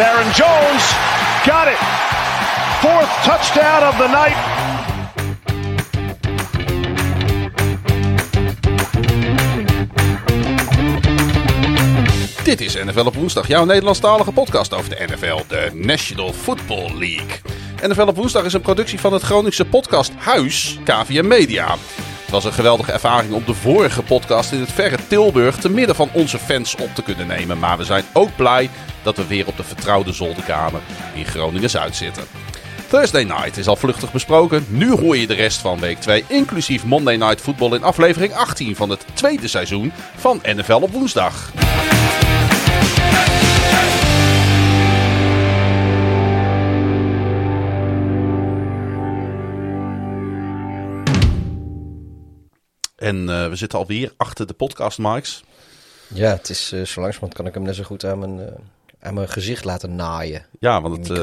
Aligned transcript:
Aaron 0.00 0.32
Jones. 0.32 0.94
Got 1.44 1.66
it. 1.68 1.78
Fourth 2.80 3.10
touchdown 3.24 3.82
of 3.88 3.96
the 3.96 4.08
night. 4.08 4.36
Dit 12.44 12.60
is 12.60 12.74
NFL 12.74 13.06
op 13.06 13.14
woensdag, 13.14 13.48
jouw 13.48 13.64
Nederlandstalige 13.64 14.32
podcast 14.32 14.74
over 14.74 14.90
de 14.90 15.06
NFL, 15.06 15.38
de 15.48 15.70
National 15.74 16.32
Football 16.32 16.98
League. 16.98 17.40
NFL 17.82 18.06
op 18.06 18.16
woensdag 18.16 18.44
is 18.44 18.52
een 18.52 18.60
productie 18.60 19.00
van 19.00 19.12
het 19.12 19.22
Groningse 19.22 19.64
podcasthuis 19.64 20.78
KVM 20.84 21.26
Media. 21.26 21.76
Het 22.28 22.36
was 22.36 22.46
een 22.46 22.52
geweldige 22.52 22.92
ervaring 22.92 23.32
om 23.32 23.44
de 23.46 23.54
vorige 23.54 24.02
podcast 24.02 24.52
in 24.52 24.60
het 24.60 24.72
verre 24.72 24.98
Tilburg 25.06 25.56
te 25.56 25.70
midden 25.70 25.94
van 25.94 26.08
onze 26.12 26.38
fans 26.38 26.76
op 26.76 26.94
te 26.94 27.02
kunnen 27.02 27.26
nemen. 27.26 27.58
Maar 27.58 27.78
we 27.78 27.84
zijn 27.84 28.04
ook 28.12 28.36
blij 28.36 28.70
dat 29.02 29.16
we 29.16 29.26
weer 29.26 29.46
op 29.46 29.56
de 29.56 29.64
vertrouwde 29.64 30.12
zolderkamer 30.12 30.80
in 31.14 31.24
Groningen-Zuid 31.24 31.96
zitten. 31.96 32.24
Thursday 32.88 33.24
Night 33.24 33.56
is 33.56 33.66
al 33.66 33.76
vluchtig 33.76 34.12
besproken. 34.12 34.66
Nu 34.68 34.90
hoor 34.90 35.16
je 35.16 35.26
de 35.26 35.34
rest 35.34 35.60
van 35.60 35.80
week 35.80 36.00
2, 36.00 36.24
inclusief 36.26 36.84
Monday 36.84 37.16
Night 37.16 37.40
Football 37.40 37.74
in 37.74 37.82
aflevering 37.82 38.34
18 38.34 38.76
van 38.76 38.90
het 38.90 39.04
tweede 39.12 39.48
seizoen 39.48 39.92
van 40.16 40.40
NFL 40.42 40.80
op 40.82 40.92
woensdag. 40.92 41.52
En 53.08 53.28
eh, 53.28 53.48
we 53.48 53.56
zitten 53.56 53.78
alweer 53.78 54.12
achter 54.16 54.46
de 54.46 54.52
podcast 54.52 54.98
mics. 54.98 55.44
Ja, 56.14 56.30
het 56.30 56.50
is 56.50 56.72
eh, 56.72 56.82
zo 56.82 57.00
langzamerhand 57.00 57.34
kan 57.34 57.46
ik 57.46 57.54
hem 57.54 57.62
net 57.62 57.74
zo 57.74 57.82
goed 57.82 58.04
aan 58.04 58.18
mijn, 58.18 58.40
eh, 58.40 58.54
aan 59.00 59.14
mijn 59.14 59.28
gezicht 59.28 59.64
laten 59.64 59.94
naaien. 59.94 60.46
Ja, 60.60 60.80
want 60.82 61.08
het, 61.08 61.18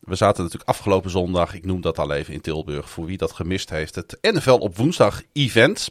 we 0.00 0.14
zaten 0.14 0.42
natuurlijk 0.42 0.70
afgelopen 0.70 1.10
zondag, 1.10 1.54
ik 1.54 1.64
noem 1.64 1.80
dat 1.80 1.98
al 1.98 2.12
even 2.12 2.34
in 2.34 2.40
Tilburg, 2.40 2.90
voor 2.90 3.06
wie 3.06 3.16
dat 3.16 3.32
gemist 3.32 3.70
heeft, 3.70 3.94
het 3.94 4.18
NFL 4.20 4.50
op 4.50 4.76
woensdag 4.76 5.22
event. 5.32 5.88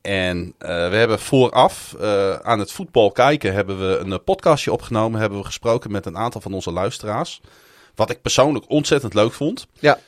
En 0.00 0.54
we 0.58 0.66
hebben 0.96 1.18
vooraf 1.18 1.96
aan 2.42 2.58
het 2.58 2.72
voetbal 2.72 3.10
kijken, 3.10 3.52
hebben 3.52 3.78
we 3.78 3.96
een 3.96 4.24
podcastje 4.24 4.72
opgenomen, 4.72 5.20
hebben 5.20 5.38
we 5.38 5.44
gesproken 5.44 5.90
met 5.90 6.06
een 6.06 6.16
aantal 6.16 6.40
van 6.40 6.54
onze 6.54 6.72
luisteraars. 6.72 7.40
Wat 7.94 8.10
ik 8.10 8.22
persoonlijk 8.22 8.64
ontzettend 8.68 9.14
leuk 9.14 9.32
vond. 9.32 9.66
Ja, 9.78 9.98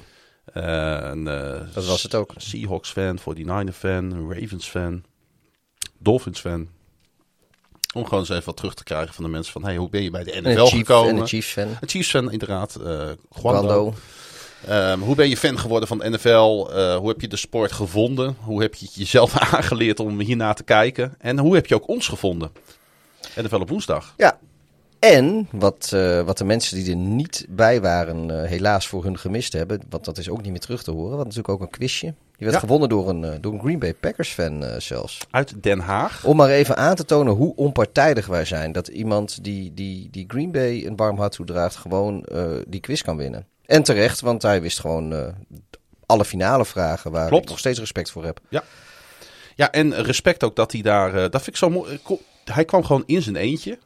Eh, 0.53 0.99
een, 1.11 1.29
eh, 1.29 1.61
dat 1.75 1.87
was 1.87 2.03
het 2.03 2.15
ook. 2.15 2.33
Seahawks 2.37 2.91
fan, 2.91 3.19
49er 3.19 3.73
fan, 3.73 4.11
een 4.11 4.33
Ravens 4.41 4.69
fan, 4.69 5.05
Dolphins 5.99 6.41
fan. 6.41 6.69
Om 7.95 8.05
gewoon 8.05 8.21
eens 8.21 8.29
even 8.29 8.45
wat 8.45 8.57
terug 8.57 8.75
te 8.75 8.85
krijgen 8.85 9.15
van 9.15 9.25
de 9.25 9.31
mensen 9.31 9.53
van, 9.53 9.65
hey, 9.65 9.77
hoe 9.77 9.89
ben 9.89 10.03
je 10.03 10.11
bij 10.11 10.25
de 10.25 10.33
En 10.33 10.43
NFL 10.43 10.61
een, 10.61 10.67
Chief, 10.67 10.79
gekomen? 10.87 11.11
en 11.15 11.21
een 11.21 11.27
Chiefs 11.27 11.53
fan. 11.53 11.69
Een 11.81 11.89
Chiefs 11.89 12.11
fan 12.11 12.33
inderdaad, 12.33 12.75
eh 12.75 12.83
Guando. 13.31 13.61
Brando. 13.63 13.95
Ehm, 14.67 15.01
hoe 15.01 15.15
ben 15.15 15.29
je 15.29 15.37
fan 15.37 15.59
geworden 15.59 15.89
van 15.89 15.99
de 15.99 16.11
NFL? 16.11 16.69
Eh, 16.73 16.97
hoe 16.97 17.09
heb 17.09 17.21
je 17.21 17.29
de 17.29 17.37
sport 17.37 17.73
gevonden? 17.73 18.37
Hoe 18.41 18.61
heb 18.63 18.75
je 18.75 18.85
het 18.85 18.95
jezelf 18.95 19.37
aangeleerd 19.55 20.01
om 20.01 20.21
hiernaar 20.21 20.55
te 20.55 20.63
kijken? 20.63 21.15
En 21.19 21.39
hoe 21.39 21.55
heb 21.55 21.67
je 21.67 21.75
ook 21.75 21.89
ons 21.89 22.09
gevonden? 22.09 22.51
NFL 23.37 23.57
op 23.61 23.69
woensdag. 23.69 24.15
Ja. 24.17 24.39
En 25.01 25.49
wat, 25.53 25.91
eh, 25.95 26.21
wat 26.23 26.39
de 26.39 26.45
mensen 26.45 26.77
die 26.77 26.91
er 26.91 26.97
niet 26.97 27.47
bij 27.49 27.81
waren, 27.81 28.43
eh, 28.43 28.49
helaas 28.49 28.87
voor 28.89 29.05
hun 29.05 29.19
gemist 29.19 29.53
hebben, 29.53 29.81
want 29.89 30.05
dat 30.05 30.19
is 30.19 30.29
ook 30.29 30.43
niet 30.43 30.51
meer 30.51 30.61
terug 30.61 30.83
te 30.83 30.91
horen. 30.91 31.11
Want 31.11 31.23
natuurlijk 31.23 31.49
ook 31.49 31.61
een 31.61 31.71
quizje. 31.71 32.07
Die 32.07 32.15
werd 32.49 32.53
Ja. 32.53 32.59
gewonnen 32.59 32.89
door 32.89 33.09
een, 33.09 33.25
eh, 33.25 33.35
door 33.41 33.53
een 33.53 33.61
Green 33.61 33.79
Bay 33.79 33.95
Packers 33.95 34.29
fan 34.33 34.65
zelfs. 34.79 35.19
Uit 35.31 35.63
Den 35.63 35.79
Haag. 35.79 36.25
Om 36.25 36.37
maar 36.37 36.49
even 36.49 36.77
aan 36.77 36.95
te 36.95 37.05
tonen 37.05 37.33
hoe 37.35 37.57
onpartijdig 37.57 38.27
wij 38.27 38.45
zijn. 38.45 38.73
Dat 38.73 38.89
iemand 38.89 39.45
die, 39.45 39.75
die, 39.75 40.09
die 40.11 40.25
Green 40.29 40.53
Bay 40.53 40.87
een 40.87 40.97
warm 40.97 41.19
hart 41.19 41.33
toedraagt, 41.33 41.77
gewoon 41.77 42.27
die 42.69 42.81
quiz 42.81 43.03
kan 43.03 43.17
winnen. 43.17 43.47
En 43.67 43.83
terecht, 43.83 44.21
want 44.21 44.43
hij 44.43 44.61
wist 44.63 44.81
gewoon 44.81 45.35
alle 46.07 46.25
finale 46.25 46.65
vragen 46.65 47.11
waar 47.11 47.29
Klopt. 47.29 47.43
ik 47.43 47.49
nog 47.49 47.59
steeds 47.59 47.79
respect 47.79 48.11
voor 48.11 48.25
heb. 48.25 48.41
Ja, 49.57 49.71
en 49.71 50.03
respect 50.03 50.45
ook 50.45 50.57
dat 50.57 50.73
hij 50.73 50.83
daar... 50.83 51.13
dat 51.13 51.43
vind 51.43 51.47
ik 51.47 51.57
zo 51.57 51.71
mooi. 51.71 51.99
Hij 52.45 52.65
kwam 52.65 52.85
gewoon 52.85 53.03
in 53.07 53.23
zijn 53.23 53.37
eentje. 53.37 53.79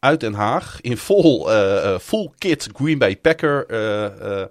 Uit 0.00 0.20
Den 0.20 0.34
Haag. 0.34 0.80
In 0.80 0.96
vol, 0.96 1.52
eh, 1.52 1.94
eh, 1.94 2.00
full 2.00 2.30
kit 2.38 2.68
Green 2.72 2.98
Bay 2.98 3.16
Packer 3.16 3.66
eh, 3.66 4.44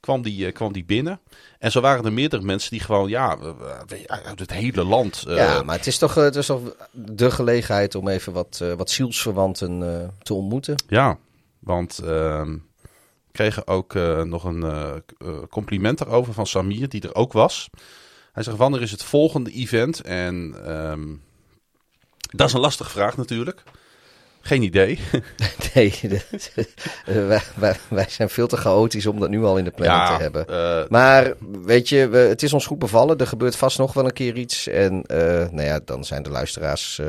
kwam, 0.00 0.22
die, 0.22 0.52
kwam 0.52 0.72
die 0.72 0.84
binnen. 0.84 1.20
En 1.58 1.70
zo 1.70 1.80
waren 1.80 2.04
er 2.04 2.12
meerdere 2.12 2.42
mensen 2.42 2.70
die 2.70 2.80
gewoon... 2.80 3.08
Ja, 3.08 3.38
uit 4.06 4.38
het 4.38 4.52
hele 4.52 4.84
land... 4.84 5.24
ja, 5.26 5.62
maar 5.62 5.76
het 5.76 5.86
is 5.86 5.98
toch, 5.98 6.14
het 6.14 6.36
is 6.36 6.46
toch 6.46 6.60
de 6.90 7.30
gelegenheid 7.30 7.94
om 7.94 8.08
even 8.08 8.32
wat, 8.32 8.64
wat 8.76 8.90
zielsverwanten 8.90 10.12
te 10.22 10.34
ontmoeten. 10.34 10.74
Ja, 10.88 11.18
want 11.58 11.98
ehm, 11.98 12.52
we 12.52 13.32
kregen 13.32 13.66
ook 13.66 13.94
nog 14.24 14.44
een 14.44 15.02
compliment 15.50 16.00
erover 16.00 16.32
van 16.32 16.46
Samir, 16.46 16.88
die 16.88 17.02
er 17.02 17.14
ook 17.14 17.32
was. 17.32 17.70
Hij 18.32 18.42
zegt, 18.42 18.56
wanneer 18.56 18.82
is 18.82 18.90
het 18.90 19.04
volgende 19.04 19.50
event? 19.50 20.00
En 20.00 20.54
ehm, 20.64 21.14
dat 22.30 22.48
is 22.48 22.54
een 22.54 22.60
lastige 22.60 22.90
vraag 22.90 23.16
natuurlijk. 23.16 23.62
Geen 24.46 24.62
idee. 24.62 24.98
Nee, 25.74 25.94
dat- 26.02 26.50
eh, 27.06 27.26
wij, 27.26 27.42
wij, 27.56 27.76
wij 27.88 28.06
zijn 28.08 28.28
veel 28.30 28.46
te 28.46 28.56
chaotisch 28.56 29.06
om 29.06 29.20
dat 29.20 29.30
nu 29.30 29.44
al 29.44 29.58
in 29.58 29.64
de 29.64 29.70
planning 29.70 30.16
te 30.16 30.22
hebben. 30.22 30.46
eh, 30.48 30.88
Maar 30.88 31.34
weet 31.62 31.88
je, 31.88 32.08
we, 32.08 32.16
het 32.18 32.42
is 32.42 32.52
ons 32.52 32.66
goed 32.66 32.78
bevallen. 32.78 33.18
Er 33.18 33.26
gebeurt 33.26 33.56
vast 33.56 33.78
nog 33.78 33.92
wel 33.92 34.04
een 34.04 34.12
keer 34.12 34.36
iets. 34.36 34.66
En 34.68 35.02
eh, 35.06 35.18
nou 35.50 35.62
ja, 35.62 35.80
dan 35.84 36.04
zijn 36.04 36.22
de 36.22 36.30
luisteraars 36.30 37.00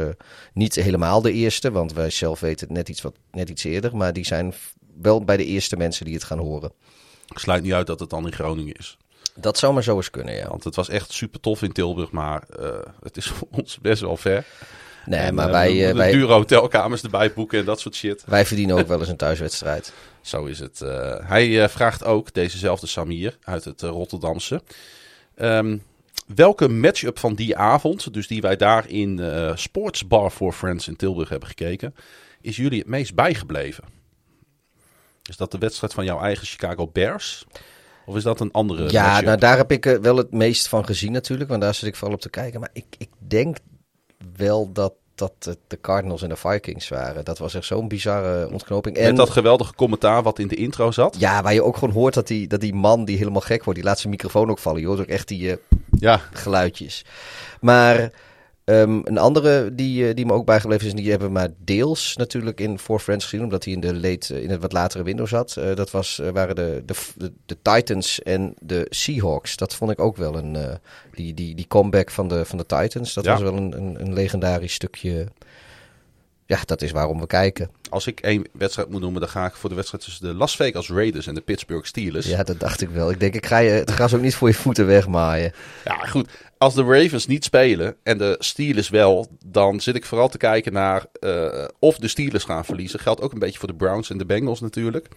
niet 0.53 0.75
helemaal 0.75 1.21
de 1.21 1.31
eerste. 1.31 1.71
Want 1.71 1.93
wij 1.93 2.09
zelf 2.09 2.39
weten 2.39 2.67
het 2.67 2.75
net 2.77 2.89
iets, 2.89 3.01
wat, 3.01 3.15
net 3.31 3.49
iets 3.49 3.63
eerder. 3.63 3.97
Maar 3.97 4.13
die 4.13 4.25
zijn 4.25 4.53
wel 5.01 5.23
bij 5.23 5.37
de 5.37 5.45
eerste 5.45 5.75
mensen 5.77 6.05
die 6.05 6.13
het 6.13 6.23
gaan 6.23 6.39
horen. 6.39 6.71
ik 7.27 7.39
sluit 7.39 7.63
niet 7.63 7.73
uit 7.73 7.87
dat 7.87 7.99
het 7.99 8.09
dan 8.09 8.25
in 8.25 8.33
Groningen 8.33 8.73
is. 8.75 8.97
Dat 9.35 9.57
zou 9.57 9.73
maar 9.73 9.83
zo 9.83 9.95
eens 9.95 10.09
kunnen, 10.09 10.35
ja. 10.35 10.47
Want 10.47 10.63
het 10.63 10.75
was 10.75 10.89
echt 10.89 11.11
super 11.11 11.39
tof 11.39 11.61
in 11.61 11.71
Tilburg, 11.71 12.11
maar 12.11 12.43
het 13.03 13.17
is 13.17 13.25
voor 13.35 13.47
ons 13.51 13.79
best 13.81 14.01
wel 14.01 14.17
ver. 14.17 14.45
Nee, 15.05 15.19
En, 15.19 15.33
maar 15.33 15.45
eh, 15.45 15.51
wij, 15.51 15.89
eh, 15.89 15.95
wij, 15.95 16.11
dure 16.11 16.33
hotelkamers 16.33 17.01
erbij 17.01 17.33
boeken 17.33 17.59
en 17.59 17.65
dat 17.65 17.79
soort 17.79 17.95
shit. 17.95 18.23
wij 18.25 18.45
verdienen 18.45 18.77
ook 18.77 18.87
wel 18.87 18.99
eens 18.99 19.09
een 19.09 19.17
thuiswedstrijd. 19.17 19.93
Zo 20.21 20.45
is 20.45 20.59
het. 20.59 20.81
Eh, 20.81 21.15
hij 21.19 21.69
vraagt 21.69 22.03
ook, 22.03 22.33
dezezelfde 22.33 22.87
Samir 22.87 23.37
uit 23.43 23.63
het 23.63 23.81
Rotterdamse. 23.81 24.61
ehm, 25.35 25.77
welke 26.35 26.67
matchup 26.67 27.19
van 27.19 27.35
die 27.35 27.57
avond, 27.57 28.13
dus 28.13 28.27
die 28.27 28.41
wij 28.41 28.55
daar 28.55 28.89
in 28.89 29.19
eh 29.19 29.55
Sports 29.55 30.07
Bar 30.07 30.29
for 30.29 30.53
Friends 30.53 30.87
in 30.87 30.95
Tilburg 30.95 31.29
hebben 31.29 31.47
gekeken, 31.47 31.95
is 32.41 32.55
jullie 32.55 32.79
het 32.79 32.87
meest 32.87 33.15
bijgebleven? 33.15 33.83
Is 35.29 35.37
dat 35.37 35.51
de 35.51 35.57
wedstrijd 35.57 35.93
van 35.93 36.05
jouw 36.05 36.19
eigen 36.19 36.47
Chicago 36.47 36.87
Bears? 36.87 37.45
Of 38.05 38.15
is 38.15 38.23
dat 38.23 38.39
een 38.39 38.51
andere 38.51 38.91
Ja, 38.91 39.21
nou 39.21 39.37
daar 39.37 39.57
heb 39.57 39.71
ik 39.71 39.83
wel 40.01 40.17
het 40.17 40.31
meest 40.31 40.67
van 40.67 40.85
gezien 40.85 41.11
natuurlijk. 41.11 41.49
Want 41.49 41.61
daar 41.61 41.73
zit 41.73 41.87
ik 41.87 41.95
vooral 41.95 42.15
op 42.15 42.21
te 42.21 42.29
kijken. 42.29 42.59
Maar 42.59 42.69
ik, 42.73 42.85
ik 42.97 43.09
denk 43.17 43.57
wel 44.35 44.71
dat 44.71 44.93
dat 45.15 45.33
het 45.39 45.57
de 45.67 45.81
Cardinals 45.81 46.21
en 46.21 46.29
de 46.29 46.35
Vikings 46.35 46.89
waren. 46.89 47.25
Dat 47.25 47.37
was 47.37 47.53
echt 47.53 47.65
zo'n 47.65 47.87
bizarre 47.87 48.49
ontknoping. 48.51 48.97
En 48.97 49.05
Met 49.07 49.15
dat 49.15 49.29
geweldige 49.29 49.73
commentaar 49.75 50.23
wat 50.23 50.39
in 50.39 50.47
de 50.47 50.55
intro 50.55 50.91
zat. 50.91 51.15
ja, 51.19 51.41
waar 51.41 51.53
je 51.53 51.63
ook 51.63 51.77
gewoon 51.77 51.93
hoort 51.93 52.13
dat 52.13 52.27
die, 52.27 52.47
dat 52.47 52.61
die 52.61 52.73
man 52.73 53.05
die 53.05 53.17
helemaal 53.17 53.41
gek 53.41 53.63
wordt, 53.63 53.79
die 53.79 53.87
laat 53.89 53.99
zijn 53.99 54.11
microfoon 54.11 54.49
ook 54.49 54.59
vallen. 54.59 54.81
Je 54.81 54.87
hoort 54.87 54.99
ook 54.99 55.05
echt 55.05 55.27
die 55.27 55.51
eh, 55.51 55.57
Ja, 55.99 56.21
geluidjes. 56.33 57.05
Maar 57.61 58.11
ehm, 58.65 58.99
een 59.03 59.17
andere 59.17 59.75
die, 59.75 60.07
eh, 60.07 60.15
die 60.15 60.25
me 60.25 60.33
ook 60.33 60.45
bijgebleven 60.45 60.85
is, 60.85 60.91
en 60.91 60.97
die 60.97 61.09
hebben 61.09 61.27
we 61.27 61.33
maar 61.33 61.49
deels 61.57 62.15
natuurlijk 62.15 62.59
in 62.59 62.79
For 62.79 62.99
Friends 62.99 63.23
gezien, 63.25 63.43
omdat 63.43 63.63
hij 63.63 63.73
in, 63.73 63.79
de 63.79 63.93
late, 63.95 64.35
eh, 64.35 64.43
in 64.43 64.49
het 64.49 64.61
wat 64.61 64.71
latere 64.73 65.03
window 65.03 65.27
zat. 65.27 65.57
Eh, 65.57 65.75
dat 65.75 65.91
was, 65.91 66.21
waren 66.33 66.55
de, 66.55 66.83
de, 66.85 66.95
de, 67.45 67.57
Titans 67.61 68.21
en 68.21 68.53
de 68.59 68.85
Seahawks. 68.89 69.55
Dat 69.57 69.75
vond 69.75 69.91
ik 69.91 69.99
ook 69.99 70.17
wel 70.17 70.35
een, 70.37 70.57
die, 71.13 71.33
die, 71.33 71.55
die 71.55 71.67
comeback 71.67 72.11
van 72.11 72.27
de, 72.27 72.45
van 72.45 72.57
de 72.57 72.65
Titans. 72.65 73.13
Dat 73.13 73.25
Ja. 73.25 73.31
was 73.31 73.41
wel 73.41 73.55
een, 73.55 73.77
een, 73.77 74.01
een 74.01 74.13
legendarisch 74.13 74.73
stukje 74.73 75.27
ja, 76.45 76.59
dat 76.65 76.81
is 76.81 76.91
waarom 76.91 77.19
we 77.19 77.27
kijken. 77.27 77.69
Als 77.89 78.07
ik 78.07 78.19
één 78.19 78.47
wedstrijd 78.51 78.89
moet 78.89 79.01
noemen, 79.01 79.21
dan 79.21 79.29
ga 79.29 79.45
ik 79.45 79.55
voor 79.55 79.69
de 79.69 79.75
wedstrijd 79.75 80.03
tussen 80.03 80.25
de 80.25 80.33
Las 80.33 80.55
Vegas 80.55 80.89
Raiders 80.89 81.27
en 81.27 81.35
de 81.35 81.41
Pittsburgh 81.41 81.85
Steelers. 81.85 82.27
Ja, 82.27 82.43
dat 82.43 82.59
dacht 82.59 82.81
ik 82.81 82.89
wel. 82.89 83.11
Ik 83.11 83.19
denk, 83.19 83.35
ik 83.35 83.45
ga 83.45 83.57
je 83.57 83.69
het 83.69 83.91
gras 83.91 84.13
ook 84.13 84.21
niet 84.21 84.35
voor 84.35 84.47
je 84.47 84.53
voeten 84.53 84.85
wegmaaien. 84.85 85.53
Ja, 85.85 85.95
goed. 85.95 86.29
Als 86.57 86.73
de 86.73 86.83
Ravens 86.83 87.27
niet 87.27 87.43
spelen 87.43 87.95
en 88.03 88.17
de 88.17 88.35
Steelers 88.39 88.89
wel, 88.89 89.27
dan 89.45 89.81
zit 89.81 89.95
ik 89.95 90.05
vooral 90.05 90.29
te 90.29 90.37
kijken 90.37 90.73
naar 90.73 91.05
eh, 91.19 91.65
of 91.79 91.97
de 91.97 92.07
Steelers 92.07 92.43
gaan 92.43 92.65
verliezen. 92.65 92.99
Geldt 92.99 93.21
ook 93.21 93.33
een 93.33 93.39
beetje 93.39 93.59
voor 93.59 93.67
de 93.67 93.75
Browns 93.75 94.09
en 94.09 94.17
de 94.17 94.25
Bengals 94.25 94.59
natuurlijk. 94.59 95.07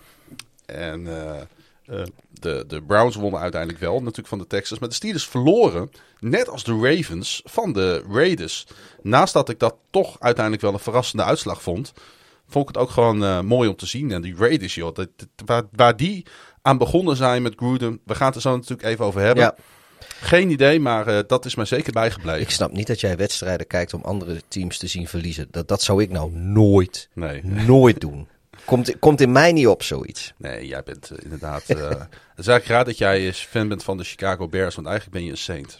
En 0.66 1.06
eh, 1.06 1.40
eh, 1.88 2.02
de, 2.32 2.64
de 2.66 2.82
Browns 2.82 3.16
wonnen 3.16 3.40
uiteindelijk 3.40 3.80
wel, 3.80 3.98
natuurlijk 4.00 4.28
van 4.28 4.38
de 4.38 4.46
Texans. 4.46 4.80
Maar 4.80 4.88
de 4.88 4.94
Steelers 4.94 5.26
verloren, 5.26 5.90
net 6.20 6.48
als 6.48 6.64
de 6.64 6.78
Ravens, 6.82 7.42
van 7.44 7.72
de 7.72 8.04
Raiders. 8.10 8.66
Naast 9.02 9.32
dat 9.32 9.48
ik 9.48 9.58
dat 9.58 9.74
toch 9.90 10.16
uiteindelijk 10.20 10.64
wel 10.64 10.72
een 10.72 10.78
verrassende 10.78 11.24
uitslag 11.24 11.62
vond, 11.62 11.92
vond 12.48 12.68
ik 12.68 12.74
het 12.74 12.84
ook 12.84 12.90
gewoon 12.90 13.24
eh, 13.24 13.40
mooi 13.40 13.68
om 13.68 13.76
te 13.76 13.86
zien. 13.86 14.10
En 14.12 14.22
die 14.22 14.34
Raiders, 14.36 14.74
joh, 14.74 14.94
dat, 14.94 15.08
dat- 15.16 15.28
waar, 15.46 15.62
waar 15.72 15.96
die 15.96 16.26
aan 16.62 16.78
begonnen 16.78 17.16
zijn 17.16 17.42
met 17.42 17.54
Gruden, 17.56 18.00
we 18.04 18.14
gaan 18.14 18.26
het 18.26 18.36
er 18.36 18.40
zo 18.42 18.54
natuurlijk 18.56 18.82
even 18.88 19.04
over 19.04 19.20
hebben. 19.20 19.44
Ja. 19.44 19.54
Geen 20.20 20.50
idee, 20.50 20.80
maar 20.80 21.06
eh, 21.06 21.18
dat 21.26 21.44
is 21.44 21.54
mij 21.54 21.64
zeker 21.64 21.92
bijgebleven. 21.92 22.40
Ik 22.40 22.50
snap 22.50 22.72
niet 22.72 22.86
dat 22.86 23.00
jij 23.00 23.16
wedstrijden 23.16 23.66
kijkt 23.66 23.94
om 23.94 24.02
andere 24.02 24.42
teams 24.48 24.78
te 24.78 24.86
zien 24.86 25.08
verliezen. 25.08 25.48
Dat, 25.50 25.68
dat 25.68 25.82
zou 25.82 26.02
ik 26.02 26.10
nou 26.10 26.30
nooit, 26.32 27.08
Nee. 27.14 27.44
nooit 27.44 28.00
doen. 28.00 28.28
Komt, 28.68 28.98
komt 28.98 29.20
in 29.20 29.32
mij 29.32 29.52
niet 29.52 29.66
op 29.66 29.82
zoiets. 29.82 30.32
Nee, 30.36 30.66
jij 30.66 30.82
bent 30.82 31.10
eh, 31.10 31.18
inderdaad. 31.22 31.62
eh, 31.66 31.76
het 31.88 31.98
is 32.36 32.46
eigenlijk 32.46 32.66
raar 32.66 32.84
dat 32.84 32.98
jij 32.98 33.32
fan 33.32 33.68
bent 33.68 33.82
van 33.84 33.96
de 33.96 34.04
Chicago 34.04 34.48
Bears, 34.48 34.74
want 34.74 34.86
eigenlijk 34.86 35.16
ben 35.16 35.24
je 35.26 35.30
een 35.32 35.38
Saint. 35.38 35.78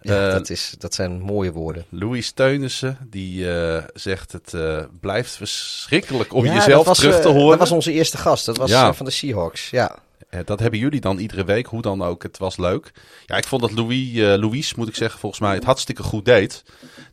Ja, 0.00 0.26
Eh, 0.26 0.32
dat, 0.32 0.50
is, 0.50 0.74
dat 0.78 0.94
zijn 0.94 1.20
mooie 1.20 1.52
woorden. 1.52 1.84
Louis 1.88 2.30
Teunissen, 2.30 2.98
die 3.10 3.46
zegt 3.94 4.32
het 4.32 4.54
blijft 5.00 5.36
verschrikkelijk 5.36 6.32
om 6.34 6.44
Ja, 6.44 6.54
jezelf 6.54 6.86
was, 6.86 6.98
terug 6.98 7.20
te 7.20 7.28
horen. 7.28 7.48
Dat 7.50 7.58
was 7.58 7.70
onze 7.70 7.92
eerste 7.92 8.16
gast. 8.16 8.46
Dat 8.46 8.56
was 8.56 8.70
Ja. 8.70 8.94
van 8.94 9.06
de 9.06 9.12
Seahawks. 9.12 9.70
Ja. 9.70 9.98
Eh, 10.30 10.40
dat 10.44 10.60
hebben 10.60 10.78
jullie 10.78 11.00
dan 11.00 11.18
iedere 11.18 11.44
week, 11.44 11.66
hoe 11.66 11.82
dan 11.82 12.02
ook. 12.02 12.22
Het 12.22 12.38
was 12.38 12.56
leuk. 12.56 12.92
Ja, 13.26 13.36
ik 13.36 13.46
vond 13.46 13.62
dat 13.62 13.72
Louis, 13.72 14.14
eh, 14.14 14.34
Louis, 14.34 14.74
moet 14.74 14.88
ik 14.88 14.94
zeggen, 14.94 15.20
volgens 15.20 15.40
mij 15.40 15.54
het 15.54 15.64
hartstikke 15.64 16.02
goed 16.02 16.24
deed. 16.24 16.62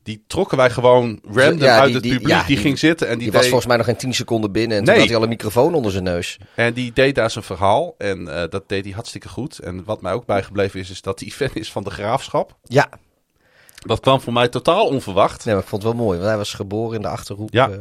Die 0.04 0.24
trokken 0.28 0.58
wij 0.58 0.70
gewoon 0.70 1.20
random 1.24 1.58
Ja, 1.68 1.76
uit 1.78 1.86
die- 1.86 1.94
het 1.94 2.04
die- 2.04 2.12
publiek. 2.14 2.30
ja, 2.32 2.38
die, 2.38 2.48
die- 2.48 2.58
ging 2.58 2.80
zitten 2.80 3.08
en 3.08 3.14
die, 3.14 3.22
Die 3.24 3.32
deed, 3.32 3.40
was 3.40 3.46
volgens 3.50 3.68
mij 3.68 3.78
nog 3.78 3.86
geen 3.86 3.96
10 3.98 4.14
seconden 4.14 4.52
binnen. 4.52 4.78
En 4.78 4.84
toen 4.84 4.96
had 4.98 5.06
hij 5.08 5.16
al 5.16 5.24
een 5.24 5.30
microfoon 5.30 5.74
onder 5.74 5.92
zijn 5.92 6.04
neus. 6.04 6.38
en 6.56 6.74
die 6.74 6.94
deed 6.94 7.16
daar 7.16 7.32
zijn 7.32 7.44
verhaal. 7.44 7.96
En 7.98 8.28
eh, 8.42 8.50
dat 8.50 8.64
deed 8.70 8.84
hij 8.84 8.94
hartstikke 8.94 9.30
goed. 9.30 9.60
En 9.60 9.84
wat 9.84 10.02
mij 10.02 10.14
ook 10.14 10.26
bijgebleven 10.26 10.80
is, 10.80 10.90
is 10.90 11.02
dat 11.02 11.20
hij 11.20 11.30
fan 11.30 11.50
is 11.54 11.72
van 11.72 11.84
de 11.84 11.90
graafschap. 11.90 12.56
Ja, 12.64 12.90
Dat 13.86 14.00
kwam 14.00 14.22
voor 14.22 14.34
mij 14.34 14.48
totaal 14.48 14.88
onverwacht. 14.88 15.46
nee, 15.46 15.54
maar 15.54 15.64
ik 15.64 15.70
vond 15.70 15.84
het 15.84 15.94
wel 15.94 16.02
mooi. 16.04 16.18
Want 16.18 16.30
hij 16.30 16.38
was 16.38 16.54
geboren 16.54 16.96
in 16.96 17.02
de 17.02 17.08
Achterhoek. 17.08 17.52
Ja. 17.52 17.70
eh, 17.70 17.78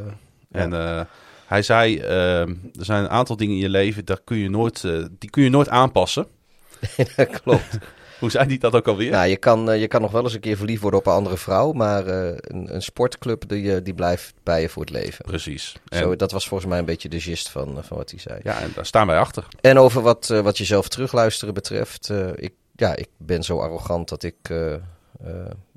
En 0.51 0.73
eh, 0.73 1.01
hij 1.45 1.61
zei, 1.61 1.99
eh, 1.99 2.39
er 2.39 2.85
zijn 2.85 3.03
een 3.03 3.09
aantal 3.09 3.37
dingen 3.37 3.55
in 3.55 3.61
je 3.61 3.69
leven, 3.69 4.05
daar 4.05 4.21
kun 4.23 4.37
je 4.37 4.49
nooit, 4.49 4.83
eh, 4.83 5.05
die 5.19 5.29
kun 5.29 5.43
je 5.43 5.49
nooit 5.49 5.69
aanpassen. 5.69 6.27
dat 7.15 7.41
klopt. 7.41 7.77
Hoe 8.19 8.31
zei 8.31 8.47
hij 8.47 8.57
dat 8.57 8.73
ook 8.73 8.87
alweer? 8.87 9.11
Nou, 9.11 9.27
je 9.27 9.37
kan, 9.37 9.71
eh, 9.71 9.79
je 9.79 9.87
kan 9.87 10.01
nog 10.01 10.11
wel 10.11 10.23
eens 10.23 10.33
een 10.33 10.39
keer 10.39 10.57
verliefd 10.57 10.81
worden 10.81 10.99
op 10.99 11.05
een 11.05 11.13
andere 11.13 11.37
vrouw. 11.37 11.71
Maar 11.71 12.07
eh, 12.07 12.37
een, 12.37 12.75
een 12.75 12.81
sportclub 12.81 13.47
die, 13.47 13.81
die 13.81 13.93
blijft 13.93 14.33
bij 14.43 14.61
je 14.61 14.69
voor 14.69 14.81
het 14.81 14.91
leven. 14.91 15.25
Precies. 15.25 15.75
En, 15.87 15.97
Zo, 15.97 16.15
dat 16.15 16.31
was 16.31 16.47
volgens 16.47 16.69
mij 16.69 16.79
een 16.79 16.85
beetje 16.85 17.09
de 17.09 17.19
gist 17.19 17.49
van, 17.49 17.77
van 17.83 17.97
wat 17.97 18.09
hij 18.09 18.19
zei. 18.19 18.39
ja, 18.43 18.59
en 18.59 18.71
daar 18.75 18.85
staan 18.85 19.07
wij 19.07 19.17
achter. 19.17 19.47
En 19.61 19.77
over 19.77 20.01
wat, 20.01 20.27
wat 20.27 20.57
jezelf 20.57 20.87
terugluisteren 20.87 21.53
betreft. 21.53 22.11
ik, 22.35 22.53
ja, 22.75 22.95
ik 22.95 23.07
ben 23.17 23.43
zo 23.43 23.59
arrogant 23.59 24.09
dat 24.09 24.23
ik 24.23 24.53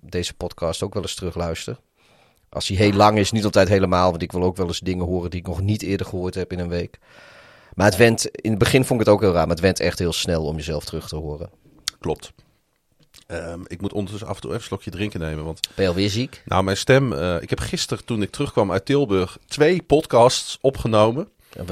deze 0.00 0.34
podcast 0.34 0.82
ook 0.82 0.94
wel 0.94 1.02
eens 1.02 1.14
terugluister. 1.14 1.78
Als 2.56 2.68
hij 2.68 2.76
heel 2.76 2.92
lang 2.92 3.18
is, 3.18 3.30
niet 3.32 3.44
altijd 3.44 3.68
helemaal. 3.68 4.10
Want 4.10 4.22
ik 4.22 4.32
wil 4.32 4.42
ook 4.42 4.56
wel 4.56 4.66
eens 4.66 4.80
dingen 4.80 5.04
horen 5.04 5.30
die 5.30 5.40
ik 5.40 5.46
nog 5.46 5.60
niet 5.60 5.82
eerder 5.82 6.06
gehoord 6.06 6.34
heb 6.34 6.52
in 6.52 6.58
een 6.58 6.68
week. 6.68 6.98
Maar 7.74 7.86
het 7.86 7.96
went, 7.96 8.26
in 8.26 8.50
het 8.50 8.58
begin 8.58 8.84
vond 8.84 9.00
ik 9.00 9.06
het 9.06 9.14
ook 9.14 9.20
heel 9.20 9.32
raar. 9.32 9.46
Maar 9.46 9.54
het 9.56 9.64
went 9.64 9.80
echt 9.80 9.98
heel 9.98 10.12
snel 10.12 10.44
om 10.44 10.56
jezelf 10.56 10.84
terug 10.84 11.08
te 11.08 11.16
horen. 11.16 11.50
Klopt. 11.98 12.32
Ehm, 13.26 13.60
ik 13.66 13.80
moet 13.80 13.92
ondertussen 13.92 14.28
af 14.28 14.34
en 14.34 14.40
toe 14.40 14.50
even 14.50 14.62
een 14.62 14.68
slokje 14.68 14.90
drinken 14.90 15.20
nemen. 15.20 15.44
Want 15.44 15.60
Ben 15.74 15.84
je 15.84 15.90
alweer 15.90 16.10
ziek? 16.10 16.42
nou, 16.44 16.64
mijn 16.64 16.76
stem. 16.76 17.12
eh, 17.12 17.42
ik 17.42 17.50
heb 17.50 17.60
gisteren, 17.60 18.04
toen 18.04 18.22
ik 18.22 18.30
terugkwam 18.30 18.72
uit 18.72 18.84
Tilburg, 18.86 19.38
twee 19.46 19.82
podcasts 19.82 20.58
opgenomen. 20.60 21.28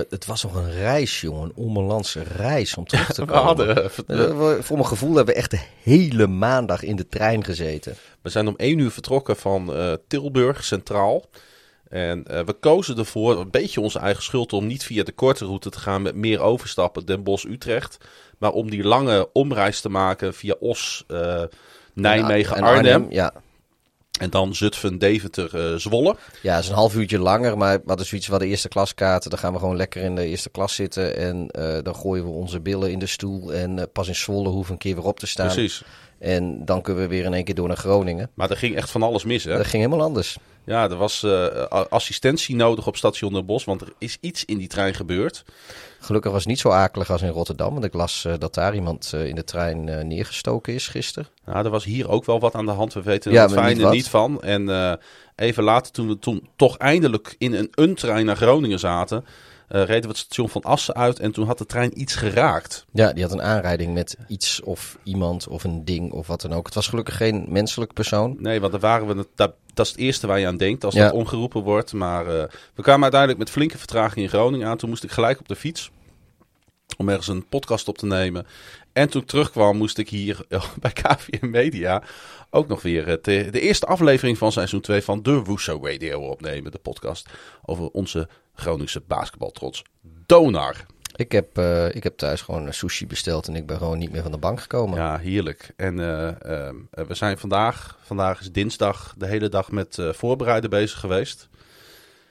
Het 0.09 0.27
was 0.27 0.43
nog 0.43 0.55
een 0.55 0.71
reis, 0.73 1.21
jongen. 1.21 1.43
Een 1.43 1.53
onmelandse 1.55 2.23
reis 2.23 2.77
om 2.77 2.87
terug 2.87 3.13
te 3.13 3.21
We 3.25 3.27
komen. 3.27 3.45
hadden, 3.45 3.75
we- 4.07 4.59
Voor 4.63 4.77
mijn 4.77 4.89
gevoel 4.89 5.15
hebben 5.17 5.35
we 5.35 5.41
echt 5.41 5.51
de 5.51 5.61
hele 5.83 6.27
maandag 6.27 6.83
in 6.83 6.97
de 6.97 7.09
trein 7.09 7.45
gezeten. 7.45 7.95
We 8.23 8.29
zijn 8.31 8.49
om 8.49 8.55
één 8.57 8.79
uur 8.79 8.91
vertrokken 8.91 9.37
van 9.37 9.75
eh, 9.75 9.93
Tilburg 10.09 10.65
Centraal. 10.65 11.25
En 11.89 12.25
eh, 12.27 12.41
we 12.45 12.53
kozen 12.53 12.99
ervoor, 12.99 13.41
een 13.41 13.51
beetje 13.51 13.81
onze 13.81 13.99
eigen 13.99 14.23
schuld, 14.23 14.53
om 14.53 14.67
niet 14.67 14.85
via 14.85 15.03
de 15.05 15.13
korte 15.13 15.45
route 15.45 15.71
te 15.71 15.79
gaan 15.79 16.03
met 16.03 16.15
meer 16.15 16.41
overstappen 16.41 17.07
Den 17.07 17.23
Bosch-Utrecht. 17.23 17.97
Maar 18.39 18.53
om 18.53 18.71
die 18.71 18.83
lange 18.85 19.29
omreis 19.33 19.81
te 19.81 19.89
maken 19.89 20.35
via 20.35 20.55
Os, 20.61 21.05
eh, 21.09 21.43
Nijmegen, 21.95 22.57
En 22.57 22.63
Arnhem. 22.63 23.07
Ja. 23.11 23.33
En 24.21 24.31
dan 24.31 24.55
Zutphen, 24.55 24.99
Deventer, 24.99 25.73
eh, 25.73 25.79
Zwolle. 25.79 26.17
Ja, 26.43 26.55
het 26.55 26.63
is 26.65 26.69
een 26.69 26.75
half 26.75 26.95
uurtje 26.95 27.19
langer, 27.19 27.59
maar 27.59 27.77
we 27.77 27.83
hadden 27.87 28.07
zoiets 28.07 28.27
van 28.27 28.39
de 28.39 28.47
eerste 28.47 28.69
klaskaarten. 28.69 29.31
Dan 29.31 29.39
gaan 29.39 29.53
we 29.53 29.59
gewoon 29.59 29.77
lekker 29.77 30.03
in 30.03 30.15
de 30.15 30.27
eerste 30.27 30.51
klas 30.51 30.75
zitten 30.75 31.17
en 31.17 31.49
eh, 31.51 31.79
dan 31.83 31.95
gooien 31.95 32.25
we 32.25 32.31
onze 32.31 32.61
billen 32.61 32.91
in 32.91 32.99
de 32.99 33.07
stoel. 33.07 33.53
En 33.53 33.79
eh, 33.79 33.85
pas 33.93 34.09
in 34.09 34.15
Zwolle 34.15 34.49
hoeven 34.49 34.67
we 34.67 34.73
een 34.73 34.79
keer 34.79 34.95
weer 34.95 35.05
op 35.05 35.19
te 35.19 35.27
staan. 35.27 35.47
Precies. 35.47 35.83
En 36.19 36.65
dan 36.65 36.83
kunnen 36.83 37.03
we 37.03 37.09
weer 37.09 37.25
in 37.25 37.35
één 37.35 37.45
keer 37.45 37.55
door 37.55 37.69
naar 37.69 37.77
Groningen. 37.77 38.31
Maar 38.35 38.51
er 38.51 38.57
ging 38.57 38.77
echt 38.77 38.91
van 38.91 39.03
alles 39.03 39.25
mis, 39.25 39.45
hè? 39.45 39.57
Dat 39.57 39.67
ging 39.67 39.83
helemaal 39.83 40.07
anders. 40.07 40.37
Ja, 40.65 40.91
er 40.91 40.97
was 40.97 41.27
assistentie 41.89 42.57
nodig 42.57 42.87
op 42.87 42.97
station 42.97 43.33
Den 43.33 43.47
Bosch, 43.47 43.67
want 43.67 43.81
er 43.81 43.93
is 43.99 44.19
iets 44.21 44.45
in 44.45 44.59
die 44.59 44.69
trein 44.69 44.95
gebeurd. 44.95 45.45
Gelukkig 46.05 46.31
was 46.31 46.41
het 46.41 46.49
niet 46.49 46.59
zo 46.59 46.69
akelig 46.69 47.11
als 47.11 47.23
in 47.23 47.29
Rotterdam, 47.29 47.73
want 47.73 47.85
ik 47.85 47.95
las 47.95 48.25
eh, 48.25 48.33
dat 48.39 48.55
daar 48.55 48.75
iemand 48.75 49.11
eh, 49.15 49.27
in 49.27 49.35
de 49.35 49.45
trein 49.45 49.89
eh, 49.89 50.05
neergestoken 50.05 50.75
is 50.75 50.89
gisteren. 50.89 51.29
Nou, 51.45 51.65
er 51.65 51.71
was 51.71 51.85
hier 51.85 52.09
ook 52.09 52.25
wel 52.25 52.41
wat 52.41 52.55
aan 52.55 52.67
de 52.67 52.73
hand. 52.73 52.93
We 52.93 53.03
weten 53.03 53.33
er 53.33 53.41
het 53.41 53.55
maar 53.55 53.59
niet 53.59 53.67
fijne 53.67 53.83
wat. 53.83 53.93
niet 53.93 54.09
van. 54.09 54.43
En 54.43 54.99
even 55.37 55.65
later, 55.65 55.93
toen 55.93 56.09
we 56.09 56.19
toen 56.19 56.49
toch 56.57 56.79
eindelijk 56.79 57.35
in 57.39 57.55
een, 57.55 57.69
een 57.71 57.95
trein 57.95 58.27
naar 58.27 58.37
Groningen 58.37 58.79
zaten, 58.79 59.25
eh, 59.69 59.85
reden 59.85 60.03
we 60.03 60.09
het 60.09 60.17
station 60.17 60.49
van 60.49 60.63
Assen 60.63 60.95
uit 60.95 61.19
en 61.19 61.33
toen 61.33 61.47
had 61.47 61.59
de 61.59 61.67
trein 61.67 62.01
iets 62.01 62.15
geraakt. 62.15 62.85
Ja, 62.93 63.13
die 63.13 63.23
had 63.23 63.33
een 63.33 63.43
aanrijding 63.43 63.95
met 63.95 64.17
iets 64.29 64.61
of 64.63 64.99
iemand 65.03 65.49
of 65.49 65.65
een 65.65 65.85
ding 65.85 66.13
of 66.13 66.27
wat 66.27 66.41
dan 66.41 66.53
ook. 66.53 66.67
Het 66.67 66.75
was 66.75 66.89
gelukkig 66.89 67.17
geen 67.17 67.47
menselijk 67.49 67.93
persoon. 67.93 68.37
Nee, 68.39 68.61
want 68.61 68.73
daar 68.73 68.81
waren 68.81 69.07
we, 69.07 69.27
dat, 69.35 69.55
dat 69.75 69.87
is 69.87 69.93
het 69.93 70.01
eerste 70.01 70.27
waar 70.27 70.39
je 70.39 70.47
aan 70.47 70.57
denkt 70.57 70.85
als 70.85 70.95
Ja. 70.95 71.05
dat 71.05 71.13
omgeroepen 71.13 71.63
wordt. 71.63 71.93
Maar 71.93 72.27
eh, 72.27 72.45
we 72.75 72.83
kwamen 72.83 73.03
uiteindelijk 73.03 73.41
met 73.41 73.51
flinke 73.51 73.79
vertraging 73.79 74.25
in 74.25 74.29
Groningen 74.29 74.69
aan. 74.69 74.77
Toen 74.77 74.89
moest 74.89 75.05
ik 75.05 75.11
gelijk 75.11 75.41
op 75.41 75.49
de 75.49 75.57
fiets 75.57 75.91
om 76.97 77.09
ergens 77.09 77.29
een 77.29 77.47
podcast 77.49 77.89
op 77.89 77.99
te 77.99 78.07
nemen. 78.07 78.47
En 78.95 79.09
toen 79.09 79.23
ik 79.23 79.29
terugkwam 79.29 79.77
moest 79.77 79.99
ik 79.99 80.09
hier 80.09 80.45
eh, 80.49 80.65
bij 80.81 80.93
KVM 80.93 81.51
Media 81.51 82.03
ook 82.51 82.69
nog 82.69 82.83
weer 82.83 83.07
het, 83.07 83.29
eh, 83.29 83.53
de 83.53 83.61
eerste 83.61 83.87
aflevering 83.87 84.39
van 84.39 84.53
seizoen 84.53 84.81
2 84.81 85.03
van 85.03 85.23
de 85.23 85.43
Woeso 85.43 85.79
Radio 85.83 86.21
opnemen. 86.21 86.71
De 86.73 86.79
podcast 86.79 87.29
over 87.65 87.89
onze 87.89 88.29
Groningse 88.55 89.03
basketbaltrots 89.07 89.83
Donar. 90.27 90.87
Ik 91.17 91.33
heb, 91.33 91.59
eh, 91.59 91.95
ik 91.95 92.03
heb 92.03 92.17
thuis 92.17 92.41
gewoon 92.43 92.67
een 92.67 92.75
sushi 92.75 93.07
besteld 93.07 93.49
en 93.49 93.57
ik 93.57 93.67
ben 93.67 93.79
gewoon 93.79 93.99
niet 93.99 94.13
meer 94.13 94.23
van 94.23 94.33
de 94.33 94.39
bank 94.39 94.61
gekomen. 94.61 94.99
Ja, 94.99 95.19
heerlijk. 95.19 95.73
En 95.77 95.99
eh, 95.99 96.29
eh, 96.29 96.75
we 96.91 97.15
zijn 97.15 97.39
vandaag, 97.39 97.99
vandaag 98.03 98.41
is 98.41 98.53
dinsdag, 98.53 99.15
de 99.19 99.27
hele 99.27 99.49
dag 99.49 99.71
met 99.71 99.99
voorbereiden 100.13 100.71
bezig 100.71 101.01
geweest. 101.01 101.49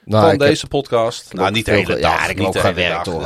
Nou, 0.04 0.20
van 0.20 0.30
heb- 0.30 0.38
deze 0.38 0.66
podcast. 0.66 1.32
nou, 1.32 1.52
niet 1.52 1.64
de 1.64 1.70
hele 1.70 1.86
dag. 1.86 1.98
ja, 1.98 2.22
ik 2.22 2.28
heb 2.28 2.36
niet 2.36 2.46
ook 2.46 2.58
gewerkt, 2.58 3.06
hoor, 3.06 3.22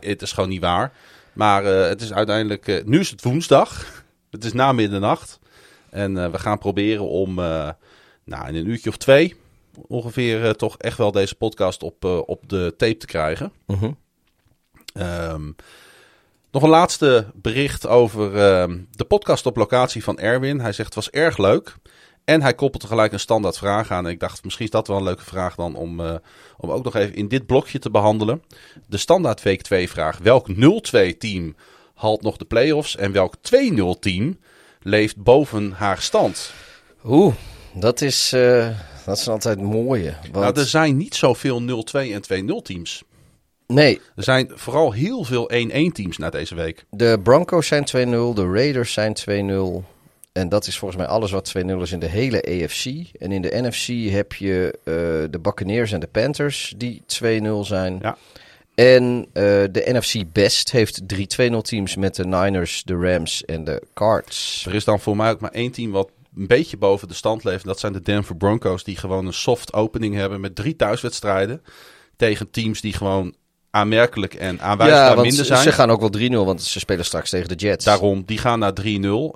het 0.00 0.22
is 0.22 0.32
gewoon 0.32 0.48
niet 0.48 0.60
waar. 0.60 0.92
Maar 1.36 1.64
eh, 1.64 1.88
het 1.88 2.00
is 2.00 2.12
uiteindelijk... 2.12 2.68
eh, 2.68 2.84
nu 2.84 3.00
is 3.00 3.10
het 3.10 3.22
woensdag. 3.22 3.84
Het 4.30 4.44
is 4.44 4.52
na 4.52 4.72
middernacht. 4.72 5.38
En 5.90 6.18
eh, 6.18 6.30
we 6.30 6.38
gaan 6.38 6.58
proberen 6.58 7.08
om 7.08 7.34
nou, 8.24 8.48
in 8.48 8.54
een 8.54 8.66
uurtje 8.66 8.88
of 8.88 8.96
twee... 8.96 9.36
ongeveer 9.86 10.56
toch 10.56 10.78
echt 10.78 10.98
wel 10.98 11.12
deze 11.12 11.34
podcast 11.34 11.82
op, 11.82 12.04
op 12.04 12.48
de 12.48 12.74
tape 12.76 12.96
te 12.96 13.06
krijgen. 13.06 13.52
Mhm. 13.66 13.90
Ehm, 14.94 15.50
nog 16.50 16.62
een 16.62 16.68
laatste 16.68 17.26
bericht 17.34 17.86
over 17.86 18.36
ehm, 18.36 18.78
de 18.90 19.04
podcast 19.04 19.46
op 19.46 19.56
locatie 19.56 20.04
van 20.04 20.18
Erwin. 20.18 20.60
Hij 20.60 20.72
zegt 20.72 20.94
het 20.94 21.04
was 21.04 21.10
erg 21.10 21.38
leuk. 21.38 21.76
En 22.26 22.42
hij 22.42 22.54
koppelt 22.54 22.82
tegelijk 22.82 23.12
een 23.12 23.20
standaard 23.20 23.58
vraag 23.58 23.90
aan. 23.90 24.04
En 24.06 24.10
ik 24.10 24.20
dacht 24.20 24.44
misschien 24.44 24.64
is 24.64 24.70
dat 24.70 24.86
wel 24.88 24.96
een 24.96 25.02
leuke 25.02 25.24
vraag 25.24 25.54
dan 25.54 25.74
om, 25.74 26.00
eh, 26.00 26.14
om 26.56 26.70
ook 26.70 26.84
nog 26.84 26.94
even 26.94 27.14
in 27.14 27.28
dit 27.28 27.46
blokje 27.46 27.78
te 27.78 27.90
behandelen. 27.90 28.42
De 28.86 28.96
standaard 28.96 29.42
week 29.42 29.62
2 29.62 29.90
vraag. 29.90 30.18
Welk 30.18 30.48
0-2 30.48 31.16
team 31.18 31.54
haalt 31.94 32.22
nog 32.22 32.36
de 32.36 32.44
play-offs? 32.44 32.96
En 32.96 33.12
welk 33.12 33.34
2-0 33.40 33.98
team 33.98 34.38
leeft 34.82 35.16
boven 35.16 35.72
haar 35.72 36.00
stand? 36.00 36.52
Oeh, 37.04 37.34
dat 37.74 38.00
is, 38.00 38.32
eh, 38.32 38.68
dat 39.04 39.18
is 39.18 39.28
altijd 39.28 39.60
mooie. 39.60 40.14
Want, 40.22 40.34
Nou, 40.34 40.58
er 40.60 40.66
zijn 40.66 40.96
niet 40.96 41.14
zoveel 41.14 41.62
0-2 41.62 42.12
en 42.12 42.22
2-0 42.22 42.62
teams. 42.62 43.02
Nee, 43.66 44.00
Er 44.16 44.22
zijn 44.22 44.50
vooral 44.54 44.92
heel 44.92 45.24
veel 45.24 45.50
1-1 45.52 45.92
teams 45.92 46.16
na 46.16 46.30
deze 46.30 46.54
week. 46.54 46.84
de 46.90 47.20
Broncos 47.22 47.66
zijn 47.66 47.84
2-0, 47.84 48.34
de 48.34 48.50
Raiders 48.52 48.92
zijn 48.92 49.14
2-0. 49.14 49.84
En 50.36 50.48
dat 50.48 50.66
is 50.66 50.78
volgens 50.78 51.00
mij 51.00 51.10
alles 51.10 51.30
wat 51.30 51.52
2-0 51.58 51.60
is 51.80 51.92
in 51.92 51.98
de 51.98 52.08
hele 52.08 52.42
AFC. 52.42 52.84
En 53.18 53.32
in 53.32 53.42
de 53.42 53.60
NFC 53.62 54.10
heb 54.12 54.32
je 54.32 54.78
eh, 54.84 54.92
de 55.30 55.38
Buccaneers 55.42 55.92
en 55.92 56.00
de 56.00 56.06
Panthers 56.06 56.74
die 56.76 57.02
2-0 57.06 57.06
zijn. 57.60 57.98
Ja. 58.02 58.16
En 58.74 59.26
eh, 59.32 59.42
de 59.70 59.82
NFC 59.84 60.32
Best 60.32 60.70
heeft 60.70 61.08
drie 61.08 61.52
2-0 61.52 61.56
teams 61.60 61.96
met 61.96 62.14
de 62.14 62.26
Niners, 62.26 62.82
de 62.84 62.94
Rams 62.94 63.44
en 63.44 63.64
de 63.64 63.82
Cards. 63.94 64.64
Er 64.66 64.74
is 64.74 64.84
dan 64.84 65.00
voor 65.00 65.16
mij 65.16 65.30
ook 65.30 65.40
maar 65.40 65.50
één 65.50 65.72
team 65.72 65.90
wat 65.90 66.10
een 66.36 66.46
beetje 66.46 66.76
boven 66.76 67.08
de 67.08 67.14
stand 67.14 67.44
leeft. 67.44 67.62
En 67.62 67.68
dat 67.68 67.80
zijn 67.80 67.92
de 67.92 68.02
Denver 68.02 68.36
Broncos, 68.36 68.84
die 68.84 68.96
gewoon 68.96 69.26
een 69.26 69.32
soft 69.32 69.72
opening 69.72 70.14
hebben 70.14 70.40
met 70.40 70.54
drie 70.54 70.76
thuiswedstrijden. 70.76 71.62
Tegen 72.16 72.50
teams 72.50 72.80
die 72.80 72.92
gewoon 72.92 73.34
aanmerkelijk 73.76 74.34
en 74.34 74.60
aanwijsbaar 74.60 75.00
Ja, 75.00 75.14
want 75.14 75.26
minder 75.26 75.44
zijn. 75.44 75.62
ze 75.62 75.72
gaan 75.72 75.90
ook 75.90 76.00
wel 76.00 76.28
3-0, 76.42 76.46
want 76.46 76.62
ze 76.62 76.78
spelen 76.78 77.04
straks 77.04 77.30
tegen 77.30 77.48
de 77.48 77.54
Jets. 77.54 77.84
Daarom, 77.84 78.22
die 78.26 78.38
gaan 78.38 78.58
naar 78.58 78.72
3-0 78.82 78.84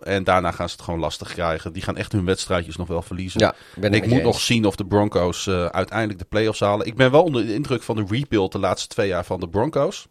en 0.03 0.25
daarna 0.25 0.51
gaan 0.51 0.69
ze 0.69 0.75
het 0.75 0.85
gewoon 0.85 1.01
lastig 1.01 1.33
krijgen. 1.33 1.73
Die 1.73 1.83
gaan 1.83 1.97
echt 1.97 2.13
hun 2.13 2.25
wedstrijdjes 2.25 2.77
nog 2.77 2.89
wel 2.89 3.03
verliezen. 3.03 3.41
Ja, 3.41 3.55
ben 3.75 3.95
ik 3.95 4.07
moet 4.07 4.23
nog 4.23 4.41
zien 4.41 4.65
of 4.65 4.77
de 4.77 4.87
Broncos 4.87 5.47
eh, 5.47 5.67
uiteindelijk 5.67 6.19
de 6.19 6.25
playoffs 6.25 6.61
halen. 6.61 6.87
Ik 6.87 6.97
ben 6.97 7.11
wel 7.11 7.23
onder 7.23 7.47
de 7.47 7.55
indruk 7.55 7.83
van 7.83 7.97
de 7.97 8.05
rebuild 8.09 8.53
de 8.53 8.59
laatste 8.59 8.89
twee 8.89 9.09
jaar 9.09 9.25
van 9.25 9.41
de 9.41 9.49
Broncos. 9.49 10.07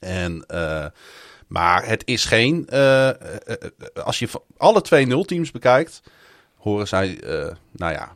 En, 0.00 0.44
eh, 0.46 0.86
maar 1.46 1.86
het 1.86 2.02
is 2.06 2.24
geen... 2.24 2.66
eh, 2.66 3.10
als 4.04 4.18
je 4.18 4.28
alle 4.56 4.80
twee 4.80 5.06
0 5.06 5.24
teams 5.24 5.50
bekijkt, 5.50 6.02
horen 6.56 6.88
zij, 6.88 7.18
nou 7.72 7.92
ja... 7.92 8.12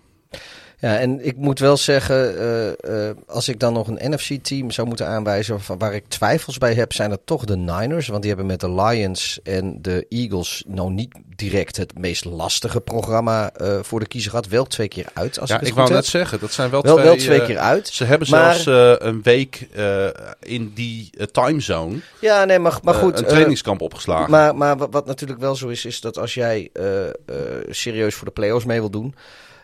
Ja, 0.80 0.98
en 0.98 1.26
ik 1.26 1.36
moet 1.36 1.58
wel 1.58 1.76
zeggen, 1.76 2.38
eh, 2.38 3.08
eh, 3.08 3.16
als 3.26 3.48
ik 3.48 3.60
dan 3.60 3.72
nog 3.72 3.88
een 3.88 4.12
NFC-team 4.12 4.70
zou 4.70 4.88
moeten 4.88 5.06
aanwijzen 5.06 5.60
van 5.60 5.78
waar 5.78 5.94
ik 5.94 6.04
twijfels 6.08 6.58
bij 6.58 6.74
heb, 6.74 6.92
zijn 6.92 7.10
dat 7.10 7.20
toch 7.24 7.44
de 7.44 7.56
Niners. 7.56 8.08
Want 8.08 8.20
die 8.20 8.28
hebben 8.30 8.46
met 8.46 8.60
de 8.60 8.70
Lions 8.74 9.40
en 9.42 9.78
de 9.82 10.06
Eagles 10.08 10.64
nou 10.66 10.90
niet 10.90 11.14
direct 11.36 11.76
het 11.76 11.98
meest 11.98 12.24
lastige 12.24 12.80
programma 12.80 13.52
eh, 13.52 13.78
voor 13.82 14.00
de 14.00 14.06
kiezer 14.06 14.30
gehad. 14.30 14.46
Wel 14.46 14.64
twee 14.64 14.88
keer 14.88 15.06
uit, 15.12 15.40
als 15.40 15.48
ja 15.48 15.54
ik 15.54 15.60
het 15.60 15.68
ik 15.70 15.74
wou 15.76 15.90
net 15.90 16.06
zeggen, 16.06 16.40
dat 16.40 16.52
zijn 16.52 16.70
wel, 16.70 16.82
Wel, 16.82 16.94
twee... 16.94 17.06
wel 17.06 17.16
twee 17.16 17.44
keer 17.44 17.58
uit. 17.58 17.88
Ze 17.88 18.04
hebben 18.04 18.30
Maar- 18.30 18.54
zelfs 18.54 19.00
een 19.02 19.22
week 19.22 19.68
in 20.40 20.72
die 20.74 21.10
timezone 21.32 21.96
Ja, 22.20 22.44
nee, 22.44 22.58
maar, 22.58 22.78
maar 22.82 22.94
goed. 22.94 23.18
een 23.18 23.24
trainingskamp 23.26 23.80
opgeslagen. 23.80 24.30
Maar, 24.30 24.56
maar 24.56 24.76
wat, 24.76 24.88
wat 24.90 25.06
natuurlijk 25.06 25.40
wel 25.40 25.54
zo 25.54 25.68
is, 25.68 25.84
is 25.84 26.00
dat 26.00 26.18
als 26.18 26.34
jij 26.34 26.70
serieus 27.70 28.14
voor 28.14 28.26
de 28.26 28.32
playoffs 28.32 28.64
mee 28.64 28.80
wil 28.80 28.90
doen, 28.90 29.14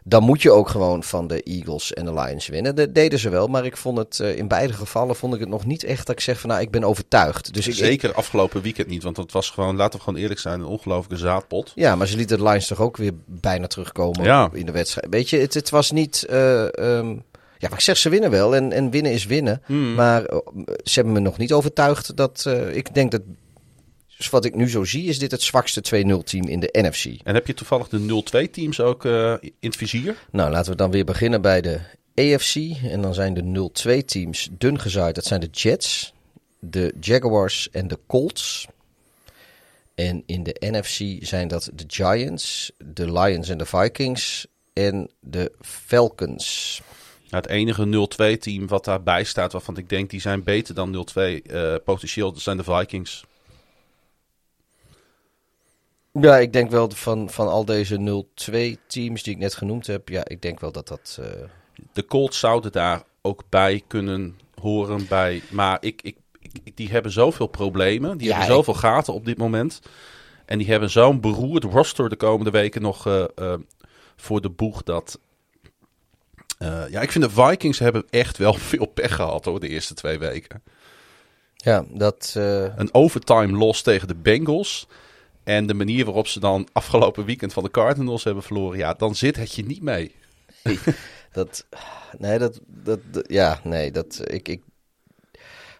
dan 0.07 0.23
moet 0.23 0.43
je 0.43 0.51
ook 0.51 0.69
gewoon 0.69 1.03
van 1.05 1.27
de 1.27 1.43
Eagles 1.43 1.93
en 1.93 2.05
de 2.05 2.13
Lions 2.15 2.47
winnen. 2.49 2.75
Dat 2.75 2.95
deden 2.95 3.19
ze 3.19 3.29
wel, 3.29 3.47
maar 3.47 3.65
ik 3.65 3.77
vond 3.77 3.99
het 3.99 4.21
eh, 4.21 4.37
in 4.37 4.49
beide 4.49 4.73
gevallen 4.73 5.17
vond 5.17 5.35
ik 5.35 5.41
het 5.41 5.49
nog 5.49 5.67
niet 5.67 5.85
echt 5.85 6.07
dat 6.07 6.17
ik 6.17 6.23
zeg 6.23 6.41
van 6.41 6.51
nou, 6.51 6.63
ik 6.63 6.71
ben 6.71 6.85
overtuigd. 6.85 7.55
Dus 7.55 7.67
ik, 7.67 7.73
ik- 7.73 7.85
Zeker 7.85 8.15
afgelopen 8.15 8.63
weekend 8.63 8.89
niet, 8.89 9.03
want 9.03 9.17
het 9.17 9.33
was 9.33 9.51
gewoon, 9.51 9.77
laten 9.77 9.99
we 9.99 10.05
gewoon 10.05 10.21
eerlijk 10.21 10.41
zijn, 10.41 10.61
een 10.61 10.67
ongelofelijke 10.67 11.25
zaadpot. 11.25 11.73
ja, 11.75 11.97
maar 11.97 12.07
ze 12.07 12.17
lieten 12.17 12.37
de 12.39 12.43
Lions 12.45 12.67
toch 12.67 12.81
ook 12.81 12.97
weer 12.97 13.13
bijna 13.27 13.67
terugkomen 13.67 14.25
Ja. 14.25 14.49
in 14.53 14.67
de 14.67 14.73
wedstrijd. 14.73 15.07
Weet 15.11 15.31
je, 15.31 15.39
het, 15.39 15.55
het 15.55 15.71
was 15.71 15.91
niet... 15.91 16.25
eh, 16.25 16.79
ehm, 16.79 17.09
ja, 17.59 17.69
maar 17.69 17.79
ik 17.79 17.85
zeg, 17.85 17.97
ze 17.97 18.09
winnen 18.09 18.31
wel 18.31 18.57
en, 18.57 18.73
en 18.73 18.91
winnen 18.91 19.13
is 19.13 19.27
winnen. 19.27 19.63
Hmm. 19.67 19.95
Maar 19.95 20.25
eh, 20.25 20.39
ze 20.83 20.93
hebben 20.95 21.13
me 21.13 21.21
nog 21.21 21.39
niet 21.39 21.53
overtuigd 21.53 22.17
dat... 22.17 22.47
ik 22.73 22.95
denk 22.95 23.11
dat, 23.11 23.21
dus 24.17 24.31
wat 24.31 24.45
ik 24.45 24.55
nu 24.55 24.69
zo 24.69 24.85
zie, 24.85 25.09
is 25.09 25.19
dit 25.19 25.31
het 25.31 25.43
zwakste 25.43 26.05
2-0 26.21 26.25
team 26.25 26.49
in 26.49 26.61
de 26.61 26.69
NFC. 26.73 27.21
En 27.25 27.35
heb 27.35 27.47
je 27.47 27.55
toevallig 27.55 27.89
de 27.89 28.23
0-2 28.47 28.51
teams 28.51 28.81
ook 28.81 29.05
eh, 29.05 29.35
in 29.41 29.53
het 29.61 29.77
vizier? 29.77 30.17
Nou, 30.31 30.51
laten 30.51 30.71
we 30.71 30.77
dan 30.77 30.91
weer 30.91 31.05
beginnen 31.05 31.43
bij 31.43 31.61
de 31.61 31.81
AFC. 32.15 32.55
En 32.83 33.03
dan 33.03 33.15
zijn 33.15 33.35
de 33.35 33.71
0-2 34.01 34.05
teams 34.05 34.49
dun 34.59 34.81
gezaaid. 34.81 35.15
Dat 35.15 35.25
zijn 35.25 35.41
de 35.41 35.49
Jets, 35.51 36.13
de 36.61 36.95
Jaguars 37.01 37.71
en 37.71 37.89
de 37.89 37.99
Colts. 38.07 38.67
En 39.95 40.23
in 40.27 40.43
de 40.43 40.57
NFC 40.59 41.27
zijn 41.27 41.49
dat 41.49 41.71
de 41.75 41.85
Giants, 41.87 42.73
de 42.85 43.13
Lions 43.13 43.49
en 43.49 43.59
de 43.59 43.67
Vikings 43.67 44.47
en 44.73 45.11
de 45.21 45.53
Falcons. 45.61 46.81
Nou, 47.31 47.43
het 47.43 47.53
enige 47.53 48.09
0-2 48.35 48.39
team 48.39 48.67
wat 48.67 48.85
daarbij 48.85 49.25
staat, 49.25 49.53
waarvan 49.53 49.77
ik 49.77 49.89
denk 49.89 50.11
die 50.11 50.21
zijn 50.21 50.43
beter 50.43 50.75
dan 50.75 51.07
0-2 51.11 51.43
eh, 51.47 51.75
potentieel, 51.85 52.33
dat 52.33 52.43
zijn 52.43 52.57
de 52.57 52.65
Vikings. 52.65 53.25
Ja, 56.21 56.37
ik 56.39 56.53
denk 56.53 56.71
wel 56.71 56.91
van, 56.91 57.31
van 57.31 57.49
al 57.49 57.65
deze 57.65 58.25
0-2 58.51 58.53
teams 58.87 59.23
die 59.23 59.33
ik 59.35 59.39
net 59.39 59.55
genoemd 59.55 59.87
heb. 59.87 60.09
Ja, 60.09 60.25
ik 60.25 60.43
denk 60.43 60.61
wel 60.61 60.73
dat 60.73 60.89
dat... 60.89 61.19
eh, 61.21 61.27
De 61.93 62.05
Colts 62.07 62.39
zouden 62.39 62.73
daar 62.73 63.03
ook 63.23 63.43
bij 63.49 63.83
kunnen 63.87 64.39
horen 64.61 65.07
bij, 65.09 65.43
maar 65.51 65.77
ik, 65.81 66.03
ik, 66.03 66.17
ik- 66.63 66.77
die 66.77 66.91
hebben 66.91 67.13
zoveel 67.13 67.47
problemen, 67.47 68.19
die 68.19 68.27
Ja, 68.29 68.37
hebben 68.37 68.55
zoveel 68.55 68.75
gaten 68.75 69.15
op 69.15 69.25
dit 69.25 69.39
moment. 69.39 69.81
En 70.45 70.59
die 70.59 70.67
hebben 70.71 70.91
zo'n 70.91 71.21
beroerd 71.21 71.65
roster 71.65 72.09
de 72.09 72.17
komende 72.17 72.51
weken 72.51 72.83
nog 72.83 73.07
eh, 73.07 73.25
eh, 73.35 73.55
voor 74.17 74.41
de 74.41 74.51
boeg 74.51 74.83
dat... 74.83 75.19
ja, 76.91 77.01
ik 77.01 77.13
vind 77.13 77.25
de 77.25 77.31
Vikings 77.31 77.79
hebben 77.79 78.05
echt 78.11 78.39
wel 78.39 78.55
veel 78.73 78.87
pech 78.87 79.15
gehad 79.15 79.45
hoor, 79.45 79.61
de 79.61 79.69
eerste 79.69 79.95
twee 79.95 80.19
weken. 80.19 80.63
ja, 81.57 81.85
dat... 81.89 82.33
Een 82.77 82.95
overtime 82.95 83.53
loss 83.59 83.83
tegen 83.83 84.09
de 84.09 84.15
Bengals. 84.15 84.87
En 85.45 85.67
de 85.67 85.75
manier 85.75 86.05
waarop 86.05 86.27
ze 86.27 86.41
dan 86.41 86.69
afgelopen 86.73 87.25
weekend 87.25 87.53
van 87.53 87.63
de 87.63 87.71
Cardinals 87.71 88.25
hebben 88.25 88.43
verloren. 88.43 88.79
Ja, 88.79 88.95
dan 88.95 89.15
zit 89.15 89.37
het 89.37 89.55
je 89.55 89.65
niet 89.65 89.83
mee. 89.83 90.15
Dat, 91.33 91.67
nee, 92.19 92.39
dat, 92.39 92.61
dat, 92.67 92.99
dat- 93.11 93.25
ja, 93.31 93.61
nee, 93.65 93.91
dat, 93.91 94.21
ik, 94.25 94.49
ik, 94.49 94.63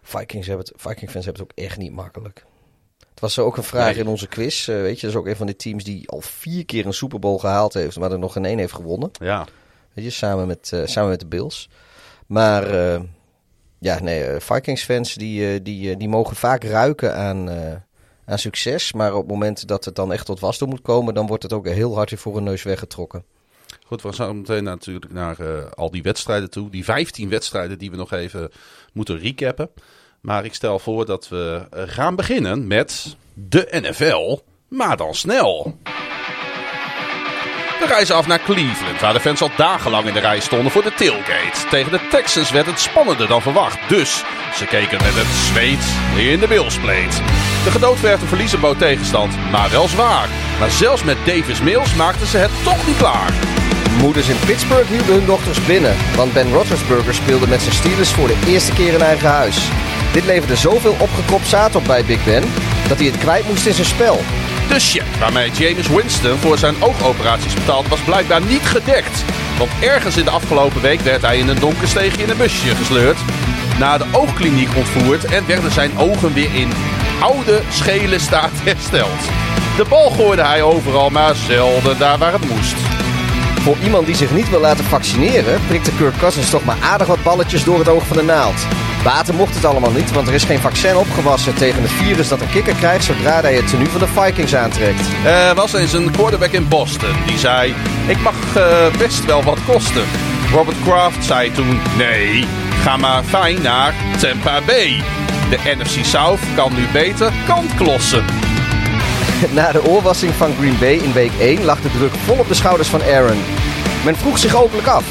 Vikings 0.01 0.47
hebben 0.47 0.65
het, 0.65 0.81
Viking 0.81 1.11
fans 1.11 1.25
hebben 1.25 1.43
het 1.43 1.51
ook 1.51 1.65
echt 1.65 1.77
niet 1.77 1.91
makkelijk. 1.91 2.45
Het 3.09 3.19
was 3.19 3.39
ook 3.39 3.57
een 3.57 3.63
vraag 3.63 3.91
Nee. 3.93 4.03
in 4.03 4.07
onze 4.07 4.27
quiz, 4.27 4.67
eh, 4.69 4.75
weet 4.81 4.95
je, 4.99 5.01
dat 5.05 5.15
is 5.15 5.21
ook 5.21 5.27
een 5.27 5.35
van 5.35 5.45
die 5.45 5.55
teams 5.55 5.83
die 5.83 6.09
al 6.09 6.21
vier 6.21 6.65
keer 6.65 6.85
een 6.85 6.93
Super 6.93 7.19
Bowl 7.19 7.37
gehaald 7.37 7.73
heeft, 7.73 7.99
maar 7.99 8.11
er 8.11 8.19
nog 8.19 8.33
geen 8.33 8.45
één 8.45 8.57
heeft 8.57 8.73
gewonnen. 8.73 9.11
Ja, 9.19 9.45
Weet 9.93 10.05
je, 10.05 10.11
samen 10.11 10.47
met, 10.47 10.71
eh, 10.73 10.85
samen 10.85 11.09
met 11.09 11.19
de 11.19 11.25
Bills. 11.27 11.69
Maar, 12.27 12.93
eh, 12.93 13.01
ja, 13.79 13.99
nee, 13.99 14.39
Vikings 14.39 14.83
fans 14.83 15.13
die, 15.13 15.61
die, 15.61 15.97
die 15.97 16.09
mogen 16.09 16.35
vaak 16.35 16.63
ruiken 16.63 17.15
aan, 17.15 17.49
aan 18.25 18.39
succes, 18.39 18.93
maar 18.93 19.13
op 19.13 19.21
het 19.21 19.31
moment 19.31 19.67
dat 19.67 19.85
het 19.85 19.95
dan 19.95 20.13
echt 20.13 20.25
tot 20.25 20.39
wasdom 20.39 20.69
moet 20.69 20.81
komen, 20.81 21.13
dan 21.13 21.27
wordt 21.27 21.43
het 21.43 21.53
ook 21.53 21.67
heel 21.67 21.95
hard 21.95 22.13
voor 22.15 22.35
hun 22.35 22.43
neus 22.43 22.63
weggetrokken. 22.63 23.23
goed, 23.85 24.01
we 24.01 24.13
gaan 24.13 24.37
meteen 24.37 24.63
natuurlijk 24.63 25.11
naar 25.11 25.39
eh, 25.39 25.71
al 25.71 25.91
die 25.91 26.03
wedstrijden 26.03 26.49
toe. 26.49 26.69
Die 26.69 26.83
15 26.83 27.29
wedstrijden 27.29 27.77
die 27.77 27.91
we 27.91 27.97
nog 27.97 28.11
even 28.11 28.51
moeten 28.93 29.19
recappen. 29.19 29.69
Maar 30.21 30.45
ik 30.45 30.53
stel 30.53 30.79
voor 30.79 31.05
dat 31.05 31.27
we 31.27 31.67
eh, 31.71 31.83
gaan 31.85 32.15
beginnen 32.15 32.67
met 32.67 33.15
de 33.33 33.67
NFL, 33.71 34.39
maar 34.67 34.97
dan 34.97 35.15
snel. 35.15 35.77
We 37.79 37.85
reizen 37.87 38.15
af 38.15 38.27
naar 38.27 38.41
Cleveland, 38.41 39.01
waar 39.01 39.13
de 39.13 39.19
fans 39.19 39.41
al 39.41 39.51
dagenlang 39.57 40.07
in 40.07 40.13
de 40.13 40.19
rij 40.19 40.39
stonden 40.39 40.71
voor 40.71 40.83
de 40.83 40.93
tailgate. 40.93 41.67
Tegen 41.69 41.91
de 41.91 41.99
Texans 42.09 42.51
werd 42.51 42.65
het 42.65 42.79
spannender 42.79 43.27
dan 43.27 43.41
verwacht, 43.41 43.77
dus 43.87 44.23
ze 44.53 44.65
keken 44.65 45.03
met 45.03 45.15
het 45.15 45.27
zweet 45.27 45.85
in 46.31 46.39
de 46.39 46.47
bilspleet. 46.47 47.21
De 47.63 47.71
gedoodverfde 47.71 48.25
verliezen 48.25 48.59
bood 48.59 48.77
tegenstand, 48.79 49.51
maar 49.51 49.69
wel 49.69 49.87
zwaar. 49.87 50.29
Maar 50.59 50.71
zelfs 50.71 51.03
met 51.03 51.17
Davis 51.25 51.61
Mills 51.61 51.95
maakten 51.95 52.27
ze 52.27 52.37
het 52.37 52.51
toch 52.63 52.87
niet 52.87 52.97
klaar. 52.97 53.33
Moeders 53.99 54.27
in 54.27 54.39
Pittsburgh 54.45 54.89
hielden 54.89 55.15
hun 55.15 55.25
dochters 55.25 55.65
binnen, 55.65 55.95
want 56.15 56.33
Ben 56.33 56.51
Roethlisberger 56.51 57.13
speelde 57.13 57.47
met 57.47 57.61
zijn 57.61 57.75
Steelers 57.75 58.11
voor 58.11 58.27
de 58.27 58.39
eerste 58.47 58.73
keer 58.73 58.93
in 58.93 59.01
eigen 59.01 59.29
huis. 59.29 59.69
Dit 60.13 60.25
leverde 60.25 60.55
zoveel 60.55 60.95
opgekropt 60.99 61.47
zaad 61.47 61.75
op 61.75 61.83
bij 61.85 62.05
Big 62.05 62.23
Ben, 62.23 62.43
dat 62.87 62.97
hij 62.97 63.05
het 63.05 63.17
kwijt 63.17 63.47
moest 63.47 63.65
in 63.65 63.73
zijn 63.73 63.87
spel. 63.87 64.21
Check 64.69 65.03
waarmee 65.19 65.51
James 65.51 65.87
Winston 65.87 66.37
voor 66.37 66.57
zijn 66.57 66.75
oogoperaties 66.79 67.53
betaalde 67.53 67.89
was 67.89 67.99
blijkbaar 67.99 68.41
niet 68.41 68.61
gedekt. 68.61 69.23
Want 69.57 69.71
ergens 69.81 70.17
in 70.17 70.23
de 70.23 70.29
afgelopen 70.29 70.81
week 70.81 70.99
werd 70.99 71.21
hij 71.21 71.37
in 71.37 71.47
een 71.47 71.59
donker 71.59 71.87
steegje 71.87 72.23
in 72.23 72.29
een 72.29 72.37
busje 72.37 72.75
gesleurd. 72.75 73.17
Naar 73.79 73.97
de 73.97 74.05
oogkliniek 74.11 74.75
ontvoerd 74.75 75.25
en 75.25 75.47
werden 75.47 75.71
zijn 75.71 75.97
ogen 75.97 76.33
weer 76.33 76.55
in 76.55 76.71
oude, 77.19 77.61
schele 77.69 78.19
staat 78.19 78.51
hersteld. 78.53 79.19
De 79.77 79.85
bal 79.89 80.09
gooide 80.09 80.43
hij 80.43 80.61
overal, 80.61 81.09
maar 81.09 81.35
zelden 81.35 81.97
daar 81.97 82.17
waar 82.17 82.33
het 82.33 82.49
moest. 82.49 83.04
Voor 83.65 83.77
iemand 83.83 84.05
die 84.05 84.15
zich 84.15 84.31
niet 84.31 84.49
wil 84.49 84.59
laten 84.59 84.85
vaccineren, 84.85 85.61
prikte 85.67 85.91
Kirk 85.91 86.17
Cousins 86.17 86.49
toch 86.49 86.65
maar 86.65 86.77
aardig 86.81 87.07
wat 87.07 87.23
balletjes 87.23 87.63
door 87.63 87.79
het 87.79 87.87
oog 87.87 88.07
van 88.07 88.17
de 88.17 88.23
naald. 88.23 88.67
Baten 89.03 89.35
mocht 89.35 89.55
het 89.55 89.65
allemaal 89.65 89.91
niet, 89.91 90.11
want 90.11 90.27
er 90.27 90.33
is 90.33 90.43
geen 90.43 90.59
vaccin 90.59 90.95
opgewassen 90.95 91.55
tegen 91.55 91.81
het 91.81 91.91
virus 91.91 92.27
dat 92.27 92.41
een 92.41 92.49
kikker 92.49 92.73
krijgt 92.73 93.03
zodra 93.03 93.41
hij 93.41 93.55
het 93.55 93.67
tenue 93.67 93.89
van 93.89 93.99
de 93.99 94.07
Vikings 94.07 94.55
aantrekt. 94.55 95.01
Er 95.25 95.55
was 95.55 95.73
eens 95.73 95.93
een 95.93 96.11
quarterback 96.11 96.51
in 96.51 96.67
Boston 96.67 97.15
die 97.25 97.37
zei: 97.37 97.73
Ik 98.07 98.21
mag 98.21 98.55
eh, 98.55 98.97
best 98.97 99.25
wel 99.25 99.43
wat 99.43 99.59
kosten. 99.65 100.05
Robert 100.51 100.77
Kraft 100.83 101.25
zei 101.25 101.51
toen: 101.51 101.79
Nee, 101.97 102.47
ga 102.83 102.97
maar 102.97 103.23
fijn 103.23 103.61
naar 103.61 103.93
Tampa 104.19 104.61
Bay. 104.65 105.03
De 105.49 105.57
NFC 105.77 106.05
South 106.05 106.41
kan 106.55 106.73
nu 106.73 106.87
beter 106.93 107.31
kantklossen. 107.47 108.54
Na 109.53 109.71
de 109.71 109.83
oorwassing 109.83 110.33
van 110.33 110.53
Green 110.59 110.79
Bay 110.79 110.93
in 110.93 111.13
week 111.13 111.31
1 111.39 111.63
lag 111.63 111.81
de 111.81 111.91
druk 111.91 112.13
vol 112.13 112.37
op 112.37 112.47
de 112.47 112.53
schouders 112.53 112.89
van 112.89 113.03
Aaron. 113.03 113.41
Men 114.05 114.15
vroeg 114.15 114.37
zich 114.37 114.55
openlijk 114.55 114.87
af: 114.87 115.03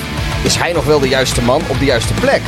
is 0.45 0.57
hij 0.57 0.73
nog 0.73 0.85
wel 0.85 1.01
de 1.01 1.09
juiste 1.09 1.43
man 1.43 1.63
op 1.69 1.79
de 1.79 1.85
juiste 1.85 2.15
plek? 2.15 2.43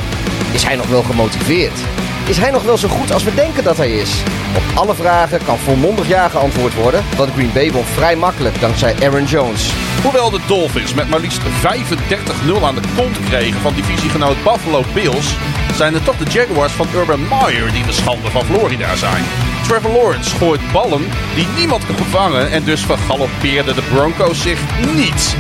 Is 0.52 0.62
hij 0.62 0.76
nog 0.76 0.86
wel 0.86 1.02
gemotiveerd? 1.02 1.80
Is 2.28 2.38
hij 2.38 2.50
nog 2.50 2.62
wel 2.62 2.76
zo 2.76 2.88
goed 2.88 3.12
als 3.12 3.24
we 3.24 3.34
denken 3.34 3.64
dat 3.64 3.76
hij 3.76 3.90
is? 3.90 4.22
Op 4.56 4.62
alle 4.74 4.94
vragen 4.94 5.44
kan 5.44 5.58
volmondig 5.58 6.08
ja 6.08 6.28
geantwoord 6.28 6.74
worden, 6.74 7.04
want 7.16 7.32
Green 7.32 7.52
Bay 7.52 7.72
won 7.72 7.84
vrij 7.84 8.16
makkelijk 8.16 8.60
dankzij 8.60 8.94
Aaron 9.02 9.24
Jones. 9.24 9.72
Hoewel 10.02 10.30
de 10.30 10.40
Dolphins 10.46 10.94
met 10.94 11.08
maar 11.08 11.20
liefst 11.20 11.40
35-0 11.40 12.62
aan 12.62 12.74
de 12.74 12.80
kont 12.96 13.20
kregen 13.28 13.60
van 13.60 13.74
divisiegenoot 13.74 14.42
Buffalo 14.44 14.84
Bills, 14.94 15.36
zijn 15.74 15.94
het 15.94 16.04
toch 16.04 16.16
de 16.16 16.30
Jaguars 16.30 16.72
van 16.72 16.86
Urban 16.94 17.28
Meyer 17.28 17.72
die 17.72 17.84
de 17.84 17.92
schande 17.92 18.30
van 18.30 18.44
Florida 18.44 18.96
zijn. 18.96 19.24
Trevor 19.62 19.90
Lawrence 19.90 20.36
gooit 20.36 20.72
ballen 20.72 21.04
die 21.34 21.46
niemand 21.56 21.86
kan 21.86 21.96
vangen 21.96 22.50
en 22.50 22.64
dus 22.64 22.84
vergaloppeerden 22.84 23.74
de 23.74 23.82
Broncos 23.92 24.42
zich 24.42 24.60
niet. 24.94 25.36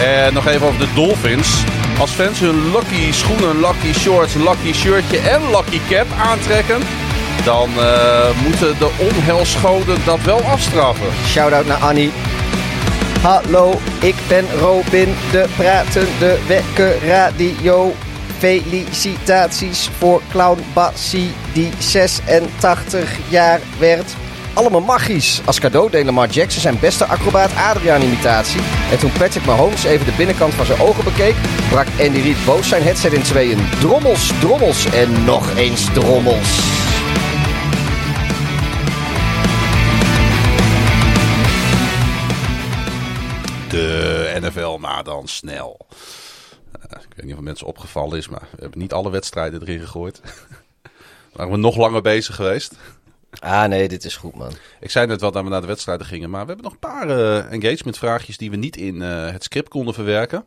En 0.00 0.34
nog 0.34 0.46
even 0.46 0.66
over 0.66 0.78
de 0.78 0.92
Dolphins. 0.94 1.64
Als 2.00 2.10
fans 2.10 2.40
hun 2.40 2.70
lucky 2.72 3.12
schoenen, 3.12 3.60
lucky 3.60 3.92
shorts, 3.98 4.34
lucky 4.34 4.72
shirtje 4.72 5.18
en 5.18 5.40
lucky 5.50 5.80
cap 5.88 6.06
aantrekken, 6.22 6.80
dan 7.44 7.70
uh, 7.76 8.40
moeten 8.44 8.78
de 8.78 8.90
onheilsgoden 8.98 9.98
dat 10.04 10.22
wel 10.22 10.40
afstraffen. 10.40 11.06
Shout-out 11.26 11.66
naar 11.66 11.76
Annie. 11.76 12.10
Hallo, 13.22 13.80
ik 14.00 14.14
ben 14.28 14.44
Robin, 14.60 15.14
de 15.30 15.46
pratende 15.56 16.38
wekker 16.46 17.06
radio. 17.06 17.94
Felicitaties 18.38 19.90
voor 19.98 20.22
Clown 20.30 20.64
Bassie, 20.72 21.30
die 21.52 21.70
86 21.78 23.10
jaar 23.28 23.60
werd. 23.78 24.14
Allemaal 24.54 24.80
magisch. 24.80 25.40
Als 25.44 25.60
cadeau 25.60 25.90
deed 25.90 26.04
Lamar 26.04 26.28
Jackson 26.28 26.60
zijn 26.60 26.78
beste 26.80 27.04
acrobaat 27.04 27.54
Adriaan-imitatie. 27.54 28.60
En 28.90 28.98
toen 28.98 29.12
Patrick 29.12 29.44
Mahomes 29.44 29.84
even 29.84 30.06
de 30.06 30.14
binnenkant 30.16 30.54
van 30.54 30.66
zijn 30.66 30.80
ogen 30.80 31.04
bekeek, 31.04 31.34
brak 31.68 31.86
Andy 32.00 32.20
Reid 32.20 32.44
boos 32.44 32.68
zijn 32.68 32.82
headset 32.82 33.12
in 33.12 33.22
tweeën. 33.22 33.58
Drommels, 33.80 34.38
drommels 34.40 34.84
en 34.84 35.24
nog 35.24 35.56
eens 35.56 35.92
drommels. 35.92 36.58
De 43.68 44.38
NFL 44.40 44.78
na 44.80 45.02
dan 45.02 45.28
snel. 45.28 45.86
Uh, 46.76 47.00
ik 47.02 47.14
weet 47.16 47.24
niet 47.24 47.30
of 47.30 47.36
het 47.36 47.44
mensen 47.44 47.66
opgevallen 47.66 48.18
is, 48.18 48.28
maar 48.28 48.48
we 48.50 48.60
hebben 48.60 48.78
niet 48.78 48.92
alle 48.92 49.10
wedstrijden 49.10 49.60
erin 49.60 49.80
gegooid. 49.80 50.20
Waren 51.32 51.52
we 51.52 51.58
nog 51.58 51.76
langer 51.76 52.02
bezig 52.02 52.34
geweest. 52.34 52.74
Ah 53.40 53.64
nee, 53.64 53.88
dit 53.88 54.04
is 54.04 54.16
goed 54.16 54.34
man. 54.34 54.52
Ik 54.80 54.90
zei 54.90 55.06
net 55.06 55.20
wel 55.20 55.32
dat 55.32 55.42
we 55.42 55.48
naar 55.48 55.60
de 55.60 55.66
wedstrijden 55.66 56.06
gingen, 56.06 56.30
maar 56.30 56.40
we 56.40 56.46
hebben 56.46 56.64
nog 56.64 56.72
een 56.72 56.78
paar 56.78 57.08
uh, 57.08 57.52
engagement 57.52 57.98
vraagjes 57.98 58.36
die 58.36 58.50
we 58.50 58.56
niet 58.56 58.76
in 58.76 58.94
uh, 58.94 59.30
het 59.30 59.44
script 59.44 59.68
konden 59.68 59.94
verwerken. 59.94 60.44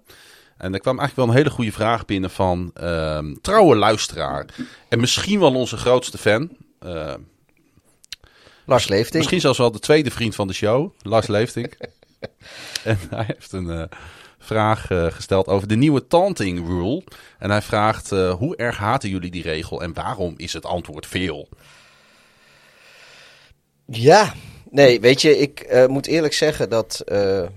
En 0.57 0.73
er 0.73 0.79
kwam 0.79 0.99
eigenlijk 0.99 1.15
wel 1.15 1.27
een 1.27 1.43
hele 1.43 1.55
goede 1.55 1.71
vraag 1.71 2.05
binnen 2.05 2.29
van 2.29 2.71
uh, 2.81 3.19
trouwe 3.41 3.75
luisteraar. 3.75 4.45
En 4.89 4.99
misschien 4.99 5.39
wel 5.39 5.55
onze 5.55 5.77
grootste 5.77 6.17
fan. 6.17 6.49
Uh, 6.85 7.13
Lars 8.65 8.87
Leeftink. 8.87 9.15
Misschien 9.15 9.41
zelfs 9.41 9.57
wel 9.57 9.71
de 9.71 9.79
tweede 9.79 10.11
vriend 10.11 10.35
van 10.35 10.47
de 10.47 10.53
show, 10.53 10.91
Lars 11.01 11.27
Leeftink. 11.27 11.77
en 12.83 12.97
hij 13.09 13.23
heeft 13.27 13.51
een 13.51 13.89
vraag 14.39 14.87
gesteld 14.87 15.47
over 15.47 15.67
de 15.67 15.75
nieuwe 15.75 16.07
taunting 16.07 16.67
rule. 16.67 17.03
En 17.39 17.49
hij 17.49 17.61
vraagt, 17.61 18.09
hoe 18.09 18.55
erg 18.55 18.77
haten 18.77 19.09
jullie 19.09 19.31
die 19.31 19.43
regel 19.43 19.81
en 19.81 19.93
waarom 19.93 20.33
is 20.37 20.53
het 20.53 20.65
antwoord 20.65 21.05
veel? 21.05 21.49
Ja, 23.89 24.33
nee, 24.69 24.99
weet 24.99 25.21
je, 25.21 25.37
ik 25.37 25.67
uh, 25.71 25.85
moet 25.85 26.07
eerlijk 26.07 26.33
zeggen 26.33 26.69
dat 26.69 27.03
uh, 27.05 27.47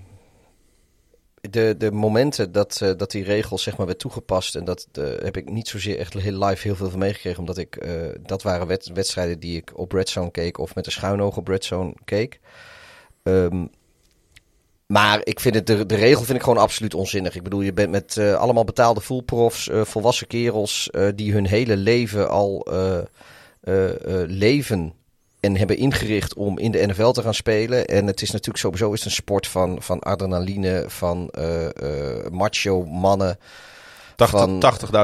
de, 1.49 1.75
de 1.77 1.91
momenten 1.91 2.51
dat, 2.51 2.79
uh, 2.83 2.91
dat 2.97 3.11
die 3.11 3.23
regel 3.23 3.57
zeg 3.57 3.77
maar 3.77 3.85
werd 3.85 3.99
toegepast, 3.99 4.55
en 4.55 4.65
dat 4.65 4.87
heb 5.21 5.37
ik 5.37 5.49
niet 5.49 5.67
zozeer 5.67 5.97
echt 5.97 6.13
heel 6.13 6.45
live 6.45 6.67
heel 6.67 6.75
veel 6.75 6.89
van 6.89 6.99
meegekregen, 6.99 7.39
omdat 7.39 7.57
ik, 7.57 7.87
dat 8.21 8.41
waren 8.41 8.67
wed 8.67 8.91
wedstrijden 8.93 9.39
die 9.39 9.57
ik 9.57 9.71
op 9.75 9.91
Redzone 9.91 10.31
keek 10.31 10.57
of 10.57 10.75
met 10.75 10.85
een 10.85 10.91
schuinoog 10.91 11.37
op 11.37 11.47
Redzone 11.47 11.93
keek. 12.05 12.39
Um, 13.23 13.69
maar 14.85 15.21
ik 15.23 15.39
vind 15.39 15.55
het, 15.55 15.67
de, 15.67 15.85
de 15.85 15.95
regel 15.95 16.23
vind 16.23 16.37
ik 16.37 16.43
gewoon 16.43 16.63
absoluut 16.63 16.93
onzinnig. 16.93 17.35
Ik 17.35 17.43
bedoel, 17.43 17.61
je 17.61 17.73
bent 17.73 17.91
met 17.91 18.17
allemaal 18.17 18.63
betaalde 18.63 19.01
voelprofs, 19.01 19.69
volwassen 19.71 20.27
kerels, 20.27 20.89
die 21.15 21.31
hun 21.31 21.47
hele 21.47 21.77
leven 21.77 22.29
al 22.29 22.67
leven 24.27 24.93
en 25.41 25.57
hebben 25.57 25.77
ingericht 25.77 26.33
om 26.33 26.57
in 26.57 26.71
de 26.71 26.87
NFL 26.87 27.09
te 27.09 27.21
gaan 27.21 27.33
spelen. 27.33 27.85
En 27.85 28.07
het 28.07 28.21
is 28.21 28.31
natuurlijk 28.31 28.59
sowieso 28.59 28.93
is 28.93 29.05
een 29.05 29.11
sport 29.11 29.47
van, 29.47 29.81
van 29.81 29.99
adrenaline, 29.99 30.83
van 30.87 31.31
uh, 31.39 31.61
uh, 31.61 31.69
macho 32.31 32.85
mannen. 32.85 33.37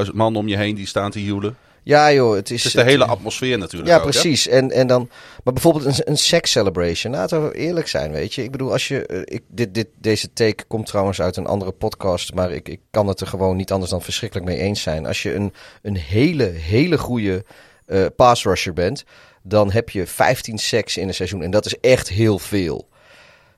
80.000 0.05 0.11
man 0.13 0.35
om 0.35 0.47
je 0.47 0.57
heen 0.57 0.75
die 0.75 0.87
staan 0.87 1.11
te 1.11 1.19
hielen. 1.19 1.57
Ja 1.83 2.13
joh, 2.13 2.35
het 2.35 2.51
is... 2.51 2.63
Het 2.63 2.73
is 2.73 2.81
de 2.81 2.89
hele 2.89 3.05
atmosfeer 3.05 3.57
natuurlijk 3.57 3.91
Ja, 3.91 3.97
ook, 3.97 4.03
precies. 4.03 4.45
Hè? 4.45 4.51
En, 4.51 4.71
en 4.71 4.87
dan, 4.87 5.09
maar 5.43 5.53
bijvoorbeeld 5.53 5.85
een, 5.85 6.09
een 6.09 6.17
sex 6.17 6.51
celebration. 6.51 7.13
Laten 7.13 7.47
we 7.47 7.55
eerlijk 7.55 7.87
zijn, 7.87 8.11
weet 8.11 8.33
je. 8.33 8.43
Ik 8.43 8.51
bedoel, 8.51 8.71
als 8.71 8.87
je... 8.87 9.07
Uh, 9.07 9.21
ik, 9.23 9.43
dit, 9.47 9.73
dit, 9.73 9.87
deze 9.99 10.33
take 10.33 10.63
komt 10.67 10.85
trouwens 10.85 11.21
uit 11.21 11.37
een 11.37 11.47
andere 11.47 11.71
podcast. 11.71 12.33
Maar 12.33 12.51
ik, 12.51 12.69
ik 12.69 12.79
kan 12.91 13.07
het 13.07 13.19
er 13.19 13.27
gewoon 13.27 13.55
niet 13.55 13.71
anders 13.71 13.91
dan 13.91 14.01
verschrikkelijk 14.01 14.47
mee 14.47 14.59
eens 14.59 14.81
zijn. 14.81 15.05
Als 15.05 15.23
je 15.23 15.35
een, 15.35 15.53
een 15.81 15.97
hele, 15.97 16.43
hele 16.43 16.97
goede 16.97 17.45
uh, 17.87 18.05
pass 18.15 18.43
rusher 18.43 18.73
bent 18.73 19.03
dan 19.47 19.71
heb 19.71 19.89
je 19.89 20.07
15 20.07 20.57
sacks 20.57 20.97
in 20.97 21.07
een 21.07 21.13
seizoen. 21.13 21.41
En 21.41 21.51
dat 21.51 21.65
is 21.65 21.79
echt 21.79 22.09
heel 22.09 22.39
veel. 22.39 22.89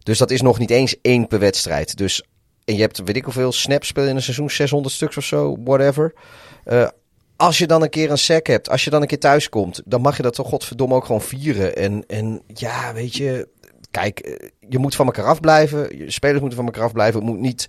Dus 0.03 0.17
dat 0.17 0.31
is 0.31 0.41
nog 0.41 0.59
niet 0.59 0.69
eens 0.69 0.95
één 1.01 1.27
per 1.27 1.39
wedstrijd. 1.39 1.97
Dus, 1.97 2.23
en 2.65 2.75
je 2.75 2.81
hebt, 2.81 3.03
weet 3.03 3.15
ik 3.15 3.23
hoeveel, 3.23 3.51
snaps 3.51 3.87
spelen 3.87 4.09
in 4.09 4.15
een 4.15 4.21
seizoen, 4.21 4.49
600 4.49 4.93
stuks 4.93 5.17
of 5.17 5.23
zo, 5.23 5.57
whatever. 5.63 6.13
Uh, 6.65 6.87
als 7.35 7.57
je 7.57 7.67
dan 7.67 7.81
een 7.81 7.89
keer 7.89 8.11
een 8.11 8.17
sack 8.17 8.47
hebt, 8.47 8.69
als 8.69 8.83
je 8.83 8.89
dan 8.89 9.01
een 9.01 9.07
keer 9.07 9.19
thuis 9.19 9.49
komt, 9.49 9.81
dan 9.85 10.01
mag 10.01 10.17
je 10.17 10.23
dat 10.23 10.33
toch 10.33 10.47
godverdomme 10.47 10.95
ook 10.95 11.05
gewoon 11.05 11.21
vieren. 11.21 11.75
En, 11.75 12.03
en 12.07 12.41
ja, 12.53 12.93
weet 12.93 13.15
je, 13.15 13.47
kijk, 13.91 14.49
je 14.69 14.77
moet 14.77 14.95
van 14.95 15.05
elkaar 15.05 15.25
afblijven. 15.25 15.97
Je 15.97 16.11
spelers 16.11 16.39
moeten 16.39 16.57
van 16.57 16.67
elkaar 16.67 16.83
afblijven. 16.83 17.19
Het 17.19 17.29
moet 17.29 17.39
niet 17.39 17.67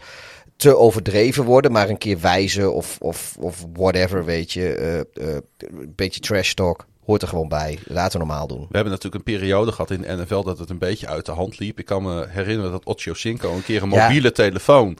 te 0.57 0.77
overdreven 0.77 1.45
worden, 1.45 1.73
maar 1.73 1.89
een 1.89 1.99
keer 1.99 2.21
wijzen 2.21 2.75
of, 2.75 2.97
of, 3.01 3.37
of 3.41 3.67
whatever, 3.73 4.25
weet 4.25 4.53
je. 4.53 5.05
Uh, 5.15 5.37
een 5.57 5.93
beetje 5.95 6.21
trash 6.21 6.53
talk 6.53 6.89
hoort 7.05 7.23
er 7.23 7.29
gewoon 7.29 7.49
bij. 7.49 7.79
Laten 7.85 8.21
we 8.21 8.27
normaal 8.27 8.47
doen. 8.47 8.59
We 8.59 8.75
hebben 8.75 8.93
natuurlijk 8.93 9.15
een 9.15 9.33
periode 9.35 9.73
gehad 9.73 9.91
in 9.91 10.01
de 10.01 10.17
NFL 10.17 10.43
dat 10.43 10.59
het 10.59 10.71
een 10.71 10.79
beetje 10.79 11.07
uit 11.07 11.27
de 11.27 11.33
hand 11.33 11.59
liep. 11.59 11.79
Ik 11.79 11.85
kan 11.85 12.03
me 12.03 12.27
herinneren 12.29 12.71
dat 12.71 12.85
Ocho 12.85 13.15
Cinco 13.15 13.55
een 13.55 13.63
keer 13.63 13.83
een 13.83 13.89
mobiele 13.89 14.29
ja. 14.29 14.31
telefoon 14.31 14.99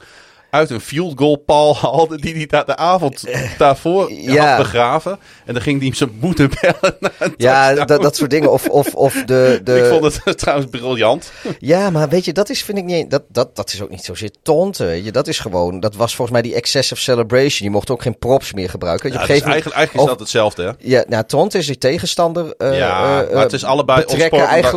uit 0.51 0.69
een 0.69 0.81
field 0.81 1.17
goal 1.17 1.35
paal 1.35 1.75
haalde 1.81 2.21
die 2.21 2.35
hij 2.35 2.45
daar 2.45 2.65
de 2.65 2.75
avond 2.75 3.23
daarvoor 3.57 4.13
ja. 4.13 4.47
had 4.47 4.57
begraven. 4.57 5.19
En 5.45 5.53
dan 5.53 5.61
ging 5.61 5.77
hij 5.77 5.85
hem 5.85 5.95
zijn 5.95 6.11
moeder 6.19 6.49
bellen. 6.61 6.97
Ja, 7.37 7.73
dat, 7.73 8.01
dat 8.01 8.15
soort 8.15 8.29
dingen. 8.29 8.51
Of, 8.51 8.67
of, 8.67 8.95
of 8.95 9.13
de, 9.13 9.59
de... 9.63 9.77
Ik 9.77 9.85
vond 9.85 10.23
het 10.23 10.37
trouwens 10.37 10.69
briljant. 10.69 11.31
Ja, 11.59 11.89
maar 11.89 12.09
weet 12.09 12.25
je, 12.25 12.33
dat 12.33 12.49
is 12.49 12.63
vind 12.63 12.77
ik 12.77 12.83
niet... 12.83 13.11
Dat, 13.11 13.23
dat, 13.27 13.55
dat 13.55 13.73
is 13.73 13.81
ook 13.81 13.89
niet 13.89 14.03
zozeer 14.03 14.31
tonten, 14.43 14.85
weet 14.85 15.05
je. 15.05 15.11
Dat 15.11 15.27
is 15.27 15.39
gewoon... 15.39 15.79
Dat 15.79 15.95
was 15.95 16.15
volgens 16.15 16.37
mij 16.37 16.49
die 16.49 16.55
excessive 16.55 17.01
celebration. 17.01 17.67
Je 17.67 17.69
mocht 17.69 17.89
ook 17.89 18.01
geen 18.01 18.17
props 18.17 18.53
meer 18.53 18.69
gebruiken. 18.69 19.11
Ja, 19.11 19.21
je 19.21 19.27
dus 19.27 19.29
eigenlijk, 19.29 19.75
eigenlijk 19.75 20.05
is 20.05 20.11
dat 20.11 20.19
hetzelfde, 20.19 20.63
hè? 20.63 20.71
Ja, 20.77 21.03
nou, 21.07 21.23
tonten 21.23 21.59
is 21.59 21.65
die 21.65 21.77
tegenstander 21.77 22.53
uh, 22.57 22.77
Ja, 22.77 23.23
uh, 23.23 23.33
maar 23.33 23.43
het 23.43 23.53
is 23.53 23.63
allebei 23.63 24.03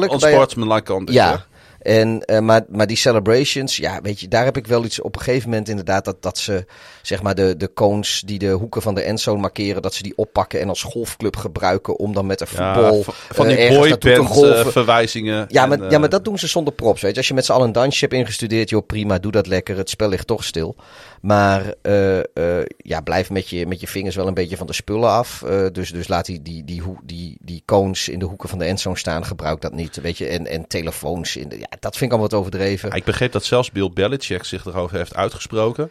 onsportsmanlike 0.08 0.92
conduct. 0.92 1.16
Ja. 1.16 1.44
En, 1.84 2.22
uh, 2.26 2.38
maar, 2.38 2.62
maar 2.68 2.86
die 2.86 2.96
celebrations, 2.96 3.76
ja, 3.76 4.00
weet 4.02 4.20
je, 4.20 4.28
daar 4.28 4.44
heb 4.44 4.56
ik 4.56 4.66
wel 4.66 4.84
iets 4.84 5.00
op 5.00 5.16
een 5.16 5.22
gegeven 5.22 5.48
moment 5.48 5.68
inderdaad 5.68 6.04
dat, 6.04 6.22
dat 6.22 6.38
ze, 6.38 6.64
zeg 7.02 7.22
maar, 7.22 7.34
de, 7.34 7.56
de 7.56 7.72
cones 7.74 8.22
die 8.26 8.38
de 8.38 8.50
hoeken 8.50 8.82
van 8.82 8.94
de 8.94 9.02
endzone 9.02 9.40
markeren, 9.40 9.82
dat 9.82 9.94
ze 9.94 10.02
die 10.02 10.16
oppakken 10.16 10.60
en 10.60 10.68
als 10.68 10.82
golfclub 10.82 11.36
gebruiken 11.36 11.98
om 11.98 12.14
dan 12.14 12.26
met 12.26 12.40
een 12.40 12.46
voetbal. 12.46 12.96
Ja, 12.96 13.02
van 13.06 13.46
die 13.46 13.70
uh, 13.70 13.78
boyband 13.78 14.44
uh, 14.44 14.66
verwijzingen. 14.66 15.44
Ja, 15.48 15.66
maar, 15.66 15.90
ja, 15.90 15.98
maar 15.98 16.08
dat 16.08 16.24
doen 16.24 16.38
ze 16.38 16.46
zonder 16.46 16.72
props, 16.72 17.00
weet 17.00 17.12
je. 17.12 17.16
Als 17.16 17.28
je 17.28 17.34
met 17.34 17.44
z'n 17.44 17.52
allen 17.52 17.66
een 17.66 17.72
dansje 17.72 18.00
hebt 18.00 18.16
ingestudeerd, 18.16 18.70
joh, 18.70 18.86
prima, 18.86 19.18
doe 19.18 19.32
dat 19.32 19.46
lekker. 19.46 19.76
Het 19.76 19.90
spel 19.90 20.08
ligt 20.08 20.26
toch 20.26 20.44
stil. 20.44 20.76
Maar 21.24 21.74
uh, 21.82 22.16
uh, 22.16 22.62
ja, 22.76 23.00
blijf 23.00 23.30
met 23.30 23.48
je, 23.48 23.66
met 23.66 23.80
je 23.80 23.86
vingers 23.86 24.16
wel 24.16 24.26
een 24.26 24.34
beetje 24.34 24.56
van 24.56 24.66
de 24.66 24.72
spullen 24.72 25.10
af. 25.10 25.42
Uh, 25.46 25.66
dus, 25.72 25.90
dus 25.90 26.08
laat 26.08 26.26
die, 26.26 26.42
die, 26.42 26.64
die, 26.64 26.82
die, 27.02 27.36
die 27.40 27.62
cones 27.64 28.08
in 28.08 28.18
de 28.18 28.24
hoeken 28.24 28.48
van 28.48 28.58
de 28.58 28.64
endzone 28.64 28.96
staan. 28.96 29.24
Gebruik 29.24 29.60
dat 29.60 29.72
niet. 29.72 30.00
Weet 30.00 30.18
je, 30.18 30.26
en, 30.26 30.46
en 30.46 30.66
telefoons. 30.66 31.36
In 31.36 31.48
de, 31.48 31.58
ja, 31.58 31.66
dat 31.80 31.96
vind 31.96 32.10
ik 32.10 32.16
al 32.16 32.22
wat 32.22 32.34
overdreven. 32.34 32.92
Ik 32.92 33.04
begreep 33.04 33.32
dat 33.32 33.44
zelfs 33.44 33.70
Bill 33.70 33.90
Belichick 33.94 34.44
zich 34.44 34.64
erover 34.64 34.96
heeft 34.96 35.14
uitgesproken. 35.14 35.90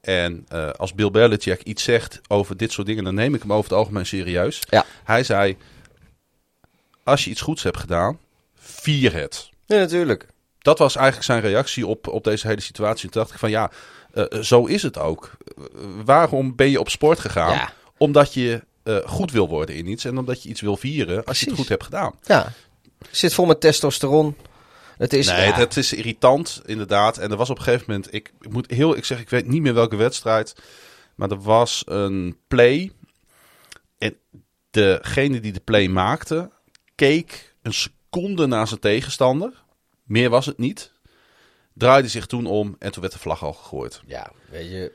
En 0.00 0.46
als 0.76 0.94
Bill 0.94 1.10
Belichick 1.10 1.62
iets 1.62 1.82
zegt 1.82 2.20
over 2.28 2.56
dit 2.56 2.72
soort 2.72 2.86
dingen, 2.86 3.04
dan 3.04 3.14
neem 3.14 3.34
ik 3.34 3.42
hem 3.42 3.52
over 3.52 3.70
het 3.70 3.78
algemeen 3.78 4.06
serieus. 4.06 4.60
Ja. 4.70 4.84
Hij 5.04 5.24
zei: 5.24 5.56
Als 7.02 7.24
je 7.24 7.30
iets 7.30 7.40
goeds 7.40 7.62
hebt 7.62 7.78
gedaan, 7.78 8.18
vier 8.54 9.14
het. 9.14 9.50
Ja, 9.66 9.76
natuurlijk. 9.76 10.26
Dat 10.58 10.78
was 10.78 10.96
eigenlijk 10.96 11.26
zijn 11.26 11.40
reactie 11.40 11.86
op, 11.86 12.08
op 12.08 12.24
deze 12.24 12.46
hele 12.46 12.60
situatie. 12.60 13.10
Toen 13.10 13.20
dacht 13.20 13.32
ik 13.32 13.38
van 13.38 13.50
ja, 13.50 13.70
uh, 14.14 14.42
zo 14.42 14.64
is 14.64 14.82
het 14.82 14.98
ook. 14.98 15.30
Uh, 15.58 15.64
waarom 16.04 16.56
ben 16.56 16.70
je 16.70 16.80
op 16.80 16.88
sport 16.88 17.18
gegaan? 17.18 17.52
Ja. 17.52 17.72
Omdat 17.96 18.34
je 18.34 18.62
uh, 18.84 18.96
goed 19.06 19.30
wil 19.30 19.48
worden 19.48 19.74
in 19.74 19.86
iets 19.86 20.04
en 20.04 20.18
omdat 20.18 20.42
je 20.42 20.48
iets 20.48 20.60
wil 20.60 20.76
vieren 20.76 21.16
als 21.16 21.24
Precies. 21.24 21.42
je 21.42 21.50
het 21.50 21.58
goed 21.58 21.68
hebt 21.68 21.84
gedaan. 21.84 22.14
Ja. 22.22 22.52
Zit 23.10 23.34
vol 23.34 23.46
met 23.46 23.60
testosteron. 23.60 24.36
Het 24.96 25.12
is, 25.12 25.26
nee, 25.26 25.46
ja. 25.46 25.54
het 25.54 25.76
is 25.76 25.92
irritant 25.92 26.62
inderdaad. 26.66 27.18
En 27.18 27.30
er 27.30 27.36
was 27.36 27.50
op 27.50 27.58
een 27.58 27.62
gegeven 27.62 27.84
moment, 27.88 28.14
ik, 28.14 28.32
ik 28.40 28.52
moet 28.52 28.70
heel, 28.70 28.96
ik 28.96 29.04
zeg, 29.04 29.20
ik 29.20 29.30
weet 29.30 29.46
niet 29.46 29.62
meer 29.62 29.74
welke 29.74 29.96
wedstrijd, 29.96 30.54
maar 31.14 31.30
er 31.30 31.40
was 31.40 31.82
een 31.86 32.36
play 32.48 32.92
en 33.98 34.16
degene 34.70 35.40
die 35.40 35.52
de 35.52 35.60
play 35.60 35.88
maakte, 35.88 36.50
keek 36.94 37.54
een 37.62 37.74
seconde 37.74 38.46
naar 38.46 38.68
zijn 38.68 38.80
tegenstander. 38.80 39.62
Meer 40.02 40.30
was 40.30 40.46
het 40.46 40.58
niet. 40.58 40.91
Draaide 41.74 42.08
zich 42.08 42.26
toen 42.26 42.46
om 42.46 42.76
en 42.78 42.92
toen 42.92 43.00
werd 43.00 43.14
de 43.14 43.20
vlag 43.20 43.42
al 43.42 43.52
gegooid. 43.52 44.00
Ja, 44.06 44.32
weet 44.50 44.70
je. 44.70 44.92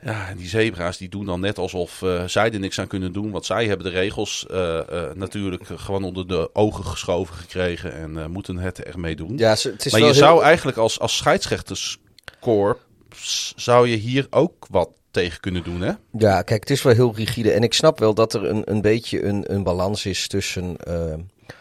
Ja, 0.00 0.28
en 0.28 0.36
die 0.36 0.48
zebra's 0.48 0.96
die 0.96 1.08
doen 1.08 1.24
dan 1.24 1.40
net 1.40 1.58
alsof 1.58 2.02
uh, 2.02 2.24
zij 2.24 2.52
er 2.52 2.58
niks 2.58 2.80
aan 2.80 2.86
kunnen 2.86 3.12
doen. 3.12 3.30
Want 3.30 3.46
zij 3.46 3.66
hebben 3.66 3.86
de 3.86 3.92
regels 3.98 4.46
uh, 4.50 4.80
uh, 4.92 5.10
natuurlijk 5.14 5.62
gewoon 5.66 6.04
onder 6.04 6.26
de 6.26 6.50
ogen 6.52 6.84
geschoven 6.84 7.34
gekregen. 7.34 7.92
En 7.92 8.30
moeten 8.30 8.58
het 8.58 8.82
ermee 8.82 9.16
doen. 9.16 9.38
Ja, 9.38 9.50
het 9.50 9.86
is 9.86 9.92
maar 9.92 10.00
wel 10.00 10.10
je 10.10 10.14
heel... 10.14 10.24
zou 10.24 10.42
eigenlijk 10.42 10.76
als, 10.76 11.00
als 11.00 11.16
scheidsrechterskorps... 11.16 13.52
zou 13.56 13.88
je 13.88 13.96
hier 13.96 14.26
ook 14.30 14.66
wat 14.70 14.90
tegen 15.10 15.40
kunnen 15.40 15.62
doen, 15.62 15.80
hè? 15.80 15.92
Ja, 16.12 16.42
kijk, 16.42 16.60
het 16.60 16.70
is 16.70 16.82
wel 16.82 16.94
heel 16.94 17.14
rigide. 17.14 17.52
En 17.52 17.62
ik 17.62 17.74
snap 17.74 17.98
wel 17.98 18.14
dat 18.14 18.34
er 18.34 18.44
een, 18.44 18.62
een 18.64 18.80
beetje 18.80 19.24
een, 19.24 19.54
een 19.54 19.62
balans 19.62 20.06
is 20.06 20.28
tussen... 20.28 20.76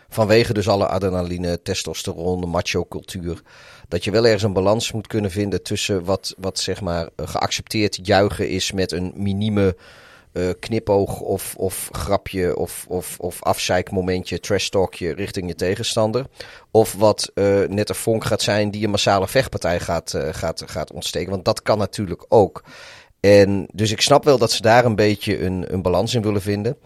vanwege 0.10 0.54
dus 0.54 0.68
alle 0.68 0.88
adrenaline, 0.88 1.62
testosteron, 1.62 2.50
macho-cultuur 2.50 3.42
dat 3.88 4.04
je 4.04 4.12
wel 4.12 4.26
ergens 4.26 4.44
een 4.44 4.54
balans 4.54 4.92
moet 4.92 5.08
kunnen 5.08 5.32
vinden 5.32 5.64
tussen 5.64 6.04
wat, 6.06 6.36
wat 6.38 6.60
zeg 6.60 6.82
maar 6.82 7.10
geaccepteerd 7.16 8.00
juichen 8.04 8.50
is 8.50 8.72
met 8.72 8.92
een 8.92 9.14
minieme 9.16 9.76
uh, 10.34 10.50
knipoog 10.60 11.20
of, 11.20 11.56
of 11.56 11.90
grapje 11.92 12.58
of, 12.58 12.86
of, 12.88 13.20
of 13.20 13.44
afzeikmomentje, 13.44 14.40
trash 14.40 14.68
talkje 14.68 15.14
richting 15.14 15.48
je 15.48 15.56
tegenstander. 15.56 16.26
Of 16.72 16.94
wat 16.94 17.32
uh, 17.36 17.68
net 17.68 17.90
een 17.90 17.96
vonk 17.96 18.24
gaat 18.24 18.42
zijn 18.42 18.72
die 18.72 18.84
een 18.84 18.90
massale 18.90 19.28
vechtpartij 19.28 19.80
gaat, 19.80 20.14
gaat, 20.32 20.64
gaat 20.66 20.92
ontsteken. 20.92 21.32
Want 21.32 21.46
dat 21.46 21.62
kan 21.62 21.78
natuurlijk 21.78 22.26
ook. 22.28 22.64
En 23.20 23.68
dus 23.74 23.92
ik 23.92 24.02
snap 24.02 24.24
wel 24.24 24.38
dat 24.38 24.52
ze 24.52 24.62
daar 24.62 24.86
een 24.86 24.96
beetje 24.96 25.40
een, 25.40 25.74
een 25.74 25.82
balans 25.82 26.14
in 26.14 26.22
willen 26.22 26.42
vinden. 26.42 26.78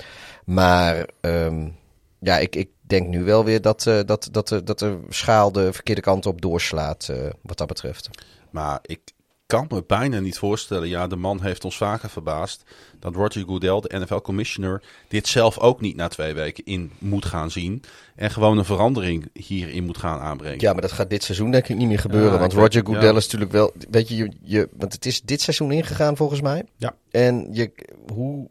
Maar 0.45 1.05
um, 1.21 1.75
ja, 2.19 2.37
ik, 2.37 2.55
ik 2.55 2.69
denk 2.91 3.07
nu 3.07 3.23
wel 3.23 3.45
weer 3.45 3.61
dat, 3.61 3.85
uh, 3.85 3.99
dat, 4.05 4.29
dat, 4.31 4.51
uh, 4.51 4.59
dat 4.63 4.79
de 4.79 4.99
schaal 5.09 5.51
de 5.51 5.73
verkeerde 5.73 6.01
kant 6.01 6.25
op 6.25 6.41
doorslaat, 6.41 7.07
uh, 7.11 7.29
wat 7.41 7.57
dat 7.57 7.67
betreft. 7.67 8.09
Maar 8.49 8.79
ik 8.81 8.99
kan 9.45 9.65
me 9.69 9.83
bijna 9.87 10.19
niet 10.19 10.37
voorstellen, 10.37 10.87
ja, 10.87 11.07
de 11.07 11.15
man 11.15 11.41
heeft 11.41 11.65
ons 11.65 11.77
vaker 11.77 12.09
verbaasd, 12.09 12.63
dat 12.99 13.15
Roger 13.15 13.43
Goodell, 13.43 13.79
de 13.79 13.99
NFL-commissioner, 13.99 14.83
dit 15.07 15.27
zelf 15.27 15.59
ook 15.59 15.81
niet 15.81 15.95
na 15.95 16.07
twee 16.07 16.33
weken 16.33 16.65
in 16.65 16.91
moet 16.97 17.25
gaan 17.25 17.51
zien. 17.51 17.83
En 18.15 18.31
gewoon 18.31 18.57
een 18.57 18.65
verandering 18.65 19.29
hierin 19.33 19.83
moet 19.83 19.97
gaan 19.97 20.19
aanbrengen. 20.19 20.59
Ja, 20.59 20.73
maar 20.73 20.81
dat 20.81 20.91
gaat 20.91 21.09
dit 21.09 21.23
seizoen 21.23 21.51
denk 21.51 21.67
ik 21.67 21.75
niet 21.77 21.87
meer 21.87 21.99
gebeuren. 21.99 22.33
Ja, 22.33 22.39
want 22.39 22.53
Roger 22.53 22.85
Goodell 22.85 23.11
ja. 23.11 23.17
is 23.17 23.23
natuurlijk 23.23 23.51
wel, 23.51 23.73
weet 23.89 24.07
je, 24.07 24.15
je, 24.15 24.31
je, 24.41 24.69
want 24.77 24.93
het 24.93 25.05
is 25.05 25.21
dit 25.21 25.41
seizoen 25.41 25.71
ingegaan 25.71 26.17
volgens 26.17 26.41
mij. 26.41 26.63
Ja. 26.77 26.95
En 27.09 27.47
je, 27.51 27.71
hoe 28.13 28.49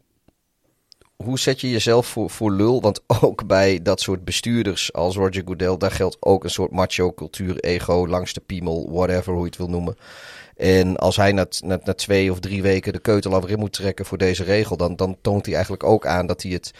hoe 1.23 1.39
zet 1.39 1.61
je 1.61 1.69
jezelf 1.69 2.07
voor, 2.07 2.29
voor 2.29 2.51
lul? 2.51 2.81
Want 2.81 3.01
ook 3.21 3.47
bij 3.47 3.81
dat 3.81 4.01
soort 4.01 4.23
bestuurders 4.23 4.93
als 4.93 5.15
Roger 5.15 5.41
Goodell, 5.45 5.77
daar 5.77 5.91
geldt 5.91 6.17
ook 6.19 6.43
een 6.43 6.49
soort 6.49 6.71
macho 6.71 7.13
cultuur, 7.13 7.59
ego, 7.59 8.07
langs 8.07 8.33
de 8.33 8.41
piemel, 8.45 8.89
whatever, 8.91 9.33
hoe 9.33 9.41
je 9.41 9.47
het 9.47 9.57
wil 9.57 9.69
noemen. 9.69 9.95
En 10.57 10.97
als 10.97 11.15
hij 11.15 11.31
na, 11.31 11.45
na, 11.59 11.79
na 11.83 11.93
twee 11.93 12.31
of 12.31 12.39
drie 12.39 12.61
weken 12.61 12.93
de 12.93 12.99
keutel 12.99 13.47
in 13.47 13.59
moet 13.59 13.73
trekken 13.73 14.05
voor 14.05 14.17
deze 14.17 14.43
regel, 14.43 14.77
dan, 14.77 14.95
dan 14.95 15.17
toont 15.21 15.45
hij 15.45 15.53
eigenlijk 15.53 15.83
ook 15.83 16.05
aan 16.05 16.27
dat 16.27 16.41
hij 16.41 16.51
het 16.51 16.71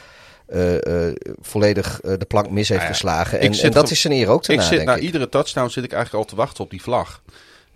uh, 0.53 0.73
uh, 0.73 1.13
volledig 1.41 2.01
uh, 2.03 2.13
de 2.17 2.25
plank 2.25 2.49
mis 2.49 2.69
heeft 2.69 2.81
Nou 2.81 2.81
ja, 2.81 2.97
geslagen. 2.97 3.39
En, 3.39 3.71
dat 3.71 3.91
is 3.91 4.01
zijn 4.01 4.13
eer 4.13 4.27
ook 4.27 4.43
te 4.43 4.51
Ik 4.51 4.57
na, 4.57 4.65
zit 4.65 4.83
na 4.83 4.95
ik. 4.95 5.01
iedere 5.01 5.29
touchdown 5.29 5.69
zit 5.69 5.83
ik 5.83 5.91
eigenlijk 5.93 6.23
al 6.23 6.29
te 6.29 6.35
wachten 6.35 6.63
op 6.63 6.69
die 6.69 6.81
vlag. 6.81 7.21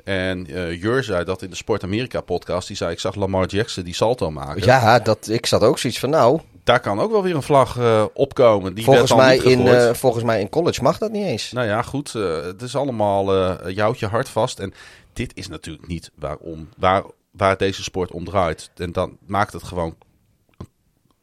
En 0.06 0.48
eh 0.48 0.82
Jur 0.82 1.04
zei 1.04 1.24
dat 1.24 1.41
in 1.41 1.50
de 1.50 1.56
Sport 1.56 1.84
Amerika 1.84 2.22
podcast. 2.22 2.68
Die 2.68 2.78
zei, 2.78 2.91
ik 2.91 3.00
zag 3.00 3.15
Lamar 3.15 3.48
Jackson 3.48 3.84
die 3.84 3.94
salto 3.94 4.32
maken. 4.32 4.65
Ja, 4.65 5.00
dat, 5.00 5.28
ik 5.28 5.46
zat 5.46 5.62
ook 5.62 5.80
zoiets 5.80 6.00
van, 6.00 6.10
nou, 6.10 6.39
Daar 6.63 6.80
kan 6.80 7.00
ook 7.00 7.12
wel 7.12 7.24
weer 7.24 7.36
een 7.36 7.44
vlag 7.44 7.78
eh, 7.78 8.06
opkomen. 8.13 8.74
Die 8.74 8.84
volgens 8.84 9.12
werd 9.13 9.22
mij, 9.22 9.38
in, 9.38 9.68
eh, 9.68 9.94
volgens 9.94 10.24
mij 10.24 10.39
in 10.39 10.50
college 10.50 10.84
mag 10.84 10.98
dat 10.98 11.12
niet 11.12 11.26
eens. 11.26 11.52
Nou 11.52 11.68
ja, 11.68 11.82
goed. 11.82 12.13
het 12.13 12.62
is 12.62 12.76
allemaal 12.76 13.36
eh 13.36 13.76
joutje 13.76 14.08
hard 14.08 14.30
vast. 14.30 14.60
En 14.60 14.74
dit 15.13 15.32
is 15.36 15.48
natuurlijk 15.48 15.88
niet 15.88 16.12
waarom, 16.15 16.70
waar, 16.78 17.04
waar 17.32 17.58
deze 17.58 17.84
sport 17.84 18.12
om 18.12 18.26
draait. 18.26 18.72
En 18.76 18.91
dan 18.91 19.18
maakt 19.26 19.54
het 19.54 19.63
gewoon 19.63 19.96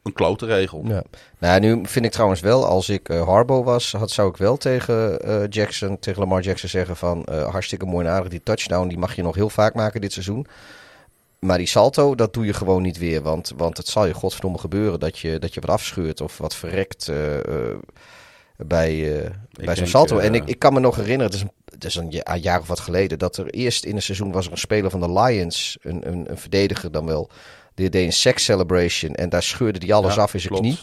een 0.03 0.13
klote 0.13 0.47
regel. 0.47 0.83
Ja. 0.85 1.03
Nou, 1.39 1.61
nu 1.61 1.81
vind 1.83 2.05
ik 2.05 2.11
trouwens 2.11 2.41
wel, 2.41 2.67
als 2.67 2.89
ik 2.89 3.09
eh 3.09 3.25
Harbo 3.25 3.63
was, 3.63 3.93
had, 3.93 4.11
zou 4.11 4.29
ik 4.29 4.37
wel 4.37 4.57
tegen 4.57 5.21
eh, 5.21 5.49
Jackson, 5.49 5.99
tegen 5.99 6.21
Lamar 6.21 6.43
Jackson 6.43 6.69
zeggen 6.69 6.97
van 6.97 7.25
eh, 7.25 7.51
hartstikke 7.51 7.87
mooi 7.87 8.07
en 8.07 8.13
aardig. 8.13 8.31
Die 8.31 8.43
touchdown, 8.43 8.89
die 8.89 8.99
mag 8.99 9.17
je 9.17 9.23
nog 9.23 9.35
heel 9.35 9.51
vaak 9.51 9.75
maken 9.75 10.01
dit 10.01 10.13
seizoen. 10.13 10.47
Maar 11.39 11.59
die 11.59 11.67
salto, 11.67 12.15
dat 12.15 12.35
doe 12.35 12.47
je 12.47 12.53
gewoon 12.53 12.83
niet 12.83 12.99
weer. 12.99 13.23
Want, 13.23 13.53
want 13.57 13.77
het 13.77 13.87
zal 13.87 14.07
je 14.07 14.15
godverdomme 14.15 14.59
gebeuren 14.59 15.01
dat 15.01 15.19
je, 15.19 15.39
dat 15.39 15.55
je 15.55 15.61
wat 15.61 15.71
afscheurt 15.71 16.21
of 16.21 16.39
wat 16.39 16.55
verrekt 16.55 17.13
bij, 18.57 19.31
bij 19.51 19.77
zo'n 19.77 19.87
salto. 19.87 20.19
en 20.19 20.35
ik, 20.35 20.45
ik 20.45 20.59
kan 20.59 20.73
me 20.73 20.81
nog 20.81 20.97
herinneren, 20.97 21.27
het 21.27 21.35
is, 21.35 21.41
een, 21.41 21.53
het 21.65 21.85
is 21.85 21.95
een, 21.95 22.21
een 22.23 22.41
jaar 22.41 22.61
of 22.61 22.67
wat 22.69 22.81
geleden, 22.81 23.19
dat 23.19 23.37
er 23.37 23.51
eerst 23.51 23.85
in 23.85 23.97
een 23.97 24.03
seizoen 24.03 24.33
was 24.33 24.47
er 24.47 24.53
een 24.53 24.59
speler 24.59 24.91
van 24.91 25.01
de 25.01 25.13
Lions, 25.13 25.79
een, 25.81 26.09
een, 26.09 26.31
een 26.31 26.39
verdediger 26.39 26.93
dan 26.93 27.07
wel. 27.07 27.31
Die 27.83 27.91
deed 27.91 28.07
een 28.07 28.13
sex 28.13 28.45
celebration 28.45 29.15
en 29.15 29.29
daar 29.29 29.43
scheurde 29.43 29.79
hij 29.87 29.95
alles 29.95 30.15
Ja, 30.15 30.23
af 30.23 30.35
in 30.35 30.41
zijn 30.41 30.53
klopt. 30.53 30.67
knie. 30.67 30.79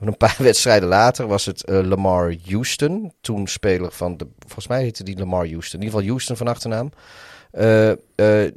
En 0.00 0.06
een 0.06 0.16
paar 0.16 0.36
wedstrijden 0.48 0.88
later 0.88 1.26
was 1.26 1.44
het 1.46 1.64
eh, 1.64 1.80
Lamar 1.82 2.34
Houston. 2.44 3.12
Toen 3.20 3.46
speler 3.46 3.92
van 3.92 4.16
de. 4.16 4.26
Volgens 4.38 4.66
mij 4.66 4.82
heette 4.82 5.04
die 5.04 5.18
Lamar 5.18 5.48
Houston. 5.48 5.80
In 5.80 5.86
ieder 5.86 5.98
geval 5.98 6.08
Houston 6.14 6.36
van 6.36 6.48
achternaam. 6.48 6.90
Eh, 7.50 7.90
eh, 7.90 8.52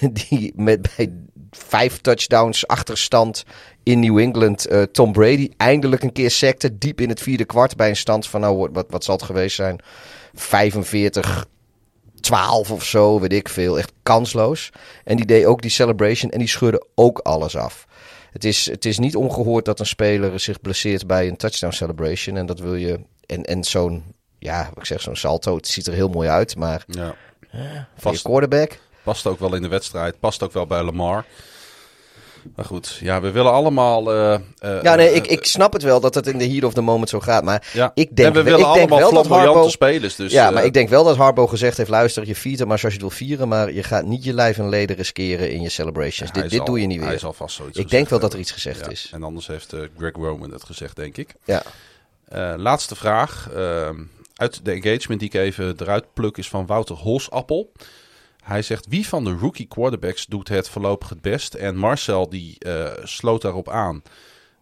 die 0.28 0.52
met 0.56 0.94
bij 0.96 1.12
vijf 1.50 2.00
touchdowns 2.00 2.66
achterstand 2.66 3.44
in 3.82 4.00
New 4.00 4.18
England. 4.18 4.68
Tom 4.92 5.12
Brady 5.12 5.50
eindelijk 5.56 6.02
een 6.02 6.12
keer 6.12 6.30
secte. 6.30 6.78
Diep 6.78 7.00
in 7.00 7.08
het 7.08 7.20
vierde 7.20 7.44
kwart 7.44 7.76
bij 7.76 7.88
een 7.88 7.96
stand 7.96 8.26
van. 8.26 8.40
Nou, 8.40 8.68
wat, 8.72 8.86
wat 8.88 9.04
zal 9.04 9.14
het 9.16 9.24
geweest 9.24 9.56
zijn? 9.56 9.80
45. 10.34 11.46
12 12.24 12.70
of 12.70 12.84
zo, 12.84 13.20
weet 13.20 13.32
ik 13.32 13.48
veel. 13.48 13.78
Echt 13.78 13.92
kansloos. 14.02 14.70
En 15.04 15.16
die 15.16 15.26
deed 15.26 15.44
ook 15.44 15.62
die 15.62 15.70
celebration 15.70 16.30
en 16.30 16.38
die 16.38 16.48
scheurde 16.48 16.86
ook 16.94 17.18
alles 17.18 17.56
af. 17.56 17.86
Het 18.32 18.44
is, 18.44 18.66
het 18.70 18.84
is 18.84 18.98
niet 18.98 19.16
ongehoord 19.16 19.64
dat 19.64 19.80
een 19.80 19.86
speler 19.86 20.40
zich 20.40 20.60
blesseert 20.60 21.06
bij 21.06 21.28
een 21.28 21.36
touchdown 21.36 21.72
celebration. 21.72 22.36
En 22.36 22.46
dat 22.46 22.58
wil 22.58 22.74
je. 22.74 23.00
En, 23.26 23.42
en 23.42 23.64
zo'n. 23.64 24.04
Ja, 24.38 24.64
wat 24.68 24.78
ik 24.78 24.84
zeg, 24.84 25.00
zo'n 25.00 25.16
salto. 25.16 25.56
Het 25.56 25.66
ziet 25.68 25.86
er 25.86 25.92
heel 25.92 26.08
mooi 26.08 26.28
uit. 26.28 26.56
Maar 26.56 26.84
Ja. 26.86 27.14
je 27.50 27.84
Vast, 27.96 28.22
quarterback. 28.22 28.78
past 29.02 29.26
ook 29.26 29.38
wel 29.38 29.54
in 29.54 29.62
de 29.62 29.68
wedstrijd. 29.68 30.20
Past 30.20 30.42
ook 30.42 30.52
wel 30.52 30.66
bij 30.66 30.82
Lamar. 30.82 31.24
Maar 32.56 32.64
goed, 32.64 32.98
ja, 33.00 33.20
we 33.20 33.30
willen 33.30 33.52
allemaal... 33.52 34.12
eh, 34.12 34.34
eh, 34.58 34.82
Ja, 34.82 34.94
nee, 34.94 35.12
ik, 35.12 35.26
eh, 35.26 35.32
ik 35.32 35.44
snap 35.46 35.72
het 35.72 35.82
wel 35.82 36.00
dat 36.00 36.14
het 36.14 36.26
in 36.26 36.38
de 36.38 36.48
heat 36.48 36.64
of 36.64 36.72
the 36.74 36.80
moment 36.80 37.08
zo 37.08 37.20
gaat. 37.20 37.44
Maar 37.44 37.70
ja. 37.72 37.90
ik 37.94 38.16
denk, 38.16 38.28
en 38.28 38.34
we 38.34 38.42
wel- 38.42 38.44
willen 38.58 38.58
ik 38.68 38.74
denk 38.74 38.90
allemaal 38.90 38.98
wel 38.98 39.08
dat 39.12 39.26
flamboyante 39.26 39.50
Harbaugh... 39.52 39.70
spelers. 39.72 40.16
Dus, 40.16 40.32
ja, 40.32 40.50
maar 40.50 40.64
ik 40.64 40.72
denk 40.72 40.88
wel 40.88 41.04
dat 41.04 41.16
Harbo 41.16 41.46
gezegd 41.46 41.76
heeft: 41.76 41.90
luister, 41.90 42.26
je 42.26 42.34
viert 42.34 42.58
hem 42.58 42.68
maar 42.68 42.78
zoals 42.78 42.94
je 42.94 43.00
het 43.00 43.08
wil 43.10 43.18
vieren. 43.26 43.48
Maar 43.48 43.72
je 43.72 43.82
gaat 43.82 44.04
niet 44.04 44.24
je 44.24 44.32
lijf 44.34 44.58
en 44.58 44.68
leden 44.68 44.96
riskeren 44.96 45.50
in 45.52 45.62
je 45.62 45.68
celebrations. 45.68 46.30
hij 46.32 46.42
dit 46.42 46.50
dit 46.50 46.66
doe 46.66 46.80
je 46.80 46.86
niet 46.86 47.00
Hij 47.00 47.08
weer. 47.08 47.18
zal 47.18 47.32
vast 47.32 47.56
zoiets 47.56 47.78
Ik 47.78 47.90
denk 47.90 48.08
wel 48.08 48.18
dat 48.18 48.32
er 48.32 48.38
iets 48.38 48.50
gezegd 48.52 48.80
Ja, 48.84 48.90
is. 48.90 49.10
En 49.12 49.22
anders 49.22 49.46
heeft 49.46 49.74
Greg 49.98 50.12
Roman 50.12 50.52
het 50.52 50.64
gezegd, 50.64 50.96
denk 50.96 51.16
ik. 51.16 51.34
Ja. 51.44 51.62
Laatste 52.56 52.94
vraag. 52.96 53.48
ehm, 53.54 53.94
uit 54.34 54.60
de 54.64 54.70
engagement 54.72 55.20
die 55.20 55.28
ik 55.28 55.34
even 55.34 55.74
eruit 55.78 56.04
pluk 56.14 56.36
is 56.36 56.48
van 56.48 56.66
Wouter 56.66 56.96
Holsappel. 56.96 57.72
Hij 58.44 58.62
zegt, 58.62 58.86
wie 58.86 59.08
van 59.08 59.24
de 59.24 59.32
rookie 59.32 59.66
quarterbacks 59.66 60.26
doet 60.26 60.48
het 60.48 60.68
voorlopig 60.68 61.08
het 61.08 61.20
best? 61.20 61.54
En 61.54 61.76
Marcel 61.76 62.28
die 62.28 62.58
eh, 62.58 62.92
sloot 63.02 63.42
daarop 63.42 63.68
aan 63.68 64.02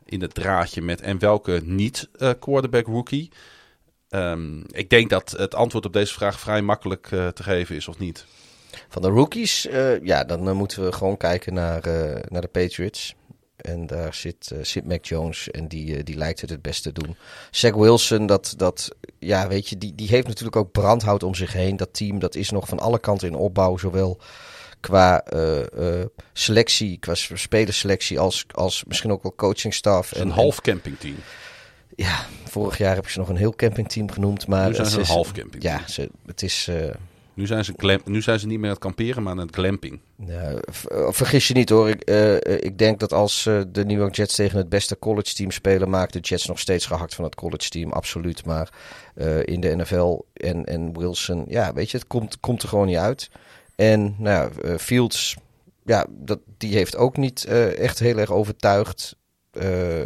in 0.04 0.20
het 0.20 0.34
draadje 0.34 0.82
met 0.82 1.00
en 1.00 1.18
welke 1.18 1.60
niet 1.64 2.08
eh, 2.12 2.30
quarterback 2.40 2.86
rookie? 2.86 3.30
Ehm, 4.08 4.60
ik 4.60 4.90
denk 4.90 5.10
dat 5.10 5.30
het 5.30 5.54
antwoord 5.54 5.84
op 5.84 5.92
deze 5.92 6.12
vraag 6.12 6.40
vrij 6.40 6.62
makkelijk 6.62 7.08
eh, 7.10 7.28
te 7.28 7.42
geven 7.42 7.76
is, 7.76 7.88
of 7.88 7.98
niet? 7.98 8.26
Van 8.88 9.02
de 9.02 9.08
rookies, 9.08 9.68
ja, 10.02 10.24
dan 10.24 10.56
moeten 10.56 10.84
we 10.84 10.92
gewoon 10.92 11.16
kijken 11.16 11.54
naar, 11.54 11.82
naar 12.28 12.40
de 12.40 12.48
Patriots. 12.52 13.14
En 13.62 13.86
daar 13.86 14.14
zit, 14.14 14.50
eh, 14.50 14.58
zit 14.64 14.84
Mac 14.84 15.04
Jones 15.04 15.50
en 15.50 15.68
die, 15.68 15.96
eh, 15.96 16.04
die 16.04 16.16
lijkt 16.16 16.40
het 16.40 16.50
het 16.50 16.62
beste 16.62 16.92
te 16.92 17.04
doen. 17.04 17.16
Zach 17.50 17.74
Wilson, 17.74 18.26
dat, 18.26 18.54
dat, 18.56 18.94
ja, 19.18 19.48
weet 19.48 19.68
je, 19.68 19.78
die, 19.78 19.94
die 19.94 20.08
heeft 20.08 20.26
natuurlijk 20.26 20.56
ook 20.56 20.72
brandhout 20.72 21.22
om 21.22 21.34
zich 21.34 21.52
heen. 21.52 21.76
Dat 21.76 21.94
team, 21.94 22.18
dat 22.18 22.34
is 22.34 22.50
nog 22.50 22.68
van 22.68 22.78
alle 22.78 22.98
kanten 22.98 23.28
in 23.28 23.34
opbouw. 23.34 23.76
Zowel 23.76 24.20
qua 24.80 25.24
eh, 25.24 26.04
selectie, 26.32 26.98
qua 26.98 27.14
spelerselectie, 27.14 28.18
als, 28.18 28.44
als 28.50 28.84
misschien 28.84 29.12
ook 29.12 29.22
wel 29.22 29.34
coachingstaf. 29.34 30.14
Een 30.14 30.30
half 30.30 30.60
campingteam. 30.60 31.16
Ja, 31.96 32.26
vorig 32.44 32.78
jaar 32.78 32.94
heb 32.94 33.04
ik 33.04 33.10
ze 33.10 33.18
nog 33.18 33.28
een 33.28 33.36
heel 33.36 33.54
campingteam 33.54 34.10
genoemd. 34.10 34.46
Maar 34.46 34.68
Nu 34.68 34.74
zijn 34.74 34.86
ze 34.86 34.98
een 34.98 35.06
half 35.06 35.32
campingteam. 35.32 35.78
Ja, 35.78 35.88
ze, 35.88 36.10
het 36.26 36.42
is... 36.42 36.68
Nu 37.34 37.46
zijn, 37.46 37.64
ze 37.64 37.72
glam- 37.76 38.00
nu 38.04 38.22
zijn 38.22 38.38
ze 38.38 38.46
niet 38.46 38.58
meer 38.58 38.66
aan 38.66 38.74
het 38.74 38.82
kamperen, 38.82 39.22
maar 39.22 39.32
aan 39.32 39.38
het 39.38 39.54
glamping. 39.54 40.00
Ja, 40.26 40.50
eh, 40.50 41.06
vergis 41.10 41.48
je 41.48 41.54
niet 41.54 41.68
hoor. 41.68 41.88
Ik, 41.88 42.02
eh, 42.02 42.34
eh, 42.34 42.40
ik 42.60 42.78
denk 42.78 43.00
dat 43.00 43.12
als 43.12 43.42
de 43.68 43.84
New 43.84 43.98
York 43.98 44.14
Jets 44.14 44.34
tegen 44.34 44.58
het 44.58 44.68
beste 44.68 44.98
college 44.98 45.34
team 45.34 45.50
spelen, 45.50 45.90
maakt 45.90 46.12
de 46.12 46.18
Jets 46.18 46.46
nog 46.46 46.58
steeds 46.58 46.86
gehakt 46.86 47.14
van 47.14 47.24
het 47.24 47.34
college 47.34 47.68
team. 47.68 47.92
Absoluut. 47.92 48.44
Maar 48.44 48.68
in 49.44 49.60
de 49.60 49.76
NFL 49.76 50.24
en, 50.32 50.64
en 50.64 50.98
Wilson, 50.98 51.44
ja, 51.48 51.72
weet 51.72 51.90
je, 51.90 51.96
het 51.96 52.06
komt, 52.06 52.40
komt 52.40 52.62
er 52.62 52.68
gewoon 52.68 52.86
niet 52.86 52.96
uit. 52.96 53.30
En 53.76 54.14
nou 54.18 54.50
ja, 54.62 54.78
Fields, 54.78 55.36
ja, 55.84 56.06
dat, 56.10 56.38
die 56.58 56.74
heeft 56.74 56.96
ook 56.96 57.16
niet 57.16 57.44
echt 57.44 57.98
heel 57.98 58.18
erg 58.18 58.30
overtuigd. 58.30 59.16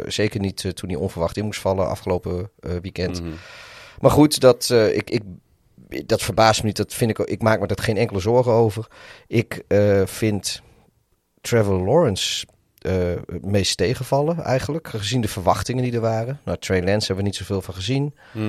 Zeker 0.07 0.39
niet 0.39 0.75
toen 0.75 0.89
hij 0.89 0.97
onverwacht 0.97 1.37
in 1.37 1.45
moest 1.45 1.59
vallen 1.59 1.89
afgelopen 1.89 2.51
weekend. 2.81 3.21
Mhm. 3.21 3.31
Maar 3.99 4.11
goed, 4.11 4.39
dat, 4.39 4.69
ik, 4.69 5.09
ik, 5.09 5.21
dat 6.05 6.21
verbaast 6.21 6.61
me 6.61 6.67
niet. 6.67 6.77
Dat 6.77 6.93
vind 6.93 7.11
ik, 7.11 7.19
ik 7.19 7.41
maak 7.41 7.59
me 7.59 7.67
daar 7.67 7.79
geen 7.79 7.97
enkele 7.97 8.19
zorgen 8.19 8.51
over. 8.51 8.87
Ik 9.27 9.63
eh, 9.67 10.01
vind 10.05 10.61
Trevor 11.41 11.85
Lawrence 11.85 12.45
eh, 12.87 12.93
het 13.25 13.45
meest 13.45 13.77
tegenvallen 13.77 14.43
eigenlijk. 14.43 14.87
Gezien 14.87 15.21
de 15.21 15.27
verwachtingen 15.27 15.83
die 15.83 15.93
er 15.93 15.99
waren. 15.99 16.39
Nou, 16.45 16.57
Trey 16.57 16.83
Lance 16.83 17.05
hebben 17.07 17.15
we 17.15 17.23
niet 17.23 17.35
zoveel 17.35 17.61
van 17.61 17.73
gezien. 17.73 18.13
Eh, 18.33 18.39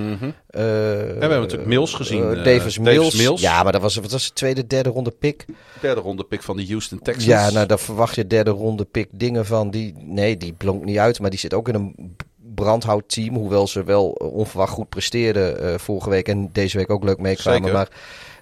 we 0.51 1.16
hebben 1.18 1.40
natuurlijk 1.40 1.68
Mills 1.68 1.94
gezien, 1.94 2.22
eh, 2.22 2.31
eh, 2.31 2.37
Davis, 2.37 2.44
Davis 2.44 2.79
Mills. 2.79 3.14
Mills. 3.14 3.40
Ja, 3.40 3.62
maar 3.62 3.72
dat 3.72 3.81
was, 3.81 3.96
wat 3.96 4.11
was 4.11 4.27
de 4.27 4.33
tweede, 4.33 4.66
derde 4.66 4.88
ronde 4.88 5.11
pick. 5.11 5.44
Derde 5.81 6.01
ronde 6.01 6.24
pick 6.24 6.42
van 6.42 6.57
de 6.57 6.66
Houston 6.66 6.98
Texans. 6.98 7.24
Ja, 7.24 7.51
nou 7.51 7.66
daar 7.66 7.79
verwacht 7.79 8.14
je 8.14 8.27
derde 8.27 8.51
ronde 8.51 8.85
pick 8.85 9.09
dingen 9.11 9.46
van. 9.46 9.70
Die, 9.70 9.94
nee, 9.96 10.37
die 10.37 10.53
blonk 10.53 10.85
niet 10.85 10.98
uit, 10.98 11.20
maar 11.20 11.31
die 11.31 11.38
zit 11.38 11.55
ook 11.55 11.68
in 11.68 11.74
een 11.74 12.16
brandhoutteam. 12.62 13.35
Hoewel 13.35 13.66
ze 13.66 13.85
wel 13.85 14.14
eh, 14.21 14.33
onverwacht 14.33 14.73
goed 14.73 14.88
presteerden 14.88 15.61
eh, 15.73 15.79
vorige 15.79 16.11
week 16.11 16.29
en 16.29 16.51
deze 16.53 16.77
week 16.77 16.90
ook 16.90 17.05
leuk 17.05 17.18
meekwamen. 17.18 17.61
Zeker. 17.62 17.88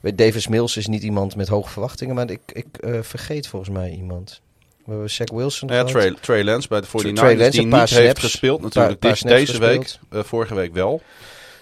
Maar 0.02 0.14
Davis 0.14 0.48
Mills 0.48 0.76
is 0.76 0.86
niet 0.86 1.02
iemand 1.02 1.36
met 1.36 1.48
hoge 1.48 1.70
verwachtingen. 1.70 2.14
Maar 2.14 2.30
ik, 2.30 2.40
ik 2.52 2.66
eh, 2.80 2.98
vergeet 3.02 3.46
volgens 3.48 3.70
mij 3.70 3.90
iemand. 3.90 4.40
We 4.84 4.90
hebben 4.92 5.10
Zach 5.10 5.30
Wilson 5.30 5.68
Ja. 5.68 5.84
Trey, 5.84 6.14
Trey 6.20 6.44
Lance 6.44 6.68
bij 6.68 6.80
de 6.80 6.86
49ers, 6.86 6.90
Trey 7.14 7.36
Lance, 7.36 7.50
die 7.50 7.60
een 7.62 7.68
paar 7.68 7.80
niet 7.80 7.90
heeft 7.90 8.18
gespeeld 8.18 8.62
natuurlijk 8.62 8.98
Paar- 8.98 9.12
deze 9.22 9.58
week. 9.58 9.78
gespeeld. 9.88 9.98
Eh, 10.10 10.22
vorige 10.22 10.54
week 10.54 10.72
wel. 10.72 11.02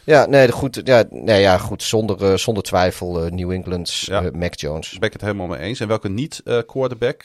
Ja, 0.05 0.27
nee, 0.27 0.53
goed, 0.53 0.81
ja, 0.85 1.05
nee, 1.11 1.40
ja, 1.40 1.59
goed 1.59 1.83
zonder, 1.83 2.25
eh, 2.25 2.37
zonder 2.37 2.62
twijfel 2.62 3.25
eh, 3.25 3.31
New 3.31 3.51
England's 3.51 4.01
Ja. 4.07 4.23
eh, 4.25 4.31
Mac 4.33 4.55
Jones. 4.61 4.90
Daar 4.90 4.99
ben 4.99 5.09
ik 5.09 5.12
het 5.14 5.23
helemaal 5.23 5.47
mee 5.47 5.59
eens. 5.61 5.81
En 5.81 5.88
welke 5.88 6.09
niet 6.09 6.40
eh, 6.45 6.59
quarterback 6.67 7.23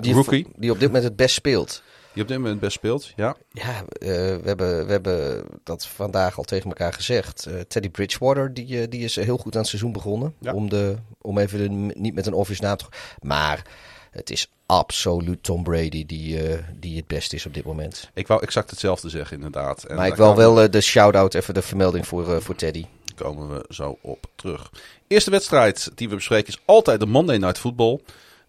Die, 0.00 0.14
Rookie. 0.14 0.46
die 0.56 0.70
op 0.70 0.78
dit 0.78 0.86
moment 0.86 1.04
het 1.04 1.16
best 1.16 1.34
speelt. 1.34 1.82
Die 2.12 2.22
op 2.22 2.28
dit 2.28 2.38
moment 2.38 2.60
best 2.60 2.72
speelt? 2.72 3.12
Ja. 3.16 3.36
Ja, 3.50 3.78
eh, 3.78 4.08
we, 4.08 4.40
hebben, 4.44 4.86
we 4.86 4.92
hebben 4.92 5.44
dat 5.64 5.86
vandaag 5.86 6.36
al 6.38 6.44
tegen 6.44 6.68
elkaar 6.68 6.92
gezegd. 6.92 7.46
Eh, 7.46 7.60
Teddy 7.60 7.90
Bridgewater, 7.90 8.54
die, 8.54 8.80
eh, 8.80 8.90
die 8.90 9.04
is 9.04 9.16
heel 9.16 9.36
goed 9.36 9.54
aan 9.54 9.60
het 9.60 9.68
seizoen 9.68 9.92
begonnen. 9.92 10.34
Ja. 10.38 10.52
Om, 10.52 10.68
de, 10.68 10.96
om 11.20 11.38
even 11.38 11.58
de- 11.58 11.94
niet 12.00 12.14
met 12.14 12.26
een 12.26 12.32
obvious 12.32 12.60
naam 12.60 12.76
te... 12.76 12.84
Maar 13.20 13.62
het 14.10 14.30
is 14.30 14.50
absoluut 14.66 15.42
Tom 15.42 15.62
Brady 15.62 16.06
die, 16.06 16.38
die 16.78 16.96
het 16.96 17.06
beste 17.06 17.36
is 17.36 17.46
op 17.46 17.54
dit 17.54 17.64
moment. 17.64 18.10
Ik 18.14 18.26
wou 18.26 18.42
exact 18.42 18.70
hetzelfde 18.70 19.08
zeggen 19.08 19.36
inderdaad. 19.36 19.84
En 19.84 19.96
maar 19.96 20.06
ik 20.06 20.14
wil 20.14 20.36
wel 20.36 20.70
de 20.70 20.80
shout-out, 20.80 21.34
even 21.34 21.54
de 21.54 21.62
vermelding 21.62 22.06
voor, 22.06 22.42
voor 22.42 22.54
Teddy. 22.54 22.86
komen 23.14 23.48
we 23.48 23.64
zo 23.68 23.98
op 24.00 24.26
terug. 24.34 24.70
Eerste 25.06 25.30
wedstrijd 25.30 25.90
die 25.94 26.08
we 26.08 26.14
bespreken 26.14 26.48
is 26.52 26.60
altijd 26.64 27.00
de 27.00 27.06
Monday 27.06 27.36
Night 27.36 27.58
Football. 27.58 28.00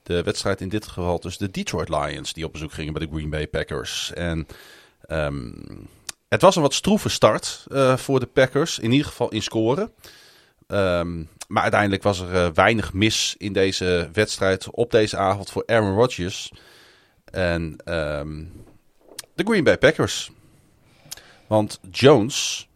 De 0.04 0.24
wedstrijd 0.24 0.62
in 0.62 0.70
dit 0.70 0.88
geval 0.88 1.20
tussen 1.20 1.46
de 1.46 1.52
Detroit 1.52 1.89
Lions 1.89 2.34
die 2.34 2.46
op 2.46 2.52
bezoek 2.52 2.72
gingen 2.72 2.94
bij 2.94 3.06
de 3.06 3.13
Green 3.13 3.30
Bay 3.30 3.48
Packers. 3.48 4.13
En 4.13 4.48
ehm, 5.02 5.52
het 6.30 6.42
was 6.42 6.56
een 6.56 6.62
wat 6.62 6.74
stroeve 6.74 7.10
start 7.10 7.66
eh, 7.72 7.98
voor 7.98 8.20
de 8.20 8.26
Packers, 8.26 8.80
in 8.80 8.92
ieder 8.92 9.08
geval 9.08 9.30
in 9.30 9.42
scoren. 9.42 9.92
Ehm, 10.68 11.24
maar 11.48 11.62
uiteindelijk 11.62 12.04
was 12.04 12.20
er 12.20 12.36
eh, 12.36 12.50
weinig 12.54 12.94
mis 12.94 13.36
in 13.38 13.54
deze 13.54 14.10
wedstrijd 14.13 14.70
op 14.70 14.92
deze 14.92 15.18
avond 15.18 15.52
voor 15.52 15.63
Aaron 15.66 15.96
Rodgers. 15.96 16.52
En 17.26 17.76
ehm, 17.86 18.44
de 19.36 19.44
Green 19.44 19.63
Bay 19.63 19.78
Packers. 19.78 20.32
Want 21.48 21.80
Jones, 21.92 22.68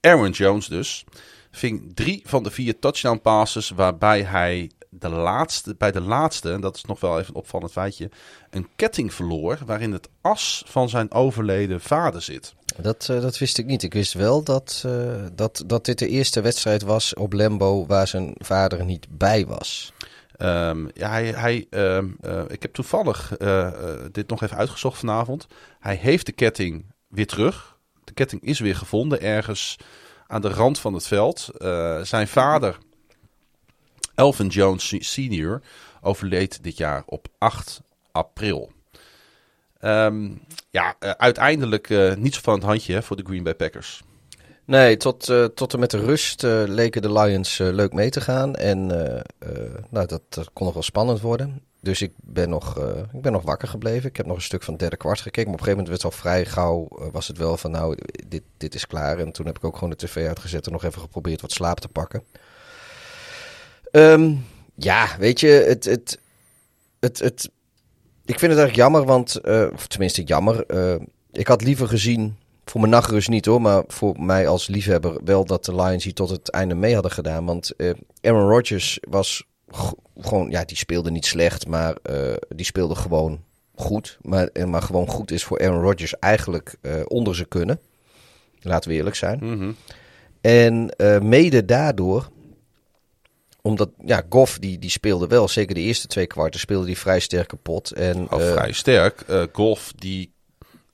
Aaron 0.00 0.30
Jones 0.30 0.66
dus, 0.66 1.04
ving 1.50 1.94
drie 1.94 2.22
van 2.24 2.42
de 2.42 2.50
vier 2.50 2.78
touchdown 2.78 3.20
passes 3.22 3.70
waarbij 3.70 4.22
hij 4.22 4.70
de 4.90 5.08
laatste, 5.08 5.74
bij 5.78 5.92
de 5.92 6.00
laatste, 6.00 6.52
en 6.52 6.60
dat 6.60 6.76
is 6.76 6.84
nog 6.84 7.00
wel 7.00 7.18
even 7.18 7.34
een 7.34 7.40
opvallend 7.40 7.72
feitje, 7.72 8.10
een 8.50 8.68
ketting 8.76 9.14
verloor 9.14 9.58
waarin 9.66 9.92
het 9.92 10.08
as 10.20 10.64
van 10.66 10.88
zijn 10.88 11.12
overleden 11.12 11.80
vader 11.80 12.22
zit. 12.22 12.54
Dat, 12.76 13.08
eh, 13.08 13.20
dat 13.20 13.38
wist 13.38 13.58
ik 13.58 13.66
niet. 13.66 13.82
Ik 13.82 13.92
wist 13.92 14.12
wel 14.12 14.42
dat, 14.42 14.82
eh, 14.86 14.92
dat, 15.34 15.62
dat 15.66 15.84
dit 15.84 15.98
de 15.98 16.08
eerste 16.08 16.40
wedstrijd 16.40 16.82
was 16.82 17.14
op 17.14 17.32
Lambo 17.32 17.86
waar 17.86 18.08
zijn 18.08 18.34
vader 18.38 18.84
niet 18.84 19.06
bij 19.10 19.46
was. 19.46 19.92
Ehm, 20.36 20.86
ja, 20.94 21.10
hij, 21.10 21.24
hij, 21.24 21.66
ehm, 21.70 22.08
eh, 22.20 22.42
ik 22.48 22.62
heb 22.62 22.72
toevallig 22.72 23.36
dit 24.12 24.28
nog 24.28 24.42
even 24.42 24.56
uitgezocht 24.56 24.98
vanavond. 24.98 25.46
Hij 25.80 25.94
heeft 25.94 26.26
de 26.26 26.32
ketting 26.32 26.84
weer 27.08 27.26
terug. 27.26 27.78
De 28.04 28.12
ketting 28.12 28.42
is 28.42 28.60
weer 28.60 28.76
gevonden 28.76 29.20
ergens 29.20 29.76
aan 30.26 30.40
de 30.40 30.48
rand 30.48 30.78
van 30.78 30.94
het 30.94 31.06
veld. 31.06 31.48
Zijn 32.02 32.28
vader, 32.28 32.78
Elvin 34.20 34.46
Jones 34.48 34.94
senior, 34.98 35.60
overleed 36.00 36.62
dit 36.62 36.76
jaar 36.76 37.02
op 37.06 37.26
8 37.38 37.80
april. 38.12 38.70
Ehm, 39.78 40.30
ja, 40.70 40.94
eh, 40.98 41.10
uiteindelijk 41.10 41.90
eh, 41.90 42.14
niet 42.14 42.34
zo 42.34 42.40
van 42.42 42.54
het 42.54 42.62
handje 42.62 43.02
voor 43.02 43.16
de 43.16 43.24
Green 43.26 43.42
Bay 43.42 43.54
Packers. 43.54 44.02
Nee, 44.64 44.96
tot, 44.96 45.28
eh, 45.28 45.44
tot 45.44 45.72
en 45.72 45.78
met 45.80 45.90
de 45.90 45.98
rust 45.98 46.44
eh, 46.44 46.62
leken 46.66 47.02
de 47.02 47.12
Lions 47.12 47.60
eh, 47.60 47.68
leuk 47.72 47.92
mee 47.92 48.10
te 48.10 48.20
gaan. 48.20 48.54
En 48.56 48.90
eh, 48.90 49.20
eh, 49.38 49.74
nou, 49.90 50.06
dat, 50.06 50.50
kon 50.52 50.64
nog 50.64 50.74
wel 50.74 50.82
spannend 50.82 51.20
worden. 51.20 51.62
Dus 51.80 52.02
ik 52.02 52.12
ben, 52.16 52.48
nog, 52.48 52.78
eh, 52.78 52.98
ik 53.12 53.20
ben 53.22 53.32
nog 53.32 53.42
wakker 53.42 53.68
gebleven. 53.68 54.08
Ik 54.08 54.16
heb 54.16 54.26
nog 54.26 54.36
een 54.36 54.42
stuk 54.42 54.62
van 54.62 54.72
het 54.72 54.82
derde 54.82 54.96
kwart 54.96 55.20
gekeken. 55.20 55.50
Maar 55.50 55.60
op 55.60 55.66
een 55.66 55.66
gegeven 55.66 55.84
moment 55.84 56.02
werd 56.02 56.14
het 56.14 56.24
al 56.24 56.30
vrij 56.32 56.44
gauw. 56.46 56.88
eh, 56.98 57.12
was 57.12 57.28
het 57.28 57.38
wel 57.38 57.56
van 57.56 57.70
nou, 57.70 57.96
dit, 58.28 58.42
dit 58.56 58.74
is 58.74 58.86
klaar. 58.86 59.18
En 59.18 59.32
toen 59.32 59.46
heb 59.46 59.56
ik 59.56 59.64
ook 59.64 59.74
gewoon 59.74 59.90
de 59.90 59.96
tv 60.06 60.26
uitgezet 60.26 60.66
en 60.66 60.72
nog 60.72 60.84
even 60.84 61.00
geprobeerd 61.00 61.40
wat 61.40 61.52
slaap 61.52 61.80
te 61.80 61.88
pakken. 61.88 62.22
Ehm, 63.90 64.34
ja, 64.74 65.08
weet 65.18 65.40
je, 65.40 65.48
het, 65.48 65.84
het, 65.84 66.18
het, 67.00 67.18
het, 67.18 67.50
ik 68.24 68.38
vind 68.38 68.52
het 68.52 68.60
eigenlijk 68.60 68.76
jammer. 68.76 69.04
Want, 69.04 69.36
eh, 69.36 69.66
of 69.72 69.86
tenminste 69.86 70.22
jammer. 70.22 70.66
eh, 70.66 70.94
ik 71.32 71.46
had 71.46 71.62
liever 71.62 71.88
gezien 71.88 72.36
voor 72.64 72.80
mijn 72.80 72.92
nachtrust 72.92 73.28
niet 73.28 73.44
hoor, 73.46 73.60
maar 73.60 73.84
voor 73.86 74.20
mij 74.20 74.48
als 74.48 74.66
liefhebber 74.68 75.20
wel 75.24 75.44
dat 75.44 75.64
de 75.64 75.74
Lions 75.74 76.04
hier 76.04 76.14
tot 76.14 76.30
het 76.30 76.50
einde 76.50 76.74
mee 76.74 76.94
hadden 76.94 77.12
gedaan. 77.12 77.44
Want 77.44 77.76
eh, 77.76 77.90
Aaron 78.20 78.48
Rodgers 78.48 78.98
was 79.08 79.44
gewoon, 80.18 80.50
ja, 80.50 80.64
die 80.64 80.76
speelde 80.76 81.10
niet 81.10 81.26
slecht, 81.26 81.66
maar 81.66 81.96
die 82.48 82.64
speelde 82.64 82.94
gewoon 82.94 83.40
goed. 83.74 84.18
Maar, 84.22 84.48
maar 84.66 84.82
gewoon 84.82 85.08
goed 85.08 85.30
is 85.30 85.44
voor 85.44 85.58
Aaron 85.60 85.82
Rodgers 85.82 86.18
eigenlijk 86.18 86.76
onder 87.06 87.34
zijn 87.34 87.48
kunnen. 87.48 87.80
Laten 88.60 88.90
we 88.90 88.96
eerlijk 88.96 89.16
zijn. 89.16 89.38
Mhm. 89.42 89.72
En 90.40 90.90
mede 91.22 91.64
daardoor, 91.64 92.30
omdat 93.62 93.90
ja, 94.04 94.22
Goff 94.28 94.58
die, 94.58 94.78
die 94.78 94.90
speelde 94.90 95.26
wel, 95.26 95.48
zeker 95.48 95.74
de 95.74 95.80
eerste 95.80 96.06
twee 96.06 96.26
kwarten 96.26 96.60
speelde 96.60 96.86
die 96.86 96.98
vrij 96.98 97.20
sterk 97.20 97.48
kapot. 97.48 97.90
En, 97.90 98.26
Oh, 98.32 98.42
eh, 98.42 98.52
vrij 98.52 98.72
sterk. 98.72 99.20
Eh 99.26 99.42
Golf 99.52 99.92
die 99.96 100.32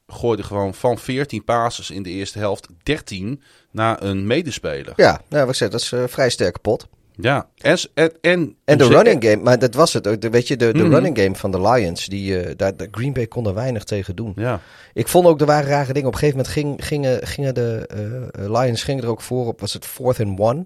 gooide 0.06 0.42
gewoon 0.42 0.74
van 0.74 0.98
14 0.98 1.44
passes 1.44 1.90
in 1.90 2.02
de 2.02 2.10
eerste 2.10 2.38
helft 2.38 2.66
13 2.82 3.42
naar 3.70 4.02
een 4.02 4.26
medespeler. 4.26 4.92
ja, 4.96 5.20
nou, 5.28 5.40
wat 5.44 5.48
ik 5.50 5.54
zeg, 5.58 5.68
dat 5.68 5.80
is 5.80 5.92
eh, 5.92 6.02
vrij 6.06 6.30
sterk 6.30 6.52
kapot. 6.52 6.86
Ja. 7.20 7.48
En, 7.56 7.78
en, 7.94 8.12
en, 8.20 8.56
En 8.64 8.78
de 8.78 8.86
running 8.86 9.24
game, 9.24 9.42
maar 9.42 9.58
dat 9.58 9.74
was 9.74 9.92
het 9.92 10.06
ook. 10.06 10.20
De, 10.20 10.30
weet 10.30 10.48
je, 10.48 10.56
de, 10.56 10.72
de 10.72 10.82
Mhm. 10.82 10.92
running 10.92 11.18
game 11.18 11.34
van 11.34 11.50
de 11.50 11.60
Lions, 11.60 12.06
die, 12.06 12.56
daar, 12.56 12.76
de 12.76 12.88
Green 12.90 13.12
Bay 13.12 13.26
kon 13.26 13.46
er 13.46 13.54
weinig 13.54 13.84
tegen 13.84 14.16
doen. 14.16 14.32
Ja. 14.36 14.60
Ik 14.94 15.08
vond 15.08 15.26
ook, 15.26 15.40
er 15.40 15.46
waren 15.46 15.68
rare 15.68 15.92
dingen. 15.92 16.08
Op 16.08 16.12
een 16.14 16.18
gegeven 16.18 16.36
moment 16.38 16.54
ging, 16.54 16.86
gingen, 16.86 17.26
gingen 17.26 17.54
de 17.54 17.86
Lions 18.32 18.82
gingen 18.82 19.02
er 19.04 19.10
ook 19.10 19.20
voor 19.20 19.46
op, 19.46 19.60
was 19.60 19.72
het 19.72 19.86
fourth 19.86 20.20
and 20.20 20.38
one? 20.40 20.64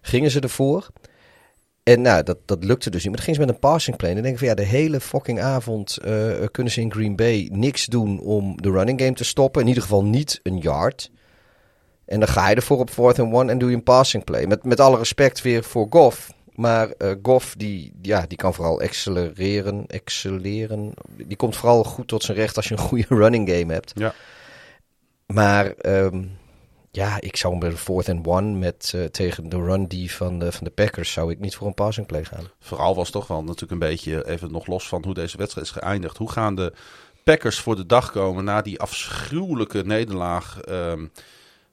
Gingen 0.00 0.30
ze 0.30 0.40
ervoor. 0.40 0.88
En 1.84 2.00
nou, 2.00 2.22
dat, 2.22 2.38
dat 2.44 2.64
lukte 2.64 2.90
dus 2.90 3.02
niet. 3.02 3.12
Maar 3.12 3.24
dan 3.24 3.24
gingen 3.24 3.40
ze 3.40 3.46
met 3.46 3.54
een 3.54 3.70
passing 3.70 3.96
play. 3.96 4.10
En 4.10 4.16
dan 4.16 4.24
denk 4.24 4.34
ik 4.40 4.40
van 4.40 4.50
ja, 4.50 4.62
de 4.62 4.76
hele 4.76 5.00
fucking 5.00 5.40
avond 5.40 5.96
eh, 5.96 6.32
kunnen 6.50 6.72
ze 6.72 6.80
in 6.80 6.92
Green 6.92 7.16
Bay 7.16 7.48
niks 7.52 7.86
doen 7.86 8.20
om 8.20 8.62
de 8.62 8.70
running 8.70 9.00
game 9.00 9.12
te 9.12 9.24
stoppen. 9.24 9.62
In 9.62 9.68
ieder 9.68 9.82
geval 9.82 10.04
niet 10.04 10.40
een 10.42 10.58
yard. 10.58 11.10
En 12.04 12.18
dan 12.18 12.28
ga 12.28 12.48
je 12.48 12.54
ervoor 12.54 12.78
op 12.78 12.90
fourth 12.90 13.18
and 13.18 13.32
one 13.32 13.50
en 13.50 13.58
doe 13.58 13.70
je 13.70 13.76
een 13.76 13.82
passing 13.82 14.24
play. 14.24 14.46
Met, 14.46 14.64
met 14.64 14.80
alle 14.80 14.98
respect 14.98 15.42
weer 15.42 15.64
voor 15.64 15.86
Goff. 15.90 16.32
Maar 16.54 16.88
eh 16.88 17.10
Goff, 17.22 17.54
die, 17.56 17.92
ja, 18.02 18.24
die 18.26 18.38
kan 18.38 18.54
vooral 18.54 18.80
accelereren, 18.80 19.86
excelleren. 19.86 20.92
Die 21.26 21.36
komt 21.36 21.56
vooral 21.56 21.84
goed 21.84 22.08
tot 22.08 22.22
zijn 22.22 22.36
recht 22.36 22.56
als 22.56 22.68
je 22.68 22.74
een 22.74 22.80
goede 22.80 23.06
running 23.22 23.50
game 23.50 23.72
hebt. 23.72 23.92
Ja. 23.94 24.14
Maar 25.26 25.66
ehm, 25.66 26.24
ja, 26.96 27.20
ik 27.20 27.36
zou 27.36 27.58
bij 27.58 27.70
de 27.70 27.76
fourth 27.76 28.08
and 28.08 28.26
one 28.26 28.58
met, 28.58 28.92
eh, 28.94 29.04
tegen 29.04 29.48
de 29.48 29.56
run 29.56 29.86
die 29.86 30.12
van 30.12 30.38
de, 30.38 30.52
van 30.52 30.64
de 30.64 30.70
Packers... 30.70 31.12
zou 31.12 31.30
ik 31.30 31.38
niet 31.38 31.56
voor 31.56 31.66
een 31.66 31.74
passing 31.74 32.06
play 32.06 32.24
gaan. 32.24 32.44
Vooral 32.60 32.94
was 32.94 33.10
toch 33.10 33.26
wel 33.26 33.42
natuurlijk 33.42 33.72
een 33.72 33.88
beetje, 33.88 34.28
even 34.28 34.52
nog 34.52 34.66
los 34.66 34.88
van 34.88 35.04
hoe 35.04 35.14
deze 35.14 35.36
wedstrijd 35.36 35.66
is 35.66 35.72
geëindigd. 35.72 36.16
Hoe 36.16 36.30
gaan 36.30 36.54
de 36.54 36.72
Packers 37.24 37.58
voor 37.58 37.76
de 37.76 37.86
dag 37.86 38.10
komen 38.10 38.44
na 38.44 38.62
die 38.62 38.80
afschuwelijke 38.80 39.84
nederlaag 39.84 40.60
ehm, 40.60 41.06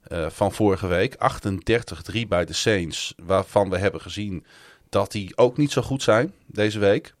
eh, 0.02 0.26
van 0.30 0.52
vorige 0.52 0.86
week? 0.86 1.14
38-3 1.14 2.26
bij 2.28 2.44
de 2.44 2.52
Saints, 2.52 3.14
waarvan 3.24 3.70
we 3.70 3.78
hebben 3.78 4.00
gezien 4.00 4.46
dat 4.88 5.12
die 5.12 5.36
ook 5.36 5.56
niet 5.56 5.72
zo 5.72 5.82
goed 5.82 6.02
zijn 6.02 6.32
deze 6.46 6.78
week. 6.78 7.14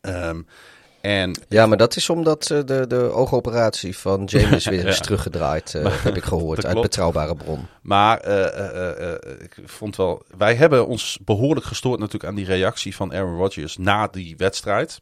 Ehm, 0.00 0.42
en 1.06 1.36
Ja, 1.48 1.66
maar 1.66 1.76
dat 1.76 1.96
is 1.96 2.10
omdat 2.10 2.50
eh, 2.50 2.58
de, 2.64 2.86
de 2.86 3.10
oogoperatie 3.12 3.98
van 3.98 4.24
James 4.24 4.66
weer 4.68 4.82
Ja. 4.82 4.88
is 4.88 5.00
teruggedraaid, 5.00 5.74
eh, 5.74 6.02
heb 6.02 6.16
ik 6.16 6.24
gehoord, 6.24 6.66
uit 6.66 6.80
betrouwbare 6.80 7.36
bron. 7.36 7.66
Maar 7.82 8.20
eh, 8.20 9.12
ik 9.42 9.56
vond 9.64 9.96
wel. 9.96 10.22
Wij 10.38 10.54
hebben 10.54 10.86
ons 10.86 11.18
behoorlijk 11.24 11.66
gestoord 11.66 11.98
natuurlijk 11.98 12.24
aan 12.30 12.34
die 12.34 12.44
reactie 12.44 12.96
van 12.96 13.14
Aaron 13.14 13.36
Rodgers 13.36 13.76
na 13.76 14.06
die 14.06 14.36
wedstrijd. 14.36 15.00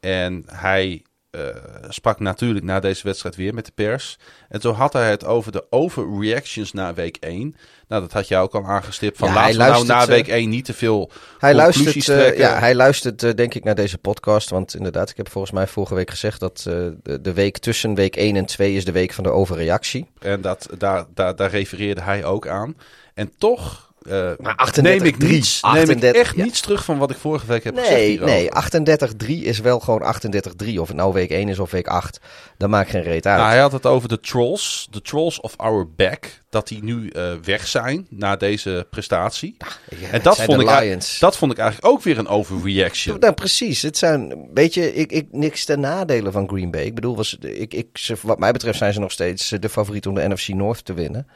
En 0.00 0.42
hij 0.46 1.02
eh, 1.34 1.62
sprak 1.88 2.20
natuurlijk 2.20 2.64
na 2.64 2.80
deze 2.80 3.02
wedstrijd 3.02 3.36
weer 3.36 3.54
met 3.54 3.66
de 3.66 3.72
pers. 3.74 4.18
En 4.48 4.60
zo 4.60 4.72
had 4.72 4.92
hij 4.92 5.10
het 5.10 5.24
over 5.24 5.52
de 5.52 5.66
overreactions 5.70 6.72
na 6.72 6.94
week 6.94 7.16
1. 7.20 7.56
Nou, 7.88 8.02
dat 8.02 8.12
had 8.12 8.28
jij 8.28 8.40
ook 8.40 8.54
al 8.54 8.64
aangestipt. 8.64 9.18
Van 9.18 9.32
Ja, 9.32 9.50
nou 9.50 9.86
na 9.86 10.06
week 10.06 10.28
1 10.28 10.48
niet 10.48 10.64
te 10.64 10.74
veel 10.74 11.10
Hij 11.38 11.54
luistert, 11.54 12.08
eh, 12.08 12.38
ja, 12.38 12.58
hij 12.58 12.74
luistert 12.74 13.22
eh, 13.22 13.34
denk 13.34 13.54
ik 13.54 13.64
naar 13.64 13.74
deze 13.74 13.98
podcast. 13.98 14.50
Want 14.50 14.74
inderdaad, 14.74 15.10
ik 15.10 15.16
heb 15.16 15.28
volgens 15.28 15.52
mij 15.52 15.66
vorige 15.66 15.94
week 15.94 16.10
gezegd 16.10 16.40
dat 16.40 16.64
eh, 16.68 16.74
de, 17.02 17.20
de 17.20 17.32
week 17.32 17.58
tussen 17.58 17.94
week 17.94 18.16
1 18.16 18.36
en 18.36 18.46
2 18.46 18.74
is 18.74 18.84
de 18.84 18.92
week 18.92 19.12
van 19.12 19.24
de 19.24 19.30
overreactie. 19.30 20.06
En 20.18 20.40
dat, 20.40 20.68
daar, 20.78 21.04
daar, 21.14 21.36
daar 21.36 21.50
refereerde 21.50 22.00
hij 22.00 22.24
ook 22.24 22.48
aan. 22.48 22.76
En 23.14 23.32
toch 23.38 23.83
eh, 24.08 24.30
Maar 24.38 24.70
38-3, 24.78 24.82
neem 24.82 25.02
ik, 25.04 25.18
niets, 25.18 25.62
neem 25.62 25.72
ik 25.74 25.80
38, 25.80 26.20
echt 26.22 26.36
ja. 26.36 26.44
niets 26.44 26.60
terug 26.60 26.84
van 26.84 26.98
wat 26.98 27.10
ik 27.10 27.16
vorige 27.16 27.46
week 27.46 27.64
heb 27.64 27.74
gezegd 27.76 27.94
Nee, 27.96 28.08
hierover. 28.08 28.34
nee, 28.34 29.40
38-3 29.42 29.44
is 29.46 29.58
wel 29.58 29.80
gewoon 29.80 30.02
38-3. 30.02 30.78
Of 30.78 30.88
het 30.88 30.96
nou 30.96 31.12
week 31.12 31.30
1 31.30 31.48
is 31.48 31.58
of 31.58 31.70
week 31.70 31.86
8. 31.86 32.20
Dat 32.58 32.68
maakt 32.68 32.90
geen 32.90 33.02
reet 33.02 33.26
uit. 33.26 33.38
Nou, 33.38 33.48
hij 33.50 33.58
had 33.60 33.72
het 33.72 33.86
over 33.86 34.08
de 34.08 34.20
trolls. 34.20 34.88
De 34.90 35.02
trolls 35.02 35.40
of 35.40 35.54
our 35.56 35.88
back. 35.96 36.42
Dat 36.50 36.68
die 36.68 36.84
nu 36.84 37.08
eh, 37.08 37.32
weg 37.42 37.66
zijn 37.66 38.06
na 38.10 38.36
deze 38.36 38.86
prestatie. 38.90 39.56
Ja, 40.00 40.10
en 40.10 40.22
dat 40.22 40.40
vond, 40.42 40.60
ik, 40.60 41.20
dat 41.20 41.36
vond 41.36 41.52
ik 41.52 41.58
eigenlijk 41.58 41.92
ook 41.94 42.02
weer 42.02 42.18
een 42.18 42.28
overreaction. 42.28 43.18
Nou, 43.18 43.32
precies. 43.32 43.82
Het 43.82 43.98
zijn, 43.98 44.48
weet 44.54 44.74
je, 44.74 44.94
ik, 44.94 45.12
ik, 45.12 45.26
niks 45.30 45.64
ten 45.64 45.80
nadele 45.80 46.30
van 46.30 46.48
Green 46.48 46.70
Bay. 46.70 46.82
Ik 46.84 46.94
bedoel, 46.94 47.16
was, 47.16 47.36
ik, 47.40 47.74
ik, 47.74 47.86
ze- 47.92 48.16
wat 48.22 48.38
mij 48.38 48.52
betreft 48.52 48.78
zijn 48.78 48.92
ze 48.92 49.00
nog 49.00 49.12
steeds 49.12 49.48
de 49.48 49.68
favoriet 49.68 50.06
om 50.06 50.14
de 50.14 50.28
NFC 50.28 50.48
North 50.48 50.84
te 50.84 50.94
winnen. 50.94 51.26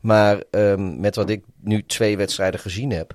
Maar 0.00 0.42
ehm, 0.50 1.00
met 1.00 1.16
wat 1.16 1.30
ik 1.30 1.44
nu 1.60 1.84
twee 1.86 2.16
wedstrijden 2.16 2.60
gezien 2.60 2.90
heb. 2.90 3.14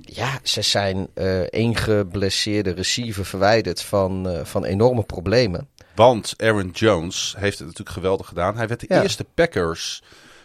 Ja, 0.00 0.40
ze 0.42 0.62
zijn 0.62 1.08
eh 1.14 1.40
één 1.40 1.76
geblesseerde 1.76 2.70
receiver 2.70 3.24
verwijderd 3.24 3.82
van, 3.82 4.28
eh, 4.28 4.44
van 4.44 4.64
enorme 4.64 5.02
problemen. 5.02 5.68
Want 5.94 6.34
Aaron 6.36 6.70
Jones 6.70 7.34
heeft 7.38 7.58
het 7.58 7.66
natuurlijk 7.66 7.96
geweldig 7.96 8.26
gedaan. 8.26 8.56
Hij 8.56 8.68
werd 8.68 8.80
de 8.80 8.86
Ja. 8.88 9.02
eerste 9.02 9.24
Packers 9.34 10.02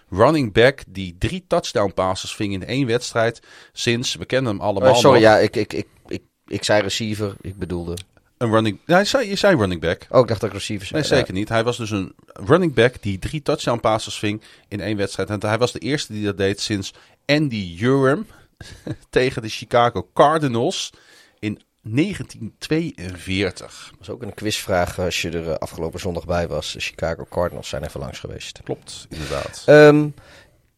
running 0.10 0.54
back 0.54 0.84
die 0.88 1.15
drie 1.19 1.46
touchdown 1.48 1.91
passes 1.93 2.36
ving 2.36 2.54
in 2.54 2.65
één 2.65 2.88
wedstrijd. 2.88 3.39
Sinds, 3.72 4.15
we 4.15 4.26
kennen 4.26 4.52
hem 4.52 4.62
allemaal 4.62 4.91
Oh, 4.91 4.98
sorry, 4.98 5.22
nog, 5.22 5.30
ja, 5.30 5.38
ik, 5.38 5.56
ik, 5.56 5.74
ik, 5.74 5.88
ik, 6.08 6.22
ik 6.48 6.63
zei 6.63 6.82
receiver. 6.82 7.36
Ik 7.41 7.58
bedoelde. 7.58 7.96
Een 8.43 8.51
running... 8.51 8.79
Nee, 8.86 8.97
je 8.97 9.06
zei, 9.06 9.29
je 9.29 9.36
zei 9.36 9.56
running 9.56 9.82
back. 9.82 10.08
Oh, 10.10 10.19
ik 10.19 10.27
dacht 10.27 10.39
dat 10.39 10.49
ik 10.49 10.56
receiver 10.56 10.88
zei. 10.88 11.01
Nee, 11.01 11.10
zeker 11.10 11.34
niet. 11.34 11.49
Hij 11.49 11.63
was 11.63 11.77
dus 11.77 11.91
een 11.91 12.15
running 12.25 12.73
back 12.73 13.01
die 13.01 13.19
drie 13.19 13.41
touchdown 13.41 13.79
passes 13.79 14.19
ving 14.19 14.41
in 14.67 14.82
één 14.82 14.97
wedstrijd. 14.97 15.29
En 15.29 15.47
hij 15.47 15.58
was 15.58 15.71
de 15.71 15.79
eerste 15.79 16.13
die 16.13 16.25
dat 16.25 16.38
deed 16.38 16.60
sinds 16.60 16.93
Andy 17.25 17.77
Urim 17.79 18.27
tegen 19.10 19.41
de 19.41 19.49
Chicago 19.49 20.10
Cardinals 20.13 20.93
in 21.39 21.62
1942. 21.82 23.88
Dat 23.89 23.99
was 23.99 24.10
ook 24.10 24.21
een 24.21 24.34
quizvraag 24.34 24.99
als 24.99 25.21
je 25.21 25.29
er 25.29 25.49
eh, 25.49 25.56
afgelopen 25.56 25.99
zondag 25.99 26.25
bij 26.25 26.47
was. 26.47 26.73
De 26.73 26.79
Chicago 26.79 27.25
Cardinals 27.29 27.69
zijn 27.69 27.84
even 27.84 27.99
langs 27.99 28.19
geweest. 28.19 28.60
Klopt, 28.63 29.06
inderdaad. 29.10 29.63
Ehm, 29.65 30.08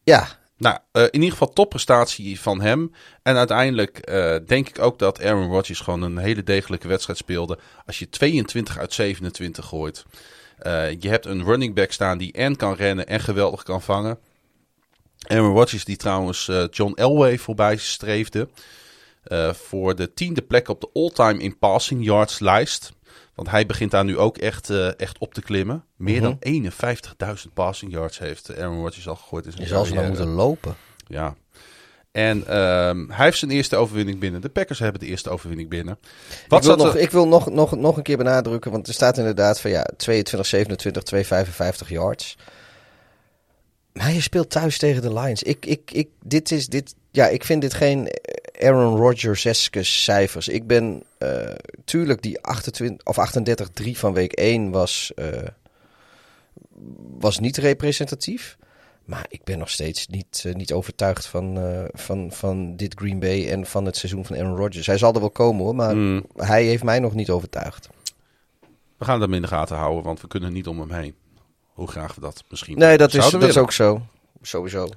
ja, 0.03 0.27
Nou, 0.57 0.77
eh, 0.91 1.03
in 1.03 1.13
ieder 1.13 1.31
geval 1.31 1.53
topprestatie 1.53 2.39
van 2.39 2.61
hem. 2.61 2.91
En 3.23 3.35
uiteindelijk 3.35 3.97
eh, 3.97 4.35
denk 4.45 4.69
ik 4.69 4.79
ook 4.79 4.99
dat 4.99 5.21
Aaron 5.21 5.51
Rodgers 5.51 5.79
gewoon 5.79 6.01
een 6.01 6.17
hele 6.17 6.43
degelijke 6.43 6.87
wedstrijd 6.87 7.19
speelde. 7.19 7.59
Als 7.85 7.99
je 7.99 8.09
22 8.09 8.77
uit 8.77 8.93
27 8.93 9.65
gooit. 9.65 10.05
Eh, 10.57 11.01
je 11.01 11.09
hebt 11.09 11.25
een 11.25 11.43
running 11.43 11.75
back 11.75 11.91
staan 11.91 12.17
die 12.17 12.31
en 12.31 12.55
kan 12.55 12.73
rennen 12.73 13.07
en 13.07 13.19
geweldig 13.19 13.63
kan 13.63 13.81
vangen. 13.81 14.19
Aaron 15.27 15.53
Rodgers 15.53 15.85
die 15.85 15.97
trouwens 15.97 16.51
John 16.71 16.93
Elway 16.95 17.37
voorbij 17.37 17.77
streefde. 17.77 18.49
voor 19.51 19.95
de 19.95 20.13
tiende 20.13 20.41
plek 20.41 20.67
op 20.67 20.81
de 20.81 20.89
all-time 20.93 21.39
in 21.39 21.57
passing 21.57 22.05
yards 22.05 22.39
lijst. 22.39 22.91
Want 23.35 23.49
hij 23.49 23.65
begint 23.65 23.91
daar 23.91 24.03
nu 24.05 24.17
ook 24.17 24.37
echt, 24.37 24.69
eh, 24.69 24.99
echt 24.99 25.17
op 25.17 25.33
te 25.33 25.41
klimmen. 25.41 25.83
Meer 25.95 26.21
dan 26.21 26.37
51.000 26.39 27.53
passing 27.53 27.91
yards 27.91 28.19
heeft 28.19 28.57
Aaron 28.57 28.79
Rodgers 28.81 29.07
al 29.07 29.15
gegooid. 29.15 29.45
in 29.45 29.51
zijn 29.51 29.63
je 29.63 29.69
zal 29.69 29.85
ze 29.85 29.93
maar 29.93 30.03
carrière. 30.03 30.23
moeten 30.25 30.43
lopen. 30.45 30.75
Ja. 31.07 31.35
En 32.11 32.47
ehm, 32.47 33.09
hij 33.09 33.25
heeft 33.25 33.37
zijn 33.37 33.51
eerste 33.51 33.75
overwinning 33.75 34.19
binnen. 34.19 34.41
De 34.41 34.49
Packers 34.49 34.79
hebben 34.79 34.99
de 35.01 35.07
eerste 35.07 35.29
overwinning 35.29 35.69
binnen. 35.69 35.99
Wat 36.47 36.59
ik 36.59 36.65
wil, 36.65 36.75
nog, 36.75 36.93
er- 36.95 37.01
ik 37.01 37.11
wil 37.11 37.27
nog, 37.27 37.49
nog, 37.49 37.75
nog 37.75 37.97
een 37.97 38.03
keer 38.03 38.17
benadrukken, 38.17 38.71
want 38.71 38.87
er 38.87 38.93
staat 38.93 39.17
inderdaad 39.17 39.59
van 39.61 39.71
ja, 39.71 39.83
22, 39.97 40.47
27, 40.49 41.03
255 41.03 41.89
yards. 41.89 42.37
Maar 43.93 44.11
je 44.11 44.21
speelt 44.21 44.49
thuis 44.49 44.77
tegen 44.77 45.01
de 45.01 45.13
Lions. 45.13 45.43
Ik, 45.43 45.65
ik, 45.65 45.91
ik, 45.91 46.09
dit 46.23 46.51
is, 46.51 46.67
dit, 46.67 46.95
ja, 47.11 47.27
ik 47.27 47.43
vind 47.43 47.61
dit 47.61 47.73
geen 47.73 48.07
Aaron 48.59 48.97
Rodgers-eske 48.97 49.83
cijfers. 49.83 50.47
Ik 50.47 50.67
ben, 50.67 51.03
eh, 51.17 51.51
tuurlijk, 51.85 52.21
die 52.21 52.41
28, 52.41 53.05
of 53.07 53.17
38-3 53.17 53.97
van 53.97 54.13
week 54.13 54.31
1 54.39 54.71
was, 54.71 55.11
eh, 55.15 55.27
was 57.19 57.39
niet 57.39 57.57
representatief. 57.57 58.57
Maar 59.05 59.25
ik 59.29 59.43
ben 59.43 59.59
nog 59.59 59.69
steeds 59.69 60.07
niet, 60.07 60.43
eh, 60.45 60.53
niet 60.53 60.73
overtuigd 60.73 61.25
van, 61.25 61.59
van, 61.93 62.31
van 62.31 62.75
dit 62.75 62.93
Green 62.97 63.19
Bay 63.19 63.49
en 63.49 63.65
van 63.65 63.85
het 63.85 63.97
seizoen 63.97 64.25
van 64.25 64.37
Aaron 64.37 64.57
Rodgers. 64.57 64.87
Hij 64.87 64.97
zal 64.97 65.13
er 65.13 65.19
wel 65.19 65.29
komen 65.29 65.63
hoor, 65.63 65.75
maar 65.75 65.95
Mm. 65.95 66.25
hij 66.35 66.63
heeft 66.63 66.83
mij 66.83 66.99
nog 66.99 67.13
niet 67.13 67.29
overtuigd. 67.29 67.89
We 68.97 69.05
gaan 69.05 69.21
hem 69.21 69.33
in 69.33 69.41
de 69.41 69.47
gaten 69.47 69.77
houden, 69.77 70.03
want 70.03 70.21
we 70.21 70.27
kunnen 70.27 70.53
niet 70.53 70.67
om 70.67 70.79
hem 70.79 70.91
heen. 70.91 71.15
Hoe 71.73 71.87
graag 71.87 72.15
we 72.15 72.21
dat 72.21 72.43
misschien 72.49 72.77
Nee, 72.77 72.97
dat 72.97 73.13
is, 73.13 73.29
dat 73.29 73.43
is 73.43 73.57
ook 73.57 73.71
zo. 73.71 74.01
Sowieso. 74.41 74.87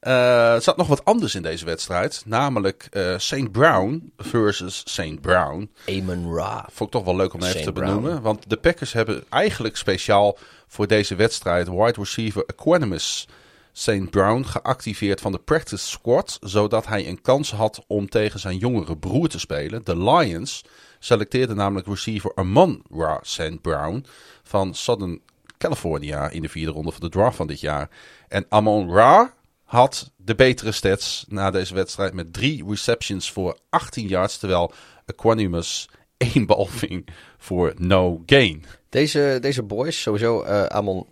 Eh, 0.00 0.54
er 0.54 0.62
zat 0.62 0.76
nog 0.76 0.86
wat 0.86 1.04
anders 1.04 1.34
in 1.34 1.42
deze 1.42 1.64
wedstrijd. 1.64 2.22
Namelijk 2.26 2.88
eh 2.90 3.14
St. 3.18 3.52
Brown 3.52 4.12
versus 4.16 4.82
St. 4.84 5.20
Brown. 5.20 5.70
Amon 5.88 6.34
Ra. 6.34 6.66
Vond 6.72 6.80
ik 6.94 6.96
toch 6.96 7.04
wel 7.04 7.16
leuk 7.16 7.34
om 7.34 7.42
even 7.42 7.62
te 7.62 7.72
Brown. 7.72 7.94
benoemen. 7.94 8.22
Want 8.22 8.50
de 8.50 8.56
Packers 8.56 8.92
hebben 8.92 9.24
eigenlijk 9.28 9.76
speciaal 9.76 10.38
voor 10.66 10.86
deze 10.86 11.14
wedstrijd 11.14 11.68
wide 11.68 11.94
receiver 11.96 12.44
Equanimus 12.46 13.28
St. 13.72 14.10
Brown 14.10 14.42
geactiveerd 14.44 15.20
van 15.20 15.32
de 15.32 15.38
practice 15.38 15.86
squad. 15.86 16.38
Zodat 16.40 16.86
hij 16.86 17.08
een 17.08 17.22
kans 17.22 17.50
had 17.52 17.84
om 17.86 18.08
tegen 18.08 18.40
zijn 18.40 18.58
jongere 18.58 18.96
broer 18.96 19.28
te 19.28 19.38
spelen. 19.38 19.84
De 19.84 19.98
Lions 19.98 20.64
selecteerden 20.98 21.56
namelijk 21.56 21.86
receiver 21.86 22.32
Amon 22.34 22.82
Ra 22.90 23.18
St. 23.22 23.60
Brown 23.60 24.04
van 24.42 24.74
Southern 24.74 25.20
California 25.58 26.28
in 26.28 26.42
de 26.42 26.48
vierde 26.48 26.72
ronde 26.72 26.90
van 26.92 27.00
de 27.00 27.08
draft 27.08 27.36
van 27.36 27.46
dit 27.46 27.60
jaar. 27.60 27.88
En 28.28 28.46
Amon 28.48 28.92
Ra 28.92 29.34
had 29.66 30.10
de 30.16 30.34
betere 30.34 30.72
stats 30.72 31.24
na 31.28 31.50
deze 31.50 31.74
wedstrijd 31.74 32.12
met 32.12 32.32
drie 32.32 32.64
receptions 32.68 33.30
voor 33.32 33.58
18 33.70 34.06
yards. 34.08 34.38
Terwijl 34.38 34.72
Equanimus 35.06 35.88
één 36.16 36.46
bal 36.50 36.66
ving 36.66 37.08
voor 37.38 37.72
no 37.76 38.22
gain. 38.26 38.64
Deze, 38.88 39.38
deze 39.40 39.62
boys, 39.62 40.02
sowieso 40.02 40.42
eh 40.42 40.64
Amon 40.64 41.06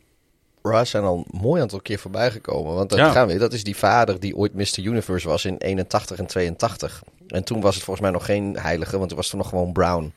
Ra, 0.63 0.85
zijn 0.85 1.05
al 1.05 1.17
een 1.17 1.41
mooi 1.41 1.63
aantal 1.63 1.81
keer 1.81 1.99
voorbij 1.99 2.31
gekomen. 2.31 2.75
Want 2.75 2.91
dat, 2.91 2.99
Ja. 2.99 3.11
gaan 3.11 3.27
we, 3.27 3.39
dat 3.39 3.53
is 3.53 3.65
die 3.65 3.77
vader 3.77 4.21
die 4.21 4.37
ooit 4.37 4.55
Mr. 4.55 4.79
Universe 4.83 5.29
was 5.29 5.45
in 5.45 5.57
81 5.59 6.19
en 6.19 6.27
82. 6.27 7.03
En 7.27 7.45
toen 7.45 7.61
was 7.61 7.75
het 7.75 7.85
volgens 7.85 8.07
mij 8.07 8.15
nog 8.15 8.25
geen 8.25 8.57
heilige, 8.59 8.97
want 8.97 9.09
toen 9.09 9.19
was 9.19 9.31
er 9.31 9.37
nog 9.37 9.49
gewoon 9.49 9.73
Brown. 9.73 10.13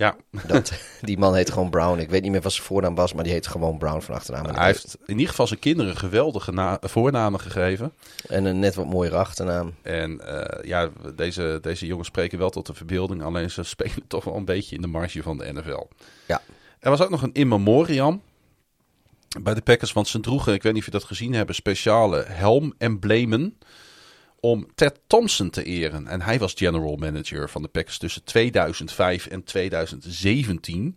Ja, 0.00 0.16
Dat, 0.46 0.72
die 1.00 1.18
man 1.18 1.34
heette 1.34 1.52
gewoon 1.52 1.70
Brown. 1.70 1.98
Ik 1.98 2.10
weet 2.10 2.22
niet 2.22 2.30
meer 2.30 2.40
wat 2.40 2.52
zijn 2.52 2.66
voornaam 2.66 2.94
was, 2.94 3.12
maar 3.14 3.24
die 3.24 3.32
heette 3.32 3.50
gewoon 3.50 3.78
Brown 3.78 4.00
van 4.00 4.14
achternaam. 4.14 4.54
Hij 4.54 4.66
heeft 4.66 4.96
in 5.04 5.14
ieder 5.14 5.28
geval 5.28 5.46
zijn 5.46 5.58
kinderen 5.58 5.96
geweldige 5.96 6.52
na- 6.52 6.78
voornamen 6.80 7.40
gegeven. 7.40 7.92
En 8.28 8.44
een 8.44 8.58
net 8.58 8.74
wat 8.74 8.86
mooiere 8.86 9.16
achternaam. 9.16 9.74
En 9.82 10.20
eh, 10.20 10.64
ja, 10.64 10.88
deze, 11.14 11.58
deze 11.62 11.86
jongens 11.86 12.08
spreken 12.08 12.38
wel 12.38 12.50
tot 12.50 12.66
de 12.66 12.74
verbeelding. 12.74 13.22
Alleen 13.22 13.50
ze 13.50 13.62
spelen 13.76 14.06
toch 14.06 14.24
wel 14.24 14.36
een 14.36 14.44
beetje 14.44 14.76
in 14.76 14.82
de 14.82 14.88
marge 14.88 15.22
van 15.22 15.38
de 15.38 15.52
NFL. 15.52 15.86
Ja. 16.26 16.42
Er 16.78 16.90
was 16.90 17.00
ook 17.00 17.10
nog 17.10 17.22
een 17.22 17.32
in 17.32 17.48
memoriam 17.48 18.22
bij 19.42 19.54
de 19.54 19.62
Packers. 19.62 19.92
Want 19.92 20.08
ze 20.08 20.20
droegen, 20.20 20.52
ik 20.54 20.62
weet 20.62 20.72
niet 20.72 20.80
of 20.80 20.86
je 20.92 20.98
dat 20.98 21.04
gezien 21.04 21.32
hebben, 21.34 21.54
speciale 21.54 22.24
helmemblemen 22.26 23.58
om 24.40 24.66
Ted 24.74 25.00
Thompson 25.06 25.50
te 25.50 25.64
eren. 25.64 26.06
En 26.06 26.22
hij 26.22 26.38
was 26.38 26.52
general 26.56 26.96
manager 26.96 27.50
van 27.50 27.62
de 27.62 27.68
Packers 27.68 27.98
tussen 27.98 28.24
2005 28.24 29.26
en 29.26 29.44
2017. 29.44 30.96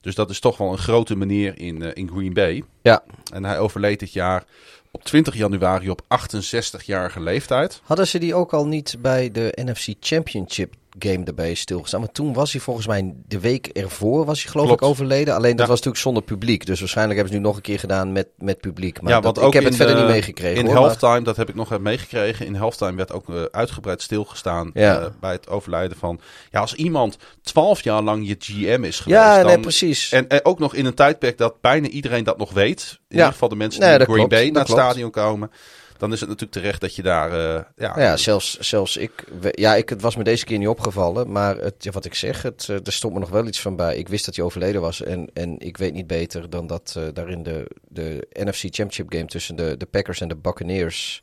Dus 0.00 0.14
dat 0.14 0.30
is 0.30 0.40
toch 0.40 0.56
wel 0.56 0.72
een 0.72 0.78
grote 0.78 1.16
meneer 1.16 1.58
in, 1.58 1.82
eh, 1.82 1.90
in 1.94 2.10
Green 2.10 2.32
Bay. 2.32 2.64
Ja. 2.82 3.02
En 3.32 3.44
hij 3.44 3.58
overleed 3.58 4.00
dit 4.00 4.12
jaar 4.12 4.44
op 4.90 5.04
20 5.04 5.34
januari 5.34 5.90
op 5.90 6.02
68-jarige 6.08 7.20
leeftijd. 7.20 7.80
Hadden 7.84 8.06
ze 8.06 8.18
die 8.18 8.34
ook 8.34 8.52
al 8.52 8.66
niet 8.66 8.96
bij 8.98 9.30
de 9.30 9.52
NFC 9.64 9.94
Championship 10.00 10.74
game 10.98 11.24
erbij 11.24 11.54
stilgestaan? 11.54 12.00
Want 12.00 12.14
toen 12.14 12.32
was 12.32 12.52
hij 12.52 12.60
volgens 12.60 12.86
mij 12.86 13.14
de 13.26 13.40
week 13.40 13.66
ervoor 13.66 14.24
was 14.24 14.42
hij 14.42 14.50
geloof 14.50 14.66
Klopt. 14.66 14.82
ik 14.82 14.88
overleden. 14.88 15.34
Alleen 15.34 15.50
dat 15.56 15.60
Ja. 15.60 15.66
was 15.66 15.76
natuurlijk 15.76 16.02
zonder 16.02 16.22
publiek. 16.22 16.66
Dus 16.66 16.80
waarschijnlijk 16.80 17.16
hebben 17.18 17.34
ze 17.34 17.40
nu 17.40 17.46
nog 17.46 17.56
een 17.56 17.62
keer 17.62 17.78
gedaan 17.78 18.12
met, 18.12 18.28
met 18.38 18.60
publiek. 18.60 19.00
Maar 19.02 19.12
ja, 19.12 19.20
dat, 19.20 19.36
ik 19.36 19.42
ook 19.42 19.52
heb 19.54 19.64
het 19.64 19.76
verder 19.76 19.94
de- 19.94 20.00
niet 20.02 20.10
meegekregen. 20.10 20.56
In 20.58 20.64
hoor, 20.64 20.74
maar- 20.74 20.82
halftime, 20.82 21.22
dat 21.22 21.36
heb 21.36 21.48
ik 21.48 21.54
nog 21.54 21.78
meegekregen. 21.80 22.46
In 22.46 22.54
halftime 22.54 22.94
werd 22.94 23.12
ook 23.12 23.28
eh, 23.28 23.42
uitgebreid 23.50 24.02
stilgestaan 24.02 24.70
Ja. 24.74 24.98
eh, 25.00 25.06
bij 25.20 25.32
het 25.32 25.48
overlijden 25.48 25.96
van... 25.98 26.20
Ja, 26.50 26.60
als 26.60 26.74
iemand 26.74 27.16
12 27.42 27.82
jaar 27.82 28.02
lang 28.02 28.26
je 28.28 28.36
GM 28.38 28.84
is 28.84 29.00
geweest... 29.00 29.20
Ja, 29.20 29.36
dan, 29.36 29.46
nee, 29.46 29.60
precies. 29.60 30.12
En, 30.12 30.28
en 30.28 30.44
ook 30.44 30.58
nog 30.58 30.74
in 30.74 30.86
een 30.86 30.94
tijdperk 30.94 31.38
dat 31.38 31.60
bijna 31.60 31.88
ieder 31.88 32.24
dat 32.24 32.38
nog 32.38 32.52
weet. 32.52 32.80
In 32.90 32.98
Ja. 33.08 33.16
ieder 33.16 33.32
geval 33.32 33.48
de 33.48 33.56
mensen 33.56 33.80
die 33.80 33.90
in 33.90 34.04
Green 34.04 34.28
Bay 34.28 34.48
naar 34.50 34.62
het 34.62 34.70
stadion 34.72 35.10
komen. 35.10 35.50
Dan 35.98 36.12
is 36.12 36.20
het 36.20 36.28
natuurlijk 36.28 36.58
terecht 36.58 36.80
dat 36.80 36.94
je 36.94 37.02
daar... 37.02 37.30
eh, 37.30 37.64
ja, 37.76 37.88
Nou 37.88 38.00
ja, 38.00 38.16
zelfs, 38.16 38.58
zelfs 38.58 38.96
ik, 38.96 39.24
ja, 39.52 39.74
ik, 39.74 39.88
het 39.88 40.00
was 40.00 40.16
me 40.16 40.24
deze 40.24 40.44
keer 40.44 40.58
niet 40.58 40.68
opgevallen, 40.68 41.32
maar 41.32 41.56
het, 41.56 41.84
ja, 41.84 41.90
wat 41.90 42.04
ik 42.04 42.14
zeg, 42.14 42.42
het, 42.42 42.66
eh, 42.68 42.76
er 42.86 42.92
stond 42.92 43.14
me 43.14 43.20
nog 43.20 43.28
wel 43.30 43.46
iets 43.46 43.60
van 43.60 43.76
bij. 43.76 43.96
Ik 43.96 44.08
wist 44.08 44.24
dat 44.24 44.36
hij 44.36 44.44
overleden 44.44 44.80
was 44.80 45.02
en, 45.02 45.30
en 45.34 45.58
ik 45.58 45.76
weet 45.76 45.92
niet 45.92 46.06
beter 46.06 46.50
dan 46.50 46.66
dat 46.66 46.94
eh 46.96 47.04
daarin 47.14 47.42
de, 47.42 47.70
de 47.88 48.26
NFC 48.32 48.60
Championship 48.60 49.12
game 49.12 49.26
tussen 49.26 49.56
de, 49.56 49.76
de 49.76 49.86
Packers 49.86 50.20
en 50.20 50.28
de 50.28 50.36
Buccaneers 50.36 51.22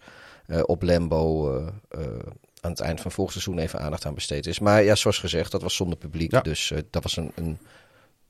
op 0.62 0.82
Lambo 0.84 1.56
aan 2.62 2.72
het 2.72 2.80
eind 2.80 3.02
van 3.02 3.12
vorig 3.12 3.32
seizoen 3.32 3.58
even 3.60 3.80
aandacht 3.80 4.06
aan 4.06 4.14
besteed 4.14 4.48
is. 4.48 4.60
Maar 4.60 4.84
ja, 4.84 4.96
zoals 4.96 5.18
gezegd, 5.20 5.52
dat 5.52 5.62
was 5.62 5.76
zonder 5.76 5.98
publiek, 5.98 6.32
Ja. 6.32 6.42
dus 6.42 6.74
dat 6.90 7.04
was 7.04 7.18
een, 7.18 7.32
een, 7.36 7.58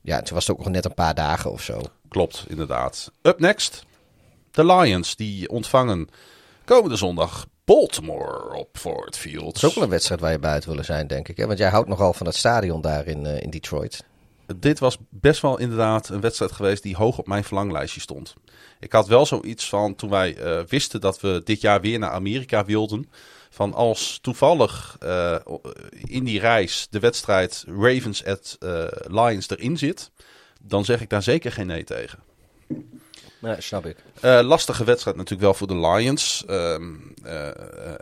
ja, 0.00 0.22
toen 0.22 0.34
was 0.34 0.46
het 0.46 0.56
ook 0.56 0.64
nog 0.64 0.72
net 0.72 0.84
een 0.84 0.94
paar 0.94 1.14
dagen 1.14 1.50
of 1.50 1.62
zo. 1.62 1.80
Klopt, 2.08 2.44
inderdaad. 2.48 3.12
Up 3.22 3.40
next, 3.40 3.84
de 4.50 4.66
Lions, 4.66 5.16
die 5.16 5.48
ontvangen 5.48 6.08
komende 6.66 6.96
zondag 6.96 7.46
Baltimore 7.64 8.54
op 8.54 8.68
Ford 8.72 9.18
Field. 9.18 9.46
Het 9.46 9.56
is 9.56 9.64
ook 9.64 9.74
wel 9.74 9.84
een 9.84 9.90
wedstrijd 9.90 10.20
waar 10.20 10.32
je 10.32 10.38
buiten 10.38 10.70
willen 10.70 10.84
zijn, 10.84 11.06
denk 11.06 11.28
ik. 11.28 11.36
Hè? 11.36 11.46
Want 11.46 11.58
jij 11.58 11.68
houdt 11.68 11.88
nogal 11.88 12.12
van 12.12 12.26
het 12.26 12.36
stadion 12.36 12.80
daar 12.80 13.06
in, 13.06 13.26
eh, 13.26 13.42
in 13.42 13.50
Detroit. 13.50 14.04
Dit 14.56 14.78
was 14.78 14.96
best 15.10 15.42
wel 15.42 15.58
inderdaad 15.58 16.08
een 16.08 16.20
wedstrijd 16.20 16.52
geweest 16.52 16.82
die 16.82 16.96
hoog 16.96 17.18
op 17.18 17.26
mijn 17.26 17.44
verlanglijstje 17.44 18.00
stond. 18.00 18.34
Ik 18.80 18.92
had 18.92 19.06
wel 19.06 19.26
zoiets 19.26 19.68
van 19.68 19.94
toen 19.94 20.10
wij 20.10 20.36
eh, 20.36 20.60
wisten 20.68 21.00
dat 21.00 21.20
we 21.20 21.40
dit 21.44 21.60
jaar 21.60 21.80
weer 21.80 21.98
naar 21.98 22.10
Amerika 22.10 22.64
wilden. 22.64 23.10
Van 23.50 23.74
als 23.74 24.18
toevallig 24.22 24.96
eh, 25.00 25.36
in 25.90 26.24
die 26.24 26.40
reis 26.40 26.86
de 26.90 26.98
wedstrijd 26.98 27.64
Ravens 27.68 28.24
at 28.24 28.58
Lions 29.08 29.50
erin 29.50 29.78
zit, 29.78 30.10
dan 30.62 30.84
zeg 30.84 31.00
ik 31.00 31.10
daar 31.10 31.22
zeker 31.22 31.52
geen 31.52 31.66
nee 31.66 31.84
tegen. 31.84 32.18
Ja, 33.38 33.60
snap 33.60 33.86
ik. 33.86 33.96
Eh, 34.20 34.40
lastige 34.42 34.84
wedstrijd 34.84 35.16
natuurlijk 35.16 35.42
wel 35.42 35.54
voor 35.54 35.66
de 35.66 35.88
Lions. 35.88 36.44
Ehm, 36.46 36.94
eh, 37.22 37.48
eh, 37.48 37.54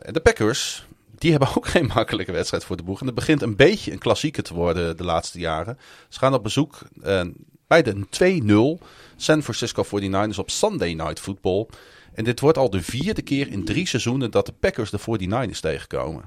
en 0.03 0.13
de 0.13 0.21
Packers, 0.21 0.87
die 1.19 1.31
hebben 1.31 1.49
ook 1.57 1.67
geen 1.77 1.87
makkelijke 1.87 2.33
wedstrijd 2.33 2.65
voor 2.65 2.77
de 2.77 2.83
boeg. 2.83 3.01
En 3.01 3.07
het 3.07 3.15
begint 3.15 3.43
een 3.43 3.57
beetje 3.57 3.93
een 3.93 3.99
klassieker 3.99 4.43
te 4.43 4.55
worden 4.55 4.97
de 4.97 5.05
laatste 5.05 5.39
jaren. 5.39 5.79
Ze 6.09 6.19
gaan 6.19 6.35
op 6.35 6.43
bezoek 6.43 6.79
bij 7.67 7.83
de 7.83 8.07
2-0 8.11 8.87
San 9.17 9.43
Francisco 9.43 9.85
49ers 9.85 10.39
op 10.39 10.51
Sunday 10.51 10.93
Night 10.93 11.21
Football. 11.21 11.67
En 12.15 12.25
dit 12.25 12.41
wordt 12.41 12.59
al 12.59 12.71
de 12.71 12.83
vierde 12.83 13.23
keer 13.23 13.49
in 13.49 13.65
drie 13.65 13.89
seizoenen 13.89 14.31
dat 14.31 14.47
de 14.47 14.53
Packers 14.53 14.91
de 14.91 14.99
49ers 14.99 15.61
tegenkomen. 15.61 16.25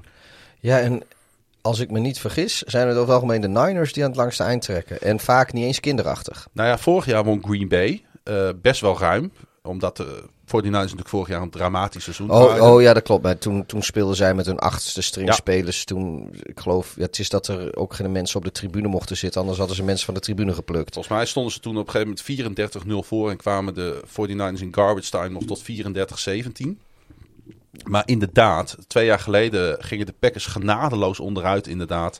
Ja, 0.60 0.80
en 0.80 1.02
als 1.60 1.78
ik 1.78 1.90
me 1.90 1.98
niet 1.98 2.18
vergis, 2.18 2.62
zijn 2.62 2.88
het 2.88 2.96
over 2.96 3.12
het 3.12 3.22
algemeen 3.22 3.40
de 3.40 3.48
Niners 3.48 3.92
die 3.92 4.02
aan 4.02 4.08
het 4.08 4.18
langste 4.18 4.42
eind 4.42 4.62
trekken. 4.62 5.00
En 5.00 5.20
vaak 5.20 5.52
niet 5.52 5.64
eens 5.64 5.80
kinderachtig. 5.80 6.48
Nou 6.52 6.68
ja, 6.68 6.78
vorig 6.78 7.06
jaar 7.06 7.24
won 7.24 7.44
Green 7.44 7.68
Bay 7.68 8.04
eh, 8.28 8.48
best 8.62 8.80
wel 8.80 8.98
ruim. 8.98 9.32
Omdat 9.62 9.96
de 9.96 10.22
49ers 10.46 10.70
natuurlijk 10.70 11.08
vorig 11.08 11.28
jaar 11.28 11.42
een 11.42 11.50
dramatisch 11.50 12.04
seizoen 12.04 12.30
Oh, 12.30 12.62
oh 12.72 12.82
ja, 12.82 12.92
dat 12.94 13.02
klopt. 13.02 13.22
Maar 13.22 13.38
toen, 13.38 13.66
toen 13.66 13.82
speelden 13.82 14.16
zij 14.16 14.34
met 14.34 14.46
hun 14.46 14.58
achtste 14.58 15.02
string 15.02 15.28
Ja. 15.28 15.34
spelers. 15.34 15.84
Toen, 15.84 16.28
ik 16.42 16.60
geloof, 16.60 16.94
ja, 16.96 17.02
het 17.02 17.18
is 17.18 17.28
dat 17.28 17.48
er 17.48 17.76
ook 17.76 17.94
geen 17.94 18.12
mensen 18.12 18.36
op 18.36 18.44
de 18.44 18.50
tribune 18.50 18.88
mochten 18.88 19.16
zitten. 19.16 19.40
Anders 19.40 19.58
hadden 19.58 19.76
ze 19.76 19.82
mensen 19.82 20.04
van 20.04 20.14
de 20.14 20.20
tribune 20.20 20.54
geplukt. 20.54 20.92
Volgens 20.94 21.14
mij 21.14 21.26
stonden 21.26 21.52
ze 21.52 21.60
toen 21.60 21.76
op 21.78 21.86
een 21.86 21.92
gegeven 21.92 22.42
moment 22.46 23.04
34-0 23.04 23.08
voor 23.08 23.30
en 23.30 23.36
kwamen 23.36 23.74
de 23.74 24.02
49ers 24.06 24.60
in 24.62 24.74
garbage 24.74 25.10
time 25.10 25.28
nog 25.28 25.44
tot 25.44 25.62
34-17. 25.62 26.78
Maar 27.84 28.02
inderdaad, 28.06 28.76
twee 28.86 29.06
jaar 29.06 29.18
geleden 29.20 29.84
gingen 29.84 30.06
de 30.06 30.14
Packers 30.18 30.46
genadeloos 30.46 31.20
onderuit 31.20 31.66
inderdaad 31.66 32.18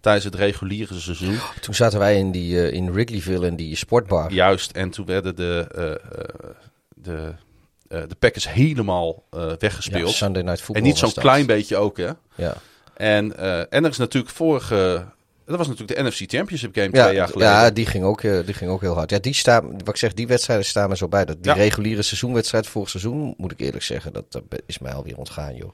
tijdens 0.00 0.24
het 0.24 0.34
reguliere 0.34 1.00
seizoen. 1.00 1.38
Toen 1.60 1.74
zaten 1.74 1.98
wij 1.98 2.16
in, 2.18 2.30
die, 2.30 2.62
eh, 2.66 2.72
in 2.72 2.92
Wrigleyville 2.92 3.46
in 3.46 3.56
die 3.56 3.76
sportbar. 3.76 4.32
Juist, 4.32 4.70
en 4.70 4.90
toen 4.90 5.06
werden 5.06 5.36
de, 5.36 5.66
eh, 5.74 6.14
de, 6.94 7.34
de 7.88 8.14
Packers 8.18 8.48
helemaal 8.52 9.22
Ja, 9.30 9.56
weggespeeld. 9.58 10.10
Sunday 10.14 10.42
Night 10.42 10.58
Football 10.60 10.76
en 10.82 10.88
niet 10.88 10.98
zo'n 10.98 11.12
klein 11.12 11.46
beetje 11.46 11.76
ook, 11.76 11.96
hè. 11.96 12.10
Ja. 12.34 12.54
En, 12.96 13.36
en 13.70 13.84
er 13.84 13.90
is 13.90 13.96
natuurlijk 13.96 14.34
vorige... 14.34 15.04
Dat 15.44 15.58
was 15.58 15.68
natuurlijk 15.68 15.98
de 15.98 16.04
NFC 16.08 16.30
Championship 16.30 16.74
game 16.74 16.88
twee 16.90 17.02
jaar 17.02 17.14
Ja, 17.14 17.26
geleden. 17.26 17.52
ja 17.52 17.70
die, 17.70 17.86
ging 17.86 18.04
ook, 18.04 18.20
die 18.22 18.54
ging 18.54 18.70
ook 18.70 18.80
heel 18.80 18.94
hard. 18.94 19.10
Ja, 19.10 19.18
die 19.18 19.34
staan, 19.34 19.70
wat 19.70 19.88
ik 19.88 19.96
zeg, 19.96 20.14
die 20.14 20.26
wedstrijden 20.26 20.66
staan 20.66 20.88
me 20.88 20.96
zo 20.96 21.08
bij. 21.08 21.24
Dat, 21.24 21.36
die 21.42 21.52
Ja. 21.52 21.58
reguliere 21.58 22.02
seizoenwedstrijd 22.02 22.66
vorig 22.66 22.90
seizoen, 22.90 23.34
moet 23.36 23.52
ik 23.52 23.60
eerlijk 23.60 23.84
zeggen, 23.84 24.12
dat, 24.12 24.24
dat 24.32 24.42
is 24.66 24.78
mij 24.78 24.92
alweer 24.92 25.16
ontgaan, 25.16 25.54
joh. 25.54 25.70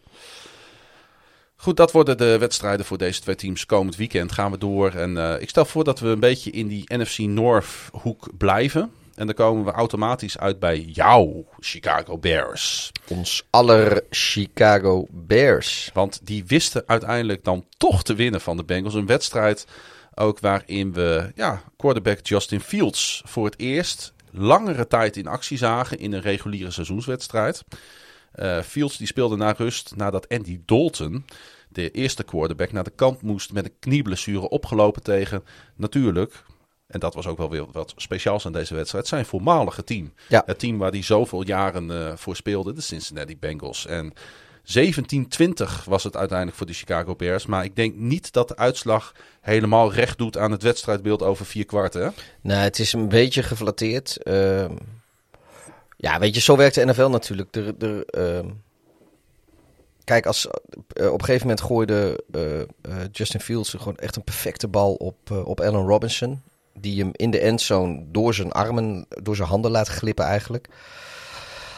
Goed, 1.57 1.77
dat 1.77 1.93
worden 1.93 2.19
de 2.19 2.39
wedstrijden 2.39 2.87
voor 2.87 2.99
deze 2.99 3.21
twee 3.21 3.35
teams. 3.35 3.67
Komend 3.67 3.97
weekend 3.97 4.33
gaan 4.33 4.51
we 4.51 4.59
door. 4.59 4.91
En 4.91 5.17
eh, 5.17 5.43
ik 5.43 5.49
stel 5.49 5.65
voor 5.65 5.85
dat 5.85 6.01
we 6.01 6.09
een 6.09 6.21
beetje 6.21 6.51
in 6.51 6.67
die 6.69 6.85
NFC 6.97 7.19
North 7.19 7.67
hoek 7.93 8.29
blijven. 8.39 8.93
En 9.15 9.27
dan 9.27 9.35
komen 9.35 9.65
we 9.65 9.71
automatisch 9.71 10.39
uit 10.39 10.59
bij 10.59 10.81
jouw 10.81 11.47
Chicago 11.61 12.19
Bears. 12.19 12.93
Ons 13.09 13.47
aller 13.51 14.03
Chicago 14.11 15.07
Bears. 15.11 15.91
Want 15.95 16.21
die 16.23 16.45
wisten 16.47 16.83
uiteindelijk 16.87 17.45
dan 17.45 17.65
toch 17.77 18.03
te 18.03 18.15
winnen 18.15 18.41
van 18.41 18.57
de 18.57 18.65
Bengals. 18.65 18.95
Een 18.95 19.07
wedstrijd 19.07 19.67
ook 20.15 20.41
waarin 20.41 20.93
we 20.93 21.33
ja, 21.35 21.63
quarterback 21.77 22.27
Justin 22.27 22.61
Fields 22.61 23.23
voor 23.25 23.45
het 23.45 23.59
eerst 23.59 24.13
langere 24.31 24.87
tijd 24.87 25.17
in 25.17 25.27
actie 25.27 25.59
zagen 25.59 25.99
in 25.99 26.13
een 26.13 26.21
reguliere 26.21 26.71
seizoenswedstrijd. 26.71 27.65
Eh, 28.37 28.61
Fields 28.61 28.97
die 28.97 29.07
speelde 29.07 29.37
na 29.37 29.53
rust 29.53 29.97
nadat 29.97 30.29
Andy 30.29 30.61
Dalton, 30.65 31.25
de 31.69 31.91
eerste 31.91 32.25
quarterback, 32.25 32.73
naar 32.73 32.85
de 32.85 32.91
kant 32.91 33.23
moest 33.23 33.53
met 33.53 33.65
een 33.65 33.79
knieblessure 33.79 34.49
opgelopen 34.49 35.03
tegen 35.03 35.45
natuurlijk. 35.77 36.45
En 36.87 37.01
dat 37.01 37.15
was 37.15 37.27
ook 37.27 37.39
wel 37.39 37.51
weer 37.51 37.67
wat 37.73 37.93
speciaals 37.97 38.47
aan 38.47 38.53
deze 38.53 38.75
wedstrijd. 38.75 39.07
Zijn 39.07 39.27
voormalige 39.27 39.85
team. 39.85 40.13
Ja. 40.29 40.43
Het 40.47 40.59
team 40.59 40.79
waar 40.79 40.91
hij 40.91 41.03
zoveel 41.03 41.47
jaren 41.47 41.91
eh, 41.91 42.17
voor 42.17 42.37
speelde, 42.37 42.73
de 42.73 42.81
Cincinnati 42.81 43.37
Bengals. 43.39 43.87
En 43.87 44.13
17-20 44.63 45.85
was 45.85 46.05
het 46.05 46.17
uiteindelijk 46.17 46.57
voor 46.57 46.67
de 46.67 46.73
Chicago 46.73 47.15
Bears. 47.15 47.47
Maar 47.47 47.65
ik 47.65 47.77
denk 47.77 47.95
niet 47.95 48.33
dat 48.33 48.49
de 48.49 48.57
uitslag 48.57 49.13
helemaal 49.41 49.93
recht 49.93 50.19
doet 50.19 50.39
aan 50.39 50.51
het 50.51 50.63
wedstrijdbeeld 50.63 51.23
over 51.23 51.47
vier 51.47 51.67
kwarten. 51.67 52.15
Nou, 52.41 52.61
het 52.61 52.79
is 52.79 52.93
een 52.93 53.09
beetje 53.09 53.43
geflatteerd. 53.43 54.23
Ehm, 54.23 54.75
ja, 55.97 56.19
weet 56.19 56.35
je, 56.35 56.41
zo 56.41 56.57
werkt 56.57 56.75
de 56.75 56.85
NFL 56.85 57.09
natuurlijk. 57.09 57.57
Er, 57.57 57.75
er, 57.79 58.05
ehm, 58.05 58.49
kijk, 60.05 60.27
als, 60.27 60.47
eh, 60.47 61.13
op 61.13 61.19
een 61.19 61.25
gegeven 61.25 61.47
moment 61.47 61.61
gooide 61.61 62.25
eh, 62.33 62.93
Justin 63.13 63.41
Fields 63.41 63.71
gewoon 63.71 63.97
echt 63.97 64.17
een 64.17 64.25
perfecte 64.25 64.69
bal 64.69 64.95
op, 64.95 65.31
op 65.31 65.61
Allen 65.61 65.87
Robinson. 65.87 66.43
Die 66.79 67.01
hem 67.01 67.11
in 67.13 67.31
de 67.31 67.39
endzone 67.39 68.05
door 68.11 68.35
zijn 68.35 68.53
armen, 68.53 69.07
door 69.09 69.37
zijn 69.37 69.49
handen 69.49 69.71
laat 69.71 69.89
glippen 69.89 70.25
eigenlijk. 70.25 70.69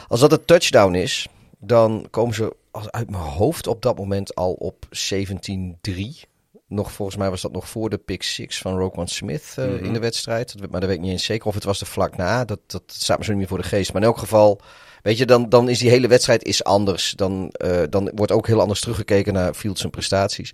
Als 0.07 0.19
dat 0.19 0.31
een 0.31 0.45
touchdown 0.45 0.93
is, 0.93 1.27
dan 1.59 2.07
komen 2.09 2.35
ze 2.35 2.55
uit 2.71 3.09
mijn 3.09 3.23
hoofd 3.23 3.67
op 3.67 3.81
dat 3.81 3.97
moment 3.97 4.35
al 4.35 4.53
op 4.53 4.85
17-3. 4.89 6.27
Nog, 6.69 6.91
volgens 6.91 7.17
mij 7.17 7.29
was 7.29 7.41
dat 7.41 7.51
nog 7.51 7.69
voor 7.69 7.89
de 7.89 7.97
pick 7.97 8.23
6 8.23 8.57
van 8.57 8.77
Roquan 8.77 9.07
Smith 9.07 9.53
eh, 9.55 9.81
in 9.81 9.93
de 9.93 9.99
wedstrijd. 9.99 10.55
Maar 10.69 10.79
dat 10.79 10.89
weet 10.89 10.97
ik 10.97 11.03
niet 11.03 11.11
eens 11.11 11.23
zeker. 11.23 11.47
Of 11.47 11.53
het 11.53 11.63
was 11.63 11.79
de 11.79 11.85
vlak 11.85 12.17
na. 12.17 12.45
Dat, 12.45 12.59
dat 12.67 12.83
staat 12.87 13.17
me 13.17 13.23
zo 13.23 13.29
niet 13.29 13.39
meer 13.39 13.49
voor 13.49 13.57
de 13.57 13.63
geest. 13.63 13.93
Maar 13.93 14.01
in 14.01 14.07
elk 14.07 14.17
geval, 14.17 14.61
weet 15.01 15.17
je, 15.17 15.25
dan, 15.25 15.49
dan 15.49 15.69
is 15.69 15.79
die 15.79 15.89
hele 15.89 16.07
wedstrijd 16.07 16.43
is 16.43 16.63
anders. 16.63 17.11
Dan, 17.11 17.49
eh, 17.49 17.81
dan 17.89 18.11
wordt 18.15 18.31
ook 18.31 18.47
heel 18.47 18.61
anders 18.61 18.79
teruggekeken 18.81 19.33
naar 19.33 19.53
Fields 19.53 19.83
en 19.83 19.89
prestaties. 19.89 20.53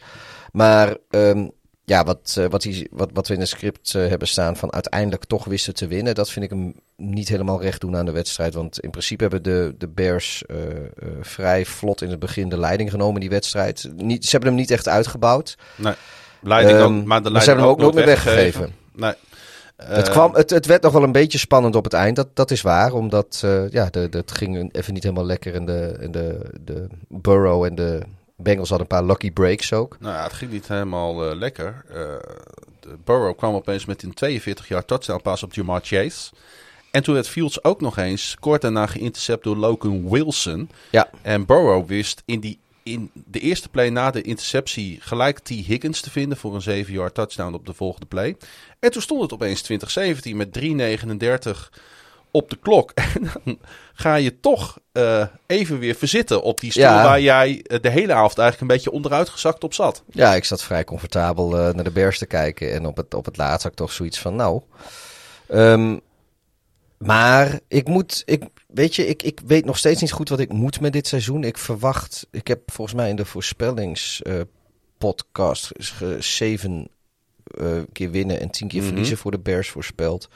Maar 0.52 0.98
ehm, 1.10 1.48
ja, 1.86 2.04
wat, 2.04 2.36
eh, 2.38 2.46
wat, 2.46 2.62
die, 2.62 2.88
wat, 2.92 3.10
wat 3.14 3.28
we 3.28 3.34
in 3.34 3.40
het 3.40 3.50
script 3.50 3.94
hebben 3.94 4.28
staan 4.28 4.58
van 4.58 4.74
uiteindelijk 4.74 5.26
toch 5.26 5.46
wisten 5.46 5.74
te 5.74 5.88
winnen. 5.88 6.16
Dat 6.16 6.30
vind 6.30 6.46
ik 6.46 6.52
hem 6.52 6.74
niet 6.98 7.28
helemaal 7.30 7.62
recht 7.62 7.82
doen 7.82 7.96
aan 7.96 8.06
de 8.06 8.12
wedstrijd. 8.12 8.54
Want 8.54 8.80
in 8.80 8.90
principe 8.90 9.22
hebben 9.22 9.44
de, 9.44 9.76
de 9.78 9.88
Bears 9.88 10.44
eh, 10.46 10.58
eh, 10.58 10.88
vrij 11.22 11.66
vlot 11.66 12.02
in 12.02 12.10
het 12.10 12.20
begin 12.20 12.50
de 12.50 12.60
leiding 12.60 12.90
genomen 12.90 13.14
in 13.14 13.20
die 13.20 13.30
wedstrijd. 13.30 13.90
Niet, 13.96 14.26
ze 14.26 14.32
hebben 14.32 14.50
hem 14.50 14.60
niet 14.60 14.72
echt 14.72 14.88
uitgebouwd. 14.88 15.58
Nee. 15.76 15.94
Leiding 16.42 16.78
Ehm, 16.78 16.86
ook, 16.86 16.92
maar 16.92 17.00
de 17.02 17.06
maar 17.06 17.22
leiding 17.22 17.44
ze 17.44 17.50
hebben 17.50 17.64
hem 17.66 17.74
ook 17.74 17.80
nooit 17.82 17.96
meer 17.96 18.06
weggegeven. 18.06 18.62
weggegeven. 18.62 18.76
Nee. 18.96 19.14
het, 19.98 20.10
kwam, 20.10 20.34
het, 20.36 20.50
het 20.50 20.66
werd 20.66 20.82
nog 20.82 20.92
wel 20.92 21.04
een 21.04 21.12
beetje 21.12 21.38
spannend 21.38 21.76
op 21.76 21.84
het 21.84 21.94
eind. 21.94 22.16
Dat, 22.16 22.28
dat 22.34 22.52
is 22.52 22.62
waar. 22.62 22.94
Omdat 22.94 23.42
eh, 23.44 23.70
ja, 23.70 23.88
de, 23.90 24.10
de, 24.10 24.18
het 24.18 24.32
ging 24.32 24.74
even 24.74 24.94
niet 24.94 25.04
helemaal 25.04 25.26
lekker. 25.26 25.54
En 25.56 25.66
de, 25.66 25.98
en 26.00 26.12
de, 26.12 26.40
de 26.62 26.88
Burrow 27.08 27.64
en 27.64 27.76
de 27.76 28.02
Bengals 28.38 28.70
hadden 28.70 28.88
een 28.90 28.98
paar 28.98 29.06
lucky 29.08 29.32
breaks 29.32 29.74
ook. 29.74 29.98
Nou 30.00 30.14
ja, 30.14 30.24
het 30.24 30.34
ging 30.34 30.52
niet 30.52 30.68
helemaal 30.68 31.36
lekker. 31.36 31.86
Eh, 31.90 31.96
de 32.80 32.98
Burrow 33.04 33.38
kwam 33.38 33.54
opeens 33.54 33.86
met 33.86 34.04
een 34.04 34.14
42 34.14 34.68
jaar 34.68 34.86
touchdown 34.86 35.22
pass 35.22 35.44
op 35.44 35.54
Jamar 35.54 35.80
Chase. 35.84 36.30
En 36.96 37.04
toen 37.04 37.14
werd 37.14 37.28
Fields 37.28 37.64
ook 37.64 37.82
nog 37.82 37.98
eens 37.98 38.36
kort 38.40 38.62
daarna 38.62 38.86
geïntercept 38.86 39.44
door 39.44 39.56
Logan 39.56 40.10
Wilson. 40.10 40.70
Ja, 40.90 41.10
En 41.22 41.46
Burrow 41.46 41.88
wist 41.88 42.22
in, 42.26 42.40
die, 42.40 42.60
in 42.84 43.12
de 43.14 43.40
eerste 43.40 43.70
play 43.70 43.90
na 43.90 44.12
de 44.12 44.22
interceptie 44.22 44.98
gelijk 45.02 45.40
T. 45.40 45.50
Higgins 45.50 46.02
te 46.02 46.12
vinden 46.12 46.38
voor 46.38 46.56
een 46.56 46.86
7-yard 46.86 47.14
touchdown 47.14 47.54
op 47.54 47.66
de 47.66 47.74
volgende 47.74 48.06
play. 48.06 48.36
En 48.80 48.92
toen 48.92 49.02
stond 49.02 49.22
het 49.22 49.34
opeens 49.34 49.62
2017 49.62 50.38
met 50.38 50.60
3.39 50.60 51.60
op 52.32 52.50
de 52.50 52.58
klok. 52.62 52.92
En 53.16 53.32
dan 53.44 53.58
ga 53.94 54.16
je 54.16 54.40
toch 54.40 54.78
eh, 54.92 55.26
even 55.46 55.80
weer 55.80 55.96
verzitten 55.96 56.42
op 56.42 56.60
die 56.60 56.72
stoel 56.72 56.84
Ja. 56.84 57.04
waar 57.04 57.22
jij 57.22 57.62
eh, 57.64 57.80
de 57.82 57.90
hele 57.90 58.14
avond 58.14 58.38
eigenlijk 58.38 58.62
een 58.62 58.76
beetje 58.78 58.92
onderuit 58.92 59.30
gezakt 59.30 59.64
op 59.64 59.74
zat. 59.74 60.04
ja 60.12 60.36
ik 60.36 60.46
zat 60.46 60.64
vrij 60.64 60.84
comfortabel 60.84 61.58
eh, 61.58 61.74
naar 61.74 61.84
de 61.84 61.92
Bears 61.92 62.18
te 62.18 62.26
kijken. 62.26 62.74
En 62.74 62.86
op 62.86 62.98
het, 62.98 63.14
op 63.14 63.26
het 63.26 63.38
laatst 63.38 63.64
had 63.64 63.72
ik 63.72 63.78
toch 63.78 63.92
zoiets 63.92 64.20
van, 64.20 64.36
nou... 64.36 64.62
ehm, 65.48 65.98
Maar 66.98 67.60
ik 67.68 67.88
moet, 67.88 68.24
ik, 68.26 68.44
weet 68.68 68.96
je, 68.96 69.08
ik, 69.08 69.24
ik 69.24 69.40
weet 69.46 69.66
nog 69.66 69.78
steeds 69.78 70.02
niet 70.02 70.12
goed 70.12 70.30
wat 70.30 70.40
ik 70.40 70.54
moet 70.54 70.82
met 70.82 70.94
dit 70.94 71.08
seizoen. 71.08 71.44
Ik 71.44 71.58
verwacht, 71.58 72.28
ik 72.32 72.48
heb 72.48 72.72
volgens 72.72 72.96
mij 72.98 73.10
in 73.10 73.16
de 73.16 73.26
voorspellingspodcast 73.26 75.72
uh, 76.04 76.20
zeven 76.22 76.88
uh, 77.62 77.82
keer 77.92 78.12
winnen 78.12 78.40
en 78.40 78.50
tien 78.50 78.68
keer 78.68 78.80
Mhm. 78.80 78.88
verliezen 78.88 79.18
voor 79.18 79.32
de 79.32 79.40
Bears 79.40 79.70
voorspeld. 79.70 80.28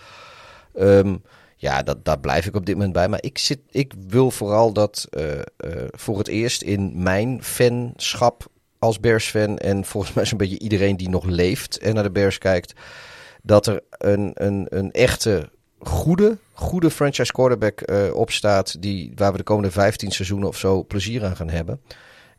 Ehm, 0.73 1.15
ja, 1.55 1.83
dat, 1.83 2.05
daar 2.05 2.19
blijf 2.19 2.45
ik 2.45 2.55
op 2.55 2.65
dit 2.65 2.75
moment 2.75 2.93
bij. 2.93 3.07
Maar 3.07 3.23
ik, 3.23 3.37
zit, 3.37 3.59
ik 3.69 3.93
wil 4.07 4.31
vooral 4.31 4.73
dat 4.73 5.07
uh, 5.17 5.35
uh, 5.35 5.41
voor 5.91 6.17
het 6.17 6.27
eerst 6.27 6.61
in 6.61 6.91
mijn 7.03 7.43
fanschap 7.43 8.45
als 8.79 8.99
Bears-fan... 8.99 9.57
en 9.57 9.85
volgens 9.85 10.13
mij 10.13 10.25
zo'n 10.25 10.37
beetje 10.37 10.59
iedereen 10.59 10.97
die 10.97 11.09
nog 11.09 11.25
leeft 11.25 11.77
en 11.77 11.93
naar 11.93 12.03
de 12.03 12.11
Bears 12.11 12.37
kijkt... 12.37 12.73
dat 13.43 13.67
er 13.67 13.81
een, 13.89 14.31
een, 14.33 14.65
een 14.69 14.91
echte 14.91 15.49
goede, 15.79 16.37
goede 16.53 16.89
franchise 16.89 17.31
quarterback 17.31 17.89
uh, 17.89 18.13
opstaat... 18.15 18.81
Die, 18.81 19.11
waar 19.15 19.31
we 19.31 19.37
de 19.37 19.43
komende 19.43 19.71
15 19.71 20.11
seizoenen 20.11 20.47
of 20.47 20.57
zo 20.57 20.83
plezier 20.83 21.25
aan 21.25 21.35
gaan 21.35 21.49
hebben... 21.49 21.81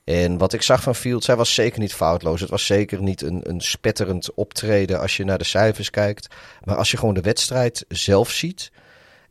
En 0.04 0.38
wat 0.38 0.52
ik 0.52 0.62
zag 0.62 0.82
van 0.82 0.94
Fields, 0.94 1.26
hij 1.26 1.36
was 1.36 1.54
zeker 1.54 1.80
niet 1.80 1.94
foutloos. 1.94 2.40
Het 2.40 2.50
was 2.50 2.66
zeker 2.66 3.02
niet 3.02 3.22
een, 3.22 3.40
een 3.42 3.60
spetterend 3.60 4.34
optreden 4.34 5.00
als 5.00 5.16
je 5.16 5.24
naar 5.24 5.38
de 5.38 5.44
cijfers 5.44 5.90
kijkt. 5.90 6.34
Maar 6.64 6.76
als 6.76 6.90
je 6.90 6.96
gewoon 6.96 7.14
de 7.14 7.20
wedstrijd 7.20 7.84
zelf 7.88 8.30
ziet. 8.30 8.70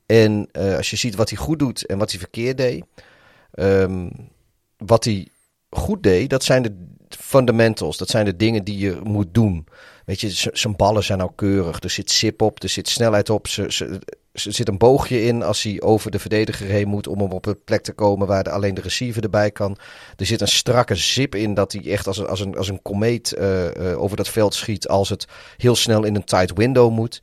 En 0.06 0.50
uh, 0.52 0.76
als 0.78 0.90
je 0.90 0.96
ziet 0.96 1.16
wat 1.16 1.30
hij 1.30 1.38
goed 1.38 1.60
doet 1.60 1.86
en 1.86 1.98
wat 1.98 2.10
hij 2.10 2.20
verkeerd 2.20 2.58
deed. 2.58 2.84
Um, 3.54 4.12
wat 4.78 5.04
hij 5.04 5.28
goed 5.70 6.04
deed, 6.04 6.30
dat 6.30 6.44
zijn 6.44 6.62
de 6.62 6.76
fundamentals. 7.10 7.98
Dat 7.98 8.10
zijn 8.10 8.26
de 8.26 8.36
dingen 8.36 8.64
die 8.64 8.78
je 8.78 9.00
moet 9.04 9.34
doen. 9.34 9.68
Weet 10.10 10.22
je, 10.22 10.50
zijn 10.54 10.76
ballen 10.76 11.04
zijn 11.04 11.18
nauwkeurig. 11.18 11.80
Er 11.80 11.90
zit 11.90 12.12
sip 12.12 12.42
op, 12.42 12.64
er 12.64 12.70
zit 12.70 12.90
snelheid 12.90 13.30
op. 13.30 13.46
Er 13.46 13.94
zit 14.32 14.68
een 14.68 14.78
boogje 14.78 15.24
in 15.24 15.44
als 15.44 15.64
hij 15.64 15.82
over 15.82 16.12
de 16.12 16.20
verdediger 16.20 16.68
heen 16.68 16.88
moet 16.88 17.08
om 17.08 17.20
hem 17.20 17.32
op 17.32 17.46
een 17.46 17.64
plek 17.64 17.84
te 17.84 17.94
komen 17.94 18.28
waar 18.28 18.44
de, 18.44 18.50
alleen 18.50 18.74
de 18.74 18.82
receiver 18.82 19.24
erbij 19.24 19.52
kan. 19.52 19.78
Er 20.16 20.26
zit 20.26 20.42
een 20.42 20.48
strakke 20.48 20.96
zip 20.96 21.36
in 21.36 21.54
dat 21.54 21.72
hij 21.72 21.92
echt 21.92 22.08
als 22.08 22.18
een, 22.18 22.28
als 22.28 22.40
een, 22.40 22.58
als 22.58 22.68
een 22.68 22.82
komeet 22.82 23.36
uh, 23.38 23.76
uh, 23.76 24.02
over 24.02 24.18
dat 24.18 24.28
veld 24.28 24.54
schiet 24.54 24.88
als 24.88 25.10
het 25.10 25.28
heel 25.58 25.76
snel 25.76 26.04
in 26.04 26.16
een 26.16 26.24
tight 26.24 26.58
window 26.58 26.92
moet. 26.92 27.22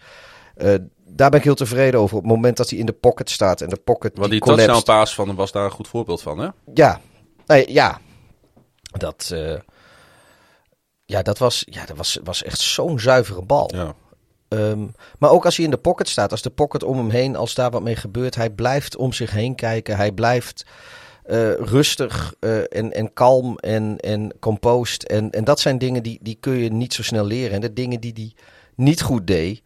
Uh, 0.57 0.75
daar 1.07 1.31
ben 1.31 1.39
ik 1.39 1.45
heel 1.45 1.55
tevreden 1.55 2.01
over. 2.01 2.17
Op 2.17 2.23
het 2.23 2.33
moment 2.33 2.57
dat 2.57 2.71
hij 2.71 2.79
in 2.79 2.87
de 2.87 2.93
pocket 2.93 3.31
staat 3.31 3.61
en 3.61 3.69
de 3.69 3.81
pocket 3.85 4.19
Want 4.19 4.31
die, 4.31 4.41
die 4.41 4.55
touchdown 4.55 4.83
paas 4.83 5.15
van 5.15 5.27
hem 5.27 5.37
was 5.37 5.53
daar 5.53 5.65
een 5.65 5.71
goed 5.71 5.89
voorbeeld 5.89 6.23
van, 6.23 6.39
hè? 6.39 6.49
Ja, 6.75 7.01
nee, 7.47 7.73
ja. 7.73 8.01
Dat, 8.83 9.35
ja, 11.07 11.23
dat 11.23 11.39
was, 11.39 11.63
ja, 11.67 11.87
dat 11.87 11.97
was, 11.97 12.19
was 12.25 12.43
echt 12.43 12.61
zo'n 12.61 13.01
zuivere 13.01 13.43
bal. 13.43 13.71
Ja. 13.75 13.95
Um, 14.49 14.95
maar 15.19 15.31
ook 15.31 15.45
als 15.45 15.57
hij 15.57 15.65
in 15.65 15.71
de 15.71 15.77
pocket 15.77 16.09
staat, 16.09 16.31
als 16.31 16.43
de 16.43 16.51
pocket 16.51 16.83
om 16.83 16.97
hem 16.97 17.11
heen, 17.11 17.37
als 17.37 17.55
daar 17.55 17.71
wat 17.71 17.83
mee 17.83 17.97
gebeurt, 17.97 18.35
hij 18.35 18.51
blijft 18.51 18.97
om 18.97 19.13
zich 19.13 19.31
heen 19.31 19.55
kijken. 19.55 19.97
Hij 19.97 20.13
blijft 20.13 20.67
uh, 21.27 21.55
rustig 21.55 22.35
uh, 22.41 22.59
en, 22.59 22.93
en 22.93 23.13
kalm 23.13 23.59
en, 23.59 23.97
en 23.99 24.33
composed. 24.41 25.07
En, 25.07 25.31
en 25.31 25.45
dat 25.45 25.61
zijn 25.61 25.79
dingen 25.79 26.03
die, 26.03 26.19
die 26.23 26.37
kun 26.41 26.57
je 26.57 26.73
niet 26.73 26.95
zo 26.95 27.03
snel 27.03 27.25
leren. 27.25 27.55
En 27.55 27.61
de 27.61 27.73
dingen 27.73 28.01
die 28.01 28.13
hij 28.15 28.33
niet 28.75 29.03
goed 29.03 29.27
deed, 29.27 29.63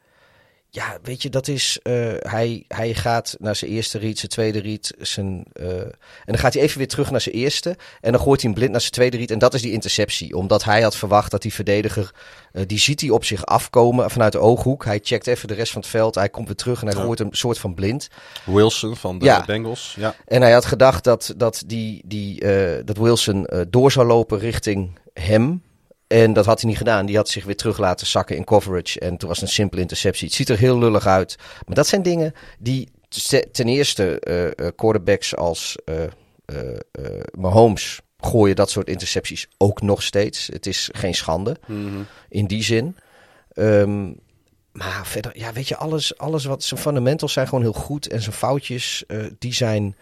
ja, 0.72 0.98
weet 1.02 1.22
je, 1.22 1.28
dat 1.28 1.48
is. 1.48 1.78
Uh, 1.82 2.12
hij, 2.18 2.64
hij 2.68 2.94
gaat 2.94 3.36
naar 3.38 3.56
zijn 3.56 3.70
eerste 3.70 3.98
read, 3.98 4.18
zijn 4.18 4.30
tweede 4.30 4.60
read. 4.60 4.92
Zijn, 4.98 5.44
uh, 5.60 5.80
en 5.80 5.90
dan 6.24 6.38
gaat 6.38 6.54
hij 6.54 6.62
even 6.62 6.78
weer 6.78 6.88
terug 6.88 7.10
naar 7.10 7.20
zijn 7.20 7.34
eerste. 7.34 7.76
En 8.00 8.12
dan 8.12 8.20
gooit 8.20 8.40
hij 8.40 8.50
hem 8.50 8.58
blind 8.58 8.70
naar 8.70 8.80
zijn 8.80 8.92
tweede 8.92 9.16
read. 9.16 9.30
En 9.30 9.38
dat 9.38 9.54
is 9.54 9.62
die 9.62 9.72
interceptie. 9.72 10.36
Omdat 10.36 10.64
hij 10.64 10.82
had 10.82 10.96
verwacht 10.96 11.30
dat 11.30 11.42
die 11.42 11.54
verdediger. 11.54 12.14
Uh, 12.52 12.62
die 12.66 12.78
ziet 12.78 13.00
hij 13.00 13.10
op 13.10 13.24
zich 13.24 13.46
afkomen 13.46 14.10
vanuit 14.10 14.32
de 14.32 14.38
ooghoek. 14.38 14.84
Hij 14.84 15.00
checkt 15.02 15.26
even 15.26 15.48
de 15.48 15.54
rest 15.54 15.72
van 15.72 15.80
het 15.80 15.90
veld. 15.90 16.14
Hij 16.14 16.28
komt 16.28 16.46
weer 16.46 16.56
terug 16.56 16.80
en 16.80 16.86
hij 16.86 16.96
ja. 16.96 17.02
gooit 17.02 17.20
een 17.20 17.28
soort 17.30 17.58
van 17.58 17.74
blind. 17.74 18.08
Wilson 18.44 18.96
van 18.96 19.18
de 19.18 19.24
Ja. 19.24 19.44
Bengals. 19.44 19.94
Ja. 19.98 20.14
En 20.26 20.42
hij 20.42 20.52
had 20.52 20.64
gedacht 20.64 21.04
dat, 21.04 21.34
dat, 21.36 21.62
die, 21.66 22.02
die, 22.04 22.40
dat 22.84 22.96
Wilson 22.96 23.48
door 23.70 23.92
zou 23.92 24.06
lopen 24.06 24.38
richting 24.38 24.98
hem. 25.12 25.62
En 26.10 26.32
dat 26.32 26.46
had 26.46 26.60
hij 26.60 26.68
niet 26.68 26.78
gedaan. 26.78 27.06
Die 27.06 27.16
had 27.16 27.28
zich 27.28 27.44
weer 27.44 27.56
terug 27.56 27.78
laten 27.78 28.06
zakken 28.06 28.36
in 28.36 28.44
coverage. 28.44 29.00
En 29.00 29.16
toen 29.16 29.28
was 29.28 29.38
het 29.40 29.48
een 29.48 29.54
simpele 29.54 29.80
interceptie. 29.80 30.26
Het 30.26 30.36
ziet 30.36 30.48
er 30.48 30.58
heel 30.58 30.78
lullig 30.78 31.06
uit. 31.06 31.36
Maar 31.66 31.74
dat 31.74 31.86
zijn 31.86 32.02
dingen 32.02 32.34
die 32.58 32.88
ten 33.52 33.68
eerste 33.68 34.22
uh, 34.28 34.44
uh, 34.44 34.72
quarterbacks 34.76 35.36
als 35.36 35.76
uh, 35.84 35.96
Mahomes 37.38 38.00
gooien 38.18 38.56
dat 38.56 38.70
soort 38.70 38.88
intercepties 38.88 39.48
ook 39.58 39.82
nog 39.82 40.02
steeds. 40.02 40.48
Het 40.52 40.66
is 40.66 40.88
geen 40.92 41.14
schande 41.14 41.56
Mhm. 41.66 42.00
in 42.28 42.46
die 42.46 42.62
zin. 42.62 42.96
Um, 43.54 44.18
maar 44.72 45.06
verder, 45.06 45.38
ja, 45.38 45.52
weet 45.52 45.68
je, 45.68 45.76
alles, 45.76 46.18
alles 46.18 46.44
wat 46.44 46.62
zijn 46.62 46.80
fundamentals 46.80 47.32
zijn 47.32 47.48
gewoon 47.48 47.64
heel 47.64 47.72
goed. 47.72 48.08
En 48.08 48.22
zijn 48.22 48.34
foutjes, 48.34 49.04
die 49.38 49.54
zijn 49.54 49.96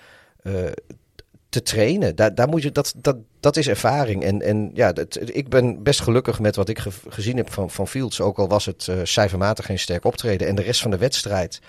te 1.48 1.62
trainen. 1.62 2.16
Daar, 2.16 2.34
daar 2.34 2.48
moet 2.48 2.62
je, 2.62 2.72
dat, 2.72 2.94
dat, 2.96 3.16
dat 3.40 3.56
is 3.56 3.68
ervaring. 3.68 4.22
En, 4.22 4.42
en 4.42 4.70
ja, 4.74 4.92
dat, 4.92 5.18
ik 5.20 5.48
ben 5.48 5.82
best 5.82 6.00
gelukkig 6.00 6.40
met 6.40 6.56
wat 6.56 6.68
ik 6.68 6.78
ge, 6.78 6.90
gezien 7.08 7.36
heb 7.36 7.52
van, 7.52 7.70
van 7.70 7.88
Fields. 7.88 8.20
Ook 8.20 8.38
al 8.38 8.48
was 8.48 8.66
het 8.66 8.86
uh, 8.90 8.96
cijfermatig 9.02 9.64
geen 9.66 9.78
sterk 9.78 10.04
optreden. 10.04 10.48
En 10.48 10.54
de 10.54 10.62
rest 10.62 10.80
van 10.80 10.90
de 10.90 10.98
wedstrijd. 10.98 11.60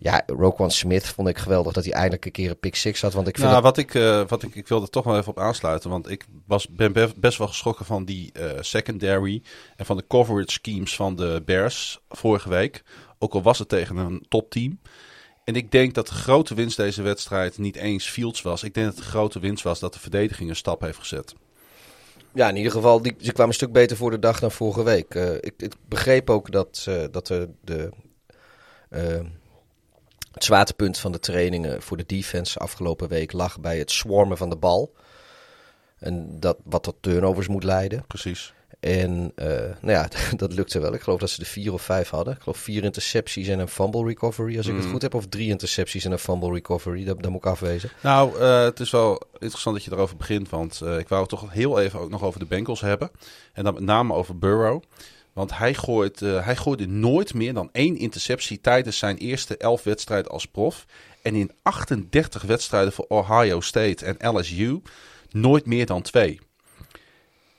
Ja, 0.00 0.22
Roquan 0.26 0.70
Smith 0.70 1.06
vond 1.06 1.28
ik 1.28 1.38
geweldig 1.38 1.72
dat 1.72 1.84
hij 1.84 1.92
eindelijk 1.92 2.24
een 2.24 2.32
keer 2.32 2.50
een 2.50 2.58
pick 2.58 2.74
six 2.74 3.00
had. 3.00 3.12
Want 3.12 3.28
ik 3.28 3.36
vind 3.36 3.50
nou, 3.50 3.62
wat 3.62 3.78
ik, 3.78 3.94
uh, 3.94 4.22
wat 4.28 4.42
ik, 4.42 4.54
ik 4.54 4.68
wilde 4.68 4.88
toch 4.88 5.04
wel 5.04 5.16
even 5.16 5.30
op 5.30 5.38
aansluiten. 5.38 5.90
Want 5.90 6.10
ik 6.10 6.26
was, 6.46 6.68
ben 6.68 6.92
best 7.16 7.38
wel 7.38 7.48
geschrokken 7.48 7.84
van 7.84 8.04
die 8.04 8.32
uh, 8.32 8.50
secondary. 8.60 9.42
En 9.76 9.86
van 9.86 9.96
de 9.96 10.04
coverage 10.08 10.50
schemes 10.50 10.96
van 10.96 11.16
de 11.16 11.42
Bears 11.44 12.00
vorige 12.08 12.48
week. 12.48 12.82
Ook 13.18 13.34
al 13.34 13.42
was 13.42 13.58
het 13.58 13.68
tegen 13.68 13.96
een 13.96 14.24
topteam. 14.28 14.78
En 15.48 15.54
ik 15.54 15.70
denk 15.70 15.94
dat 15.94 16.08
de 16.08 16.14
grote 16.14 16.54
winst 16.54 16.76
deze 16.76 17.02
wedstrijd 17.02 17.58
niet 17.58 17.76
eens 17.76 18.08
Fields 18.08 18.42
was. 18.42 18.62
Ik 18.62 18.74
denk 18.74 18.86
dat 18.86 18.96
de 18.96 19.02
grote 19.02 19.40
winst 19.40 19.64
was 19.64 19.78
dat 19.78 19.92
de 19.92 19.98
verdediging 19.98 20.48
een 20.48 20.56
stap 20.56 20.80
heeft 20.80 20.98
gezet. 20.98 21.34
Ja, 22.34 22.48
in 22.48 22.56
ieder 22.56 22.72
geval, 22.72 23.02
die, 23.02 23.14
die 23.18 23.32
kwamen 23.32 23.48
een 23.48 23.54
stuk 23.54 23.72
beter 23.72 23.96
voor 23.96 24.10
de 24.10 24.18
dag 24.18 24.40
dan 24.40 24.50
vorige 24.50 24.82
week. 24.82 25.14
Uh, 25.14 25.34
ik, 25.34 25.52
ik, 25.56 25.72
begreep 25.88 26.30
ook 26.30 26.52
dat, 26.52 26.86
uh, 26.88 27.04
dat 27.10 27.26
de, 27.26 27.48
de, 27.60 27.90
uh, 28.90 29.00
het 30.32 30.44
zwaartepunt 30.44 30.98
van 30.98 31.12
de 31.12 31.18
trainingen 31.18 31.82
voor 31.82 31.96
de 31.96 32.06
defense 32.06 32.58
afgelopen 32.58 33.08
week 33.08 33.32
lag 33.32 33.60
bij 33.60 33.78
het 33.78 33.90
swarmen 33.90 34.36
van 34.36 34.50
de 34.50 34.56
bal. 34.56 34.94
En 35.98 36.40
dat, 36.40 36.56
wat 36.64 36.82
tot 36.82 36.96
turnovers 37.00 37.48
moet 37.48 37.64
leiden. 37.64 38.04
Precies. 38.06 38.54
En 38.80 39.32
uh, 39.36 39.46
nou 39.80 39.92
ja, 39.92 40.08
dat 40.36 40.52
lukte 40.52 40.78
wel. 40.78 40.94
Ik 40.94 41.00
geloof 41.00 41.20
dat 41.20 41.30
ze 41.30 41.40
er 41.40 41.46
vier 41.46 41.72
of 41.72 41.82
vijf 41.82 42.10
hadden. 42.10 42.34
Ik 42.34 42.40
geloof 42.40 42.58
vier 42.58 42.84
intercepties 42.84 43.48
en 43.48 43.58
een 43.58 43.68
fumble 43.68 44.04
recovery, 44.04 44.56
als 44.56 44.66
ik 44.66 44.76
het 44.76 44.86
goed 44.86 45.02
heb. 45.02 45.14
Of 45.14 45.26
drie 45.26 45.48
intercepties 45.48 46.04
en 46.04 46.12
een 46.12 46.18
fumble 46.18 46.52
recovery. 46.52 47.04
Dat, 47.04 47.22
dat 47.22 47.30
moet 47.30 47.44
ik 47.44 47.50
afwezen. 47.50 47.90
Nou, 48.02 48.38
uh, 48.38 48.62
het 48.62 48.80
is 48.80 48.90
wel 48.90 49.22
interessant 49.38 49.76
dat 49.76 49.84
je 49.84 49.92
erover 49.92 50.16
begint. 50.16 50.48
Want 50.48 50.80
uh, 50.84 50.98
ik 50.98 51.08
wou 51.08 51.20
het 51.20 51.30
toch 51.30 51.52
heel 51.52 51.80
even 51.80 52.00
ook 52.00 52.10
nog 52.10 52.22
over 52.22 52.40
de 52.40 52.46
Bengals 52.46 52.80
hebben. 52.80 53.10
En 53.52 53.64
dan 53.64 53.74
met 53.74 53.82
name 53.82 54.14
over 54.14 54.38
Burrow. 54.38 54.82
Want 55.32 55.58
hij, 55.58 55.74
gooit, 55.74 56.20
hij 56.20 56.56
gooide 56.56 56.86
nooit 56.86 57.34
meer 57.34 57.54
dan 57.54 57.68
één 57.72 57.96
interceptie 57.96 58.60
tijdens 58.60 58.98
zijn 58.98 59.16
eerste 59.16 59.56
elf 59.56 59.82
wedstrijden 59.82 60.30
als 60.30 60.46
prof. 60.46 60.86
En 61.22 61.34
in 61.34 61.50
38 61.62 62.42
wedstrijden 62.42 62.92
voor 62.92 63.04
Ohio 63.08 63.60
State 63.60 64.04
en 64.04 64.36
LSU 64.36 64.82
nooit 65.30 65.66
meer 65.66 65.86
dan 65.86 66.02
twee. 66.02 66.40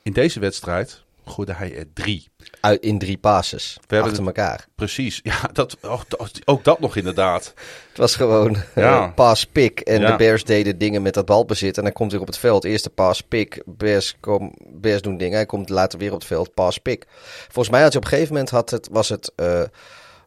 In 0.04 0.14
deze 0.14 0.40
wedstrijd 0.40 1.04
gooide 1.30 1.54
hij 1.54 1.76
er 1.78 1.86
drie. 1.94 2.28
Uit, 2.62 2.82
in 2.84 3.00
drie 3.00 3.18
passes, 3.18 3.78
We 3.88 3.96
hebben 3.96 4.12
achter 4.12 4.26
elkaar. 4.28 4.68
Precies, 4.76 5.20
ja, 5.24 5.50
dat, 5.54 5.78
ook, 5.84 6.02
ook 6.46 6.64
dat 6.64 6.80
nog 6.80 6.96
inderdaad. 6.96 7.54
Het 7.90 7.98
was 7.98 8.16
gewoon 8.16 8.58
Ja. 8.76 9.06
uh, 9.08 9.14
pass 9.14 9.46
pick. 9.46 9.80
En 9.80 10.02
Ja. 10.02 10.12
de 10.12 10.16
Bears 10.18 10.44
deden 10.44 10.78
dingen 10.78 11.02
met 11.02 11.14
dat 11.14 11.26
balbezit. 11.26 11.78
En 11.78 11.84
dan 11.84 11.94
komt 11.94 12.12
hij 12.12 12.22
op 12.22 12.28
het 12.28 12.38
veld. 12.38 12.64
Eerste 12.64 12.90
pass 12.90 13.22
pick. 13.22 13.62
Bears, 13.66 14.16
kom, 14.20 14.54
Bears 14.68 15.02
doen 15.02 15.18
dingen. 15.18 15.36
Hij 15.36 15.46
komt 15.46 15.70
later 15.70 16.00
weer 16.00 16.12
op 16.12 16.20
het 16.20 16.28
veld. 16.28 16.54
Pass 16.54 16.78
pick. 16.78 17.06
Volgens 17.48 17.70
mij 17.70 17.82
had 17.82 17.94
hij 17.94 18.02
op 18.02 18.04
een 18.08 18.14
gegeven 18.14 18.34
moment 18.34 18.50
had 18.52 18.70
het, 18.70 18.88
was 18.92 19.10
het 19.10 19.32
uh, 19.36 19.62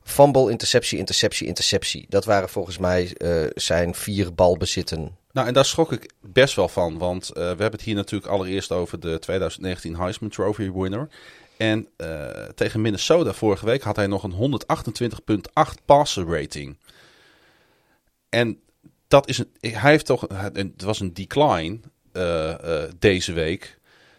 fumble, 0.03 0.51
interceptie, 0.51 0.99
interceptie, 0.99 1.47
interceptie. 1.47 2.07
Dat 2.09 2.25
waren 2.25 2.49
volgens 2.49 2.79
mij 2.79 3.15
uh, 3.19 3.47
zijn 3.55 3.95
vier 3.95 4.35
balbezitten. 4.35 5.17
Nou, 5.33 5.47
en 5.47 5.55
daar 5.55 5.65
schrok 5.65 5.93
ik 5.93 6.13
best 6.21 6.55
wel 6.55 6.69
van. 6.69 6.99
Want 6.99 7.29
uh, 7.29 7.35
we 7.35 7.41
hebben 7.43 7.71
het 7.71 7.83
hier 7.83 7.95
natuurlijk 7.95 8.33
allereerst 8.33 8.73
over 8.73 9.01
de 9.01 9.19
2019 9.19 9.97
Heisman 9.97 10.31
Trophy 10.31 10.71
winner. 10.73 11.09
En 11.57 11.89
uh, 11.97 12.27
tegen 12.55 12.81
Minnesota 12.81 13.33
vorige 13.33 13.65
week 13.65 13.83
had 13.83 13.97
hij 13.97 14.07
nog 14.07 14.23
een 14.23 14.61
128,8 15.59 15.85
passer 15.85 16.27
rating. 16.27 16.79
En 18.29 18.61
dat 19.09 19.29
is 19.29 19.39
een, 19.39 19.51
hij 19.61 19.91
heeft 19.91 20.07
toch, 20.07 20.27
het 20.53 20.83
was 20.83 21.01
een 21.01 21.15
decline 21.15 21.79
uh, 22.13 22.55
deze 22.99 23.33
week. 23.33 23.79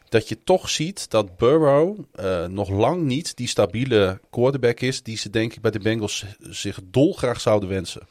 Dat 0.09 0.29
je 0.29 0.43
toch 0.43 0.69
ziet 0.69 1.09
dat 1.09 1.37
Burrow 1.37 1.99
nog 2.47 2.69
lang 2.69 3.01
niet 3.01 3.37
die 3.37 3.47
stabiele 3.47 4.19
quarterback 4.29 4.79
is 4.79 5.03
die 5.03 5.17
ze 5.17 5.29
denk 5.29 5.53
ik 5.53 5.61
bij 5.61 5.71
de 5.71 5.79
Bengals 5.79 6.25
zich 6.39 6.79
dolgraag 6.83 7.41
zouden 7.41 7.69
wensen. 7.69 8.07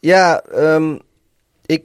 Ja, 0.00 0.42
um, 0.54 1.00
ik, 1.66 1.84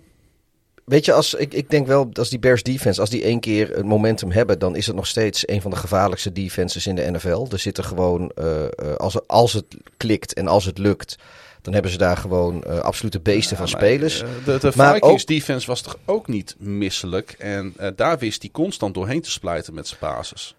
weet 0.85 1.05
je, 1.05 1.13
als, 1.13 1.33
ik, 1.33 1.53
ik 1.53 1.69
denk 1.69 1.87
wel, 1.87 2.09
als 2.13 2.29
die 2.29 2.39
Bears 2.39 2.63
defense, 2.63 2.99
als 3.01 3.09
die 3.09 3.23
één 3.23 3.39
keer 3.39 3.69
het 3.75 3.85
momentum 3.85 4.31
hebben, 4.31 4.59
dan 4.59 4.75
is 4.75 4.87
het 4.87 4.95
nog 4.95 5.07
steeds 5.07 5.47
een 5.47 5.61
van 5.61 5.71
de 5.71 5.77
gevaarlijkste 5.77 6.31
defenses 6.31 6.87
in 6.87 6.95
de 6.95 7.11
NFL. 7.11 7.45
Er 7.51 7.59
zitten 7.59 7.83
gewoon, 7.83 8.31
uh, 8.39 8.45
uh, 8.61 8.95
als, 8.95 9.27
als 9.27 9.53
het 9.53 9.65
klikt 9.97 10.33
en 10.33 10.47
als 10.47 10.65
het 10.65 10.77
lukt, 10.77 11.15
dan 11.61 11.73
hebben 11.73 11.91
ze 11.91 11.97
daar 11.97 12.17
gewoon 12.17 12.63
uh, 12.67 12.79
absolute 12.79 13.19
beesten 13.19 13.51
ja, 13.51 13.57
van 13.57 13.67
spelers. 13.67 14.23
de, 14.45 14.57
de 14.59 14.71
maar 14.75 14.93
Vikings 14.93 15.21
ook, 15.21 15.27
defense 15.27 15.67
was 15.67 15.81
toch 15.81 15.97
ook 16.05 16.27
niet 16.27 16.55
misselijk. 16.59 17.35
En 17.39 17.75
daar 17.95 18.17
wist 18.17 18.41
hij 18.41 18.51
constant 18.51 18.93
doorheen 18.93 19.21
te 19.21 19.31
splijten 19.31 19.73
met 19.73 19.87
zijn 19.87 19.99
basis. 19.99 20.55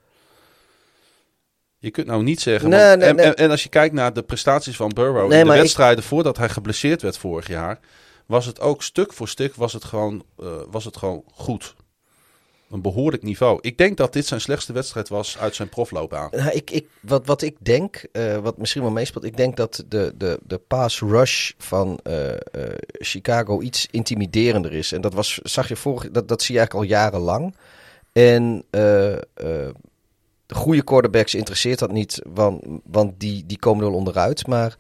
Je 1.78 1.90
kunt 1.90 2.06
nou 2.06 2.22
niet 2.22 2.40
zeggen. 2.40 2.68
Nee, 2.68 2.86
want, 2.86 2.98
nee, 2.98 3.08
en, 3.08 3.16
nee. 3.16 3.34
En, 3.34 3.50
als 3.50 3.62
je 3.62 3.68
kijkt 3.68 3.94
naar 3.94 4.12
de 4.12 4.22
prestaties 4.22 4.76
van 4.76 4.88
Burrow 4.94 5.32
in 5.32 5.46
de 5.46 5.52
wedstrijden 5.52 5.98
ik... 5.98 6.04
voordat 6.04 6.36
hij 6.36 6.48
geblesseerd 6.48 7.02
werd 7.02 7.18
vorig 7.18 7.48
jaar, 7.48 7.78
was 8.26 8.46
het 8.46 8.60
ook 8.60 8.82
stuk 8.82 9.12
voor 9.12 9.28
stuk 9.28 9.54
was 9.54 9.72
het 9.72 9.84
gewoon, 9.84 10.24
uh, 10.40 10.48
was 10.70 10.84
het 10.84 10.96
gewoon 10.96 11.24
goed. 11.32 11.74
Een 12.70 12.82
behoorlijk 12.82 13.22
niveau. 13.22 13.58
Ik 13.60 13.78
denk 13.78 13.96
dat 13.96 14.12
dit 14.12 14.26
zijn 14.26 14.40
slechtste 14.40 14.72
wedstrijd 14.72 15.08
was 15.08 15.38
uit 15.38 15.54
zijn 15.54 15.68
profloopbaan. 15.68 16.28
Nou, 16.32 16.50
ik, 16.50 16.70
ik, 16.70 16.86
wat, 17.00 17.26
wat 17.26 17.42
ik 17.42 17.56
denk, 17.58 18.04
uh, 18.12 18.36
wat 18.36 18.58
misschien 18.58 18.82
wel 18.82 18.90
meespeelt, 18.90 19.24
ik 19.24 19.36
denk 19.36 19.56
dat 19.56 19.84
de, 19.88 20.14
de, 20.16 20.38
de 20.42 20.58
pass 20.58 21.00
rush 21.00 21.52
van 21.58 22.00
uh, 22.04 22.32
Chicago 22.92 23.60
iets 23.60 23.88
intimiderender 23.90 24.72
is. 24.72 24.92
En 24.92 25.00
dat 25.00 25.14
was, 25.14 25.38
zag 25.42 25.68
je 25.68 25.76
vorig, 25.76 26.10
dat, 26.10 26.28
dat 26.28 26.42
zie 26.42 26.54
je 26.54 26.60
eigenlijk 26.60 26.90
al 26.90 26.96
jarenlang. 26.98 27.54
En 28.12 28.64
de 30.46 30.54
goede 30.54 30.84
quarterbacks 30.84 31.34
interesseert 31.34 31.78
dat 31.78 31.92
niet, 31.92 32.22
want, 32.32 32.64
want 32.84 33.12
die, 33.20 33.46
die 33.46 33.58
komen 33.58 33.84
er 33.84 33.92
onderuit. 33.92 34.46
Maar 34.46 34.76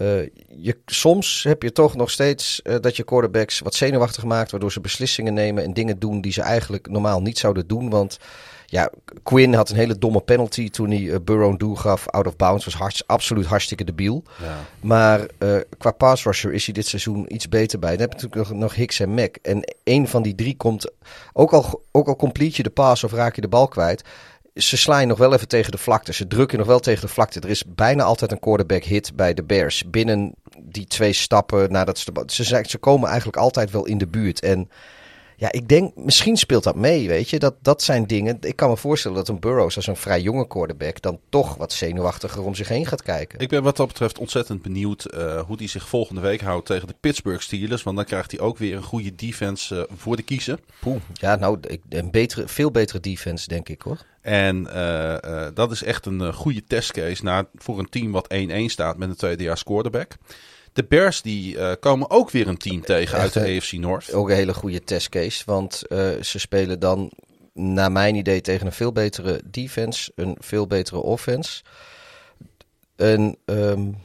uh, 0.00 0.28
je, 0.48 0.76
soms 0.86 1.42
heb 1.42 1.62
je 1.62 1.72
toch 1.72 1.96
nog 1.96 2.10
steeds 2.10 2.60
uh, 2.64 2.76
dat 2.80 2.96
je 2.96 3.04
quarterbacks 3.04 3.58
wat 3.58 3.74
zenuwachtig 3.74 4.24
maakt, 4.24 4.50
waardoor 4.50 4.72
ze 4.72 4.80
beslissingen 4.80 5.34
nemen 5.34 5.64
en 5.64 5.72
dingen 5.72 5.98
doen 5.98 6.20
die 6.20 6.32
ze 6.32 6.42
eigenlijk 6.42 6.88
normaal 6.88 7.22
niet 7.22 7.38
zouden 7.38 7.66
doen. 7.66 7.90
Want 7.90 8.18
ja, 8.66 8.90
Quinn 9.22 9.54
had 9.54 9.70
een 9.70 9.76
hele 9.76 9.98
domme 9.98 10.20
penalty 10.20 10.70
toen 10.70 10.90
hij 10.90 11.00
uh, 11.00 11.16
Burrow 11.24 11.50
een 11.50 11.58
doel 11.58 11.74
gaf. 11.74 12.08
Out 12.08 12.26
of 12.26 12.36
bounds 12.36 12.64
was 12.64 12.74
hard, 12.74 13.02
absoluut 13.06 13.46
hartstikke 13.46 13.84
debiel. 13.84 14.22
Ja. 14.42 14.56
Maar 14.80 15.26
qua 15.78 15.90
pass 15.90 16.24
rusher 16.24 16.52
is 16.52 16.64
hij 16.64 16.74
dit 16.74 16.86
seizoen 16.86 17.34
iets 17.34 17.48
beter 17.48 17.78
bij. 17.78 17.90
Dan 17.90 18.00
heb 18.00 18.12
je 18.12 18.26
natuurlijk 18.26 18.50
nog, 18.50 18.60
nog 18.60 18.74
Hicks 18.74 19.00
en 19.00 19.14
Mac. 19.14 19.36
En 19.42 19.74
één 19.84 20.08
van 20.08 20.22
die 20.22 20.34
drie 20.34 20.56
komt, 20.56 20.90
ook 21.32 21.52
al, 21.52 21.82
ook 21.90 22.08
al 22.08 22.16
complete 22.16 22.56
je 22.56 22.62
de 22.62 22.70
pass 22.70 23.04
of 23.04 23.12
raak 23.12 23.34
je 23.34 23.40
de 23.40 23.48
bal 23.48 23.68
kwijt 23.68 24.04
ze 24.60 24.76
slaan 24.76 25.06
nog 25.06 25.18
wel 25.18 25.34
even 25.34 25.48
tegen 25.48 25.70
de 25.70 25.78
vlakte. 25.78 26.12
Ze 26.12 26.26
drukken 26.26 26.58
nog 26.58 26.66
wel 26.66 26.80
tegen 26.80 27.06
de 27.06 27.12
vlakte. 27.12 27.40
Er 27.40 27.48
is 27.48 27.64
bijna 27.66 28.02
altijd 28.02 28.32
een 28.32 28.40
quarterback 28.40 28.84
hit 28.84 29.16
bij 29.16 29.34
de 29.34 29.42
Bears. 29.42 29.90
Binnen 29.90 30.34
die 30.62 30.86
twee 30.86 31.12
stappen 31.12 31.72
nadat 31.72 31.98
ze 32.26 32.44
ze 32.66 32.78
komen 32.78 33.08
eigenlijk 33.08 33.38
altijd 33.38 33.70
wel 33.70 33.86
in 33.86 33.98
de 33.98 34.06
buurt. 34.06 34.40
En 34.40 34.70
ja, 35.40 35.52
ik 35.52 35.68
denk, 35.68 35.96
misschien 35.96 36.36
speelt 36.36 36.64
dat 36.64 36.76
mee, 36.76 37.08
weet 37.08 37.30
je. 37.30 37.38
Dat, 37.38 37.54
dat 37.62 37.82
zijn 37.82 38.06
dingen. 38.06 38.38
Ik 38.40 38.56
kan 38.56 38.68
me 38.68 38.76
voorstellen 38.76 39.16
dat 39.16 39.28
een 39.28 39.40
Burrows 39.40 39.76
als 39.76 39.86
een 39.86 39.96
vrij 39.96 40.20
jonge 40.20 40.46
quarterback 40.46 41.02
dan 41.02 41.20
toch 41.28 41.56
wat 41.56 41.72
zenuwachtiger 41.72 42.42
om 42.42 42.54
zich 42.54 42.68
heen 42.68 42.86
gaat 42.86 43.02
kijken. 43.02 43.38
Ik 43.38 43.48
ben 43.48 43.62
wat 43.62 43.76
dat 43.76 43.86
betreft 43.86 44.18
ontzettend 44.18 44.62
benieuwd 44.62 45.14
uh, 45.14 45.40
hoe 45.40 45.56
hij 45.56 45.66
zich 45.66 45.88
volgende 45.88 46.20
week 46.20 46.40
houdt 46.40 46.66
tegen 46.66 46.88
de 46.88 46.94
Pittsburgh 47.00 47.42
Steelers. 47.42 47.82
Want 47.82 47.96
dan 47.96 48.04
krijgt 48.04 48.30
hij 48.30 48.40
ook 48.40 48.58
weer 48.58 48.76
een 48.76 48.82
goede 48.82 49.14
defense 49.14 49.74
uh, 49.74 49.96
voor 49.96 50.16
de 50.16 50.22
kiezen. 50.22 50.60
Poeh, 50.80 51.00
ja, 51.12 51.36
nou, 51.36 51.58
een 51.88 52.10
betere, 52.10 52.48
veel 52.48 52.70
betere 52.70 53.00
defense, 53.00 53.48
denk 53.48 53.68
ik 53.68 53.82
hoor. 53.82 53.98
En 54.20 54.66
uh, 54.66 55.16
uh, 55.24 55.46
dat 55.54 55.70
is 55.70 55.82
echt 55.82 56.06
een 56.06 56.20
uh, 56.20 56.34
goede 56.34 56.64
testcase 56.64 57.24
naar, 57.24 57.44
voor 57.54 57.78
een 57.78 57.88
team 57.88 58.12
wat 58.12 58.34
1-1 58.34 58.64
staat 58.64 58.96
met 58.96 59.08
een 59.08 59.16
tweedejaars 59.16 59.62
quarterback. 59.62 60.16
De 60.80 60.86
Bears 60.88 61.22
die 61.22 61.56
uh, 61.56 61.72
komen 61.80 62.10
ook 62.10 62.30
weer 62.30 62.48
een 62.48 62.56
team 62.56 62.80
tegen 62.80 63.18
uit 63.18 63.32
de 63.32 63.40
AFC 63.40 63.72
North. 63.72 64.12
Ook 64.12 64.28
een 64.28 64.34
hele 64.34 64.54
goede 64.54 64.84
testcase, 64.84 65.42
want 65.46 65.82
uh, 65.88 66.22
ze 66.22 66.38
spelen 66.38 66.80
dan 66.80 67.10
naar 67.54 67.92
mijn 67.92 68.14
idee 68.14 68.40
tegen 68.40 68.66
een 68.66 68.72
veel 68.72 68.92
betere 68.92 69.40
defense, 69.44 70.12
een 70.14 70.36
veel 70.38 70.66
betere 70.66 71.00
offense. 71.00 71.62
En, 72.96 73.36
um, 73.44 73.96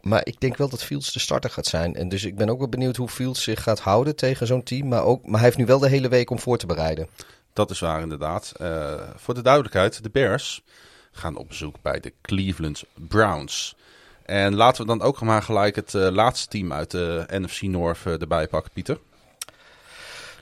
maar 0.00 0.20
ik 0.26 0.40
denk 0.40 0.56
wel 0.56 0.68
dat 0.68 0.84
Fields 0.84 1.12
de 1.12 1.18
starter 1.18 1.50
gaat 1.50 1.66
zijn. 1.66 1.94
En 1.94 2.08
dus 2.08 2.24
ik 2.24 2.36
ben 2.36 2.48
ook 2.48 2.58
wel 2.58 2.68
benieuwd 2.68 2.96
hoe 2.96 3.08
Fields 3.08 3.42
zich 3.42 3.62
gaat 3.62 3.80
houden 3.80 4.16
tegen 4.16 4.46
zo'n 4.46 4.62
team. 4.62 4.88
Maar, 4.88 5.04
ook, 5.04 5.22
maar 5.22 5.34
hij 5.34 5.44
heeft 5.44 5.56
nu 5.56 5.66
wel 5.66 5.78
de 5.78 5.88
hele 5.88 6.08
week 6.08 6.30
om 6.30 6.38
voor 6.38 6.58
te 6.58 6.66
bereiden. 6.66 7.08
Dat 7.52 7.70
is 7.70 7.80
waar 7.80 8.02
inderdaad. 8.02 8.52
Uh, 8.60 8.94
voor 9.16 9.34
de 9.34 9.42
duidelijkheid, 9.42 10.02
de 10.02 10.10
Bears 10.10 10.62
gaan 11.12 11.36
op 11.36 11.48
bezoek 11.48 11.76
bij 11.82 12.00
de 12.00 12.12
Cleveland 12.22 12.84
Browns. 12.94 13.76
En 14.26 14.54
laten 14.54 14.82
we 14.82 14.88
dan 14.88 15.02
ook 15.02 15.20
maar 15.20 15.42
gelijk 15.42 15.76
het 15.76 15.94
uh, 15.94 16.08
laatste 16.08 16.48
team 16.48 16.72
uit 16.72 16.90
de 16.90 17.24
NFC 17.28 17.62
North 17.62 17.98
uh, 18.06 18.20
erbij 18.20 18.48
pakken, 18.48 18.72
Pieter. 18.72 18.98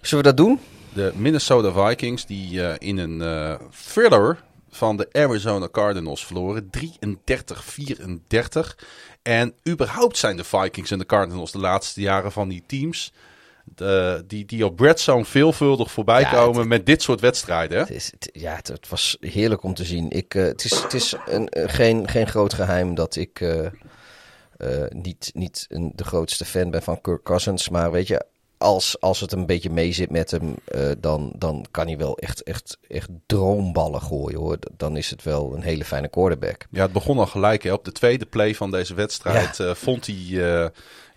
Zullen 0.00 0.24
we 0.24 0.30
dat 0.34 0.46
doen? 0.46 0.60
De 0.92 1.12
Minnesota 1.14 1.88
Vikings 1.88 2.26
die 2.26 2.54
uh, 2.54 2.72
in 2.78 2.98
een 2.98 3.58
thriller 3.86 4.42
van 4.70 4.96
de 4.96 5.08
Arizona 5.12 5.68
Cardinals 5.68 6.26
verloren. 6.26 6.70
33-34. 6.78 6.78
En 9.22 9.54
überhaupt 9.68 10.16
zijn 10.16 10.36
de 10.36 10.44
Vikings 10.44 10.90
en 10.90 10.98
de 10.98 11.06
Cardinals 11.06 11.52
de 11.52 11.58
laatste 11.58 12.00
jaren 12.00 12.32
van 12.32 12.48
die 12.48 12.62
teams... 12.66 13.12
De, 13.64 14.24
die, 14.26 14.44
die 14.44 14.64
op 14.64 14.76
Bredzone 14.76 15.24
veelvuldig 15.24 15.90
voorbij 15.92 16.20
ja, 16.20 16.30
komen 16.30 16.58
het, 16.58 16.68
met 16.68 16.86
dit 16.86 17.02
soort 17.02 17.20
wedstrijden. 17.20 17.78
Het 17.78 17.90
is, 17.90 18.10
het, 18.10 18.28
ja, 18.32 18.54
het, 18.54 18.68
het, 18.68 18.88
was 18.88 19.16
heerlijk 19.20 19.62
om 19.62 19.74
te 19.74 19.84
zien. 19.84 20.10
Ik, 20.10 20.34
uh, 20.34 20.44
het 20.44 20.64
is, 20.64 20.82
het 20.82 20.94
is 20.94 21.14
een, 21.26 21.48
uh, 21.56 21.64
geen, 21.66 22.08
geen 22.08 22.26
groot 22.26 22.54
geheim 22.54 22.94
dat 22.94 23.16
ik 23.16 23.40
uh, 23.40 23.68
niet, 24.88 25.30
niet 25.34 25.66
een, 25.68 25.92
de 25.94 26.04
grootste 26.04 26.44
fan 26.44 26.70
ben 26.70 26.82
van 26.82 27.00
Kirk 27.00 27.22
Cousins. 27.22 27.68
Maar 27.68 27.90
weet 27.90 28.06
je, 28.06 28.24
als, 28.58 29.00
als 29.00 29.20
het 29.20 29.32
een 29.32 29.46
beetje 29.46 29.70
mee 29.70 29.92
zit 29.92 30.10
met 30.10 30.30
hem, 30.30 30.54
dan, 30.98 31.32
dan 31.36 31.66
kan 31.70 31.86
hij 31.86 31.96
wel 31.96 32.18
echt, 32.18 32.42
echt, 32.42 32.78
echt 32.88 33.08
droomballen 33.26 34.02
gooien 34.02 34.38
hoor. 34.38 34.58
Dan 34.76 34.96
is 34.96 35.10
het 35.10 35.22
wel 35.22 35.54
een 35.54 35.62
hele 35.62 35.84
fijne 35.84 36.08
quarterback. 36.08 36.66
Ja, 36.70 36.82
het 36.82 36.92
begon 36.92 37.18
al 37.18 37.26
gelijk. 37.26 37.62
Hè. 37.62 37.72
Op 37.72 37.84
de 37.84 37.92
tweede 37.92 38.26
play 38.26 38.54
van 38.54 38.70
deze 38.70 38.94
wedstrijd 38.94 39.56
ja. 39.56 39.74
vond 39.74 40.06
hij 40.06 40.70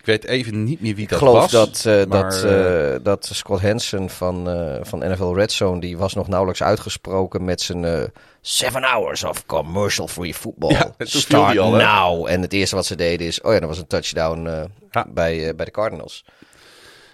weet 0.07 0.25
even 0.25 0.63
niet 0.63 0.81
meer 0.81 0.95
wie 0.95 1.03
ik 1.03 1.09
dat 1.09 1.19
geloof 1.19 1.51
was. 1.51 1.51
Dat, 1.51 1.83
uh, 1.87 2.05
maar, 2.05 2.29
dat, 2.29 2.43
uh, 2.45 2.95
dat 3.03 3.29
Scott 3.33 3.61
Hansen 3.61 4.09
van, 4.09 4.43
van 4.81 4.99
NFL 4.99 5.33
Red 5.33 5.51
Zone, 5.51 5.79
die 5.79 5.97
was 5.97 6.13
nog 6.13 6.27
nauwelijks 6.27 6.63
uitgesproken 6.63 7.45
met 7.45 7.61
zijn 7.61 8.11
seven 8.41 8.83
hours 8.83 9.23
of 9.23 9.45
commercial-free 9.45 10.33
football. 10.33 10.71
Ja, 10.71 10.91
Start 10.97 11.57
al, 11.57 11.71
now. 11.71 12.27
En 12.27 12.41
het 12.41 12.53
eerste 12.53 12.75
wat 12.75 12.85
ze 12.85 12.95
deden 12.95 13.27
is, 13.27 13.41
oh 13.41 13.53
ja, 13.53 13.59
dat 13.59 13.69
was 13.69 13.77
een 13.77 13.87
touchdown 13.87 14.69
ja. 14.91 15.05
bij, 15.09 15.55
bij 15.55 15.65
de 15.65 15.71
Cardinals. 15.71 16.25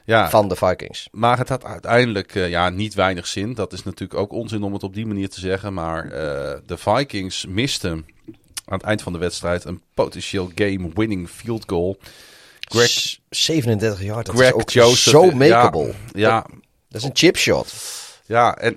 Ja, 0.05 0.29
van 0.29 0.47
de 0.47 0.55
Vikings. 0.55 1.07
Maar 1.11 1.37
het 1.37 1.49
had 1.49 1.65
uiteindelijk 1.65 2.33
ja, 2.33 2.69
niet 2.69 2.93
weinig 2.93 3.27
zin. 3.27 3.53
Dat 3.53 3.73
is 3.73 3.83
natuurlijk 3.83 4.19
ook 4.19 4.31
onzin 4.31 4.63
om 4.63 4.73
het 4.73 4.83
op 4.83 4.93
die 4.93 5.05
manier 5.05 5.29
te 5.29 5.39
zeggen. 5.39 5.73
Maar 5.73 6.09
de 6.65 6.77
Vikings 6.77 7.45
misten 7.45 8.05
aan 8.65 8.77
het 8.77 8.83
eind 8.83 9.01
van 9.01 9.13
de 9.13 9.19
wedstrijd 9.19 9.65
een 9.65 9.81
potentieel 9.93 10.51
game-winning 10.55 11.29
field 11.29 11.63
goal. 11.67 11.97
Greg, 12.73 13.17
37 13.29 14.03
jaar, 14.03 14.23
dat 14.23 14.35
Greg 14.35 14.47
is 14.47 14.53
ook 14.53 14.69
Joseph, 14.69 14.97
zo 14.97 15.31
makeable. 15.31 15.85
Ja, 15.85 15.93
ja. 16.13 16.41
Dat, 16.41 16.51
dat 16.89 17.01
is 17.01 17.07
een 17.07 17.15
chipshot. 17.15 17.73
Ja, 18.25 18.57
en 18.57 18.75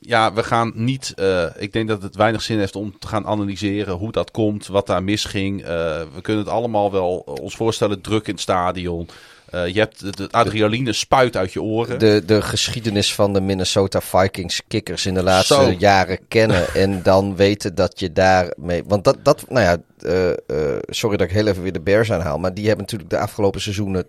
ja, 0.00 0.32
we 0.32 0.42
gaan 0.42 0.72
niet. 0.74 1.12
Uh, 1.16 1.44
ik 1.56 1.72
denk 1.72 1.88
dat 1.88 2.02
het 2.02 2.16
weinig 2.16 2.42
zin 2.42 2.58
heeft 2.58 2.76
om 2.76 2.98
te 2.98 3.06
gaan 3.06 3.26
analyseren 3.26 3.94
hoe 3.94 4.12
dat 4.12 4.30
komt, 4.30 4.66
wat 4.66 4.86
daar 4.86 5.02
misging. 5.02 5.60
Uh, 5.60 5.66
we 6.14 6.20
kunnen 6.22 6.44
het 6.44 6.52
allemaal 6.52 6.92
wel 6.92 7.16
ons 7.16 7.56
voorstellen, 7.56 8.00
druk 8.00 8.26
in 8.26 8.32
het 8.32 8.42
stadion. 8.42 9.08
Uh, 9.54 9.66
je 9.66 9.78
hebt 9.78 10.00
de, 10.00 10.10
de 10.10 10.28
adrenaline 10.30 10.92
spuit 10.92 11.36
uit 11.36 11.52
je 11.52 11.62
oren. 11.62 11.98
De, 11.98 12.22
de 12.26 12.42
geschiedenis 12.42 13.14
van 13.14 13.32
de 13.32 13.40
Minnesota 13.40 14.00
Vikings 14.00 14.62
kickers 14.68 15.06
in 15.06 15.14
de 15.14 15.22
laatste 15.22 15.54
Zo. 15.54 15.74
jaren 15.78 16.18
kennen. 16.28 16.74
en 16.74 17.02
dan 17.02 17.36
weten 17.36 17.74
dat 17.74 18.00
je 18.00 18.12
daarmee. 18.12 18.84
Want 18.86 19.04
dat, 19.04 19.16
dat 19.22 19.44
nou 19.48 19.64
ja, 19.64 19.76
uh, 20.00 20.28
uh, 20.28 20.78
sorry 20.86 21.16
dat 21.16 21.26
ik 21.26 21.32
heel 21.32 21.46
even 21.46 21.62
weer 21.62 21.72
de 21.72 21.80
Bears 21.80 22.12
aanhaal. 22.12 22.38
Maar 22.38 22.54
die 22.54 22.66
hebben 22.66 22.84
natuurlijk 22.84 23.10
de 23.10 23.18
afgelopen 23.18 23.60
seizoenen. 23.60 24.06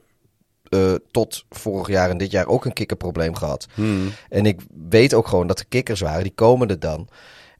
Tot 1.12 1.44
vorig 1.50 1.88
jaar 1.88 2.10
en 2.10 2.18
dit 2.18 2.32
jaar 2.32 2.48
ook 2.48 2.66
een 2.66 2.74
kikkerprobleem 2.74 3.36
gehad. 3.36 3.68
Hmm. 3.74 4.12
En 4.30 4.46
ik 4.46 4.60
weet 4.90 5.14
ook 5.14 5.28
gewoon 5.28 5.48
dat 5.48 5.58
de 5.58 5.66
kikkers 5.70 6.00
waren, 6.00 6.24
die 6.24 6.34
komen 6.36 6.70
er 6.70 6.80
dan. 6.80 7.08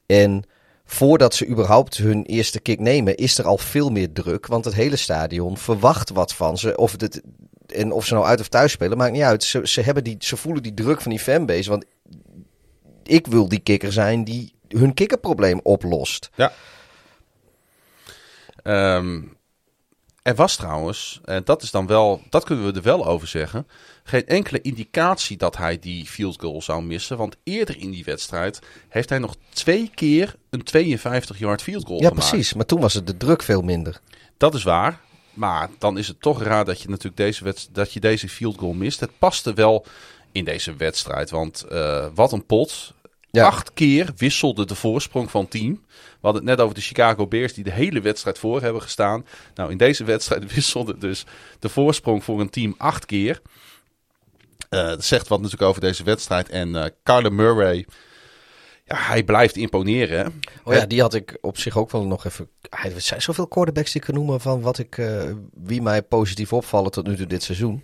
En 0.06 0.44
voordat 0.86 1.36
ze 1.36 1.48
überhaupt 1.48 1.98
hun 1.98 2.24
eerste 2.24 2.60
kick 2.60 2.80
nemen, 2.80 3.16
is 3.16 3.38
er 3.38 3.46
al 3.46 3.58
veel 3.58 3.90
meer 3.90 4.12
druk. 4.12 4.48
Want 4.48 4.66
het 4.66 4.74
hele 4.74 4.96
stadion 4.96 5.58
verwacht 5.58 6.10
wat 6.10 6.34
van 6.34 6.58
ze. 6.58 6.78
Of 6.78 6.92
het, 6.92 7.22
en 7.68 7.92
of 7.92 8.06
ze 8.06 8.14
nou 8.14 8.26
uit 8.26 8.40
of 8.40 8.48
thuis 8.48 8.72
spelen, 8.72 8.98
maakt 8.98 9.12
niet 9.12 9.22
uit. 9.22 9.44
Ze, 9.44 9.68
ze, 9.68 9.82
hebben 9.82 10.04
die, 10.04 10.16
ze 10.20 10.38
voelen 10.38 10.64
die 10.64 10.74
druk 10.74 11.02
van 11.02 11.12
die 11.12 11.20
fanbase. 11.20 11.70
Want 11.70 11.86
ik 13.04 13.28
wil 13.28 13.50
die 13.50 13.60
kikker 13.60 13.94
zijn 13.94 14.24
die 14.24 14.54
hun 14.68 14.94
kikkerprobleem 14.94 15.60
oplost. 15.64 16.30
Ja. 16.36 16.52
Um, 18.64 19.38
er 20.28 20.36
was 20.36 20.56
trouwens, 20.56 21.22
en 21.26 21.42
dat 21.46 21.62
is 21.62 21.72
dan 21.72 21.88
wel, 21.88 22.22
dat 22.30 22.44
kunnen 22.44 22.66
we 22.66 22.72
er 22.72 22.82
wel 22.82 23.06
over 23.06 23.28
zeggen, 23.28 23.68
geen 24.04 24.26
enkele 24.26 24.62
indicatie 24.62 25.38
dat 25.38 25.58
hij 25.58 25.80
die 25.80 26.06
field 26.06 26.40
goal 26.40 26.62
zou 26.62 26.84
missen. 26.84 27.18
Want 27.18 27.36
eerder 27.44 27.78
in 27.78 27.92
die 27.92 28.04
wedstrijd 28.04 28.60
heeft 28.90 29.10
hij 29.10 29.20
nog 29.20 29.36
twee 29.50 29.92
keer 29.96 30.36
een 30.50 30.62
52-yard 30.62 31.62
field 31.62 31.86
goal 31.86 32.02
ja, 32.02 32.08
gemaakt. 32.08 32.30
precies. 32.30 32.54
Maar 32.54 32.66
toen 32.66 32.80
was 32.80 32.94
het 32.94 33.08
de 33.08 33.18
druk 33.18 33.44
veel 33.44 33.62
minder. 33.62 34.00
Dat 34.38 34.54
is 34.54 34.64
waar. 34.64 35.00
Maar 35.38 35.70
dan 35.78 35.98
is 35.98 36.08
het 36.08 36.22
toch 36.22 36.44
raar 36.44 36.66
dat 36.66 36.82
je 36.82 36.90
natuurlijk 36.90 37.18
deze, 37.18 37.44
wedst- 37.44 37.70
dat 37.76 37.94
je 37.94 38.00
deze 38.00 38.30
field 38.30 38.58
goal 38.58 38.74
mist. 38.74 39.00
Het 39.00 39.18
paste 39.20 39.54
wel 39.54 39.86
in 40.32 40.44
deze 40.44 40.76
wedstrijd. 40.76 41.30
Want 41.30 41.62
eh, 41.62 42.08
wat 42.14 42.32
een 42.32 42.46
pot. 42.46 42.94
Ja. 43.32 43.46
Acht 43.46 43.74
keer 43.74 44.12
wisselde 44.16 44.66
de 44.66 44.76
voorsprong 44.76 45.32
van 45.32 45.48
team. 45.48 45.72
We 45.90 46.18
hadden 46.22 46.42
het 46.42 46.52
net 46.52 46.62
over 46.62 46.76
de 46.76 46.82
Chicago 46.82 47.28
Bears 47.28 47.54
die 47.54 47.64
de 47.64 47.72
hele 47.72 48.02
wedstrijd 48.02 48.38
voor 48.38 48.62
hebben 48.62 48.82
gestaan. 48.82 49.26
Nou, 49.56 49.72
in 49.72 49.78
deze 49.78 50.04
wedstrijd 50.04 50.54
wisselde 50.56 50.98
dus 50.98 51.26
de 51.60 51.70
voorsprong 51.70 52.24
voor 52.24 52.40
een 52.40 52.50
team 52.50 52.76
acht 52.78 53.06
keer. 53.06 53.42
Eh, 54.70 54.88
dat 54.88 55.04
zegt 55.06 55.28
wat 55.28 55.42
natuurlijk 55.42 55.70
over 55.70 55.82
deze 55.82 56.04
wedstrijd. 56.04 56.50
En 56.50 56.94
Kyler 57.04 57.34
Murray, 57.34 57.86
ja, 58.88 58.96
hij 58.98 59.24
blijft 59.24 59.56
imponeren. 59.56 60.42
Oh 60.64 60.74
ja, 60.74 60.86
die 60.86 61.02
had 61.02 61.14
ik 61.14 61.38
op 61.42 61.58
zich 61.58 61.78
ook 61.78 61.92
wel 61.92 62.06
nog 62.06 62.26
even. 62.26 62.50
Er 62.70 63.02
zijn 63.02 63.22
zoveel 63.22 63.48
quarterbacks 63.48 63.92
die 63.92 64.02
ik 64.02 64.08
kan 64.08 64.16
noemen 64.16 64.42
van 64.42 64.62
wat 64.62 64.78
ik, 64.78 64.98
eh, 64.98 65.24
wie 65.54 65.82
mij 65.82 66.02
positief 66.02 66.54
opvallen 66.54 66.92
tot 66.92 67.08
nu 67.08 67.16
toe 67.16 67.26
dit 67.26 67.44
seizoen. 67.44 67.84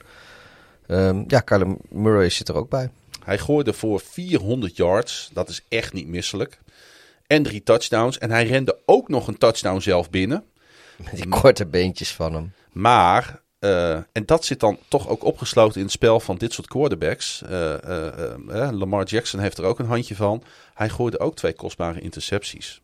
Ehm, 0.88 1.24
ja, 1.28 1.40
Kyler 1.40 1.76
Murray 1.90 2.30
zit 2.30 2.50
er 2.50 2.56
ook 2.56 2.70
bij. 2.70 2.90
Hij 3.24 3.38
gooide 3.38 3.74
voor 3.74 4.00
400 4.00 4.76
yards. 4.76 5.30
Dat 5.34 5.50
is 5.50 5.66
echt 5.70 5.94
niet 5.94 6.08
misselijk. 6.08 6.60
En 7.28 7.44
drie 7.44 7.64
touchdowns. 7.64 8.18
En 8.18 8.32
hij 8.32 8.46
rende 8.46 8.80
ook 8.86 9.10
nog 9.10 9.28
een 9.28 9.38
touchdown 9.38 9.80
zelf 9.80 10.10
binnen. 10.10 10.44
Met 10.98 11.16
die 11.16 11.28
korte 11.28 11.66
beentjes 11.66 12.14
van 12.14 12.34
hem. 12.34 12.54
Maar, 12.72 13.42
eh, 13.64 13.94
en 13.94 14.26
dat 14.26 14.46
zit 14.46 14.60
dan 14.60 14.78
toch 14.88 15.08
ook 15.08 15.24
opgesloten 15.24 15.78
in 15.78 15.84
het 15.84 15.92
spel 15.92 16.20
van 16.20 16.38
dit 16.38 16.54
soort 16.54 16.68
quarterbacks. 16.68 17.42
Eh, 17.42 17.74
eh, 17.74 18.72
Lamar 18.72 19.06
Jackson 19.06 19.40
heeft 19.40 19.58
er 19.58 19.64
ook 19.64 19.80
een 19.80 19.86
handje 19.86 20.16
van. 20.16 20.44
Hij 20.74 20.90
gooide 20.90 21.20
ook 21.20 21.36
twee 21.36 21.54
kostbare 21.54 22.02
intercepties. 22.02 22.82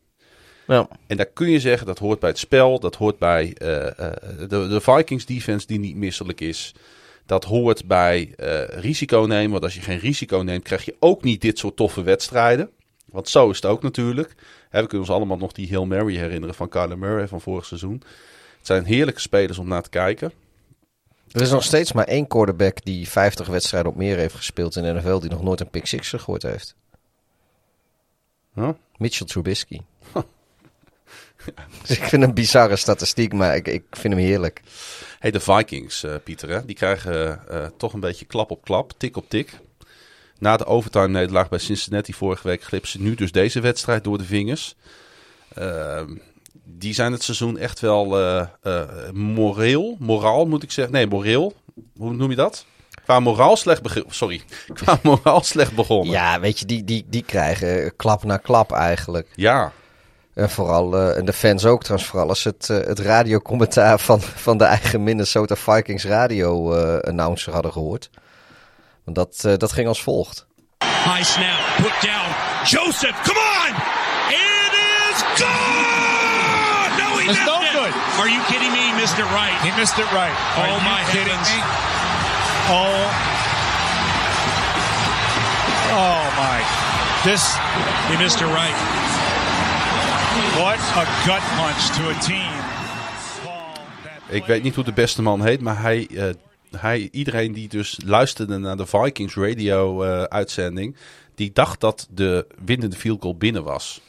Ja. 0.67 0.87
En 1.07 1.17
daar 1.17 1.25
kun 1.25 1.49
je 1.49 1.59
zeggen, 1.59 1.87
dat 1.87 1.99
hoort 1.99 2.19
bij 2.19 2.29
het 2.29 2.37
spel. 2.37 2.79
Dat 2.79 2.95
hoort 2.95 3.17
bij 3.17 3.53
de, 3.57 4.47
de 4.47 4.81
Vikings 4.81 5.25
defense 5.25 5.67
die 5.67 5.79
niet 5.79 5.95
misselijk 5.95 6.41
is. 6.41 6.73
Dat 7.25 7.43
hoort 7.43 7.85
bij 7.85 8.33
risico 8.69 9.25
nemen. 9.27 9.51
Want 9.51 9.63
als 9.63 9.75
je 9.75 9.81
geen 9.81 9.99
risico 9.99 10.37
neemt, 10.37 10.63
krijg 10.63 10.85
je 10.85 10.95
ook 10.99 11.23
niet 11.23 11.41
dit 11.41 11.57
soort 11.57 11.75
toffe 11.75 12.03
wedstrijden. 12.03 12.69
Want 13.05 13.29
zo 13.29 13.49
is 13.49 13.55
het 13.55 13.65
ook 13.65 13.81
natuurlijk. 13.81 14.35
We 14.71 14.77
kunnen 14.77 14.99
ons 14.99 15.09
allemaal 15.09 15.37
nog 15.37 15.51
die 15.51 15.69
Hail 15.69 15.85
Mary 15.85 16.15
herinneren 16.15 16.55
van 16.55 16.69
Kyler 16.69 16.97
Murray 16.97 17.27
van 17.27 17.41
vorig 17.41 17.65
seizoen. 17.65 18.01
Het 18.57 18.67
zijn 18.67 18.83
heerlijke 18.83 19.21
spelers 19.21 19.57
om 19.57 19.67
naar 19.67 19.83
te 19.83 19.89
kijken. 19.89 20.31
Er 21.31 21.41
is 21.41 21.51
nog 21.51 21.63
steeds 21.63 21.91
maar 21.91 22.05
één 22.05 22.27
quarterback 22.27 22.83
die 22.83 23.09
50 23.09 23.47
wedstrijden 23.47 23.91
op 23.91 23.97
meer 23.97 24.17
heeft 24.17 24.35
gespeeld 24.35 24.75
in 24.75 24.83
de 24.83 24.93
NFL 24.93 25.19
die 25.19 25.29
nog 25.29 25.43
nooit 25.43 25.59
een 25.59 25.69
pick 25.69 25.85
six 25.85 26.09
gegooid 26.09 26.43
heeft. 26.43 26.75
Huh? 28.53 28.69
Mitchell 28.97 29.27
Trubisky. 29.27 29.79
Dus 31.81 31.89
ik 31.97 32.03
vind 32.03 32.23
een 32.23 32.33
bizarre 32.33 32.75
statistiek, 32.75 33.33
maar 33.33 33.55
ik, 33.55 33.67
ik 33.67 33.83
vind 33.91 34.13
hem 34.13 34.23
heerlijk. 34.23 34.61
Hey, 35.19 35.31
de 35.31 35.39
Vikings, 35.39 36.03
eh, 36.03 36.15
Pieter, 36.23 36.49
hè, 36.49 36.65
die 36.65 36.75
krijgen 36.75 37.47
eh, 37.47 37.65
toch 37.77 37.93
een 37.93 37.99
beetje 37.99 38.25
klap 38.25 38.51
op 38.51 38.63
klap, 38.63 38.91
tik 38.97 39.17
op 39.17 39.29
tik. 39.29 39.59
Na 40.37 40.57
de 40.57 40.65
overtime 40.65 41.07
nederlaag 41.07 41.49
bij 41.49 41.59
Cincinnati 41.59 42.13
vorige 42.13 42.47
week 42.47 42.63
glippen 42.63 42.89
ze 42.89 43.01
nu 43.01 43.15
dus 43.15 43.31
deze 43.31 43.59
wedstrijd 43.59 44.03
door 44.03 44.17
de 44.17 44.23
vingers. 44.23 44.75
Ehm, 45.53 46.15
die 46.63 46.93
zijn 46.93 47.11
het 47.11 47.23
seizoen 47.23 47.57
echt 47.57 47.79
wel 47.79 48.19
eh 48.19 48.45
eh, 48.61 48.81
moreel, 49.13 49.95
moraal 49.99 50.45
moet 50.45 50.63
ik 50.63 50.71
zeggen. 50.71 50.93
Nee, 50.93 51.07
moreel. 51.07 51.53
Hoe 51.97 52.13
noem 52.13 52.29
je 52.29 52.35
dat? 52.35 52.65
Qua 53.03 53.19
moraal 53.19 53.55
slecht 53.57 53.81
begonnen. 53.81 54.13
Sorry, 54.13 54.41
qua 54.83 54.99
moraal 55.03 55.43
slecht 55.43 55.75
begonnen. 55.75 56.13
Ja, 56.13 56.39
weet 56.39 56.59
je, 56.59 56.65
die, 56.65 56.83
die, 56.83 57.05
die 57.07 57.23
krijgen 57.23 57.95
klap 57.95 58.23
na 58.23 58.37
klap 58.37 58.71
eigenlijk. 58.71 59.27
Ja, 59.35 59.71
En 60.33 60.49
vooral, 60.49 60.97
eh, 60.97 61.17
en 61.17 61.25
de 61.25 61.33
fans 61.33 61.65
ook 61.65 61.83
trouwens, 61.83 62.09
vooral 62.09 62.29
als 62.29 62.43
het, 62.43 62.69
eh, 62.69 62.77
het 62.77 62.99
radiocommentaar 62.99 63.99
van, 63.99 64.21
van 64.21 64.57
de 64.57 64.63
eigen 64.63 65.03
Minnesota 65.03 65.55
Vikings 65.55 66.03
radio 66.05 66.73
eh, 66.73 66.99
announcer 67.09 67.53
hadden 67.53 67.71
gehoord. 67.71 68.09
Want 69.03 69.17
dat, 69.17 69.51
eh, 69.51 69.57
dat 69.57 69.71
ging 69.71 69.87
als 69.87 70.01
volgt. 70.03 70.47
High 71.03 71.23
snap, 71.23 71.75
put 71.77 72.01
down. 72.01 72.29
Joseph, 72.65 73.21
come 73.21 73.39
on! 73.39 73.75
It 74.29 74.73
is 75.11 75.43
gone! 75.43 76.08
No 77.45 77.61
it. 77.61 77.71
good. 77.73 77.93
Are 78.19 78.29
you 78.29 78.41
kidding 78.51 78.71
me? 78.71 78.79
He 78.89 78.93
missed 79.01 79.17
it 79.19 79.29
right. 79.41 79.57
He 79.61 79.71
missed 79.79 79.97
it 79.97 80.09
right. 80.11 80.35
Oh, 80.57 80.61
Are 80.61 80.69
you 80.73 80.81
my 80.83 81.01
kidding 81.11 81.37
heavens. 81.37 81.49
me? 81.53 81.61
Oh. 82.71 82.99
Oh 85.91 86.23
my. 86.41 86.57
This 87.23 87.43
He 88.09 88.15
missed 88.23 88.41
it 88.41 88.47
right. 88.61 88.77
what 90.61 90.79
a 90.95 91.05
gut 91.27 91.43
punch 91.57 91.81
to 91.97 92.03
a 92.09 92.19
team. 92.19 92.57
Ik 94.29 94.45
weet 94.45 94.63
niet 94.63 94.75
hoe 94.75 94.83
de 94.83 94.93
beste 94.93 95.21
man 95.21 95.41
heet, 95.43 95.61
maar 95.61 95.81
hij, 95.81 96.07
eh, 96.15 96.29
hij, 96.77 97.09
iedereen 97.11 97.53
die 97.53 97.67
dus 97.67 97.99
luisterde 98.05 98.57
naar 98.57 98.77
de 98.77 98.85
Vikings 98.85 99.35
radio 99.35 100.03
eh, 100.03 100.23
uitzending, 100.23 100.95
die 101.35 101.51
dacht 101.53 101.79
dat 101.79 102.07
de 102.11 102.47
winnende 102.65 102.95
field 102.95 103.21
goal 103.21 103.35
binnen 103.37 103.63
was. 103.63 104.01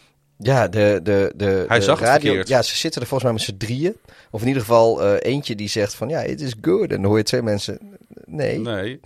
Ja, 0.42 0.68
de, 0.68 1.00
de, 1.02 1.32
de, 1.36 1.64
Hij 1.68 1.78
de 1.78 1.84
zag 1.84 2.00
het 2.00 2.08
verkeerd. 2.08 2.48
Ja, 2.48 2.62
ze 2.62 2.76
zitten 2.76 3.00
er 3.00 3.06
volgens 3.06 3.30
mij 3.30 3.38
met 3.38 3.48
z'n 3.48 3.66
drieën. 3.66 3.96
Of 4.30 4.40
in 4.40 4.46
ieder 4.46 4.62
geval 4.62 5.02
eh, 5.02 5.32
eentje 5.32 5.54
die 5.54 5.68
zegt 5.68 5.94
van 5.94 6.08
ja, 6.08 6.20
it 6.20 6.40
is 6.40 6.54
good. 6.60 6.80
En 6.80 6.88
dan 6.88 7.04
hoor 7.04 7.16
je 7.16 7.22
twee 7.22 7.42
mensen, 7.42 7.98
nee, 8.24 8.58
Nee. 8.58 9.00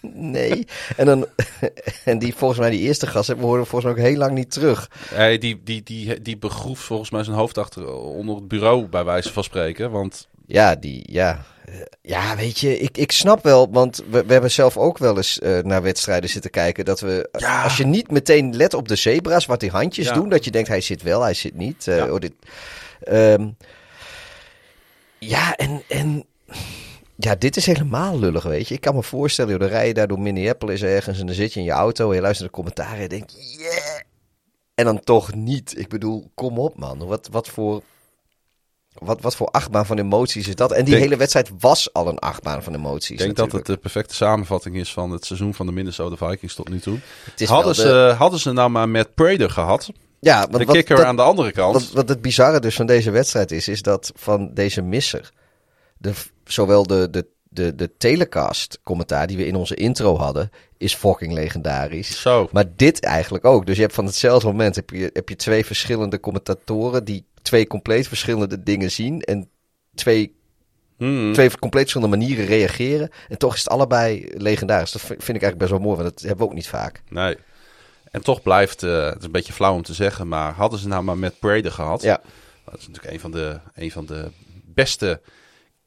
nee. 0.00 0.66
en, 0.96 1.06
dan, 1.06 1.26
en 2.04 2.18
die 2.18 2.34
volgens 2.34 2.60
mij 2.60 2.70
die 2.70 2.80
eerste 2.80 3.06
gast, 3.06 3.28
we 3.28 3.40
horen 3.40 3.66
volgens 3.66 3.92
mij 3.92 4.02
ook 4.02 4.10
heel 4.10 4.18
lang 4.18 4.32
niet 4.32 4.50
terug. 4.50 4.90
Hij, 5.14 5.38
die, 5.38 5.60
die, 5.64 5.82
die, 5.82 6.22
die 6.22 6.36
begroef 6.36 6.78
volgens 6.78 7.10
mij 7.10 7.24
zijn 7.24 7.36
hoofd 7.36 7.58
achter 7.58 7.94
onder 7.94 8.34
het 8.34 8.48
bureau, 8.48 8.86
bij 8.86 9.04
wijze 9.04 9.32
van 9.32 9.44
spreken. 9.44 9.90
Want 9.90 10.28
Ja, 10.48 10.74
die, 10.74 11.02
ja. 11.12 11.44
Ja, 12.02 12.36
weet 12.36 12.58
je, 12.58 12.78
ik, 12.78 12.96
ik 12.96 13.12
snap 13.12 13.42
wel, 13.42 13.70
want 13.70 14.02
we, 14.10 14.24
we 14.24 14.32
hebben 14.32 14.50
zelf 14.50 14.76
ook 14.76 14.98
wel 14.98 15.16
eens 15.16 15.38
eh, 15.38 15.58
naar 15.58 15.82
wedstrijden 15.82 16.30
zitten 16.30 16.50
kijken. 16.50 16.84
Dat 16.84 17.00
we, 17.00 17.28
Ja. 17.32 17.62
als 17.62 17.76
je 17.76 17.86
niet 17.86 18.10
meteen 18.10 18.56
let 18.56 18.74
op 18.74 18.88
de 18.88 18.96
zebra's, 18.96 19.46
wat 19.46 19.60
die 19.60 19.70
handjes 19.70 20.06
Ja. 20.06 20.12
doen, 20.14 20.28
dat 20.28 20.44
je 20.44 20.50
denkt 20.50 20.68
hij 20.68 20.80
zit 20.80 21.02
wel, 21.02 21.22
hij 21.22 21.34
zit 21.34 21.54
niet. 21.54 21.88
eh, 21.88 21.96
Ja. 21.96 22.10
oh, 22.12 22.18
dit, 22.20 22.32
Ehm, 23.00 23.48
ja, 25.18 25.56
en, 25.56 25.82
en 25.88 26.24
ja, 27.16 27.34
dit 27.34 27.56
is 27.56 27.66
helemaal 27.66 28.18
lullig, 28.18 28.42
weet 28.44 28.68
je. 28.68 28.74
Ik 28.74 28.80
kan 28.80 28.94
me 28.94 29.02
voorstellen, 29.02 29.50
joh, 29.50 29.60
dan 29.60 29.68
rij 29.68 29.86
je 29.86 29.94
daar 29.94 30.08
door 30.08 30.20
Minneapolis 30.20 30.82
ergens 30.82 31.20
en 31.20 31.26
dan 31.26 31.34
zit 31.34 31.52
je 31.52 31.58
in 31.60 31.66
je 31.66 31.72
auto 31.72 32.08
en 32.08 32.14
je 32.14 32.20
luistert 32.20 32.52
naar 32.52 32.62
de 32.64 32.70
commentaren 32.70 32.96
en 32.96 33.02
je 33.02 33.08
denkt, 33.08 33.56
yeah. 33.58 34.00
En 34.74 34.84
dan 34.84 35.00
toch 35.00 35.34
niet. 35.34 35.78
Ik 35.78 35.88
bedoel, 35.88 36.30
kom 36.34 36.58
op 36.58 36.78
man. 36.78 37.06
Wat, 37.06 37.28
wat 37.30 37.48
voor... 37.48 37.82
Wat, 39.02 39.20
wat 39.20 39.36
voor 39.36 39.46
achtbaan 39.46 39.86
van 39.86 39.98
emoties 39.98 40.48
is 40.48 40.54
dat? 40.54 40.70
En 40.72 40.84
die 40.84 40.90
Denk- 40.92 41.04
hele 41.04 41.16
wedstrijd 41.16 41.50
was 41.58 41.92
al 41.92 42.08
een 42.08 42.18
achtbaan 42.18 42.62
van 42.62 42.74
emoties. 42.74 43.10
ik 43.10 43.18
denk 43.18 43.36
dat 43.36 43.52
het 43.52 43.66
de 43.66 43.76
perfecte 43.76 44.14
samenvatting 44.14 44.76
is 44.76 44.92
van 44.92 45.10
het 45.10 45.24
seizoen 45.24 45.54
van 45.54 45.66
de 45.66 45.72
Minnesota 45.72 46.26
Vikings 46.28 46.54
tot 46.54 46.68
nu 46.68 46.80
toe. 46.80 46.98
Hadden 47.46 47.74
ze, 47.74 47.82
de- 47.82 48.14
hadden 48.18 48.40
ze 48.40 48.52
nou 48.52 48.70
maar 48.70 48.88
met 48.88 49.14
Prader 49.14 49.50
gehad, 49.50 49.90
ja, 50.20 50.46
de 50.46 50.50
want 50.52 50.64
wat, 50.64 50.74
kikker 50.76 50.96
dat- 50.96 51.04
aan 51.04 51.16
de 51.16 51.22
andere 51.22 51.52
kant. 51.52 51.74
Wat, 51.74 51.90
wat 51.92 52.08
het 52.08 52.22
bizarre 52.22 52.60
dus 52.60 52.74
van 52.76 52.86
deze 52.86 53.10
wedstrijd 53.10 53.50
is, 53.50 53.68
is 53.68 53.82
dat 53.82 54.12
van 54.14 54.50
deze 54.54 54.82
misser, 54.82 55.30
de, 55.98 56.12
zowel 56.44 56.86
de, 56.86 57.08
de, 57.10 57.26
de, 57.48 57.74
de 57.74 57.90
telecast 57.98 58.78
commentaar 58.82 59.26
die 59.26 59.36
we 59.36 59.46
in 59.46 59.54
onze 59.56 59.74
intro 59.74 60.16
hadden, 60.16 60.50
is 60.76 60.94
fucking 60.94 61.32
legendarisch. 61.32 62.20
Zo. 62.20 62.48
Maar 62.52 62.64
dit 62.76 63.00
eigenlijk 63.00 63.44
ook. 63.44 63.66
Dus 63.66 63.76
je 63.76 63.82
hebt 63.82 63.94
van 63.94 64.04
hetzelfde 64.04 64.46
moment 64.46 64.74
heb 64.76 64.90
je, 64.90 65.10
heb 65.12 65.28
je 65.28 65.36
twee 65.36 65.66
verschillende 65.66 66.20
commentatoren 66.20 67.04
die 67.04 67.24
twee 67.42 67.66
compleet 67.66 68.08
verschillende 68.08 68.62
dingen 68.62 68.90
zien 68.90 69.20
en 69.20 69.50
twee, 69.94 70.36
Hmm. 70.96 71.32
twee 71.32 71.58
compleet 71.58 71.82
verschillende 71.90 72.16
manieren 72.16 72.44
reageren. 72.46 73.10
En 73.28 73.38
toch 73.38 73.54
is 73.54 73.58
het 73.58 73.68
allebei 73.68 74.28
legendarisch. 74.34 74.92
Dat 74.92 75.00
vind 75.00 75.20
ik 75.20 75.26
eigenlijk 75.28 75.58
best 75.58 75.70
wel 75.70 75.80
mooi, 75.80 75.96
want 75.96 76.08
dat 76.08 76.20
hebben 76.20 76.38
we 76.38 76.44
ook 76.44 76.54
niet 76.56 76.68
vaak. 76.68 77.02
Nee. 77.08 77.36
En 78.10 78.22
toch 78.22 78.42
blijft, 78.42 78.82
eh, 78.82 79.04
het 79.04 79.18
is 79.18 79.24
een 79.24 79.32
beetje 79.32 79.52
flauw 79.52 79.74
om 79.74 79.82
te 79.82 79.94
zeggen, 79.94 80.28
maar 80.28 80.52
hadden 80.52 80.78
ze 80.78 80.88
nou 80.88 81.02
maar 81.02 81.18
met 81.18 81.38
Prader 81.38 81.72
gehad. 81.72 82.02
Ja. 82.02 82.20
Dat 82.64 82.78
is 82.80 82.86
natuurlijk 82.86 83.14
een 83.14 83.20
van 83.20 83.30
de, 83.30 83.60
een 83.74 83.90
van 83.90 84.06
de 84.06 84.30
beste 84.64 85.20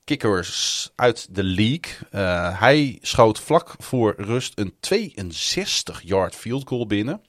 kickers 0.04 0.90
uit 0.96 1.36
de 1.36 1.44
league. 1.44 1.94
Eh, 2.12 2.60
hij 2.60 2.98
schoot 3.02 3.40
vlak 3.40 3.74
voor 3.78 4.14
rust 4.18 4.60
een 4.60 4.74
62-yard 4.80 6.36
field 6.36 6.68
goal 6.68 6.88
binnen. 6.88 7.22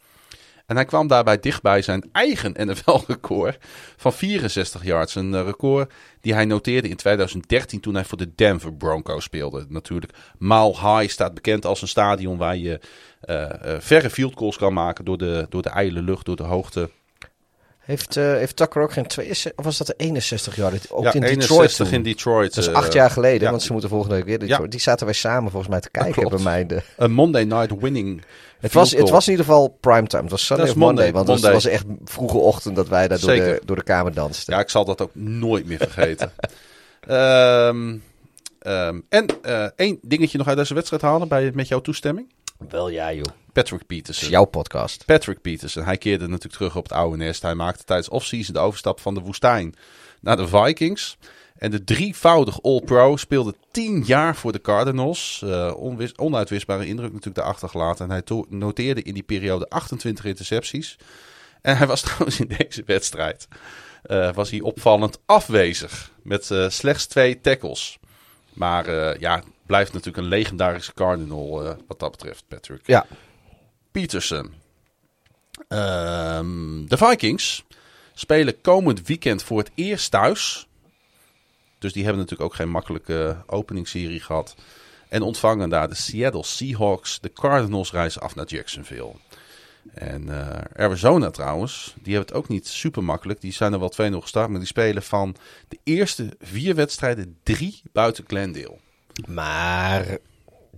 En 0.66 0.76
hij 0.76 0.84
kwam 0.84 1.06
daarbij 1.06 1.38
dichtbij 1.40 1.82
zijn 1.82 2.08
eigen 2.12 2.68
NFL-record 2.68 3.58
van 3.96 4.12
64 4.12 4.84
yards. 4.84 5.14
Een 5.14 5.34
eh, 5.34 5.44
record 5.44 5.92
die 6.20 6.34
hij 6.34 6.44
noteerde 6.44 6.88
in 6.88 6.96
2013 6.96 7.80
toen 7.80 7.94
hij 7.94 8.04
voor 8.04 8.18
de 8.18 8.34
Denver 8.34 8.74
Broncos 8.74 9.24
speelde. 9.24 9.66
Natuurlijk, 9.68 10.12
Mile 10.38 10.76
High 10.76 11.08
staat 11.08 11.34
bekend 11.34 11.66
als 11.66 11.82
een 11.82 11.88
stadion 11.88 12.36
waar 12.36 12.56
je 12.56 12.80
eh, 13.20 13.74
eh, 13.74 13.80
verre 13.80 14.10
field 14.10 14.36
goals 14.36 14.56
kan 14.56 14.72
maken 14.72 15.04
door 15.04 15.18
de, 15.18 15.46
door 15.48 15.62
de 15.62 15.68
ijle 15.68 16.02
lucht, 16.02 16.26
door 16.26 16.36
de 16.36 16.42
hoogte. 16.42 16.90
Heeft, 17.82 18.16
eh, 18.16 18.24
heeft 18.24 18.56
Tucker 18.56 18.82
ook 18.82 18.92
geen 18.92 19.06
62, 19.06 19.58
of 19.58 19.64
was 19.64 19.78
dat 19.78 19.86
de 19.86 19.94
61 19.96 20.56
jaar? 20.56 20.70
Dit- 20.70 20.90
Ook 20.90 21.02
ja, 21.02 21.12
in 21.12 21.20
Detroit 21.20 21.40
61 21.50 21.86
toen. 21.88 21.96
in 21.96 22.02
Detroit. 22.02 22.54
Dat 22.54 22.64
is 22.64 22.70
eh, 22.70 22.76
acht 22.76 22.92
jaar 22.92 23.10
geleden, 23.10 23.40
ja. 23.42 23.50
want 23.50 23.62
ze 23.62 23.72
moeten 23.72 23.90
volgende 23.90 24.14
week 24.14 24.24
weer 24.24 24.38
Detroit. 24.38 24.62
Ja. 24.62 24.68
Die 24.68 24.80
zaten 24.80 25.06
wij 25.06 25.14
samen 25.14 25.50
volgens 25.50 25.70
mij 25.70 25.80
te 25.80 25.90
kijken 25.90 26.28
bij 26.28 26.38
mij. 26.38 26.66
De... 26.66 26.82
Een 26.96 27.12
Monday 27.12 27.44
night 27.44 27.80
winning. 27.80 28.22
Het, 28.60 28.72
was, 28.72 28.90
het 28.90 29.10
was 29.10 29.24
in 29.26 29.30
ieder 29.30 29.46
geval 29.46 29.68
primetime. 29.80 30.22
Het 30.22 30.30
was 30.30 30.46
Sunday 30.46 30.68
of 30.68 30.74
Monday, 30.74 31.12
Monday, 31.12 31.12
want 31.12 31.28
het 31.28 31.52
was- 31.52 31.52
Monday. 31.64 31.72
het 31.78 31.86
was 31.86 31.96
echt 32.04 32.10
vroege 32.14 32.36
ochtend 32.38 32.76
dat 32.76 32.88
wij 32.88 33.08
daar 33.08 33.20
door 33.20 33.34
de, 33.34 33.60
door 33.64 33.76
de 33.76 33.82
kamer 33.82 34.14
dansten. 34.14 34.54
Ja, 34.54 34.60
ik 34.60 34.70
zal 34.70 34.84
dat 34.84 35.00
ook 35.00 35.10
nooit 35.14 35.66
meer 35.66 35.78
vergeten. 35.78 36.32
Ehm, 37.06 37.96
ehm, 38.58 39.00
en 39.08 39.26
eh, 39.42 39.64
één 39.76 39.98
dingetje 40.02 40.38
nog 40.38 40.46
uit 40.48 40.56
deze 40.56 40.74
wedstrijd 40.74 41.02
halen 41.02 41.28
bij, 41.28 41.50
met 41.54 41.68
jouw 41.68 41.80
toestemming. 41.80 42.32
Wel 42.68 42.88
ja, 42.88 43.12
joh. 43.12 43.24
Patrick 43.52 43.86
Peterson. 43.86 44.24
is 44.24 44.30
jouw 44.30 44.44
podcast. 44.44 45.04
Patrick 45.04 45.40
Peterson. 45.40 45.84
Hij 45.84 45.96
keerde 45.96 46.26
natuurlijk 46.26 46.54
terug 46.54 46.76
op 46.76 46.82
het 46.82 46.92
oude 46.92 47.16
nest. 47.16 47.42
Hij 47.42 47.54
maakte 47.54 47.84
tijdens 47.84 48.08
offseason 48.08 48.54
de 48.54 48.60
overstap 48.60 49.00
van 49.00 49.14
de 49.14 49.20
woestijn 49.20 49.74
naar 50.20 50.36
de 50.36 50.48
Vikings. 50.48 51.16
En 51.58 51.70
de 51.70 51.84
drievoudig 51.84 52.62
All-Pro 52.62 53.16
speelde 53.16 53.54
tien 53.70 54.02
jaar 54.06 54.36
voor 54.36 54.52
de 54.52 54.60
Cardinals. 54.60 55.44
Onwis- 55.76 56.16
onuitwisbare 56.16 56.86
indruk 56.86 57.08
natuurlijk 57.08 57.36
daar 57.36 57.44
achtergelaten. 57.44 58.04
En 58.04 58.10
hij 58.10 58.44
noteerde 58.48 59.02
in 59.02 59.14
die 59.14 59.22
periode 59.22 59.68
28 59.68 60.24
intercepties. 60.24 60.96
En 61.60 61.76
hij 61.76 61.86
was 61.86 62.00
trouwens 62.06 62.40
in 62.40 62.54
deze 62.58 62.82
wedstrijd 62.86 63.48
eh, 64.02 64.32
was 64.32 64.50
hij 64.50 64.60
opvallend 64.60 65.18
afwezig. 65.26 66.10
Met 66.22 66.50
eh, 66.50 66.68
slechts 66.68 67.06
twee 67.06 67.40
tackles. 67.40 67.98
Maar 68.52 69.18
ja, 69.20 69.42
blijft 69.66 69.92
natuurlijk 69.92 70.24
een 70.24 70.28
legendarische 70.28 70.94
Cardinal 70.94 71.76
wat 71.86 71.98
dat 71.98 72.10
betreft, 72.10 72.44
Patrick. 72.48 72.86
Ja. 72.86 73.06
Peterson. 73.92 74.52
Ehm, 75.68 76.86
de 76.86 76.96
Vikings 76.96 77.64
spelen 78.14 78.60
komend 78.60 79.06
weekend 79.06 79.42
voor 79.42 79.58
het 79.58 79.70
eerst 79.74 80.10
thuis. 80.10 80.66
Dus 81.78 81.92
die 81.92 82.04
hebben 82.04 82.22
natuurlijk 82.22 82.50
ook 82.50 82.56
geen 82.56 82.70
makkelijke 82.70 83.42
openingsserie 83.46 84.20
gehad. 84.20 84.54
En 85.08 85.22
ontvangen 85.22 85.68
daar 85.68 85.88
de 85.88 85.94
Seattle 85.94 86.44
Seahawks. 86.44 87.20
De 87.20 87.32
Cardinals 87.32 87.92
reizen 87.92 88.22
af 88.22 88.34
naar 88.34 88.46
Jacksonville. 88.46 89.12
En 89.94 90.28
eh, 90.28 90.84
Arizona 90.84 91.30
trouwens, 91.30 91.94
die 92.02 92.14
hebben 92.14 92.34
het 92.34 92.44
ook 92.44 92.48
niet 92.48 92.66
super 92.66 93.04
makkelijk. 93.04 93.40
Die 93.40 93.52
zijn 93.52 93.72
er 93.72 93.78
wel 93.78 93.92
2-0 94.12 94.16
gestart, 94.20 94.48
maar 94.50 94.58
die 94.58 94.68
spelen 94.68 95.02
van 95.02 95.36
de 95.68 95.78
eerste 95.84 96.28
vier 96.40 96.74
wedstrijden 96.74 97.38
drie 97.42 97.82
buiten 97.92 98.24
Glendale. 98.26 98.76
Maar 99.26 100.18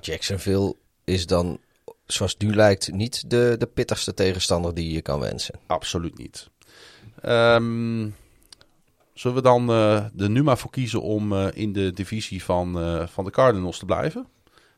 Jacksonville 0.00 0.74
is 1.04 1.26
dan, 1.26 1.58
zoals 2.06 2.36
nu 2.36 2.54
lijkt, 2.54 2.92
niet 2.92 3.30
de, 3.30 3.54
de 3.58 3.66
pittigste 3.66 4.14
tegenstander 4.14 4.74
die 4.74 4.92
je 4.92 5.02
kan 5.02 5.20
wensen. 5.20 5.58
Absoluut 5.66 6.18
niet. 6.18 6.48
Ehm, 7.20 8.08
zullen 9.14 9.36
we 9.36 9.42
dan 9.42 9.70
eh 9.70 9.94
er 9.96 10.30
nu 10.30 10.42
maar 10.42 10.58
voor 10.58 10.70
kiezen 10.70 11.02
om 11.02 11.32
eh, 11.32 11.46
in 11.52 11.72
de 11.72 11.92
divisie 11.92 12.44
van, 12.44 12.80
eh, 12.80 13.06
van 13.06 13.24
de 13.24 13.30
Cardinals 13.30 13.78
te 13.78 13.84
blijven? 13.84 14.26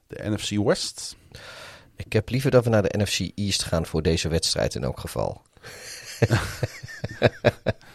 De 0.07 0.31
NFC 0.31 0.51
West. 0.65 1.17
Ik 1.97 2.13
heb 2.13 2.29
liever 2.29 2.51
dat 2.51 2.65
we 2.65 2.71
naar 2.71 2.83
de 2.83 2.99
NFC 2.99 3.31
East 3.35 3.63
gaan 3.63 3.87
voor 3.87 4.03
deze 4.03 4.29
wedstrijd 4.29 4.75
in 4.75 4.83
elk 4.85 5.01
geval. 5.01 5.43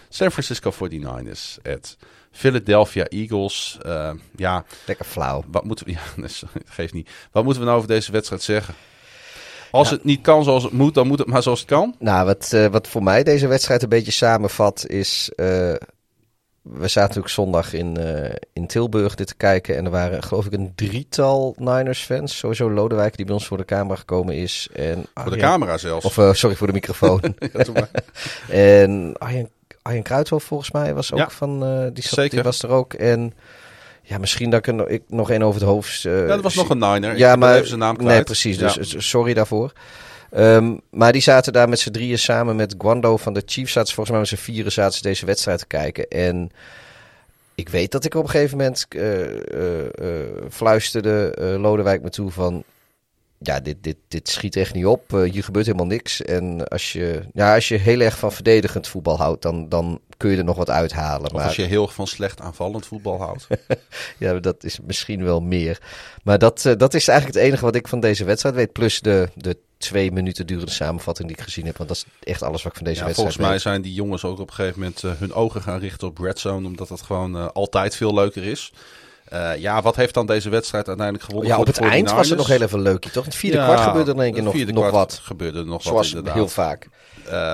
San 0.10 0.32
Francisco 0.32 0.72
49ers. 0.72 1.62
Het 1.62 1.98
Philadelphia 2.32 3.06
Eagles. 3.06 3.78
Ja, 4.36 4.66
Lekker 4.86 5.06
flauw. 5.06 5.44
wat 5.48 5.64
moeten 5.64 5.86
we... 5.86 5.92
Ja, 5.98 6.00
dat 6.16 6.50
geeft 6.66 6.94
niet. 6.94 7.10
Wat 7.32 7.44
moeten 7.44 7.62
we 7.62 7.68
nou 7.68 7.78
over 7.78 7.90
deze 7.90 8.12
wedstrijd 8.12 8.42
zeggen? 8.42 8.76
Als 9.72 9.90
het 9.90 10.04
niet 10.04 10.22
kan 10.22 10.44
zoals 10.44 10.64
het 10.64 10.72
moet, 10.72 10.94
dan 10.94 11.08
moet 11.08 11.20
het 11.20 11.28
maar 11.28 11.44
zoals 11.44 11.60
het 11.60 11.70
kan. 11.70 11.96
Nou, 12.00 12.26
wat, 12.26 12.54
eh, 12.54 12.66
wat 12.66 12.88
voor 12.88 13.04
mij 13.04 13.24
deze 13.24 13.48
wedstrijd 13.48 13.84
een 13.84 13.90
beetje 13.90 14.12
samenvat 14.12 14.86
is... 14.88 15.32
eh, 15.36 15.46
we 16.62 16.88
zaten 16.88 17.02
natuurlijk 17.02 17.28
zondag 17.34 17.74
in, 17.74 17.98
eh, 17.98 18.36
in 18.54 18.68
Tilburg 18.68 19.16
dit 19.16 19.28
te 19.28 19.36
kijken. 19.36 19.78
En 19.78 19.86
er 19.86 19.92
waren 19.92 20.24
geloof 20.24 20.46
ik 20.46 20.54
een 20.54 20.72
drietal 20.76 21.56
Niners-fans. 21.58 22.38
Sowieso 22.38 22.72
Lodewijk 22.72 23.16
die 23.18 23.26
bij 23.26 23.34
ons 23.34 23.48
voor 23.48 23.58
de 23.58 23.66
camera 23.66 23.96
gekomen 23.96 24.36
is. 24.36 24.68
En 24.74 25.06
Voor 25.14 25.32
de 25.32 25.38
camera 25.38 25.78
zelfs. 25.78 26.06
Of 26.06 26.36
sorry, 26.38 26.56
voor 26.56 26.68
de 26.68 26.74
microfoon. 26.74 27.22
En 28.50 29.14
Arjen, 29.18 29.50
Arjen 29.82 30.04
Kruidhoff 30.04 30.46
volgens 30.46 30.72
mij 30.72 30.94
was 30.94 31.12
ook 31.12 31.20
Ja, 31.20 31.30
van... 31.30 31.60
die, 31.94 32.04
zat, 32.04 32.14
zeker. 32.14 32.30
die 32.36 32.44
was 32.44 32.64
er 32.64 32.70
ook. 32.70 32.94
En 32.94 33.34
ja, 34.12 34.18
misschien 34.18 34.50
dat 34.50 34.60
ik 34.60 34.68
er 34.68 34.74
nog, 34.74 34.88
ik, 34.88 35.02
nog 35.08 35.30
één 35.30 35.42
over 35.42 35.62
het 35.62 35.70
hoofd... 35.70 36.06
eh, 36.06 36.12
ja, 36.28 36.34
er 36.34 36.42
was 36.42 36.56
nog 36.56 36.70
een 36.70 36.78
Niner. 36.78 37.18
Ja, 37.18 37.36
maar 37.36 37.56
even 37.56 37.68
zijn 37.68 37.80
naam 37.80 37.96
kwijt. 37.98 38.14
nee, 38.14 38.24
precies. 38.24 38.58
Dus 38.58 38.76
Ja. 38.76 38.82
eh, 38.82 39.00
sorry 39.00 39.34
daarvoor. 39.34 39.72
Ehm, 40.32 40.74
maar 40.90 41.12
die 41.12 41.22
zaten 41.22 41.54
daar 41.54 41.70
met 41.70 41.80
z'n 41.80 41.92
drieën 41.92 42.20
samen 42.20 42.56
met 42.56 42.76
Guando 42.78 43.18
van 43.18 43.34
de 43.34 43.44
Chiefs. 43.46 43.72
Zaten 43.72 43.94
volgens 43.94 44.10
mij 44.10 44.20
met 44.20 44.40
z'n 44.40 44.52
vieren 44.52 44.72
zaten 44.72 44.94
ze 44.94 45.02
deze 45.02 45.26
wedstrijd 45.26 45.60
te 45.60 45.68
kijken. 45.68 46.08
En 46.08 46.50
ik 47.56 47.70
weet 47.70 47.92
dat 47.92 48.06
ik 48.06 48.16
op 48.16 48.24
een 48.24 48.30
gegeven 48.30 48.58
moment 48.58 48.86
eh, 48.90 49.02
fluisterde 50.50 51.34
Lodewijk 51.60 52.02
me 52.02 52.10
toe 52.10 52.32
van... 52.32 52.64
Ja, 53.38 53.60
dit, 53.60 53.76
dit, 53.82 53.96
dit 54.08 54.30
schiet 54.30 54.56
echt 54.56 54.74
niet 54.74 54.86
op. 54.86 55.12
Hier 55.32 55.44
gebeurt 55.44 55.66
helemaal 55.66 55.86
niks. 55.88 56.22
En 56.22 56.68
als 56.68 56.92
je, 56.94 57.22
ja, 57.34 57.54
als 57.56 57.68
je 57.68 57.76
heel 57.78 58.00
erg 58.00 58.18
van 58.18 58.32
verdedigend 58.32 58.88
voetbal 58.88 59.18
houdt, 59.18 59.42
dan, 59.42 59.70
dan 59.70 60.00
kun 60.22 60.32
je 60.32 60.38
er 60.38 60.44
nog 60.44 60.58
wat 60.58 60.70
uithalen. 60.70 61.26
Of 61.26 61.32
maar 61.32 61.46
als 61.46 61.56
je 61.56 61.62
heel 61.64 61.82
erg 61.84 61.94
van 61.94 62.08
slecht 62.08 62.42
aanvallend 62.42 62.86
voetbal 62.86 63.20
houdt. 63.22 63.48
ja, 64.18 64.34
dat 64.40 64.64
is 64.64 64.80
misschien 64.84 65.24
wel 65.24 65.40
meer. 65.42 65.78
Maar 66.24 66.38
dat, 66.40 66.66
eh, 66.66 66.74
dat 66.78 66.94
is 66.94 67.08
eigenlijk 67.08 67.38
het 67.38 67.48
enige 67.48 67.66
wat 67.66 67.76
ik 67.76 67.88
van 67.88 68.00
deze 68.00 68.24
wedstrijd 68.24 68.56
weet. 68.56 68.72
Plus 68.72 69.00
de, 69.00 69.30
de 69.36 69.58
twee 69.78 70.12
minuten 70.12 70.48
durende 70.48 70.72
samenvatting 70.72 71.28
die 71.28 71.38
ik 71.38 71.44
gezien 71.44 71.66
heb. 71.66 71.78
Want 71.78 71.90
dat 71.90 71.98
is 71.98 72.06
echt 72.32 72.42
alles 72.44 72.64
wat 72.64 72.72
ik 72.72 72.78
van 72.78 72.88
deze 72.88 73.00
Ja, 73.00 73.06
wedstrijd 73.06 73.16
volgens 73.16 73.38
mij 73.38 73.50
weet. 73.50 73.62
zijn 73.62 73.82
die 73.82 73.94
jongens 73.94 74.24
ook 74.24 74.40
op 74.40 74.48
een 74.50 74.54
gegeven 74.56 74.80
moment 74.80 75.04
eh, 75.04 75.12
hun 75.18 75.34
ogen 75.34 75.62
gaan 75.62 75.80
richten 75.80 76.08
op 76.08 76.18
Red 76.18 76.40
Zone. 76.40 76.68
Omdat 76.68 76.88
dat 76.88 77.02
gewoon 77.02 77.38
eh, 77.38 77.48
altijd 77.54 77.96
veel 77.96 78.14
leuker 78.14 78.44
is. 78.44 78.72
Ja, 79.58 79.82
wat 79.82 79.96
heeft 79.96 80.14
dan 80.14 80.26
deze 80.26 80.50
wedstrijd 80.50 80.88
uiteindelijk 80.88 81.26
gewonnen 81.26 81.50
Ja, 81.52 81.58
op 81.60 81.66
het 81.68 81.78
eind 81.80 82.12
was 82.12 82.30
het 82.30 82.36
49ers? 82.36 82.38
nog 82.38 82.48
heel 82.48 82.62
even 82.62 82.82
leuk. 82.82 83.02
Toch? 83.02 83.24
In 83.24 83.30
het 83.30 83.36
vierde 83.36 83.58
Ja, 83.58 83.64
kwart 83.66 83.80
gebeurde 83.80 84.12
er 84.12 84.18
in 84.18 84.24
één 84.24 84.34
keer 84.34 84.44
nog, 84.44 84.84
nog 84.84 84.90
wat. 84.92 85.20
gebeurde 85.24 85.60
er 85.60 85.66
nog 85.66 85.82
Zoals 85.82 85.98
wat 85.98 86.08
inderdaad. 86.08 86.34
heel 86.34 86.48
vaak. 86.48 86.88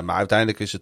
Maar 0.03 0.15
uiteindelijk 0.15 0.59
is 0.59 0.72
het 0.72 0.82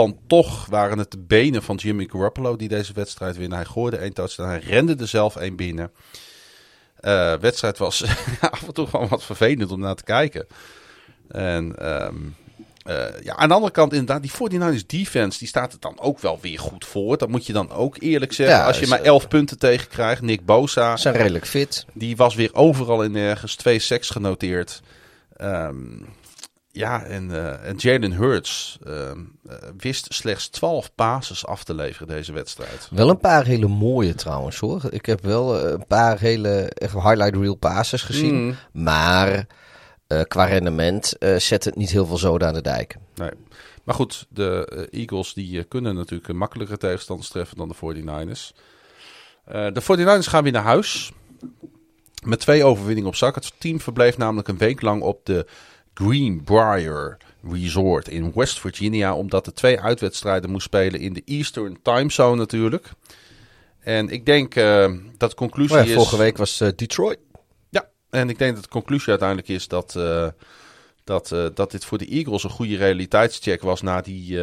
dan 0.00 0.18
toch, 0.26 0.66
waren 0.66 0.98
het 0.98 1.10
de 1.10 1.18
benen 1.18 1.62
van 1.62 1.76
Jimmy 1.76 2.08
Garoppolo 2.10 2.56
die 2.56 2.68
deze 2.68 2.92
wedstrijd 2.92 3.36
winnen. 3.36 3.58
Hij 3.58 3.66
gooide 3.66 3.96
één 3.96 4.12
touchdown, 4.12 4.48
hij 4.48 4.58
rende 4.58 4.96
er 4.96 5.08
zelf 5.08 5.36
één 5.36 5.56
binnen. 5.56 5.90
Eh 7.00 7.34
wedstrijd 7.40 7.78
was 7.78 8.04
af 8.40 8.66
en 8.66 8.74
toe 8.74 8.86
gewoon 8.86 9.08
wat 9.08 9.24
vervelend 9.24 9.72
om 9.72 9.80
naar 9.80 9.94
te 9.94 10.04
kijken. 10.04 10.46
En 11.28 11.76
ehm, 11.76 12.16
eh, 12.84 13.22
ja, 13.22 13.36
aan 13.36 13.48
de 13.48 13.54
andere 13.54 13.72
kant 13.72 13.92
inderdaad, 13.92 14.22
die 14.22 14.30
49ers 14.30 14.86
defense, 14.86 15.38
die 15.38 15.48
staat 15.48 15.72
er 15.72 15.80
dan 15.80 16.00
ook 16.00 16.18
wel 16.18 16.38
weer 16.40 16.58
goed 16.58 16.84
voor. 16.84 17.18
Dat 17.18 17.28
moet 17.28 17.46
je 17.46 17.52
dan 17.52 17.70
ook 17.70 17.96
eerlijk 17.98 18.32
zeggen. 18.32 18.56
Ja, 18.56 18.66
Als 18.66 18.78
je 18.78 18.86
maar 18.86 19.00
eh, 19.00 19.06
11 19.06 19.28
punten 19.28 19.58
tegen 19.58 19.88
krijgt, 19.88 20.22
Nick 20.22 20.44
Bosa, 20.44 20.96
zijn 20.96 21.14
redelijk 21.14 21.46
fit. 21.46 21.86
die 21.92 22.16
was 22.16 22.34
weer 22.34 22.54
overal 22.54 23.04
en 23.04 23.12
nergens. 23.12 23.54
Twee 23.54 23.78
seks 23.78 24.10
genoteerd. 24.10 24.80
Ehm, 25.36 25.76
ja, 26.72 27.02
en, 27.02 27.30
eh, 27.30 27.68
en 27.68 27.76
Jalen 27.76 28.12
Hurts 28.12 28.78
ehm, 28.84 29.18
eh, 29.48 29.56
wist 29.76 30.14
slechts 30.14 30.48
12 30.48 30.94
passes 30.94 31.46
af 31.46 31.64
te 31.64 31.74
leveren 31.74 32.08
deze 32.08 32.32
wedstrijd. 32.32 32.88
Wel 32.90 33.10
een 33.10 33.18
paar 33.18 33.44
hele 33.44 33.68
mooie 33.68 34.14
trouwens 34.14 34.58
hoor. 34.58 34.82
Ik 34.90 35.06
heb 35.06 35.22
wel 35.22 35.58
eh, 35.58 35.70
een 35.70 35.86
paar 35.86 36.18
hele 36.18 36.72
highlight 36.78 37.36
reel 37.36 37.54
passes 37.54 38.02
gezien. 38.02 38.44
Mm. 38.44 38.56
Maar 38.72 39.46
eh, 40.06 40.20
qua 40.28 40.44
rendement 40.44 41.16
zet 41.36 41.64
het 41.64 41.76
niet 41.76 41.90
heel 41.90 42.06
veel 42.06 42.18
zoden 42.18 42.48
aan 42.48 42.54
de 42.54 42.62
dijk. 42.62 42.96
Nee. 43.14 43.30
Maar 43.84 43.94
goed, 43.94 44.26
de 44.28 44.88
Eagles 44.90 45.34
die 45.34 45.64
kunnen 45.64 45.94
natuurlijk 45.94 46.28
een 46.28 46.36
makkelijker 46.36 46.78
tegenstanders 46.78 47.28
treffen 47.28 47.56
dan 47.56 47.68
de 47.68 47.74
49ers. 47.74 48.52
Eh, 49.50 49.66
de 49.72 49.82
49ers 49.82 50.28
gaan 50.28 50.42
weer 50.42 50.52
naar 50.52 50.62
huis. 50.62 51.12
Met 52.24 52.40
twee 52.40 52.64
overwinningen 52.64 53.08
op 53.08 53.16
zak. 53.16 53.34
Het 53.34 53.52
team 53.58 53.80
verbleef 53.80 54.16
namelijk 54.16 54.48
een 54.48 54.58
week 54.58 54.80
lang 54.80 55.02
op 55.02 55.26
de 55.26 55.46
Greenbrier 56.02 57.16
Resort 57.50 58.08
in 58.08 58.32
West 58.34 58.60
Virginia. 58.60 59.14
Omdat 59.14 59.44
de 59.44 59.52
twee 59.52 59.80
uitwedstrijden 59.80 60.50
moest 60.50 60.64
spelen 60.64 61.00
in 61.00 61.12
de 61.12 61.22
Eastern 61.24 61.78
Time 61.82 62.10
Zone 62.10 62.36
natuurlijk. 62.36 62.90
En 63.80 64.08
ik 64.08 64.26
denk 64.26 64.54
eh, 64.54 64.92
dat 65.16 65.30
de 65.30 65.36
conclusie 65.36 65.76
ja, 65.76 65.82
is... 65.82 65.92
vorige 65.92 66.16
week 66.16 66.36
was 66.36 66.60
eh, 66.60 66.68
Detroit. 66.76 67.18
Ja, 67.68 67.88
en 68.10 68.28
ik 68.28 68.38
denk 68.38 68.54
dat 68.54 68.62
de 68.62 68.70
conclusie 68.70 69.08
uiteindelijk 69.08 69.48
is 69.48 69.68
dat, 69.68 69.96
eh, 69.96 70.28
dat, 71.04 71.34
dat 71.54 71.70
dit 71.70 71.84
voor 71.84 71.98
de 71.98 72.06
Eagles 72.06 72.44
een 72.44 72.50
goede 72.50 72.76
realiteitscheck 72.76 73.62
was 73.62 73.82
na 73.82 74.00
die 74.00 74.38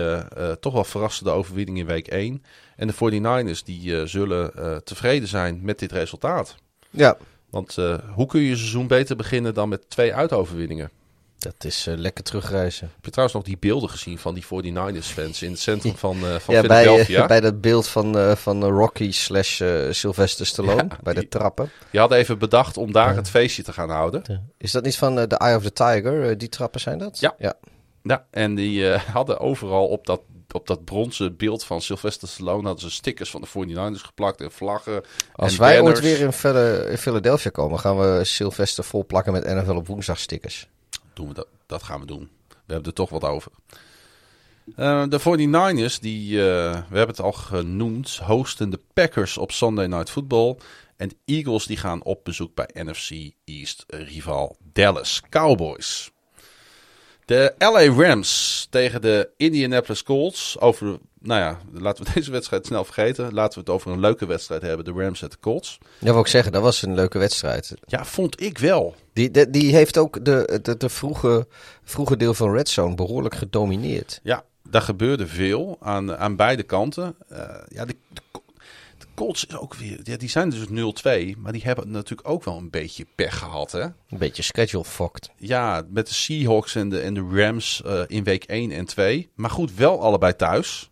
toch 0.60 0.74
wel 0.74 0.84
verrassende 0.84 1.32
overwinning 1.32 1.78
in 1.78 1.86
week 1.86 2.08
1. 2.08 2.44
En 2.76 2.88
de 2.88 2.94
49ers 2.94 3.64
die 3.64 4.08
zullen 4.08 4.52
tevreden 4.84 5.28
zijn 5.28 5.60
met 5.62 5.80
dit 5.80 5.92
resultaat. 5.92 6.56
Ja, 6.90 7.18
Want 7.50 7.76
hoe 8.14 8.26
kun 8.26 8.42
je 8.42 8.50
je 8.50 8.56
seizoen 8.56 8.88
beter 8.88 9.16
beginnen 9.16 9.54
dan 9.54 9.70
met 9.70 9.90
twee 9.90 10.14
uitoverwinningen? 10.14 10.92
Dat 11.40 11.64
is 11.64 11.88
eh, 11.88 11.96
lekker 11.98 12.24
terugreizen. 12.24 12.90
Heb 12.96 13.06
je 13.06 13.12
trouwens 13.12 13.38
nog 13.38 13.48
die 13.48 13.58
beelden 13.60 13.90
gezien 13.90 14.18
van 14.18 14.34
die 14.34 14.44
49ers 14.46 15.06
fans 15.06 15.42
in 15.42 15.52
het 15.52 15.60
centrum 15.60 15.96
van, 15.98 16.16
eh 16.26 16.36
van 16.36 16.56
ja, 16.56 16.62
bij, 16.62 16.82
Philadelphia? 16.84 17.22
eh, 17.22 17.28
bij 17.28 17.40
dat 17.40 17.62
beeld 17.62 17.88
van, 17.88 18.18
eh, 18.18 18.36
van 18.36 18.64
Rocky 18.64 19.12
slash 19.12 19.62
eh, 19.62 19.92
Sylvester 19.92 20.46
Stallone. 20.46 20.84
Ja, 20.90 20.98
bij 21.04 21.14
de 21.14 21.28
trappen. 21.28 21.72
Die 21.92 22.00
hadden 22.00 22.18
even 22.18 22.38
bedacht 22.40 22.78
om 22.78 22.92
daar 22.92 23.16
het 23.16 23.30
feestje 23.30 23.64
te 23.64 23.74
gaan 23.74 23.90
houden. 23.90 24.46
Is 24.58 24.72
dat 24.72 24.84
niet 24.84 24.98
van 24.98 25.20
eh, 25.20 25.24
The 25.26 25.38
Eye 25.38 25.56
of 25.56 25.64
the 25.64 25.74
Tiger? 25.74 26.30
Eh, 26.30 26.38
die 26.38 26.50
trappen 26.50 26.80
zijn 26.80 26.98
dat? 26.98 27.20
Ja. 27.20 27.36
ja. 27.38 27.54
Ja, 28.04 28.26
en 28.32 28.56
die 28.56 28.92
eh, 28.92 29.02
hadden 29.14 29.40
overal 29.40 29.88
op 29.88 30.06
dat, 30.06 30.22
op 30.52 30.68
dat 30.68 30.86
bronzen 30.86 31.36
beeld 31.38 31.64
van 31.64 31.82
Sylvester 31.82 32.28
Stallone... 32.28 32.64
hadden 32.68 32.90
ze 32.90 32.96
stickers 32.96 33.30
van 33.30 33.42
de 33.42 33.48
49ers 33.48 34.02
geplakt 34.06 34.42
en 34.42 34.52
vlaggen 34.52 35.04
Als 35.34 35.54
en 35.54 35.60
wij 35.60 35.76
banners. 35.76 35.96
ooit 35.96 36.06
weer 36.06 36.20
in, 36.20 36.34
Phila- 36.34 36.84
in 36.86 36.98
Philadelphia 36.98 37.50
komen, 37.52 37.80
gaan 37.80 37.98
we 38.00 38.24
Sylvester 38.24 38.84
vol 38.84 39.06
plakken 39.06 39.34
met 39.34 39.46
NFL 39.46 39.76
op 39.76 39.88
woensdag 39.88 40.20
stickers. 40.20 40.68
We 41.18 41.34
dat, 41.34 41.48
dat 41.66 41.84
gaan 41.84 42.00
we 42.00 42.06
doen. 42.06 42.30
We 42.48 42.74
hebben 42.74 42.86
er 42.86 42.94
toch 42.94 43.10
wat 43.10 43.24
over. 43.24 43.52
Uh, 44.76 45.04
de 45.10 45.20
49ers, 45.20 46.00
die, 46.02 46.32
uh, 46.32 46.40
we 46.72 46.98
hebben 46.98 47.08
het 47.08 47.22
al 47.22 47.32
genoemd, 47.32 48.18
hosten 48.18 48.70
de 48.70 48.80
Packers 48.94 49.38
op 49.38 49.52
Sunday 49.52 49.88
Night 49.88 50.10
Football. 50.10 50.58
En 50.98 51.08
de 51.08 51.16
Eagles 51.26 51.66
die 51.66 51.78
gaan 51.78 52.04
op 52.04 52.24
bezoek 52.24 52.56
bij 52.56 52.70
NFC 52.74 53.32
East 53.46 53.84
rival 53.88 54.58
Dallas 54.74 55.22
Cowboys. 55.30 56.12
De 57.28 57.54
LA 57.58 58.04
Rams 58.04 58.68
tegen 58.70 59.02
de 59.02 59.30
Indianapolis 59.38 60.04
Colts. 60.04 60.60
Over, 60.60 60.98
nou 61.20 61.42
ja, 61.42 61.60
laten 61.74 62.06
we 62.06 62.12
deze 62.16 62.32
wedstrijd 62.32 62.66
snel 62.66 62.84
vergeten. 62.84 63.34
Laten 63.34 63.54
we 63.54 63.60
het 63.60 63.70
over 63.70 63.92
een 63.92 64.00
leuke 64.00 64.26
wedstrijd 64.26 64.62
hebben. 64.62 64.86
De 64.86 64.92
Rams 64.92 65.22
en 65.22 65.30
de 65.30 65.40
Colts. 65.40 65.78
Ja, 66.00 66.12
wil 66.12 66.22
ik 66.22 66.28
zeggen, 66.28 66.52
dat 66.52 66.62
was 66.62 66.82
een 66.82 66.94
leuke 66.94 67.18
wedstrijd. 67.18 67.74
Ja, 67.86 68.06
vond 68.06 68.42
ik 68.42 68.58
wel. 68.58 68.96
Die, 69.14 69.32
de, 69.32 69.50
die 69.50 69.76
heeft 69.76 69.98
ook 69.98 70.26
de, 70.26 70.60
de, 70.62 70.78
de 70.78 70.90
vroege, 70.90 71.48
vroege 71.84 72.18
deel 72.18 72.34
van 72.34 72.52
Red 72.52 72.70
Zone 72.70 72.96
behoorlijk 72.96 73.36
gedomineerd. 73.36 74.20
Ja, 74.24 74.44
daar 74.70 74.82
gebeurde 74.82 75.28
veel 75.28 75.78
aan, 75.80 76.18
aan 76.18 76.36
beide 76.36 76.64
kanten. 76.64 77.16
Uh, 77.32 77.40
ja, 77.68 77.86
de, 77.86 77.96
de, 78.10 78.22
de, 78.27 78.27
Colts 79.18 79.46
is 79.46 79.58
ook 79.58 79.74
weer, 79.74 80.00
ja, 80.04 80.18
die 80.18 80.30
zijn 80.30 80.50
dus 80.50 80.66
0-2, 81.34 81.38
maar 81.38 81.52
die 81.52 81.62
hebben 81.64 81.92
natuurlijk 81.92 82.28
ook 82.28 82.44
wel 82.44 82.58
een 82.58 82.70
beetje 82.70 83.06
pech 83.16 83.38
gehad, 83.38 83.72
hè? 83.72 83.82
Een 83.82 84.18
beetje 84.18 84.44
schedule 84.44 84.84
fucked. 84.84 85.30
Ja, 85.38 85.84
met 85.90 86.08
de 86.08 86.14
Seahawks 86.14 86.76
en 86.76 86.90
de, 86.90 87.00
en 87.00 87.14
de 87.14 87.28
Rams 87.32 87.82
uh, 87.86 88.02
in 88.08 88.24
week 88.24 88.44
1 88.44 88.72
en 88.72 88.86
2. 88.86 89.30
Maar 89.36 89.50
goed, 89.50 89.76
wel 89.76 90.02
allebei 90.02 90.36
thuis. 90.36 90.90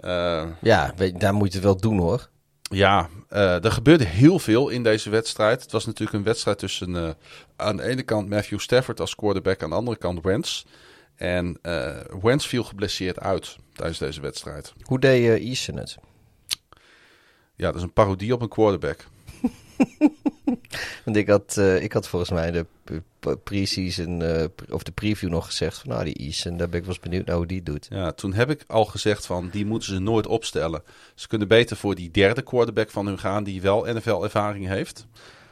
Uh, 0.00 0.46
ja, 0.60 0.94
daar 1.18 1.34
moet 1.34 1.48
je 1.48 1.54
het 1.54 1.64
wel 1.64 1.76
doen 1.76 1.98
hoor. 1.98 2.28
Ja, 2.62 3.08
uh, 3.30 3.64
er 3.64 3.72
gebeurde 3.72 4.04
heel 4.04 4.38
veel 4.38 4.68
in 4.68 4.82
deze 4.82 5.10
wedstrijd. 5.10 5.62
Het 5.62 5.72
was 5.72 5.86
natuurlijk 5.86 6.18
een 6.18 6.24
wedstrijd 6.24 6.58
tussen 6.58 7.16
aan 7.56 7.76
de 7.76 7.82
ene 7.82 8.02
kant 8.02 8.28
Matthew 8.28 8.58
Stafford 8.58 9.00
als 9.00 9.14
quarterback, 9.14 9.62
aan 9.62 9.70
de 9.70 9.76
andere 9.76 9.96
kant 9.96 10.22
Wentz. 10.22 10.64
En 11.16 11.58
Wentz 12.22 12.46
viel 12.46 12.64
geblesseerd 12.64 13.18
uit 13.18 13.56
tijdens 13.72 13.98
deze 13.98 14.20
wedstrijd. 14.20 14.72
Hoe 14.82 14.98
deed 14.98 15.22
uh, 15.22 15.48
Eason 15.48 15.76
het? 15.76 15.98
Ja, 17.60 17.66
dat 17.66 17.76
is 17.76 17.82
een 17.82 17.92
parodie 17.92 18.32
op 18.32 18.40
een 18.40 18.48
quarterback. 18.48 19.06
Want 21.04 21.16
ik 21.16 21.28
had, 21.28 21.56
uh, 21.58 21.82
ik 21.82 21.92
had 21.92 22.08
volgens 22.08 22.30
mij 22.30 22.50
de 22.50 22.66
pre-season 23.44 24.20
uh, 24.20 24.44
of 24.70 24.82
de 24.82 24.92
preview 24.92 25.30
nog 25.30 25.46
gezegd 25.46 25.78
van 25.78 25.90
nou 25.90 26.04
die 26.04 26.14
Eason, 26.14 26.56
daar 26.56 26.68
ben 26.68 26.78
ik 26.78 26.84
wel 26.84 26.94
eens 26.94 27.02
benieuwd 27.02 27.26
naar 27.26 27.36
hoe 27.36 27.46
die 27.46 27.62
doet. 27.62 27.86
Ja, 27.90 28.12
toen 28.12 28.32
heb 28.32 28.50
ik 28.50 28.64
al 28.66 28.84
gezegd 28.84 29.26
van 29.26 29.48
die 29.48 29.66
moeten 29.66 29.94
ze 29.94 29.98
nooit 29.98 30.26
opstellen. 30.26 30.82
Ze 31.14 31.28
kunnen 31.28 31.48
beter 31.48 31.76
voor 31.76 31.94
die 31.94 32.10
derde 32.10 32.42
quarterback 32.42 32.90
van 32.90 33.06
hun 33.06 33.18
gaan 33.18 33.44
die 33.44 33.60
wel 33.60 33.94
NFL 33.94 34.22
ervaring 34.22 34.66
heeft. 34.66 35.06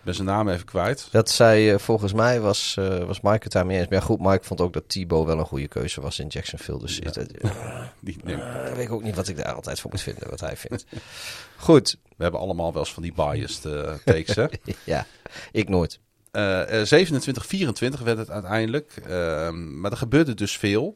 Ben 0.08 0.16
zijn 0.16 0.28
naam 0.28 0.48
even 0.48 0.64
kwijt. 0.64 1.08
Dat 1.10 1.30
zei 1.30 1.72
uh, 1.72 1.78
volgens 1.78 2.12
mij 2.12 2.40
was, 2.40 2.76
uh, 2.78 3.04
was 3.04 3.20
Mike 3.20 3.38
het 3.42 3.52
daarmee 3.52 3.78
eens. 3.78 3.88
Maar 3.88 3.98
ja, 3.98 4.04
goed, 4.04 4.20
Mike 4.20 4.44
vond 4.44 4.60
ook 4.60 4.72
dat 4.72 4.88
Thibaut 4.88 5.26
wel 5.26 5.38
een 5.38 5.44
goede 5.44 5.68
keuze 5.68 6.00
was 6.00 6.18
in 6.18 6.26
Jacksonville. 6.26 6.78
Dus 6.78 6.96
ja. 6.96 7.04
het, 7.04 7.34
die, 8.00 8.16
nee. 8.24 8.36
weet 8.74 8.84
ik 8.84 8.92
ook 8.92 9.02
niet 9.02 9.14
wat 9.14 9.28
ik 9.28 9.36
daar 9.36 9.52
altijd 9.52 9.80
voor 9.80 9.90
moet 9.90 10.00
vinden, 10.00 10.30
wat 10.30 10.40
hij 10.40 10.56
vindt. 10.56 10.86
goed. 11.56 11.98
We 12.16 12.22
hebben 12.22 12.40
allemaal 12.40 12.72
wel 12.72 12.82
eens 12.82 12.92
van 12.92 13.02
die 13.02 13.12
biased 13.12 13.62
takes, 14.04 14.34
hè? 14.34 14.46
ja, 14.84 15.06
ik 15.52 15.68
nooit. 15.68 16.00
Uh, 16.32 16.62
27-24 16.62 18.02
werd 18.04 18.18
het 18.18 18.30
uiteindelijk. 18.30 18.94
Uh, 19.02 19.50
maar 19.50 19.90
er 19.90 19.96
gebeurde 19.96 20.34
dus 20.34 20.58
veel. 20.58 20.94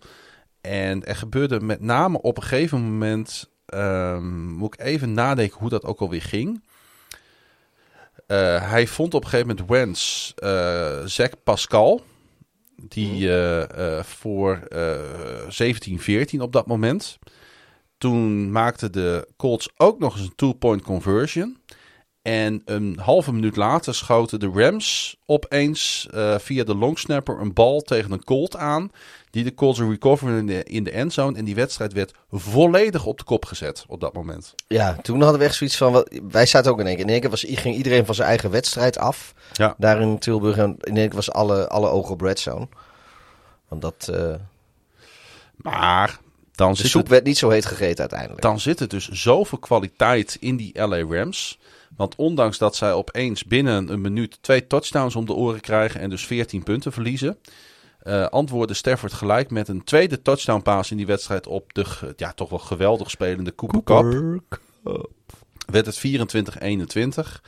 En 0.60 1.04
er 1.04 1.16
gebeurde 1.16 1.60
met 1.60 1.80
name 1.80 2.20
op 2.20 2.36
een 2.36 2.42
gegeven 2.42 2.80
moment. 2.80 3.50
Um, 3.74 4.48
moet 4.48 4.74
ik 4.74 4.80
even 4.80 5.12
nadenken 5.12 5.58
hoe 5.58 5.68
dat 5.68 5.84
ook 5.84 6.00
alweer 6.00 6.22
ging. 6.22 6.62
Uh, 8.28 8.70
hij 8.70 8.86
vond 8.86 9.14
op 9.14 9.24
een 9.24 9.28
gegeven 9.28 9.48
moment 9.48 9.70
Wens 9.70 10.32
uh, 10.38 11.04
Zach 11.04 11.42
Pascal. 11.44 12.02
Die 12.88 13.26
uh, 13.26 14.02
voor 14.02 14.68
17-14 16.34 16.38
op 16.38 16.52
dat 16.52 16.66
moment. 16.66 17.18
Toen 17.98 18.50
maakte 18.50 18.90
de 18.90 19.28
Colts 19.36 19.68
ook 19.76 19.98
nog 19.98 20.16
eens 20.16 20.24
een 20.24 20.34
two-point 20.34 20.82
conversion. 20.82 21.56
En 22.22 22.62
een 22.64 22.98
halve 23.02 23.32
minuut 23.32 23.56
later 23.56 23.94
schoten 23.94 24.40
de 24.40 24.50
Rams 24.54 25.16
opeens 25.26 26.08
uh, 26.14 26.38
via 26.38 26.64
de 26.64 26.74
longsnapper 26.74 27.40
een 27.40 27.52
bal 27.52 27.80
tegen 27.80 28.12
een 28.12 28.24
Colt 28.24 28.56
aan. 28.56 28.90
Die 29.30 29.44
de 29.44 29.54
Colts 29.54 29.80
recoveren 29.80 30.38
in 30.38 30.46
de, 30.46 30.64
in 30.64 30.84
de 30.84 30.90
endzone. 30.90 31.38
En 31.38 31.44
die 31.44 31.54
wedstrijd 31.54 31.92
werd 31.92 32.14
volledig 32.30 33.04
op 33.06 33.18
de 33.18 33.24
kop 33.24 33.44
gezet 33.44 33.84
op 33.88 34.00
dat 34.00 34.12
moment. 34.12 34.54
Ja, 34.66 34.96
toen 35.02 35.20
hadden 35.22 35.38
we 35.38 35.44
echt 35.44 35.54
zoiets 35.54 35.76
van... 35.76 35.92
Wat, 35.92 36.18
wij 36.28 36.46
zaten 36.46 36.72
ook 36.72 36.80
in 36.80 36.86
één 36.86 36.96
keer. 36.96 37.04
In 37.04 37.10
één 37.10 37.20
keer 37.20 37.30
was, 37.30 37.44
ging 37.48 37.76
iedereen 37.76 38.06
van 38.06 38.14
zijn 38.14 38.28
eigen 38.28 38.50
wedstrijd 38.50 38.98
af. 38.98 39.34
Ja. 39.52 39.74
Daar 39.78 40.00
in 40.00 40.18
Tilburg. 40.18 40.56
En 40.56 40.76
in 40.80 40.96
één 40.96 41.06
keer 41.06 41.16
was 41.16 41.30
alle, 41.30 41.68
alle 41.68 41.88
ogen 41.88 42.12
op 42.12 42.20
Red 42.20 42.38
Zone. 42.38 42.68
Want 43.68 43.82
dat... 43.82 44.08
Uh... 44.10 44.34
Maar... 45.56 46.20
Dan 46.54 46.72
de 46.72 46.88
soep 46.88 47.00
het, 47.00 47.10
werd 47.10 47.24
niet 47.24 47.38
zo 47.38 47.50
heet 47.50 47.66
gegeten 47.66 48.00
uiteindelijk. 48.00 48.40
Dan 48.40 48.60
zit 48.60 48.80
er 48.80 48.88
dus 48.88 49.08
zoveel 49.08 49.58
kwaliteit 49.58 50.36
in 50.40 50.56
die 50.56 50.86
LA 50.86 51.16
Rams... 51.16 51.58
Want 51.96 52.16
ondanks 52.16 52.58
dat 52.58 52.76
zij 52.76 52.92
opeens 52.92 53.44
binnen 53.44 53.88
een 53.88 54.00
minuut 54.00 54.38
twee 54.40 54.66
touchdowns 54.66 55.16
om 55.16 55.26
de 55.26 55.32
oren 55.32 55.60
krijgen 55.60 56.00
en 56.00 56.10
dus 56.10 56.26
14 56.26 56.62
punten 56.62 56.92
verliezen, 56.92 57.38
uh, 58.02 58.26
antwoordde 58.26 58.74
Stafford 58.74 59.12
gelijk 59.12 59.50
met 59.50 59.68
een 59.68 59.84
tweede 59.84 60.22
touchdown 60.22 60.62
pass 60.62 60.90
in 60.90 60.96
die 60.96 61.06
wedstrijd 61.06 61.46
op 61.46 61.72
de 61.74 61.86
ja, 62.16 62.32
toch 62.32 62.48
wel 62.48 62.58
geweldig 62.58 63.10
spelende 63.10 63.54
Cooper, 63.54 63.82
Cooper 63.82 64.40
Cup. 64.48 64.60
Cup. 64.84 65.10
Werd 65.66 65.86
het 65.86 65.98
24-21. 65.98 67.40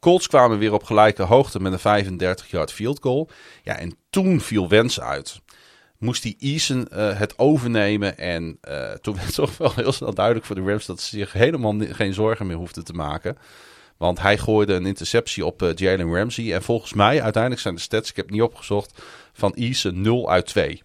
Colts 0.00 0.26
kwamen 0.26 0.58
weer 0.58 0.72
op 0.72 0.84
gelijke 0.84 1.22
hoogte 1.22 1.60
met 1.60 1.84
een 1.84 2.04
35-yard 2.04 2.72
field 2.72 3.00
goal. 3.00 3.28
Ja, 3.62 3.78
en 3.78 3.96
toen 4.10 4.40
viel 4.40 4.68
Wens 4.68 5.00
uit. 5.00 5.40
Moest 5.98 6.22
die 6.22 6.36
Eason 6.38 6.86
uh, 6.92 7.18
het 7.18 7.38
overnemen. 7.38 8.18
En 8.18 8.58
uh, 8.68 8.90
toen 8.92 9.14
werd 9.14 9.34
toch 9.44 9.56
wel 9.56 9.72
heel 9.74 9.92
snel 9.92 10.14
duidelijk 10.14 10.46
voor 10.46 10.56
de 10.56 10.62
Rams 10.62 10.86
dat 10.86 11.00
ze 11.00 11.16
zich 11.16 11.32
helemaal 11.32 11.74
geen 11.78 12.14
zorgen 12.14 12.46
meer 12.46 12.56
hoefden 12.56 12.84
te 12.84 12.92
maken. 12.92 13.36
Want 13.96 14.20
hij 14.20 14.38
gooide 14.38 14.72
een 14.72 14.86
interceptie 14.86 15.46
op 15.46 15.62
uh, 15.62 15.70
Jalen 15.74 16.14
Ramsey. 16.14 16.54
En 16.54 16.62
volgens 16.62 16.92
mij, 16.92 17.22
uiteindelijk 17.22 17.62
zijn 17.62 17.74
de 17.74 17.80
stats, 17.80 18.10
ik 18.10 18.16
heb 18.16 18.24
het 18.24 18.34
niet 18.34 18.44
opgezocht, 18.44 19.02
van 19.32 19.54
Eason 19.54 20.00
0 20.00 20.30
uit 20.30 20.46
2. 20.46 20.82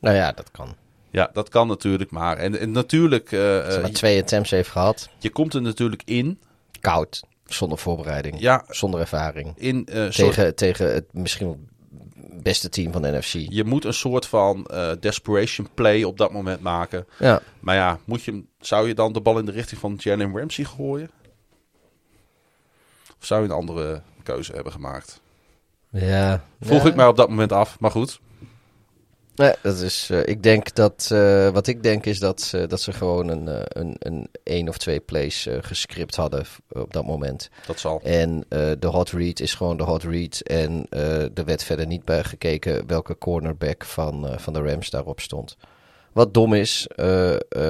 Nou 0.00 0.16
ja, 0.16 0.32
dat 0.32 0.50
kan. 0.50 0.74
Ja, 1.10 1.30
dat 1.32 1.48
kan 1.48 1.66
natuurlijk 1.66 2.10
maar. 2.10 2.36
En, 2.36 2.58
en 2.58 2.70
natuurlijk... 2.70 3.32
Uh, 3.32 3.64
Als 3.64 3.80
maar 3.80 3.90
twee 3.90 4.20
attempts 4.20 4.50
heeft 4.50 4.68
gehad. 4.68 5.08
Je 5.18 5.30
komt 5.30 5.54
er 5.54 5.62
natuurlijk 5.62 6.02
in. 6.04 6.40
Koud. 6.80 7.22
Zonder 7.44 7.78
voorbereiding. 7.78 8.40
Ja. 8.40 8.64
Zonder 8.68 9.00
ervaring. 9.00 9.52
In, 9.56 9.76
uh, 9.76 9.84
tegen, 9.84 10.12
soort... 10.12 10.56
tegen 10.56 10.94
het 10.94 11.04
misschien 11.12 11.68
beste 12.42 12.68
team 12.68 12.92
van 12.92 13.02
de 13.02 13.10
NFC. 13.10 13.34
Je 13.48 13.64
moet 13.64 13.84
een 13.84 13.94
soort 13.94 14.26
van 14.26 14.68
uh, 14.70 14.90
desperation 15.00 15.68
play 15.74 16.02
op 16.02 16.18
dat 16.18 16.32
moment 16.32 16.60
maken. 16.60 17.06
Ja. 17.18 17.42
Maar 17.60 17.74
ja, 17.74 17.98
moet 18.04 18.22
je, 18.22 18.42
zou 18.60 18.88
je 18.88 18.94
dan 18.94 19.12
de 19.12 19.20
bal 19.20 19.38
in 19.38 19.44
de 19.44 19.52
richting 19.52 19.80
van 19.80 19.94
Jalen 19.98 20.38
Ramsey 20.38 20.64
gooien? 20.64 21.10
Of 23.20 23.26
zou 23.26 23.42
je 23.42 23.48
een 23.48 23.54
andere 23.54 24.02
keuze 24.22 24.52
hebben 24.52 24.72
gemaakt? 24.72 25.20
Ja. 25.90 26.44
Vroeg 26.60 26.82
ja. 26.82 26.88
ik 26.88 26.94
mij 26.94 27.06
op 27.06 27.16
dat 27.16 27.28
moment 27.28 27.52
af, 27.52 27.80
maar 27.80 27.90
goed. 27.90 28.20
Nee, 29.34 29.54
dat 29.62 29.78
is, 29.78 30.08
uh, 30.10 30.26
ik 30.26 30.42
denk 30.42 30.74
dat, 30.74 31.10
uh, 31.12 31.48
wat 31.48 31.66
ik 31.66 31.82
denk 31.82 32.06
is 32.06 32.18
dat, 32.18 32.52
uh, 32.54 32.68
dat 32.68 32.80
ze 32.80 32.92
gewoon 32.92 33.28
een, 33.28 33.48
uh, 33.48 33.60
een, 33.64 33.96
een 33.98 34.28
één 34.42 34.68
of 34.68 34.78
twee 34.78 35.00
plays 35.00 35.48
gescript 35.60 36.16
hadden 36.16 36.44
op 36.68 36.92
dat 36.92 37.04
moment. 37.04 37.50
Dat 37.66 37.80
zal. 37.80 38.00
En 38.02 38.44
de 38.78 38.86
hot 38.86 39.10
read 39.10 39.40
is 39.40 39.54
gewoon 39.54 39.76
de 39.76 39.82
hot 39.82 40.02
read. 40.02 40.40
En 40.40 40.86
er 41.34 41.44
werd 41.44 41.64
verder 41.64 41.86
niet 41.86 42.04
bij 42.04 42.24
gekeken 42.24 42.86
welke 42.86 43.18
cornerback 43.18 43.84
van, 43.84 44.40
van 44.40 44.52
de 44.52 44.62
Rams 44.62 44.90
daarop 44.90 45.20
stond. 45.20 45.56
Wat 46.12 46.34
dom 46.34 46.54
is, 46.54 46.88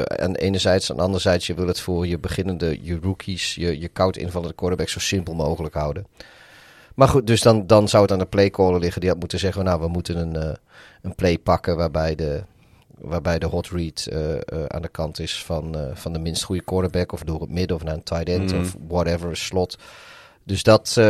aan 0.07 0.35
enerzijds, 0.35 0.91
aan 0.91 1.01
anderzijds, 1.01 1.47
je 1.47 1.55
wil 1.55 1.67
het 1.67 1.81
voor 1.81 2.07
je 2.07 2.19
beginnende, 2.19 2.79
je 2.83 2.99
rookies, 3.03 3.55
je, 3.55 3.81
je 3.81 3.89
koud 3.89 4.17
invallende 4.17 4.55
quarterback 4.55 4.89
zo 4.89 4.99
simpel 4.99 5.35
mogelijk 5.35 5.75
houden. 5.75 6.07
Maar 6.95 7.09
goed, 7.09 7.27
dus 7.27 7.43
dan, 7.43 7.67
dan 7.67 7.89
zou 7.89 8.03
het 8.03 8.13
aan 8.13 8.19
de 8.19 8.27
playcaller 8.27 8.81
liggen. 8.81 9.01
Die 9.01 9.11
had 9.11 9.19
moeten 9.19 9.39
zeggen, 9.39 9.65
nou, 9.65 9.81
we 9.81 9.89
moeten 9.89 10.17
een, 10.17 10.37
uh, 10.37 10.55
een 11.03 11.15
play 11.15 11.39
pakken 11.39 11.77
waarbij 11.77 12.15
de, 12.15 12.43
waarbij 12.99 13.39
de 13.39 13.47
hot 13.47 13.69
read 13.69 14.09
uh, 14.13 14.31
uh, 14.31 14.39
aan 14.67 14.83
de 14.83 14.89
kant 14.89 15.19
is 15.19 15.45
van, 15.45 15.77
van 15.95 16.13
de 16.13 16.19
minst 16.19 16.43
goede 16.43 16.63
quarterback. 16.63 17.13
Of 17.13 17.23
door 17.23 17.41
het 17.41 17.51
midden 17.51 17.77
of 17.77 17.83
naar 17.83 17.95
een 17.95 18.03
tight 18.03 18.29
end 18.29 18.53
mm. 18.53 18.61
of 18.61 18.77
whatever, 18.89 19.37
slot. 19.37 19.79
Dus 20.45 20.63
dat, 20.63 21.01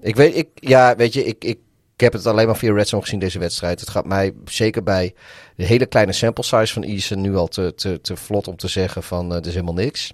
ik 0.00 0.16
weet, 0.16 0.36
ik, 0.36 0.48
ja, 0.54 0.96
weet 0.96 1.12
je, 1.12 1.24
ik, 1.24 1.44
ik, 1.44 1.58
ik 2.00 2.12
heb 2.12 2.22
het 2.22 2.26
alleen 2.26 2.46
maar 2.46 2.56
via 2.56 2.72
Red 2.72 2.88
Zone 2.88 3.02
gezien 3.02 3.18
deze 3.18 3.38
wedstrijd. 3.38 3.80
Het 3.80 3.88
gaat 3.88 4.06
mij 4.06 4.32
zeker 4.44 4.82
bij 4.82 5.14
de 5.56 5.64
hele 5.64 5.86
kleine 5.86 6.12
sample 6.12 6.44
size 6.44 6.72
van 6.72 6.82
Eason 6.82 7.20
nu 7.20 7.36
al 7.36 7.48
te, 7.48 7.74
te, 7.74 8.00
te 8.00 8.16
vlot 8.16 8.48
om 8.48 8.56
te 8.56 8.68
zeggen 8.68 9.02
van, 9.02 9.32
er 9.32 9.46
is 9.46 9.52
helemaal 9.52 9.74
niks. 9.74 10.12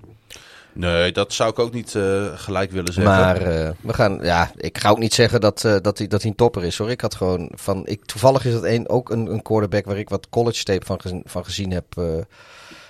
Nee, 0.72 1.12
dat 1.12 1.32
zou 1.32 1.50
ik 1.50 1.58
ook 1.58 1.72
niet 1.72 1.94
uh, 1.94 2.26
gelijk 2.34 2.70
willen 2.70 2.92
zeggen. 2.92 3.14
Maar 3.14 3.40
uh, 3.40 3.70
we 3.80 3.92
gaan, 3.92 4.18
ja, 4.22 4.50
ik 4.56 4.78
ga 4.78 4.90
ook 4.90 4.98
niet 4.98 5.14
zeggen 5.14 5.40
dat, 5.40 5.64
uh, 5.64 5.76
dat, 5.82 5.98
hij, 5.98 6.06
dat 6.06 6.20
hij 6.20 6.30
een 6.30 6.36
topper 6.36 6.64
is 6.64 6.78
hoor. 6.78 6.90
Ik 6.90 7.00
had 7.00 7.14
gewoon 7.14 7.50
van, 7.54 7.86
ik, 7.86 8.04
toevallig 8.04 8.44
is 8.44 8.52
dat 8.52 8.64
een, 8.64 8.88
ook 8.88 9.10
een, 9.10 9.26
een 9.26 9.42
quarterback 9.42 9.84
waar 9.84 9.98
ik 9.98 10.08
wat 10.08 10.28
college 10.28 10.62
tape 10.62 10.86
van, 10.86 11.00
gezien, 11.00 11.22
van 11.26 11.44
gezien 11.44 11.70
heb. 11.70 11.86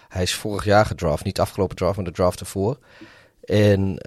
hij 0.09 0.23
is 0.23 0.35
vorig 0.35 0.65
jaar 0.65 0.87
gedraft, 0.87 1.25
niet 1.25 1.41
afgelopen 1.41 1.77
draft, 1.77 1.97
maar 1.97 2.05
de 2.05 2.11
draft 2.11 2.41
ervoor. 2.41 2.79
En 3.45 3.99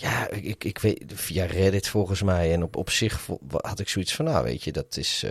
ja, 0.00 0.28
ik, 0.30 0.64
ik 0.64 0.78
weet, 0.78 1.04
via 1.14 1.44
Reddit 1.44 1.88
volgens 1.88 2.22
mij. 2.22 2.52
En 2.52 2.62
op, 2.62 2.76
op 2.76 2.90
zich 2.90 3.26
had 3.60 3.78
ik 3.78 3.88
zoiets 3.88 4.14
van, 4.14 4.24
nou 4.24 4.44
weet 4.44 4.64
je, 4.64 4.72
dat 4.72 4.96
is 4.96 5.24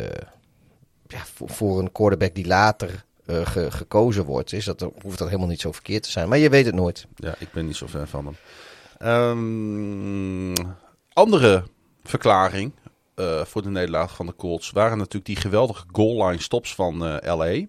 ja, 1.07 1.25
voor, 1.33 1.49
voor 1.49 1.79
een 1.79 1.91
quarterback 1.91 2.35
die 2.35 2.47
later 2.47 3.05
eh, 3.25 3.45
ge- 3.45 3.71
gekozen 3.71 4.25
wordt, 4.25 4.53
is 4.53 4.65
dat, 4.65 4.81
hoeft 5.01 5.17
dat 5.17 5.27
helemaal 5.27 5.47
niet 5.49 5.61
zo 5.61 5.71
verkeerd 5.71 6.03
te 6.03 6.11
zijn. 6.11 6.29
Maar 6.29 6.37
je 6.37 6.49
weet 6.49 6.65
het 6.65 6.75
nooit. 6.75 7.05
Ja, 7.15 7.35
ik 7.39 7.51
ben 7.51 7.65
niet 7.65 7.75
zo 7.75 7.87
fan 7.87 8.07
van 8.07 8.25
hem. 8.25 8.35
Ehm, 8.97 10.67
andere 11.13 11.63
verklaring 12.03 12.71
eh, 13.15 13.45
voor 13.45 13.61
de 13.61 13.69
nederlaag 13.69 14.15
van 14.15 14.25
de 14.25 14.35
Colts 14.35 14.71
waren 14.71 14.97
natuurlijk 14.97 15.25
die 15.25 15.35
geweldige 15.35 15.85
goal 15.91 16.27
line 16.27 16.41
stops 16.41 16.75
van 16.75 17.05
eh, 17.05 17.35
LA. 17.37 17.65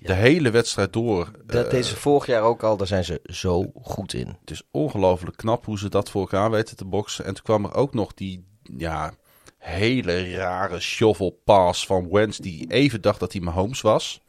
De 0.00 0.12
hele 0.12 0.50
wedstrijd 0.50 0.92
door. 0.92 1.30
Dat 1.44 1.64
eh, 1.64 1.70
deze 1.70 1.96
vorig 1.96 2.26
jaar 2.26 2.42
ook 2.42 2.62
al, 2.62 2.76
daar 2.76 2.86
zijn 2.86 3.04
ze 3.04 3.20
zo 3.24 3.72
goed 3.82 4.12
in. 4.14 4.36
Het 4.40 4.50
is 4.50 4.62
ongelooflijk 4.70 5.36
knap 5.36 5.64
hoe 5.64 5.78
ze 5.78 5.88
dat 5.88 6.10
voor 6.10 6.20
elkaar 6.20 6.50
weten 6.50 6.76
te 6.76 6.84
boksen. 6.84 7.24
En 7.24 7.34
toen 7.34 7.44
kwam 7.44 7.64
er 7.64 7.74
ook 7.74 7.94
nog 7.94 8.14
die 8.14 8.44
ja, 8.76 9.12
hele 9.58 10.30
rare 10.30 10.80
shovel 10.80 11.40
pass 11.44 11.86
van 11.86 12.08
Wentz 12.10 12.38
die 12.38 12.70
even 12.70 13.00
dacht 13.00 13.20
dat 13.20 13.32
hij 13.32 13.40
Mahomes 13.40 13.80
was. 13.80 14.20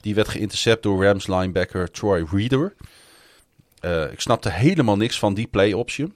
Die 0.00 0.14
werd 0.14 0.28
geïntercept 0.28 0.82
door 0.82 1.04
Rams 1.04 1.26
linebacker 1.26 1.90
Troy 1.90 2.26
Reader. 2.30 2.74
Eh, 3.80 4.12
ik 4.12 4.20
snapte 4.20 4.50
helemaal 4.50 4.96
niks 4.96 5.18
van 5.18 5.34
die 5.34 5.46
play 5.46 5.72
option. 5.72 6.14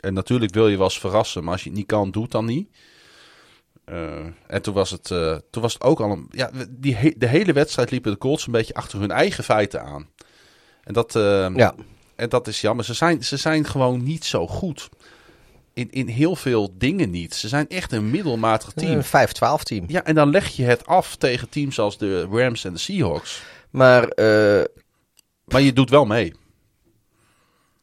En 0.00 0.14
natuurlijk 0.14 0.54
wil 0.54 0.68
je 0.68 0.76
wel 0.76 0.84
eens 0.84 0.98
verrassen, 0.98 1.44
maar 1.44 1.52
als 1.52 1.62
je 1.62 1.68
het 1.68 1.78
niet 1.78 1.86
kan, 1.86 2.10
doe 2.10 2.22
het 2.22 2.32
dan 2.32 2.44
niet. 2.44 2.68
Eh, 3.84 4.18
en 4.46 4.62
toen 4.62 4.74
was, 4.74 4.90
het, 4.90 5.10
eh, 5.10 5.36
toen 5.50 5.62
was 5.62 5.72
het 5.72 5.82
ook 5.82 6.00
al 6.00 6.10
een. 6.10 6.26
Ja, 6.30 6.50
die 6.70 6.94
he- 6.96 7.12
de 7.16 7.26
hele 7.26 7.52
wedstrijd 7.52 7.90
liepen 7.90 8.12
de 8.12 8.18
Colts 8.18 8.46
een 8.46 8.52
beetje 8.52 8.74
achter 8.74 9.00
hun 9.00 9.10
eigen 9.10 9.44
feiten 9.44 9.82
aan. 9.84 10.08
En 10.84 10.92
dat, 10.92 11.16
eh, 11.16 11.22
Ja, 11.54 11.74
en 12.16 12.28
dat 12.28 12.46
is 12.46 12.60
jammer. 12.60 12.84
Ze 12.84 12.94
zijn, 12.94 13.24
ze 13.24 13.36
zijn 13.36 13.64
gewoon 13.66 14.02
niet 14.02 14.24
zo 14.24 14.46
goed. 14.46 14.88
In, 15.74 15.90
in 15.90 16.06
heel 16.08 16.36
veel 16.36 16.74
dingen 16.78 17.10
niet. 17.10 17.34
Ze 17.34 17.48
zijn 17.48 17.68
echt 17.68 17.92
een 17.92 18.10
middelmatig 18.10 18.72
team. 18.72 18.92
een 18.96 19.04
5-12 19.04 19.62
team. 19.62 19.84
Ja, 19.88 20.04
en 20.04 20.14
dan 20.14 20.30
leg 20.30 20.48
je 20.48 20.64
het 20.64 20.86
af 20.86 21.16
tegen 21.16 21.48
teams 21.48 21.78
als 21.78 21.98
de 21.98 22.26
Rams 22.30 22.64
en 22.64 22.72
de 22.72 22.78
Seahawks. 22.78 23.42
Maar 23.70 24.08
eh, 24.08 24.64
Maar 25.44 25.60
je 25.60 25.72
doet 25.72 25.90
wel 25.90 26.04
mee. 26.06 26.34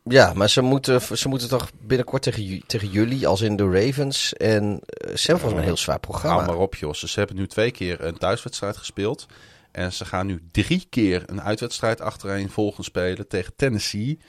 Ja, 0.09 0.33
maar 0.33 0.49
ze 0.49 0.61
moeten, 0.61 1.17
ze 1.17 1.27
moeten 1.27 1.49
toch 1.49 1.69
binnenkort 1.81 2.21
tegen, 2.21 2.63
tegen 2.65 2.89
jullie, 2.89 3.27
als 3.27 3.41
in 3.41 3.55
de 3.55 3.69
Ravens. 3.69 4.33
En 4.33 4.63
uh, 4.63 4.79
ze 5.15 5.25
hebben 5.25 5.39
volgens 5.39 5.53
een 5.53 5.67
heel 5.67 5.77
zwaar 5.77 5.99
programma. 5.99 6.35
Hou 6.35 6.47
maar 6.47 6.61
op, 6.61 6.75
Jos. 6.75 7.03
Ze 7.03 7.19
hebben 7.19 7.37
nu 7.37 7.47
twee 7.47 7.71
keer 7.71 8.03
een 8.03 8.17
thuiswedstrijd 8.17 8.77
gespeeld. 8.77 9.25
En 9.71 9.93
ze 9.93 10.05
gaan 10.05 10.25
nu 10.25 10.41
drie 10.51 10.87
keer 10.89 11.23
een 11.25 11.41
uitwedstrijd 11.41 12.01
achtereen 12.01 12.49
volgen 12.49 12.83
spelen 12.83 13.27
tegen 13.27 13.53
Tennessee. 13.55 14.19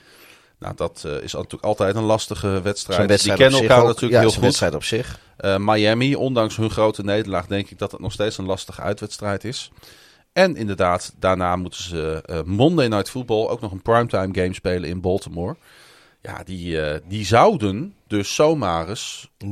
Nou, 0.59 0.75
dat 0.75 1.03
uh, 1.05 1.21
is 1.21 1.33
natuurlijk 1.33 1.63
altijd 1.63 1.95
een 1.95 2.03
lastige 2.03 2.61
wedstrijd. 2.61 3.23
Die 3.23 3.33
kennen 3.33 3.61
elkaar 3.61 3.79
ook. 3.79 3.87
natuurlijk 3.87 4.13
ja, 4.13 4.19
heel 4.19 4.31
goed. 4.31 4.41
wedstrijd 4.41 4.75
op 4.75 4.83
zich. 4.83 5.19
Uh, 5.39 5.57
Miami, 5.57 6.15
ondanks 6.15 6.55
hun 6.55 6.69
grote 6.69 7.03
nederlaag, 7.03 7.47
denk 7.47 7.69
ik 7.69 7.77
dat 7.77 7.91
het 7.91 8.01
nog 8.01 8.11
steeds 8.11 8.37
een 8.37 8.45
lastige 8.45 8.81
uitwedstrijd 8.81 9.43
is. 9.43 9.71
En 10.33 10.55
inderdaad, 10.55 11.13
daarna 11.19 11.55
moeten 11.55 11.83
ze 11.83 12.23
uh, 12.29 12.41
Monday 12.43 12.87
Night 12.87 13.09
Football 13.09 13.47
ook 13.47 13.61
nog 13.61 13.71
een 13.71 13.81
primetime 13.81 14.33
game 14.33 14.53
spelen 14.53 14.89
in 14.89 15.01
Baltimore. 15.01 15.55
Ja, 16.21 16.43
die, 16.43 16.67
uh, 16.67 16.95
die 17.07 17.25
zouden 17.25 17.95
dus 18.07 18.35
zomaar 18.35 18.89
eens 18.89 19.29
0-5. 19.45 19.47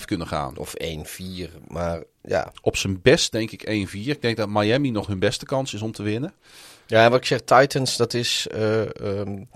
0-5 0.00 0.04
kunnen 0.04 0.26
gaan. 0.26 0.56
Of 0.56 0.74
1-4, 0.82 1.50
maar 1.68 2.02
ja. 2.22 2.52
Op 2.62 2.76
zijn 2.76 3.02
best 3.02 3.32
denk 3.32 3.50
ik 3.50 3.88
1-4. 3.90 3.92
Ik 3.92 4.22
denk 4.22 4.36
dat 4.36 4.48
Miami 4.48 4.90
nog 4.90 5.06
hun 5.06 5.18
beste 5.18 5.44
kans 5.44 5.74
is 5.74 5.82
om 5.82 5.92
te 5.92 6.02
winnen. 6.02 6.32
Ja, 6.86 7.10
wat 7.10 7.18
ik 7.18 7.26
zeg, 7.26 7.40
Titans, 7.40 7.96
dat 7.96 8.14
is... 8.14 8.46
Uh, 8.54 8.80
um, 8.80 9.48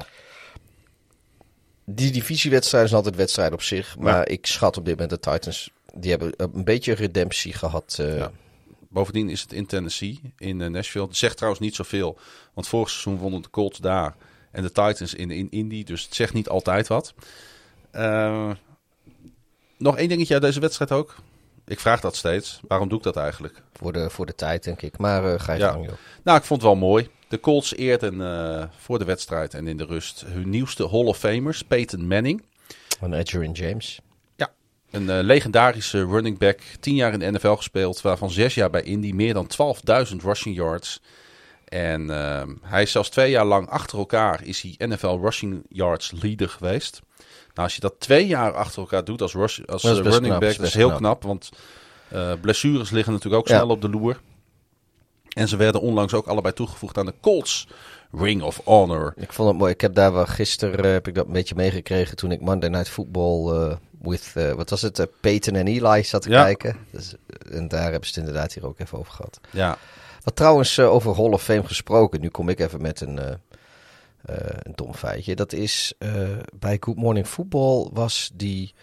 die 1.84 2.11
divisiewedstrijd 2.11 2.84
is 2.84 2.95
altijd 2.95 3.16
wedstrijd 3.16 3.53
op 3.53 3.62
zich. 3.62 3.99
Maar 3.99 4.16
ja. 4.16 4.24
ik 4.24 4.47
schat 4.47 4.76
op 4.76 4.84
dit 4.84 4.99
moment 4.99 5.22
de 5.22 5.30
Titans... 5.30 5.70
Die 5.95 6.11
hebben 6.11 6.32
een 6.36 6.64
beetje 6.64 6.93
redemptie 6.93 7.53
gehad. 7.53 7.95
Ja. 7.97 8.30
Bovendien 8.93 9.28
is 9.28 9.41
het 9.41 9.53
in 9.53 9.66
Tennessee, 9.66 10.20
in 10.38 10.61
uh, 10.61 10.68
Nashville. 10.68 11.07
Dat 11.07 11.16
zegt 11.16 11.36
trouwens 11.36 11.62
niet 11.62 11.74
zoveel. 11.74 12.18
Want 12.55 12.68
vorig 12.68 12.91
seizoen 12.91 13.16
wonnen 13.16 13.43
de 13.43 13.51
Colts 13.51 13.78
daar. 13.78 14.16
En 14.51 14.62
de 14.62 14.72
Titans 14.72 15.14
in, 15.14 15.30
in 15.30 15.51
Indy. 15.51 15.84
Dus 15.84 16.05
het 16.05 16.14
zegt 16.14 16.32
niet 16.32 16.49
altijd 16.49 16.88
wat. 16.88 17.14
Uh, 17.93 18.51
nog 19.76 19.97
één 19.97 20.09
dingetje 20.09 20.34
uit 20.34 20.43
deze 20.43 20.61
wedstrijd 20.61 20.93
ook. 20.93 21.16
Ik 21.66 21.80
vraag 21.80 22.01
dat 22.01 22.16
steeds. 22.16 22.61
Waarom 22.68 22.88
doe 22.88 22.99
ik 22.99 23.05
dat 23.05 23.16
eigenlijk? 23.16 23.62
Voor 23.72 23.93
de, 23.93 24.11
voor 24.11 24.26
de 24.26 24.34
tijd, 24.34 24.64
denk 24.64 24.82
ik. 24.82 24.99
Maar 24.99 25.24
uh, 25.24 25.41
ga 25.41 25.53
je 25.53 25.59
ja. 25.59 25.70
gang, 25.70 25.84
joh. 25.84 25.95
Nou, 26.24 26.38
ik 26.38 26.45
vond 26.45 26.62
het 26.62 26.70
wel 26.70 26.80
mooi. 26.80 27.09
De 27.28 27.41
Colts 27.41 27.74
eerden 27.74 28.14
uh, 28.14 28.64
voor 28.76 28.99
de 28.99 29.05
wedstrijd 29.05 29.55
en 29.55 29.66
in 29.66 29.76
de 29.76 29.84
rust 29.84 30.24
hun 30.26 30.51
nieuwste 30.51 30.88
Hall 30.88 31.05
of 31.05 31.18
Famers, 31.18 31.62
Peyton 31.62 32.07
Manning. 32.07 32.43
En 33.01 33.14
Adrian 33.14 33.53
James. 33.53 34.01
Een 34.91 35.03
uh, 35.03 35.18
legendarische 35.20 36.07
running 36.07 36.38
back. 36.38 36.61
Tien 36.80 36.95
jaar 36.95 37.12
in 37.12 37.18
de 37.18 37.30
NFL 37.30 37.55
gespeeld, 37.55 38.01
waarvan 38.01 38.30
zes 38.30 38.55
jaar 38.55 38.70
bij 38.70 38.82
Indy. 38.82 39.12
Meer 39.12 39.34
dan 39.34 39.51
12.000 40.11 40.16
rushing 40.16 40.57
yards. 40.57 41.01
En 41.64 42.03
uh, 42.09 42.43
hij 42.62 42.82
is 42.82 42.91
zelfs 42.91 43.09
twee 43.09 43.30
jaar 43.30 43.45
lang 43.45 43.68
achter 43.68 43.99
elkaar 43.99 44.45
is 44.45 44.61
hij 44.61 44.88
NFL 44.88 45.18
rushing 45.22 45.62
yards 45.68 46.12
leader 46.20 46.49
geweest. 46.49 47.01
Nou, 47.55 47.68
als 47.68 47.74
je 47.74 47.80
dat 47.80 47.95
twee 47.99 48.26
jaar 48.26 48.53
achter 48.53 48.80
elkaar 48.80 49.05
doet 49.05 49.22
als, 49.22 49.34
rush, 49.34 49.61
als 49.66 49.82
dat 49.82 49.99
running 49.99 50.24
knap, 50.24 50.41
back, 50.41 50.57
dat 50.57 50.66
is 50.66 50.74
heel 50.74 50.88
knap. 50.88 51.01
knap 51.01 51.22
want 51.22 51.51
uh, 52.12 52.32
blessures 52.41 52.91
liggen 52.91 53.12
natuurlijk 53.12 53.43
ook 53.43 53.49
snel 53.49 53.68
op 53.68 53.80
de 53.80 53.88
loer. 53.88 54.20
En 55.28 55.49
ze 55.49 55.57
werden 55.57 55.80
onlangs 55.80 56.14
ook 56.14 56.26
allebei 56.26 56.55
toegevoegd 56.55 56.99
aan 56.99 57.07
de 57.07 57.14
Colts 57.20 57.68
Ring 58.12 58.43
of 58.43 58.61
Honor. 58.64 59.14
Ik 59.16 59.32
vond 59.32 59.49
het 59.49 59.59
mooi. 59.59 59.72
Ik 59.72 59.80
heb 59.80 59.95
daar 59.95 60.12
wel 60.12 60.26
gisteren 60.26 60.93
heb 60.93 61.09
ik 61.09 61.14
dat 61.14 61.26
een 61.26 61.32
beetje 61.32 61.55
meegekregen 61.55 62.16
toen 62.16 62.32
ik 62.32 62.41
Monday 62.41 62.68
Night 62.68 62.88
Football 62.88 63.78
with 64.01 64.32
uh, 64.36 64.53
wat 64.53 64.70
was 64.70 64.82
het 64.82 65.09
Peyton 65.20 65.55
en 65.55 65.66
Eli 65.66 66.05
zat 66.05 66.22
te 66.22 66.30
ja. 66.30 66.42
kijken. 66.42 66.76
Dus, 66.90 67.14
en 67.51 67.68
daar 67.68 67.90
hebben 67.90 68.09
ze 68.09 68.09
het 68.09 68.16
inderdaad 68.16 68.53
hier 68.53 68.66
ook 68.66 68.78
even 68.78 68.98
over 68.98 69.12
gehad. 69.12 69.40
Ja. 69.51 69.78
Wat 70.22 70.36
trouwens 70.36 70.76
uh, 70.76 70.92
over 70.92 71.14
Hall 71.16 71.32
of 71.32 71.42
Fame 71.42 71.66
gesproken. 71.66 72.20
Nu 72.20 72.28
kom 72.28 72.48
ik 72.48 72.61
even 72.61 72.82
met 72.82 73.01
een, 73.01 73.18
een 74.22 74.72
dom 74.74 74.94
feitje. 74.94 75.34
Dat 75.34 75.53
is 75.53 75.94
bij 76.59 76.76
Good 76.80 76.96
Morning 76.96 77.26
Football 77.26 77.88
was 77.92 78.30
die 78.34 78.74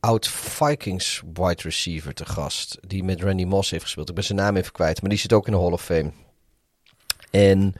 oud 0.00 0.28
Vikings 0.28 1.22
wide 1.32 1.62
receiver 1.62 2.14
te 2.14 2.26
gast. 2.26 2.78
Die 2.86 3.04
met 3.04 3.22
Randy 3.22 3.44
Moss 3.44 3.70
heeft 3.70 3.82
gespeeld. 3.82 4.08
Ik 4.08 4.14
ben 4.14 4.24
zijn 4.24 4.38
naam 4.38 4.56
even 4.56 4.72
kwijt. 4.72 5.00
Maar 5.00 5.10
die 5.10 5.18
zit 5.18 5.32
ook 5.32 5.46
in 5.46 5.52
de 5.52 5.58
Hall 5.58 5.72
of 5.72 5.82
Fame. 5.84 6.12
En 7.30 7.74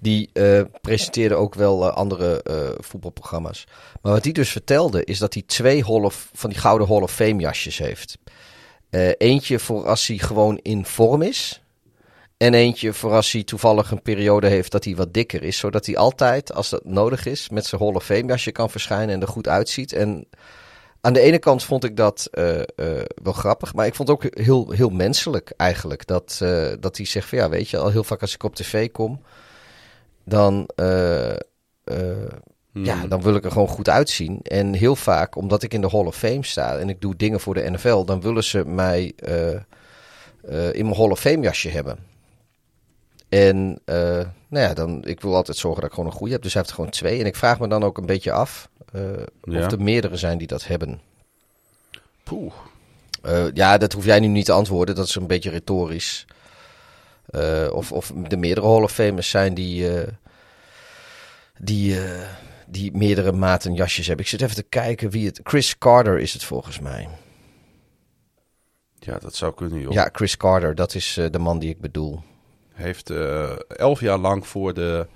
die 0.00 0.30
uh, 0.32 0.60
presenteerde 0.80 1.34
ook 1.34 1.54
wel 1.54 1.86
uh, 1.86 1.92
andere 1.92 2.44
uh, 2.50 2.68
voetbalprogramma's. 2.78 3.66
Maar 4.02 4.12
wat 4.12 4.24
hij 4.24 4.32
dus 4.32 4.50
vertelde 4.50 5.04
is 5.04 5.18
dat 5.18 5.34
hij 5.34 5.42
twee 5.46 5.86
of, 5.86 6.30
van 6.32 6.50
die 6.50 6.58
gouden 6.58 6.88
Hall 6.88 7.02
of 7.02 7.12
Fame 7.12 7.40
jasjes 7.40 7.78
heeft. 7.78 8.18
Eentje 9.18 9.58
voor 9.58 9.86
als 9.86 10.06
hij 10.06 10.18
gewoon 10.18 10.58
in 10.62 10.84
vorm 10.84 11.22
is. 11.22 11.62
En 12.36 12.54
eentje 12.54 12.92
voor 12.92 13.12
als 13.12 13.32
hij 13.32 13.42
toevallig 13.42 13.90
een 13.90 14.02
periode 14.02 14.46
heeft 14.46 14.72
dat 14.72 14.84
hij 14.84 14.96
wat 14.96 15.14
dikker 15.14 15.42
is. 15.42 15.58
Zodat 15.58 15.86
hij 15.86 15.96
altijd, 15.96 16.52
als 16.52 16.68
dat 16.68 16.84
nodig 16.84 17.26
is, 17.26 17.48
met 17.48 17.66
zijn 17.66 17.80
Hall 17.80 17.94
of 17.94 18.04
Fame 18.04 18.26
jasje 18.26 18.52
kan 18.52 18.70
verschijnen 18.70 19.14
en 19.14 19.20
er 19.20 19.28
goed 19.28 19.48
uitziet. 19.48 19.92
En 19.92 20.26
aan 21.00 21.12
de 21.12 21.20
ene 21.20 21.38
kant 21.38 21.64
vond 21.64 21.84
ik 21.84 21.96
dat 21.96 22.28
wel 23.22 23.32
grappig, 23.32 23.74
maar 23.74 23.86
ik 23.86 23.94
vond 23.94 24.08
het 24.08 24.16
ook 24.16 24.38
heel, 24.38 24.70
heel 24.70 24.90
menselijk 24.90 25.52
eigenlijk. 25.56 26.06
Dat, 26.06 26.36
dat 26.80 26.96
hij 26.96 27.06
zegt 27.06 27.28
van 27.28 27.38
ja, 27.38 27.48
weet 27.48 27.68
je, 27.68 27.78
al 27.78 27.90
heel 27.90 28.04
vaak 28.04 28.20
als 28.20 28.34
ik 28.34 28.42
op 28.42 28.54
tv 28.54 28.90
kom, 28.90 29.20
dan, 30.28 30.68
hmm. 30.74 32.84
ja, 32.84 33.06
dan 33.06 33.22
wil 33.22 33.34
ik 33.34 33.44
er 33.44 33.52
gewoon 33.52 33.68
goed 33.68 33.88
uitzien. 33.88 34.40
En 34.42 34.72
heel 34.72 34.96
vaak, 34.96 35.36
omdat 35.36 35.62
ik 35.62 35.74
in 35.74 35.80
de 35.80 35.88
Hall 35.88 36.06
of 36.06 36.16
Fame 36.16 36.44
sta 36.44 36.78
en 36.78 36.88
ik 36.88 37.00
doe 37.00 37.16
dingen 37.16 37.40
voor 37.40 37.54
de 37.54 37.70
NFL, 37.70 38.04
dan 38.04 38.20
willen 38.20 38.44
ze 38.44 38.64
mij 38.64 39.12
in 40.72 40.84
mijn 40.84 40.96
Hall 40.96 41.10
of 41.10 41.20
Fame 41.20 41.42
jasje 41.42 41.68
hebben. 41.68 41.98
En 43.28 43.80
nou 44.48 44.66
ja, 44.66 44.74
dan, 44.74 45.04
ik 45.04 45.20
wil 45.20 45.34
altijd 45.34 45.56
zorgen 45.56 45.80
dat 45.80 45.90
ik 45.90 45.96
gewoon 45.96 46.10
een 46.10 46.16
goede 46.16 46.32
heb. 46.32 46.42
Dus 46.42 46.52
hij 46.52 46.62
heeft 46.62 46.74
er 46.74 46.80
gewoon 46.80 46.98
twee. 46.98 47.20
En 47.20 47.26
ik 47.26 47.36
vraag 47.36 47.58
me 47.58 47.68
dan 47.68 47.84
ook 47.84 47.98
een 47.98 48.06
beetje 48.06 48.32
af 48.32 48.68
ja. 49.42 49.66
Of 49.66 49.72
er 49.72 49.82
meerdere 49.82 50.16
zijn 50.16 50.38
die 50.38 50.46
dat 50.46 50.66
hebben. 50.66 51.00
Poeh. 52.22 52.52
Uh, 53.26 53.44
ja, 53.54 53.78
dat 53.78 53.92
hoef 53.92 54.04
jij 54.04 54.20
nu 54.20 54.26
niet 54.26 54.44
te 54.44 54.52
antwoorden. 54.52 54.94
Dat 54.94 55.06
is 55.06 55.14
een 55.14 55.26
beetje 55.26 55.50
retorisch. 55.50 56.26
Uh, 57.30 57.68
of, 57.72 57.92
of 57.92 58.12
de 58.28 58.36
meerdere 58.36 58.66
Hall 58.66 58.82
of 58.82 58.92
Famers 58.92 59.30
zijn 59.30 59.54
die, 59.54 59.90
die, 61.60 61.98
die 62.66 62.96
meerdere 62.96 63.32
maten 63.32 63.74
jasjes 63.74 64.06
hebben. 64.06 64.24
Ik 64.24 64.30
zit 64.30 64.42
even 64.42 64.54
te 64.56 64.62
kijken 64.62 65.10
wie 65.10 65.26
het... 65.26 65.40
Chris 65.42 65.78
Carter 65.78 66.18
is 66.18 66.32
het 66.32 66.44
volgens 66.44 66.78
mij. 66.78 67.08
Ja, 68.98 69.18
dat 69.18 69.34
zou 69.34 69.54
kunnen, 69.54 69.80
joh. 69.80 69.92
Ja, 69.92 70.08
Chris 70.12 70.36
Carter. 70.36 70.74
Dat 70.74 70.94
is 70.94 71.20
de 71.30 71.38
man 71.38 71.58
die 71.58 71.70
ik 71.70 71.80
bedoel. 71.80 72.22
Heeft 72.72 73.10
elf 73.68 74.00
jaar 74.00 74.18
lang 74.18 74.46
voor 74.46 74.74
de... 74.74 75.06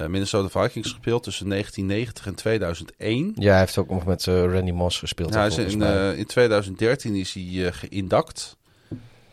Uh, 0.00 0.06
Minnesota 0.06 0.48
Vikings 0.48 0.90
gespeeld 0.90 1.22
tussen 1.22 1.48
1990 1.48 2.26
en 2.26 2.34
2001. 2.34 3.32
Ja, 3.34 3.50
hij 3.50 3.58
heeft 3.58 3.78
ook 3.78 3.90
nog 3.90 4.04
met 4.04 4.26
uh, 4.26 4.52
Randy 4.52 4.70
Moss 4.70 4.98
gespeeld. 4.98 5.34
Ja, 5.34 5.44
is 5.44 5.56
in, 5.58 5.80
uh, 5.80 6.18
in 6.18 6.26
2013 6.26 7.14
is 7.14 7.32
hij 7.32 7.72
geïndakt. 7.72 8.56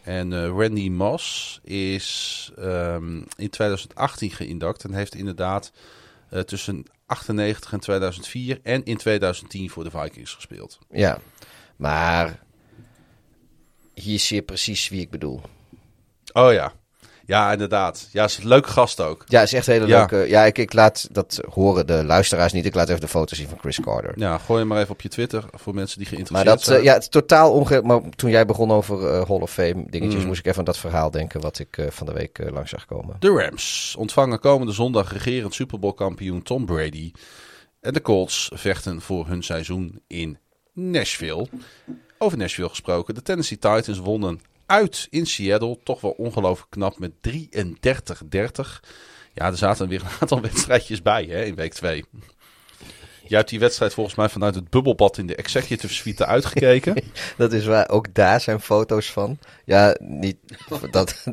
En 0.04 0.48
Randy 0.48 0.90
Moss 0.90 1.60
is 1.64 2.52
um, 2.60 3.26
in 3.36 3.50
2018 3.50 4.32
geïndakt. 4.32 4.84
En 4.84 4.94
heeft 4.94 5.16
inderdaad 5.16 5.72
tussen 6.42 6.86
98 7.06 7.74
en 7.74 7.80
2004 7.80 8.60
en 8.64 8.84
in 8.84 8.98
2010 8.98 9.70
voor 9.70 9.84
de 9.84 9.92
Vikings 9.92 10.34
gespeeld. 10.34 10.80
Ja, 10.90 11.20
maar 11.76 12.40
hier 13.94 14.20
zie 14.20 14.36
je 14.36 14.44
precies 14.44 14.90
wie 14.90 15.02
ik 15.02 15.10
bedoel. 15.10 15.42
Oh 16.34 16.52
ja. 16.52 16.74
Ja, 17.26 17.52
inderdaad. 17.52 18.08
Ja, 18.12 18.24
is 18.24 18.38
een 18.38 18.48
leuke 18.48 18.70
gast 18.70 19.02
ook. 19.02 19.24
Ja, 19.28 19.42
is 19.42 19.54
echt 19.54 19.68
een 19.68 19.74
hele 19.74 19.88
Ja. 19.88 19.98
leuke. 19.98 20.30
Ja, 20.30 20.44
ik, 20.44 20.58
ik 20.58 20.74
laat 20.74 21.08
dat 21.12 21.42
horen 21.50 21.88
de 21.88 22.04
luisteraars 22.06 22.54
niet. 22.54 22.66
Ik 22.66 22.76
laat 22.76 22.90
even 22.90 23.02
de 23.02 23.08
foto 23.08 23.36
zien 23.36 23.48
van 23.48 23.60
Chris 23.60 23.80
Carter. 23.80 24.14
Ja, 24.16 24.38
gooi 24.38 24.60
hem 24.60 24.68
maar 24.68 24.80
even 24.80 24.92
op 24.92 25.02
je 25.02 25.10
Twitter 25.10 25.44
voor 25.52 25.74
mensen 25.74 25.98
die 25.98 26.08
Maar 26.08 26.16
geïnteresseerd 26.16 26.56
dat, 26.58 26.64
zijn. 26.68 26.80
eh, 26.80 26.86
ja, 26.86 26.94
het 26.94 27.02
is 27.02 27.10
totaal 27.10 27.52
onge... 27.54 27.82
Maar 27.82 28.02
toen 28.16 28.30
jij 28.30 28.46
begon 28.46 28.72
over 28.72 29.08
eh, 29.08 29.28
Hall 29.28 29.40
of 29.42 29.52
Fame 29.52 29.84
dingetjes, 29.90 30.22
Mm. 30.22 30.28
moest 30.28 30.40
ik 30.40 30.46
even 30.46 30.60
aan 30.60 30.66
dat 30.66 30.78
verhaal 30.78 31.12
denken 31.12 31.42
wat 31.42 31.60
ik 31.60 31.78
eh, 31.78 31.86
van 31.90 32.06
de 32.06 32.14
week 32.14 32.40
langs 32.52 32.70
zag 32.70 32.86
komen. 32.86 33.16
De 33.20 33.30
Rams 33.30 33.96
ontvangen 33.98 34.40
komende 34.40 34.74
zondag 34.74 35.12
regerend 35.14 35.54
Super 35.54 35.80
Bowl 35.80 35.94
kampioen 35.94 36.42
Tom 36.44 36.66
Brady. 36.66 37.12
En 37.82 37.94
de 37.94 38.02
Colts 38.02 38.52
vechten 38.54 39.02
voor 39.02 39.28
hun 39.28 39.44
seizoen 39.44 40.02
in 40.08 40.38
Nashville. 40.74 41.48
Over 42.18 42.38
Nashville 42.38 42.70
gesproken. 42.70 43.16
De 43.16 43.22
Tennessee 43.22 43.58
Titans 43.60 43.98
wonnen 44.00 44.40
uit 44.74 45.08
in 45.10 45.26
Seattle. 45.26 45.80
Toch 45.84 46.02
wel 46.02 46.12
ongelooflijk 46.12 46.72
knap 46.72 47.00
met 47.00 47.12
33-30. 47.30 47.36
Ja, 49.34 49.46
er 49.46 49.58
zaten 49.58 49.88
weer 49.88 50.02
een 50.02 50.20
aantal 50.20 50.42
wedstrijdjes 50.52 51.02
bij 51.02 51.26
hè, 51.26 51.44
in 51.44 51.56
week 51.56 51.74
2. 51.74 52.06
Jij 53.28 53.38
hebt 53.38 53.50
die 53.50 53.60
wedstrijd 53.60 53.94
volgens 53.94 54.16
mij 54.16 54.30
vanuit 54.30 54.56
het 54.56 54.70
bubbelbad 54.70 55.18
in 55.18 55.28
de 55.28 55.36
Executive 55.36 55.94
Suite 55.94 56.26
uitgekeken. 56.26 57.04
Dat 57.38 57.54
is 57.54 57.66
waar, 57.66 57.90
ook 57.90 58.14
daar 58.14 58.42
zijn 58.42 58.60
foto's 58.60 59.12
van. 59.12 59.38
Ja, 59.66 59.96
niet 60.00 60.38
dat... 60.92 61.26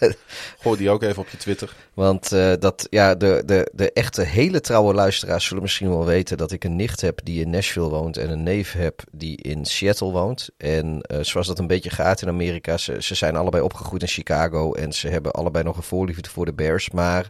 Gooi 0.62 0.78
die 0.78 0.90
ook 0.90 1.02
even 1.02 1.22
op 1.22 1.28
je 1.28 1.36
Twitter. 1.36 1.74
Want 1.94 2.32
eh, 2.32 2.52
dat, 2.58 2.86
ja, 2.90 3.14
de, 3.14 3.42
de, 3.46 3.70
de 3.72 3.92
echte 3.92 4.22
hele 4.22 4.60
trouwe 4.60 4.94
luisteraars 4.94 5.44
zullen 5.44 5.62
misschien 5.62 5.88
wel 5.88 6.04
weten 6.04 6.36
dat 6.36 6.52
ik 6.52 6.64
een 6.64 6.76
nicht 6.76 7.00
heb 7.00 7.20
die 7.24 7.40
in 7.40 7.50
Nashville 7.50 7.88
woont 7.88 8.16
en 8.16 8.30
een 8.30 8.42
neef 8.42 8.72
heb 8.72 9.02
die 9.12 9.36
in 9.36 9.64
Seattle 9.64 10.10
woont. 10.10 10.48
En 10.56 11.00
eh, 11.00 11.18
zoals 11.20 11.46
dat 11.46 11.58
een 11.58 11.66
beetje 11.66 11.90
gaat 11.90 12.22
in 12.22 12.28
Amerika, 12.28 12.76
ze, 12.76 13.02
ze 13.02 13.14
zijn 13.14 13.36
allebei 13.36 13.62
opgegroeid 13.62 14.02
in 14.02 14.08
Chicago 14.08 14.72
en 14.72 14.92
ze 14.92 15.08
hebben 15.08 15.32
allebei 15.32 15.64
nog 15.64 15.76
een 15.76 15.82
voorliefde 15.82 16.30
voor 16.30 16.44
de 16.44 16.54
Bears. 16.54 16.90
Maar 16.90 17.28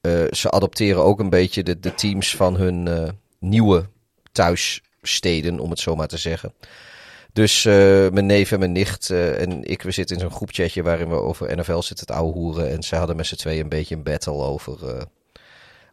eh, 0.00 0.24
ze 0.30 0.50
adopteren 0.50 1.02
ook 1.02 1.20
een 1.20 1.30
beetje 1.30 1.62
de, 1.62 1.80
de 1.80 1.94
teams 1.94 2.36
van 2.36 2.56
hun 2.56 2.88
nieuwe 3.42 3.88
thuissteden, 4.32 5.60
om 5.60 5.70
het 5.70 5.78
zo 5.78 5.96
maar 5.96 6.08
te 6.08 6.16
zeggen. 6.16 6.54
Dus 7.32 7.64
eh, 7.64 7.74
mijn 8.08 8.26
neef 8.26 8.52
en 8.52 8.58
mijn 8.58 8.72
nicht 8.72 9.10
eh, 9.10 9.40
en 9.40 9.64
ik, 9.64 9.82
we 9.82 9.90
zitten 9.90 10.16
in 10.16 10.22
zo'n 10.22 10.30
groepchatje 10.30 10.82
waarin 10.82 11.08
we 11.08 11.14
over 11.14 11.56
NFL 11.56 11.80
zitten 11.80 12.06
te 12.06 12.12
ouwehoeren. 12.12 12.70
En 12.70 12.82
ze 12.82 12.96
hadden 12.96 13.16
met 13.16 13.26
z'n 13.26 13.34
tweeën 13.34 13.60
een 13.60 13.68
beetje 13.68 13.94
een 13.94 14.02
battle 14.02 14.32
over, 14.32 14.88
eh, 14.88 15.02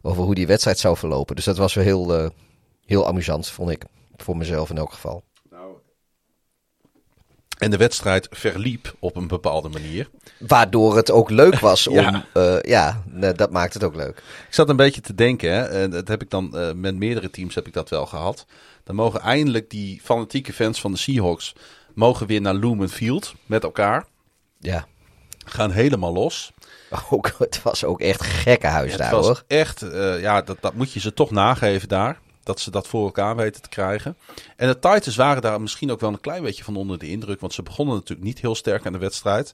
over 0.02 0.22
hoe 0.22 0.34
die 0.34 0.46
wedstrijd 0.46 0.78
zou 0.78 0.96
verlopen. 0.96 1.36
Dus 1.36 1.44
dat 1.44 1.56
was 1.56 1.74
wel 1.74 1.84
heel, 1.84 2.32
heel 2.86 3.06
amusant, 3.06 3.48
vond 3.48 3.70
ik. 3.70 3.84
Voor 4.16 4.36
mezelf 4.36 4.70
in 4.70 4.78
elk 4.78 4.92
geval. 4.92 5.24
En 7.60 7.70
de 7.70 7.76
wedstrijd 7.76 8.28
verliep 8.30 8.94
op 8.98 9.16
een 9.16 9.26
bepaalde 9.26 9.68
manier. 9.68 10.08
Waardoor 10.38 10.96
het 10.96 11.10
ook 11.10 11.30
leuk 11.30 11.58
was 11.70 11.86
om... 11.86 11.94
Ja. 11.94 12.24
ja, 12.34 12.58
ja 12.62 13.02
nee, 13.06 13.32
dat 13.32 13.50
maakt 13.50 13.74
het 13.74 13.84
ook 13.84 13.94
leuk. 13.94 14.16
Ik 14.48 14.54
zat 14.54 14.68
een 14.68 14.76
beetje 14.76 15.00
te 15.00 15.14
denken, 15.14 15.52
hè, 15.52 15.62
en 15.62 15.90
dat 15.90 16.08
heb 16.08 16.22
ik 16.22 16.30
dan 16.30 16.56
eh, 16.58 16.72
met 16.72 16.96
meerdere 16.96 17.30
teams 17.30 17.54
heb 17.54 17.66
ik 17.66 17.72
dat 17.72 17.88
wel 17.88 18.06
gehad. 18.06 18.46
Dan 18.84 18.94
mogen 18.94 19.20
eindelijk 19.20 19.70
die 19.70 20.00
fanatieke 20.02 20.52
fans 20.52 20.80
van 20.80 20.92
de 20.92 20.98
Seahawks 20.98 21.54
mogen 21.94 22.26
weer 22.26 22.40
naar 22.40 22.54
Lumen 22.54 22.88
Field 22.88 23.34
met 23.46 23.62
elkaar. 23.62 24.06
Ja, 24.58 24.86
Gaan 25.44 25.70
helemaal 25.70 26.12
los. 26.12 26.52
ook, 27.10 27.34
het 27.38 27.62
was 27.62 27.84
ook 27.84 28.00
echt 28.00 28.22
gekke 28.22 28.66
huis 28.66 28.90
Het 28.90 29.00
daar 29.00 29.10
was 29.10 29.26
hoor. 29.26 29.42
echt, 29.46 29.82
eh, 29.82 30.20
ja, 30.20 30.42
dat, 30.42 30.56
dat 30.60 30.74
moet 30.74 30.92
je 30.92 31.00
ze 31.00 31.14
toch 31.14 31.30
nageven 31.30 31.88
daar. 31.88 32.18
Dat 32.42 32.60
ze 32.60 32.70
dat 32.70 32.88
voor 32.88 33.04
elkaar 33.04 33.36
weten 33.36 33.62
te 33.62 33.68
krijgen. 33.68 34.16
En 34.56 34.68
de 34.68 34.78
Titans 34.78 35.16
waren 35.16 35.42
daar 35.42 35.60
misschien 35.60 35.90
ook 35.90 36.00
wel 36.00 36.12
een 36.12 36.20
klein 36.20 36.42
beetje 36.42 36.64
van 36.64 36.76
onder 36.76 36.98
de 36.98 37.08
indruk. 37.08 37.40
Want 37.40 37.52
ze 37.52 37.62
begonnen 37.62 37.94
natuurlijk 37.94 38.26
niet 38.26 38.40
heel 38.40 38.54
sterk 38.54 38.86
aan 38.86 38.92
de 38.92 38.98
wedstrijd. 38.98 39.52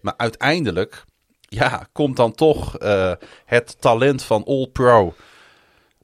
Maar 0.00 0.14
uiteindelijk, 0.16 1.04
ja, 1.40 1.88
komt 1.92 2.16
dan 2.16 2.34
toch 2.34 2.78
eh, 2.78 3.12
het 3.44 3.76
talent 3.80 4.22
van 4.22 4.44
All 4.44 4.66
Pro. 4.66 5.14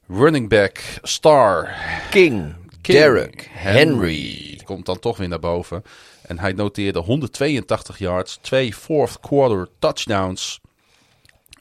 Running 0.07 0.49
back, 0.49 0.81
star, 1.01 1.73
King, 2.09 2.55
King 2.81 2.97
Derek, 2.97 3.49
Henry. 3.51 4.59
Komt 4.63 4.85
dan 4.85 4.99
toch 4.99 5.17
weer 5.17 5.27
naar 5.27 5.39
boven. 5.39 5.83
En 6.21 6.39
hij 6.39 6.53
noteerde 6.53 6.99
182 6.99 7.97
yards, 7.97 8.37
twee 8.41 8.73
fourth 8.73 9.19
quarter 9.19 9.69
touchdowns. 9.79 10.59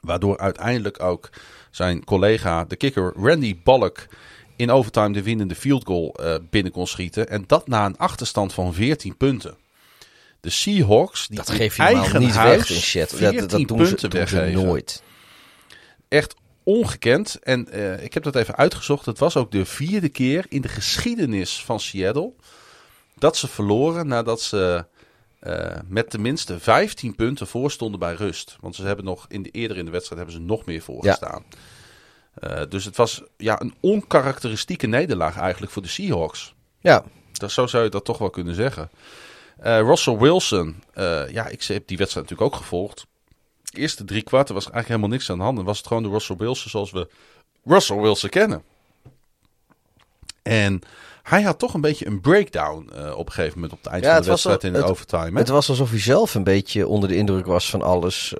Waardoor 0.01 0.39
uiteindelijk 0.39 1.03
ook 1.03 1.31
zijn 1.70 2.05
collega, 2.05 2.65
de 2.65 2.77
kicker 2.77 3.12
Randy 3.16 3.57
Bullock, 3.65 4.07
in 4.59 4.70
overtime 4.70 5.12
de 5.12 5.22
winnende 5.22 5.55
field 5.55 5.85
goal 5.85 6.14
eh, 6.14 6.35
binnen 6.51 6.72
kon 6.72 6.86
schieten. 6.86 7.28
En 7.28 7.44
dat 7.47 7.68
na 7.68 7.86
een 7.86 7.97
achterstand 7.97 8.55
van 8.55 8.74
14 8.74 9.16
punten. 9.16 9.56
De 10.40 10.51
Seahawks, 10.51 11.28
die 11.28 11.36
Dat 11.36 11.56
je 11.56 11.70
eigen 11.76 12.20
niet 12.20 12.35
huis 12.35 12.56
weg 12.59 12.70
in. 12.70 13.09
14 13.09 13.18
Ja, 13.18 13.40
dat, 13.40 13.51
dat 13.51 13.68
doen, 13.68 13.86
ze, 13.86 13.94
punten 13.94 14.28
ze 14.28 14.51
nooit. 14.52 15.02
echt 16.09 16.35
ongekend. 16.62 17.39
En 17.43 17.68
eh, 17.68 18.02
ik 18.02 18.14
heb 18.14 18.22
dat 18.22 18.36
even 18.36 18.56
uitgezocht. 18.56 19.06
Het 19.06 19.18
was 19.18 19.36
ook 19.36 19.51
de 19.51 19.64
vierde 19.64 20.09
keer 20.09 20.47
in 20.48 20.60
de 20.60 20.68
geschiedenis 20.68 21.62
van 21.64 21.80
Seattle 21.80 22.32
dat 23.14 23.36
ze 23.36 23.48
verloren 23.48 24.06
nadat 24.06 24.40
ze 24.40 24.85
eh, 25.39 25.76
met 25.86 26.10
tenminste 26.10 26.59
15 26.59 27.14
punten 27.14 27.47
voor 27.47 27.70
stonden 27.70 28.01
bij 28.01 28.14
rust. 28.14 28.56
Want 28.60 28.74
ze 28.74 28.82
hebben 28.82 29.05
nog 29.05 29.26
in 29.28 29.43
de, 29.43 29.51
eerder 29.51 29.76
in 29.76 29.85
de 29.85 29.90
wedstrijd 29.90 30.20
hebben 30.20 30.40
ze 30.40 30.47
nog 30.47 30.64
meer 30.64 30.82
voorgestaan. 30.82 31.44
Eh, 32.40 32.62
dus 32.69 32.85
het 32.85 32.97
was 32.97 33.23
ja, 33.36 33.60
een 33.60 33.74
onkarakteristieke 33.81 34.86
nederlaag 34.86 35.36
eigenlijk 35.39 35.73
voor 35.73 35.82
de 35.82 35.89
Seahawks. 35.89 36.55
Ja, 36.81 37.05
Dat, 37.32 37.51
zo 37.51 37.66
zou 37.66 37.85
je 37.85 37.90
dat 37.90 38.05
toch 38.05 38.19
wel 38.19 38.31
kunnen 38.31 38.55
zeggen. 38.55 38.90
Eh, 39.59 39.78
Russell 39.81 40.16
Wilson, 40.16 40.82
eh, 40.93 41.28
ja, 41.31 41.47
ik 41.47 41.62
heb 41.62 41.86
die 41.86 41.97
wedstrijd 41.97 42.28
natuurlijk 42.31 42.55
ook 42.55 42.60
gevolgd. 42.62 43.06
De 43.62 43.78
eerste 43.78 44.05
drie 44.05 44.23
kwarten 44.23 44.55
was 44.55 44.62
eigenlijk 44.65 44.89
helemaal 44.94 45.16
niks 45.16 45.31
aan 45.31 45.36
de 45.39 45.43
hand. 45.44 45.56
Dan 45.56 45.65
was 45.65 45.78
het 45.78 45.86
gewoon 45.86 46.02
de 46.02 46.09
Russell 46.09 46.36
Wilson 46.36 46.70
zoals 46.70 46.90
we 46.90 47.09
Russell 47.65 47.97
Wilson 47.97 48.28
kennen. 48.31 48.62
En 50.43 50.81
hij 51.23 51.43
had 51.43 51.59
toch 51.59 51.74
een 51.74 51.81
beetje 51.81 52.06
een 52.06 52.20
breakdown 52.20 52.90
op 53.15 53.27
een 53.27 53.32
gegeven 53.32 53.55
moment 53.55 53.73
op 53.73 53.78
het 53.85 53.93
eind 53.93 54.05
Ja, 54.05 54.12
van 54.15 54.23
de 54.23 54.28
wedstrijd 54.28 54.65
in 54.65 54.73
de 54.73 54.78
het- 54.78 54.89
overtime. 54.90 55.31
hè? 55.32 55.39
het 55.39 55.48
was 55.48 55.69
alsof 55.69 55.90
hij 55.90 56.01
zelf 56.01 56.35
een 56.35 56.44
beetje 56.44 56.86
onder 56.86 57.09
de 57.09 57.16
indruk 57.16 57.47
was 57.47 57.70
van 57.70 57.82
alles. 57.82 58.35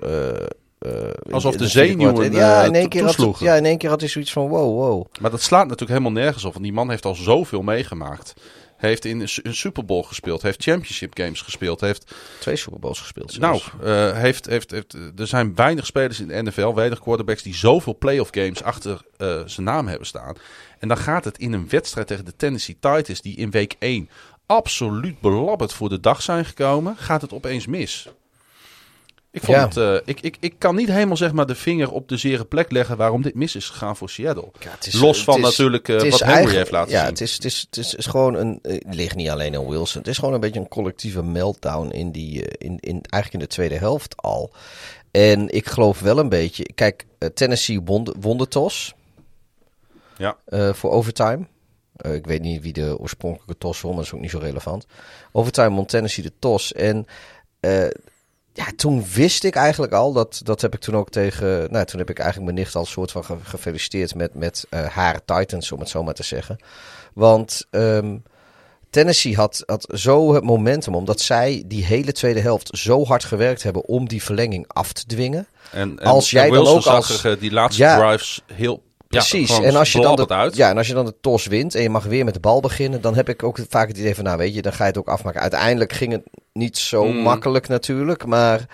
Eh, 0.79 0.91
Alsof 1.31 1.51
de 1.51 1.57
vierde 1.57 1.87
zenuwen, 1.87 2.13
kwart. 2.13 2.33
Ja, 2.33 2.61
eh, 2.61 2.67
in 2.67 2.75
één 2.75 2.89
keer 2.89 3.03
had, 3.03 3.39
ja, 3.39 3.55
in 3.55 3.65
één 3.65 3.77
keer 3.77 3.89
had 3.89 3.99
hij 3.99 4.09
zoiets 4.09 4.31
van 4.31 4.47
wow, 4.47 4.77
wow. 4.77 5.05
Maar 5.21 5.31
dat 5.31 5.41
slaat 5.41 5.67
natuurlijk 5.67 5.99
helemaal 5.99 6.23
nergens 6.23 6.45
op. 6.45 6.51
Want 6.51 6.63
die 6.63 6.73
man 6.73 6.89
heeft 6.89 7.05
al 7.05 7.15
zoveel 7.15 7.61
meegemaakt. 7.61 8.33
Heeft 8.77 9.05
in 9.05 9.19
een 9.19 9.29
Su- 9.29 9.41
een 9.43 9.55
Super 9.55 9.85
Bowl 9.85 10.01
gespeeld. 10.03 10.41
Heeft 10.41 10.63
championship 10.63 11.17
games 11.17 11.41
gespeeld. 11.41 11.81
Heeft 11.81 12.15
Twee 12.39 12.55
Super 12.55 12.79
Bowls 12.79 12.99
gespeeld. 12.99 13.39
Nou, 13.39 13.61
eh, 13.83 14.11
heeft, 14.17 14.45
heeft, 14.45 14.71
heeft, 14.71 14.93
er 15.17 15.27
zijn 15.27 15.55
weinig 15.55 15.85
spelers 15.85 16.19
in 16.19 16.27
de 16.27 16.41
NFL, 16.43 16.73
weinig 16.73 16.99
quarterbacks 16.99 17.43
die 17.43 17.55
zoveel 17.55 17.97
playoff 17.97 18.29
games 18.33 18.63
achter 18.63 19.01
eh, 19.17 19.41
zijn 19.45 19.65
naam 19.65 19.87
hebben 19.87 20.07
staan. 20.07 20.35
En 20.79 20.87
dan 20.87 20.97
gaat 20.97 21.25
het 21.25 21.37
in 21.37 21.53
een 21.53 21.69
wedstrijd 21.69 22.07
tegen 22.07 22.25
de 22.25 22.35
Tennessee 22.35 22.77
Titans, 22.79 23.21
die 23.21 23.35
in 23.37 23.51
week 23.51 23.75
1 23.79 24.09
absoluut 24.45 25.19
belabberd 25.19 25.73
voor 25.73 25.89
de 25.89 25.99
dag 25.99 26.21
zijn 26.21 26.45
gekomen, 26.45 26.95
gaat 26.97 27.21
het 27.21 27.33
opeens 27.33 27.67
mis. 27.67 28.07
Ik, 29.31 29.43
vond 29.43 29.57
Ja. 29.57 29.65
het, 29.67 29.77
eh, 29.77 29.95
ik, 30.13 30.21
ik, 30.21 30.37
ik 30.39 30.55
kan 30.57 30.75
niet 30.75 30.87
helemaal 30.87 31.17
zeg 31.17 31.31
maar, 31.33 31.45
de 31.45 31.55
vinger 31.55 31.91
op 31.91 32.07
de 32.09 32.17
zere 32.17 32.45
plek 32.45 32.71
leggen 32.71 32.97
waarom 32.97 33.21
dit 33.21 33.35
mis 33.35 33.55
is 33.55 33.69
gegaan 33.69 33.97
voor 33.97 34.09
Seattle. 34.09 34.51
Ja, 34.59 34.69
het 34.71 34.87
is- 34.87 34.93
Los 34.93 35.15
het 35.15 35.25
van 35.25 35.35
is- 35.37 35.41
natuurlijk 35.41 35.87
eh, 35.89 35.95
het 36.01 36.09
wat 36.09 36.19
Henry 36.23 36.55
heeft 36.55 36.71
laten 36.71 36.91
ja, 36.91 36.99
zien. 36.99 37.09
Het 37.09 37.21
is, 37.21 37.33
het, 37.33 37.45
is, 37.45 37.59
het, 37.69 37.77
is, 37.77 37.95
is 37.95 38.05
gewoon 38.05 38.35
een. 38.35 38.59
eh, 38.61 38.73
Het 38.73 38.95
ligt 38.95 39.15
niet 39.15 39.29
alleen 39.29 39.55
aan 39.55 39.67
Wilson. 39.67 39.99
Het 40.01 40.09
is 40.09 40.17
gewoon 40.17 40.33
een 40.33 40.39
beetje 40.39 40.59
een 40.59 40.67
collectieve 40.67 41.23
meltdown 41.23 41.89
in 41.91 42.11
die. 42.11 42.45
eh, 42.45 42.67
In, 42.69 42.77
in, 42.79 43.01
eigenlijk 43.09 43.33
in 43.33 43.39
de 43.39 43.47
tweede 43.55 43.75
helft 43.77 44.17
al. 44.17 44.51
En 45.11 45.49
ik 45.49 45.67
geloof 45.67 45.99
wel 45.99 46.17
een 46.17 46.29
beetje. 46.29 46.63
Kijk, 46.75 47.05
eh, 47.17 47.29
Tennessee 47.29 47.81
won, 47.81 48.03
de- 48.03 48.15
won 48.19 48.37
de 48.37 48.47
tos. 48.47 48.93
Ja. 50.17 50.37
eh, 50.45 50.73
voor 50.73 50.91
overtime. 50.91 51.47
Eh, 51.95 52.13
ik 52.13 52.25
weet 52.25 52.41
niet 52.41 52.61
wie 52.61 52.73
de 52.73 52.97
oorspronkelijke 52.99 53.57
tos 53.57 53.81
won, 53.81 53.89
maar 53.95 53.99
dat 54.03 54.07
is 54.09 54.13
ook 54.13 54.21
niet 54.21 54.31
zo 54.31 54.37
relevant. 54.39 54.85
Overtime 55.31 55.69
won 55.75 55.85
Tennessee 55.85 56.23
de 56.23 56.31
tos. 56.39 56.73
En 56.73 57.05
eh, 57.59 57.87
ja, 58.53 58.65
toen 58.75 59.05
wist 59.13 59.43
ik 59.43 59.55
eigenlijk 59.55 59.93
al, 59.93 60.13
dat, 60.13 60.41
dat 60.43 60.61
heb 60.61 60.73
ik 60.73 60.79
toen 60.79 60.95
ook 60.95 61.09
tegen... 61.09 61.67
Nou, 61.71 61.85
toen 61.85 61.99
heb 61.99 62.09
ik 62.09 62.19
eigenlijk 62.19 62.51
mijn 62.51 62.63
nicht 62.65 62.75
al 62.75 62.85
soort 62.85 63.11
van 63.11 63.23
ge- 63.25 63.35
gefeliciteerd 63.43 64.15
met, 64.15 64.33
met 64.33 64.65
eh, 64.69 64.85
haar 64.85 65.19
Titans, 65.25 65.71
om 65.71 65.79
het 65.79 65.89
zo 65.89 66.03
maar 66.03 66.13
te 66.13 66.23
zeggen. 66.23 66.57
Want 67.13 67.65
ehm, 67.69 68.17
Tennessee 68.89 69.35
had, 69.35 69.63
had 69.65 69.87
zo 69.93 70.33
het 70.33 70.43
momentum, 70.43 70.95
omdat 70.95 71.21
zij 71.21 71.63
die 71.65 71.85
hele 71.85 72.11
tweede 72.11 72.39
helft 72.39 72.69
zo 72.77 73.05
hard 73.05 73.23
gewerkt 73.23 73.63
hebben 73.63 73.85
om 73.85 74.07
die 74.07 74.23
verlenging 74.23 74.65
af 74.67 74.93
te 74.93 75.05
dwingen. 75.05 75.47
En, 75.71 75.99
en, 75.99 76.05
Als 76.05 76.29
jij 76.31 76.47
en 76.47 76.53
dan 76.53 76.67
ook 76.67 76.81
zag 76.81 76.95
als- 76.95 77.23
eh, 77.23 77.39
die 77.39 77.51
laatste 77.51 77.81
Ja. 77.83 77.97
drives 77.97 78.41
heel 78.53 78.83
Precies. 79.09 79.57
Ja, 79.57 79.63
en, 79.63 79.75
als 79.75 79.91
je 79.91 80.01
dan 80.01 80.15
de, 80.15 80.51
ja, 80.53 80.69
en 80.69 80.77
als 80.77 80.87
je 80.87 80.93
dan 80.93 81.05
de 81.05 81.15
tos 81.21 81.45
wint 81.45 81.75
en 81.75 81.81
je 81.81 81.89
mag 81.89 82.03
weer 82.03 82.25
met 82.25 82.33
de 82.33 82.39
bal 82.39 82.59
beginnen, 82.61 83.01
dan 83.01 83.15
heb 83.15 83.29
ik 83.29 83.43
ook 83.43 83.59
vaak 83.69 83.87
het 83.87 83.97
idee 83.97 84.15
van, 84.15 84.23
nou 84.23 84.37
weet 84.37 84.53
je, 84.53 84.61
dan 84.61 84.73
ga 84.73 84.83
je 84.83 84.89
het 84.89 84.97
ook 84.99 85.07
afmaken. 85.07 85.41
Uiteindelijk 85.41 85.93
ging 85.93 86.11
het 86.11 86.23
niet 86.53 86.77
zo 86.77 87.05
Mm. 87.05 87.17
makkelijk 87.17 87.67
natuurlijk, 87.67 88.25
maar 88.25 88.65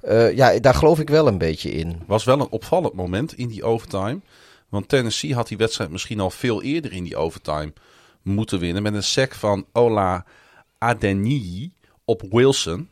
eh, 0.00 0.36
ja, 0.36 0.58
daar 0.58 0.74
geloof 0.74 0.98
ik 1.00 1.08
wel 1.08 1.26
een 1.26 1.38
beetje 1.38 1.70
in. 1.70 2.02
was 2.06 2.24
wel 2.24 2.40
een 2.40 2.48
opvallend 2.50 2.94
moment 2.94 3.32
in 3.38 3.48
die 3.48 3.64
overtime. 3.64 4.20
Want 4.68 4.88
Tennessee 4.88 5.34
had 5.34 5.48
die 5.48 5.56
wedstrijd 5.56 5.90
misschien 5.90 6.20
al 6.20 6.30
veel 6.30 6.62
eerder 6.62 6.92
in 6.92 7.04
die 7.04 7.16
overtime 7.16 7.72
moeten 8.22 8.58
winnen. 8.58 8.82
Met 8.82 8.94
een 8.94 9.02
sack 9.02 9.34
van 9.34 9.66
Ola 9.72 10.24
Adeniyi 10.78 11.72
op 12.04 12.22
Wilson. 12.30 12.88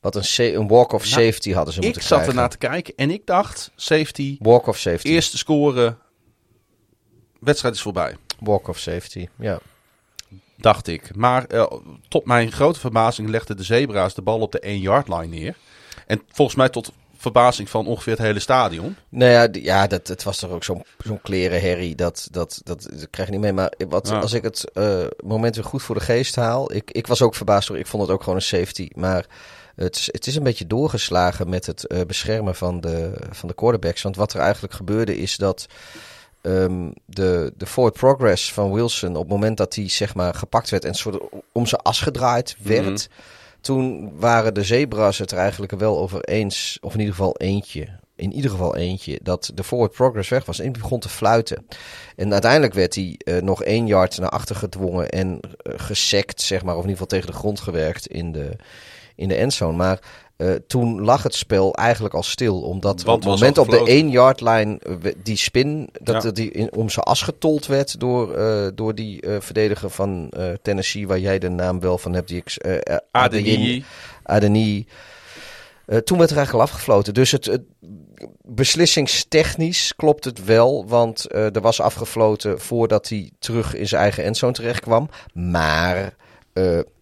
Wat 0.00 0.14
een, 0.16 0.54
een 0.60 0.68
walk-of 0.68 1.04
safety 1.04 1.52
hadden 1.52 1.74
ze 1.74 1.78
Nou, 1.80 1.90
Ik 1.90 1.94
moeten 1.96 2.02
zat 2.02 2.18
krijgen. 2.18 2.28
ernaar 2.28 2.50
te 2.50 2.58
kijken 2.58 2.94
en 2.96 3.10
ik 3.10 3.26
dacht, 3.26 3.70
safety, 3.74 4.36
Walk-of 4.40 4.78
safety. 4.78 5.08
eerste 5.08 5.38
scoren, 5.38 5.98
wedstrijd 7.40 7.74
is 7.74 7.82
voorbij. 7.82 8.16
Walk-of 8.38 8.78
safety, 8.78 9.28
ja. 9.38 9.58
Dacht 10.56 10.86
ik. 10.86 11.16
Maar 11.16 11.44
eh, 11.44 11.66
tot 12.08 12.24
mijn 12.24 12.52
grote 12.52 12.80
verbazing 12.80 13.28
legden 13.28 13.56
de 13.56 13.62
Zebra's 13.62 14.14
de 14.14 14.22
bal 14.22 14.40
op 14.40 14.52
de 14.52 14.62
1-yard 14.78 15.08
line 15.08 15.26
neer. 15.26 15.56
En 16.06 16.22
volgens 16.32 16.56
mij 16.56 16.68
tot 16.68 16.92
verbazing 17.16 17.68
van 17.70 17.86
ongeveer 17.86 18.12
het 18.12 18.22
hele 18.22 18.38
stadion. 18.38 18.96
Nou 19.08 19.30
ja, 19.30 19.48
ja 19.52 19.86
dat, 19.86 20.08
het 20.08 20.22
was 20.22 20.38
toch 20.38 20.50
ook 20.50 20.64
zo'n 20.64 20.84
zo'n 21.04 21.20
klerenherrie. 21.22 21.94
Dat, 21.94 22.28
dat, 22.30 22.60
dat, 22.64 22.82
dat 22.92 23.10
krijg 23.10 23.28
je 23.28 23.34
niet 23.34 23.44
mee. 23.44 23.52
Maar 23.52 23.72
wat, 23.88 24.08
Ja. 24.08 24.18
als 24.20 24.32
ik 24.32 24.42
het 24.42 24.70
eh, 24.72 25.04
moment 25.24 25.54
weer 25.54 25.64
goed 25.64 25.82
voor 25.82 25.94
de 25.94 26.00
geest 26.00 26.36
haal. 26.36 26.72
Ik, 26.72 26.90
ik 26.90 27.06
was 27.06 27.22
ook 27.22 27.34
verbaasd 27.34 27.68
door. 27.68 27.78
Ik 27.78 27.86
vond 27.86 28.02
het 28.02 28.12
ook 28.12 28.20
gewoon 28.22 28.34
een 28.38 28.42
safety. 28.44 28.88
Maar 28.94 29.26
het, 29.74 29.96
is- 29.96 30.08
het 30.12 30.26
is 30.26 30.36
een 30.36 30.42
beetje 30.42 30.66
doorgeslagen 30.66 31.48
met 31.48 31.66
het 31.66 31.86
eh, 31.86 32.00
beschermen 32.06 32.54
van 32.54 32.80
de, 32.80 33.12
van 33.30 33.48
de 33.48 33.54
quarterbacks. 33.54 34.02
Want 34.02 34.16
wat 34.16 34.32
er 34.32 34.40
eigenlijk 34.40 34.74
gebeurde 34.74 35.16
is 35.18 35.36
dat. 35.36 35.66
Ehm, 36.40 36.90
de, 37.04 37.52
de 37.56 37.66
forward 37.66 37.96
progress 37.96 38.52
van 38.52 38.72
Wilson, 38.72 39.16
op 39.16 39.22
het 39.22 39.32
moment 39.32 39.56
dat 39.56 39.74
hij 39.74 39.88
zeg 39.88 40.14
maar 40.14 40.34
gepakt 40.34 40.70
werd 40.70 40.84
en 40.84 40.94
soort 40.94 41.18
om 41.52 41.66
zijn 41.66 41.82
as 41.82 42.00
gedraaid 42.00 42.56
werd, 42.62 43.08
toen 43.60 44.12
waren 44.18 44.54
de 44.54 44.64
zebra's 44.64 45.18
het 45.18 45.30
er 45.30 45.38
eigenlijk 45.38 45.72
wel 45.72 45.98
over 45.98 46.24
eens, 46.24 46.78
of 46.80 46.92
in 46.92 46.98
ieder 46.98 47.14
geval 47.14 47.36
eentje, 47.36 47.88
in 48.20 48.32
ieder 48.32 48.50
geval 48.50 48.76
eentje, 48.76 49.18
dat 49.22 49.50
de 49.54 49.64
forward 49.64 49.92
progress 49.92 50.28
weg 50.28 50.44
was. 50.44 50.60
En 50.60 50.72
begon 50.72 51.00
te 51.00 51.08
fluiten. 51.08 51.66
En 52.16 52.32
uiteindelijk 52.32 52.74
werd 52.74 52.94
hij 52.94 53.14
eh, 53.24 53.42
nog 53.42 53.62
één 53.62 53.86
yard 53.86 54.18
naar 54.18 54.28
achter 54.28 54.56
gedwongen 54.56 55.08
en 55.08 55.40
eh, 55.40 55.72
gesekt, 55.76 56.40
zeg 56.40 56.62
maar, 56.62 56.76
of 56.76 56.82
in 56.82 56.88
ieder 56.88 57.02
geval 57.02 57.18
tegen 57.18 57.32
de 57.32 57.38
grond 57.38 57.60
gewerkt 57.60 58.06
in 58.06 58.32
de, 58.32 58.56
in 59.14 59.28
de 59.28 59.34
endzone. 59.34 59.76
Maar 59.76 60.00
eh, 60.40 60.54
toen 60.66 61.00
lag 61.00 61.22
het 61.22 61.34
spel 61.34 61.74
eigenlijk 61.74 62.14
al 62.14 62.22
stil, 62.22 62.60
omdat 62.60 63.04
op 63.04 63.16
het 63.16 63.24
moment 63.24 63.58
op 63.58 63.64
de 63.66 63.70
gefloten. 63.70 63.94
1 63.94 64.10
yard 64.10 64.40
line 64.40 64.80
die 65.22 65.36
spin, 65.36 65.88
dat 66.02 66.22
Ja. 66.22 66.30
die 66.30 66.50
in, 66.50 66.72
om 66.72 66.90
zijn 66.90 67.04
as 67.04 67.22
getold 67.22 67.66
werd 67.66 68.00
door, 68.00 68.34
eh, 68.34 68.68
door 68.74 68.94
die 68.94 69.20
eh, 69.20 69.36
verdediger 69.40 69.90
van 69.90 70.32
Tennessee, 70.62 71.06
waar 71.06 71.18
jij 71.18 71.38
de 71.38 71.48
naam 71.48 71.80
wel 71.80 71.98
van 71.98 72.12
hebt, 72.12 72.28
die 72.28 72.42
ik... 72.44 72.80
Adeni. 74.22 74.86
Toen 75.86 76.18
werd 76.18 76.30
er 76.30 76.36
eigenlijk 76.36 76.52
al 76.52 76.60
afgefloten. 76.60 77.14
Dus 77.14 77.30
het, 77.30 77.44
het 77.44 77.62
beslissingstechnisch 78.42 79.92
klopt 79.96 80.24
het 80.24 80.44
wel. 80.44 80.84
Want 80.88 81.34
er 81.34 81.60
was 81.60 81.80
afgefloten 81.80 82.60
voordat 82.60 83.08
hij 83.08 83.30
terug 83.38 83.74
in 83.74 83.88
zijn 83.88 84.02
eigen 84.02 84.24
endzone 84.24 84.52
terecht 84.52 84.80
kwam. 84.80 85.08
Maar 85.32 86.14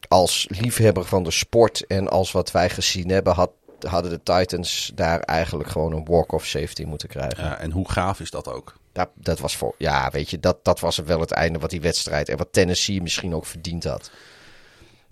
als 0.09 0.47
liefhebber 0.51 1.05
van 1.05 1.23
de 1.23 1.31
sport 1.31 1.87
en 1.87 2.09
als 2.09 2.33
wat 2.33 2.51
wij 2.51 2.71
gezien 2.71 3.11
hebben, 3.11 3.35
had, 3.35 3.51
hadden 3.81 4.11
de 4.11 4.23
Titans 4.23 4.93
daar 4.95 5.21
eigenlijk 5.21 5.69
gewoon 5.69 5.93
een 5.93 6.05
walk-off 6.05 6.47
safety 6.47 6.85
moeten 6.85 7.09
krijgen. 7.09 7.45
Ja, 7.45 7.59
en 7.59 7.71
hoe 7.71 7.91
gaaf 7.91 8.21
is 8.21 8.31
dat 8.31 8.49
ook? 8.49 8.75
Dat, 8.93 9.09
dat 9.15 9.39
was 9.39 9.57
voor, 9.57 9.75
ja, 9.79 10.11
weet 10.11 10.31
je, 10.31 10.41
dat, 10.41 10.65
dat 10.65 10.81
was 10.81 10.97
wel 10.97 11.21
het 11.21 11.31
einde 11.31 11.59
wat 11.59 11.71
die 11.71 11.81
wedstrijd 11.81 12.29
en 12.29 12.37
wat 12.37 12.53
Tennessee 12.53 13.03
misschien 13.03 13.35
ook 13.35 13.47
verdiend 13.47 13.85
had. 13.85 14.11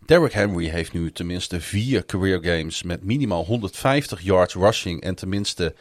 Derrick 0.07 0.33
Henry 0.33 0.69
heeft 0.69 0.93
nu 0.93 1.13
tenminste 1.13 1.61
vier 1.61 2.05
career 2.05 2.39
games 2.43 2.83
met 2.83 3.05
minimaal 3.05 3.45
150 3.45 4.21
yards 4.21 4.55
rushing 4.55 5.03
en 5.03 5.15
tenminste 5.15 5.75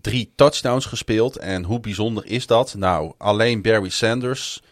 drie 0.00 0.32
touchdowns 0.34 0.84
gespeeld. 0.84 1.36
En 1.36 1.64
hoe 1.64 1.80
bijzonder 1.80 2.26
is 2.26 2.46
dat? 2.46 2.74
Nou, 2.74 3.12
alleen 3.18 3.62
Barry 3.62 3.88
Sanders, 3.88 4.62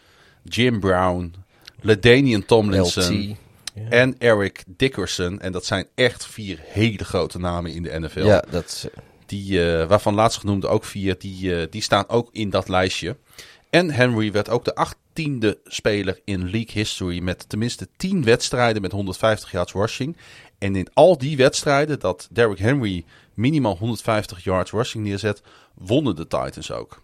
Jim 0.43 0.79
Brown, 0.79 1.33
LaDainian 1.81 2.45
Tomlinson 2.45 3.29
LT. 3.29 3.37
en 3.89 4.15
Eric 4.17 4.63
Dickerson. 4.67 5.39
En 5.41 5.51
dat 5.51 5.65
zijn 5.65 5.87
echt 5.95 6.25
vier 6.25 6.59
hele 6.63 7.03
grote 7.03 7.39
namen 7.39 7.71
in 7.71 7.83
de 7.83 7.99
NFL. 7.99 8.25
Ja, 8.25 8.43
dat, 8.49 8.89
Die, 9.25 9.65
eh, 9.71 9.87
waarvan 9.87 10.13
laatst 10.13 10.39
genoemde 10.39 10.67
ook 10.67 10.83
vier, 10.85 11.15
die, 11.19 11.55
eh, 11.55 11.67
die 11.69 11.81
staan 11.81 12.09
ook 12.09 12.29
in 12.31 12.49
dat 12.49 12.67
lijstje. 12.67 13.15
En 13.69 13.91
Henry 13.91 14.31
werd 14.31 14.49
ook 14.49 14.65
de 14.65 14.75
achttiende 14.75 15.57
speler 15.65 16.19
in 16.23 16.41
league 16.49 16.71
history 16.73 17.19
met 17.19 17.49
tenminste 17.49 17.87
10 17.97 18.23
wedstrijden 18.23 18.81
met 18.81 18.91
150 18.91 19.51
yards 19.51 19.73
rushing. 19.73 20.17
En 20.57 20.75
in 20.75 20.87
al 20.93 21.17
die 21.17 21.37
wedstrijden 21.37 21.99
dat 21.99 22.27
Derrick 22.31 22.59
Henry 22.59 23.05
minimaal 23.33 23.77
150 23.77 24.43
yards 24.43 24.71
rushing 24.71 25.03
neerzet, 25.03 25.41
wonnen 25.73 26.15
de 26.15 26.27
Titans 26.27 26.71
ook. 26.71 27.01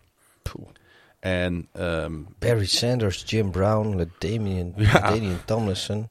En 1.19 1.67
ehm, 1.71 2.13
Barry 2.39 2.65
Sanders, 2.65 3.23
Jim 3.25 3.51
Brown, 3.51 3.95
LaDainian, 3.97 4.73
Ja. 4.75 4.91
LaDainian 4.93 5.45
Tomlinson 5.45 6.09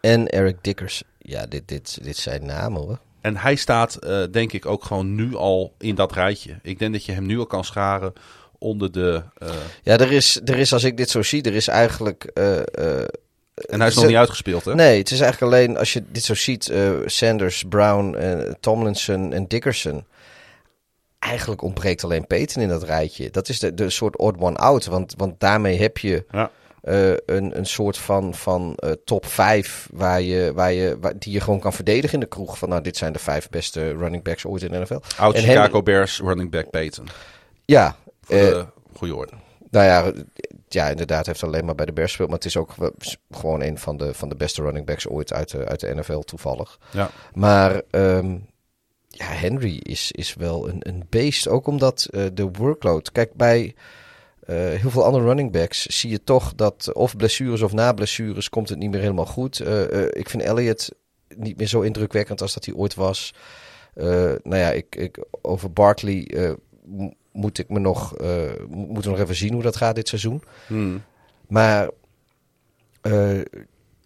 en 0.00 0.28
Eric 0.28 0.56
Dickers. 0.60 1.02
Ja, 1.18 1.46
dit, 1.46 1.68
dit, 1.68 1.98
dit 2.02 2.16
zijn 2.16 2.46
namen 2.46 2.80
hoor. 2.80 2.98
En 3.20 3.36
hij 3.36 3.54
staat, 3.56 3.94
eh, 3.94 4.22
denk 4.30 4.52
ik, 4.52 4.66
ook 4.66 4.84
gewoon 4.84 5.14
nu 5.14 5.34
al 5.36 5.74
in 5.78 5.94
dat 5.94 6.12
rijtje. 6.12 6.58
Ik 6.62 6.78
denk 6.78 6.92
dat 6.92 7.04
je 7.04 7.12
hem 7.12 7.26
nu 7.26 7.38
al 7.38 7.46
kan 7.46 7.64
scharen 7.64 8.12
onder 8.58 8.92
de. 8.92 9.22
eh, 9.38 9.48
Ja, 9.82 9.96
er 9.98 10.12
is, 10.12 10.40
er 10.44 10.58
is, 10.58 10.72
als 10.72 10.84
ik 10.84 10.96
dit 10.96 11.10
zo 11.10 11.22
zie, 11.22 11.42
er 11.42 11.54
is 11.54 11.68
eigenlijk... 11.68 12.24
eh, 12.24 12.56
en 13.68 13.78
hij 13.80 13.88
is 13.88 13.94
nog 13.94 14.06
niet 14.06 14.16
uitgespeeld, 14.16 14.64
hè? 14.64 14.74
Nee, 14.74 14.98
het 14.98 15.10
is 15.10 15.20
eigenlijk 15.20 15.52
alleen, 15.52 15.78
als 15.78 15.92
je 15.92 16.02
dit 16.12 16.22
zo 16.24 16.34
ziet, 16.34 16.72
Sanders, 17.04 17.64
Brown, 17.68 18.16
Tomlinson 18.60 19.32
en 19.32 19.46
Dickerson. 19.48 20.04
Eigenlijk 21.18 21.62
ontbreekt 21.62 22.04
alleen 22.04 22.26
Peyton 22.26 22.62
in 22.62 22.68
dat 22.68 22.82
rijtje. 22.82 23.30
Dat 23.30 23.48
is 23.48 23.58
de, 23.58 23.74
de 23.74 23.90
soort 23.90 24.16
odd 24.18 24.40
one 24.40 24.56
out, 24.56 24.84
want, 24.84 25.14
want 25.16 25.40
daarmee 25.40 25.78
heb 25.78 25.98
je 25.98 26.24
Ja. 26.30 26.50
Eh, 26.82 27.10
een, 27.26 27.58
een 27.58 27.66
soort 27.66 27.98
van, 27.98 28.34
van 28.34 28.74
eh, 28.76 28.90
top 29.04 29.26
5 29.26 29.88
waar 29.92 30.22
je, 30.22 30.52
waar 30.54 30.72
je, 30.72 30.96
waar, 31.00 31.18
die 31.18 31.32
je 31.32 31.40
gewoon 31.40 31.60
kan 31.60 31.72
verdedigen 31.72 32.14
in 32.14 32.20
de 32.20 32.26
kroeg. 32.26 32.58
Van 32.58 32.68
nou, 32.68 32.82
dit 32.82 32.96
zijn 32.96 33.12
de 33.12 33.18
vijf 33.18 33.48
beste 33.48 33.96
running 33.96 34.22
backs 34.22 34.44
ooit 34.44 34.62
in 34.62 34.70
de 34.72 34.78
NFL. 34.78 34.98
Oud 35.18 35.34
En 35.34 35.40
Chicago 35.42 35.60
Henry- 35.62 35.82
Bears 35.82 36.20
running 36.20 36.50
back 36.50 36.70
Peyton. 36.70 37.08
Ja, 37.64 37.96
Voor 38.22 38.36
eh, 38.36 38.48
de 38.50 38.66
goede 38.96 39.14
orde. 39.16 39.32
nou 39.70 39.86
ja, 39.86 40.12
ja, 40.68 40.88
inderdaad, 40.88 41.26
heeft 41.26 41.42
alleen 41.42 41.64
maar 41.64 41.74
bij 41.74 41.86
de 41.86 41.92
Bears 41.92 42.08
gespeeld. 42.08 42.28
Maar 42.28 42.38
het 42.38 42.46
is 42.46 42.56
ook 42.56 42.74
gewoon 43.30 43.62
een 43.62 43.78
van 43.78 43.96
de, 43.96 44.14
van 44.14 44.28
de 44.28 44.36
beste 44.36 44.62
running 44.62 44.86
backs 44.86 45.08
ooit 45.08 45.32
uit 45.32 45.50
de, 45.50 45.64
uit 45.66 45.80
de 45.80 45.94
NFL 45.94 46.18
toevallig. 46.18 46.78
Ja. 46.92 47.10
Maar 47.34 47.82
ehm, 47.90 48.36
ja, 49.08 49.24
Henry 49.26 49.76
is, 49.82 50.12
is 50.12 50.34
wel 50.34 50.68
een, 50.68 50.78
een 50.88 51.06
beest. 51.08 51.48
Ook 51.48 51.66
omdat 51.66 52.08
de 52.32 52.48
workload. 52.52 53.12
Kijk, 53.12 53.34
bij 53.34 53.74
heel 54.56 54.90
veel 54.90 55.04
andere 55.04 55.24
running 55.24 55.52
backs 55.52 55.86
zie 55.86 56.10
je 56.10 56.24
toch 56.24 56.54
dat 56.54 56.92
of 56.92 57.16
blessures 57.16 57.62
of 57.62 57.72
na 57.72 57.92
blessures 57.92 58.48
komt 58.48 58.68
het 58.68 58.78
niet 58.78 58.90
meer 58.90 59.00
helemaal 59.00 59.26
goed. 59.26 59.60
Eh, 59.60 60.02
eh, 60.04 60.08
ik 60.12 60.28
vind 60.30 60.42
Elliott 60.42 60.90
niet 61.36 61.56
meer 61.56 61.66
zo 61.66 61.80
indrukwekkend 61.80 62.40
als 62.42 62.54
dat 62.54 62.64
hij 62.64 62.74
ooit 62.74 62.94
was. 62.94 63.34
Eh, 63.94 64.06
nou 64.42 64.56
ja, 64.56 64.70
ik, 64.70 64.96
ik, 64.96 65.24
over 65.42 65.72
Barkley 65.72 66.26
eh, 66.26 66.52
mo- 66.84 67.12
moet 67.32 67.58
ik 67.58 67.68
me 67.68 67.78
nog, 67.78 68.16
eh, 68.16 68.28
mo- 68.68 68.86
moeten 68.86 69.02
we 69.02 69.10
nog 69.10 69.18
even 69.18 69.34
zien 69.34 69.52
hoe 69.52 69.62
dat 69.62 69.76
gaat 69.76 69.94
dit 69.94 70.08
seizoen. 70.08 70.42
Hmm. 70.66 71.02
Maar 71.48 71.90
eh, 73.00 73.38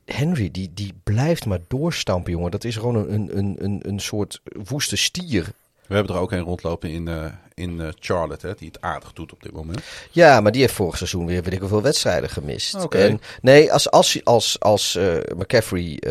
Henry, 0.05 0.51
die, 0.51 0.71
die 0.75 0.93
blijft 1.05 1.47
maar 1.47 1.61
doorstampen, 1.69 2.33
jongen. 2.33 2.51
Dat 2.51 2.65
is 2.65 2.77
gewoon 2.77 2.97
een, 2.97 3.39
een, 3.39 3.57
een, 3.65 3.81
een 3.89 4.01
soort 4.01 4.41
woeste 4.69 4.97
stier. 4.97 5.53
We 5.87 5.95
hebben 5.95 6.15
er 6.15 6.21
ook 6.21 6.33
een 6.33 6.41
rondlopen 6.41 6.91
in, 6.91 7.09
eh, 7.09 7.25
in 7.55 7.81
eh, 7.81 7.89
Charlotte, 7.99 8.47
hè, 8.47 8.55
die 8.55 8.69
het 8.69 8.81
aardig 8.81 9.13
doet 9.13 9.33
op 9.33 9.43
dit 9.43 9.53
moment. 9.53 9.83
Ja, 10.11 10.41
maar 10.41 10.53
die 10.53 10.61
heeft 10.61 10.75
vorig 10.75 10.97
seizoen 10.97 11.27
weer 11.27 11.43
weet 11.43 11.53
ik 11.53 11.61
hoeveel 11.61 11.83
wedstrijden 11.83 12.31
gemist. 12.31 12.75
Oké. 12.75 13.19
Nee, 13.41 13.73
als, 13.73 13.91
als, 13.91 14.25
als, 14.25 14.61
als 14.61 14.97
eh, 14.97 15.17
McCaffrey 15.37 16.03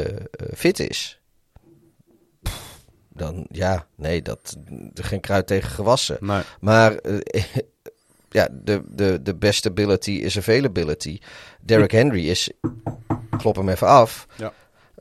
fit 0.56 0.80
is, 0.80 1.20
dan 3.10 3.46
ja, 3.50 3.88
nee, 3.96 4.22
dat, 4.22 4.58
geen 4.94 5.20
kruid 5.22 5.48
tegen 5.48 5.70
gewassen. 5.70 6.18
Nee. 6.20 6.42
Maar 6.60 7.00
ja, 8.30 8.48
de, 8.52 8.82
de, 8.88 9.22
de 9.22 9.36
best 9.36 9.66
ability 9.66 10.12
is 10.12 10.38
availability. 10.38 11.20
Derrick 11.62 11.92
Henry 11.92 12.30
is, 12.30 12.50
klop 13.38 13.56
hem 13.56 13.70
even 13.70 13.88
af, 13.88 14.28
Ja. 14.36 14.54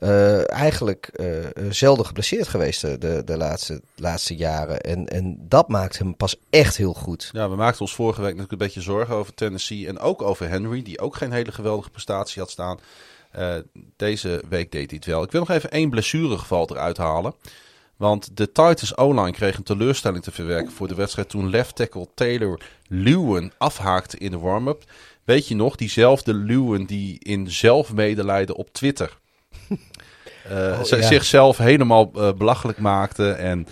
Eh, 0.03 0.51
eigenlijk 0.51 1.07
eh, 1.07 1.45
eh, 1.45 1.51
zelden 1.69 2.05
geblesseerd 2.05 2.47
geweest 2.47 2.81
de, 2.81 2.97
de, 2.97 3.21
de 3.25 3.37
laatste, 3.37 3.81
laatste 3.95 4.35
jaren. 4.35 4.81
En, 4.81 5.07
en 5.07 5.37
dat 5.39 5.67
maakt 5.67 5.97
hem 5.97 6.15
pas 6.15 6.35
echt 6.49 6.77
heel 6.77 6.93
goed. 6.93 7.29
Ja, 7.33 7.49
we 7.49 7.55
maakten 7.55 7.81
ons 7.81 7.93
vorige 7.95 8.21
week 8.21 8.29
natuurlijk 8.29 8.51
een 8.51 8.67
beetje 8.67 8.81
zorgen 8.81 9.15
over 9.15 9.33
Tennessee 9.33 9.87
en 9.87 9.99
ook 9.99 10.21
over 10.21 10.49
Henry, 10.49 10.81
die 10.81 10.99
ook 10.99 11.15
geen 11.15 11.31
hele 11.31 11.51
geweldige 11.51 11.89
prestatie 11.89 12.41
had 12.41 12.51
staan. 12.51 12.79
Eh, 13.31 13.55
deze 13.95 14.43
week 14.49 14.71
deed 14.71 14.89
hij 14.89 14.99
het 14.99 15.05
wel. 15.05 15.23
Ik 15.23 15.31
wil 15.31 15.39
nog 15.39 15.49
even 15.49 15.71
één 15.71 15.89
blessuregeval 15.89 16.69
eruit 16.69 16.97
halen. 16.97 17.33
Want 17.97 18.37
de 18.37 18.45
Titans 18.45 18.97
O-line 18.97 19.31
kreeg 19.31 19.57
een 19.57 19.63
teleurstelling 19.63 20.23
te 20.23 20.31
verwerken 20.31 20.71
voor 20.71 20.87
de 20.87 20.95
wedstrijd 20.95 21.29
toen 21.29 21.49
left 21.49 21.75
tackle 21.75 22.07
Taylor 22.15 22.61
Lewan 22.87 23.51
afhaakte 23.57 24.17
in 24.17 24.31
de 24.31 24.39
warm-up. 24.39 24.83
Weet 25.23 25.47
je 25.47 25.55
nog, 25.55 25.75
diezelfde 25.75 26.33
Lewan 26.33 26.85
die 26.85 27.19
in 27.19 27.51
zelfmedelijden 27.51 28.55
op 28.55 28.73
Twitter 28.73 29.21
ja. 30.49 31.07
zichzelf 31.07 31.57
helemaal 31.57 32.11
eh, 32.15 32.29
belachelijk 32.37 32.77
maakte 32.77 33.31
en 33.31 33.67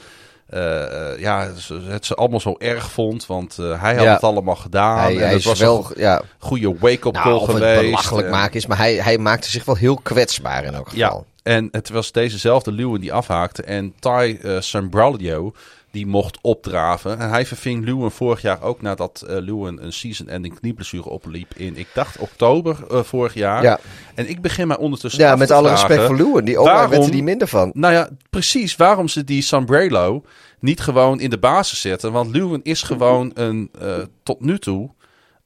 eh, 0.49 1.19
ja, 1.19 1.51
het 1.83 2.05
ze 2.05 2.15
allemaal 2.15 2.39
zo 2.39 2.55
erg 2.57 2.91
vond, 2.91 3.25
want 3.25 3.55
hij 3.57 3.95
had 3.95 4.03
Ja. 4.03 4.13
het 4.13 4.23
allemaal 4.23 4.55
gedaan. 4.55 4.97
hij 4.97 5.13
en 5.15 5.19
hij 5.21 5.33
het 5.33 5.43
was 5.43 5.59
wel, 5.59 5.85
een 5.93 6.01
ja, 6.01 6.21
goede 6.39 6.75
wake-up 6.79 7.13
nou, 7.13 7.25
call 7.25 7.33
of 7.33 7.47
het 7.47 7.55
geweest. 7.55 7.81
belachelijk 7.81 8.25
En- 8.27 8.33
maken 8.33 8.55
is, 8.55 8.65
maar 8.65 8.77
hij, 8.77 8.95
hij 8.95 9.17
maakte 9.17 9.49
zich 9.49 9.65
wel 9.65 9.75
heel 9.75 9.99
kwetsbaar 10.03 10.63
in 10.63 10.73
elk 10.73 10.89
geval. 10.89 11.25
Ja, 11.43 11.51
En 11.53 11.67
het 11.71 11.89
was 11.89 12.11
dezezelfde 12.11 12.71
Lewin 12.71 13.01
die 13.01 13.13
afhaakte. 13.13 13.63
En 13.63 13.93
Ty 13.99 14.37
uh, 14.41 14.59
Sambraglio 14.59 15.53
die 15.91 16.07
mocht 16.07 16.37
opdraven. 16.41 17.19
En 17.19 17.29
hij 17.29 17.45
verving 17.45 17.85
Lewin 17.85 18.11
vorig 18.11 18.41
jaar 18.41 18.61
ook 18.61 18.81
nadat 18.81 19.23
uh, 19.29 19.29
Lewin 19.29 19.83
een 19.83 19.93
season-ending 19.93 20.59
knieblessure 20.59 21.09
opliep 21.09 21.53
in, 21.55 21.77
ik 21.77 21.87
dacht, 21.93 22.17
oktober 22.17 22.77
uh, 22.91 23.03
vorig 23.03 23.33
jaar. 23.33 23.63
Ja. 23.63 23.79
En 24.15 24.29
ik 24.29 24.41
begin 24.41 24.67
mij 24.67 24.77
ondertussen 24.77 25.23
Ja, 25.23 25.35
met 25.35 25.47
te 25.47 25.53
alle 25.53 25.67
vragen, 25.67 25.87
respect 25.87 26.07
voor 26.07 26.17
Lewin. 26.17 26.45
Die 26.45 26.55
waarom- 26.57 26.89
werd 26.89 27.03
er 27.05 27.13
niet 27.13 27.23
minder 27.23 27.47
van. 27.47 27.71
Nou 27.73 27.93
ja, 27.93 28.09
precies. 28.29 28.75
Waarom 28.75 29.07
ze 29.07 29.23
die 29.23 29.41
Sombrero 29.41 30.23
niet 30.59 30.79
gewoon 30.79 31.19
in 31.19 31.29
de 31.29 31.39
basis 31.39 31.81
zetten. 31.81 32.11
Want 32.11 32.35
Lewin 32.35 32.63
is 32.63 32.81
gewoon 32.83 33.31
een 33.33 33.69
eh, 33.79 33.97
tot 34.23 34.39
nu 34.39 34.59
toe 34.59 34.89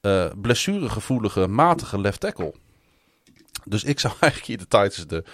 eh, 0.02 0.26
blessuregevoelige, 0.42 1.48
matige 1.48 2.00
left 2.02 2.20
tackle. 2.20 2.54
Dus 3.66 3.84
ik 3.84 4.00
zou 4.00 4.14
eigenlijk 4.20 4.46
hier 4.46 4.58
de 4.58 4.64
Titans 4.68 5.08
de, 5.08 5.16
eh, 5.16 5.22
eh, 5.22 5.26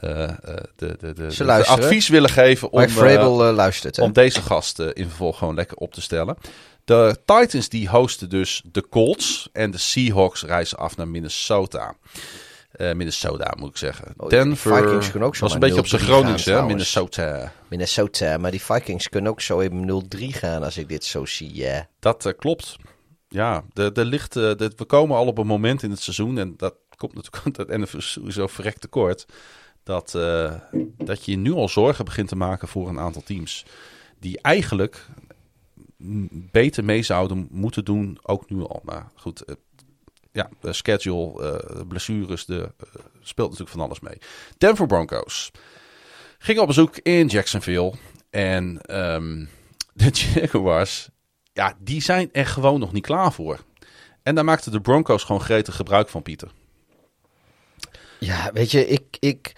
de, 0.00 0.36
de, 0.76 0.96
de, 0.98 1.12
de 1.12 1.44
luisteren. 1.44 1.82
advies 1.82 2.08
willen 2.08 2.30
geven 2.30 2.72
om, 2.72 2.88
Vrabel 2.88 3.46
eh, 3.46 3.54
luistert. 3.54 3.98
Om 3.98 4.12
deze 4.12 4.42
gast 4.42 4.78
eh, 4.78 4.86
in 4.92 5.06
vervolg 5.06 5.38
gewoon 5.38 5.54
lekker 5.54 5.76
op 5.76 5.94
te 5.94 6.00
stellen. 6.00 6.36
De 6.84 7.16
Titans 7.24 7.68
die 7.68 7.88
hosten 7.88 8.28
dus 8.28 8.62
de 8.64 8.88
Colts 8.88 9.48
en 9.52 9.70
de 9.70 9.78
Seahawks 9.78 10.42
reizen 10.42 10.78
af 10.78 10.96
naar 10.96 11.08
Minnesota. 11.08 11.96
Eh, 12.70 12.92
Minnesota 12.92 13.54
moet 13.58 13.70
ik 13.70 13.76
zeggen. 13.76 14.14
Oh, 14.16 14.28
Denver 14.28 14.76
Vikings 14.76 15.10
kunnen 15.10 15.28
ook 15.28 15.36
zo 15.36 15.44
was 15.44 15.54
een 15.54 15.60
beetje 15.60 15.78
op 15.78 15.86
zijn 15.86 16.02
0-3 16.02 16.04
Gronings, 16.04 16.44
hè? 16.44 16.62
Minnesota. 16.62 17.52
Minnesota. 17.68 18.38
Maar 18.38 18.50
die 18.50 18.62
Vikings 18.62 19.08
kunnen 19.08 19.30
ook 19.30 19.40
zo 19.40 19.60
even 19.60 20.04
0-3 20.16 20.24
gaan 20.26 20.62
als 20.62 20.78
ik 20.78 20.88
dit 20.88 21.04
zo 21.04 21.24
zie. 21.24 21.66
Dat 21.98 22.26
eh, 22.26 22.32
klopt. 22.38 22.76
Ja, 23.28 23.64
de, 23.72 23.92
de 23.92 24.04
ligt, 24.04 24.36
eh, 24.36 24.42
de, 24.42 24.72
we 24.76 24.84
komen 24.84 25.16
al 25.16 25.26
op 25.26 25.38
een 25.38 25.46
moment 25.46 25.82
in 25.82 25.90
het 25.90 26.00
seizoen. 26.00 26.38
En 26.38 26.54
dat 26.56 26.74
komt 26.96 27.14
natuurlijk 27.14 27.56
dat 27.68 27.78
NFL 27.78 28.00
sowieso 28.00 28.46
verrekt 28.46 28.80
tekort. 28.80 29.26
Dat, 29.90 30.14
eh, 30.14 30.54
dat 30.96 31.24
je 31.24 31.36
nu 31.36 31.52
al 31.52 31.68
zorgen 31.68 32.04
begint 32.04 32.28
te 32.28 32.36
maken 32.36 32.68
voor 32.68 32.88
een 32.88 32.98
aantal 32.98 33.22
teams. 33.22 33.64
Die 34.18 34.40
eigenlijk 34.40 35.06
beter 36.30 36.84
mee 36.84 37.02
zouden 37.02 37.48
moeten 37.50 37.84
doen, 37.84 38.18
ook 38.22 38.50
nu 38.50 38.62
al. 38.62 38.80
Maar 38.84 39.10
goed, 39.14 39.44
eh, 39.44 39.54
ja, 40.32 40.48
de 40.60 40.72
schedule, 40.72 41.42
eh, 41.42 41.80
blessures, 41.88 42.44
de, 42.44 42.72
speelt 43.20 43.48
natuurlijk 43.48 43.76
van 43.76 43.86
alles 43.86 44.00
mee. 44.00 44.18
Denver 44.58 44.86
Broncos 44.86 45.50
gingen 46.38 46.60
op 46.60 46.66
bezoek 46.66 46.96
in 46.96 47.26
Jacksonville. 47.26 47.92
En 48.30 48.80
ehm, 48.80 49.44
de 49.94 50.10
Jaguars, 50.34 51.08
ja, 51.52 51.74
die 51.78 52.02
zijn 52.02 52.28
er 52.32 52.46
gewoon 52.46 52.80
nog 52.80 52.92
niet 52.92 53.06
klaar 53.06 53.32
voor. 53.32 53.58
En 54.22 54.34
daar 54.34 54.44
maakten 54.44 54.72
de 54.72 54.80
Broncos 54.80 55.24
gewoon 55.24 55.40
gretig 55.40 55.76
gebruik 55.76 56.08
van, 56.08 56.22
Pieter. 56.22 56.50
Ja, 58.18 58.50
weet 58.52 58.70
je, 58.70 58.86
ik, 58.86 59.16
ik, 59.20 59.54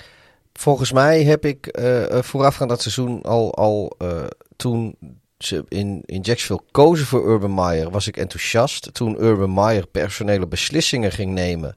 volgens 0.52 0.92
mij 0.92 1.22
heb 1.22 1.44
ik 1.44 1.66
eh, 1.66 2.22
voorafgaand 2.22 2.70
dat 2.70 2.82
seizoen 2.82 3.22
al, 3.22 3.54
al 3.54 3.94
eh, 3.98 4.24
toen 4.56 4.96
ze 5.38 5.64
in, 5.68 6.02
in 6.04 6.20
Jacksonville 6.20 6.68
kozen 6.70 7.06
voor 7.06 7.28
Urban 7.28 7.54
Meyer, 7.54 7.90
was 7.90 8.06
ik 8.06 8.16
enthousiast. 8.16 8.94
Toen 8.94 9.22
Urban 9.22 9.54
Meyer 9.54 9.86
personele 9.86 10.46
beslissingen 10.46 11.12
ging 11.12 11.32
nemen, 11.32 11.76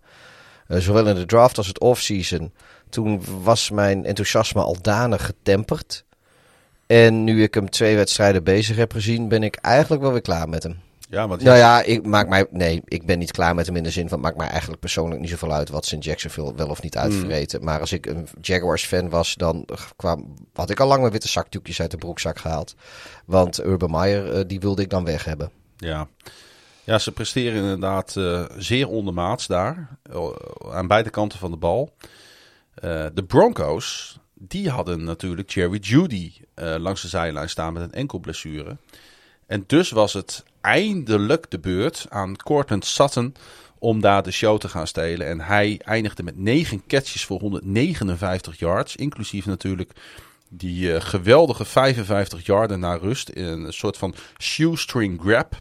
zowel 0.67 1.07
in 1.07 1.15
de 1.15 1.25
draft 1.25 1.57
als 1.57 1.67
het 1.67 1.79
offseason, 1.79 2.53
toen 2.89 3.21
was 3.43 3.69
mijn 3.69 4.05
enthousiasme 4.05 4.61
al 4.61 4.77
danig 4.81 5.25
getemperd. 5.25 6.05
En 6.87 7.23
nu 7.23 7.43
ik 7.43 7.53
hem 7.53 7.69
twee 7.69 7.95
wedstrijden 7.95 8.43
bezig 8.43 8.75
heb 8.75 8.91
gezien, 8.91 9.27
ben 9.27 9.43
ik 9.43 9.55
eigenlijk 9.55 10.01
wel 10.01 10.11
weer 10.11 10.21
klaar 10.21 10.49
met 10.49 10.63
hem. 10.63 10.84
Ja, 11.09 11.27
want 11.27 11.43
Nou 11.43 11.57
ja, 11.57 11.81
ik 11.81 12.05
maak 12.05 12.27
mij, 12.27 12.47
nee, 12.51 12.81
ik 12.85 13.05
ben 13.05 13.19
niet 13.19 13.31
klaar 13.31 13.55
met 13.55 13.65
hem 13.65 13.75
in 13.75 13.83
de 13.83 13.89
zin 13.89 14.09
van, 14.09 14.17
het 14.17 14.25
maakt 14.27 14.37
mij 14.37 14.47
eigenlijk 14.47 14.79
persoonlijk 14.79 15.21
niet 15.21 15.29
zoveel 15.29 15.51
uit 15.51 15.69
wat 15.69 15.91
in 15.91 15.99
Jacksonville 15.99 16.55
wel 16.55 16.67
of 16.69 16.81
niet 16.81 16.97
uitvreten. 16.97 17.63
Maar 17.63 17.79
als 17.79 17.91
ik 17.91 18.05
een 18.05 18.27
Jaguars 18.41 18.85
fan 18.85 19.09
was, 19.09 19.35
dan 19.35 19.67
kwam, 19.95 20.33
had 20.53 20.69
ik 20.69 20.79
al 20.79 20.87
lang 20.87 20.99
mijn 20.99 21.11
witte 21.11 21.27
zakdoekjes 21.27 21.81
uit 21.81 21.91
de 21.91 21.97
broekzak 21.97 22.39
gehaald. 22.39 22.75
Want 23.25 23.63
Urban 23.63 23.91
Meyer, 23.91 24.33
eh, 24.33 24.43
die 24.47 24.59
wilde 24.59 24.81
ik 24.81 24.89
dan 24.89 25.05
weg 25.05 25.23
hebben. 25.23 25.51
Ja. 25.77 26.07
ja, 26.83 26.99
ze 26.99 27.11
presteren 27.11 27.61
inderdaad 27.61 28.15
eh, 28.15 28.45
zeer 28.57 28.87
ondermaats 28.87 29.47
daar. 29.47 29.97
eh, 30.03 30.27
aan 30.71 30.87
beide 30.87 31.09
kanten 31.09 31.39
van 31.39 31.51
de 31.51 31.57
bal. 31.57 31.93
De 33.13 33.23
Broncos, 33.27 34.19
die 34.33 34.69
hadden 34.69 35.03
natuurlijk 35.03 35.49
Jerry 35.49 35.77
Judy 35.77 36.33
langs 36.55 37.01
de 37.01 37.07
zijlijn 37.07 37.49
staan 37.49 37.73
met 37.73 37.83
een 37.83 37.91
enkel 37.91 38.19
blessure. 38.19 38.77
En 39.47 39.63
dus 39.67 39.89
was 39.89 40.13
het 40.13 40.43
eindelijk 40.65 41.51
de 41.51 41.59
beurt 41.59 42.05
aan 42.09 42.35
Cortland 42.35 42.85
Sutton 42.85 43.35
om 43.79 44.01
daar 44.01 44.23
de 44.23 44.31
show 44.31 44.59
te 44.59 44.69
gaan 44.69 44.87
stelen. 44.87 45.27
En 45.27 45.41
hij 45.41 45.79
eindigde 45.83 46.23
met 46.23 46.37
9 46.37 46.83
catches 46.87 47.25
voor 47.25 47.39
159 47.39 48.59
yards. 48.59 48.95
Inclusief 48.95 49.45
natuurlijk 49.45 49.91
die 50.49 50.93
eh, 50.93 51.01
geweldige 51.01 51.65
55 51.65 52.45
yarden 52.45 52.79
naar 52.79 52.99
rust. 52.99 53.29
In 53.29 53.45
een 53.45 53.73
soort 53.73 53.97
van 53.97 54.15
shoestring 54.37 55.21
grab 55.21 55.59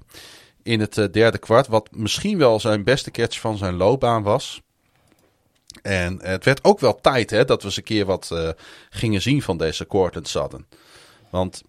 in 0.63 0.81
het 0.81 0.99
eh, 0.99 1.05
derde 1.13 1.39
kwart. 1.39 1.67
Wat 1.67 1.89
misschien 1.91 2.39
wel 2.39 2.61
zijn 2.61 2.85
beste 2.85 3.11
catch 3.11 3.41
van 3.41 3.57
zijn 3.57 3.75
loopbaan 3.75 4.23
was. 4.23 4.63
En 5.83 6.19
het 6.23 6.45
werd 6.45 6.65
ook 6.65 6.81
wel 6.81 7.01
tijd 7.01 7.31
hè, 7.31 7.45
dat 7.45 7.61
we 7.61 7.67
eens 7.67 7.77
een 7.77 7.83
keer 7.83 8.05
wat 8.05 8.31
eh, 8.33 8.49
gingen 8.91 9.23
zien 9.23 9.43
van 9.43 9.57
deze 9.57 9.87
Cortland 9.87 10.29
Sutton. 10.29 10.67
Want 11.31 11.63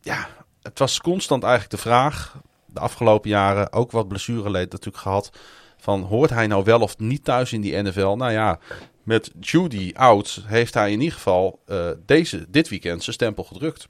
ja, 0.00 0.28
het 0.62 0.78
was 0.78 1.00
constant 1.00 1.42
eigenlijk 1.42 1.72
de 1.72 1.88
vraag. 1.88 2.34
De 2.74 2.80
afgelopen 2.80 3.30
jaren 3.30 3.72
ook 3.72 3.90
wat 3.90 4.08
blessureleed 4.08 4.72
natuurlijk 4.72 5.02
gehad. 5.02 5.30
Van 5.76 6.02
hoort 6.02 6.30
hij 6.30 6.46
nou 6.46 6.64
wel 6.64 6.80
of 6.80 6.98
niet 6.98 7.24
thuis 7.24 7.52
in 7.52 7.60
die 7.60 7.82
NFL? 7.82 8.14
Nou 8.14 8.32
ja, 8.32 8.58
met 9.02 9.30
Judy 9.40 9.92
out 9.94 10.42
heeft 10.46 10.74
hij 10.74 10.92
in 10.92 11.00
ieder 11.00 11.14
geval 11.14 11.62
eh, 11.66 11.90
deze, 12.06 12.46
dit 12.48 12.68
weekend 12.68 13.02
zijn 13.02 13.14
stempel 13.14 13.44
gedrukt. 13.44 13.86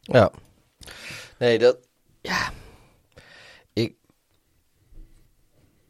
Ja. 0.00 0.30
Nee, 1.38 1.58
dat, 1.58 1.78
ja. 2.20 2.52
Ik, 3.72 3.94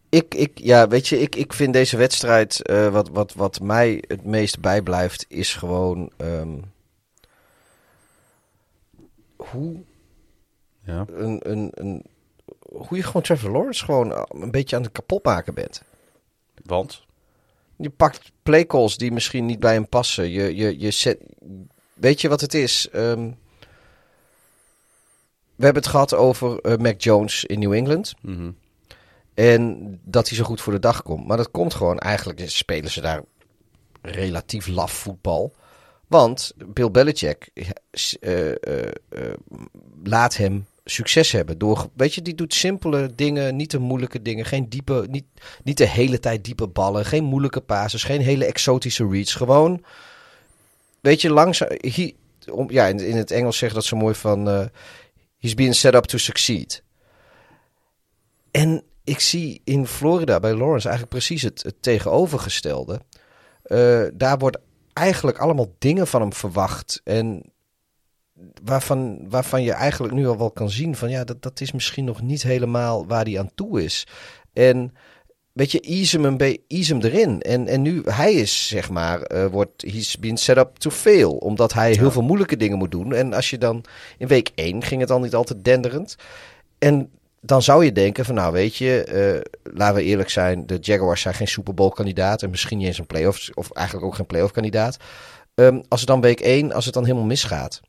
ik, 0.08 0.34
ik, 0.34 0.58
ja, 0.58 0.88
weet 0.88 1.08
je, 1.08 1.20
ik, 1.20 1.36
ik 1.36 1.52
vind 1.52 1.72
deze 1.72 1.96
wedstrijd, 1.96 2.62
eh, 2.62 2.88
wat, 2.88 3.08
wat, 3.08 3.34
wat 3.34 3.60
mij 3.60 4.04
het 4.06 4.24
meest 4.24 4.60
bijblijft, 4.60 5.24
is 5.28 5.54
gewoon 5.54 6.12
ehm, 6.16 6.58
hoe 9.36 9.82
Ja. 10.90 11.04
een, 11.14 11.50
een, 11.50 11.70
een, 11.74 12.04
hoe 12.72 12.96
je 12.96 13.02
gewoon 13.02 13.22
Trevor 13.22 13.50
Lawrence 13.50 13.84
gewoon 13.84 14.12
eh, 14.12 14.22
een 14.28 14.50
beetje 14.50 14.76
aan 14.76 14.82
het 14.82 14.92
kapotmaken 14.92 15.54
bent. 15.54 15.82
Want 16.64 17.02
Je 17.76 17.90
pakt 17.90 18.32
playcalls 18.42 18.96
die 18.96 19.12
misschien 19.12 19.46
niet 19.46 19.60
bij 19.60 19.72
hem 19.72 19.88
passen. 19.88 20.30
Je, 20.30 20.56
je, 20.56 20.78
je 20.80 20.90
zet, 20.90 21.18
weet 21.94 22.20
je 22.20 22.28
wat 22.28 22.40
het 22.40 22.54
is? 22.54 22.88
Ehm, 22.92 23.30
we 25.56 25.64
hebben 25.64 25.82
het 25.82 25.90
gehad 25.92 26.14
over 26.14 26.58
eh, 26.60 26.76
Mac 26.76 27.00
Jones 27.00 27.44
in 27.44 27.58
New 27.58 27.72
England. 27.72 28.14
mhm, 28.22 28.50
En 29.34 30.00
dat 30.04 30.28
hij 30.28 30.36
zo 30.36 30.44
goed 30.44 30.60
voor 30.60 30.72
de 30.72 30.78
dag 30.78 31.02
komt. 31.02 31.26
Maar 31.26 31.36
dat 31.36 31.50
komt 31.50 31.74
gewoon 31.74 31.98
eigenlijk, 31.98 32.42
spelen 32.50 32.90
ze 32.90 33.00
daar 33.00 33.22
relatief 34.02 34.66
laf 34.66 34.92
voetbal. 34.92 35.54
Want 36.06 36.52
Bill 36.66 36.90
Belichick 36.90 37.50
eh, 38.20 38.52
laat 40.04 40.36
hem 40.36 40.66
succes 40.90 41.32
hebben. 41.32 41.58
Door, 41.58 41.88
weet 41.94 42.14
je, 42.14 42.22
die 42.22 42.34
doet 42.34 42.54
simpele 42.54 43.14
dingen, 43.14 43.56
niet 43.56 43.70
de 43.70 43.78
moeilijke 43.78 44.22
dingen. 44.22 44.44
Geen 44.44 44.68
diepe, 44.68 45.06
niet, 45.10 45.24
niet 45.64 45.76
de 45.76 45.86
hele 45.86 46.18
tijd 46.18 46.44
diepe 46.44 46.66
ballen. 46.66 47.04
Geen 47.04 47.24
moeilijke 47.24 47.60
passes, 47.60 48.04
geen 48.04 48.20
hele 48.20 48.44
exotische 48.44 49.08
reads. 49.08 49.34
Gewoon, 49.34 49.84
weet 51.00 51.20
je, 51.20 51.30
langzaam. 51.30 51.68
He, 51.70 52.14
om, 52.50 52.70
ja, 52.70 52.86
in, 52.86 53.16
het 53.16 53.30
Engels 53.30 53.58
zegt 53.58 53.74
dat 53.74 53.84
zo 53.84 53.96
mooi 53.96 54.14
van... 54.14 54.48
eh, 54.48 54.66
he's 55.38 55.54
being 55.54 55.74
set 55.74 55.94
up 55.94 56.04
to 56.04 56.18
succeed. 56.18 56.82
En 58.50 58.82
ik 59.04 59.20
zie 59.20 59.60
in 59.64 59.86
Florida 59.86 60.40
bij 60.40 60.54
Lawrence 60.54 60.88
eigenlijk 60.88 61.16
precies 61.16 61.42
het, 61.42 61.62
het 61.62 61.82
tegenovergestelde. 61.82 63.00
Eh, 63.62 64.02
daar 64.14 64.38
wordt 64.38 64.58
eigenlijk 64.92 65.38
allemaal 65.38 65.74
dingen 65.78 66.06
van 66.06 66.20
hem 66.20 66.32
verwacht. 66.32 67.00
En 67.04 67.52
waarvan, 68.64 69.28
waarvan 69.28 69.62
je 69.62 69.72
eigenlijk 69.72 70.14
nu 70.14 70.26
al 70.26 70.38
wel 70.38 70.50
kan 70.50 70.70
zien 70.70 70.96
van 70.96 71.10
ja, 71.10 71.24
dat, 71.24 71.42
dat 71.42 71.60
is 71.60 71.72
misschien 71.72 72.04
nog 72.04 72.22
niet 72.22 72.42
helemaal 72.42 73.06
waar 73.06 73.24
hij 73.24 73.38
aan 73.38 73.54
toe 73.54 73.82
is. 73.82 74.06
En 74.52 74.92
weet 75.52 75.72
je, 75.72 75.80
ease 75.80 76.20
hem, 76.20 76.24
een 76.40 76.58
ease 76.68 76.92
hem 76.92 77.02
erin. 77.02 77.40
En, 77.40 77.66
en 77.66 77.82
nu, 77.82 78.02
hij 78.04 78.32
is 78.32 78.68
zeg 78.68 78.90
maar, 78.90 79.22
eh, 79.22 79.46
wordt, 79.46 79.82
he's 79.82 80.18
been 80.18 80.36
set 80.36 80.56
up 80.56 80.76
to 80.76 80.90
fail. 80.90 81.32
Omdat 81.32 81.72
hij 81.72 81.92
heel 81.92 82.10
veel 82.10 82.22
moeilijke 82.22 82.56
dingen 82.56 82.78
moet 82.78 82.90
doen. 82.90 83.12
En 83.12 83.32
als 83.32 83.50
je 83.50 83.58
dan, 83.58 83.84
in 84.18 84.26
week 84.26 84.50
1 84.54 84.82
ging 84.82 85.00
het 85.00 85.10
al 85.10 85.20
niet 85.20 85.34
altijd 85.34 85.64
denderend. 85.64 86.16
En 86.78 87.10
dan 87.40 87.62
zou 87.62 87.84
je 87.84 87.92
denken 87.92 88.24
van 88.24 88.34
nou 88.34 88.52
weet 88.52 88.76
je, 88.76 89.04
eh, 89.04 89.72
laten 89.74 89.94
we 89.94 90.02
eerlijk 90.02 90.30
zijn, 90.30 90.66
de 90.66 90.78
Jaguars 90.80 91.20
zijn 91.20 91.34
geen 91.34 91.48
Super 91.48 91.74
Bowl 91.74 91.90
kandidaat 91.90 92.42
en 92.42 92.50
misschien 92.50 92.78
niet 92.78 92.86
eens 92.86 92.98
een 92.98 93.06
playoff 93.06 93.50
of 93.54 93.70
eigenlijk 93.70 94.06
ook 94.06 94.14
geen 94.14 94.26
playoff 94.26 94.52
kandidaat. 94.52 94.96
Ehm, 95.54 95.80
als 95.88 96.00
het 96.00 96.08
dan 96.08 96.20
week 96.20 96.40
1, 96.40 96.72
als 96.72 96.84
het 96.84 96.94
dan 96.94 97.04
helemaal 97.04 97.26
misgaat, 97.26 97.80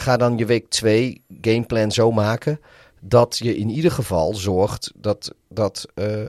ga 0.00 0.16
dan 0.16 0.38
je 0.38 0.46
week 0.46 0.68
2 0.68 1.22
gameplan 1.40 1.92
zo 1.92 2.12
maken 2.12 2.60
dat 3.00 3.38
je 3.38 3.56
in 3.56 3.70
ieder 3.70 3.90
geval 3.90 4.34
zorgt 4.34 4.92
dat, 4.96 5.34
dat 5.48 5.86
eh, 5.94 6.26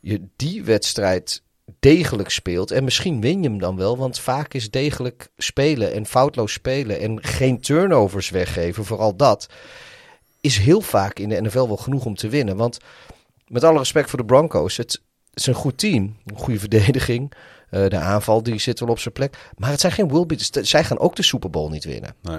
je 0.00 0.22
die 0.36 0.64
wedstrijd 0.64 1.42
degelijk 1.78 2.30
speelt. 2.30 2.70
En 2.70 2.84
misschien 2.84 3.20
win 3.20 3.42
je 3.42 3.48
hem 3.48 3.58
dan 3.58 3.76
wel, 3.76 3.96
want 3.96 4.20
vaak 4.20 4.54
is 4.54 4.70
degelijk 4.70 5.28
spelen 5.36 5.92
en 5.92 6.06
foutloos 6.06 6.52
spelen 6.52 7.00
en 7.00 7.24
geen 7.24 7.60
turnovers 7.60 8.30
weggeven, 8.30 8.84
vooral 8.84 9.16
dat, 9.16 9.48
is 10.40 10.58
heel 10.58 10.80
vaak 10.80 11.18
in 11.18 11.28
de 11.28 11.40
NFL 11.40 11.66
wel 11.66 11.76
genoeg 11.76 12.04
om 12.04 12.14
te 12.14 12.28
winnen. 12.28 12.56
Want 12.56 12.78
met 13.46 13.64
alle 13.64 13.78
respect 13.78 14.10
voor 14.10 14.18
de 14.18 14.24
Broncos, 14.24 14.76
het, 14.76 15.00
is 15.34 15.46
een 15.46 15.54
goed 15.54 15.78
team, 15.78 16.16
een 16.26 16.38
goede 16.38 16.58
verdediging. 16.58 17.32
Uh, 17.70 17.88
de 17.88 17.98
aanval 17.98 18.42
die 18.42 18.58
zit 18.58 18.80
wel 18.80 18.88
op 18.88 18.98
zijn 18.98 19.14
plek. 19.14 19.50
Maar 19.56 19.70
het 19.70 19.80
zijn 19.80 19.92
geen 19.92 20.08
worldbeaters. 20.08 20.50
Zij 20.70 20.84
gaan 20.84 20.98
ook 20.98 21.16
de 21.16 21.22
Super 21.22 21.50
Bowl 21.50 21.70
niet 21.70 21.84
winnen. 21.84 22.14
Nee. 22.22 22.38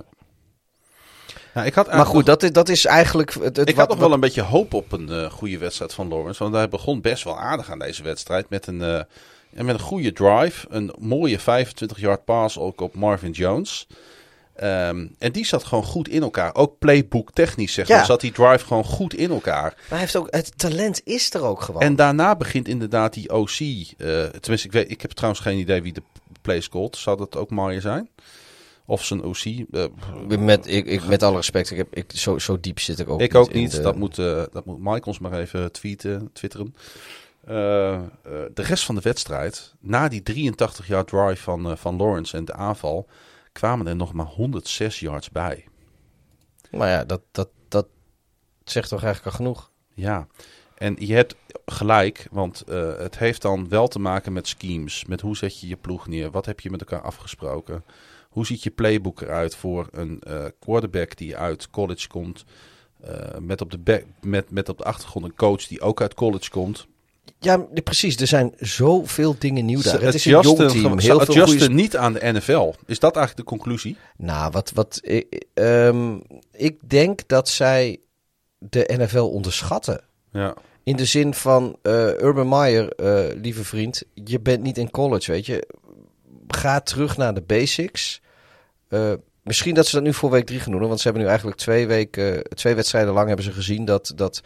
Nou, 1.54 1.68
ik 1.68 1.74
had 1.74 1.94
maar 1.94 2.06
goed, 2.06 2.26
dat 2.26 2.44
is, 2.44 2.52
dat 2.52 2.70
is 2.70 2.86
eigenlijk. 2.86 3.34
Het, 3.34 3.70
ik 3.70 3.76
had 3.76 3.90
nog 3.90 4.00
wel 4.00 4.14
een 4.14 4.20
beetje 4.20 4.42
hoop 4.42 4.74
op 4.74 4.92
een 4.92 5.08
uh, 5.10 5.32
goede 5.32 5.58
wedstrijd 5.58 5.94
van 5.94 6.08
Lawrence. 6.08 6.44
Want 6.44 6.56
hij 6.56 6.70
begon 6.70 7.02
best 7.02 7.24
wel 7.24 7.40
aardig 7.40 7.72
aan 7.72 7.80
deze 7.80 8.04
wedstrijd. 8.04 8.50
Met 8.50 8.68
een, 8.68 8.80
uh, 8.80 9.02
met 9.50 9.68
een 9.68 9.80
goede 9.80 10.14
drive. 10.14 10.68
Een 10.70 10.94
mooie 11.00 11.40
25-yard 11.40 12.26
pass 12.26 12.58
ook 12.58 12.82
op 12.82 12.96
Marvin 12.96 13.32
Jones. 13.32 13.88
Um, 14.64 15.16
en 15.20 15.32
die 15.32 15.46
zat 15.46 15.64
gewoon 15.64 15.84
goed 15.84 16.08
in 16.08 16.22
elkaar. 16.22 16.56
Ook 16.56 16.80
playbook 16.80 17.32
technisch 17.34 17.74
zeg 17.74 17.88
maar. 17.88 17.98
Ja. 17.98 18.06
Zat 18.06 18.22
die 18.22 18.32
drive 18.32 18.66
gewoon 18.66 18.84
goed 18.84 19.14
in 19.14 19.32
elkaar. 19.32 19.74
Maar 19.76 19.86
hij 19.88 20.00
heeft 20.00 20.16
ook, 20.16 20.28
het 20.30 20.58
talent 20.58 21.02
is 21.04 21.34
er 21.34 21.44
ook 21.44 21.62
gewoon. 21.62 21.82
En 21.82 21.96
daarna 21.96 22.36
begint 22.36 22.68
inderdaad 22.68 23.14
die 23.14 23.34
OC. 23.34 23.60
Uh, 23.60 23.86
tenminste, 23.98 24.68
ik, 24.68 24.72
weet, 24.72 24.92
ik 24.92 25.02
heb 25.02 25.12
trouwens 25.12 25.44
geen 25.44 25.58
idee 25.58 25.82
wie 25.82 25.94
de 25.94 26.04
play 26.42 26.62
scored. 26.62 26.98
Zou 26.98 27.18
dat 27.18 27.36
ook 27.36 27.50
Maier 27.50 27.82
zijn? 27.82 28.10
Of 28.92 29.06
zijn 29.06 29.24
OC. 29.24 29.46
Uh, 29.46 29.86
met, 30.40 30.68
ik, 30.68 30.86
ik, 30.86 31.06
met 31.06 31.24
alle 31.24 31.36
respect, 31.36 31.72
ik 31.72 31.78
heb, 31.78 31.96
ik, 31.96 32.12
zo, 32.12 32.40
zo 32.40 32.60
diep 32.60 32.80
zit 32.80 33.00
ik 33.00 33.10
ook 33.10 33.22
ik 33.22 33.34
niet. 33.34 33.42
ook 33.42 33.54
niet. 33.54 33.72
De... 33.72 33.82
Dat, 33.82 33.96
moet, 33.96 34.18
uh, 34.18 34.44
dat 34.52 34.66
moet 34.66 35.06
ons 35.06 35.20
maar 35.20 35.34
even 35.34 35.72
tweeten, 35.72 36.30
twitteren. 36.34 36.76
Uh, 37.50 38.02
de 38.54 38.62
rest 38.62 38.84
van 38.84 38.96
de 38.96 39.02
wedstrijd, 39.02 39.74
na 39.80 40.08
die 40.08 40.24
83 40.24 40.88
jaar 40.88 41.06
drive 41.06 41.44
van, 41.44 41.78
van 41.78 41.98
Lawrence 41.98 42.38
en 42.38 42.46
de 42.46 42.54
aanval, 42.54 43.08
kwamen 43.52 43.88
er 43.88 43.96
nog 43.96 44.14
maar 44.14 44.26
106 44.26 45.00
yards 45.00 45.30
bij. 45.30 45.68
Maar 46.72 46.90
ja, 46.90 47.04
dat, 47.06 47.22
dat, 47.32 47.50
dat 47.68 47.88
zegt 48.64 48.90
toch 48.90 49.04
eigenlijk 49.04 49.36
al 49.36 49.44
genoeg? 49.46 49.72
Ja, 49.94 50.28
en 50.76 50.96
je 51.00 51.14
hebt 51.14 51.36
gelijk, 51.66 52.28
want 52.32 52.64
uh, 52.70 52.98
het 52.98 53.18
heeft 53.18 53.42
dan 53.42 53.70
wel 53.70 53.88
te 53.88 54.00
maken 54.00 54.34
met 54.34 54.48
schemes. 54.48 55.06
Met 55.06 55.22
hoe 55.22 55.38
zet 55.38 55.60
je 55.60 55.68
je 55.68 55.76
ploeg 55.76 56.08
neer? 56.08 56.32
Wat 56.32 56.46
heb 56.46 56.60
je 56.60 56.70
met 56.70 56.80
elkaar 56.80 57.02
afgesproken? 57.02 57.84
Hoe 58.32 58.46
ziet 58.46 58.64
je 58.64 58.70
playbook 58.70 59.22
eruit 59.22 59.56
voor 59.56 59.88
een 59.92 60.22
uh, 60.28 60.46
quarterback 60.60 61.18
die 61.18 61.38
uit 61.38 61.70
college 61.70 62.08
komt? 62.08 62.44
Uh, 63.06 63.38
met, 63.40 63.62
op 63.62 63.72
de 63.72 63.78
back, 63.78 64.04
met, 64.22 64.52
met 64.52 64.70
op 64.70 64.78
de 64.78 64.84
achtergrond 64.84 65.26
een 65.26 65.36
coach 65.36 65.68
die 65.68 65.82
ook 65.82 66.02
uit 66.02 66.14
college 66.14 66.50
komt. 66.50 66.88
Ja, 67.40 67.58
precies. 67.84 68.16
Er 68.16 68.28
zijn 68.28 68.54
zoveel 68.60 69.36
dingen 69.40 69.66
nieuw 69.66 69.82
daar. 69.82 70.02
Het 70.02 70.14
is 70.14 70.26
een 70.26 70.32
jong 70.32 70.58
team. 70.58 71.00
Heel 71.00 71.20
het 71.20 71.34
veel 71.34 71.46
goede... 71.46 71.70
niet 71.70 71.98
aan 71.98 72.14
de 72.14 72.32
NFL. 72.32 72.74
Is 72.86 73.00
dat 73.00 73.16
eigenlijk 73.16 73.48
de 73.48 73.56
conclusie? 73.56 73.98
Nou, 74.18 74.52
wat, 74.52 74.72
wat 74.72 75.00
ik, 75.02 75.46
um, 75.54 76.22
ik 76.52 76.90
denk 76.90 77.28
dat 77.28 77.50
zij 77.50 78.00
de 78.58 78.94
NFL 78.98 79.20
onderschatten. 79.20 80.02
Ja. 80.32 80.54
In 80.84 80.96
de 80.96 81.06
zin 81.06 81.34
van 81.34 81.76
uh, 81.84 81.94
Urban 82.08 82.50
Meyer, 82.50 82.94
uh, 83.00 83.42
lieve 83.42 83.64
vriend, 83.64 84.04
je 84.14 84.40
bent 84.40 84.64
niet 84.64 84.78
in 84.78 84.92
college, 84.92 85.32
weet 85.32 85.46
je. 85.46 85.68
Ga 86.56 86.80
terug 86.80 87.18
naar 87.18 87.34
de 87.34 87.42
basics. 87.42 88.22
Uh, 88.90 89.14
misschien 89.44 89.76
dat 89.76 89.88
ze 89.88 89.96
dat 89.96 90.04
nu 90.04 90.14
voor 90.14 90.30
week 90.30 90.46
drie 90.46 90.60
gaan 90.60 90.72
doen, 90.72 90.82
want 90.88 90.98
ze 90.98 91.04
hebben 91.04 91.22
nu 91.22 91.28
eigenlijk 91.28 91.60
twee 91.60 91.88
weken, 91.88 92.44
twee 92.44 92.76
wedstrijden 92.76 93.14
lang 93.14 93.28
hebben 93.28 93.46
ze 93.46 93.52
gezien 93.52 93.86
dat 93.86 94.12
dat 94.16 94.42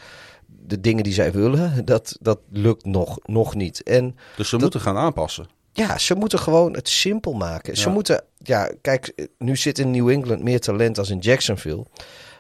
de 0.46 0.82
dingen 0.82 1.04
die 1.04 1.14
zij 1.14 1.32
willen, 1.32 1.74
dat, 1.86 2.18
dat 2.22 2.40
lukt 2.50 2.86
nog, 2.86 3.18
nog 3.24 3.56
niet. 3.56 3.84
En 3.84 4.16
dus 4.36 4.50
ze 4.50 4.58
moeten 4.58 4.82
gaan 4.82 4.98
aanpassen. 4.98 5.48
Ja, 5.72 5.98
ze 5.98 6.16
moeten 6.16 6.40
gewoon 6.40 6.74
het 6.74 6.90
simpel 6.90 7.34
maken. 7.34 7.78
Ze 7.78 7.90
moeten, 7.90 8.24
ja, 8.38 8.72
kijk, 8.82 9.28
nu 9.38 9.56
zit 9.56 9.80
in 9.80 9.92
New 9.92 10.10
England 10.10 10.44
meer 10.44 10.60
talent 10.60 10.98
als 10.98 11.10
in 11.10 11.20
Jacksonville. 11.20 11.86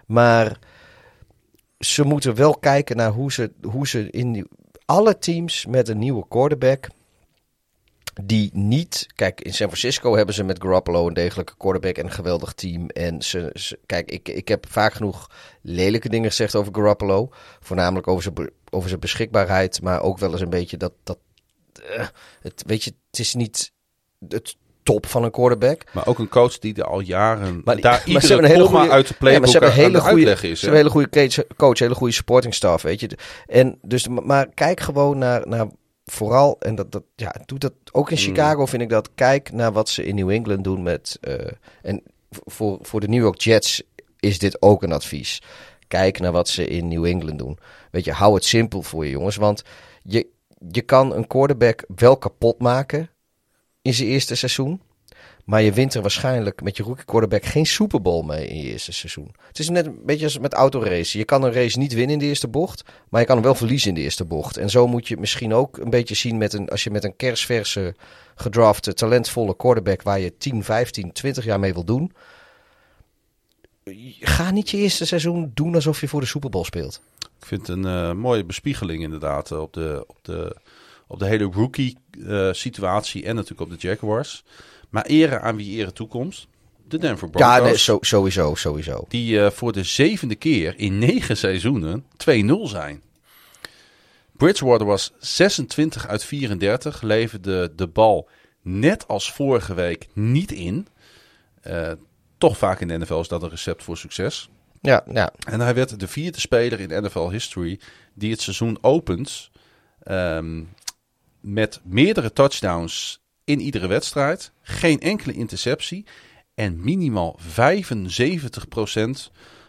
Maar 0.06 0.60
ze 1.80 2.04
moeten 2.04 2.36
wel 2.36 2.58
kijken 2.58 2.98
naar 2.98 3.12
hoe 3.12 3.32
ze, 3.32 3.52
hoe 3.62 3.88
ze 3.88 4.10
in 4.10 4.48
alle 4.86 5.18
teams 5.18 5.66
met 5.66 5.90
een 5.90 5.98
nieuwe 5.98 6.28
quarterback 6.28 6.88
die 8.24 8.50
niet. 8.54 9.08
Kijk, 9.16 9.42
in 9.42 9.54
San 9.54 9.68
Francisco 9.68 10.16
hebben 10.16 10.36
ze 10.36 10.44
met 10.44 10.62
Garoppolo 10.62 11.08
een 11.08 11.14
degelijke 11.14 11.54
quarterback 11.58 11.98
en 11.98 12.06
een 12.06 12.12
geweldig 12.12 12.54
team. 12.54 12.90
En 12.90 13.22
ze, 13.22 13.52
kijk, 13.86 14.12
ik, 14.12 14.30
ik 14.30 14.48
heb 14.48 14.66
vaak 14.70 14.94
genoeg 14.94 15.30
lelijke 15.62 16.10
dingen 16.10 16.30
gezegd 16.30 16.56
over 16.56 16.76
Garoppolo. 16.76 17.30
Voornamelijk 17.60 18.08
over 18.08 18.24
zijn, 18.24 18.50
over 18.70 18.90
zijn 18.90 19.00
beschikbaarheid, 19.00 19.82
maar 19.82 20.02
ook 20.02 20.18
wel 20.18 20.32
eens 20.32 20.42
een 20.42 20.50
beetje 20.50 20.78
dat. 20.78 20.94
dat 21.04 21.18
uh, 21.90 22.08
het, 22.42 22.64
weet 22.66 22.84
je, 22.84 22.92
het 23.10 23.20
is 23.20 23.34
niet 23.34 23.72
het 24.30 24.56
top 24.84 25.06
van 25.06 25.24
een 25.24 25.32
quarterback. 25.32 25.82
Maar 25.92 26.08
ook 26.08 26.20
een 26.20 26.30
coach 26.30 26.60
die 26.60 26.76
er 26.76 26.84
al 26.84 27.00
jaren 27.00 27.62
maar, 27.64 27.82
daar 27.82 28.04
maar 28.12 28.22
ze 28.22 28.28
hebben 28.28 28.46
een 28.46 28.56
hele 28.56 28.68
goede, 28.68 28.90
uit 28.90 29.08
de 29.08 29.14
playbook 29.14 29.34
ja, 29.34 29.40
maar 29.40 29.48
ze 29.48 29.58
hebben 29.58 29.70
een 29.70 29.92
hele 29.92 30.02
goede, 30.02 30.50
is. 30.50 30.60
Ze 30.60 30.66
hebben 30.66 30.70
een 30.70 30.76
hele 30.76 30.90
goede 30.90 31.10
coach, 31.10 31.56
coach, 31.56 31.80
hele 31.80 31.96
goede 31.96 32.14
supporting 32.14 32.54
staff, 32.54 32.84
weet 32.84 33.00
je. 33.00 33.10
En 33.46 33.78
dus, 33.82 34.08
maar 34.08 34.48
kijk 34.54 34.80
gewoon 34.80 35.18
naar, 35.18 35.48
naar 35.48 35.68
vooral, 36.06 36.60
en 36.60 36.76
dat, 36.76 36.92
dat 36.92 37.04
ja, 37.16 37.36
doet 37.46 37.62
dat 37.62 37.74
ook 37.92 38.12
in 38.12 38.18
mm. 38.18 38.24
Chicago, 38.24 38.66
vind 38.66 38.82
ik 38.82 38.90
dat. 38.90 39.10
Kijk 39.16 39.52
naar 39.52 39.72
wat 39.72 39.90
ze 39.90 40.06
in 40.06 40.16
New 40.16 40.30
England 40.30 40.64
doen 40.64 40.84
met. 40.84 41.18
Uh, 41.22 41.36
en 41.82 42.04
voor, 42.30 42.78
voor 42.82 43.00
de 43.00 43.08
New 43.08 43.22
York 43.22 43.42
Jets 43.42 43.84
is 44.20 44.40
dit 44.40 44.62
ook 44.62 44.84
een 44.84 44.92
advies. 44.92 45.42
Kijk 45.88 46.20
naar 46.20 46.32
wat 46.32 46.50
ze 46.50 46.68
in 46.68 46.88
New 46.88 47.06
England 47.06 47.40
doen. 47.40 47.58
Weet 47.92 48.06
je, 48.06 48.12
hou 48.12 48.34
het 48.34 48.46
simpel 48.46 48.82
voor 48.82 49.06
je 49.06 49.12
jongens. 49.12 49.36
Want 49.36 49.64
je, 50.04 50.28
je 50.72 50.82
kan 50.82 51.14
een 51.14 51.28
quarterback 51.28 51.86
wel 51.96 52.18
kapot 52.18 52.60
maken 52.60 53.10
in 53.82 53.94
zijn 53.94 54.08
eerste 54.10 54.36
seizoen. 54.36 54.82
Maar 55.46 55.62
je 55.62 55.72
wint 55.72 55.94
er 55.94 56.02
waarschijnlijk 56.02 56.62
met 56.62 56.78
je 56.78 56.84
rookie 56.84 57.06
quarterback 57.06 57.46
geen 57.46 57.66
Super 57.66 58.02
Bowl 58.02 58.24
mee 58.24 58.48
in 58.48 58.58
je 58.58 58.64
eerste 58.64 58.92
seizoen. 58.92 59.32
Het 59.48 59.60
is 59.60 59.70
net 59.70 59.86
een 59.86 60.00
beetje 60.06 60.26
als 60.26 60.40
met 60.40 60.54
autoracen. 60.54 61.20
Je 61.20 61.26
kan 61.26 61.44
een 61.44 61.54
race 61.54 61.78
niet 61.78 61.94
winnen 61.94 62.14
in 62.14 62.20
de 62.20 62.26
eerste 62.26 62.48
bocht, 62.48 62.84
maar 63.10 63.22
je 63.22 63.28
kan 63.28 63.36
hem 63.36 63.46
wel 63.46 63.56
verliezen 63.56 63.90
in 63.90 63.96
de 63.96 64.02
eerste 64.02 64.26
bocht. 64.26 64.58
En 64.58 64.70
zo 64.70 64.88
moet 64.88 65.08
je 65.08 65.14
het 65.14 65.20
misschien 65.20 65.54
ook 65.54 65.78
een 65.78 65.90
beetje 65.90 66.16
zien 66.16 66.38
met 66.38 66.54
een, 66.54 66.70
als 66.70 66.84
je 66.84 66.92
met 66.92 67.04
een 67.04 67.16
kerstverse 67.16 67.96
gedrafte, 68.36 68.94
talentvolle 68.94 69.56
quarterback 69.56 70.02
waar 70.02 70.20
je 70.20 70.38
10, 70.38 70.64
15, 70.64 71.12
20 71.12 71.46
jaar 71.46 71.60
mee 71.60 71.74
wil 71.74 71.86
doen. 71.86 72.12
Ga 74.20 74.52
niet 74.52 74.70
je 74.70 74.78
eerste 74.78 75.06
seizoen 75.06 75.52
doen 75.54 75.76
alsof 75.76 76.02
je 76.02 76.08
voor 76.08 76.22
de 76.22 76.28
Super 76.28 76.50
Bowl 76.50 76.66
speelt. 76.66 77.02
Ik 77.40 77.46
vind 77.46 77.68
het 77.68 77.78
een 77.78 77.86
uh, 77.86 78.14
mooie 78.14 78.46
bespiegeling 78.46 79.04
inderdaad 79.04 79.52
op 79.52 79.74
de, 79.74 80.04
op 80.08 80.18
de, 80.22 80.56
op 81.08 81.20
de 81.20 81.26
hele 81.26 81.44
rookie 81.44 81.98
uh, 82.12 82.54
situatie 82.54 83.26
en 83.26 83.36
natuurlijk 83.36 83.72
op 83.72 83.80
de 83.80 83.88
Jaguars. 83.88 84.44
Maar 84.90 85.06
eren 85.06 85.42
aan 85.42 85.56
wie 85.56 85.78
ere 85.78 85.94
toekomst. 85.94 86.48
De 86.88 86.98
Denver 86.98 87.30
Broncos. 87.30 87.56
Ja, 87.56 87.64
nee, 87.64 88.00
sowieso, 88.02 88.56
sowieso. 88.56 89.06
Die 89.08 89.34
uh, 89.34 89.50
voor 89.50 89.72
de 89.72 89.84
zevende 89.84 90.36
keer 90.36 90.74
in 90.78 91.00
negen 91.00 91.38
seizoenen 91.38 92.06
2-0 92.30 92.52
zijn. 92.64 93.02
Bridgewater 94.32 94.86
was 94.86 95.14
26 95.20 96.08
uit 96.08 96.24
34, 96.24 97.02
leverde 97.02 97.74
de 97.76 97.88
bal 97.88 98.30
net 98.62 99.08
als 99.08 99.32
vorige 99.32 99.74
week 99.74 100.08
niet 100.14 100.52
in. 100.52 100.88
Uh, 101.68 101.92
toch 102.38 102.58
vaak 102.58 102.80
in 102.80 102.88
de 102.88 102.98
NFL 102.98 103.20
is 103.20 103.28
dat 103.28 103.44
een 103.44 103.50
recept 103.50 103.84
voor 103.84 103.98
succes. 103.98 104.50
Ja, 104.82 105.04
ja. 105.12 105.34
En 105.48 105.60
hij 105.60 105.74
werd 105.74 106.00
de 106.00 106.08
vierde 106.08 106.40
speler 106.40 106.80
in 106.80 107.04
NFL 107.04 107.30
history 107.30 107.80
die 108.14 108.32
het 108.32 108.42
seizoen 108.42 108.78
opent 108.82 109.50
um, 110.08 110.70
met 111.46 111.82
meerdere 111.84 112.34
touchdowns 112.34 113.20
in 113.44 113.60
iedere 113.60 113.88
wedstrijd. 113.88 114.52
Geen 114.62 115.00
enkele 115.00 115.34
interceptie. 115.34 116.06
En 116.54 116.84
minimaal 116.84 117.40
75% 117.42 117.46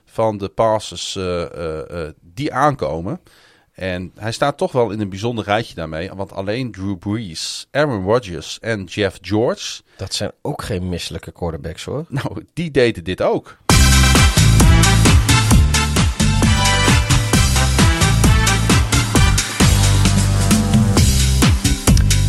van 0.04 0.38
de 0.38 0.48
passes 0.48 1.16
uh, 1.16 1.24
uh, 1.24 1.78
uh, 1.90 2.08
die 2.20 2.52
aankomen. 2.52 3.20
En 3.72 4.12
hij 4.14 4.32
staat 4.32 4.58
toch 4.58 4.72
wel 4.72 4.90
in 4.90 5.00
een 5.00 5.08
bijzonder 5.08 5.44
rijtje 5.44 5.74
daarmee. 5.74 6.10
Want 6.14 6.32
alleen 6.32 6.72
Drew 6.72 6.98
Brees, 6.98 7.68
Aaron 7.70 8.04
Rodgers 8.04 8.58
en 8.60 8.84
Jeff 8.84 9.18
George... 9.20 9.82
Dat 9.96 10.14
zijn 10.14 10.32
ook 10.42 10.62
geen 10.62 10.88
misselijke 10.88 11.32
quarterbacks 11.32 11.84
hoor. 11.84 12.04
Nou, 12.08 12.44
die 12.52 12.70
deden 12.70 13.04
dit 13.04 13.22
ook. 13.22 13.56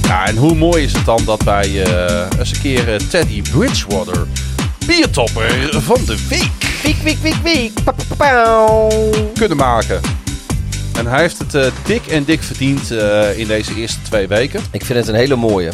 Ja, 0.08 0.28
en 0.28 0.36
hoe 0.36 0.56
mooi 0.56 0.84
is 0.84 0.94
het 0.94 1.06
dan 1.06 1.26
dat 1.26 1.44
wij 1.44 1.70
uh, 1.70 2.28
eens 2.40 2.52
een 2.52 2.62
keer 2.62 2.94
uh, 2.94 2.96
Teddy 2.96 3.42
Bridgewater, 3.42 4.28
biertopper 4.86 5.82
van 5.82 6.06
de 6.06 6.26
week, 6.30 6.52
week, 6.84 6.96
week, 6.96 7.18
week, 7.18 7.36
week. 7.44 7.72
kunnen 9.34 9.58
maken. 9.58 10.02
En 10.98 11.06
hij 11.06 11.22
heeft 11.22 11.38
het 11.38 11.54
uh, 11.54 11.66
dik 11.86 12.06
en 12.06 12.24
dik 12.24 12.44
verdiend 12.44 12.92
in 13.36 13.48
deze 13.48 13.76
eerste 13.76 14.02
twee 14.02 14.28
weken. 14.28 14.62
Ik 14.72 14.86
vind 14.86 15.00
het 15.00 15.08
een 15.08 15.16
hele 15.16 15.36
mooie. 15.36 15.72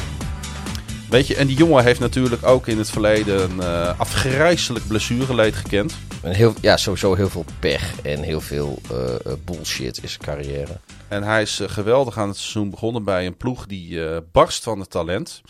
Weet 1.09 1.27
je, 1.27 1.35
en 1.35 1.47
die 1.47 1.57
jongen 1.57 1.83
heeft 1.83 1.99
natuurlijk 1.99 2.45
ook 2.45 2.67
in 2.67 2.77
het 2.77 2.89
verleden 2.89 3.41
een 3.41 3.61
afgrijzelijk 3.97 4.87
blessureleed 4.87 5.55
gekend. 5.55 5.93
En 6.23 6.33
heel, 6.33 6.53
ja, 6.61 6.77
sowieso 6.77 7.15
heel 7.15 7.29
veel 7.29 7.45
pech 7.59 7.93
en 8.03 8.21
heel 8.21 8.41
veel 8.41 8.79
eh, 8.91 9.13
eh, 9.13 9.33
bullshit 9.45 9.99
is 10.03 10.11
zijn 10.11 10.23
carrière. 10.23 10.79
En 11.13 11.23
hij 11.23 11.41
is 11.41 11.59
eh, 11.59 11.69
geweldig 11.69 12.17
aan 12.17 12.27
het 12.27 12.37
seizoen 12.37 12.69
begonnen 12.69 13.03
bij 13.03 13.25
een 13.25 13.37
ploeg 13.37 13.65
die 13.65 14.07
eh, 14.07 14.17
barst 14.31 14.63
van 14.63 14.79
het 14.79 14.89
talent. 14.89 15.41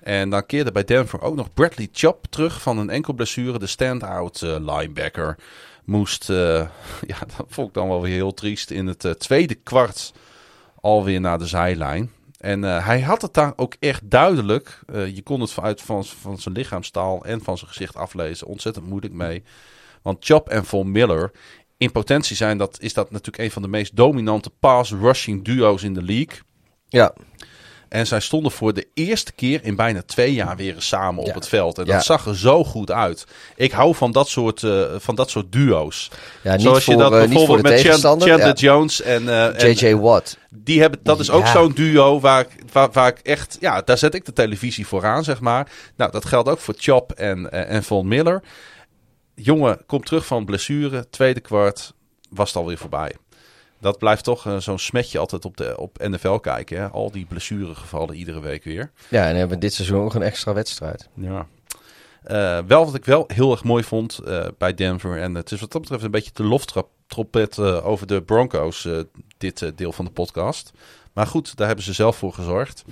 En 0.00 0.30
dan 0.30 0.46
keerde 0.46 0.72
bij 0.72 0.84
Denver 0.84 1.20
ook 1.20 1.34
nog 1.34 1.54
Bradley 1.54 1.88
Chubb 1.92 2.24
terug 2.30 2.62
van 2.62 2.78
een 2.78 2.90
enkel 2.90 3.12
blessure. 3.12 3.58
De 3.58 3.66
stand-out 3.66 4.42
eh, 4.42 4.56
linebacker 4.58 5.38
moest, 5.84 6.26
ja, 7.12 7.18
dat 7.36 7.46
vond 7.48 7.68
ik 7.68 7.74
dan 7.74 7.88
wel 7.88 8.02
weer 8.02 8.14
heel 8.14 8.34
triest, 8.34 8.70
in 8.70 8.86
het 8.86 9.14
tweede 9.18 9.54
kwart 9.54 10.12
alweer 10.80 11.20
naar 11.20 11.38
de 11.38 11.46
zijlijn. 11.46 12.12
En 12.38 12.62
hij 12.62 13.00
had 13.00 13.22
het 13.22 13.34
daar 13.34 13.52
ook 13.56 13.76
echt 13.78 14.10
duidelijk. 14.10 14.80
je 14.92 15.22
kon 15.22 15.40
het 15.40 15.52
vanuit 15.52 15.82
van, 15.82 16.04
van 16.04 16.38
zijn 16.38 16.54
lichaamstaal 16.54 17.24
en 17.24 17.42
van 17.42 17.58
zijn 17.58 17.70
gezicht 17.70 17.96
aflezen. 17.96 18.46
Ontzettend 18.46 18.86
moeilijk 18.86 19.14
mee. 19.14 19.42
Want 20.02 20.24
Chop 20.24 20.48
en 20.48 20.64
Von 20.64 20.90
Miller, 20.90 21.32
in 21.78 21.92
potentie 21.92 22.36
zijn 22.36 22.58
dat, 22.58 22.76
is 22.80 22.94
dat 22.94 23.10
natuurlijk 23.10 23.38
een 23.44 23.50
van 23.50 23.62
de 23.62 23.68
meest 23.68 23.96
dominante 23.96 24.50
pass-rushing 24.60 25.44
duo's 25.44 25.82
in 25.82 25.94
de 25.94 26.02
league. 26.02 26.38
Ja, 26.88 27.12
En 27.88 28.06
zij 28.06 28.20
stonden 28.20 28.52
voor 28.52 28.74
de 28.74 28.86
eerste 28.94 29.32
keer 29.32 29.60
in 29.64 29.76
bijna 29.76 30.02
twee 30.02 30.34
jaar 30.34 30.56
weer 30.56 30.74
eens 30.74 30.88
samen 30.88 31.24
op 31.24 31.34
het 31.34 31.48
veld. 31.48 31.78
En 31.78 31.84
dat 31.84 31.94
Ja. 31.94 32.00
zag 32.00 32.26
er 32.26 32.36
zo 32.36 32.64
goed 32.64 32.90
uit. 32.90 33.24
Ik 33.56 33.72
hou 33.72 33.94
van 33.94 34.12
dat 34.12 34.28
soort, 34.28 34.62
eh, 34.62 34.82
van 34.98 35.14
dat 35.14 35.30
soort 35.30 35.52
duo's. 35.52 36.10
ja 36.42 36.52
niet, 36.52 36.62
Zoals 36.62 36.84
voor, 36.84 36.92
je 36.94 36.98
dat 36.98 37.12
eh, 37.12 37.18
voor 37.18 37.28
bijvoorbeeld 37.28 37.62
met. 37.84 38.00
Chandler. 38.00 38.54
Jones 38.54 39.02
en, 39.02 39.28
eh, 39.56 39.72
J.J. 39.72 39.94
Watt. 39.94 40.38
die 40.50 40.80
hebben, 40.80 41.00
dat 41.02 41.20
is 41.20 41.30
ook 41.30 41.46
zo'n 41.46 41.72
duo 41.72 42.20
waar, 42.20 42.40
ik- 42.40 42.62
waar, 42.72 42.88
waar 42.92 43.08
ik 43.08 43.18
echt, 43.18 43.56
ja, 43.60 43.82
daar 43.82 43.98
zet 43.98 44.14
ik 44.14 44.24
de 44.24 44.32
televisie 44.32 44.86
voor 44.86 45.04
aan, 45.04 45.24
zeg 45.24 45.40
maar. 45.40 45.70
Nou, 45.96 46.10
dat 46.12 46.24
geldt 46.24 46.48
ook 46.48 46.58
voor 46.58 46.74
Chop 46.78 47.12
en, 47.12 47.50
eh, 47.52 47.74
en 47.74 47.82
Von 47.84 48.08
Miller. 48.08 48.42
Jongen 49.36 49.82
komt 49.86 50.06
terug 50.06 50.26
van 50.26 50.44
blessure, 50.44 51.08
tweede 51.10 51.40
kwart, 51.40 51.94
was 52.30 52.48
het 52.48 52.56
alweer 52.56 52.78
voorbij. 52.78 53.16
Dat 53.80 53.98
blijft 53.98 54.24
toch 54.24 54.46
eh, 54.46 54.56
zo'n 54.56 54.78
smetje 54.78 55.18
altijd 55.18 55.44
op, 55.44 55.56
de, 55.56 55.78
op 55.78 55.98
NFL 55.98 56.36
kijken. 56.36 56.80
Hè? 56.80 56.88
Al 56.88 57.10
die 57.10 57.26
blessuregevallen 57.26 58.14
iedere 58.14 58.40
week 58.40 58.64
weer. 58.64 58.90
Ja, 59.08 59.28
en 59.28 59.36
hebben 59.36 59.56
we 59.56 59.62
dit 59.62 59.74
seizoen 59.74 60.02
nog 60.02 60.14
een 60.14 60.22
extra 60.22 60.52
wedstrijd. 60.52 61.08
Ja. 61.14 61.46
Eh, 62.22 62.58
wel 62.66 62.84
wat 62.84 62.94
ik 62.94 63.04
wel 63.04 63.24
heel 63.26 63.50
erg 63.50 63.64
mooi 63.64 63.84
vond 63.84 64.18
eh, 64.18 64.46
bij 64.58 64.74
Denver. 64.74 65.20
En 65.20 65.34
het 65.34 65.52
is 65.52 65.60
wat 65.60 65.72
dat 65.72 65.80
betreft 65.80 66.04
een 66.04 66.10
beetje 66.10 66.30
de 66.34 66.44
loftrompet 66.44 67.58
over 67.58 68.06
de 68.06 68.22
Broncos. 68.22 68.88
dit 69.38 69.72
deel 69.76 69.92
van 69.92 70.04
de 70.04 70.10
podcast. 70.10 70.72
Maar 71.12 71.26
goed, 71.26 71.56
daar 71.56 71.66
hebben 71.66 71.84
ze 71.84 71.92
zelf 71.92 72.16
voor 72.16 72.32
gezorgd. 72.32 72.84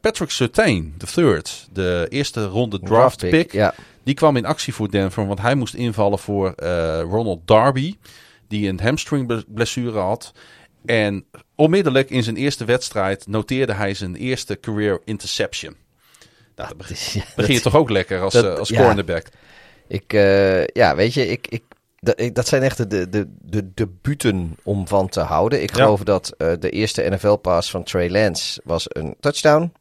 Patrick 0.00 0.30
Surtain, 0.30 0.94
de 0.98 1.06
third, 1.06 1.68
de 1.72 2.06
eerste 2.08 2.46
ronde 2.46 2.80
draft 2.80 3.18
pick. 3.28 3.52
Ja, 3.52 3.74
Die 4.06 4.14
kwam 4.14 4.36
in 4.36 4.44
actie 4.46 4.74
voor 4.74 4.90
Denver, 4.90 5.26
want 5.26 5.40
hij 5.40 5.54
moest 5.54 5.74
invallen 5.74 6.18
voor 6.18 6.50
eh, 6.52 7.00
Ronald 7.00 7.46
Darby, 7.46 7.94
die 8.48 8.68
een 8.68 8.80
hamstring 8.80 9.44
blessure 9.54 9.98
had. 9.98 10.32
En 10.84 11.24
onmiddellijk 11.54 12.10
in 12.10 12.22
zijn 12.22 12.36
eerste 12.36 12.64
wedstrijd 12.64 13.26
noteerde 13.26 13.72
hij 13.72 13.94
zijn 13.94 14.14
eerste 14.16 14.60
career 14.60 15.00
interception. 15.04 15.76
Nou, 16.56 16.68
dan 16.68 16.76
begin, 16.78 16.96
ja, 17.20 17.26
begin 17.36 17.54
je 17.54 17.60
dat- 17.62 17.72
toch 17.72 17.80
ook 17.80 17.90
lekker 17.90 18.20
als, 18.20 18.32
dat- 18.32 18.44
eh, 18.44 18.54
als 18.58 18.68
ja. 18.68 18.82
cornerback. 18.82 19.26
Ik, 19.88 20.12
eh, 20.12 20.66
ja, 20.66 20.96
weet 20.96 21.14
je, 21.14 21.26
ik, 21.28 21.46
ik, 21.48 21.62
dat, 22.00 22.20
ik- 22.20 22.34
dat 22.34 22.46
zijn 22.48 22.62
echt 22.62 22.76
de, 22.76 22.86
de, 22.86 23.08
de, 23.08 23.26
de 23.42 23.70
debuten 23.74 24.56
om 24.62 24.88
van 24.88 25.08
te 25.08 25.20
houden. 25.20 25.62
Ik 25.62 25.70
Ja. 25.70 25.82
geloof 25.82 26.02
dat 26.02 26.34
de 26.36 26.70
eerste 26.70 27.02
NFL-pass 27.10 27.70
van 27.70 27.82
Trey 27.84 28.10
Lance 28.10 28.60
was 28.64 28.84
een 28.88 29.16
touchdown. 29.20 29.72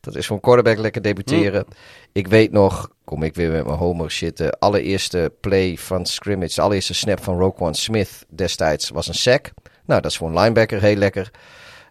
Dat 0.00 0.16
is 0.16 0.26
voor 0.26 0.36
een 0.36 0.42
quarterback 0.42 0.78
lekker 0.78 1.02
debuteren. 1.02 1.64
Mm. 1.68 1.74
Ik 2.18 2.26
weet 2.26 2.52
nog, 2.52 2.90
kom 3.04 3.22
ik 3.22 3.34
weer 3.34 3.50
met 3.50 3.64
mijn 3.64 3.76
homer 3.78 4.18
de 4.34 4.54
allereerste 4.58 5.32
play 5.40 5.76
van 5.76 6.06
scrimmage, 6.06 6.54
de 6.54 6.60
allereerste 6.60 6.94
snap 6.94 7.22
van 7.22 7.38
Roquan 7.38 7.74
Smith 7.74 8.26
destijds 8.28 8.88
was 8.90 9.08
een 9.08 9.14
sack. 9.14 9.50
Nou, 9.86 10.00
dat 10.00 10.10
is 10.10 10.16
voor 10.16 10.28
een 10.28 10.38
linebacker 10.38 10.80
heel 10.80 10.96
lekker. 10.96 11.30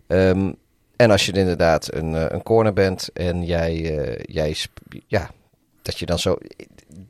Ehm, 0.07 0.51
en 0.95 1.11
als 1.11 1.25
je 1.25 1.31
inderdaad 1.31 1.93
een, 1.93 2.15
eh, 2.15 2.25
een 2.27 2.43
corner 2.43 2.73
bent 2.73 3.09
en 3.13 3.45
jij, 3.45 3.97
eh, 3.97 4.23
jij 4.25 4.55
ja, 5.07 5.31
dat 5.81 5.99
je 5.99 6.05
dan 6.05 6.19
zo. 6.19 6.37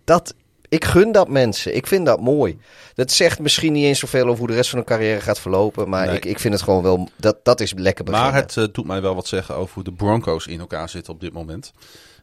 Dat, 0.03 0.33
ik 0.69 0.85
gun 0.85 1.11
dat 1.11 1.29
mensen. 1.29 1.75
Ik 1.75 1.87
vind 1.87 2.05
dat 2.05 2.21
mooi. 2.21 2.59
Dat 2.93 3.11
zegt 3.11 3.39
misschien 3.39 3.73
niet 3.73 3.85
eens 3.85 3.99
zoveel 3.99 4.25
over 4.25 4.37
hoe 4.37 4.47
de 4.47 4.53
rest 4.53 4.69
van 4.69 4.79
hun 4.79 4.87
carrière 4.87 5.21
gaat 5.21 5.39
verlopen. 5.39 5.89
Maar 5.89 6.05
Nee. 6.05 6.15
ik, 6.15 6.25
ik 6.25 6.39
vind 6.39 6.53
het 6.53 6.63
gewoon 6.63 6.83
wel. 6.83 7.09
Dat, 7.15 7.37
dat 7.43 7.59
is 7.59 7.73
lekker 7.73 8.03
beginnen. 8.03 8.31
Maar 8.31 8.41
het 8.41 8.57
eh, 8.57 8.65
doet 8.71 8.85
mij 8.85 9.01
wel 9.01 9.15
wat 9.15 9.27
zeggen 9.27 9.55
over 9.55 9.73
hoe 9.73 9.83
de 9.83 9.93
Broncos 9.93 10.47
in 10.47 10.59
elkaar 10.59 10.89
zitten 10.89 11.13
op 11.13 11.19
dit 11.19 11.33
moment. 11.33 11.73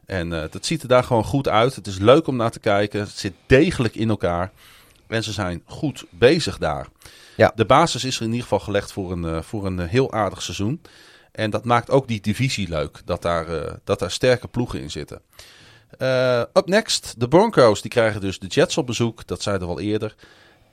En 0.07 0.33
eh 0.33 0.51
dat 0.51 0.67
ziet 0.67 0.83
er 0.83 0.89
daar 0.89 1.05
gewoon 1.05 1.25
goed 1.25 1.49
uit. 1.49 1.75
Het 1.75 1.87
is 1.87 1.99
leuk 1.99 2.27
om 2.27 2.37
naar 2.37 2.51
te 2.51 2.61
kijken. 2.61 3.01
Het 3.01 3.09
zit 3.09 3.33
degelijk 3.47 3.95
in 3.95 4.09
elkaar. 4.09 4.53
En 5.07 5.23
ze 5.23 5.33
zijn 5.33 5.63
goed 5.65 6.05
bezig 6.11 6.59
daar. 6.59 6.87
Ja. 7.37 7.53
De 7.55 7.65
basis 7.65 8.05
is 8.05 8.17
er 8.17 8.23
in 8.23 8.29
ieder 8.29 8.43
geval 8.43 8.61
gelegd 8.61 8.93
voor 8.93 9.13
een, 9.13 9.25
eh, 9.25 9.43
voor 9.43 9.67
een 9.67 9.81
eh, 9.81 9.89
heel 9.89 10.13
aardig 10.13 10.43
seizoen. 10.43 10.81
En 11.33 11.51
dat 11.51 11.65
maakt 11.65 11.91
ook 11.91 12.09
die 12.09 12.21
divisie 12.21 12.69
leuk. 12.69 13.01
Dat 13.05 13.23
daar, 13.23 13.47
dat 13.85 13.99
daar 13.99 14.11
sterke 14.11 14.49
ploegen 14.49 14.81
in 14.81 14.91
zitten. 14.91 15.21
Up 16.53 16.67
next, 16.67 17.15
de 17.19 17.29
Broncos. 17.29 17.83
Die 17.83 17.91
krijgen 17.91 18.21
dus 18.21 18.39
de 18.39 18.47
Jets 18.47 18.77
op 18.77 18.87
bezoek. 18.87 19.27
Dat 19.27 19.43
zeiden 19.43 19.69
we 19.69 19.75
al 19.75 19.81
eerder. 19.81 20.15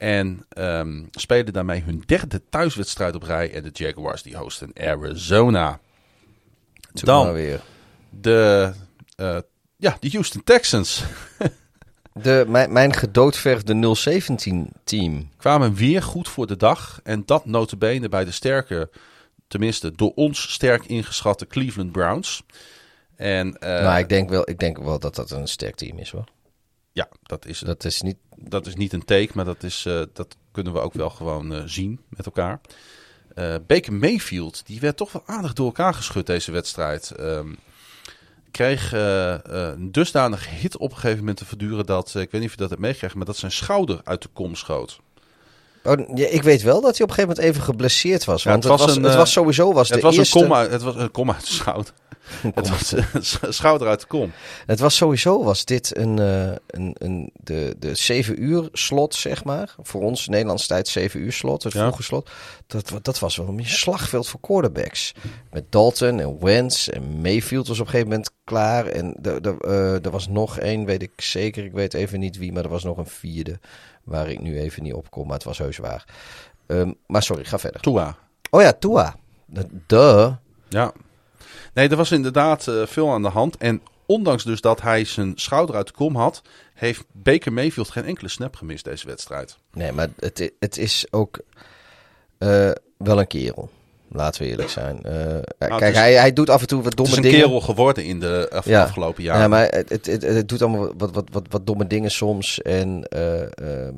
En 0.02 0.46
ehm, 0.50 1.04
spelen 1.12 1.54
daarmee 1.54 1.82
hun 1.82 2.04
derde 2.06 2.42
thuiswedstrijd 2.50 3.16
op 3.16 3.24
rij. 3.24 3.54
En 3.54 3.64
de 3.64 3.70
Jaguars 3.74 4.24
die 4.24 4.38
hosten 4.38 4.72
Arizona. 4.80 5.80
Dan 6.94 7.34
weer. 7.34 7.62
de, 8.10 8.74
eh, 9.22 9.38
ja, 9.78 9.98
de 10.00 10.10
Houston 10.10 10.44
Texans 10.44 11.04
De, 12.14 12.46
mijn, 12.48 12.74
mijn 12.74 12.94
gedoodverfde 12.94 13.96
017 13.96 14.72
team. 14.84 15.30
kwamen 15.38 15.74
weer 15.74 16.04
goed 16.04 16.30
voor 16.30 16.48
de 16.48 16.58
dag. 16.58 17.00
En 17.04 17.26
dat 17.26 17.46
notabene 17.46 18.10
bij 18.10 18.26
de 18.26 18.32
sterke, 18.32 18.90
tenminste 19.48 19.92
door 19.92 20.12
ons 20.16 20.52
sterk 20.52 20.86
ingeschatte 20.86 21.48
Cleveland 21.48 21.92
Browns. 21.92 22.44
En 23.16 23.58
eh, 23.58 23.84
nou, 23.84 24.00
ik 24.00 24.10
denk, 24.10 24.30
wel, 24.30 24.50
ik 24.50 24.60
denk 24.60 24.78
wel 24.78 25.00
dat 25.00 25.16
dat 25.16 25.32
een 25.32 25.48
sterk 25.48 25.76
team 25.76 25.98
is 25.98 26.12
hoor. 26.12 26.26
ja, 26.92 27.10
dat 27.24 27.46
is, 27.46 27.60
Dat 27.60 27.84
is 27.84 28.02
niet. 28.02 28.18
dat 28.36 28.68
is 28.68 28.76
niet 28.76 28.94
een 28.94 29.06
take, 29.06 29.32
maar 29.34 29.46
dat, 29.46 29.64
is, 29.64 29.86
eh, 29.86 30.02
dat 30.14 30.36
kunnen 30.52 30.74
we 30.74 30.80
ook 30.80 30.94
wel 30.94 31.10
gewoon 31.10 31.70
zien 31.70 32.00
met 32.10 32.26
elkaar. 32.26 32.62
Baker 33.68 33.94
Mayfield, 33.94 34.66
die 34.66 34.80
werd 34.80 34.98
toch 34.98 35.12
wel 35.12 35.24
aardig 35.26 35.54
door 35.54 35.66
elkaar 35.66 35.94
geschud 35.94 36.26
deze 36.26 36.52
wedstrijd. 36.52 37.12
Ehm, 37.12 37.54
kreeg 38.52 38.94
eh, 38.94 39.34
eh, 39.34 39.40
een 39.46 39.92
dusdanige 39.92 40.50
hit 40.50 40.78
op 40.78 40.90
een 40.90 40.96
gegeven 40.96 41.20
moment 41.20 41.38
te 41.38 41.46
verduren 41.46 41.86
dat, 41.86 42.14
eh, 42.16 42.22
ik 42.22 42.32
weet 42.32 42.42
niet 42.42 42.50
of 42.50 42.56
je 42.56 42.62
dat 42.62 42.70
hebt 42.70 42.82
meegekregen, 42.82 43.18
maar 43.18 43.26
dat 43.26 43.38
zijn 43.38 43.52
schouder 43.52 44.02
uit 44.04 44.22
de 44.22 44.30
kom 44.34 44.56
schoot. 44.56 45.00
Oh, 45.84 46.18
ja, 46.18 46.28
ik 46.28 46.44
weet 46.44 46.62
wel 46.62 46.82
dat 46.82 46.98
hij 46.98 47.06
op 47.06 47.10
een 47.10 47.16
gegeven 47.16 47.36
moment 47.36 47.40
even 47.40 47.64
geblesseerd 47.64 48.26
was. 48.26 48.44
Want 48.44 48.64
het 48.64 48.72
het, 48.72 48.80
was 48.80 48.88
was, 48.88 48.96
een, 48.96 49.04
het 49.04 49.12
eh, 49.12 49.18
was 49.18 49.32
sowieso 49.32 49.74
was 49.74 49.90
het, 49.90 49.98
de 49.98 50.06
was 50.06 50.18
eerste, 50.18 50.40
een 50.40 50.46
kom 50.46 50.56
uit, 50.56 50.72
het 50.72 50.82
was 50.82 50.96
een 50.96 51.12
kom 51.12 51.32
uit 51.32 51.46
de 51.48 51.54
schouder. 51.54 51.94
Het 52.56 52.70
was 52.70 52.94
sch- 53.30 53.44
schouder 53.50 53.88
uit 53.88 54.00
de 54.00 54.06
kom. 54.08 54.32
Het 54.66 54.80
was 54.80 54.96
sowieso 54.96 55.44
was 55.44 55.66
dit 55.66 55.98
een, 55.98 56.20
eh, 56.20 56.52
een, 56.68 56.96
een, 56.98 57.32
de, 57.34 57.76
de 57.80 57.96
7 57.96 58.44
uur 58.44 58.70
slot, 58.72 59.16
zeg 59.16 59.44
maar. 59.44 59.76
Voor 59.82 60.02
ons 60.02 60.28
Nederlandse 60.28 60.68
tijd 60.68 60.88
7 60.88 61.20
uur 61.22 61.32
slot, 61.34 61.64
het 61.64 61.74
Ja. 61.74 61.80
vroege 61.86 62.04
slot. 62.04 62.30
Dat, 62.68 62.92
dat 63.02 63.20
was 63.20 63.36
wel 63.36 63.48
een 63.48 63.66
slagveld 63.66 64.28
voor 64.28 64.40
quarterbacks. 64.40 65.14
Met 65.52 65.72
Dalton 65.72 66.20
en 66.20 66.40
Wentz 66.40 66.88
en 66.88 67.22
Mayfield 67.22 67.68
was 67.68 67.80
op 67.80 67.86
een 67.86 67.92
gegeven 67.92 68.12
moment 68.12 68.32
klaar. 68.44 68.86
En 68.86 69.16
er, 69.22 69.58
eh, 69.62 70.06
er 70.06 70.12
was 70.12 70.28
nog 70.28 70.58
één, 70.60 70.86
weet 70.86 71.02
ik 71.02 71.12
zeker. 71.22 71.64
Ik 71.66 71.72
weet 71.74 71.94
even 71.94 72.20
niet 72.20 72.38
wie, 72.38 72.52
maar 72.52 72.64
er 72.64 72.70
was 72.70 72.84
nog 72.84 72.98
een 72.98 73.08
vierde. 73.08 73.60
Waar 74.04 74.30
ik 74.30 74.42
nu 74.42 74.60
even 74.60 74.84
niet 74.84 74.94
op 74.94 75.10
kom, 75.10 75.26
maar 75.26 75.36
het 75.36 75.44
was 75.44 75.58
heus 75.58 75.78
waar. 75.78 76.06
Ehm, 76.68 76.92
maar 77.08 77.24
sorry, 77.24 77.44
ga 77.44 77.60
verder. 77.60 77.82
Tua. 77.82 78.18
Oh 78.50 78.62
ja, 78.62 78.74
Tua. 78.74 79.16
Duh. 79.88 80.32
Ja. 80.70 80.92
Nee, 81.74 81.90
er 81.90 81.96
was 81.96 82.12
inderdaad 82.12 82.68
eh, 82.68 82.86
veel 82.86 83.12
aan 83.12 83.22
de 83.22 83.28
hand. 83.30 83.58
En 83.58 83.82
ondanks 84.06 84.44
dus 84.44 84.62
dat 84.62 84.82
hij 84.82 85.06
zijn 85.06 85.32
schouder 85.36 85.76
uit 85.76 85.88
de 85.88 85.94
kom 85.94 86.16
had, 86.16 86.42
heeft 86.74 87.04
Baker 87.12 87.54
Mayfield 87.54 87.90
geen 87.90 88.06
enkele 88.06 88.30
snap 88.30 88.56
gemist 88.56 88.84
deze 88.86 89.08
wedstrijd. 89.08 89.58
Nee, 89.74 89.92
maar 89.92 90.08
het, 90.20 90.52
het 90.60 90.78
is 90.78 91.06
ook 91.10 91.40
eh, 92.38 92.72
wel 92.98 93.20
een 93.20 93.28
kerel. 93.28 93.70
Laten 94.14 94.42
we 94.42 94.48
eerlijk 94.48 94.70
zijn. 94.70 95.04
Eh, 95.04 95.14
het 95.58 95.78
kijk, 95.78 95.82
is- 95.94 95.98
hij, 95.98 96.14
hij 96.14 96.34
doet 96.34 96.50
af 96.50 96.62
en 96.62 96.68
toe 96.68 96.78
wat 96.78 96.86
Het 96.88 96.96
domme 96.98 97.12
is 97.12 97.18
een 97.18 97.24
dingen. 97.24 97.40
kerel 97.40 97.62
geworden 97.62 98.04
in 98.04 98.20
de 98.20 98.48
af- 98.52 98.66
Ja. 98.66 98.84
afgelopen 98.84 99.24
jaren. 99.24 99.42
Ja, 99.42 99.48
maar 99.48 99.68
het, 99.68 99.90
het, 99.90 100.06
het, 100.06 100.22
het 100.22 100.50
doet 100.50 100.62
allemaal 100.62 100.94
wat, 100.98 101.12
wat, 101.14 101.28
wat, 101.32 101.46
wat 101.50 101.68
domme 101.68 101.88
dingen 101.88 102.12
soms. 102.12 102.62
En, 102.62 103.04
eh, 103.04 103.42
ehm, 103.86 103.94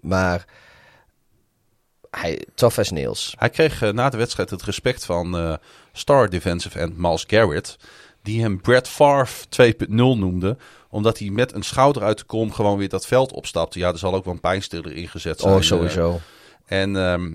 maar 0.00 0.44
hij, 2.16 2.46
tough 2.54 2.78
as 2.78 2.90
nails. 2.90 3.34
Hij 3.38 3.50
kreeg 3.50 3.82
eh, 3.82 3.90
na 3.92 4.08
de 4.10 4.16
wedstrijd 4.16 4.50
het 4.50 4.62
respect 4.62 5.04
van 5.04 5.36
eh, 5.36 5.54
star 5.92 6.28
defensive 6.28 6.78
end 6.78 6.98
Miles 6.98 7.24
Garrett. 7.26 7.76
Die 8.22 8.42
hem 8.42 8.60
Brad 8.60 8.88
Favre 8.88 9.72
2.0 9.72 9.86
noemde. 9.88 10.56
Omdat 10.90 11.18
hij 11.18 11.30
met 11.30 11.54
een 11.54 11.62
schouder 11.62 12.02
uit 12.02 12.18
de 12.18 12.24
kom 12.24 12.52
gewoon 12.52 12.78
weer 12.78 12.88
dat 12.88 13.06
veld 13.06 13.32
opstapte. 13.32 13.78
Ja, 13.78 13.88
er 13.88 13.98
zal 13.98 14.14
ook 14.14 14.24
wel 14.24 14.34
een 14.34 14.40
pijnstiller 14.40 14.92
ingezet 14.92 15.40
zijn. 15.40 15.54
Oh, 15.54 15.60
sowieso. 15.60 16.20
en 16.66 16.96
ehm, 16.96 17.32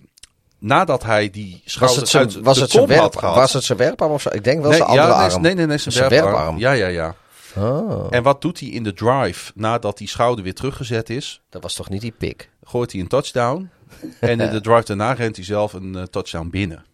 nadat 0.60 1.04
hij 1.04 1.30
die 1.30 1.62
Was 1.64 1.74
schouder 1.74 2.00
het 2.00 2.10
zijn, 2.10 2.24
uit 2.24 2.36
was 2.36 2.56
de 2.56 2.62
het 2.62 2.72
zijn, 2.72 2.86
kom 2.86 2.94
had 2.94 3.02
werp, 3.02 3.16
gehad... 3.16 3.36
was 3.36 3.54
het 3.54 3.64
zijn 3.64 3.78
werparm 3.78 4.12
of 4.12 4.22
zo? 4.22 4.30
Ik 4.30 4.44
denk 4.44 4.60
wel 4.60 4.70
nee, 4.70 4.78
zijn 4.78 4.90
andere 4.90 5.08
ja, 5.08 5.18
nee, 5.18 5.32
arm. 5.32 5.42
Nee, 5.42 5.54
nee, 5.54 5.66
nee, 5.66 5.78
zijn, 5.78 5.94
Zijn 5.94 6.10
werparm. 6.10 6.34
werparm. 6.34 6.58
Ja, 6.58 6.72
ja, 6.72 6.88
ja. 6.88 7.16
Oh, 7.56 8.08
En 8.10 8.24
wat 8.24 8.42
doet 8.42 8.60
hij 8.60 8.70
in 8.70 8.84
de 8.84 8.94
drive 8.94 9.52
nadat 9.56 9.98
die 9.98 10.08
schouder 10.08 10.44
weer 10.44 10.54
teruggezet 10.54 11.10
is? 11.10 11.42
dat 11.50 11.62
was 11.62 11.74
toch 11.74 11.90
niet 11.90 12.02
die 12.02 12.14
pik? 12.18 12.50
Gooit 12.64 12.92
hij 12.92 13.02
een 13.02 13.08
touchdown. 13.08 13.70
en 14.20 14.40
in 14.40 14.50
de 14.50 14.62
drive 14.62 14.86
daarna 14.86 15.14
rent 15.14 15.36
hij 15.36 15.46
zelf 15.46 15.74
een 15.74 15.96
eh, 15.96 16.04
touchdown 16.04 16.50
binnen. 16.50 16.86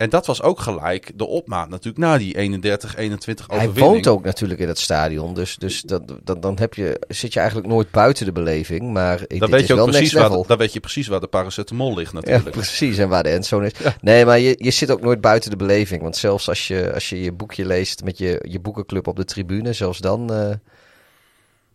En 0.00 0.10
dat 0.10 0.26
was 0.26 0.42
ook 0.42 0.60
gelijk 0.60 1.12
de 1.14 1.26
opmaat 1.26 1.68
natuurlijk 1.68 1.98
na 1.98 2.18
die 2.18 2.34
31-21 2.34 2.38
overwinning. 2.38 3.38
Hij 3.48 3.68
woont 3.72 4.06
ook 4.06 4.24
natuurlijk 4.24 4.60
in 4.60 4.68
het 4.68 4.78
stadion, 4.78 5.34
dus, 5.34 5.56
dus 5.56 5.82
dat, 5.82 6.02
dat, 6.22 6.42
dan 6.42 6.58
heb 6.58 6.74
je, 6.74 7.00
zit 7.08 7.32
je 7.32 7.38
eigenlijk 7.38 7.68
nooit 7.68 7.90
buiten 7.90 8.26
de 8.26 8.32
beleving. 8.32 8.92
Maar 8.92 9.18
Dan 9.18 9.26
dit 9.28 9.50
weet, 9.50 9.60
is 9.60 9.66
je 9.66 9.74
wel 9.74 9.86
precies 9.86 10.12
waar, 10.12 10.46
dan 10.46 10.58
weet 10.58 10.72
je 10.72 10.80
precies 10.80 11.06
waar 11.06 11.20
de 11.20 11.26
paracetamol 11.26 11.94
ligt 11.94 12.12
Ja, 12.12 12.20
natuurlijk. 12.20 12.50
precies. 12.50 12.98
En 12.98 13.08
waar 13.08 13.22
de 13.22 13.28
endzone 13.28 13.66
is. 13.66 13.72
Nee, 14.00 14.24
maar 14.24 14.38
je, 14.38 14.54
je 14.58 14.70
zit 14.70 14.90
ook 14.90 15.00
nooit 15.00 15.20
buiten 15.20 15.50
de 15.50 15.56
beleving. 15.56 16.02
Want 16.02 16.16
zelfs 16.16 16.48
als 16.48 16.68
je 16.68 16.94
als 16.94 17.08
je, 17.08 17.22
je 17.22 17.32
boekje 17.32 17.66
leest 17.66 18.04
met 18.04 18.18
je, 18.18 18.44
je 18.48 18.60
boekenclub 18.60 19.06
op 19.06 19.16
de 19.16 19.24
tribune, 19.24 19.72
zelfs 19.72 19.98
dan 19.98 20.32
eh, 20.32 20.50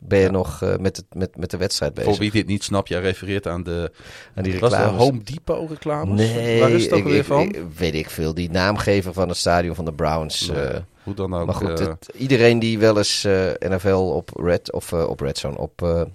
ben 0.07 0.19
je 0.19 0.29
nog 0.29 0.61
eh, 0.61 0.75
met, 0.77 0.97
het, 0.97 1.05
met, 1.13 1.37
met 1.37 1.51
de 1.51 1.57
wedstrijd 1.57 1.93
bezig. 1.93 2.09
Voor 2.11 2.19
wie 2.19 2.31
dit 2.31 2.47
niet 2.47 2.63
snapt, 2.63 2.87
jij 2.89 3.01
refereert 3.01 3.47
aan 3.47 3.63
de, 3.63 3.91
En 4.33 4.43
die 4.43 4.59
was 4.59 4.69
de 4.71 4.77
reclames. 4.77 5.01
Home 5.01 5.23
Depot 5.23 5.69
reclames? 5.69 6.19
Nee, 6.33 6.59
Waar 6.59 6.69
is 6.71 6.83
het 6.83 6.91
ook 6.91 6.97
ik- 6.99 7.03
alweer 7.05 7.19
ik- 7.19 7.25
van? 7.25 7.41
ik- 7.41 7.61
weet 7.77 7.93
ik 7.93 8.09
veel. 8.09 8.33
Die 8.33 8.49
naamgever 8.49 9.13
van 9.13 9.27
het 9.27 9.37
stadion 9.37 9.75
van 9.75 9.85
de 9.85 9.93
Browns. 9.93 10.47
Nee, 10.47 10.61
eh, 10.61 10.79
Hoe 11.03 11.13
dan 11.13 11.33
ook. 11.35 11.45
maar 11.45 11.55
goed, 11.55 11.79
eh, 11.79 11.87
het- 11.87 12.09
iedereen 12.17 12.59
die 12.59 12.79
wel 12.79 12.97
eens 12.97 13.23
NFL 13.59 13.89
op 14.15 14.29
Red 14.35 14.71
of 14.71 14.93
op 14.93 15.19
Red 15.19 15.37
Zone 15.37 15.57
op 15.57 16.05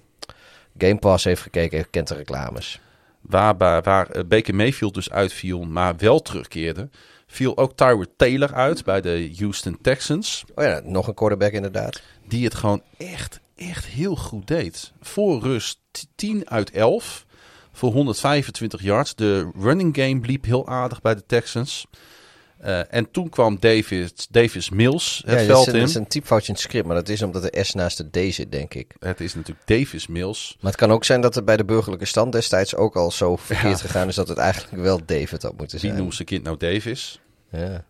Game 0.77 0.97
Pass 0.99 1.23
heeft 1.23 1.41
gekeken, 1.41 1.89
kent 1.89 2.07
de 2.07 2.15
reclames. 2.15 2.79
waar, 3.21 3.57
waar, 3.57 3.81
waar 3.81 4.07
Baker 4.27 4.55
Mayfield 4.55 4.93
dus 4.93 5.09
uitviel, 5.11 5.61
maar 5.63 5.93
wel 5.97 6.21
terugkeerde, 6.21 6.89
viel 7.27 7.57
ook 7.57 7.75
Tyrod 7.75 8.07
Taylor 8.17 8.53
uit 8.53 8.83
bij 8.83 9.01
de 9.01 9.31
Houston 9.37 9.77
Texans. 9.81 10.43
Oh 10.55 10.63
ja, 10.63 10.81
nog 10.83 11.07
een 11.07 11.13
quarterback 11.13 11.51
inderdaad. 11.51 12.01
Die 12.27 12.43
het 12.45 12.55
gewoon 12.55 12.81
echt, 12.97 13.39
echt 13.69 13.85
heel 13.85 14.15
goed 14.15 14.47
deed. 14.47 14.91
Voor 15.01 15.41
rust 15.41 15.79
t- 15.91 16.07
10 16.15 16.49
uit 16.49 16.71
11 16.71 17.25
voor 17.71 17.91
125 17.91 18.81
yards. 18.81 19.15
De 19.15 19.49
running 19.59 19.95
game 19.95 20.19
bliep 20.19 20.45
heel 20.45 20.67
aardig 20.67 21.01
bij 21.01 21.15
de 21.15 21.23
Texans. 21.25 21.85
Eh, 22.57 22.93
en 22.93 23.11
toen 23.11 23.29
kwam 23.29 23.57
David, 23.59 24.27
Davis 24.31 24.69
Mills 24.69 25.21
het 25.25 25.39
ja, 25.39 25.45
veld 25.45 25.67
in. 25.67 25.79
dat 25.79 25.89
is 25.89 25.95
een 25.95 26.07
typfoutje 26.07 26.47
in 26.47 26.53
het 26.53 26.63
script, 26.63 26.85
maar 26.87 26.95
dat 26.95 27.09
is 27.09 27.21
omdat 27.21 27.41
de 27.41 27.63
S 27.63 27.73
naast 27.73 27.97
de 28.13 28.29
D 28.29 28.33
zit, 28.33 28.51
denk 28.51 28.73
ik. 28.73 28.95
Het 28.99 29.19
is 29.19 29.35
natuurlijk 29.35 29.67
Davis 29.67 30.07
Mills. 30.07 30.57
Maar 30.59 30.71
het 30.71 30.79
kan 30.79 30.91
ook 30.91 31.03
zijn 31.03 31.21
dat 31.21 31.35
het 31.35 31.45
bij 31.45 31.57
de 31.57 31.65
burgerlijke 31.65 32.05
stand 32.05 32.31
destijds 32.31 32.75
ook 32.75 32.95
al 32.95 33.11
zo 33.11 33.35
verkeerd 33.35 33.81
gegaan 33.81 34.07
is 34.07 34.15
dat 34.15 34.27
het 34.27 34.37
eigenlijk 34.37 34.83
wel 34.83 34.99
David 35.05 35.41
had 35.41 35.57
moeten 35.57 35.79
Wie 35.79 35.89
zijn. 35.89 36.01
noemt 36.01 36.15
zijn 36.15 36.27
kind 36.27 36.43
nou 36.43 36.57
Davis? 36.57 37.19
Ja. 37.51 37.83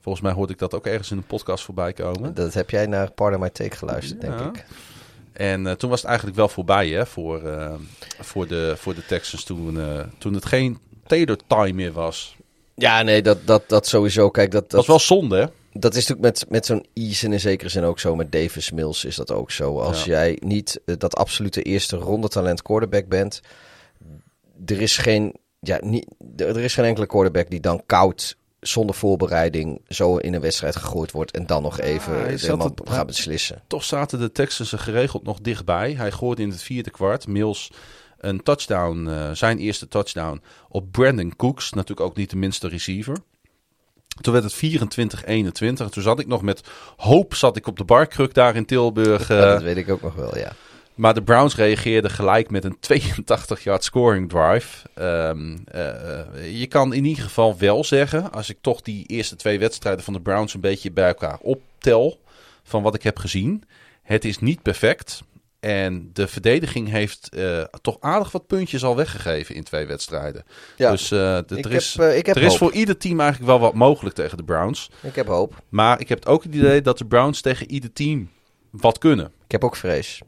Volgens 0.00 0.24
mij 0.24 0.32
hoorde 0.32 0.52
ik 0.52 0.58
dat 0.58 0.74
ook 0.74 0.86
ergens 0.86 1.10
in 1.10 1.16
een 1.16 1.26
podcast 1.26 1.64
voorbij 1.64 1.92
komen. 1.92 2.34
Dat 2.34 2.54
heb 2.54 2.70
jij 2.70 2.86
naar 2.86 3.10
Pardon 3.10 3.40
My 3.40 3.50
Take 3.50 3.76
geluisterd, 3.76 4.20
denk 4.20 4.40
ik. 4.40 4.64
En 5.38 5.66
eh, 5.66 5.72
toen 5.72 5.90
was 5.90 5.98
het 6.00 6.08
eigenlijk 6.08 6.38
wel 6.38 6.48
voorbij 6.48 6.88
hè, 6.88 7.06
voor, 7.06 7.42
eh, 7.42 7.74
voor, 8.20 8.46
de, 8.48 8.74
voor 8.76 8.94
de 8.94 9.06
Texans 9.06 9.44
toen, 9.44 9.80
eh, 9.80 10.00
toen 10.18 10.34
het 10.34 10.46
geen 10.46 10.78
Taylor 11.06 11.36
time 11.46 11.72
meer 11.72 11.92
was. 11.92 12.36
Ja, 12.74 13.02
nee, 13.02 13.22
dat, 13.22 13.38
dat, 13.44 13.62
dat 13.66 13.86
sowieso. 13.86 14.30
Kijk, 14.30 14.50
dat, 14.50 14.60
Dat 14.60 14.70
dat, 14.70 14.86
was 14.86 14.86
wel 14.86 15.18
zonde 15.18 15.36
hè? 15.36 15.46
dat 15.80 15.94
is 15.94 16.06
natuurlijk 16.06 16.40
met, 16.40 16.50
met 16.50 16.66
zo'n 16.66 16.86
Eason 16.94 17.32
in 17.32 17.40
zekere 17.40 17.68
zin 17.68 17.82
ook 17.84 18.00
zo. 18.00 18.16
Met 18.16 18.32
Davis 18.32 18.70
Mills 18.70 19.04
is 19.04 19.16
dat 19.16 19.30
ook 19.32 19.50
zo. 19.50 19.78
Als 19.80 20.04
Ja. 20.04 20.10
jij 20.10 20.38
niet 20.40 20.80
dat 20.84 21.16
absolute 21.16 21.62
eerste 21.62 21.96
ronde 21.96 22.28
talent 22.28 22.62
quarterback 22.62 23.08
bent, 23.08 23.40
er 24.66 24.80
is 24.80 24.96
geen, 24.96 25.34
ja, 25.60 25.78
niet, 25.82 26.06
er 26.36 26.48
er 26.48 26.64
is 26.64 26.74
geen 26.74 26.84
enkele 26.84 27.06
quarterback 27.06 27.50
die 27.50 27.60
dan 27.60 27.82
koud 27.86 28.36
zonder 28.60 28.94
voorbereiding 28.94 29.80
zo 29.88 30.16
in 30.16 30.34
een 30.34 30.40
wedstrijd 30.40 30.76
gegooid 30.76 31.12
wordt 31.12 31.30
en 31.30 31.46
dan 31.46 31.62
nog 31.62 31.80
even 31.80 32.26
helemaal 32.26 32.66
het- 32.66 32.80
gaat 32.90 33.06
beslissen. 33.06 33.62
Toch 33.66 33.84
zaten 33.84 34.18
de 34.18 34.32
Texans 34.32 34.72
er 34.72 34.78
geregeld 34.78 35.24
nog 35.24 35.38
dichtbij. 35.40 35.92
Hij 35.92 36.10
gooide 36.10 36.42
in 36.42 36.50
het 36.50 36.62
vierde 36.62 36.90
kwart. 36.90 37.26
Mills 37.26 37.70
een 38.18 38.42
touchdown, 38.42 39.08
eh, 39.08 39.30
zijn 39.32 39.58
eerste 39.58 39.88
touchdown 39.88 40.42
op 40.68 40.92
Brandon 40.92 41.36
Cooks. 41.36 41.72
Natuurlijk 41.72 42.08
ook 42.08 42.16
niet 42.16 42.30
de 42.30 42.36
minste 42.36 42.68
receiver. 42.68 43.16
Toen 44.20 44.32
werd 44.32 44.44
het 44.44 44.54
24-21. 44.54 45.86
En 45.86 45.90
toen 45.92 46.02
zat 46.02 46.18
ik 46.20 46.26
nog 46.26 46.42
met 46.42 46.60
hoop 46.96 47.34
zat 47.34 47.56
ik 47.56 47.66
op 47.66 47.76
de 47.78 47.84
barkruk 47.84 48.34
daar 48.34 48.56
in 48.56 48.64
Tilburg. 48.66 49.28
Ja, 49.28 49.34
eh, 49.42 49.50
dat 49.52 49.62
weet 49.62 49.76
ik 49.76 49.88
ook 49.90 50.02
nog 50.02 50.14
wel, 50.14 50.38
ja. 50.38 50.52
Maar 50.98 51.14
de 51.14 51.22
Browns 51.22 51.56
reageerden 51.56 52.10
gelijk 52.10 52.50
met 52.50 52.64
een 52.64 52.76
82-yard 53.56 53.84
scoring 53.84 54.28
drive. 54.28 54.88
Ehm, 54.94 55.56
eh, 55.64 56.18
eh, 56.20 56.58
je 56.60 56.66
kan 56.66 56.92
in 56.92 57.04
ieder 57.04 57.24
geval 57.24 57.58
wel 57.58 57.84
zeggen, 57.84 58.32
als 58.32 58.50
ik 58.50 58.58
toch 58.60 58.80
die 58.82 59.06
eerste 59.06 59.36
twee 59.36 59.58
wedstrijden 59.58 60.04
van 60.04 60.12
de 60.12 60.20
Browns 60.20 60.54
een 60.54 60.60
beetje 60.60 60.90
bij 60.90 61.06
elkaar 61.08 61.38
optel, 61.40 62.20
van 62.62 62.82
wat 62.82 62.94
ik 62.94 63.02
heb 63.02 63.18
gezien. 63.18 63.64
Het 64.02 64.24
is 64.24 64.38
niet 64.38 64.62
perfect. 64.62 65.22
En 65.60 66.10
de 66.12 66.28
verdediging 66.28 66.88
heeft 66.90 67.28
eh, 67.28 67.62
toch 67.80 67.96
aardig 68.00 68.30
wat 68.32 68.46
puntjes 68.46 68.84
al 68.84 68.96
weggegeven 68.96 69.54
in 69.54 69.64
twee 69.64 69.86
wedstrijden. 69.86 70.44
Ja, 70.76 70.90
dus 70.90 71.10
eh, 71.10 71.38
d- 71.38 71.50
ik 71.56 71.64
er, 71.64 71.72
is, 71.72 71.96
er 72.36 72.42
is 72.42 72.56
voor 72.56 72.72
ieder 72.72 72.96
team 72.96 73.20
eigenlijk 73.20 73.50
wel 73.50 73.60
wat 73.60 73.74
mogelijk 73.74 74.14
tegen 74.14 74.36
de 74.36 74.44
Browns. 74.44 74.90
Ik 75.02 75.14
heb 75.14 75.26
hoop. 75.26 75.62
Maar 75.68 76.00
ik 76.00 76.08
heb 76.08 76.26
ook 76.26 76.42
het 76.42 76.54
idee 76.54 76.80
dat 76.82 76.98
de 76.98 77.04
Browns 77.06 77.40
tegen 77.40 77.70
ieder 77.70 77.92
team 77.92 78.30
wat 78.70 78.98
kunnen. 78.98 79.26
Ik 79.44 79.52
heb 79.52 79.64
ook 79.64 79.76
vrees. 79.76 80.20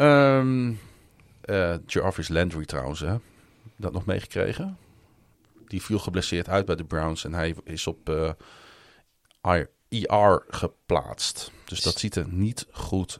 Ehm 0.00 0.72
eh, 1.40 1.74
Jarvis 1.86 2.28
Landry 2.28 2.64
trouwens, 2.64 3.00
hè? 3.00 3.16
Dat 3.76 3.92
nog 3.92 4.04
meegekregen. 4.04 4.78
Die 5.66 5.82
viel 5.82 5.98
geblesseerd 5.98 6.48
uit 6.48 6.66
bij 6.66 6.76
de 6.76 6.84
Browns 6.84 7.24
en 7.24 7.34
hij 7.34 7.54
is 7.64 7.86
op 7.86 8.08
eh, 8.08 8.30
IR 9.42 9.70
IR 9.88 10.44
geplaatst. 10.48 11.52
Dus 11.64 11.82
dat 11.82 11.98
ziet 11.98 12.16
er 12.16 12.28
niet 12.28 12.66
goed 12.70 13.18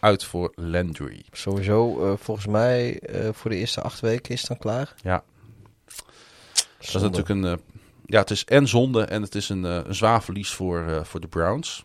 uit 0.00 0.24
voor 0.24 0.52
Landry. 0.54 1.24
Sowieso, 1.30 2.10
eh, 2.10 2.16
volgens 2.18 2.46
mij, 2.46 2.98
eh, 2.98 3.28
voor 3.32 3.50
de 3.50 3.56
eerste 3.56 3.80
acht 3.80 4.00
weken 4.00 4.32
is 4.34 4.40
het 4.40 4.48
dan 4.48 4.58
klaar. 4.58 4.94
Ja, 5.02 5.24
dat 6.78 6.86
is 6.88 6.92
natuurlijk 6.92 7.28
een. 7.28 7.60
ja, 8.06 8.20
het 8.20 8.30
is 8.30 8.44
en 8.44 8.68
zonde 8.68 9.04
en 9.04 9.22
het 9.22 9.34
is 9.34 9.48
een, 9.48 9.64
eh, 9.64 9.80
een 9.84 9.94
zwaar 9.94 10.22
verlies 10.22 10.50
voor, 10.50 10.86
eh, 10.86 11.04
voor 11.04 11.20
de 11.20 11.28
Browns. 11.28 11.84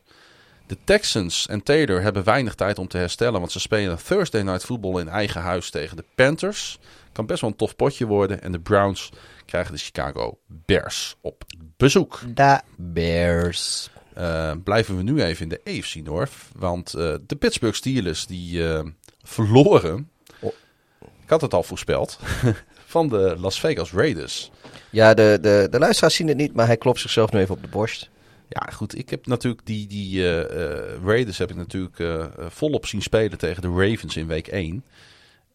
De 0.67 0.77
Texans 0.83 1.47
en 1.47 1.63
Taylor 1.63 2.01
hebben 2.01 2.23
weinig 2.23 2.55
tijd 2.55 2.79
om 2.79 2.87
te 2.87 2.97
herstellen, 2.97 3.39
want 3.39 3.51
ze 3.51 3.59
spelen 3.59 4.03
Thursday 4.03 4.41
Night 4.41 4.65
Football 4.65 4.99
in 4.99 5.09
eigen 5.09 5.41
huis 5.41 5.69
tegen 5.69 5.97
de 5.97 6.03
Panthers. 6.15 6.79
Kan 7.11 7.25
best 7.25 7.41
wel 7.41 7.49
een 7.49 7.55
tof 7.55 7.75
potje 7.75 8.05
worden. 8.05 8.41
En 8.41 8.51
de 8.51 8.59
Browns 8.59 9.09
krijgen 9.45 9.73
de 9.73 9.79
Chicago 9.79 10.37
Bears 10.47 11.15
op 11.21 11.43
bezoek. 11.77 12.19
Da 12.27 12.63
Bears. 12.75 13.89
Eh, 14.13 14.51
blijven 14.63 14.97
we 14.97 15.03
nu 15.03 15.21
even 15.21 15.43
in 15.43 15.49
de 15.49 15.77
AFC 15.77 15.95
North, 15.95 16.31
want 16.55 16.93
eh, 16.93 17.13
de 17.27 17.35
Pittsburgh 17.35 17.75
Steelers 17.75 18.25
die 18.25 18.73
eh, 18.73 18.85
verloren. 19.23 20.09
Oh. 20.39 20.53
Ik 20.99 21.29
had 21.29 21.41
het 21.41 21.53
al 21.53 21.63
voorspeld. 21.63 22.19
van 22.85 23.07
de 23.07 23.35
Las 23.39 23.59
Vegas 23.59 23.91
Raiders. 23.91 24.51
Ja, 24.89 25.13
de, 25.13 25.37
de, 25.41 25.67
de 25.71 25.79
luisteraars 25.79 26.15
zien 26.15 26.27
het 26.27 26.37
niet, 26.37 26.53
maar 26.53 26.65
hij 26.65 26.77
klopt 26.77 26.99
zichzelf 26.99 27.31
nu 27.31 27.39
even 27.39 27.55
op 27.55 27.61
de 27.61 27.67
borst. 27.67 28.09
Ja, 28.49 28.71
goed. 28.71 28.97
Ik 28.97 29.09
heb 29.09 29.25
natuurlijk 29.25 29.65
die, 29.65 29.87
die 29.87 30.23
eh, 30.23 30.39
eh, 30.41 31.03
Raiders 31.03 31.37
heb 31.37 31.49
ik 31.49 31.55
natuurlijk 31.55 31.99
eh, 31.99 32.25
volop 32.47 32.85
zien 32.85 33.01
spelen 33.01 33.37
tegen 33.37 33.61
de 33.61 33.67
Ravens 33.67 34.15
in 34.15 34.27
week 34.27 34.47
1. 34.47 34.83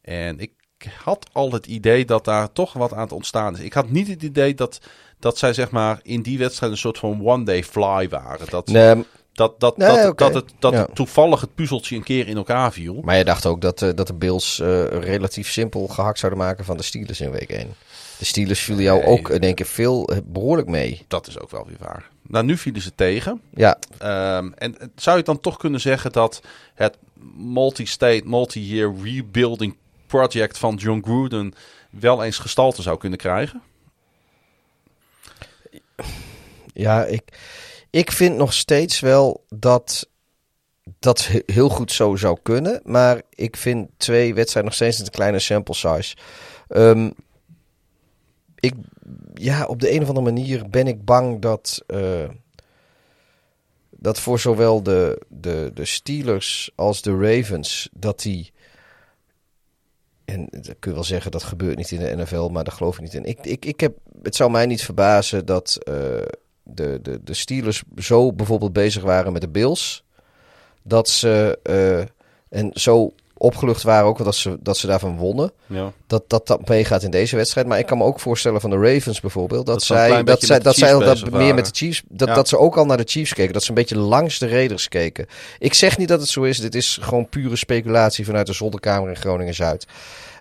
En 0.02 0.38
ik 0.38 0.52
had 1.04 1.26
al 1.32 1.52
het 1.52 1.66
idee 1.66 2.04
dat 2.04 2.24
daar 2.24 2.52
toch 2.52 2.72
wat 2.72 2.92
aan 2.92 3.00
het 3.00 3.12
ontstaan 3.12 3.54
is. 3.54 3.60
Ik 3.60 3.72
had 3.72 3.90
niet 3.90 4.08
het 4.08 4.22
idee 4.22 4.54
dat, 4.54 4.80
dat 5.18 5.38
zij 5.38 5.52
zeg 5.52 5.70
maar 5.70 6.00
in 6.02 6.22
die 6.22 6.38
wedstrijd 6.38 6.72
een 6.72 6.78
soort 6.78 6.98
van 6.98 7.26
one-day 7.26 7.64
fly 7.64 8.08
waren. 8.08 8.46
Dat, 8.50 8.66
Nee, 8.66 9.04
dat, 9.32 9.60
dat, 9.60 9.76
Nee, 9.76 9.88
dat, 10.02 10.18
dat, 10.18 10.34
het, 10.34 10.52
dat 10.58 10.72
Ja. 10.72 10.78
het 10.78 10.94
toevallig 10.94 11.40
het 11.40 11.54
puzzeltje 11.54 11.96
een 11.96 12.02
keer 12.02 12.28
in 12.28 12.36
elkaar 12.36 12.72
viel. 12.72 13.00
maar 13.04 13.16
je 13.16 13.24
dacht 13.24 13.46
ook 13.46 13.60
dat, 13.60 13.82
eh, 13.82 13.90
dat 13.94 14.06
de 14.06 14.14
Bills 14.14 14.60
eh, 14.60 14.84
relatief 14.86 15.50
simpel 15.50 15.86
gehakt 15.88 16.18
zouden 16.18 16.40
maken 16.40 16.64
van 16.64 16.76
de 16.76 16.82
Steelers 16.82 17.20
in 17.20 17.30
week 17.30 17.48
1. 17.50 17.74
De 18.18 18.24
Steelers 18.24 18.60
vielen 18.60 18.82
jou 18.82 18.98
Nee. 18.98 19.06
ook 19.08 19.30
in 19.30 19.40
één 19.40 19.54
keer 19.54 19.66
veel, 19.66 20.06
eh, 20.08 20.18
behoorlijk 20.24 20.68
mee. 20.68 21.04
Dat 21.08 21.26
is 21.26 21.38
ook 21.38 21.50
wel 21.50 21.66
weer 21.66 21.76
waar. 21.80 22.10
Nou, 22.28 22.44
nu 22.44 22.56
vielen 22.56 22.82
ze 22.82 22.94
tegen. 22.94 23.40
Ja, 23.54 23.78
Ehm, 23.98 24.50
en 24.54 24.92
zou 24.96 25.16
je 25.16 25.22
dan 25.22 25.40
toch 25.40 25.56
kunnen 25.56 25.80
zeggen 25.80 26.12
dat 26.12 26.40
het 26.74 26.98
multi-state, 27.36 28.22
multi-year 28.24 28.94
rebuilding 29.02 29.76
project 30.06 30.58
van 30.58 30.74
John 30.74 31.00
Gruden 31.04 31.54
wel 31.90 32.24
eens 32.24 32.38
gestalte 32.38 32.82
zou 32.82 32.98
kunnen 32.98 33.18
krijgen? 33.18 33.62
ja 36.74 37.04
ik, 37.04 37.22
ik 37.92 38.12
vind 38.12 38.36
nog 38.36 38.52
steeds 38.52 39.00
wel 39.00 39.44
dat 39.48 40.08
dat 40.98 41.26
he- 41.26 41.42
heel 41.46 41.68
goed 41.68 41.92
zo 41.92 42.16
zou 42.16 42.38
kunnen. 42.42 42.80
Maar 42.84 43.22
ik 43.30 43.56
vind 43.56 43.88
twee 43.96 44.34
wedstrijden 44.34 44.64
nog 44.64 44.74
steeds 44.74 44.98
een 44.98 45.10
kleine 45.10 45.38
sample 45.38 45.74
size. 45.74 46.16
Ehm, 46.68 47.10
ik, 48.54 48.74
ja, 49.34 49.66
op 49.66 49.80
de 49.80 49.92
een 49.92 50.02
of 50.02 50.08
andere 50.08 50.26
manier 50.32 50.70
ben 50.70 50.86
ik 50.86 51.04
bang 51.04 51.40
dat, 51.40 51.82
eh, 51.86 52.28
dat 53.90 54.20
voor 54.20 54.40
zowel 54.40 54.82
de, 54.82 55.20
de, 55.28 55.70
de 55.74 55.84
Steelers 55.84 56.70
als 56.74 57.02
de 57.02 57.16
Ravens, 57.16 57.88
dat 57.92 58.20
die. 58.20 58.52
En 60.24 60.48
dat 60.50 60.76
kun 60.78 60.90
je 60.90 60.96
wel 60.96 61.04
zeggen, 61.04 61.30
dat 61.30 61.42
gebeurt 61.42 61.76
niet 61.76 61.90
in 61.90 61.98
de 61.98 62.16
NFL, 62.16 62.48
maar 62.48 62.64
daar 62.64 62.74
geloof 62.74 62.94
ik 62.94 63.02
niet 63.02 63.14
in. 63.14 63.24
Ik, 63.24 63.38
ik, 63.44 63.64
ik 63.64 63.80
heb, 63.80 63.96
het 64.22 64.36
zou 64.36 64.50
mij 64.50 64.66
niet 64.66 64.84
verbazen 64.84 65.46
dat 65.46 65.76
eh, 65.76 66.22
de, 66.74 66.98
de, 67.02 67.20
de 67.24 67.34
Steelers 67.34 67.82
zo 67.96 68.32
bijvoorbeeld 68.32 68.72
bezig 68.72 69.02
waren 69.02 69.32
met 69.32 69.42
de 69.42 69.48
Bills. 69.48 70.04
dat 70.82 71.08
ze 71.08 71.58
eh, 71.62 71.98
en 72.60 72.70
zo 72.72 73.12
opgelucht 73.36 73.82
waren 73.82 74.06
ook 74.06 74.24
dat 74.24 74.34
ze, 74.34 74.56
dat 74.60 74.76
ze 74.76 74.86
daarvan 74.86 75.16
wonnen. 75.16 75.52
Ja. 75.66 75.92
Dat, 76.06 76.22
dat 76.26 76.46
dat 76.46 76.68
meegaat 76.68 77.02
in 77.02 77.10
deze 77.10 77.36
wedstrijd. 77.36 77.66
Maar 77.66 77.78
ik 77.78 77.86
kan 77.86 77.98
me 77.98 78.04
ook 78.04 78.20
voorstellen 78.20 78.60
van 78.60 78.70
de 78.70 78.76
Ravens 78.76 79.20
bijvoorbeeld. 79.20 79.66
Dat, 79.66 79.82
zij, 79.82 80.22
dat 80.22 80.42
zij, 80.42 80.58
dat 80.58 80.76
zij 80.76 80.98
dat 80.98 81.30
meer 81.30 81.54
met 81.54 81.64
de 81.66 81.74
Chiefs. 81.74 82.02
Dat, 82.08 82.28
Ja. 82.28 82.34
dat 82.34 82.48
ze 82.48 82.58
ook 82.58 82.76
al 82.76 82.84
naar 82.84 82.96
de 82.96 83.06
Chiefs 83.06 83.34
keken. 83.34 83.52
Dat 83.52 83.62
ze 83.62 83.68
een 83.68 83.74
beetje 83.74 83.98
langs 83.98 84.38
de 84.38 84.48
Raiders 84.48 84.88
keken. 84.88 85.26
Ik 85.58 85.74
zeg 85.74 85.98
niet 85.98 86.08
dat 86.08 86.20
het 86.20 86.28
zo 86.28 86.42
is. 86.42 86.58
Dit 86.58 86.74
is 86.74 86.98
gewoon 87.00 87.28
pure 87.28 87.56
speculatie 87.56 88.24
vanuit 88.24 88.46
de 88.46 88.52
zolderkamer 88.52 89.08
in 89.08 89.16
Groningen 89.16 89.54
Zuid. 89.54 89.86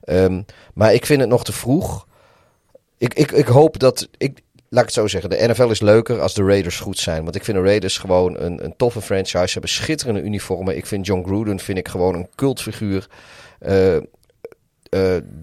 Ehm, 0.04 0.42
maar 0.74 0.94
ik 0.94 1.06
vind 1.06 1.20
het 1.20 1.30
nog 1.30 1.44
te 1.44 1.54
vroeg. 1.54 2.08
Ik, 2.98 3.14
ik, 3.14 3.32
ik 3.32 3.48
hoop 3.48 3.80
dat. 3.80 4.08
Ik, 4.18 4.42
laat 4.72 4.82
ik 4.82 4.90
het 4.90 4.94
zo 4.94 5.08
zeggen. 5.08 5.30
De 5.30 5.48
NFL 5.48 5.70
is 5.70 5.82
leuker 5.82 6.22
als 6.22 6.34
de 6.34 6.44
Raiders 6.44 6.80
goed 6.80 6.98
zijn. 6.98 7.24
Want 7.24 7.36
ik 7.36 7.44
vind 7.44 7.58
de 7.58 7.64
Raiders 7.64 7.98
gewoon 7.98 8.40
een, 8.40 8.64
een 8.64 8.74
toffe 8.78 9.02
franchise. 9.02 9.46
Ze 9.46 9.52
hebben 9.52 9.70
schitterende 9.70 10.22
uniformen. 10.22 10.78
Ik 10.78 10.86
vind 10.86 11.06
John 11.06 11.24
Gruden 11.24 11.60
vind 11.60 11.78
ik 11.78 11.88
gewoon 11.88 12.16
een 12.16 12.28
cultfiguur. 12.36 13.08
Eh, 13.60 13.98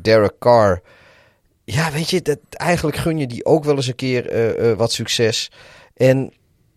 Derek 0.02 0.38
Carr. 0.38 0.82
Ja, 1.64 1.92
weet 1.92 2.10
je, 2.10 2.22
dat, 2.22 2.38
eigenlijk 2.50 2.96
gun 2.96 3.18
je 3.18 3.26
die 3.26 3.44
ook 3.44 3.64
wel 3.64 3.76
eens 3.76 3.86
een 3.86 3.94
keer 3.94 4.28
eh, 4.30 4.72
wat 4.72 4.92
succes. 4.92 5.50
En 5.94 6.32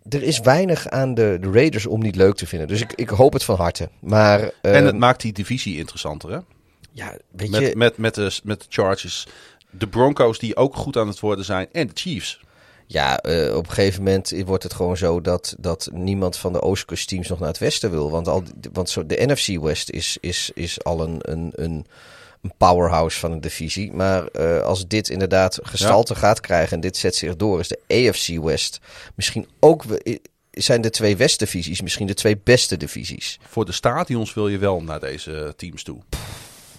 er 0.10 0.23
is 0.23 0.40
weinig 0.40 0.88
aan 0.88 1.14
de, 1.14 1.38
de 1.41 1.52
Raiders 1.52 1.86
om 1.86 2.02
niet 2.02 2.15
leuk 2.15 2.36
te 2.36 2.48
vinden. 2.48 2.68
Dus 2.68 2.82
ik, 2.82 2.94
ik 2.94 3.10
hoop 3.10 3.34
het 3.34 3.44
van 3.44 3.56
harte. 3.56 3.90
Maar, 3.99 4.40
En 4.40 4.52
ehm, 4.61 4.86
het 4.86 4.98
maakt 4.98 5.22
die 5.22 5.34
divisie 5.34 5.78
interessanter, 5.78 6.32
hè? 6.32 6.40
ja, 6.91 7.18
weet 7.32 7.49
Met, 7.49 7.61
je, 7.61 7.76
met, 7.76 7.98
met, 7.98 8.15
de, 8.15 8.40
met 8.44 8.60
de 8.60 8.65
Chargers, 8.69 9.28
de 9.72 9.88
Broncos 9.88 10.39
die 10.39 10.56
ook 10.56 10.76
goed 10.76 10.98
aan 10.98 11.07
het 11.07 11.19
worden 11.19 11.45
zijn 11.45 11.68
en 11.72 11.88
de 11.88 11.93
Chiefs. 11.95 12.39
Ja, 12.91 13.19
eh, 13.19 13.56
op 13.56 13.68
een 13.68 13.73
gegeven 13.73 14.03
moment 14.03 14.34
wordt 14.45 14.64
het 14.64 14.73
gewoon 14.73 14.98
zo 14.98 15.22
dat, 15.22 15.56
dat 15.60 15.89
niemand 15.93 16.38
van 16.38 16.53
de 16.53 16.61
Oostkust-teams 16.61 17.27
nog 17.27 17.39
naar 17.39 17.48
het 17.48 17.57
westen 17.57 17.91
wil. 17.91 18.11
Want, 18.11 18.27
al, 18.27 18.43
want 18.73 18.89
zo, 18.89 19.06
de 19.06 19.26
NFC 19.26 19.60
West 19.60 19.89
is, 19.89 20.18
is, 20.22 20.52
is 20.53 20.84
al 20.84 21.02
een, 21.02 21.18
een, 21.22 21.52
een, 21.56 21.85
powerhouse 22.57 23.19
van 23.19 23.31
een 23.31 23.41
divisie. 23.41 23.91
Maar 23.91 24.27
eh, 24.27 24.64
als 24.64 24.88
dit 24.88 25.10
inderdaad 25.10 25.60
gestalte 25.61 26.15
gaat 26.15 26.39
krijgen 26.39 26.76
en 26.76 26.81
dit 26.81 26.98
zet 26.98 27.15
zich 27.15 27.35
door, 27.35 27.60
is 27.60 27.68
de 27.68 27.80
AFC 27.88 28.43
West 28.43 28.80
misschien 29.15 29.48
ook... 29.60 29.84
Zijn 30.52 30.81
de 30.81 30.89
twee 30.89 31.18
Westdivisies 31.18 31.81
misschien 31.81 32.07
de 32.07 32.14
twee 32.14 32.38
beste 32.43 32.77
divisies? 32.77 33.39
Voor 33.48 33.65
de 33.65 33.72
stadions 33.72 34.34
wil 34.34 34.48
je 34.48 34.57
wel 34.57 34.81
naar 34.81 34.99
deze 34.99 35.53
teams 35.57 35.84
toe. 35.84 36.02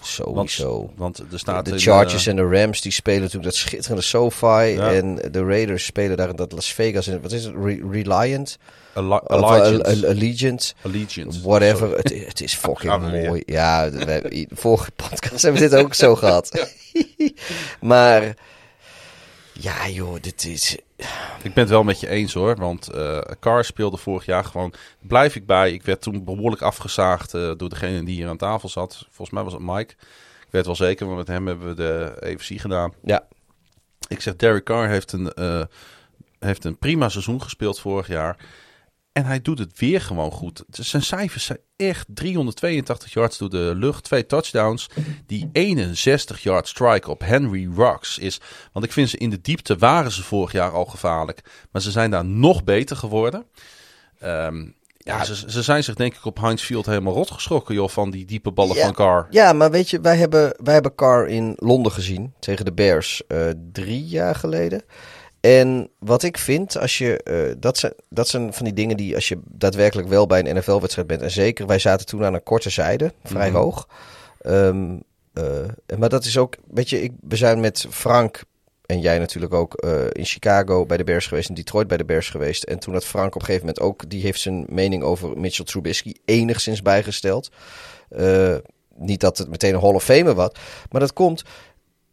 Sowieso. 0.03 0.91
want 0.95 1.19
er 1.31 1.39
staat 1.39 1.65
de 1.65 1.71
in, 1.71 1.79
Chargers 1.79 2.25
eh, 2.25 2.29
en 2.31 2.35
de 2.35 2.57
Rams 2.59 2.81
die 2.81 2.91
spelen 2.91 3.19
natuurlijk 3.21 3.45
dat 3.51 3.55
schitterende 3.55 4.01
SoFi. 4.01 4.45
Ja. 4.47 4.93
En 4.93 5.15
de 5.31 5.43
Raiders 5.45 5.85
spelen 5.85 6.17
daar 6.17 6.29
in 6.29 6.35
dat 6.35 6.51
Las 6.51 6.73
Vegas. 6.73 7.07
In, 7.07 7.21
wat 7.21 7.31
is 7.31 7.45
het? 7.45 7.53
Re- 7.63 7.81
Reliant? 7.91 8.57
Alli- 8.93 9.09
Of, 9.09 9.21
uh, 9.29 9.61
Al- 9.61 10.05
Allegiant. 10.05 10.75
Allegiance. 10.81 11.41
Whatever. 11.41 11.97
Het, 11.97 12.13
het 12.27 12.41
is 12.41 12.55
fucking 12.65 13.09
weer. 13.11 13.27
mooi. 13.27 13.43
Ja, 13.45 13.89
we, 13.91 14.45
de 14.49 14.55
vorige 14.55 14.91
podcast 14.91 15.41
hebben 15.41 15.61
we 15.61 15.69
dit 15.69 15.79
ook 15.79 15.93
zo 15.93 16.15
gehad. 16.15 16.67
maar 17.81 18.35
ja, 19.53 19.87
joh, 19.89 20.15
dit 20.21 20.45
is. 20.45 20.77
Ik 21.43 21.53
ben 21.53 21.63
het 21.63 21.69
wel 21.69 21.83
met 21.83 21.99
je 21.99 22.07
eens 22.07 22.33
hoor. 22.33 22.55
Want 22.55 22.87
eh 22.87 23.19
Carr 23.39 23.63
speelde 23.63 23.97
vorig 23.97 24.25
jaar 24.25 24.45
gewoon. 24.45 24.73
Blijf 24.99 25.35
ik 25.35 25.45
bij. 25.45 25.71
Ik 25.71 25.83
werd 25.83 26.01
toen 26.01 26.23
behoorlijk 26.23 26.61
afgezaagd 26.61 27.33
eh, 27.33 27.51
door 27.57 27.69
degene 27.69 28.03
die 28.03 28.15
hier 28.15 28.27
aan 28.27 28.37
tafel 28.37 28.69
zat. 28.69 28.97
Volgens 29.05 29.29
mij 29.29 29.43
was 29.43 29.53
het 29.53 29.61
Mike. 29.61 29.93
Ik 30.41 30.49
weet 30.49 30.65
wel 30.65 30.75
zeker, 30.75 31.05
want 31.05 31.17
met 31.17 31.27
hem 31.27 31.47
hebben 31.47 31.67
we 31.67 31.73
de 31.73 32.15
EFC 32.19 32.59
gedaan. 32.61 32.93
Ja, 33.03 33.27
Ik 34.07 34.21
zeg, 34.21 34.35
Derek 34.35 34.63
Carr 34.63 34.87
heeft 34.89 35.11
een, 35.11 35.33
eh, 35.33 35.63
heeft 36.39 36.65
een 36.65 36.77
prima 36.77 37.09
seizoen 37.09 37.41
gespeeld 37.41 37.79
vorig 37.79 38.07
jaar. 38.07 38.37
En 39.13 39.25
hij 39.25 39.41
doet 39.41 39.59
het 39.59 39.79
weer 39.79 40.01
gewoon 40.01 40.31
goed. 40.31 40.63
Zijn 40.69 41.03
cijfers 41.03 41.45
zijn 41.45 41.59
echt 41.75 42.05
382 42.09 43.13
yards 43.13 43.37
door 43.37 43.49
de 43.49 43.71
lucht. 43.75 44.03
Twee 44.03 44.25
touchdowns. 44.25 44.89
Die 45.25 45.49
61 45.51 46.43
yard 46.43 46.67
strike 46.67 47.09
op 47.09 47.21
Henry 47.21 47.69
Rocks 47.75 48.17
is... 48.17 48.41
Want 48.71 48.85
ik 48.85 48.91
vind 48.91 49.09
ze 49.09 49.17
in 49.17 49.29
de 49.29 49.41
diepte 49.41 49.77
waren 49.77 50.11
ze 50.11 50.23
vorig 50.23 50.51
jaar 50.51 50.71
al 50.71 50.85
gevaarlijk. 50.85 51.41
Maar 51.71 51.81
ze 51.81 51.91
zijn 51.91 52.11
daar 52.11 52.25
nog 52.25 52.63
beter 52.63 52.95
geworden. 52.95 53.45
Ehm, 54.19 54.65
ja, 54.97 55.23
ze, 55.25 55.51
ze 55.51 55.61
zijn 55.61 55.83
zich 55.83 55.95
denk 55.95 56.15
ik 56.15 56.25
op 56.25 56.39
Heinz 56.39 56.63
Field 56.63 56.85
helemaal 56.85 57.13
rot 57.13 57.31
geschrokken... 57.31 57.75
Joh, 57.75 57.89
van 57.89 58.11
die 58.11 58.25
diepe 58.25 58.51
ballen 58.51 58.75
Ja. 58.75 58.83
van 58.83 58.93
Carr. 58.93 59.27
ja 59.29 59.53
maar 59.53 59.71
weet 59.71 59.89
je, 59.89 60.01
wij 60.01 60.17
hebben, 60.17 60.55
wij 60.63 60.73
hebben 60.73 60.95
Carr 60.95 61.27
in 61.27 61.53
Londen 61.55 61.91
gezien 61.91 62.33
tegen 62.39 62.65
de 62.65 62.73
Bears 62.73 63.21
eh, 63.27 63.49
drie 63.71 64.05
jaar 64.05 64.35
geleden. 64.35 64.83
En 65.43 65.89
wat 65.99 66.23
ik 66.23 66.37
vind, 66.37 66.77
als 66.77 66.97
je, 66.97 67.23
eh, 67.23 67.55
dat, 67.57 67.77
zijn, 67.77 67.93
dat 68.09 68.27
zijn 68.27 68.53
van 68.53 68.65
die 68.65 68.73
dingen 68.73 68.97
die 68.97 69.15
als 69.15 69.27
je 69.27 69.39
daadwerkelijk 69.45 70.07
wel 70.07 70.25
bij 70.27 70.39
een 70.39 70.55
NFL-wedstrijd 70.55 71.07
bent. 71.07 71.21
En 71.21 71.31
zeker, 71.31 71.67
wij 71.67 71.79
zaten 71.79 72.05
toen 72.05 72.23
aan 72.25 72.33
een 72.33 72.43
korte 72.43 72.69
zijde, 72.69 73.13
vrij 73.23 73.49
Mhm. 73.49 73.57
hoog. 73.57 73.87
Ehm, 74.41 74.97
eh, 75.33 75.43
maar 75.97 76.09
dat 76.09 76.25
is 76.25 76.37
ook, 76.37 76.55
weet 76.71 76.89
je, 76.89 77.01
ik, 77.01 77.11
we 77.21 77.35
zijn 77.35 77.59
met 77.59 77.85
Frank 77.89 78.43
en 78.85 78.99
jij 78.99 79.19
natuurlijk 79.19 79.53
ook 79.53 79.73
eh, 79.73 80.01
in 80.11 80.25
Chicago 80.25 80.85
bij 80.85 80.97
de 80.97 81.03
Bears 81.03 81.27
geweest, 81.27 81.49
in 81.49 81.55
Detroit 81.55 81.87
bij 81.87 81.97
de 81.97 82.05
Bears 82.05 82.29
geweest. 82.29 82.63
En 82.63 82.79
toen 82.79 82.93
had 82.93 83.05
Frank 83.05 83.35
op 83.35 83.41
een 83.41 83.47
gegeven 83.47 83.65
moment 83.67 83.85
ook, 83.85 84.09
die 84.09 84.21
heeft 84.21 84.39
zijn 84.39 84.65
mening 84.69 85.03
over 85.03 85.37
Mitchell 85.37 85.65
Trubisky 85.65 86.13
enigszins 86.25 86.81
bijgesteld. 86.81 87.51
Niet 88.95 89.19
dat 89.19 89.37
het 89.37 89.49
meteen 89.49 89.73
een 89.73 89.81
Hall 89.81 89.93
of 89.93 90.03
Famer 90.03 90.33
was, 90.33 90.49
maar 90.91 91.01
dat 91.01 91.13
komt 91.13 91.43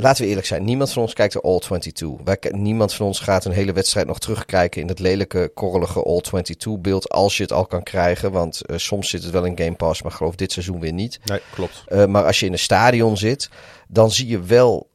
laten 0.01 0.23
we 0.23 0.29
eerlijk 0.29 0.47
zijn, 0.47 0.65
niemand 0.65 0.93
van 0.93 1.03
ons 1.03 1.13
kijkt 1.13 1.33
de 1.33 1.41
All-22. 1.41 2.23
Wij, 2.25 2.37
ki- 2.37 2.49
niemand 2.53 2.95
van 2.95 3.07
ons 3.07 3.19
gaat 3.21 3.45
een 3.45 3.53
hele 3.53 3.73
wedstrijd 3.73 4.07
nog 4.07 4.19
terugkijken 4.19 4.81
in 4.81 4.89
het 4.89 4.99
lelijke, 4.99 5.51
korrelige 5.55 6.03
All-22-beeld. 6.03 7.09
Als 7.09 7.37
je 7.37 7.43
het 7.43 7.53
al 7.53 7.67
kan 7.67 7.83
krijgen, 7.83 8.33
want 8.33 8.61
eh, 8.67 8.77
soms 8.79 9.09
zit 9.11 9.23
het 9.23 9.33
wel 9.33 9.45
in 9.45 9.59
Game 9.59 9.75
Pass, 9.75 10.03
maar 10.03 10.13
geloof 10.13 10.35
dit 10.35 10.53
seizoen 10.53 10.81
weer 10.81 10.93
niet. 10.93 11.21
Nee, 11.25 11.41
klopt. 11.53 11.83
Eh, 11.87 12.05
maar 12.07 12.25
als 12.25 12.41
je 12.41 12.47
in 12.47 12.53
een 12.53 12.59
stadion 12.59 13.17
zit, 13.17 13.49
dan 13.89 14.11
zie 14.11 14.27
je 14.27 14.41
wel 14.43 14.89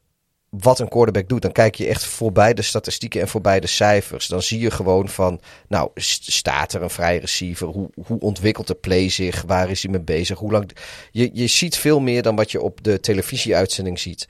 wat 0.50 0.80
een 0.80 0.88
quarterback 0.90 1.30
doet. 1.30 1.42
Dan 1.42 1.52
kijk 1.52 1.76
je 1.76 1.88
echt 1.88 2.06
voorbij 2.06 2.54
de 2.54 2.62
statistieken 2.62 3.22
en 3.22 3.28
voorbij 3.28 3.60
de 3.60 3.68
cijfers. 3.68 4.28
Dan 4.28 4.42
zie 4.42 4.60
je 4.60 4.72
gewoon 4.72 5.10
van, 5.10 5.40
nou, 5.68 5.90
st- 5.96 6.32
staat 6.32 6.74
er 6.74 6.82
een 6.82 6.90
vrije 6.90 7.20
receiver? 7.20 7.68
Hoe, 7.68 7.90
hoe 8.06 8.20
ontwikkelt 8.20 8.68
de 8.68 8.76
play 8.76 9.10
zich? 9.10 9.44
Waar 9.48 9.70
is 9.70 9.82
hij 9.84 9.92
mee 9.92 10.02
bezig? 10.02 10.40
Hoe 10.40 10.52
lang... 10.52 10.72
je, 11.12 11.30
je 11.34 11.48
ziet 11.48 11.78
veel 11.78 12.00
meer 12.00 12.22
dan 12.22 12.36
wat 12.36 12.52
je 12.52 12.62
op 12.62 12.84
de 12.84 13.00
televisieuitzending 13.00 14.00
ziet. 14.00 14.28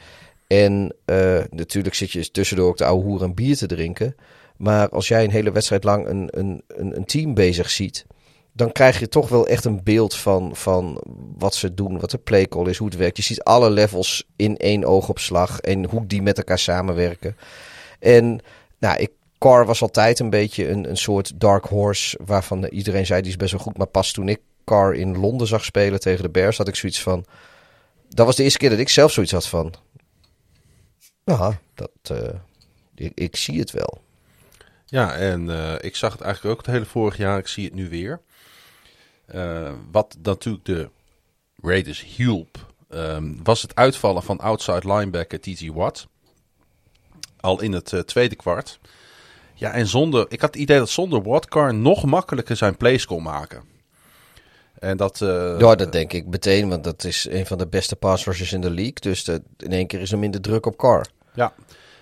En 0.48 0.96
eh, 1.06 1.44
natuurlijk 1.50 1.96
zit 1.96 2.12
je 2.12 2.32
tussendoor 2.32 2.68
ook 2.68 2.78
de 2.78 2.86
oude 2.86 3.06
hoer 3.06 3.22
een 3.22 3.34
bier 3.34 3.58
te 3.58 3.68
drinken. 3.68 4.16
Maar 4.58 4.90
als 4.90 5.08
jij 5.08 5.24
een 5.24 5.32
hele 5.32 5.52
wedstrijd 5.52 5.84
lang 5.84 6.08
een, 6.08 6.28
een, 6.32 6.64
een, 6.68 6.96
een 6.96 7.06
team 7.06 7.34
bezig 7.34 7.70
ziet, 7.70 8.06
dan 8.54 8.72
krijg 8.72 9.00
je 9.00 9.08
toch 9.08 9.30
wel 9.30 9.48
echt 9.48 9.66
een 9.66 9.84
beeld 9.84 10.16
van, 10.16 10.56
van 10.56 11.02
wat 11.38 11.56
ze 11.56 11.74
doen, 11.74 12.00
wat 12.00 12.12
de 12.12 12.18
playcall 12.18 12.70
is, 12.70 12.78
hoe 12.78 12.88
het 12.88 12.98
werkt. 12.98 13.18
Je 13.18 13.24
ziet 13.24 13.44
alle 13.44 13.70
levels 13.70 14.28
in 14.36 14.58
één 14.58 14.86
oogopslag 14.86 15.60
en 15.60 15.86
hoe 15.86 16.08
die 16.08 16.22
met 16.22 16.38
elkaar 16.38 16.60
samenwerken. 16.60 17.38
En 18.00 18.40
nou, 18.80 18.98
ik, 18.98 19.12
Carr 19.40 19.66
was 19.66 19.82
altijd 19.82 20.20
een 20.20 20.30
beetje 20.30 20.70
een, 20.70 20.90
een 20.90 20.98
soort 20.98 21.40
dark 21.40 21.66
horse 21.66 22.20
waarvan 22.26 22.66
iedereen 22.66 23.06
zei 23.06 23.22
die 23.22 23.32
is 23.32 23.38
best 23.38 23.52
wel 23.52 23.62
goed. 23.62 23.78
Maar 23.78 23.88
pas 23.88 24.12
toen 24.12 24.30
ik 24.30 24.40
Carr 24.66 24.94
in 24.94 25.18
Londen 25.18 25.48
zag 25.48 25.66
spelen 25.66 26.00
tegen 26.00 26.24
de 26.24 26.30
Bears, 26.30 26.58
had 26.58 26.68
ik 26.68 26.76
zoiets 26.76 27.02
van. 27.02 27.26
Dat 28.10 28.26
was 28.26 28.36
de 28.36 28.44
eerste 28.44 28.58
keer 28.58 28.70
dat 28.70 28.80
ik 28.80 28.90
zelf 28.90 29.12
zoiets 29.12 29.32
had 29.32 29.48
van. 29.48 29.74
Ja, 31.26 31.60
dat, 31.74 31.90
eh, 32.02 32.40
ik, 32.96 33.12
ik 33.16 33.36
zie 33.36 33.60
het 33.60 33.72
wel. 33.72 34.02
Ja, 34.86 35.14
en 35.14 35.50
eh, 35.50 35.74
ik 35.80 35.96
zag 35.96 36.12
het 36.12 36.22
eigenlijk 36.22 36.54
ook 36.54 36.66
het 36.66 36.76
hele 36.76 36.86
vorig 36.86 37.18
jaar. 37.18 37.38
Ik 37.38 37.48
zie 37.48 37.66
het 37.66 37.74
nu 37.74 37.90
weer. 37.90 38.22
Eh, 39.26 39.72
wat 39.92 40.18
natuurlijk 40.22 40.66
de 40.66 40.90
Raiders 41.62 42.04
hielp, 42.04 42.74
ehm, 42.90 43.34
was 43.44 43.62
het 43.62 43.76
uitvallen 43.76 44.24
van 44.24 44.40
outside 44.40 44.94
linebacker 44.94 45.40
TJ 45.40 45.72
Watt. 45.72 46.08
Al 47.40 47.62
in 47.62 47.74
het 47.74 48.04
tweede 48.06 48.36
kwart. 48.36 48.80
Ja, 49.54 49.72
en 49.72 49.88
zonder, 49.88 50.26
ik 50.30 50.42
had 50.42 50.54
het 50.54 50.62
idee 50.62 50.78
dat 50.78 50.90
zonder 50.90 51.24
Watt 51.24 51.48
Carr 51.48 51.74
nog 51.74 52.04
makkelijker 52.04 52.56
zijn 52.56 52.78
plays 52.78 53.06
kon 53.06 53.24
maken. 53.24 53.64
En 54.80 54.98
dat, 54.98 55.18
Ja, 55.60 55.76
dat 55.76 55.92
denk 55.92 56.14
ik 56.14 56.26
meteen, 56.26 56.70
want 56.70 56.84
dat 56.84 57.04
is 57.04 57.28
een 57.30 57.46
van 57.46 57.58
de 57.58 57.68
beste 57.68 57.96
pass 57.96 58.26
rushers 58.26 58.54
in 58.54 58.62
de 58.62 58.72
league. 58.72 59.00
Dus 59.00 59.28
in 59.58 59.72
één 59.72 59.88
keer 59.88 60.02
is 60.02 60.12
er 60.12 60.20
minder 60.20 60.42
druk 60.42 60.66
op 60.66 60.78
Carr. 60.78 61.06
Ja. 61.36 61.54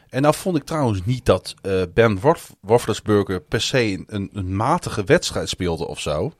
En 0.09 0.21
nou 0.21 0.33
vond 0.33 0.57
ik 0.57 0.63
trouwens 0.63 1.01
niet 1.05 1.25
dat 1.25 1.55
eh, 1.61 1.81
Ben 1.93 2.19
Roethlisberger 2.61 3.41
per 3.41 3.61
se 3.61 4.03
een, 4.07 4.29
een 4.33 4.55
matige 4.55 5.03
wedstrijd 5.03 5.49
speelde 5.49 5.87
of 5.87 5.99
zo. 5.99 6.33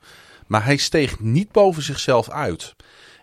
Maar 0.46 0.64
hij 0.64 0.76
steeg 0.76 1.20
niet 1.20 1.52
boven 1.52 1.82
zichzelf 1.82 2.30
uit. 2.30 2.74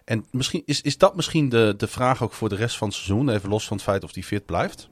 En 0.05 0.25
misschien 0.31 0.63
is, 0.65 0.81
is 0.81 0.97
dat 0.97 1.15
misschien 1.15 1.49
de, 1.49 1.73
de 1.77 1.87
vraag 1.87 2.23
ook 2.23 2.33
voor 2.33 2.49
de 2.49 2.55
rest 2.55 2.77
van 2.77 2.87
het 2.87 2.97
seizoen. 2.97 3.29
Even 3.29 3.49
los 3.49 3.67
van 3.67 3.77
het 3.77 3.85
feit 3.85 4.03
of 4.03 4.13
hij 4.13 4.23
fit 4.23 4.45
blijft. 4.45 4.89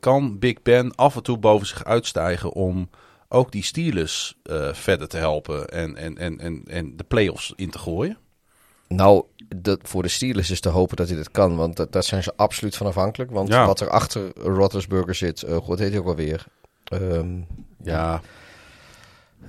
Kan 0.00 0.38
Big 0.38 0.62
Ben 0.62 0.94
af 0.94 1.16
en 1.16 1.22
toe 1.22 1.38
boven 1.38 1.66
zich 1.66 1.84
uitstijgen 1.84 2.52
om 2.52 2.90
ook 3.28 3.52
die 3.52 3.62
Steelers 3.62 4.34
eh, 4.42 4.74
verder 4.74 5.08
te 5.08 5.16
helpen 5.16 5.68
en, 5.68 5.96
en, 5.96 6.18
en, 6.18 6.38
en, 6.38 6.62
en 6.66 6.96
de 6.96 7.04
playoffs 7.04 7.52
in 7.56 7.70
te 7.70 7.78
gooien? 7.78 8.18
Nou, 8.88 9.24
dat, 9.56 9.78
voor 9.82 10.02
de 10.02 10.08
Steelers 10.08 10.50
is 10.50 10.60
te 10.60 10.68
hopen 10.68 10.96
dat 10.96 11.08
hij 11.08 11.16
dat 11.16 11.30
kan, 11.30 11.56
want 11.56 11.76
dat, 11.76 11.92
daar 11.92 12.02
zijn 12.02 12.22
ze 12.22 12.32
absoluut 12.36 12.76
van 12.76 12.86
afhankelijk. 12.86 13.30
Want 13.30 13.48
Ja. 13.48 13.66
wat 13.66 13.80
er 13.80 13.88
achter 13.90 14.30
Roethlisberger 14.38 15.14
zit, 15.14 15.42
eh 15.42 15.56
goed 15.56 15.78
heet 15.78 15.90
hij 15.90 15.98
ook 15.98 16.06
alweer. 16.06 16.44
Ehm 16.84 17.26
Ja, 17.82 18.20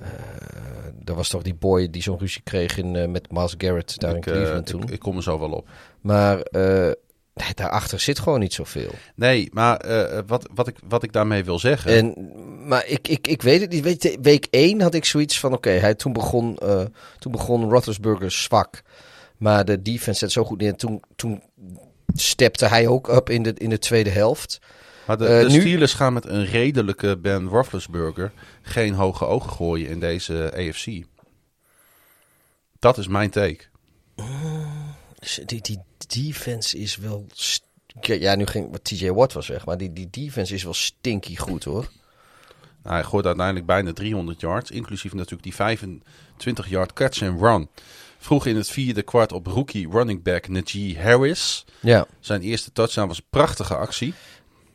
dat 1.04 1.16
was 1.16 1.28
toch 1.28 1.42
die 1.42 1.54
boy 1.54 1.90
die 1.90 2.02
zo'n 2.02 2.18
ruzie 2.18 2.42
kreeg 2.42 2.76
in, 2.76 2.96
eh, 2.96 3.08
met 3.08 3.32
Miles 3.32 3.54
Garrett 3.58 3.98
daar 4.00 4.10
in 4.10 4.16
Ik, 4.16 4.22
Cleveland 4.22 4.66
toen. 4.66 4.82
ik, 4.82 4.90
ik 4.90 4.98
kom 4.98 5.16
er 5.16 5.22
zo 5.22 5.38
wel 5.38 5.50
op. 5.50 5.68
Maar 6.00 6.36
nee, 7.34 7.54
daarachter 7.54 8.00
zit 8.00 8.18
gewoon 8.18 8.40
niet 8.40 8.52
zoveel. 8.54 8.90
Nee, 9.14 9.48
maar 9.52 9.84
wat, 10.26 10.48
wat, 10.54 10.68
ik, 10.68 10.76
wat 10.88 11.02
ik 11.02 11.12
daarmee 11.12 11.44
wil 11.44 11.58
zeggen. 11.58 11.92
En, 11.96 12.32
maar 12.68 12.86
ik, 12.86 13.08
ik, 13.08 13.26
ik 13.26 13.42
weet 13.42 13.60
het 13.60 13.70
niet. 13.70 13.82
Weet 13.82 14.18
week 14.22 14.46
1 14.50 14.80
had 14.80 14.94
ik 14.94 15.04
zoiets 15.04 15.40
van: 15.40 15.52
oké, 15.52 15.70
hij 15.70 15.94
toen 15.94 16.12
begon, 16.12 16.58
toen 17.18 17.32
begon 17.32 17.70
Roethlisberger 17.70 18.30
zwak. 18.30 18.82
Maar 19.40 19.64
de 19.64 19.82
defense 19.82 20.18
zet 20.18 20.32
zo 20.32 20.44
goed 20.44 20.60
neer. 20.60 20.74
Toen, 20.76 21.02
toen 21.16 21.42
stepte 22.14 22.66
hij 22.66 22.86
ook 22.86 23.08
op 23.08 23.30
in 23.30 23.42
de, 23.42 23.54
in 23.54 23.70
de 23.70 23.78
tweede 23.78 24.10
helft. 24.10 24.58
Maar 25.06 25.18
de, 25.18 25.26
Eh, 25.26 25.40
de 25.40 25.48
nu- 25.50 25.60
Steelers 25.60 25.92
gaan 25.94 26.12
met 26.12 26.26
een 26.26 26.44
redelijke 26.44 27.16
Ben 27.18 27.46
Roethlisberger 27.46 28.32
geen 28.62 28.94
hoge 28.94 29.24
ogen 29.26 29.50
gooien 29.50 29.88
in 29.88 30.00
deze 30.00 30.52
AFC. 30.56 31.04
Dat 32.78 32.98
is 32.98 33.06
mijn 33.08 33.30
take. 33.30 33.64
Dus 35.18 35.40
Die, 35.46 35.60
die 35.60 35.78
defense 36.06 36.78
is 36.78 36.96
wel. 36.96 37.26
Ja, 38.00 38.34
nu 38.34 38.46
ging 38.46 38.70
wat 38.70 38.84
TJ 38.84 39.10
Watt 39.10 39.32
was 39.32 39.48
weg. 39.48 39.66
Maar 39.66 39.76
die, 39.78 39.92
die 39.92 40.08
defense 40.10 40.54
is 40.54 40.62
wel 40.62 40.74
stinky 40.74 41.36
goed 41.36 41.64
hoor. 41.64 41.88
Nou, 42.82 42.94
hij 42.94 43.04
gooit 43.04 43.26
uiteindelijk 43.26 43.66
bijna 43.66 43.92
300 43.92 44.40
yards, 44.40 44.70
inclusief 44.70 45.12
natuurlijk 45.12 45.42
die 45.42 45.54
25 45.54 46.68
yard 46.68 46.92
catch 46.92 47.22
and 47.22 47.40
run. 47.40 47.68
Vroeg 48.22 48.46
in 48.46 48.56
het 48.56 48.68
vierde 48.70 49.02
kwart 49.02 49.32
op 49.32 49.46
rookie 49.46 49.88
running 49.90 50.22
back 50.22 50.48
Najee 50.48 50.98
Harris. 51.00 51.64
Ja. 51.80 52.06
Zijn 52.20 52.40
eerste 52.42 52.72
touchdown 52.72 53.08
was 53.08 53.16
een 53.18 53.24
prachtige 53.30 53.76
actie. 53.76 54.14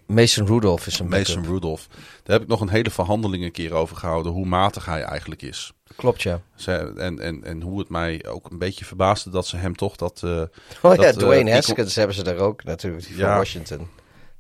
Mason 0.06 0.46
Rudolph 0.48 0.88
is 0.88 1.00
een 1.00 1.08
Mason 1.10 1.36
backup. 1.36 1.52
Rudolph. 1.54 1.88
Daar 2.24 2.34
heb 2.36 2.42
ik 2.42 2.48
nog 2.48 2.62
een 2.62 2.70
hele 2.70 2.90
verhandeling 2.92 3.44
een 3.44 3.52
keer 3.52 3.74
over 3.74 3.98
gehouden. 3.98 4.32
Hoe 4.32 4.46
matig 4.46 4.86
hij 4.86 5.02
eigenlijk 5.02 5.42
is. 5.42 5.72
Klopt, 5.96 6.22
ja. 6.22 6.42
Ze- 6.56 6.94
En, 6.98 7.20
en, 7.20 7.44
en 7.44 7.62
hoe 7.62 7.80
het 7.80 7.90
mij 7.90 8.26
ook 8.28 8.50
een 8.52 8.58
beetje 8.58 8.86
verbaasde 8.86 9.30
dat 9.30 9.48
ze 9.48 9.58
hem 9.58 9.76
toch 9.76 9.96
dat... 9.96 10.22
eh, 10.24 10.30
Oh 10.42 10.46
dat, 10.82 10.96
ja, 11.00 11.04
eh, 11.06 11.14
Dwayne 11.14 11.52
Haskins 11.52 11.96
hebben 11.96 12.16
ze 12.16 12.24
daar 12.24 12.38
ook 12.38 12.64
natuurlijk, 12.64 13.06
van 13.06 13.16
Ja. 13.16 13.38
Washington. 13.38 13.88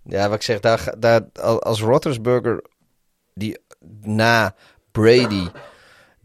Ja, 0.03 0.25
wat 0.27 0.35
ik 0.35 0.41
zeg, 0.41 0.59
daar, 0.59 0.93
daar, 0.97 1.21
al- 1.33 1.61
als 1.63 1.81
Roethlisberger 1.81 2.63
die 3.33 3.57
na 4.01 4.55
Brady, 4.91 5.47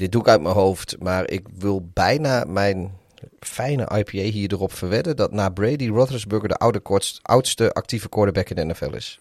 dit 0.00 0.12
doe 0.12 0.20
ik 0.20 0.28
uit 0.28 0.42
mijn 0.42 0.54
hoofd, 0.54 0.96
maar 0.98 1.30
ik 1.30 1.46
wil 1.54 1.90
bijna 1.92 2.44
mijn 2.44 2.92
fijne 3.40 3.82
IPA 3.98 4.30
hier 4.30 4.52
erop 4.52 4.72
verwedden 4.72 5.16
dat 5.16 5.32
na 5.32 5.48
Brady 5.48 5.88
Roethlisberger 5.88 6.48
de 6.48 6.54
oude, 6.54 6.80
kortst- 6.80 7.20
oudste 7.22 7.72
actieve 7.72 8.08
quarterback 8.08 8.48
in 8.48 8.56
de 8.56 8.64
NFL 8.64 8.94
is. 8.94 9.20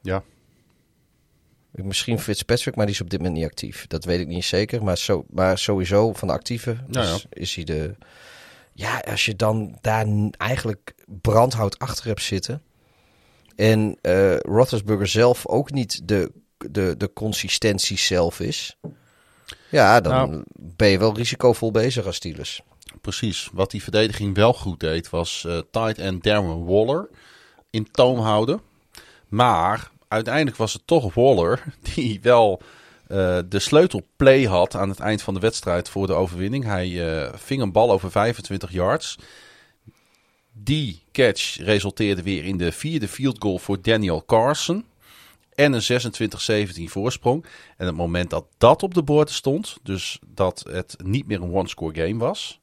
Ja, 0.00 0.22
Misschien 1.70 2.18
Fitzpatrick, 2.18 2.76
maar 2.76 2.86
die 2.86 2.94
is 2.94 3.00
op 3.00 3.10
dit 3.10 3.18
moment 3.18 3.36
niet 3.36 3.46
actief. 3.46 3.86
Dat 3.86 4.04
weet 4.04 4.20
ik 4.20 4.26
niet 4.26 4.44
zeker. 4.44 4.84
Maar, 4.84 4.98
zo, 4.98 5.24
maar 5.30 5.58
sowieso 5.58 6.12
van 6.12 6.28
de 6.28 6.34
actieve 6.34 6.76
Nou 6.86 7.14
is, 7.14 7.26
is 7.30 7.54
hij 7.54 7.64
de... 7.64 7.94
Ja, 8.72 8.98
als 8.98 9.24
je 9.24 9.36
dan 9.36 9.78
daar 9.80 10.06
eigenlijk 10.36 10.94
brandhout 11.06 11.78
achter 11.78 12.06
hebt 12.06 12.22
zitten... 12.22 12.62
en 13.56 13.98
Roethlisberger 14.42 15.06
zelf 15.06 15.46
ook 15.46 15.70
niet 15.70 16.08
de, 16.08 16.32
de, 16.70 16.94
de 16.96 17.12
consistentie 17.12 17.98
zelf 17.98 18.40
is... 18.40 18.78
Ja, 19.74 20.00
dan 20.00 20.12
Nou. 20.30 20.42
ben 20.54 20.88
je 20.88 20.98
wel 20.98 21.14
risicovol 21.14 21.70
bezig 21.70 22.06
als 22.06 22.16
Steelers. 22.16 22.62
precies. 23.00 23.48
Wat 23.52 23.70
die 23.70 23.82
verdediging 23.82 24.34
wel 24.34 24.52
goed 24.52 24.80
deed 24.80 25.10
was 25.10 25.44
eh 25.48 25.58
tight 25.70 25.98
end 25.98 26.22
Darren 26.22 26.64
Waller 26.64 27.08
in 27.70 27.90
toom 27.90 28.18
houden. 28.18 28.60
Maar 29.28 29.90
uiteindelijk 30.08 30.56
was 30.56 30.72
het 30.72 30.82
toch 30.86 31.14
Waller 31.14 31.62
die 31.94 32.20
wel 32.22 32.60
eh, 33.06 33.38
de 33.48 33.58
sleutelplay 33.58 34.44
had 34.44 34.74
aan 34.74 34.88
het 34.88 35.00
eind 35.00 35.22
van 35.22 35.34
de 35.34 35.40
wedstrijd 35.40 35.88
voor 35.88 36.06
de 36.06 36.12
overwinning. 36.12 36.64
Hij 36.64 37.18
eh, 37.22 37.32
ving 37.34 37.62
een 37.62 37.72
bal 37.72 37.90
over 37.90 38.10
25 38.10 38.72
yards. 38.72 39.18
Die 40.52 41.02
catch 41.12 41.56
resulteerde 41.56 42.22
weer 42.22 42.44
in 42.44 42.56
de 42.56 42.72
vierde 42.72 43.08
field 43.08 43.36
goal 43.38 43.58
voor 43.58 43.82
Daniel 43.82 44.24
Carson. 44.26 44.84
En 45.54 45.72
een 45.72 46.68
26-17 46.82 46.82
voorsprong. 46.84 47.46
En 47.76 47.86
het 47.86 47.96
moment 47.96 48.30
dat 48.30 48.44
dat 48.58 48.82
op 48.82 48.94
de 48.94 49.02
borden 49.02 49.34
stond, 49.34 49.76
dus 49.82 50.18
dat 50.26 50.64
het 50.70 50.96
niet 51.04 51.26
meer 51.26 51.42
een 51.42 51.54
one-score 51.54 52.06
game 52.06 52.18
was. 52.18 52.60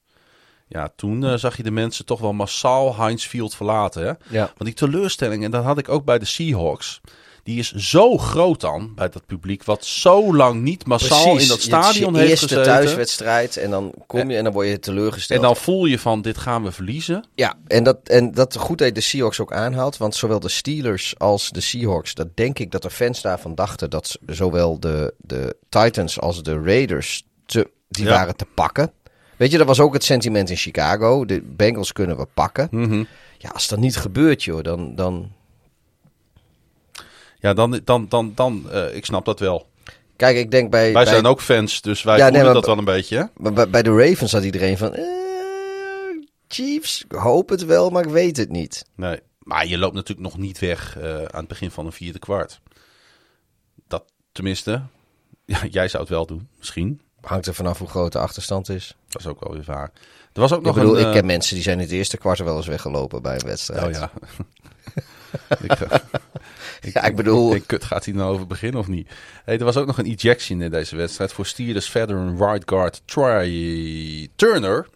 Ja, 0.67 0.93
toen 0.95 1.25
eh, 1.25 1.33
zag 1.33 1.57
je 1.57 1.63
de 1.63 1.71
mensen 1.71 2.05
toch 2.05 2.19
wel 2.19 2.33
massaal 2.33 2.95
Heinz 2.95 3.25
Field 3.25 3.55
verlaten. 3.55 4.01
Hè? 4.01 4.37
Ja. 4.37 4.45
Want 4.45 4.63
die 4.63 4.73
teleurstelling, 4.73 5.43
en 5.43 5.51
dat 5.51 5.63
had 5.63 5.77
ik 5.77 5.89
ook 5.89 6.05
bij 6.05 6.19
de 6.19 6.25
Seahawks. 6.25 7.01
Die 7.43 7.59
is 7.59 7.71
zo 7.71 8.17
groot 8.17 8.61
dan 8.61 8.91
bij 8.95 9.09
dat 9.09 9.25
publiek, 9.25 9.63
wat 9.63 9.85
zo 9.85 10.35
lang 10.35 10.61
niet 10.61 10.85
massaal 10.85 11.37
in 11.37 11.47
dat 11.47 11.61
stadion 11.61 12.13
je 12.13 12.19
heeft 12.19 12.29
eerste 12.29 12.47
gezeten. 12.47 12.73
thuiswedstrijd 12.73 13.57
en 13.57 13.69
dan 13.69 13.93
kom 14.07 14.29
je 14.29 14.37
en 14.37 14.43
dan 14.43 14.53
word 14.53 14.67
je 14.67 14.79
teleurgesteld. 14.79 15.39
En 15.39 15.45
dan 15.45 15.55
voel 15.55 15.85
je 15.85 15.99
van, 15.99 16.21
dit 16.21 16.37
gaan 16.37 16.63
we 16.63 16.71
verliezen. 16.71 17.25
Ja, 17.35 17.53
en 17.67 17.83
dat, 17.83 17.97
en 18.03 18.31
dat 18.31 18.55
goed 18.57 18.79
je 18.79 18.91
de 18.91 19.01
Seahawks 19.01 19.39
ook 19.39 19.53
aanhaalt. 19.53 19.97
Want 19.97 20.15
zowel 20.15 20.39
de 20.39 20.49
Steelers 20.49 21.13
als 21.17 21.49
de 21.49 21.61
Seahawks, 21.61 22.13
dat 22.13 22.27
denk 22.35 22.59
ik 22.59 22.71
dat 22.71 22.81
de 22.81 22.89
fans 22.89 23.21
daarvan 23.21 23.55
dachten 23.55 23.89
dat 23.89 24.17
zowel 24.25 24.79
de, 24.79 25.13
de 25.17 25.55
Titans 25.69 26.19
als 26.19 26.43
de 26.43 26.61
Raiders, 26.61 27.23
te, 27.45 27.69
die 27.89 28.05
Ja. 28.05 28.11
waren 28.11 28.35
te 28.35 28.45
pakken. 28.55 28.91
Weet 29.37 29.51
je, 29.51 29.57
dat 29.57 29.67
was 29.67 29.79
ook 29.79 29.93
het 29.93 30.03
sentiment 30.03 30.49
in 30.49 30.55
Chicago. 30.55 31.25
De 31.25 31.41
Bengals 31.41 31.91
kunnen 31.93 32.17
we 32.17 32.27
pakken. 32.33 32.67
Mhm. 32.71 33.03
Ja, 33.37 33.49
als 33.49 33.67
dat 33.67 33.79
niet 33.79 33.97
gebeurt, 33.97 34.43
joh, 34.43 34.63
dan... 34.63 34.95
dan... 34.95 35.31
Ja, 37.41 37.53
dan, 37.53 37.79
dan, 37.83 38.05
dan, 38.09 38.31
dan 38.35 38.71
eh, 38.71 38.95
ik 38.95 39.05
snap 39.05 39.25
dat 39.25 39.39
wel. 39.39 39.69
Kijk, 40.15 40.37
ik 40.37 40.51
denk 40.51 40.71
bij... 40.71 40.93
Wij 40.93 41.03
bij, 41.03 41.13
zijn 41.13 41.25
ook 41.25 41.41
fans, 41.41 41.81
dus 41.81 42.03
wij 42.03 42.17
Ja, 42.17 42.19
nee, 42.23 42.27
voelen 42.29 42.45
maar- 42.45 42.61
dat 42.61 42.65
wel 42.65 42.77
een 42.77 42.85
beetje. 42.85 43.17
Hè? 43.17 43.23
maar 43.37 43.53
bij, 43.53 43.69
bij 43.69 43.83
de 43.83 43.95
Ravens 43.95 44.31
had 44.31 44.43
iedereen 44.43 44.77
van... 44.77 44.93
eh, 44.93 45.03
Chiefs, 46.47 47.03
ik 47.03 47.11
hoop 47.11 47.49
het 47.49 47.65
wel, 47.65 47.89
maar 47.89 48.03
ik 48.03 48.09
weet 48.09 48.37
het 48.37 48.49
niet. 48.49 48.85
Nee, 48.95 49.19
maar 49.39 49.67
je 49.67 49.77
loopt 49.77 49.93
natuurlijk 49.93 50.27
nog 50.27 50.37
niet 50.37 50.59
weg 50.59 50.97
eh, 50.97 51.15
aan 51.15 51.39
het 51.39 51.47
begin 51.47 51.71
van 51.71 51.85
een 51.85 51.91
vierde 51.91 52.19
kwart. 52.19 52.59
Dat 53.87 54.03
tenminste, 54.31 54.81
ja, 55.45 55.65
jij 55.69 55.87
zou 55.87 56.03
het 56.03 56.11
wel 56.11 56.25
doen, 56.25 56.47
misschien. 56.57 57.01
Hangt 57.21 57.47
er 57.47 57.53
vanaf 57.53 57.77
hoe 57.79 57.87
groot 57.87 58.11
de 58.11 58.19
achterstand 58.19 58.69
is. 58.69 58.95
Dat 59.07 59.21
is 59.21 59.27
ook 59.27 59.43
wel 59.43 59.53
weer 59.53 59.63
waar. 59.65 59.91
Er 60.33 60.41
was 60.41 60.51
ook 60.51 60.59
Ik 60.59 60.65
nog 60.65 60.75
bedoel, 60.75 60.99
een... 60.99 61.07
ik 61.07 61.13
ken 61.13 61.25
mensen 61.25 61.53
die 61.55 61.63
zijn 61.63 61.77
in 61.77 61.83
het 61.83 61.91
eerste 61.93 62.17
kwart 62.17 62.39
wel 62.39 62.57
eens 62.57 62.67
weggelopen 62.67 63.21
bij 63.21 63.33
een 63.35 63.45
wedstrijd. 63.45 63.83
Oh 63.83 63.91
ja. 63.91 64.11
ik, 65.67 65.77
eh, 66.81 66.91
Ja, 66.93 67.03
ik 67.03 67.15
bedoel- 67.15 67.45
Ik 67.45 67.51
denk, 67.51 67.67
kut, 67.67 67.83
gaat 67.83 68.05
hij 68.05 68.13
nou 68.13 68.33
over 68.33 68.47
beginnen 68.47 68.79
of 68.79 68.87
niet? 68.87 69.09
Hey, 69.45 69.57
er 69.57 69.65
was 69.65 69.77
ook 69.77 69.85
nog 69.87 69.97
een 69.97 70.05
ejection 70.05 70.61
in 70.61 70.71
deze 70.71 70.95
wedstrijd 70.95 71.33
voor 71.33 71.45
Steelers 71.45 71.89
veteran 71.89 72.37
right 72.37 72.69
guard 72.69 73.01
Troy 73.05 74.27
Turner. 74.35 74.87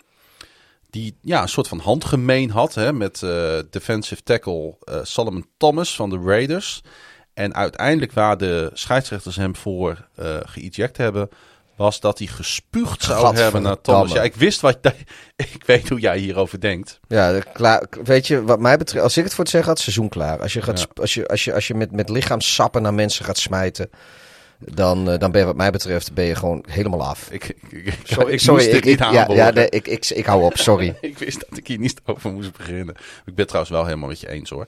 Die 0.89 1.17
ja, 1.21 1.41
een 1.41 1.49
soort 1.49 1.67
van 1.67 1.79
handgemeen 1.79 2.49
had 2.51 2.73
hè, 2.73 2.93
met 2.93 3.23
eh, 3.23 3.57
defensive 3.69 4.23
tackle 4.23 4.77
eh, 4.83 4.99
Solomon 5.03 5.45
Thomas 5.57 5.95
van 5.95 6.09
de 6.09 6.19
Raiders. 6.25 6.81
En 7.33 7.53
uiteindelijk 7.55 8.11
waar 8.11 8.37
de 8.37 8.69
scheidsrechters 8.73 9.35
hem 9.35 9.55
voor 9.55 10.07
eh 10.15 10.37
geëject 10.43 10.97
hebben, 10.97 11.29
was 11.75 11.99
dat 11.99 12.17
hij 12.17 12.27
gespuugd 12.27 13.03
zou 13.03 13.35
hebben 13.35 13.61
naar 13.61 13.81
Thomas. 13.81 14.11
Ja, 14.11 14.23
ik 14.23 14.35
wist 14.35 14.61
wat 14.61 14.77
ik 15.35 15.63
weet 15.65 15.89
hoe 15.89 15.99
jij 15.99 16.17
hierover 16.17 16.59
denkt. 16.59 16.99
Ja, 17.07 17.31
de- 17.31 17.43
klaar, 17.53 17.83
weet 18.03 18.27
je, 18.27 18.43
wat 18.43 18.59
mij 18.59 18.77
betreft, 18.77 19.03
als 19.03 19.17
ik 19.17 19.23
het 19.23 19.33
voor 19.33 19.43
het 19.43 19.53
zeggen 19.53 19.69
had, 19.69 19.79
seizoen 19.79 20.09
klaar. 20.09 20.41
Als 20.41 20.53
je, 20.53 20.61
gaat, 20.61 20.79
Ja. 20.79 20.85
als 21.01 21.13
je, 21.13 21.27
als 21.27 21.43
je, 21.43 21.53
als 21.53 21.67
je 21.67 21.73
met, 21.75 21.91
met 21.91 22.09
lichaamsappen 22.09 22.81
naar 22.81 22.93
mensen 22.93 23.25
gaat 23.25 23.37
smijten, 23.37 23.89
dan, 24.59 25.09
eh, 25.09 25.19
dan 25.19 25.31
ben 25.31 25.39
je 25.41 25.45
wat 25.47 25.55
mij 25.55 25.71
betreft 25.71 26.13
ben 26.13 26.25
je 26.25 26.35
gewoon 26.35 26.65
helemaal 26.69 27.03
af. 27.05 27.27
Ik, 27.31 27.43
ik, 27.47 27.71
ik, 27.85 27.99
Sorry, 28.03 28.33
ik 28.33 28.39
sorry, 28.39 28.65
ik, 28.65 28.85
niet 28.85 28.99
ja, 28.99 29.27
ja, 29.29 29.49
nee, 29.49 29.69
ik, 29.69 29.87
ik, 29.87 30.09
ik 30.09 30.25
hou 30.25 30.43
op, 30.43 30.57
sorry. 30.57 30.97
ik 31.01 31.17
wist 31.17 31.45
dat 31.49 31.57
ik 31.57 31.67
hier 31.67 31.79
niet 31.79 32.01
over 32.05 32.31
moest 32.33 32.57
beginnen. 32.57 32.95
Ik 33.25 33.35
ben 33.35 33.45
trouwens 33.45 33.75
wel 33.75 33.85
helemaal 33.85 34.09
met 34.09 34.19
je 34.19 34.29
eens 34.29 34.49
hoor. 34.49 34.65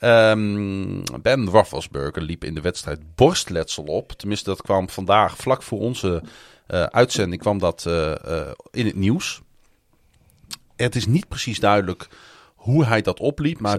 Ehm, 0.00 1.02
ben 1.22 1.48
Roethlisberger 1.48 2.22
liep 2.22 2.44
in 2.44 2.54
de 2.54 2.60
wedstrijd 2.60 3.00
borstletsel 3.14 3.84
op. 3.84 4.12
Tenminste, 4.12 4.50
dat 4.50 4.62
kwam 4.62 4.88
vandaag 4.88 5.36
vlak 5.36 5.62
voor 5.62 5.78
onze 5.78 6.22
eh, 6.66 6.82
uitzending 6.82 7.40
kwam 7.40 7.58
dat 7.58 7.86
eh, 7.86 8.10
eh, 8.12 8.50
in 8.70 8.86
het 8.86 8.96
nieuws. 8.96 9.40
Het 10.76 10.96
is 10.96 11.06
niet 11.06 11.28
precies 11.28 11.60
duidelijk 11.60 12.08
hoe 12.54 12.84
hij 12.84 13.02
dat 13.02 13.20
opliep, 13.20 13.60
maar 13.60 13.78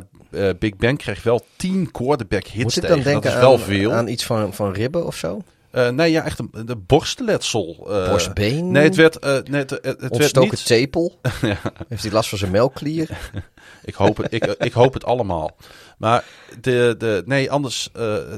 Big 0.59 0.75
Ben 0.75 0.97
kreeg 0.97 1.23
wel 1.23 1.45
10 1.55 1.91
quarterback 1.91 2.45
hits 2.45 2.63
Moet 2.63 2.75
ik 2.75 2.81
tegen. 2.81 2.95
dan 2.95 3.03
denken 3.03 3.21
dat 3.21 3.33
is 3.33 3.39
wel 3.39 3.53
aan, 3.53 3.59
veel. 3.59 3.91
aan 3.91 4.07
iets 4.07 4.25
van, 4.25 4.53
van 4.53 4.71
ribben 4.73 5.05
of 5.05 5.15
zo? 5.15 5.41
Eh, 5.71 5.89
nee, 5.89 6.11
ja, 6.11 6.23
echt 6.23 6.39
een, 6.39 6.51
de 6.65 6.75
borstletsel. 6.75 7.87
eh. 7.89 8.09
Borstbeen? 8.09 8.71
Nee, 8.71 8.83
het 8.83 8.95
werd, 8.95 9.19
eh, 9.19 9.37
nee, 9.43 9.59
het, 9.61 9.69
het, 9.69 10.01
het 10.01 10.17
werd 10.17 10.39
niet... 10.39 10.65
tepel? 10.65 11.19
Heeft 11.89 12.03
hij 12.03 12.11
last 12.11 12.29
van 12.29 12.37
zijn 12.37 12.51
melkklier? 12.51 13.09
Ik 13.83 13.93
hoop 13.93 14.17
het, 14.17 14.33
ik, 14.33 14.45
ik 14.45 14.73
hoop 14.73 14.93
het 14.93 15.05
allemaal. 15.05 15.55
Maar 15.97 16.23
de, 16.61 16.95
de, 16.97 17.23
nee, 17.25 17.51
anders, 17.51 17.89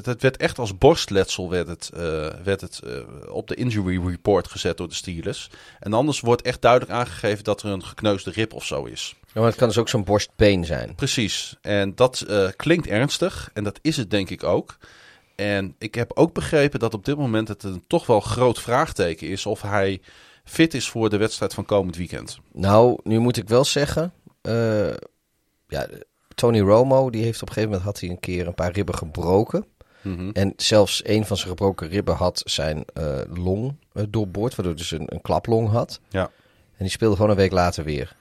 het, 0.04 0.22
werd 0.22 0.38
echt 0.38 0.60
als 0.60 0.78
borstletsel 0.78 1.50
werd 1.50 1.68
het, 1.68 1.90
werd 2.44 2.62
het 2.62 2.80
op 3.30 3.48
de 3.48 3.56
injury 3.56 4.08
report 4.08 4.48
gezet 4.48 4.78
door 4.78 4.88
de 4.88 4.94
Steelers. 4.94 5.50
En 5.80 5.94
anders 5.94 6.20
wordt 6.20 6.42
echt 6.42 6.62
duidelijk 6.62 6.92
aangegeven 6.92 7.44
dat 7.44 7.62
er 7.62 7.70
een 7.70 7.84
gekneusde 7.84 8.32
rib 8.32 8.54
of 8.54 8.66
zo 8.66 8.84
is. 8.84 9.16
Ja, 9.26 9.40
maar 9.40 9.50
het 9.50 9.56
kan 9.56 9.68
dus 9.68 9.78
ook 9.78 9.90
zo'n 9.90 10.04
borstbeen 10.04 10.66
zijn. 10.66 10.96
Precies. 10.96 11.56
En 11.62 11.96
dat 11.96 12.26
klinkt 12.56 12.88
ernstig. 12.88 13.50
En 13.54 13.64
dat 13.64 13.80
is 13.82 13.98
het 13.98 14.12
denk 14.12 14.30
ik 14.30 14.44
ook. 14.44 14.78
En 15.36 15.76
ik 15.78 15.96
heb 15.96 16.12
ook 16.16 16.34
begrepen 16.34 16.80
dat 16.80 16.94
op 16.94 17.06
dit 17.06 17.18
moment 17.18 17.48
het 17.48 17.64
een 17.64 17.84
toch 17.88 18.06
wel 18.06 18.20
groot 18.20 18.60
vraagteken 18.62 19.28
is 19.28 19.46
of 19.46 19.62
hij 19.62 20.02
fit 20.44 20.74
is 20.74 20.90
voor 20.90 21.10
de 21.10 21.18
wedstrijd 21.18 21.54
van 21.54 21.66
komend 21.66 21.96
weekend. 21.96 22.40
Nou, 22.52 23.00
nu 23.04 23.20
moet 23.20 23.38
ik 23.38 23.48
wel 23.48 23.66
zeggen. 23.66 24.14
eh, 24.42 24.94
ja, 25.68 25.88
Tony 26.36 26.60
Romo, 26.60 27.10
die 27.10 27.24
heeft 27.24 27.42
op 27.42 27.48
een 27.48 27.54
gegeven 27.54 27.70
moment 27.70 27.88
had 27.90 28.00
hij 28.00 28.10
een 28.10 28.20
keer 28.20 28.48
een 28.48 28.54
paar 28.56 28.72
ribben 28.72 28.96
gebroken. 28.96 29.66
Mhm. 30.02 30.30
En 30.34 30.54
zelfs 30.56 31.02
een 31.06 31.26
van 31.26 31.38
zijn 31.38 31.50
gebroken 31.50 31.88
ribben 31.90 32.16
had 32.16 32.42
zijn 32.46 32.86
eh, 32.94 33.20
long 33.34 33.76
eh, 33.94 34.04
doorboord, 34.10 34.56
waardoor 34.56 34.74
hij 34.76 34.82
dus 34.84 34.92
een, 34.92 35.14
een 35.14 35.22
klaplong 35.22 35.70
had. 35.70 36.00
Ja, 36.10 36.22
En 36.78 36.78
die 36.78 36.90
speelde 36.90 37.16
gewoon 37.16 37.32
een 37.32 37.38
week 37.38 37.52
later 37.52 37.84
weer. 37.84 38.16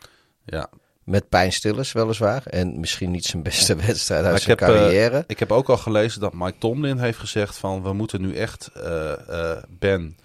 ja. 0.44 0.70
Met 1.04 1.28
pijnstillers 1.28 1.92
weliswaar. 1.92 2.42
En 2.46 2.80
misschien 2.80 3.10
niet 3.10 3.24
zijn 3.24 3.42
beste 3.42 3.76
wedstrijd 3.76 4.24
uit 4.24 4.42
zijn 4.42 4.58
heb, 4.58 4.68
eh, 4.68 4.74
carrière. 4.74 5.24
ik 5.26 5.38
heb 5.38 5.52
ook 5.52 5.68
al 5.68 5.76
gelezen 5.76 6.20
dat 6.20 6.32
Mike 6.32 6.58
Tomlin 6.58 6.98
heeft 6.98 7.18
gezegd 7.18 7.56
van 7.56 7.82
we 7.82 7.92
moeten 7.92 8.20
nu 8.20 8.34
echt 8.34 8.70
eh, 8.74 9.56
Ben 9.68 10.16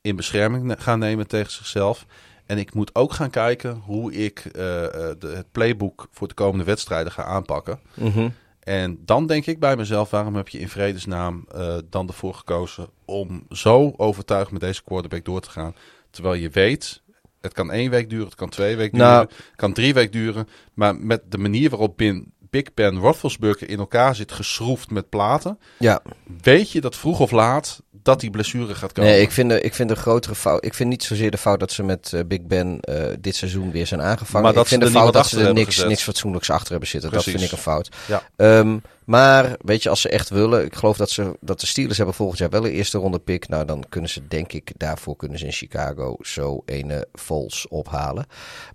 in 0.00 0.16
bescherming 0.16 0.74
gaan 0.78 0.98
nemen 0.98 1.26
tegen 1.26 1.52
zichzelf. 1.52 2.06
En 2.46 2.58
ik 2.58 2.74
moet 2.74 2.94
ook 2.94 3.12
gaan 3.12 3.30
kijken 3.30 3.74
hoe 3.84 4.12
ik 4.12 4.42
de, 4.52 5.32
het 5.34 5.52
playbook 5.52 6.08
voor 6.12 6.28
de 6.28 6.34
komende 6.34 6.64
wedstrijden 6.64 7.12
ga 7.12 7.24
aanpakken. 7.24 7.80
Mhm. 7.94 8.28
En 8.60 8.98
dan 9.04 9.26
denk 9.26 9.46
ik 9.46 9.58
bij 9.58 9.76
mezelf, 9.76 10.10
waarom 10.10 10.36
heb 10.36 10.48
je 10.48 10.58
in 10.58 10.68
vredesnaam 10.68 11.46
dan 11.90 12.08
ervoor 12.08 12.34
gekozen 12.34 12.88
om 13.04 13.46
zo 13.50 13.94
overtuigd 13.96 14.50
met 14.50 14.60
deze 14.60 14.84
quarterback 14.84 15.24
door 15.24 15.40
te 15.40 15.50
gaan? 15.50 15.74
Terwijl 16.10 16.34
je 16.34 16.50
weet, 16.50 17.02
het 17.48 17.56
kan 17.56 17.70
één 17.72 17.90
week 17.90 18.10
duren, 18.10 18.26
het 18.26 18.34
kan 18.34 18.48
twee 18.48 18.76
weken 18.76 18.98
Nou. 18.98 19.26
duren, 19.26 19.36
het 19.46 19.56
kan 19.56 19.72
drie 19.72 19.94
weken 19.94 20.12
duren. 20.12 20.48
Maar 20.74 20.96
met 20.96 21.22
de 21.28 21.38
manier 21.38 21.70
waarop 21.70 21.96
bin, 21.96 22.32
Big 22.50 22.74
Ben 22.74 22.96
Roethlisberger 22.96 23.68
in 23.68 23.78
elkaar 23.78 24.14
zit 24.14 24.32
geschroefd 24.32 24.90
met 24.90 25.08
platen, 25.08 25.58
Ja, 25.78 26.02
weet 26.42 26.70
je 26.70 26.80
dat 26.80 26.96
vroeg 26.96 27.20
of 27.20 27.30
laat 27.30 27.82
dat 28.02 28.20
die 28.20 28.30
blessure 28.30 28.74
gaat 28.74 28.92
komen. 28.92 29.10
nee, 29.10 29.20
ik 29.20 29.30
vind, 29.30 29.50
de, 29.50 29.60
ik 29.60 29.74
vind 29.74 29.88
de 29.88 29.96
grotere 29.96 30.34
fout. 30.34 30.64
Ik 30.64 30.74
vind 30.74 30.88
niet 30.88 31.04
zozeer 31.04 31.30
de 31.30 31.38
fout 31.38 31.60
dat 31.60 31.72
ze 31.72 31.82
met 31.82 32.12
eh, 32.12 32.20
Big 32.26 32.42
Ben 32.42 32.80
eh, 32.80 33.04
dit 33.20 33.36
seizoen 33.36 33.70
weer 33.70 33.86
zijn 33.86 34.02
aangevangen. 34.02 34.42
Maar 34.42 34.52
dat 34.52 34.62
ik 34.62 34.68
vind 34.68 34.82
de 34.82 34.90
fout 34.90 35.12
dat 35.12 35.26
ze 35.26 35.46
er 35.46 35.52
niks, 35.52 35.84
niks 35.84 36.02
fatsoenlijks 36.02 36.50
achter 36.50 36.70
hebben 36.70 36.88
zitten. 36.88 37.10
Dat 37.10 37.22
vind 37.22 37.42
ik 37.42 37.52
een 37.52 37.58
fout. 37.58 37.88
Ja. 38.06 38.22
Ehm, 38.36 38.78
maar 39.04 39.56
weet 39.64 39.82
je, 39.82 39.88
als 39.88 40.00
ze 40.00 40.08
echt 40.08 40.28
willen, 40.28 40.64
ik 40.64 40.74
geloof 40.74 40.96
dat, 40.96 41.10
ze, 41.10 41.36
dat 41.40 41.60
de 41.60 41.66
Steelers 41.66 41.96
hebben 41.96 42.14
volgend 42.14 42.38
jaar 42.38 42.50
wel 42.50 42.64
een 42.64 42.72
eerste 42.72 42.98
ronde 42.98 43.18
pick. 43.18 43.48
Nou, 43.48 43.64
dan 43.64 43.84
kunnen 43.88 44.10
ze 44.10 44.28
denk 44.28 44.52
ik, 44.52 44.72
daarvoor 44.76 45.16
kunnen 45.16 45.38
ze 45.38 45.44
in 45.44 45.52
Chicago 45.52 46.16
zo 46.20 46.62
ene 46.64 47.06
Vols 47.12 47.66
ophalen. 47.68 48.26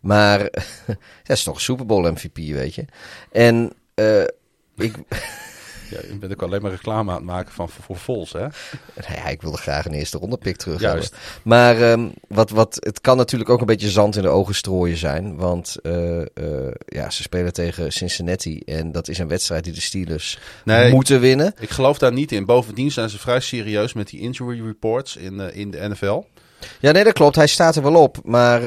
Maar 0.02 0.40
dat 1.24 1.38
is 1.38 1.44
toch 1.44 1.56
een 1.56 1.62
Super 1.62 1.86
Bowl 1.86 2.12
MVP, 2.12 2.36
weet 2.36 2.76
je. 2.76 2.86
En 3.32 3.74
eh, 3.94 4.24
ik, 4.76 4.95
Ja, 5.94 5.99
je 6.10 6.18
bent 6.18 6.32
ook 6.32 6.41
alleen 6.41 6.61
maar 6.61 6.72
reclame 6.72 7.10
aan 7.11 7.18
het 7.18 7.26
maken 7.26 7.53
van 7.53 7.70
voor, 7.70 7.84
voor 7.84 7.98
Vols, 7.98 8.32
hè? 8.32 8.40
Nou 9.07 9.14
ja, 9.15 9.28
ik 9.28 9.41
wilde 9.41 9.57
graag 9.57 9.86
een 9.86 9.94
eerste 9.94 10.18
ronde 10.18 10.38
pick 10.38 10.56
terug 10.56 10.80
Juist. 10.80 11.10
hebben. 11.11 11.40
Maar 11.44 11.82
ehm, 11.82 12.07
wat, 12.28 12.49
wat, 12.49 12.78
het 12.80 13.02
kan 13.02 13.18
natuurlijk 13.18 13.49
ook 13.49 13.60
een 13.60 13.65
beetje 13.65 13.90
zand 13.90 14.15
in 14.15 14.22
de 14.22 14.28
ogen 14.28 14.56
strooien 14.56 14.98
zijn. 14.98 15.36
Want 15.36 15.76
eh, 15.82 16.22
eh, 16.22 16.26
ja, 16.86 17.10
ze 17.10 17.22
spelen 17.22 17.53
tegen 17.53 17.91
Cincinnati. 17.91 18.60
En 18.60 18.91
dat 18.91 19.07
is 19.07 19.18
een 19.18 19.28
wedstrijd 19.28 19.64
die 19.64 19.74
de 19.74 19.82
Steelers 19.82 20.40
Nee. 20.65 20.91
moeten 20.91 21.20
winnen. 21.20 21.53
Ik 21.60 21.70
geloof 21.70 21.98
daar 21.98 22.14
niet 22.14 22.32
in. 22.32 22.45
Bovendien 22.45 22.91
zijn 22.91 23.10
ze 23.10 23.20
vrij 23.20 23.40
serieus 23.40 23.94
met 23.94 24.07
die 24.07 24.20
injury 24.20 24.65
reports 24.65 25.15
in, 25.15 25.40
eh, 25.40 25.56
in 25.56 25.72
de 25.72 25.88
NFL. 25.90 26.24
Ja, 26.80 26.91
nee, 26.91 27.03
dat 27.03 27.14
klopt. 27.14 27.36
Hij 27.36 27.48
staat 27.48 27.76
er 27.76 27.82
wel 27.82 27.95
op. 27.95 28.18
Maar 28.24 28.61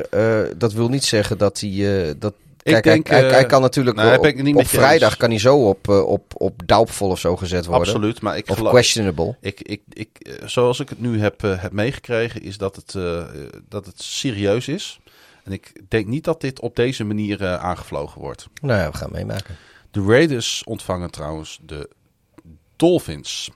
dat 0.56 0.72
wil 0.72 0.88
niet 0.88 1.04
zeggen 1.04 1.38
dat 1.38 1.60
hij... 1.60 2.14
dat, 2.18 2.34
Ik 2.66 2.72
Kijk, 2.72 2.84
denk, 2.84 3.08
hij, 3.08 3.18
hij, 3.18 3.28
eh, 3.28 3.34
hij 3.34 3.46
kan 3.46 3.60
natuurlijk 3.60 3.96
nou, 3.96 4.18
op, 4.18 4.26
ik 4.26 4.42
niet 4.42 4.68
vrijdag 4.68 5.08
eens. 5.08 5.18
kan 5.18 5.30
hij 5.30 5.38
zo 5.38 5.68
op, 5.68 5.88
eh, 5.88 6.06
op, 6.06 6.32
op 6.36 6.62
doubtful 6.66 7.08
of 7.08 7.18
zo 7.18 7.36
gezet 7.36 7.66
worden. 7.66 7.86
Absoluut. 7.86 8.20
Maar 8.20 8.36
ik 8.36 8.50
Of 8.50 8.56
geloof, 8.56 8.72
questionable. 8.72 9.36
Ik, 9.40 9.60
ik, 9.60 9.82
ik, 9.92 10.08
eh, 10.18 10.46
zoals 10.46 10.80
ik 10.80 10.88
het 10.88 11.00
nu 11.00 11.20
heb, 11.20 11.44
eh, 11.44 11.62
heb 11.62 11.72
meegekregen, 11.72 12.42
is 12.42 12.58
dat 12.58 12.76
het, 12.76 12.92
dat 13.68 13.86
het 13.86 14.02
serieus 14.02 14.68
is. 14.68 15.00
En 15.46 15.52
ik 15.52 15.72
denk 15.88 16.06
niet 16.06 16.24
dat 16.24 16.40
dit 16.40 16.60
op 16.60 16.76
deze 16.76 17.04
manier 17.04 17.42
eh, 17.42 17.56
aangevlogen 17.56 18.20
wordt. 18.20 18.48
Nou 18.62 18.80
ja, 18.80 18.90
we 18.90 18.96
gaan 18.96 19.12
meemaken. 19.12 19.56
De 19.90 20.04
Raiders 20.06 20.64
ontvangen 20.64 21.10
trouwens 21.10 21.58
de 21.62 21.90
Dolphins. 22.76 23.50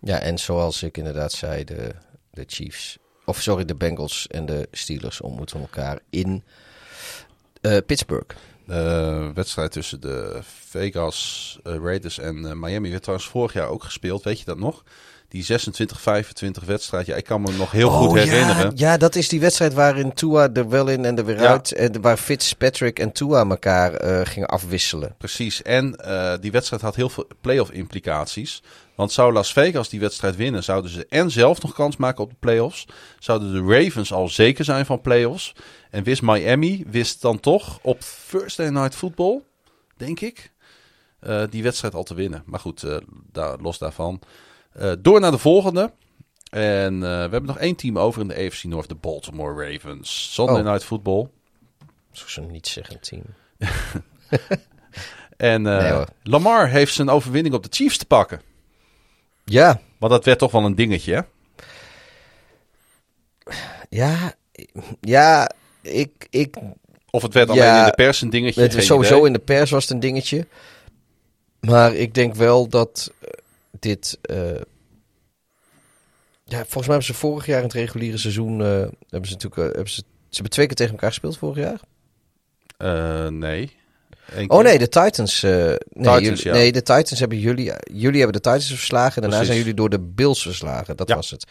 Ja, 0.00 0.18
en 0.18 0.38
zoals 0.38 0.82
ik 0.82 0.96
inderdaad 0.96 1.32
zei, 1.32 1.64
de, 1.64 1.94
de 2.30 2.44
Chiefs, 2.46 2.98
of 3.24 3.40
sorry, 3.40 3.64
de 3.64 3.74
Bengals 3.74 4.26
en 4.26 4.46
de 4.46 4.68
Steelers 4.70 5.20
ontmoeten 5.20 5.60
elkaar 5.60 5.98
in 6.10 6.42
eh, 7.60 7.76
Pittsburgh. 7.86 8.36
De 8.66 9.30
wedstrijd 9.34 9.72
tussen 9.72 10.00
de 10.00 10.40
Vegas 10.42 11.58
eh, 11.62 11.76
Raiders 11.76 12.18
en 12.18 12.46
eh, 12.46 12.52
Miami 12.52 12.90
werd 12.90 13.02
trouwens 13.02 13.28
vorig 13.28 13.52
jaar 13.52 13.68
ook 13.68 13.84
gespeeld. 13.84 14.22
Weet 14.22 14.38
je 14.38 14.44
dat 14.44 14.58
nog? 14.58 14.84
Die 15.34 15.44
26-25 16.62 16.64
wedstrijd. 16.66 17.06
Ja, 17.06 17.16
ik 17.16 17.24
kan 17.24 17.42
me 17.42 17.52
nog 17.52 17.70
heel 17.70 17.90
goed 17.90 18.08
Oh, 18.08 18.14
herinneren. 18.14 18.72
Ja, 18.74 18.90
ja, 18.90 18.96
dat 18.96 19.14
is 19.14 19.28
die 19.28 19.40
wedstrijd 19.40 19.74
waarin 19.74 20.12
Tua 20.12 20.48
er 20.52 20.68
wel 20.68 20.88
in 20.88 21.04
en 21.04 21.18
er 21.18 21.24
weer 21.24 21.40
Ja. 21.40 21.48
uit. 21.48 21.72
En 21.72 22.00
waar 22.00 22.16
Fitzpatrick 22.16 22.98
en 22.98 23.12
Tua 23.12 23.44
elkaar 23.48 23.94
eh, 23.94 24.20
gingen 24.26 24.48
afwisselen. 24.48 25.14
Precies. 25.18 25.62
En 25.62 25.96
eh, 25.96 26.32
die 26.40 26.50
wedstrijd 26.50 26.82
had 26.82 26.94
heel 26.94 27.08
veel 27.08 27.26
playoff 27.40 27.70
implicaties. 27.70 28.62
Want 28.94 29.12
zou 29.12 29.32
Las 29.32 29.52
Vegas 29.52 29.88
die 29.88 30.00
wedstrijd 30.00 30.36
winnen, 30.36 30.62
zouden 30.64 30.90
ze 30.90 31.06
en 31.08 31.30
zelf 31.30 31.62
nog 31.62 31.74
kans 31.74 31.96
maken 31.96 32.24
op 32.24 32.30
de 32.30 32.36
playoffs. 32.40 32.86
Zouden 33.18 33.52
de 33.52 33.74
Ravens 33.74 34.12
al 34.12 34.28
zeker 34.28 34.64
zijn 34.64 34.86
van 34.86 35.00
playoffs. 35.00 35.52
En 35.90 36.02
wist 36.02 36.22
Miami, 36.22 36.84
wist 36.86 37.22
dan 37.22 37.40
toch 37.40 37.78
op 37.82 38.00
Thursday 38.30 38.68
Night 38.68 38.94
Football, 38.94 39.42
denk 39.96 40.20
ik, 40.20 40.52
eh, 41.20 41.42
die 41.50 41.62
wedstrijd 41.62 41.94
al 41.94 42.02
te 42.04 42.14
winnen. 42.14 42.42
Maar 42.46 42.60
goed, 42.60 42.82
eh, 42.82 42.96
daar, 43.32 43.56
los 43.60 43.78
daarvan. 43.78 44.20
Eh, 44.74 44.92
door 44.98 45.20
naar 45.20 45.30
de 45.30 45.38
volgende. 45.38 45.92
En 46.50 46.94
eh, 46.94 47.00
we 47.00 47.06
hebben 47.06 47.44
nog 47.46 47.58
één 47.58 47.76
team 47.76 47.98
over 47.98 48.20
in 48.20 48.28
de 48.28 48.34
AFC 48.46 48.64
North, 48.64 48.88
de 48.88 48.94
Baltimore 48.94 49.70
Ravens. 49.72 50.32
Sunday 50.34 50.56
Oh. 50.60 50.64
Night 50.64 50.84
Football. 50.84 51.28
Zo'n 52.12 52.50
niet 52.50 52.66
zeggend 52.66 53.02
team. 53.02 53.22
En 55.36 55.66
eh, 55.66 55.96
Nee. 55.96 56.04
Lamar 56.22 56.68
heeft 56.68 56.94
zijn 56.94 57.08
overwinning 57.08 57.54
op 57.54 57.62
de 57.62 57.68
Chiefs 57.72 57.98
te 57.98 58.06
pakken. 58.06 58.40
Ja, 59.44 59.80
Want 59.98 60.12
dat 60.12 60.24
werd 60.24 60.38
toch 60.38 60.50
wel 60.52 60.64
een 60.64 60.74
dingetje, 60.74 61.14
hè? 61.14 61.20
ja, 63.88 64.34
ja, 65.00 65.50
ik, 65.82 66.26
ik, 66.30 66.56
Of 67.10 67.22
het 67.22 67.34
werd 67.34 67.54
Ja, 67.54 67.68
alleen 67.70 67.78
in 67.80 67.84
de 67.86 67.94
pers 67.94 68.20
een 68.20 68.30
dingetje. 68.30 68.62
het, 68.62 68.84
sowieso 68.84 69.14
idee. 69.14 69.26
in 69.26 69.32
de 69.32 69.38
pers 69.38 69.70
was 69.70 69.82
het 69.82 69.92
een 69.92 70.00
dingetje. 70.00 70.46
Maar 71.60 71.94
ik 71.94 72.14
denk 72.14 72.34
wel 72.34 72.68
dat 72.68 73.12
dit... 73.78 74.18
eh, 74.22 74.36
ja, 76.44 76.56
volgens 76.56 76.72
mij 76.74 76.82
hebben 76.96 77.02
ze 77.04 77.14
vorig 77.14 77.46
jaar 77.46 77.58
in 77.58 77.64
het 77.64 77.72
reguliere 77.72 78.18
seizoen... 78.18 78.60
eh, 78.60 78.66
hebben 79.08 79.28
ze 79.28 79.32
natuurlijk... 79.32 79.56
eh, 79.56 79.64
hebben 79.64 79.88
ze, 79.92 79.96
ze 80.00 80.04
hebben 80.30 80.50
twee 80.52 80.66
keer 80.66 80.76
tegen 80.76 80.92
elkaar 80.92 81.08
gespeeld 81.10 81.38
vorig 81.38 81.56
jaar. 81.56 81.80
Nee. 83.32 83.76
Eén 84.26 84.50
Oh 84.50 84.56
keer. 84.60 84.68
nee, 84.68 84.78
de 84.78 84.88
Titans. 84.88 85.42
nee, 85.42 85.78
Titans, 85.92 86.20
jullie- 86.24 86.44
ja. 86.48 86.52
nee, 86.52 86.72
de 86.72 86.82
Titans 86.82 87.18
hebben 87.20 87.38
jullie. 87.38 87.72
Jullie 87.92 88.20
hebben 88.20 88.42
de 88.42 88.48
Titans 88.50 88.66
verslagen. 88.68 89.14
En 89.14 89.20
daarna 89.30 89.36
Precies. 89.36 89.46
zijn 89.46 89.58
jullie 89.58 89.74
door 89.74 89.90
de 89.90 90.00
Bills 90.00 90.42
verslagen. 90.42 90.96
Dat 90.96 91.08
Ja. 91.08 91.14
was 91.14 91.30
het. 91.30 91.44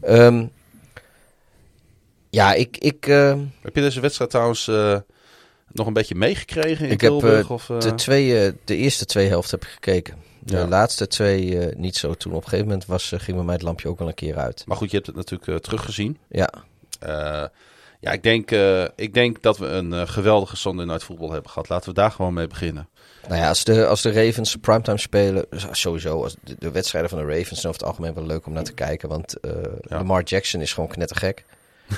Ehm, 0.00 0.46
ja, 2.30 2.54
ik. 2.54 2.76
ik 2.78 3.06
eh, 3.06 3.38
Heb 3.60 3.74
je 3.74 3.80
deze 3.80 4.00
wedstrijd 4.00 4.30
trouwens 4.30 4.66
nog 5.72 5.86
een 5.86 5.92
beetje 5.92 6.14
meegekregen 6.14 6.86
in 6.86 6.92
Ik 6.92 7.00
heb, 7.00 7.10
Tilburg? 7.10 7.44
eh, 7.44 7.50
of, 7.50 7.66
de, 7.66 7.94
twee, 7.94 8.52
de 8.64 8.76
eerste 8.76 9.04
twee 9.04 9.28
helften 9.28 9.58
heb 9.58 9.68
ik 9.68 9.74
gekeken. 9.74 10.14
De 10.42 10.56
Ja. 10.56 10.66
laatste 10.68 11.06
twee 11.06 11.58
eh, 11.58 11.76
niet 11.76 11.96
zo. 11.96 12.14
Toen 12.14 12.32
op 12.32 12.38
een 12.42 12.48
gegeven 12.48 12.66
moment 12.66 12.86
was, 12.86 13.12
eh, 13.12 13.20
ging 13.20 13.36
bij 13.36 13.44
mij 13.46 13.54
het 13.54 13.62
lampje 13.62 13.88
ook 13.88 13.98
wel 13.98 14.08
een 14.08 14.14
keer 14.14 14.36
uit. 14.38 14.64
Maar 14.66 14.76
goed, 14.76 14.90
je 14.90 14.94
hebt 14.96 15.06
het 15.06 15.16
natuurlijk 15.16 15.50
eh, 15.50 15.56
teruggezien. 15.56 16.18
Ja, 16.28 16.50
ja, 18.00 18.12
ik 18.12 18.22
denk, 18.22 18.50
ik 18.96 19.14
denk 19.14 19.42
dat 19.42 19.58
we 19.58 19.66
een 19.66 20.08
geweldige 20.08 20.56
Sunday 20.56 20.86
Night 20.86 21.04
Football 21.04 21.30
hebben 21.30 21.50
gehad. 21.50 21.68
Laten 21.68 21.88
we 21.88 21.94
daar 21.94 22.10
gewoon 22.10 22.34
mee 22.34 22.46
beginnen. 22.46 22.88
nou 23.28 23.40
ja, 23.40 23.48
als 23.48 23.64
de, 23.64 23.86
als 23.86 24.02
de 24.02 24.12
Ravens 24.12 24.56
primetime 24.56 24.98
spelen, 24.98 25.46
sowieso, 25.70 26.22
als 26.22 26.36
de, 26.42 26.56
de 26.58 26.70
wedstrijden 26.70 27.10
van 27.10 27.18
de 27.18 27.24
Ravens 27.24 27.60
zijn 27.60 27.72
over 27.72 27.80
het 27.80 27.82
algemeen 27.84 28.14
wel 28.14 28.26
leuk 28.26 28.46
om 28.46 28.52
naar 28.52 28.64
te 28.64 28.72
kijken. 28.72 29.08
Want 29.08 29.34
Ja. 29.42 29.50
Lamar 29.80 30.22
Jackson 30.22 30.60
is 30.60 30.72
gewoon 30.72 30.88
knettergek. 30.88 31.44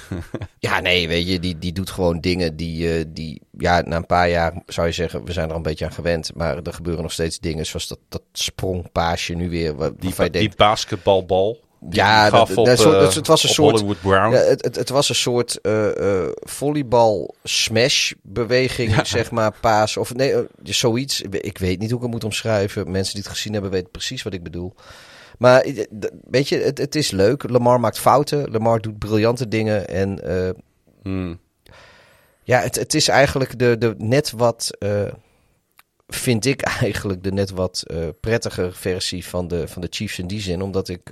ja, 0.58 0.80
nee, 0.80 1.08
weet 1.08 1.28
je, 1.28 1.40
die, 1.40 1.58
die 1.58 1.72
doet 1.72 1.90
gewoon 1.90 2.20
dingen 2.20 2.56
die, 2.56 2.92
eh, 2.92 3.04
die, 3.08 3.42
ja, 3.58 3.80
na 3.80 3.96
een 3.96 4.06
paar 4.06 4.28
jaar 4.28 4.62
zou 4.66 4.86
je 4.86 4.92
zeggen, 4.92 5.24
we 5.24 5.32
zijn 5.32 5.50
er 5.50 5.56
een 5.56 5.62
beetje 5.62 5.84
aan 5.84 5.92
gewend. 5.92 6.34
Maar 6.34 6.56
er 6.56 6.72
gebeuren 6.72 7.02
nog 7.02 7.12
steeds 7.12 7.38
dingen, 7.38 7.66
zoals 7.66 7.88
dat, 7.88 7.98
dat 8.08 8.22
sprongpaasje 8.32 9.34
nu 9.34 9.50
weer. 9.50 9.76
Die, 9.76 10.14
die 10.14 10.30
denkt, 10.30 10.56
basketbalbal. 10.56 11.60
Ja, 11.90 12.20
hij 12.20 12.30
gaf 12.30 12.48
dat- 12.48 12.58
op, 12.58 12.66
dat 12.66 12.78
soort- 12.78 12.94
eh, 12.94 13.00
dat- 13.00 13.14
het 13.14 13.26
was 13.26 13.42
een 13.42 13.48
soort- 13.48 13.72
Hollywood 13.80 14.00
Brown. 14.00 14.32
ja, 14.34 14.40
het, 14.40 14.64
het, 14.64 14.76
het 14.76 14.88
was 14.88 15.08
een 15.08 15.14
soort 15.14 15.60
eh, 15.60 16.20
eh, 16.24 16.30
volleybal 16.34 17.34
smash 17.44 18.12
beweging, 18.22 19.06
zeg 19.06 19.30
maar, 19.30 19.52
paas. 19.60 19.96
Of 19.96 20.14
nee, 20.14 20.34
zoiets. 20.62 21.20
Ik 21.20 21.58
weet 21.58 21.78
niet 21.78 21.88
hoe 21.88 21.96
ik 21.98 22.02
het 22.04 22.12
moet 22.12 22.24
omschrijven. 22.24 22.90
Mensen 22.90 23.14
die 23.14 23.22
het 23.22 23.32
gezien 23.32 23.52
hebben 23.52 23.70
weten 23.70 23.90
precies 23.90 24.22
wat 24.22 24.32
ik 24.32 24.42
bedoel. 24.42 24.74
Maar 25.38 25.66
weet 26.30 26.48
je, 26.48 26.56
het, 26.58 26.78
het 26.78 26.94
is 26.94 27.10
leuk. 27.10 27.50
Lamar 27.50 27.80
maakt 27.80 27.98
fouten. 27.98 28.50
Lamar 28.50 28.80
doet 28.80 28.98
briljante 28.98 29.48
dingen. 29.48 29.88
En 29.88 30.20
Hmm. 31.02 31.38
ja, 32.42 32.60
het, 32.60 32.74
het 32.74 32.94
is 32.94 33.08
eigenlijk 33.08 33.58
de, 33.58 33.78
de, 33.78 33.94
net 33.98 34.30
wat 34.30 34.70
vind 36.08 36.44
ik 36.46 36.62
eigenlijk 36.80 37.22
de 37.22 37.32
net 37.32 37.50
wat 37.50 37.82
prettiger 38.20 38.72
versie 38.74 39.26
van 39.26 39.48
de, 39.48 39.68
van 39.68 39.82
de 39.82 39.88
Chiefs 39.90 40.18
in 40.18 40.26
die 40.26 40.40
zin. 40.40 40.62
Omdat 40.62 40.88
ik 40.88 41.10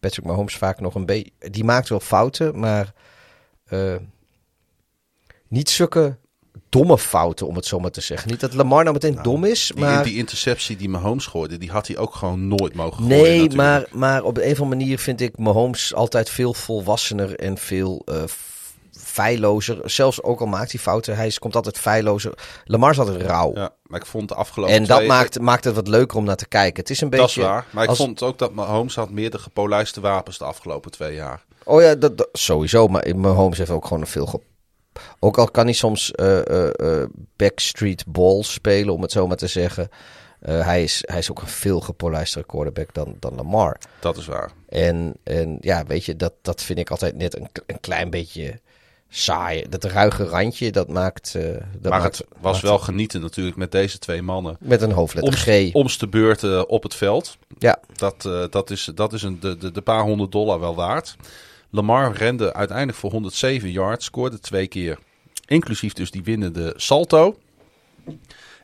Patrick 0.00 0.26
Mahomes 0.26 0.56
vaak 0.56 0.80
nog 0.80 0.94
een 0.94 1.06
beetje... 1.06 1.30
Die 1.38 1.64
maakt 1.64 1.88
wel 1.88 2.00
fouten, 2.00 2.58
maar 2.58 2.92
niet 5.48 5.70
zulke 5.70 6.16
domme 6.68 6.98
fouten, 6.98 7.46
om 7.46 7.56
het 7.56 7.66
zo 7.66 7.78
maar 7.78 7.90
te 7.90 8.00
zeggen. 8.00 8.30
Niet 8.30 8.40
dat 8.40 8.54
Lamar 8.54 8.82
nou 8.82 8.94
meteen 8.94 9.12
nou, 9.12 9.24
dom 9.24 9.44
is, 9.44 9.70
die, 9.74 9.84
maar... 9.84 10.04
Die 10.04 10.16
interceptie 10.16 10.76
die 10.76 10.88
Mahomes 10.88 11.26
gooide, 11.26 11.58
die 11.58 11.70
had 11.70 11.86
hij 11.86 11.96
ook 11.96 12.14
gewoon 12.14 12.48
nooit 12.48 12.74
mogen 12.74 13.06
nee, 13.06 13.18
gooien 13.18 13.48
Nee, 13.48 13.56
maar, 13.56 13.86
maar 13.92 14.22
op 14.22 14.36
een 14.36 14.42
of 14.42 14.60
andere 14.60 14.80
manier 14.80 14.98
vind 14.98 15.20
ik 15.20 15.38
Mahomes 15.38 15.94
altijd 15.94 16.30
veel 16.30 16.54
volwassener 16.54 17.38
en 17.38 17.58
veel 17.58 18.02
uh, 18.06 18.22
feillozer. 19.14 19.90
Zelfs 19.90 20.22
ook 20.22 20.40
al 20.40 20.46
maakt 20.46 20.72
hij 20.72 20.80
fouten, 20.80 21.16
hij 21.16 21.36
komt 21.38 21.54
altijd 21.56 21.78
feillozer. 21.78 22.34
Lamar 22.64 22.90
is 22.90 22.98
altijd 22.98 23.22
rauw. 23.22 23.54
Ja, 23.54 23.70
maar 23.82 24.00
ik 24.00 24.06
vond 24.06 24.28
de 24.28 24.34
afgelopen 24.34 24.74
En 24.74 24.84
dat 24.84 24.96
twee... 24.96 25.08
maakt, 25.08 25.40
maakt 25.40 25.64
het 25.64 25.74
wat 25.74 25.88
leuker 25.88 26.16
om 26.16 26.24
naar 26.24 26.36
te 26.36 26.48
kijken. 26.48 26.82
Het 26.82 26.90
is 26.90 27.00
een 27.00 27.10
beetje... 27.10 27.40
Dat 27.40 27.44
is 27.44 27.50
waar, 27.52 27.66
maar 27.70 27.84
ik 27.84 27.96
vond 27.96 28.22
ook 28.22 28.38
dat 28.38 28.52
Mahomes 28.52 28.94
had 28.94 29.10
meer 29.10 29.30
de 29.30 29.38
gepolijste 29.38 30.00
wapens 30.00 30.38
de 30.38 30.44
afgelopen 30.44 30.90
twee 30.90 31.14
jaar. 31.14 31.44
Oh 31.64 31.82
ja, 31.82 31.94
dat, 31.94 32.18
dat 32.18 32.28
sowieso. 32.32 32.88
Maar 32.88 33.16
Mahomes 33.16 33.58
heeft 33.58 33.70
ook 33.70 33.84
gewoon 33.84 34.00
een 34.00 34.06
veel 34.06 34.42
ook 35.18 35.38
al 35.38 35.50
kan 35.50 35.64
hij 35.64 35.74
soms 35.74 36.12
uh, 36.16 36.40
uh, 36.50 37.04
backstreet 37.36 38.04
ball 38.06 38.42
spelen, 38.42 38.94
om 38.94 39.02
het 39.02 39.12
zo 39.12 39.26
maar 39.26 39.36
te 39.36 39.46
zeggen. 39.46 39.88
hij, 40.40 40.82
is, 40.82 41.02
hij 41.06 41.18
is 41.18 41.30
ook 41.30 41.40
een 41.40 41.48
veel 41.48 41.80
gepolijster 41.80 42.44
quarterback 42.44 42.94
dan, 42.94 43.16
dan 43.18 43.34
Lamar. 43.34 43.78
Dat 44.00 44.16
is 44.16 44.26
waar. 44.26 44.50
En, 44.68 45.14
en 45.22 45.58
ja, 45.60 45.84
weet 45.86 46.04
je, 46.04 46.16
dat, 46.16 46.32
dat 46.42 46.62
vind 46.62 46.78
ik 46.78 46.90
altijd 46.90 47.16
net 47.16 47.36
een, 47.36 47.48
een 47.66 47.80
klein 47.80 48.10
beetje 48.10 48.60
saai. 49.16 49.64
Dat 49.68 49.84
ruige 49.84 50.24
randje, 50.24 50.72
dat 50.72 50.88
maakt... 50.88 51.32
dat 51.32 51.90
maar 51.92 52.00
maakt, 52.00 52.18
het 52.18 52.26
was 52.40 52.52
maakt, 52.52 52.64
wel 52.64 52.78
genieten 52.78 53.20
natuurlijk 53.20 53.56
met 53.56 53.72
deze 53.72 53.98
twee 53.98 54.22
mannen. 54.22 54.56
Met 54.60 54.82
een 54.82 54.92
hoofdletter 54.92 55.32
Omst, 55.32 55.48
G. 55.48 55.74
Omste 55.74 56.08
beurt 56.08 56.66
op 56.66 56.82
het 56.82 56.94
veld. 56.94 57.36
Ja. 57.58 57.78
Dat, 57.96 58.28
dat 58.50 58.70
is, 58.70 58.90
dat 58.94 59.12
is 59.12 59.22
een, 59.22 59.40
de, 59.40 59.56
de, 59.56 59.72
de 59.72 59.82
paar 59.82 60.02
honderd 60.02 60.32
dollar 60.32 60.60
wel 60.60 60.74
waard. 60.74 61.16
Lamar 61.70 62.12
rende 62.12 62.52
uiteindelijk 62.52 62.98
voor 62.98 63.10
107 63.10 63.70
yards, 63.70 64.04
scoorde 64.04 64.40
twee 64.40 64.66
keer. 64.66 64.98
Inclusief 65.46 65.92
dus 65.92 66.10
die 66.10 66.22
winnende 66.22 66.72
salto. 66.76 67.38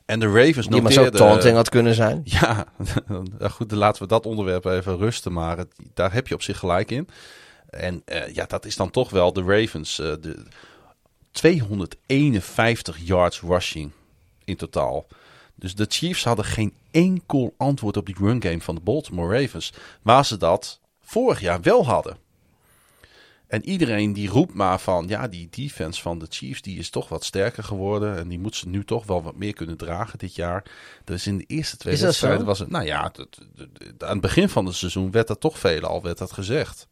En 0.05 0.21
de 0.21 0.27
Ravens 0.27 0.67
Die 0.67 0.83
maar 0.83 0.93
zo 0.93 1.11
taunting 1.11 1.57
had 1.57 1.69
kunnen 1.69 1.95
zijn. 1.95 2.23
Ja, 2.41 2.67
goed, 3.51 3.73
laten 3.73 4.03
we 4.03 4.09
dat 4.09 4.27
onderwerp 4.27 4.65
even 4.65 4.99
rusten. 4.99 5.33
Maar 5.33 5.59
het, 5.59 5.69
daar 5.95 6.13
heb 6.13 6.29
je 6.29 6.35
op 6.35 6.43
zich 6.43 6.59
gelijk 6.59 6.91
in. 6.91 7.09
En 7.71 8.03
uh, 8.07 8.35
ja, 8.35 8.45
dat 8.47 8.65
is 8.65 8.77
dan 8.77 8.91
toch 8.91 9.11
wel 9.11 9.33
de 9.33 9.43
Ravens. 9.43 9.99
Uh, 9.99 10.15
de 10.21 10.43
251 11.31 12.99
yards 12.99 13.41
rushing 13.41 13.91
in 14.45 14.57
totaal. 14.57 15.07
Dus 15.55 15.75
de 15.75 15.87
Chiefs 15.89 16.25
hadden 16.25 16.45
geen 16.45 16.75
enkel 16.91 17.55
antwoord 17.57 17.97
op 17.97 18.07
die 18.07 18.17
run 18.19 18.43
game 18.43 18.61
van 18.61 18.75
de 18.75 18.81
Baltimore 18.81 19.41
Ravens. 19.41 19.73
Waar 20.03 20.25
ze 20.25 20.37
dat 20.37 20.81
vorig 21.01 21.41
jaar 21.41 21.61
wel 21.61 21.87
hadden. 21.87 22.17
En 23.51 23.65
iedereen 23.65 24.13
die 24.13 24.29
roept 24.29 24.55
maar 24.55 24.81
van, 24.81 25.09
ja, 25.09 25.29
die 25.29 25.49
defense 25.51 26.03
van 26.03 26.19
de 26.19 26.27
Chiefs, 26.29 26.63
die 26.63 26.79
is 26.79 26.91
toch 26.91 27.09
wat 27.09 27.25
sterker 27.25 27.65
geworden. 27.65 28.19
En 28.19 28.29
die 28.29 28.39
moet 28.39 28.57
ze 28.57 28.69
nu 28.69 28.85
toch 28.85 29.07
wel 29.07 29.23
wat 29.23 29.37
meer 29.37 29.53
kunnen 29.53 29.77
dragen 29.77 30.19
dit 30.19 30.35
jaar. 30.35 30.65
Dus 31.05 31.27
in 31.27 31.39
de 31.39 31.45
eerste 31.47 31.77
twee 31.77 31.99
wedstrijden 31.99 32.47
was 32.47 32.59
het, 32.59 32.71
nou 32.71 32.85
ja, 32.85 33.13
aan 33.99 34.09
het 34.09 34.21
begin 34.21 34.49
van 34.49 34.67
het 34.67 34.75
seizoen 34.75 35.11
werd 35.11 35.27
dat 35.29 35.41
toch 35.41 35.59
veelal 35.59 36.03
werd 36.03 36.19
dat 36.19 36.33
gezegd. 36.33 36.87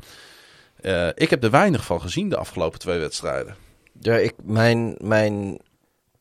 Uh, 0.82 1.08
ik 1.14 1.30
heb 1.30 1.44
er 1.44 1.50
weinig 1.50 1.84
van 1.84 2.00
gezien 2.00 2.28
de 2.28 2.36
afgelopen 2.36 2.78
twee 2.78 2.98
wedstrijden. 2.98 3.56
Ja, 4.00 4.16
ik, 4.16 4.34
mijn, 4.42 4.94
mijn 4.98 5.58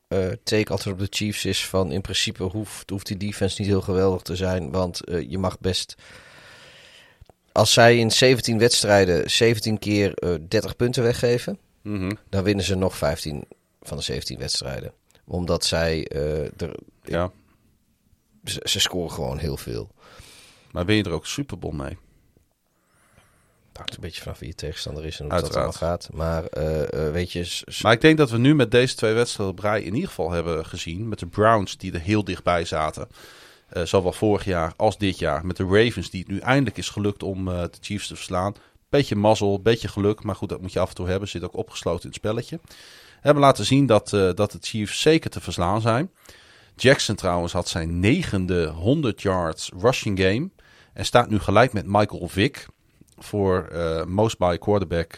uh, 0.07 0.27
take 0.43 0.71
altijd 0.71 0.93
op 0.93 0.99
de 0.99 1.07
Chiefs 1.09 1.45
is 1.45 1.65
van, 1.65 1.91
in 1.91 2.01
principe 2.01 2.43
hoeft, 2.43 2.89
hoeft 2.89 3.07
die 3.07 3.17
defense 3.17 3.61
niet 3.61 3.69
heel 3.69 3.81
geweldig 3.81 4.21
te 4.21 4.35
zijn. 4.35 4.71
Want 4.71 5.09
uh, 5.09 5.29
je 5.29 5.37
mag 5.37 5.59
best 5.59 5.95
als 7.57 7.73
zij 7.73 7.97
in 7.97 8.11
17 8.11 8.57
wedstrijden 8.57 9.31
17 9.31 9.79
keer 9.79 10.23
uh, 10.23 10.35
30 10.47 10.75
punten 10.75 11.03
weggeven, 11.03 11.59
mm 11.81 11.97
-hmm. 11.97 12.17
dan 12.29 12.43
winnen 12.43 12.65
ze 12.65 12.75
nog 12.75 12.97
15 12.97 13.43
van 13.81 13.97
de 13.97 14.03
17 14.03 14.37
wedstrijden. 14.37 14.93
Omdat 15.25 15.65
zij 15.65 16.07
er, 16.07 16.75
ja. 17.03 17.31
ze, 18.43 18.61
ze, 18.63 18.79
scoren 18.79 19.11
gewoon 19.11 19.37
heel 19.37 19.57
veel. 19.57 19.89
Maar 20.71 20.85
ben 20.85 20.95
je 20.95 21.03
er 21.03 21.11
ook 21.11 21.25
Super 21.25 21.59
Bowl 21.59 21.75
mee? 21.75 21.97
Het 23.77 23.85
hangt 23.85 24.03
een 24.03 24.07
beetje 24.09 24.21
vanaf 24.21 24.39
wie 24.39 24.47
je 24.47 24.55
tegenstander 24.55 25.05
is 25.05 25.19
en 25.19 25.25
hoe 25.25 25.33
Uiteraard. 25.33 25.71
dat 25.71 25.81
allemaal 25.81 25.97
gaat. 25.97 26.09
Maar 26.13 26.43
uh, 27.03 27.11
weet 27.11 27.31
je... 27.31 27.63
Maar 27.81 27.93
ik 27.93 28.01
denk 28.01 28.17
dat 28.17 28.29
we 28.29 28.37
nu 28.37 28.55
met 28.55 28.71
deze 28.71 28.95
twee 28.95 29.13
wedstrijden 29.13 29.59
rij 29.59 29.81
in 29.81 29.93
ieder 29.93 30.09
geval 30.09 30.31
hebben 30.31 30.65
gezien. 30.65 31.07
Met 31.07 31.19
de 31.19 31.25
Browns 31.25 31.77
die 31.77 31.93
er 31.93 31.99
heel 31.99 32.23
dichtbij 32.23 32.65
zaten. 32.65 33.07
Uh, 33.73 33.83
zowel 33.83 34.11
vorig 34.11 34.45
jaar 34.45 34.73
als 34.77 34.97
dit 34.97 35.19
jaar. 35.19 35.45
Met 35.45 35.57
de 35.57 35.63
Ravens, 35.63 36.09
die 36.09 36.19
het 36.19 36.29
nu 36.29 36.39
eindelijk 36.39 36.77
is 36.77 36.89
gelukt 36.89 37.23
om 37.23 37.47
uh, 37.47 37.61
de 37.61 37.77
Chiefs 37.81 38.07
te 38.07 38.15
verslaan. 38.15 38.55
Beetje 38.89 39.15
mazzel, 39.15 39.61
beetje 39.61 39.87
geluk. 39.87 40.23
Maar 40.23 40.35
goed, 40.35 40.49
dat 40.49 40.61
moet 40.61 40.73
je 40.73 40.79
af 40.79 40.89
en 40.89 40.95
toe 40.95 41.07
hebben. 41.07 41.29
Zit 41.29 41.43
ook 41.43 41.57
opgesloten 41.57 42.01
in 42.01 42.07
het 42.07 42.17
spelletje. 42.17 42.59
Hebben 43.21 43.43
laten 43.43 43.65
zien 43.65 43.85
dat, 43.85 44.09
dat 44.09 44.51
de 44.51 44.57
Chiefs 44.61 45.01
zeker 45.01 45.29
te 45.29 45.41
verslaan 45.41 45.81
zijn. 45.81 46.11
Jackson 46.75 47.15
trouwens 47.15 47.53
had 47.53 47.67
zijn 47.67 47.99
negende 47.99 48.67
100 48.67 49.21
yards 49.21 49.71
rushing 49.79 50.19
game. 50.19 50.49
En 50.93 51.05
staat 51.05 51.29
nu 51.29 51.39
gelijk 51.39 51.73
met 51.73 51.85
Michael 51.85 52.27
Vick. 52.27 52.67
Voor 53.17 53.71
most 54.07 54.37
by 54.37 54.57
quarterback 54.57 55.17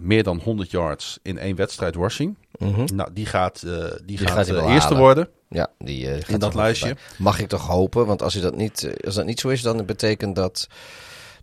meer 0.00 0.22
dan 0.22 0.40
100 0.44 0.70
yards 0.70 1.18
in 1.22 1.38
één 1.38 1.56
wedstrijd 1.56 1.94
rushing. 1.94 2.36
Mm 2.58 2.74
-hmm. 2.74 2.86
Nou, 2.94 3.10
die 3.12 3.26
gaat, 3.26 3.60
die, 3.60 4.04
die 4.04 4.18
gaat, 4.18 4.30
gaat 4.30 4.46
de 4.46 4.72
eerste 4.72 4.96
worden. 4.96 5.28
Ja, 5.48 5.70
die 5.78 6.06
uh, 6.06 6.28
in 6.28 6.38
dat 6.38 6.54
lijstje. 6.54 6.96
Mag 7.18 7.40
ik 7.40 7.48
toch 7.48 7.66
hopen? 7.66 8.06
Want 8.06 8.22
als, 8.22 8.34
dat 8.34 8.56
niet, 8.56 8.90
als 9.04 9.14
dat 9.14 9.26
niet 9.26 9.40
zo 9.40 9.48
is, 9.48 9.62
dan 9.62 9.86
betekent 9.86 10.36
dat 10.36 10.68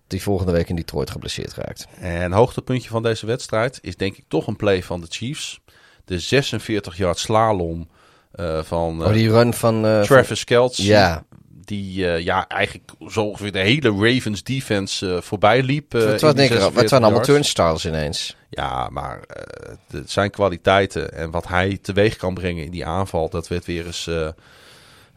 die 0.07 0.21
volgende 0.21 0.51
week 0.51 0.69
in 0.69 0.75
Detroit 0.75 1.09
geblesseerd 1.09 1.53
raakt. 1.53 1.87
En 1.99 2.31
hoogtepuntje 2.31 2.89
van 2.89 3.03
deze 3.03 3.25
wedstrijd 3.25 3.79
is 3.81 3.95
denk 3.95 4.17
ik 4.17 4.23
toch 4.27 4.47
een 4.47 4.55
play 4.55 4.83
van 4.83 5.01
de 5.01 5.07
Chiefs. 5.09 5.59
De 6.05 6.19
46 6.19 6.97
yard 6.97 7.17
slalom 7.17 7.89
uh, 8.35 8.63
van 8.63 9.01
uh, 9.01 9.07
oh, 9.07 9.13
die 9.13 9.29
run 9.29 9.53
van 9.53 9.81
Travis 9.81 10.27
van... 10.27 10.45
Kelce. 10.45 10.83
Ja. 10.83 11.23
Die 11.65 11.93
ja, 12.23 12.47
eigenlijk 12.47 12.91
zo 13.09 13.21
ongeveer 13.21 13.51
de 13.51 13.59
hele 13.59 13.89
Ravens 13.89 14.43
defense 14.43 15.19
voorbij 15.21 15.63
liep. 15.63 15.91
het 15.91 16.21
waren 16.21 17.03
allemaal 17.03 17.21
turnstiles 17.21 17.85
ineens. 17.85 18.35
Ja, 18.55 18.89
maar 18.89 19.19
uh, 19.93 20.01
zijn 20.05 20.29
kwaliteiten 20.29 21.13
en 21.13 21.31
wat 21.31 21.47
hij 21.47 21.77
teweeg 21.81 22.15
kan 22.15 22.33
brengen 22.33 22.63
in 22.65 22.71
die 22.71 22.85
aanval, 22.85 23.29
dat 23.29 23.47
werd 23.47 23.65
weer 23.65 23.85
eens, 23.85 24.07
uh, 24.07 24.27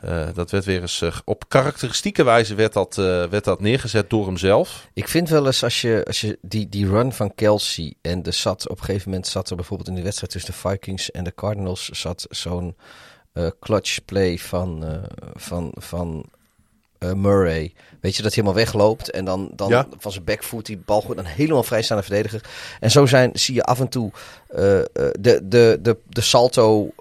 uh, 0.05 0.29
dat 0.35 0.51
werd 0.51 0.65
weer 0.65 0.81
eens 0.81 1.05
op 1.25 1.49
karakteristieke 1.49 2.25
wijze 2.25 2.55
werd 2.55 2.73
dat, 2.73 2.95
werd 3.31 3.45
dat 3.45 3.61
neergezet 3.61 4.11
door 4.11 4.27
hemzelf. 4.27 4.89
Ik 4.93 5.09
vind 5.09 5.29
wel 5.29 5.47
eens 5.47 5.63
als 5.63 5.81
je, 5.81 6.05
als 6.07 6.21
je 6.21 6.39
die, 6.43 6.69
die 6.69 6.89
run 6.89 7.13
van 7.13 7.35
Kelsey 7.35 7.95
en 8.01 8.23
de 8.23 8.31
zat, 8.31 8.69
op 8.69 8.79
een 8.79 8.85
gegeven 8.85 9.11
moment 9.11 9.27
zat 9.27 9.51
er 9.51 9.57
bijvoorbeeld 9.57 9.89
in 9.89 9.95
de 9.95 10.03
wedstrijd 10.03 10.33
tussen 10.33 10.53
de 10.53 10.69
Vikings 10.69 11.11
en 11.11 11.25
de 11.25 11.35
Cardinals 11.35 11.89
zat 11.89 12.27
zo'n 12.31 12.77
clutch 13.61 14.05
play 14.05 14.39
van, 14.39 15.03
van, 15.35 15.73
van 15.75 16.25
uh, 16.99 17.13
Murray. 17.13 17.73
Weet 18.01 18.17
je, 18.17 18.23
dat 18.23 18.35
hij 18.35 18.43
helemaal 18.43 18.65
wegloopt 18.65 19.11
en 19.11 19.25
dan, 19.25 19.51
dan 19.55 19.69
ja. 19.69 19.87
van 19.99 20.13
zijn 20.13 20.25
backfoot 20.25 20.67
die 20.67 20.77
bal 20.77 21.01
goed 21.01 21.17
dan 21.17 21.25
helemaal 21.25 21.63
vrijstaande 21.63 22.03
verdediger. 22.03 22.45
En 22.81 22.91
zo 22.91 23.07
zijn, 23.07 23.31
zie 23.33 23.55
je 23.55 23.63
af 23.63 23.81
en 23.81 23.89
toe 23.89 24.11
uh, 24.55 24.75
uh, 24.75 24.85
de, 24.93 25.41
de, 25.43 25.79
de, 25.83 25.97
de 26.09 26.21
salto 26.21 26.95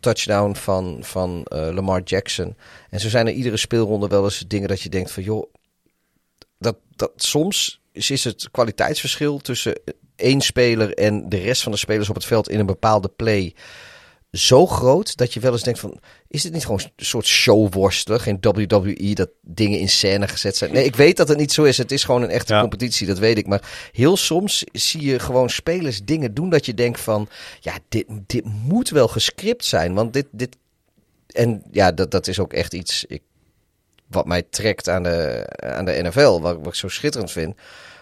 touchdown 0.00 0.54
van, 0.54 0.98
van 1.00 1.46
Lamar 1.48 2.02
Jackson. 2.02 2.56
En 2.90 3.00
zo 3.00 3.08
zijn 3.08 3.26
er 3.26 3.32
iedere 3.32 3.56
speelronde 3.56 4.08
wel 4.08 4.24
eens 4.24 4.44
dingen 4.46 4.68
dat 4.68 4.80
je 4.80 4.88
denkt 4.88 5.10
van 5.10 5.22
joh, 5.22 5.52
dat, 6.58 6.76
dat 6.96 7.12
soms 7.16 7.80
is 7.92 8.24
het 8.24 8.50
kwaliteitsverschil 8.50 9.38
tussen 9.38 9.80
één 10.16 10.40
speler 10.40 10.94
en 10.94 11.28
de 11.28 11.36
rest 11.38 11.62
van 11.62 11.72
de 11.72 11.78
spelers 11.78 12.08
op 12.08 12.14
het 12.14 12.24
veld 12.24 12.48
in 12.48 12.58
een 12.58 12.66
bepaalde 12.66 13.08
play 13.08 13.54
zo 14.36 14.66
groot 14.66 15.16
dat 15.16 15.34
je 15.34 15.40
wel 15.40 15.52
eens 15.52 15.62
denkt 15.62 15.78
van... 15.78 16.00
is 16.28 16.42
dit 16.42 16.52
niet 16.52 16.62
gewoon 16.62 16.80
een 16.96 17.04
soort 17.04 17.26
showworstelen? 17.26 18.20
Geen 18.20 18.38
WWE 18.40 19.14
dat 19.14 19.28
dingen 19.42 19.78
in 19.78 19.88
scène 19.88 20.28
gezet 20.28 20.56
zijn? 20.56 20.72
Nee, 20.72 20.84
ik 20.84 20.96
weet 20.96 21.16
dat 21.16 21.28
het 21.28 21.38
niet 21.38 21.52
zo 21.52 21.62
is. 21.62 21.78
Het 21.78 21.92
is 21.92 22.04
gewoon 22.04 22.22
een 22.22 22.30
echte 22.30 22.54
Ja. 22.54 22.60
competitie, 22.60 23.06
dat 23.06 23.18
weet 23.18 23.38
ik. 23.38 23.46
Maar 23.46 23.90
heel 23.92 24.16
soms 24.16 24.64
zie 24.72 25.02
je 25.02 25.18
gewoon 25.18 25.50
spelers 25.50 26.00
dingen 26.04 26.34
doen 26.34 26.50
dat 26.50 26.66
je 26.66 26.74
denkt 26.74 27.00
van... 27.00 27.28
ja, 27.60 27.78
dit, 27.88 28.04
dit 28.26 28.44
moet 28.44 28.88
wel 28.88 29.08
gescript 29.08 29.64
zijn, 29.64 29.94
want 29.94 30.12
dit... 30.12 30.26
dit 30.30 30.56
en 31.26 31.62
ja, 31.70 31.92
dat, 31.92 32.10
dat 32.10 32.26
is 32.26 32.38
ook 32.38 32.52
echt 32.52 32.74
iets 32.74 33.04
ik, 33.04 33.22
wat 34.06 34.26
mij 34.26 34.42
trekt 34.42 34.88
aan 34.88 35.02
de, 35.02 35.46
aan 35.56 35.84
de 35.84 36.00
NFL, 36.02 36.40
wat, 36.40 36.56
wat 36.56 36.66
ik 36.66 36.74
zo 36.74 36.88
schitterend 36.88 37.30
vind. 37.30 37.54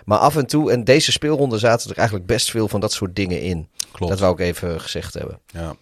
Maar 0.05 0.19
af 0.19 0.37
en 0.37 0.47
toe, 0.47 0.71
en 0.71 0.85
deze 0.85 1.13
speelronde 1.13 1.59
zaten 1.59 1.91
er 1.91 1.97
eigenlijk 1.97 2.27
best 2.27 2.51
veel 2.51 2.69
van 2.69 2.81
dat 2.81 2.93
soort 2.93 3.17
dingen 3.17 3.41
in. 3.41 3.69
Klopt. 3.93 4.13
Dat 4.13 4.21
wou 4.21 4.33
ik 4.33 4.41
even 4.41 4.81
gezegd 4.81 5.15
hebben. 5.15 5.41
Ja. 5.47 5.75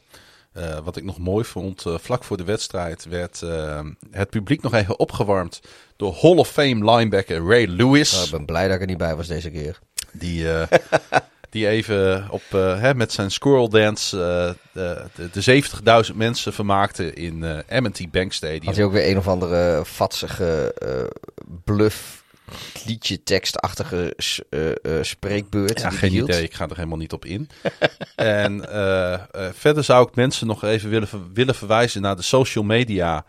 Uh, 0.57 0.79
wat 0.79 0.97
ik 0.97 1.05
nog 1.05 1.19
mooi 1.19 1.45
vond, 1.45 1.87
uh, 1.87 1.99
vlak 1.99 2.25
voor 2.25 2.37
de 2.37 2.45
wedstrijd 2.45 3.05
werd 3.05 3.41
uh, 3.45 3.81
het 4.11 4.31
publiek 4.31 4.63
nog 4.63 4.75
even 4.75 4.99
opgewarmd 4.99 5.61
door 5.97 6.15
Hall 6.21 6.37
of 6.37 6.49
Fame 6.49 6.93
linebacker 6.93 7.47
Ray 7.47 7.67
Lewis. 7.67 8.13
Nou, 8.13 8.25
ik 8.25 8.31
ben 8.31 8.45
blij 8.45 8.67
dat 8.67 8.75
ik 8.75 8.81
er 8.81 8.87
niet 8.87 8.97
bij 8.97 9.17
was 9.17 9.27
deze 9.27 9.51
keer. 9.51 9.79
Die, 10.13 10.47
Die 11.53 11.69
even 11.69 12.27
op, 12.31 12.43
eh, 12.51 12.81
hè, 12.81 12.95
met 12.95 13.13
zijn 13.13 13.31
squirrel 13.31 13.69
dance 13.69 14.17
eh, 14.17 14.55
de, 14.73 15.05
de, 15.15 15.63
de 15.85 16.05
70.000 16.11 16.17
mensen 16.17 16.53
vermaakte 16.53 17.13
in 17.13 17.45
eh 17.45 17.81
M&T 17.81 18.11
Bank 18.11 18.33
Stadium. 18.33 18.65
Had 18.65 18.77
hij 18.77 18.85
ook 18.85 18.93
weer 18.93 19.09
een 19.09 19.19
of 19.19 19.29
andere 19.29 19.81
vatsige 19.85 20.75
eh, 20.79 20.89
bluff 21.65 22.22
liedje 22.87 23.23
tekstachtige 23.23 24.17
eh, 24.51 24.71
eh, 24.71 25.03
spreekbeurt. 25.03 25.81
Ja, 25.81 25.91
geen 25.91 26.11
hield. 26.11 26.29
idee. 26.29 26.43
Ik 26.43 26.55
ga 26.55 26.69
er 26.69 26.77
helemaal 26.77 26.99
niet 26.99 27.13
op 27.13 27.25
in. 27.25 27.49
en 28.17 28.73
eh, 28.73 29.21
verder 29.53 29.85
zou 29.85 30.09
ik 30.09 30.15
mensen 30.15 30.47
nog 30.47 30.65
even 30.65 30.91
willen, 30.91 31.09
willen 31.35 31.55
verwijzen 31.55 32.03
naar 32.03 32.17
de 32.17 32.23
social 32.23 32.65
media 32.65 33.25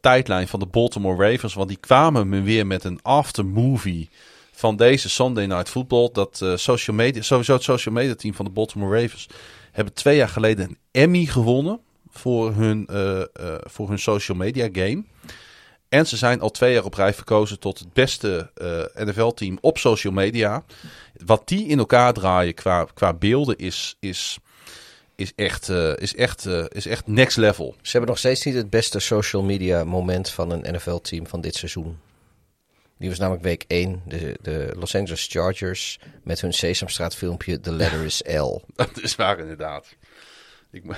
tijdlijn 0.00 0.48
van 0.48 0.60
de 0.60 0.66
Baltimore 0.66 1.30
Ravens. 1.30 1.54
Want 1.54 1.68
die 1.68 1.76
kwamen 1.76 2.28
me 2.28 2.42
weer 2.42 2.66
met 2.66 2.84
een 2.84 2.98
aftermovie 3.02 4.08
van 4.52 4.76
deze 4.76 5.08
Sunday 5.08 5.46
Night 5.46 5.68
Football. 5.68 6.08
Dat 6.12 6.44
social 6.54 6.96
media, 6.96 7.22
sowieso 7.22 7.52
het 7.52 7.62
social 7.62 7.94
media 7.94 8.14
team 8.14 8.34
van 8.34 8.44
de 8.44 8.50
Baltimore 8.50 9.00
Ravens 9.00 9.26
hebben 9.72 9.94
twee 9.94 10.16
jaar 10.16 10.28
geleden 10.28 10.68
een 10.68 10.78
Emmy 10.90 11.24
gewonnen 11.24 11.80
voor 12.10 12.54
hun, 12.54 12.88
voor 13.62 13.88
hun 13.88 13.98
social 13.98 14.36
media 14.36 14.68
game. 14.72 15.04
En 15.88 16.06
ze 16.06 16.16
zijn 16.16 16.40
al 16.40 16.50
twee 16.50 16.72
jaar 16.72 16.84
op 16.84 16.94
rij 16.94 17.14
verkozen 17.14 17.58
tot 17.58 17.78
het 17.78 17.92
beste 17.92 18.50
eh, 18.54 19.04
NFL-team 19.04 19.58
op 19.60 19.78
social 19.78 20.12
media. 20.12 20.64
Wat 21.24 21.48
die 21.48 21.66
in 21.66 21.78
elkaar 21.78 22.12
draaien 22.12 22.54
qua, 22.54 22.86
qua 22.94 23.14
beelden 23.14 23.56
is, 23.56 23.96
is, 24.00 24.38
is, 25.16 25.32
echt, 25.34 25.68
eh, 25.68 25.96
is, 25.96 26.14
echt, 26.14 26.46
eh, 26.46 26.64
is 26.68 26.86
echt 26.86 27.06
next 27.06 27.36
level. 27.36 27.74
Ze 27.82 27.90
hebben 27.90 28.10
nog 28.10 28.18
steeds 28.18 28.44
niet 28.44 28.54
het 28.54 28.70
beste 28.70 28.98
social 28.98 29.42
media 29.42 29.84
moment 29.84 30.30
van 30.30 30.50
een 30.50 30.74
NFL-team 30.74 31.26
van 31.26 31.40
dit 31.40 31.54
seizoen. 31.54 31.98
Die 32.98 33.08
was 33.08 33.18
namelijk 33.18 33.44
week 33.44 33.64
1. 33.66 34.02
De, 34.06 34.38
de 34.42 34.72
Los 34.76 34.94
Angeles 34.94 35.26
Chargers 35.30 35.98
met 36.22 36.40
hun 36.40 36.52
Sesamstraat 36.52 37.16
filmpje 37.16 37.60
The 37.60 37.72
Letter 37.72 38.04
is 38.04 38.22
L. 38.26 38.60
Dat 38.74 39.02
is 39.02 39.16
waar 39.16 39.38
inderdaad. 39.38 39.86
Ik, 40.70 40.82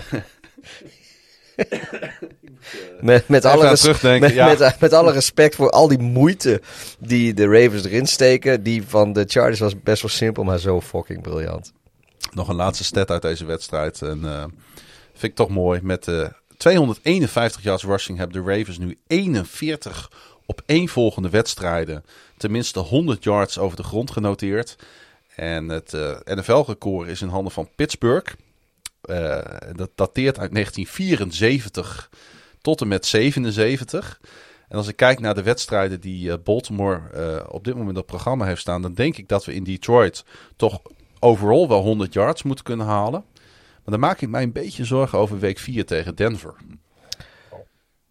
Met, 3.01 3.28
met, 3.28 3.44
alle 3.44 3.76
met, 4.02 4.32
ja. 4.32 4.47
met, 4.47 4.80
met 4.80 4.93
alle 4.93 5.12
respect 5.12 5.55
voor 5.55 5.70
al 5.70 5.89
die 5.89 5.98
moeite 5.98 6.60
die 6.98 7.35
de 7.35 7.47
Ravens 7.47 7.85
erin 7.85 8.06
steken. 8.06 8.62
Die 8.62 8.82
van 8.86 9.12
de 9.12 9.24
Chargers 9.26 9.60
was 9.60 9.82
best 9.82 10.02
wel 10.02 10.10
simpel, 10.10 10.44
maar 10.44 10.59
zo 10.59 10.80
fucking 10.80 11.22
briljant. 11.22 11.72
nog 12.32 12.48
een 12.48 12.55
laatste 12.55 12.85
stat 12.85 13.10
uit 13.10 13.22
deze 13.22 13.44
wedstrijd. 13.44 14.02
En 14.02 14.24
eh, 14.24 14.44
vind 15.12 15.22
ik 15.22 15.35
toch 15.35 15.48
mooi. 15.48 15.80
Met 15.82 16.09
eh 16.09 16.26
251 16.59 17.62
yards 17.62 17.85
rushing 17.85 18.18
hebben 18.18 18.44
de 18.44 18.56
Ravens 18.56 18.78
nu 18.78 18.98
41 19.06 20.10
op 20.47 20.62
één 20.66 20.89
volgende 20.89 21.30
wedstrijden. 21.30 22.05
Tenminste 22.36 22.78
100 22.78 23.24
yards 23.24 23.59
over 23.59 23.76
de 23.76 23.82
grond 23.82 24.10
genoteerd. 24.10 24.76
En 25.35 25.68
het 25.68 25.94
eh, 25.94 26.16
NFL-record 26.24 27.09
is 27.09 27.22
in 27.22 27.28
handen 27.28 27.52
van 27.52 27.68
Pittsburgh. 27.76 28.32
Eh, 29.09 29.39
dat 29.72 29.90
dateert 29.94 30.39
uit 30.39 30.52
1974 30.52 32.10
tot 32.60 32.80
en 32.80 32.89
met 32.89 33.06
77. 33.06 34.20
En 34.68 34.76
als 34.76 34.89
ik 34.89 34.97
kijk 34.97 35.20
naar 35.20 35.35
de 35.35 35.43
wedstrijden 35.43 36.01
die 36.01 36.30
eh, 36.32 36.39
Baltimore 36.44 37.01
eh, 37.10 37.47
op 37.48 37.64
dit 37.64 37.74
moment 37.74 37.98
op 37.98 38.06
programma 38.06 38.44
heeft 38.44 38.60
staan, 38.60 38.82
dan 38.82 38.94
denk 38.94 39.16
ik 39.16 39.28
dat 39.28 39.44
we 39.44 39.55
in 39.55 39.64
Detroit 39.64 40.24
toch 40.56 40.80
overal 41.18 41.68
wel 41.68 41.82
100 41.82 42.12
yards 42.12 42.43
moeten 42.43 42.64
kunnen 42.64 42.86
halen. 42.86 43.24
Maar 43.35 43.98
dan 43.98 44.01
maak 44.01 44.20
ik 44.20 44.28
mij 44.28 44.43
een 44.43 44.52
beetje 44.52 44.85
zorgen 44.85 45.18
over 45.18 45.39
week 45.39 45.59
4 45.59 45.86
tegen 45.86 46.14
Denver. 46.14 46.55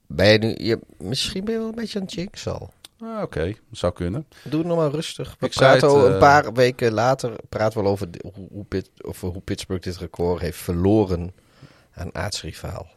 Ben 0.08 0.64
je 0.64 0.80
misschien 0.98 1.44
ben 1.46 1.54
je 1.54 1.60
wel 1.60 1.70
een 1.70 1.76
beetje 1.76 2.00
het 2.00 2.14
jinx. 2.14 2.46
Ah, 3.02 3.22
Oké, 3.22 3.46
dat 3.46 3.56
zou 3.72 3.94
kunnen. 3.94 4.28
Doe 4.44 4.60
het 4.60 4.68
nog 4.68 4.78
maar 4.78 4.92
rustig. 4.92 5.36
We 5.40 5.46
Ik 5.46 5.52
praten 5.52 5.74
het, 5.88 5.98
al 5.98 6.08
eh, 6.08 6.14
een 6.14 6.20
paar 6.20 6.54
weken 6.54 6.92
later 6.94 7.32
praten 7.50 7.80
we 7.80 7.86
al 7.86 7.92
over, 7.92 8.08
hoe, 8.22 8.48
hoe, 8.52 8.64
Pit- 8.64 8.92
over 9.02 9.28
hoe 9.30 9.42
Pittsburgh 9.42 9.84
dit 9.84 9.98
record 9.98 10.42
heeft 10.42 10.58
verloren 10.58 11.34
aan 11.94 12.16
aartsrivaal 12.16 12.88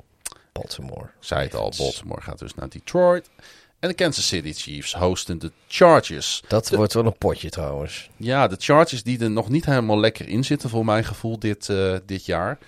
Baltimore. 0.53 1.03
Ik 1.05 1.11
zei 1.21 1.43
het 1.43 1.55
al. 1.55 1.73
Baltimore 1.79 2.21
gaat 2.21 2.39
dus 2.39 2.55
naar 2.55 2.69
Detroit. 2.69 3.31
En 3.79 3.89
de 3.89 3.95
Kansas 3.95 4.27
City 4.27 4.53
Chiefs 4.53 4.95
hosten 4.95 5.39
de 5.39 5.53
Chargers. 5.69 6.43
Dat 6.49 6.69
wordt 6.69 6.93
wel 6.93 7.07
een 7.07 7.19
potje 7.19 7.51
trouwens. 7.51 8.11
Ja, 8.17 8.47
de 8.47 8.57
Chargers 8.59 9.03
die 9.03 9.21
er 9.21 9.31
nog 9.31 9.49
niet 9.49 9.65
helemaal 9.65 10.01
lekker 10.01 10.29
in 10.29 10.45
zitten 10.45 10.71
voor 10.71 10.85
mijn 10.85 11.05
gevoel 11.05 11.39
dit, 11.39 11.69
eh, 11.69 11.97
dit 12.07 12.25
jaar. 12.27 12.59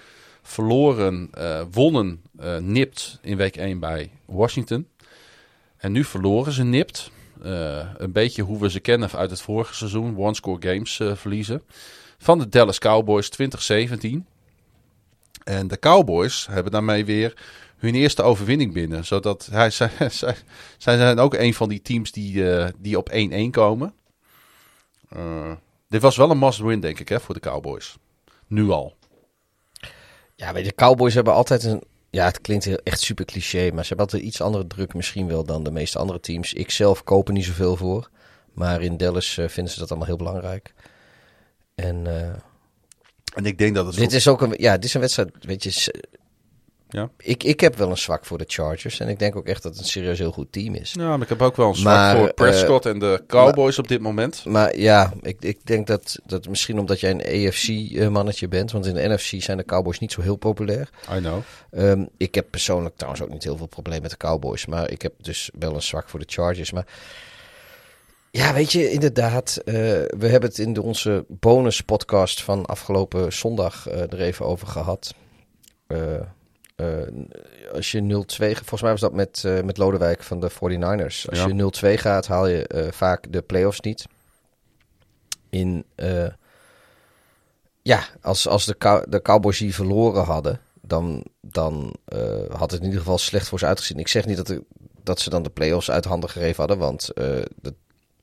Verloren, 0.42 1.28
eh, 1.32 1.62
wonnen 1.70 2.22
nipt 2.60 3.18
in 3.22 3.36
week 3.36 3.56
1 3.56 3.78
bij 3.78 4.10
Washington. 4.24 4.88
En 5.76 5.92
nu 5.92 6.04
verloren 6.04 6.52
ze 6.52 6.62
nipt. 6.64 7.10
Eh, 7.42 7.88
een 7.96 8.12
beetje 8.12 8.42
hoe 8.42 8.58
we 8.58 8.70
ze 8.70 8.80
kennen 8.80 9.10
uit 9.10 9.30
het 9.30 9.40
vorige 9.40 9.74
seizoen. 9.74 10.16
One-score 10.16 10.72
games 10.72 11.00
eh, 11.00 11.14
verliezen. 11.14 11.62
Van 12.18 12.38
de 12.38 12.48
Dallas 12.48 12.78
Cowboys 12.78 13.28
2017. 13.28 14.26
En 15.44 15.68
de 15.68 15.78
Cowboys 15.78 16.46
hebben 16.50 16.72
daarmee 16.72 17.04
weer 17.04 17.36
hun 17.76 17.94
eerste 17.94 18.22
overwinning 18.22 18.72
binnen. 18.72 19.04
Zodat 19.04 19.48
hij, 19.50 19.70
zij, 19.80 19.90
zij, 19.98 20.36
zij 20.78 20.96
zijn 20.96 21.18
ook 21.18 21.34
een 21.34 21.54
van 21.54 21.68
die 21.68 21.82
teams 21.82 22.12
die, 22.12 22.50
eh, 22.50 22.68
die 22.78 22.98
op 22.98 23.10
1-1 23.12 23.50
komen. 23.50 23.94
Dit 25.88 26.02
was 26.02 26.16
wel 26.16 26.30
een 26.30 26.38
must-win, 26.38 26.80
denk 26.80 27.00
ik, 27.00 27.08
hè, 27.08 27.20
voor 27.20 27.34
de 27.34 27.40
Cowboys. 27.40 27.96
Nu 28.46 28.70
al. 28.70 28.94
Ja, 30.34 30.52
weet 30.52 30.64
je, 30.64 30.74
Cowboys 30.74 31.14
hebben 31.14 31.32
altijd 31.34 31.64
een... 31.64 31.82
Ja, 32.14 32.24
het 32.24 32.40
klinkt 32.40 32.64
heel, 32.64 32.80
echt 32.84 33.00
super 33.00 33.24
cliché, 33.24 33.70
maar 33.70 33.82
ze 33.82 33.88
hebben 33.88 34.06
altijd 34.06 34.22
iets 34.22 34.40
andere 34.40 34.66
druk 34.66 34.94
misschien 34.94 35.26
wel 35.26 35.44
dan 35.44 35.62
de 35.64 35.70
meeste 35.70 35.98
andere 35.98 36.20
teams. 36.20 36.52
Ik 36.52 36.70
zelf 36.70 37.04
koop 37.04 37.28
er 37.28 37.34
niet 37.34 37.44
zoveel 37.44 37.76
voor, 37.76 38.10
maar 38.52 38.82
in 38.82 38.96
Dallas 38.96 39.38
eh, 39.38 39.48
vinden 39.48 39.72
ze 39.72 39.78
dat 39.78 39.88
allemaal 39.88 40.06
heel 40.08 40.16
belangrijk. 40.16 40.74
En 41.74 42.06
eh, 42.06 42.34
En 43.34 43.44
ik 43.44 43.58
denk 43.58 43.74
dat 43.74 43.86
het... 43.86 43.94
dit 43.94 44.12
is 44.12 44.28
ook 44.28 44.42
een, 44.42 44.54
ja, 44.56 44.74
dit 44.74 44.84
is 44.84 44.94
een 44.94 45.00
wedstrijd, 45.00 45.30
weet 45.40 45.62
je, 45.62 45.94
Ja. 46.92 47.10
ik, 47.18 47.42
ik 47.42 47.60
heb 47.60 47.76
wel 47.76 47.90
een 47.90 47.98
zwak 47.98 48.24
voor 48.24 48.38
de 48.38 48.44
Chargers 48.46 49.00
en 49.00 49.08
ik 49.08 49.18
denk 49.18 49.36
ook 49.36 49.46
echt 49.46 49.62
dat 49.62 49.72
het 49.72 49.80
een 49.80 49.88
serieus 49.88 50.18
heel 50.18 50.32
goed 50.32 50.52
team 50.52 50.74
is. 50.74 50.92
Ja, 50.92 51.08
maar 51.08 51.22
ik 51.22 51.28
heb 51.28 51.42
ook 51.42 51.56
wel 51.56 51.68
een 51.68 51.74
zwak 51.74 51.94
Maar, 51.94 52.16
voor 52.16 52.34
Prescott 52.34 52.86
en 52.86 52.98
de 52.98 53.22
Cowboys 53.26 53.78
op 53.78 53.88
dit 53.88 54.00
moment. 54.00 54.44
Maar 54.44 54.78
ja, 54.78 55.12
ik, 55.20 55.36
ik 55.40 55.66
denk 55.66 55.86
dat, 55.86 56.18
dat 56.26 56.48
misschien 56.48 56.78
omdat 56.78 57.00
jij 57.00 57.10
een 57.10 57.48
AFC-mannetje 57.48 58.48
bent, 58.48 58.72
want 58.72 58.86
in 58.86 58.94
de 58.94 59.08
NFC 59.08 59.42
zijn 59.42 59.56
de 59.56 59.64
Cowboys 59.64 59.98
niet 59.98 60.12
zo 60.12 60.20
heel 60.20 60.36
populair. 60.36 60.90
I 61.16 61.18
know. 61.18 61.40
Ehm, 61.70 62.04
ik 62.16 62.34
heb 62.34 62.46
persoonlijk 62.50 62.96
trouwens 62.96 63.22
ook 63.24 63.30
niet 63.32 63.44
heel 63.44 63.56
veel 63.56 63.66
probleem 63.66 64.02
met 64.02 64.10
de 64.10 64.16
Cowboys. 64.16 64.66
Maar 64.66 64.90
ik 64.90 65.02
heb 65.02 65.12
dus 65.20 65.50
wel 65.58 65.74
een 65.74 65.82
zwak 65.82 66.08
voor 66.08 66.20
de 66.20 66.26
Chargers. 66.28 66.72
Maar 66.72 66.86
ja, 68.30 68.54
weet 68.54 68.72
je, 68.72 68.90
inderdaad. 68.90 69.56
eh, 69.64 69.74
we 70.08 70.26
hebben 70.28 70.48
het 70.48 70.58
in 70.58 70.72
de, 70.72 70.82
onze 70.82 71.24
bonus 71.28 71.80
podcast 71.80 72.42
van 72.42 72.66
afgelopen 72.66 73.32
zondag 73.32 73.88
eh, 73.88 74.00
er 74.00 74.20
even 74.20 74.46
over 74.46 74.66
gehad. 74.66 75.14
Eh, 75.86 76.14
eh, 76.14 76.20
als 77.72 77.90
je 77.90 78.00
0-2, 78.00 78.56
volgens 78.58 78.82
mij 78.82 78.90
was 78.90 79.00
dat 79.00 79.12
met, 79.12 79.42
eh, 79.44 79.60
met 79.62 79.76
Lodewijk 79.78 80.22
van 80.22 80.40
de 80.40 80.50
49ers. 80.50 81.28
Als 81.28 81.38
Ja. 81.38 81.46
je 81.46 81.54
0-2 81.54 81.98
gaat, 81.98 82.26
haal 82.26 82.46
je 82.46 82.66
eh, 82.66 82.92
vaak 82.92 83.32
de 83.32 83.42
playoffs 83.42 83.80
niet. 83.80 84.06
In, 85.50 85.84
eh, 85.94 86.26
ja, 87.82 88.04
als, 88.20 88.48
als 88.48 88.64
de, 88.64 88.76
Cow- 88.78 89.04
de 89.08 89.22
Cowboys 89.22 89.58
die 89.58 89.74
verloren 89.74 90.24
hadden, 90.24 90.60
dan, 90.80 91.24
dan 91.40 91.94
eh, 92.04 92.20
had 92.50 92.70
het 92.70 92.80
in 92.80 92.86
ieder 92.86 93.00
geval 93.00 93.18
slecht 93.18 93.48
voor 93.48 93.58
ze 93.58 93.66
uitgezien. 93.66 93.98
Ik 93.98 94.08
zeg 94.08 94.26
niet 94.26 94.36
dat, 94.36 94.46
de- 94.46 94.64
dat 95.02 95.20
ze 95.20 95.30
dan 95.30 95.42
de 95.42 95.50
playoffs 95.50 95.90
uit 95.90 96.04
handen 96.04 96.30
gegeven 96.30 96.56
hadden, 96.56 96.78
want 96.78 97.10
eh, 97.10 97.42
dat, 97.60 97.74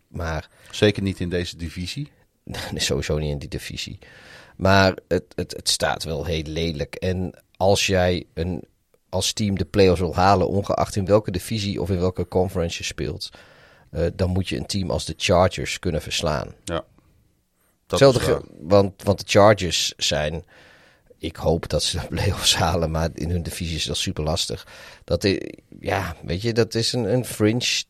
maar 0.07 0.49
Zeker 0.72 1.03
niet 1.03 1.19
in 1.19 1.30
deze 1.30 1.57
divisie. 1.57 2.11
Nee, 2.72 2.80
sowieso 2.81 3.18
niet 3.18 3.31
in 3.31 3.38
die 3.40 3.49
divisie. 3.49 3.99
Maar 4.57 4.98
het, 5.07 5.23
het, 5.36 5.52
het 5.56 5.69
staat 5.69 6.03
wel 6.03 6.26
heel 6.26 6.44
lelijk. 6.44 6.95
En 6.95 7.34
als 7.60 7.88
jij 7.88 8.26
een, 8.34 8.64
als 9.10 9.34
team 9.34 9.57
de 9.57 9.65
playoffs 9.65 9.99
wil 9.99 10.15
halen, 10.15 10.48
ongeacht 10.49 10.95
in 10.95 11.06
welke 11.06 11.31
divisie 11.31 11.81
of 11.81 11.90
in 11.90 11.99
welke 11.99 12.27
conference 12.27 12.77
je 12.77 12.84
speelt, 12.84 13.30
eh, 13.91 14.06
dan 14.15 14.30
moet 14.30 14.49
je 14.49 14.57
een 14.57 14.65
team 14.65 14.90
als 14.90 15.06
de 15.06 15.14
Chargers 15.18 15.80
kunnen 15.80 16.02
verslaan. 16.02 16.48
Ja. 16.64 16.84
Dat 17.88 17.99
Hetzelfde 17.99 18.41
want, 18.60 19.03
want 19.03 19.19
de 19.19 19.26
Chargers 19.27 19.94
zijn. 19.98 20.45
Ik 21.18 21.36
hoop 21.36 21.69
dat 21.69 21.84
ze 21.84 21.99
de 21.99 22.07
playoffs 22.15 22.56
halen, 22.56 22.91
maar 22.91 23.10
in 23.14 23.30
hun 23.30 23.44
divisie 23.44 23.76
is 23.76 23.86
dat 23.86 23.98
super 23.98 24.23
lastig. 24.23 24.68
Dat 25.03 25.23
is, 25.23 25.53
ja, 25.80 26.15
weet 26.23 26.41
je, 26.41 26.53
dat 26.53 26.76
is 26.76 26.94
een, 26.94 27.14
een 27.14 27.26
fringe 27.26 27.84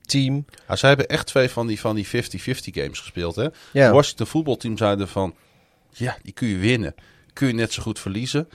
team. 0.00 0.44
Ja, 0.68 0.76
zij 0.76 0.88
hebben 0.88 1.08
echt 1.08 1.26
twee 1.26 1.48
van 1.48 1.66
die, 1.66 1.80
van 1.80 1.94
die 1.94 2.06
50-50 2.06 2.10
games 2.70 2.98
gespeeld. 2.98 3.36
Hè? 3.36 3.48
Ja. 3.72 3.92
Washington 3.92 4.26
voetbalteam 4.26 4.76
zeiden 4.76 5.08
van... 5.08 5.34
Ja, 5.90 6.16
die 6.22 6.32
kun 6.32 6.48
je 6.48 6.56
winnen. 6.56 6.94
Kun 7.32 7.46
je 7.46 7.54
net 7.54 7.72
zo 7.72 7.82
goed 7.82 7.98
verliezen. 7.98 8.48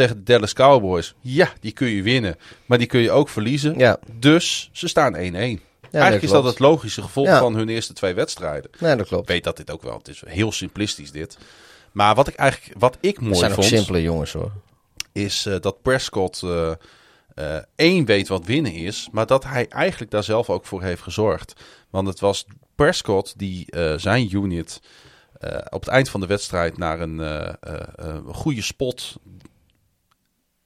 Tegen 0.00 0.16
de 0.16 0.22
Dallas 0.22 0.52
Cowboys. 0.52 1.14
Ja, 1.20 1.52
die 1.60 1.72
kun 1.72 1.88
je 1.88 2.02
winnen. 2.02 2.36
Maar 2.66 2.78
die 2.78 2.86
kun 2.86 3.00
je 3.00 3.10
ook 3.10 3.28
verliezen. 3.28 3.78
Ja. 3.78 3.98
Dus 4.18 4.70
ze 4.72 4.88
staan 4.88 5.14
1-1. 5.14 5.18
Eigenlijk 5.18 6.22
is 6.22 6.30
dat 6.30 6.44
het 6.44 6.58
logische 6.58 7.02
gevolg 7.02 7.26
Ja. 7.26 7.38
van 7.38 7.54
hun 7.54 7.68
eerste 7.68 7.92
twee 7.92 8.14
wedstrijden. 8.14 8.70
Nee, 8.78 8.90
dat 8.90 9.00
Ik 9.00 9.06
klopt. 9.06 9.28
weet 9.28 9.44
dat 9.44 9.56
dit 9.56 9.70
ook 9.70 9.82
wel... 9.82 9.98
Het 9.98 10.08
is 10.08 10.22
heel 10.26 10.52
simplistisch 10.52 11.10
dit. 11.12 11.38
Maar 11.92 12.14
wat 12.14 12.28
ik 12.28 12.34
eigenlijk... 12.34 12.78
Wat 12.80 12.96
ik 13.00 13.20
mooi 13.20 13.34
zijn 13.34 13.50
vond... 13.52 13.66
simpele 13.66 14.02
jongens 14.02 14.32
hoor. 14.32 14.52
is 15.12 15.46
eh, 15.46 15.60
dat 15.60 15.82
Prescott 15.82 16.42
eh, 16.42 17.56
één 17.76 18.04
weet 18.04 18.28
wat 18.28 18.44
winnen 18.44 18.72
is, 18.74 19.08
maar 19.12 19.26
dat 19.26 19.44
hij 19.44 19.68
eigenlijk 19.68 20.10
daar 20.10 20.24
zelf 20.24 20.50
ook 20.50 20.66
voor 20.66 20.82
heeft 20.82 21.02
gezorgd. 21.02 21.52
Want 21.90 22.08
het 22.08 22.20
was 22.20 22.46
Prescott 22.74 23.34
die 23.38 23.66
zijn 23.96 24.34
unit 24.36 24.80
op 25.70 25.80
het 25.80 25.88
eind 25.88 26.08
van 26.08 26.20
de 26.20 26.26
wedstrijd 26.26 26.78
naar 26.78 27.00
een 27.00 27.54
goede 28.34 28.62
spot. 28.62 29.16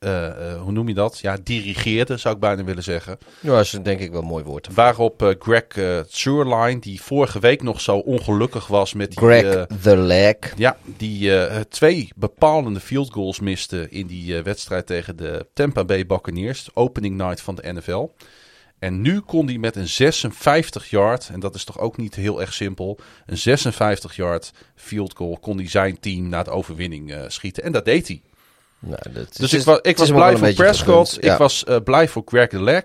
Eh, 0.05 0.27
eh, 0.27 0.61
hoe 0.61 0.73
noem 0.73 0.89
je 0.89 0.95
dat? 0.95 1.19
Ja, 1.19 1.37
dirigeerde 1.43 2.17
zou 2.17 2.35
ik 2.35 2.41
bijna 2.41 2.65
willen 2.65 2.83
zeggen. 2.83 3.19
Ja, 3.41 3.51
dat 3.51 3.61
is 3.61 3.71
denk 3.83 4.01
ik 4.01 4.11
wel 4.11 4.21
een 4.21 4.27
mooi 4.27 4.45
woord. 4.45 4.75
Waarop 4.75 5.23
eh, 5.23 5.29
Greg 5.39 6.05
Zurline, 6.09 6.79
die 6.79 7.03
vorige 7.03 7.39
week 7.39 7.63
nog 7.63 7.81
zo 7.81 7.97
ongelukkig 7.97 8.67
was 8.67 8.93
met 8.93 9.11
die, 9.11 9.19
Greg 9.19 9.67
the 9.83 9.97
Leg. 9.97 10.37
ja, 10.57 10.77
die 10.97 11.31
twee 11.69 12.09
bepalende 12.17 12.81
field 12.81 13.13
goals 13.13 13.41
miste 13.41 13.87
in 13.91 14.07
die 14.07 14.43
wedstrijd 14.43 14.87
tegen 14.87 15.17
de 15.17 15.47
Tampa 15.53 15.85
Bay 15.85 16.07
Buccaneers, 16.07 16.69
opening 16.75 17.17
night 17.17 17.41
van 17.41 17.55
de 17.55 17.73
NFL. 17.73 18.09
En 18.79 19.01
nu 19.01 19.21
kon 19.21 19.47
hij 19.47 19.59
met 19.59 19.77
een 19.77 19.89
56 19.89 20.91
yard, 20.91 21.29
en 21.33 21.41
dat 21.41 21.55
is 21.55 21.65
toch 21.65 21.79
ook 21.79 21.97
niet 21.97 22.15
heel 22.15 22.41
erg 22.41 22.53
simpel, 22.53 22.99
een 23.27 23.39
56 23.39 24.17
yard 24.17 24.53
field 24.75 25.17
goal 25.17 25.39
kon 25.41 25.57
hij 25.57 25.69
zijn 25.69 26.01
team 26.01 26.29
naar 26.29 26.45
de 26.45 26.51
overwinning 26.51 27.15
schieten. 27.29 27.63
En 27.63 27.73
dat 27.73 27.85
deed 27.85 28.09
hij. 28.09 28.23
Nou, 28.85 28.99
dat 29.13 29.37
Dus 29.37 29.53
is- 29.53 29.61
ik, 29.61 29.67
wa 29.67 29.79
ik 29.83 29.97
was 29.97 30.11
blij 30.11 30.37
voor 30.37 30.53
Prescott. 30.53 31.19
Ja, 31.21 31.33
ik 31.33 31.39
was 31.39 31.65
blij 31.85 32.09
voor 32.09 32.23
Greg 32.27 32.49
the 32.49 32.63
Leg. 32.63 32.85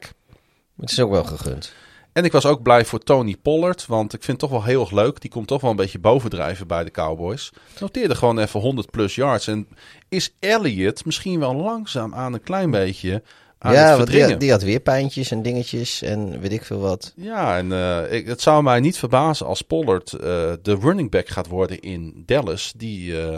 Het 0.80 0.92
is 0.92 1.00
ook 1.00 1.12
wel 1.12 1.24
gegund. 1.24 1.74
En 2.14 2.24
ik 2.26 2.32
was 2.32 2.46
ook 2.46 2.62
blij 2.62 2.86
voor 2.86 3.00
Tony 3.00 3.36
Pollard, 3.42 3.86
want 3.86 4.14
ik 4.14 4.24
vind 4.24 4.42
het 4.42 4.50
toch 4.50 4.60
wel 4.60 4.68
heel 4.70 4.82
erg 4.82 4.92
leuk. 4.92 5.22
Die 5.22 5.30
komt 5.30 5.48
toch 5.48 5.62
wel 5.62 5.70
een 5.70 5.76
beetje 5.76 6.00
bovendrijven 6.00 6.68
bij 6.68 6.84
de 6.84 6.92
Cowboys. 6.92 7.50
Noteerde 7.80 8.16
gewoon 8.16 8.40
even 8.40 8.60
100 8.60 8.92
plus 8.92 9.16
yards. 9.16 9.48
En 9.48 9.68
is 10.10 10.36
Elliott 10.40 11.06
misschien 11.06 11.40
wel 11.40 11.56
langzaam 11.56 12.16
aan 12.16 12.34
een 12.34 12.44
klein 12.44 12.72
beetje 12.72 13.24
aan 13.58 13.74
ja, 13.74 13.80
het 13.80 13.88
want 13.90 13.98
die, 13.98 14.16
verdringen. 14.16 14.40
die 14.40 14.52
had 14.52 14.62
weer 14.62 14.80
pijntjes 14.80 15.32
en 15.32 15.42
dingetjes 15.42 16.02
en 16.02 16.40
weet 16.40 16.52
ik 16.52 16.66
veel 16.66 16.80
wat. 16.80 17.14
Ja, 17.16 17.58
en 17.58 17.72
eh, 17.72 18.14
ik, 18.18 18.28
het 18.28 18.42
zou 18.42 18.64
mij 18.64 18.80
niet 18.80 18.98
verbazen 18.98 19.46
als 19.46 19.62
Pollard 19.62 20.14
eh, 20.14 20.20
de 20.62 20.78
running 20.82 21.12
back 21.12 21.28
gaat 21.28 21.48
worden 21.48 21.80
in 21.80 22.24
Dallas. 22.26 22.74
Die, 22.76 23.22
eh, 23.22 23.38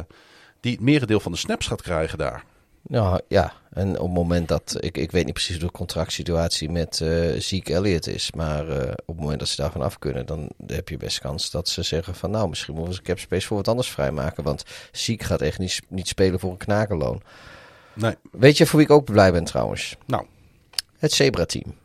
die 0.60 0.72
het 0.72 0.82
merendeel 0.82 1.20
van 1.20 1.32
de 1.32 1.38
snaps 1.38 1.68
gaat 1.68 1.82
krijgen 1.82 2.18
daar. 2.18 2.44
Nou 2.88 3.20
ja, 3.28 3.53
en 3.74 3.90
op 3.99 4.06
het 4.06 4.14
moment 4.16 4.48
dat, 4.48 4.76
ik, 4.80 4.98
ik 4.98 5.12
weet 5.12 5.26
niet 5.26 5.34
precies 5.34 5.56
hoe 5.56 5.66
de 5.66 5.72
contractsituatie 5.72 6.70
met 6.70 7.02
eh 7.02 7.40
Zeke 7.40 7.74
Elliott 7.74 8.08
is, 8.08 8.32
maar 8.32 8.70
eh, 8.70 8.91
op 8.91 9.08
het 9.08 9.20
moment 9.20 9.40
dat 9.40 9.48
ze 9.48 9.62
daarvan 9.62 9.82
af 9.82 9.99
kunnen, 9.99 10.26
dan 10.26 10.49
heb 10.68 10.90
je 10.90 10.98
best 10.98 11.20
kans 11.20 11.52
dat 11.52 11.70
ze 11.70 11.84
zeggen 11.84 12.16
van 12.16 12.32
nou, 12.32 12.49
misschien 12.49 12.74
moeten 12.74 12.91
we 12.94 12.99
eens 12.99 13.08
cap 13.08 13.20
space 13.20 13.48
voor 13.48 13.58
wat 13.58 13.68
anders 13.68 13.90
vrijmaken, 13.90 14.44
want 14.44 14.64
Zeke 14.91 15.26
gaat 15.26 15.41
echt 15.41 15.60
niet, 15.60 15.82
niet 15.88 16.08
spelen 16.08 16.40
voor 16.40 16.52
een 16.52 16.58
knakenloon. 16.58 17.22
Nee, 17.94 18.16
Weet 18.32 18.58
je 18.58 18.66
voor 18.66 18.80
wie 18.80 18.88
ik 18.88 18.94
ook 18.94 19.06
blij 19.06 19.32
ben 19.32 19.44
trouwens? 19.44 19.95
nou, 20.06 20.26
Het 20.98 21.12
Zebra-team. 21.12 21.76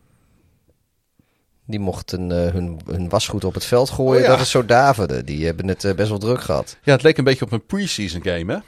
Die 1.67 1.81
mochten 1.81 2.33
eh, 2.47 2.53
hun, 2.53 2.81
hun 2.87 3.09
wasgoed 3.09 3.45
op 3.45 3.55
het 3.55 3.65
veld 3.65 3.91
gooien. 3.91 4.21
Oh 4.21 4.27
ja. 4.27 4.33
Dat 4.33 4.41
is 4.41 4.51
zo 4.51 4.65
Davide. 4.65 5.25
Die 5.25 5.45
hebben 5.47 5.69
het 5.69 5.93
best 5.97 6.09
wel 6.09 6.19
druk 6.19 6.41
gehad. 6.41 6.77
ja, 6.83 6.93
het 6.93 7.03
leek 7.03 7.19
een 7.19 7.25
beetje 7.25 7.45
op 7.45 7.53
een 7.53 7.67
preseason 7.67 8.23
game, 8.23 8.53
hè? 8.53 8.59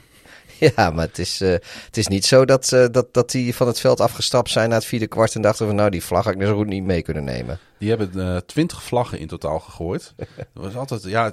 Ja, 0.75 0.89
maar 0.89 1.05
het 1.05 1.19
is, 1.19 1.41
eh, 1.41 1.49
het 1.85 1.97
is 1.97 2.07
niet 2.07 2.25
zo 2.25 2.45
dat, 2.45 2.71
eh, 2.71 2.85
dat, 2.91 3.13
dat 3.13 3.31
die 3.31 3.55
van 3.55 3.67
het 3.67 3.79
veld 3.79 3.99
afgestapt 3.99 4.49
zijn 4.49 4.69
na 4.69 4.75
het 4.75 4.85
vierde 4.85 5.07
kwart 5.07 5.35
en 5.35 5.41
dachten 5.41 5.65
van 5.65 5.75
nou 5.75 5.89
die 5.89 6.03
vlag 6.03 6.23
had 6.23 6.33
ik 6.33 6.39
net 6.39 6.47
zo 6.47 6.55
goed 6.55 6.67
niet 6.67 6.83
mee 6.83 7.01
kunnen 7.01 7.23
nemen. 7.23 7.59
Die 7.77 7.89
hebben 7.89 8.11
eh, 8.15 8.37
twintig 8.37 8.83
vlaggen 8.83 9.19
in 9.19 9.27
totaal 9.27 9.59
gegooid. 9.59 10.13
Dat 10.53 10.63
was 10.63 10.75
altijd, 10.75 11.03
ja, 11.03 11.31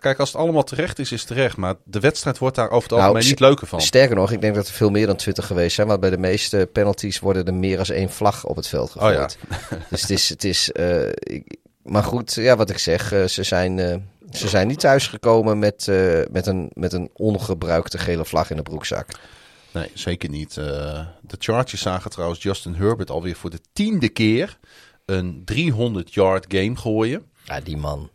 kijk, 0.00 0.18
als 0.18 0.32
het 0.32 0.40
allemaal 0.40 0.62
terecht 0.64 0.98
is, 0.98 1.12
is 1.12 1.18
het 1.20 1.28
terecht. 1.28 1.56
Maar 1.56 1.74
de 1.84 2.00
wedstrijd 2.00 2.38
wordt 2.38 2.56
daar 2.56 2.70
over 2.70 2.82
het 2.82 2.90
Nou, 2.90 3.02
algemeen 3.02 3.28
niet 3.28 3.40
leuker 3.40 3.66
van. 3.66 3.80
Sterker 3.80 4.16
nog, 4.16 4.30
ik 4.32 4.40
denk 4.40 4.54
dat 4.54 4.66
er 4.68 4.74
veel 4.74 4.90
meer 4.90 5.06
dan 5.06 5.16
twintig 5.16 5.46
geweest 5.46 5.74
zijn. 5.74 5.86
Want 5.86 6.00
bij 6.00 6.10
de 6.10 6.18
meeste 6.18 6.68
penalties 6.72 7.18
worden 7.20 7.44
er 7.46 7.54
meer 7.54 7.76
dan 7.76 7.86
één 7.86 8.10
vlag 8.10 8.44
op 8.44 8.56
het 8.56 8.68
veld 8.68 8.90
gegooid. 8.90 9.38
dus 9.90 10.00
het 10.00 10.10
is, 10.10 10.28
het 10.28 10.44
is 10.44 10.70
ik- 11.14 11.56
maar 11.82 12.02
goed, 12.04 12.34
ja, 12.34 12.56
wat 12.56 12.70
ik 12.70 12.78
zeg, 12.78 13.08
ze 13.28 13.42
zijn, 13.42 14.04
ze 14.32 14.48
zijn 14.48 14.66
niet 14.66 14.80
thuisgekomen 14.80 15.58
met, 15.58 15.88
eh, 15.88 16.22
met, 16.30 16.46
een, 16.46 16.70
met 16.74 16.92
een 16.92 17.10
ongebruikte 17.12 17.98
gele 17.98 18.24
vlag 18.24 18.50
in 18.50 18.56
de 18.56 18.62
broekzak. 18.62 19.08
Nee, 19.72 19.90
zeker 19.94 20.28
niet. 20.28 20.56
Eh, 20.56 21.06
de 21.20 21.36
Chargers 21.38 21.82
zagen 21.82 22.10
trouwens 22.10 22.42
Justin 22.42 22.74
Herbert 22.74 23.10
alweer 23.10 23.36
voor 23.36 23.50
de 23.50 23.60
tiende 23.72 24.08
keer 24.08 24.58
een 25.04 25.44
300-yard 25.44 26.44
game 26.48 26.76
gooien. 26.76 27.30
Ja, 27.44 27.60
die 27.60 27.76
man. 27.76 28.10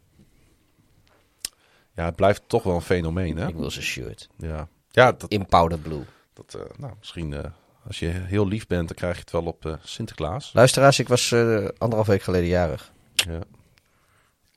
Ja, 1.96 2.06
het 2.06 2.16
blijft 2.16 2.42
toch 2.48 2.64
wel 2.64 2.76
een 2.76 2.82
fenomeen, 2.82 3.38
hè? 3.38 3.48
Ik 3.48 3.56
wil 3.56 3.72
zijn 3.72 3.86
shirt. 3.86 4.30
Ja, 4.38 4.68
ja 4.92 5.12
dat, 5.12 5.32
In 5.32 5.46
powder 5.46 5.80
blue. 5.80 6.04
dat, 6.34 6.54
eh, 6.54 6.78
nou, 6.78 6.94
misschien 7.00 7.34
eh, 7.34 7.44
als 7.88 8.00
je 8.00 8.08
heel 8.08 8.48
lief 8.48 8.68
bent, 8.68 8.88
dan 8.88 8.98
krijg 8.98 9.14
je 9.14 9.20
het 9.20 9.32
wel 9.32 9.44
op 9.46 9.66
eh, 9.66 9.74
Sinterklaas. 9.84 10.52
Luisteraars, 10.54 11.00
ik 11.00 11.08
was 11.08 11.32
eh, 11.32 11.68
anderhalf 11.78 12.08
week 12.08 12.22
geleden 12.22 12.48
jarig. 12.48 12.92
Ja. 13.14 13.40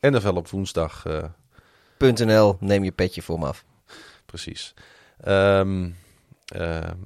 En 0.00 0.12
dan 0.12 0.22
wel 0.22 0.34
op 0.34 0.48
woensdag, 0.48 1.06
.nl, 2.00 2.56
neem 2.60 2.84
je 2.84 2.90
petje 2.90 3.22
voor 3.22 3.38
me 3.38 3.46
af. 3.46 3.64
precies. 4.26 4.74
Ehm, 5.20 5.90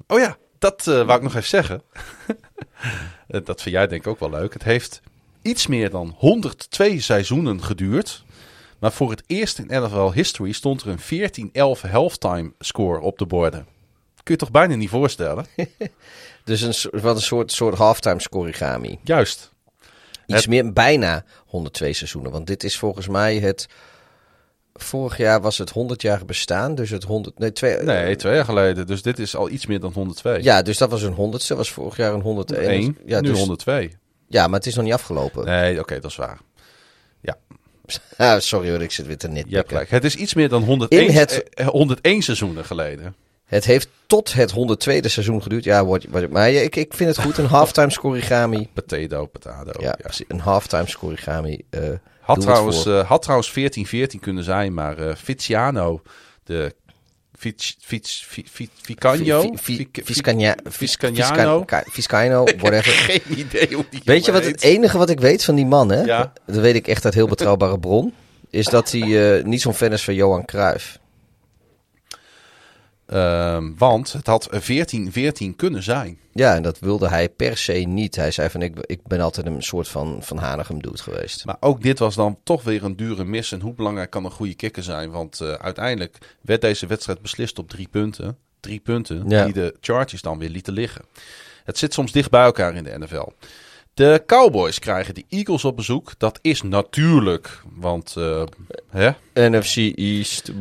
oh 0.07 0.19
ja, 0.19 0.37
dat 0.59 0.87
eh 0.87 0.93
wou 0.93 1.13
ik 1.13 1.21
nog 1.21 1.35
even 1.35 1.47
zeggen. 1.47 1.81
Eh, 3.27 3.41
dat 3.45 3.61
vind 3.61 3.75
jij 3.75 3.87
denk 3.87 4.01
ik 4.01 4.07
ook 4.07 4.19
wel 4.19 4.29
leuk. 4.29 4.53
Het 4.53 4.63
heeft 4.63 5.01
iets 5.41 5.67
meer 5.67 5.89
dan 5.89 6.15
102 6.17 6.99
seizoenen 7.01 7.63
geduurd. 7.63 8.23
Maar 8.79 8.91
voor 8.91 9.09
het 9.09 9.23
eerst 9.27 9.59
in 9.59 9.65
NFL 9.83 10.11
history 10.11 10.51
stond 10.51 10.81
er 10.81 10.87
een 10.87 11.79
14-11 11.79 11.89
halftime 11.91 12.53
score 12.59 12.99
op 12.99 13.17
de 13.17 13.25
borden. 13.25 13.65
Kun 14.23 14.33
je 14.33 14.39
toch 14.39 14.51
bijna 14.51 14.75
niet 14.75 14.89
voorstellen? 14.89 15.45
Dus 16.43 16.61
een, 16.61 17.01
wat 17.01 17.15
een 17.15 17.21
soort, 17.21 17.51
soort 17.51 17.77
halftime 17.77 18.19
scorigami. 18.21 18.99
Juist. 19.03 19.51
Iets 20.25 20.37
Het- 20.39 20.47
meer, 20.47 20.73
bijna 20.73 21.25
102 21.45 21.93
seizoenen. 21.93 22.31
Want 22.31 22.47
dit 22.47 22.63
is 22.63 22.77
volgens 22.77 23.07
mij 23.07 23.39
het... 23.39 23.67
Vorig 24.79 25.17
jaar 25.17 25.41
was 25.41 25.57
het 25.57 25.69
100 25.69 26.01
jaar 26.01 26.25
bestaan. 26.25 26.75
Dus 26.75 26.89
het 26.89 27.03
100... 27.03 27.39
Nee, 27.39 27.51
twee, 27.51 27.77
Nee, 27.77 28.15
twee 28.15 28.35
jaar 28.35 28.45
geleden. 28.45 28.87
Dus 28.87 29.01
dit 29.01 29.19
is 29.19 29.35
al 29.35 29.49
iets 29.49 29.65
meer 29.65 29.79
dan 29.79 29.91
102. 29.93 30.43
Ja, 30.43 30.61
dus 30.61 30.77
dat 30.77 30.89
was 30.89 31.01
een 31.01 31.13
honderdste. 31.13 31.55
was 31.55 31.71
vorig 31.71 31.97
jaar 31.97 32.13
een 32.13 32.21
101. 32.21 32.69
1, 32.69 32.97
Ja, 33.05 33.19
nu 33.21 33.29
dus, 33.29 33.39
102. 33.39 33.91
ja, 34.27 34.47
maar 34.47 34.57
het 34.59 34.67
is 34.67 34.75
nog 34.75 34.83
niet 34.83 34.93
afgelopen. 34.93 35.45
Nee, 35.45 35.79
oké, 35.79 35.99
dat 35.99 36.11
is 36.11 36.17
waar. 36.17 36.39
Ah, 38.17 38.39
sorry 38.39 38.69
hoor, 38.69 38.81
ik 38.81 38.91
zit 38.91 39.05
weer 39.05 39.17
te 39.17 39.27
nitpikken. 39.27 39.67
gelijk. 39.67 39.89
Het 39.89 40.03
is 40.03 40.15
iets 40.15 40.33
meer 40.33 40.49
dan 40.49 40.63
101, 40.63 41.07
In 41.07 41.13
het- 41.15 41.49
eh, 41.49 41.67
101 41.67 42.21
seizoenen 42.21 42.65
geleden. 42.65 43.15
Het 43.45 43.65
heeft 43.65 43.87
tot 44.07 44.33
het 44.33 44.51
102e 44.51 45.09
seizoen 45.09 45.41
geduurd. 45.41 45.63
Ja, 45.63 45.85
wordt, 45.85 46.05
wordt- 46.09 46.29
maar 46.31 46.49
ja, 46.49 46.61
ik, 46.61 46.75
ik 46.75 46.93
vind 46.93 47.15
het 47.15 47.25
goed. 47.25 47.37
Een 47.37 47.45
halftime 47.59 47.89
scorigami. 47.91 48.69
Potato, 48.73 49.25
potato. 49.25 49.71
Ja, 49.81 49.95
precies. 50.01 50.25
Een 50.27 50.39
halftime 50.39 50.87
scorigami. 50.89 51.61
eh 51.69 51.81
Had, 52.25 52.35
doe 52.35 52.45
het 52.45 52.53
trouwens, 52.53 52.85
eh, 52.85 53.09
had 53.09 53.21
trouwens 53.21 53.49
14-14 53.51 54.19
kunnen 54.19 54.43
zijn, 54.43 54.73
maar 54.73 54.97
eh 54.97 55.15
Viziano, 55.15 56.01
de 56.43 56.75
Fic- 57.37 57.73
Fic- 57.81 58.05
Fi- 58.05 58.45
Fi- 58.51 58.69
Ficagno? 58.81 59.41
Vi- 59.41 59.51
vi- 59.61 59.75
Fic- 59.75 59.99
Viscagna- 60.05 60.55
Viscagnano? 60.63 61.57
Visca- 61.59 61.83
Viscaino, 61.91 62.43
whatever. 62.57 62.91
Geen 62.91 63.21
idee 63.39 63.73
hoe 63.75 63.85
die 63.89 64.01
Weet 64.05 64.25
je 64.25 64.31
wat 64.31 64.45
het 64.45 64.61
enige 64.61 64.97
wat 64.97 65.09
ik 65.09 65.19
weet 65.19 65.43
van 65.43 65.55
die 65.55 65.65
man, 65.65 65.91
hè? 65.91 66.01
Ja. 66.01 66.33
Dat 66.45 66.55
weet 66.55 66.75
ik 66.75 66.87
echt 66.87 67.05
uit 67.05 67.13
heel 67.13 67.27
betrouwbare 67.27 67.79
bron. 67.79 68.13
Is 68.49 68.65
dat 68.65 68.91
hij 68.91 69.37
eh, 69.37 69.43
niet 69.43 69.61
zo'n 69.61 69.73
fan 69.73 69.91
is 69.91 70.03
van 70.03 70.13
Johan 70.13 70.45
Cruijff. 70.45 70.99
Ehm, 73.05 73.71
want 73.77 74.13
het 74.13 74.27
had 74.27 74.49
14-14 74.51 75.55
kunnen 75.55 75.83
zijn. 75.83 76.19
Ja, 76.31 76.55
en 76.55 76.61
dat 76.63 76.79
wilde 76.79 77.09
hij 77.09 77.29
per 77.29 77.57
se 77.57 77.73
niet. 77.73 78.15
Hij 78.15 78.31
zei 78.31 78.49
van, 78.49 78.61
ik, 78.61 78.75
ik 78.79 79.07
ben 79.07 79.19
altijd 79.19 79.45
een 79.45 79.63
soort 79.63 79.87
van 79.87 80.17
Van 80.21 80.37
Hanegem 80.37 80.81
doet 80.81 81.01
geweest. 81.01 81.45
Maar 81.45 81.57
ook 81.59 81.81
dit 81.81 81.99
was 81.99 82.15
dan 82.15 82.37
toch 82.43 82.63
weer 82.63 82.83
een 82.83 82.95
dure 82.95 83.23
mis. 83.23 83.51
En 83.51 83.61
hoe 83.61 83.73
belangrijk 83.73 84.09
kan 84.09 84.25
een 84.25 84.31
goede 84.31 84.53
kikker 84.55 84.83
zijn? 84.83 85.11
Want 85.11 85.41
eh, 85.41 85.53
uiteindelijk 85.53 86.17
werd 86.41 86.61
deze 86.61 86.87
wedstrijd 86.87 87.21
beslist 87.21 87.59
op 87.59 87.69
drie 87.69 87.87
punten. 87.87 88.37
Drie 88.59 88.79
punten 88.79 89.29
Ja. 89.29 89.43
die 89.43 89.53
de 89.53 89.75
Chargers 89.81 90.21
dan 90.21 90.39
weer 90.39 90.49
lieten 90.49 90.73
liggen. 90.73 91.05
Het 91.63 91.77
zit 91.77 91.93
soms 91.93 92.11
dicht 92.11 92.29
bij 92.29 92.43
elkaar 92.43 92.75
in 92.75 92.83
de 92.83 92.97
NFL. 92.99 93.27
De 93.95 94.23
Cowboys 94.25 94.79
krijgen 94.79 95.13
de 95.13 95.25
Eagles 95.29 95.65
op 95.65 95.75
bezoek. 95.75 96.13
Dat 96.17 96.39
is 96.41 96.61
natuurlijk, 96.61 97.61
want 97.75 98.15
eh, 98.17 98.43
hè, 98.89 99.11
NFC 99.33 99.97
East. 99.97 100.51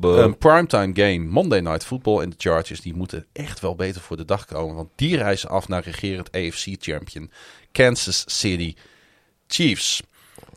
een 0.00 0.38
primetime 0.38 0.90
game, 0.94 1.18
Monday 1.18 1.60
Night 1.60 1.84
Football. 1.84 2.22
En 2.22 2.30
de 2.30 2.36
Chargers 2.38 2.80
die 2.80 2.94
moeten 2.94 3.26
echt 3.32 3.60
wel 3.60 3.74
beter 3.74 4.00
voor 4.00 4.16
de 4.16 4.24
dag 4.24 4.44
komen. 4.44 4.76
Want 4.76 4.88
die 4.94 5.16
reizen 5.16 5.48
af 5.48 5.68
naar 5.68 5.82
regerend 5.82 6.32
AFC-champion 6.32 7.30
Kansas 7.72 8.24
City 8.26 8.74
Chiefs. 9.46 10.02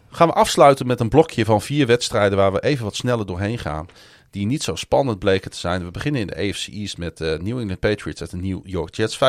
Gaan 0.10 0.28
we 0.28 0.34
afsluiten 0.34 0.88
met 0.88 1.00
een 1.00 1.10
blokje 1.10 1.46
van 1.46 1.62
vier 1.62 1.88
wedstrijden 1.88 2.38
waar 2.38 2.54
we 2.54 2.64
even 2.64 2.84
wat 2.84 2.96
sneller 2.96 3.26
doorheen 3.26 3.60
gaan. 3.60 3.88
Die 4.30 4.46
niet 4.46 4.64
zo 4.64 4.76
spannend 4.76 5.20
bleken 5.20 5.52
te 5.52 5.58
zijn. 5.58 5.84
We 5.86 5.92
beginnen 5.92 6.22
in 6.22 6.28
de 6.28 6.36
AFC 6.36 6.68
East 6.68 6.98
met 6.98 7.18
de 7.18 7.40
New 7.42 7.60
England 7.60 7.80
Patriots 7.80 8.22
uit 8.22 8.30
de 8.30 8.38
New 8.38 8.62
York 8.64 8.96
Jets 8.96 9.20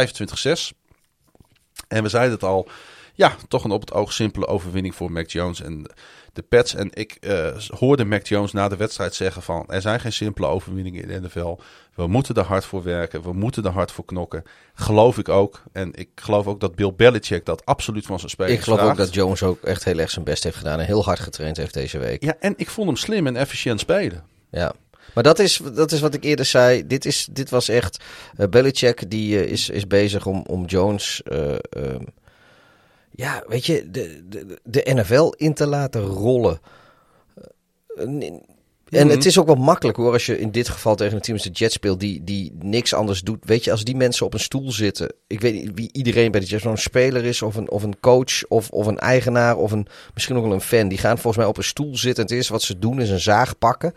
25-6. 0.75 0.84
En 1.89 2.03
we 2.03 2.09
zeiden 2.09 2.33
het 2.33 2.43
al, 2.43 2.69
ja, 3.15 3.37
toch 3.49 3.65
een 3.65 3.71
op 3.71 3.81
het 3.81 3.93
oog 3.93 4.13
simpele 4.13 4.47
overwinning 4.47 4.95
voor 4.95 5.13
Mac 5.13 5.31
Jones 5.31 5.63
en 5.63 5.87
de 6.33 6.43
Pets. 6.43 6.75
En 6.75 6.89
ik 6.93 7.17
eh, 7.21 7.57
hoorde 7.59 8.05
Mac 8.05 8.27
Jones 8.27 8.53
na 8.53 8.69
de 8.69 8.77
wedstrijd 8.77 9.15
zeggen 9.15 9.43
van, 9.43 9.65
er 9.69 9.81
zijn 9.81 10.01
geen 10.01 10.13
simpele 10.13 10.47
overwinningen 10.47 11.03
in 11.03 11.09
de 11.09 11.21
NFL. 11.21 11.57
We 11.95 12.07
moeten 12.07 12.35
er 12.35 12.45
hard 12.45 12.65
voor 12.65 12.83
werken, 12.83 13.23
we 13.23 13.33
moeten 13.33 13.65
er 13.65 13.71
hard 13.71 13.93
voor 13.93 14.05
knokken. 14.05 14.43
Geloof 14.75 15.19
ik 15.19 15.29
ook. 15.29 15.63
En 15.73 15.95
ik 15.95 16.09
geloof 16.15 16.47
ook 16.47 16.61
dat 16.61 16.75
Bill 16.75 16.93
Belichick 16.97 17.45
dat 17.47 17.67
absoluut 17.67 18.07
van 18.07 18.19
zijn 18.19 18.31
spelers 18.31 18.55
ik 18.55 18.63
geloof 18.63 18.81
ook 18.81 18.97
dat 18.97 19.15
Jones 19.15 19.43
ook 19.43 19.63
echt 19.63 19.85
heel 19.85 19.99
erg 19.99 20.11
zijn 20.11 20.25
best 20.25 20.45
heeft 20.45 20.57
gedaan. 20.57 20.79
En 20.81 20.87
heel 20.87 21.05
hard 21.05 21.21
getraind 21.21 21.57
heeft 21.57 21.75
deze 21.75 21.99
week. 21.99 22.25
Ja, 22.25 22.35
en 22.41 22.55
ik 22.57 22.71
vond 22.71 22.87
hem 22.87 22.97
slim 22.97 23.27
en 23.27 23.37
efficiënt 23.37 23.81
spelen. 23.81 24.25
Ja. 24.51 24.73
Maar 25.15 25.23
dat 25.23 25.39
is, 25.39 25.61
dat 25.75 25.93
is 25.93 26.01
wat 26.01 26.15
ik 26.15 26.25
eerder 26.25 26.45
zei. 26.45 26.87
Dit, 26.87 27.05
is, 27.05 27.29
dit 27.33 27.51
was 27.51 27.69
echt. 27.69 28.05
eh 28.37 28.49
Belichick 28.49 29.11
die 29.11 29.39
eh, 29.39 29.51
is, 29.51 29.69
is 29.71 29.87
bezig 29.87 30.27
om, 30.27 30.45
om 30.47 30.65
Jones. 30.65 31.23
eh, 31.25 31.51
ehm, 31.71 32.05
ja, 33.11 33.45
weet 33.47 33.67
je, 33.67 33.91
de, 33.91 34.23
de, 34.29 34.61
de 34.65 34.91
NFL 34.95 35.33
in 35.37 35.55
te 35.55 35.67
laten 35.67 36.01
rollen. 36.01 36.61
En 38.89 39.09
het 39.09 39.25
is 39.27 39.39
ook 39.39 39.47
wel 39.47 39.55
makkelijk 39.55 39.97
hoor, 39.97 40.13
als 40.13 40.27
je 40.27 40.39
in 40.39 40.51
dit 40.51 40.69
geval 40.69 40.95
tegen 40.95 41.15
een 41.15 41.21
team 41.21 41.37
als 41.37 41.47
de 41.47 41.53
Jets 41.53 41.75
speelt, 41.75 42.01
die, 42.01 42.25
die 42.25 42.53
niks 42.63 42.95
anders 42.95 43.21
doet. 43.21 43.45
Weet 43.45 43.65
je, 43.65 43.71
als 43.71 43.85
die 43.85 43.97
mensen 43.97 44.27
op 44.27 44.35
een 44.35 44.41
stoel 44.41 44.73
zitten. 44.73 45.13
Ik 45.27 45.41
weet 45.41 45.55
niet 45.55 45.71
wie 45.75 45.89
iedereen 45.93 46.31
bij 46.31 46.41
de 46.41 46.47
Jets, 46.47 46.65
een 46.65 46.79
speler 46.79 47.25
is, 47.25 47.43
of 47.43 47.55
een, 47.57 47.71
of 47.71 47.83
een 47.83 48.01
coach, 48.01 48.45
of, 48.49 48.71
of 48.71 48.87
een 48.87 48.99
eigenaar, 48.99 49.57
of 49.57 49.73
een, 49.73 49.87
misschien 50.15 50.37
ook 50.37 50.45
wel 50.45 50.53
een 50.53 50.61
fan. 50.61 50.89
Die 50.89 50.99
gaan 50.99 51.15
volgens 51.15 51.37
mij 51.37 51.47
op 51.47 51.57
een 51.57 51.65
stoel 51.65 51.97
zitten. 51.97 52.17
En 52.25 52.29
het 52.29 52.31
eerste 52.31 52.53
wat 52.53 52.63
ze 52.63 52.79
doen 52.79 53.01
is 53.01 53.11
een 53.11 53.21
zaag 53.21 53.59
pakken. 53.59 53.95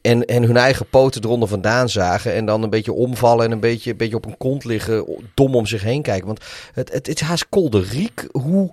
En, 0.00 0.24
en 0.24 0.42
hun 0.42 0.56
eigen 0.56 0.88
poten 0.88 1.24
eronder 1.24 1.48
vandaan 1.48 1.88
zagen. 1.88 2.32
En 2.34 2.44
dan 2.46 2.62
een 2.62 2.70
beetje 2.70 2.92
omvallen 2.92 3.44
en 3.44 3.50
een 3.52 3.60
beetje, 3.60 3.90
een 3.90 3.96
beetje 3.96 4.16
op 4.16 4.26
een 4.26 4.36
kont 4.36 4.64
liggen. 4.64 5.04
Dom 5.34 5.54
om 5.54 5.66
zich 5.66 5.82
heen 5.82 6.02
kijken. 6.02 6.26
Want 6.26 6.44
het, 6.72 6.92
het, 6.92 7.06
het 7.06 7.20
is 7.20 7.26
haast 7.26 7.48
kolderiek 7.48 8.26
hoe, 8.32 8.72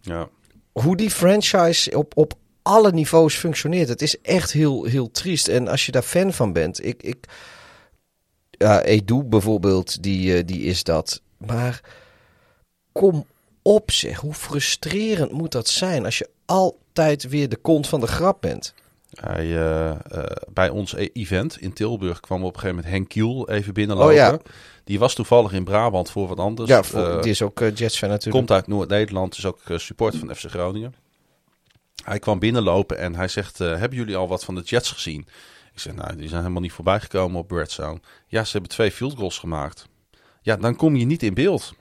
Ja. 0.00 0.28
hoe 0.72 0.96
die 0.96 1.10
franchise 1.10 1.96
op, 1.96 2.16
op 2.16 2.32
alle 2.62 2.92
niveaus 2.92 3.34
functioneert. 3.34 3.88
Het 3.88 4.02
is 4.02 4.20
echt 4.20 4.52
heel, 4.52 4.84
heel 4.84 5.10
triest. 5.10 5.48
En 5.48 5.68
als 5.68 5.86
je 5.86 5.92
daar 5.92 6.02
fan 6.02 6.32
van 6.32 6.52
bent. 6.52 6.84
Ik, 6.84 7.02
ik, 7.02 7.24
ja, 8.50 8.82
Edu 8.82 9.22
bijvoorbeeld, 9.22 10.02
die, 10.02 10.36
eh, 10.36 10.46
die 10.46 10.62
is 10.62 10.84
dat. 10.84 11.20
Maar 11.36 11.80
kom 12.92 13.26
op 13.62 13.90
zeg. 13.90 14.18
Hoe 14.18 14.34
frustrerend 14.34 15.32
moet 15.32 15.52
dat 15.52 15.68
zijn 15.68 16.04
als 16.04 16.18
je 16.18 16.28
altijd 16.44 17.28
weer 17.28 17.48
de 17.48 17.56
kont 17.56 17.88
van 17.88 18.00
de 18.00 18.06
grap 18.06 18.40
bent. 18.40 18.74
Hij, 19.10 19.56
eh, 19.56 19.90
eh, 19.90 19.96
bij 20.52 20.68
ons 20.68 20.92
e- 20.92 21.08
event 21.12 21.60
in 21.60 21.72
Tilburg 21.72 22.20
kwam 22.20 22.44
op 22.44 22.54
een 22.54 22.60
gegeven 22.60 22.76
moment 22.76 22.94
Henk 22.94 23.08
Kiel 23.08 23.48
even 23.48 23.74
binnenlopen. 23.74 24.10
Oh 24.12 24.16
ja. 24.16 24.38
Die 24.84 24.98
was 24.98 25.14
toevallig 25.14 25.52
in 25.52 25.64
Brabant 25.64 26.10
voor 26.10 26.28
wat 26.28 26.38
anders. 26.38 26.68
ja, 26.68 26.82
voor, 26.82 27.06
Eh, 27.06 27.22
die 27.22 27.30
is 27.30 27.42
ook 27.42 27.58
Jets 27.58 27.98
fan 27.98 28.08
natuurlijk. 28.08 28.36
komt 28.36 28.50
uit 28.50 28.66
Noord-Nederland, 28.66 29.36
is 29.36 29.46
ook 29.46 29.60
supporter 29.76 30.18
van 30.18 30.34
FC 30.34 30.44
Groningen. 30.50 30.94
Hij 32.04 32.18
kwam 32.18 32.38
binnenlopen 32.38 32.98
en 32.98 33.14
hij 33.14 33.28
zegt, 33.28 33.58
hebben 33.58 33.94
jullie 33.98 34.16
al 34.16 34.28
wat 34.28 34.44
van 34.44 34.54
de 34.54 34.60
Jets 34.60 34.90
gezien? 34.90 35.26
Ik 35.72 35.80
zeg, 35.80 35.94
nou, 35.94 36.16
die 36.16 36.28
zijn 36.28 36.40
helemaal 36.40 36.62
niet 36.62 36.72
voorbij 36.72 37.00
gekomen 37.00 37.40
op 37.40 37.50
Red 37.50 37.70
Zone. 37.70 38.00
Ja, 38.26 38.44
ze 38.44 38.52
hebben 38.52 38.70
twee 38.70 38.90
field 38.90 39.16
goals 39.16 39.38
gemaakt. 39.38 39.86
Ja, 40.42 40.56
dan 40.56 40.76
kom 40.76 40.96
je 40.96 41.04
niet 41.04 41.22
in 41.22 41.34
beeld. 41.34 41.74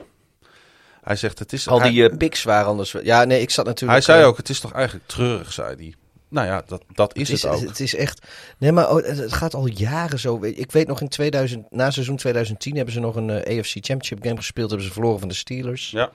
Hij 1.01 1.15
zegt, 1.15 1.39
het 1.39 1.53
is... 1.53 1.68
Al 1.68 1.81
die 1.81 2.18
picks 2.18 2.43
waren 2.43 2.68
anders. 2.68 2.95
Ja, 3.03 3.23
nee, 3.23 3.41
ik 3.41 3.49
zat 3.49 3.65
natuurlijk. 3.65 4.06
hij 4.06 4.15
zei 4.15 4.26
ook, 4.27 4.38
het 4.38 4.49
is 4.49 4.60
toch 4.60 4.72
eigenlijk 4.72 5.07
treurig, 5.07 5.53
zei 5.53 5.76
hij. 5.76 5.93
Nou 6.30 6.47
ja, 6.47 6.64
dat, 6.68 6.84
dat 6.93 7.15
is 7.15 7.30
het, 7.30 7.45
ook. 7.45 7.61
Het 7.61 7.80
is 7.80 7.95
echt. 7.95 8.27
Nee, 8.57 8.72
maar 8.72 8.89
oh, 8.89 9.06
het 9.06 9.18
het 9.18 9.34
gaat 9.34 9.53
al 9.53 9.68
jaren 9.68 10.19
zo. 10.19 10.43
Ik 10.43 10.72
weet 10.72 10.88
nog 10.88 11.01
in 11.01 11.07
2000, 11.07 11.72
na 11.72 11.91
seizoen 11.91 12.15
2010 12.15 12.76
hebben 12.76 12.93
ze 12.93 12.99
nog 12.99 13.15
een 13.15 13.30
eh, 13.30 13.60
AFC 13.60 13.72
Championship 13.72 14.23
game 14.23 14.35
gespeeld. 14.35 14.69
Hebben 14.69 14.88
ze 14.88 14.93
verloren 14.93 15.19
van 15.19 15.27
de 15.27 15.34
Steelers. 15.34 15.91
Ja, 15.91 16.11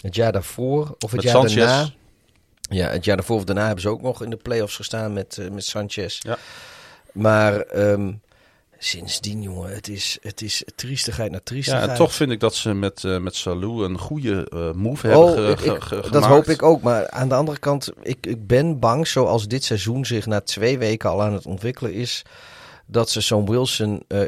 Het 0.00 0.14
jaar 0.14 0.32
daarvoor 0.32 0.94
of 0.98 1.10
het 1.10 1.12
met 1.12 1.22
jaar 1.22 1.32
Sanchez. 1.34 1.54
daarna. 1.54 1.90
Ja, 2.60 2.88
het 2.88 3.04
jaar 3.04 3.16
daarvoor 3.16 3.36
of 3.36 3.44
daarna 3.44 3.64
hebben 3.64 3.82
ze 3.82 3.88
ook 3.88 4.02
nog 4.02 4.22
in 4.22 4.30
de 4.30 4.36
playoffs 4.36 4.76
gestaan 4.76 5.12
met, 5.12 5.38
eh, 5.38 5.50
met 5.50 5.64
Sanchez. 5.64 6.18
Ja. 6.22 6.38
Maar 7.12 7.60
ehm, 7.60 8.12
sindsdien, 8.84 9.42
jongen, 9.42 9.74
het 9.74 9.88
is, 9.88 10.18
het 10.22 10.42
is 10.42 10.62
triestigheid 10.74 11.30
naar 11.30 11.40
Ja, 11.44 11.44
triestigheid. 11.50 11.88
en 11.90 11.96
toch 11.96 12.14
vind 12.14 12.30
ik 12.30 12.40
dat 12.40 12.54
ze 12.54 12.72
met, 12.74 13.04
eh 13.04 13.18
met 13.18 13.34
Salou 13.34 13.84
een 13.84 13.98
goede 13.98 14.48
eh, 14.50 14.72
move 14.72 15.06
hebben 15.06 15.24
Oh, 15.44 15.48
ik- 15.50 15.58
ge- 15.58 15.74
ik- 15.74 15.82
ge- 15.82 15.94
dat 15.94 16.06
gemaakt. 16.06 16.26
hoop 16.26 16.48
ik 16.48 16.62
ook. 16.62 16.82
Maar 16.82 17.10
aan 17.10 17.28
de 17.28 17.34
andere 17.34 17.58
kant, 17.58 17.90
ik, 18.02 18.26
ik 18.26 18.46
ben 18.46 18.78
bang, 18.78 19.06
zoals 19.06 19.46
dit 19.48 19.64
seizoen 19.64 20.04
zich 20.06 20.26
na 20.26 20.40
twee 20.40 20.78
weken 20.78 21.10
al 21.10 21.22
aan 21.22 21.32
het 21.32 21.46
ontwikkelen 21.46 21.92
is, 21.92 22.22
dat 22.86 23.10
ze 23.10 23.20
zo'n 23.20 23.46
Wilson. 23.50 24.02
eh, 24.08 24.20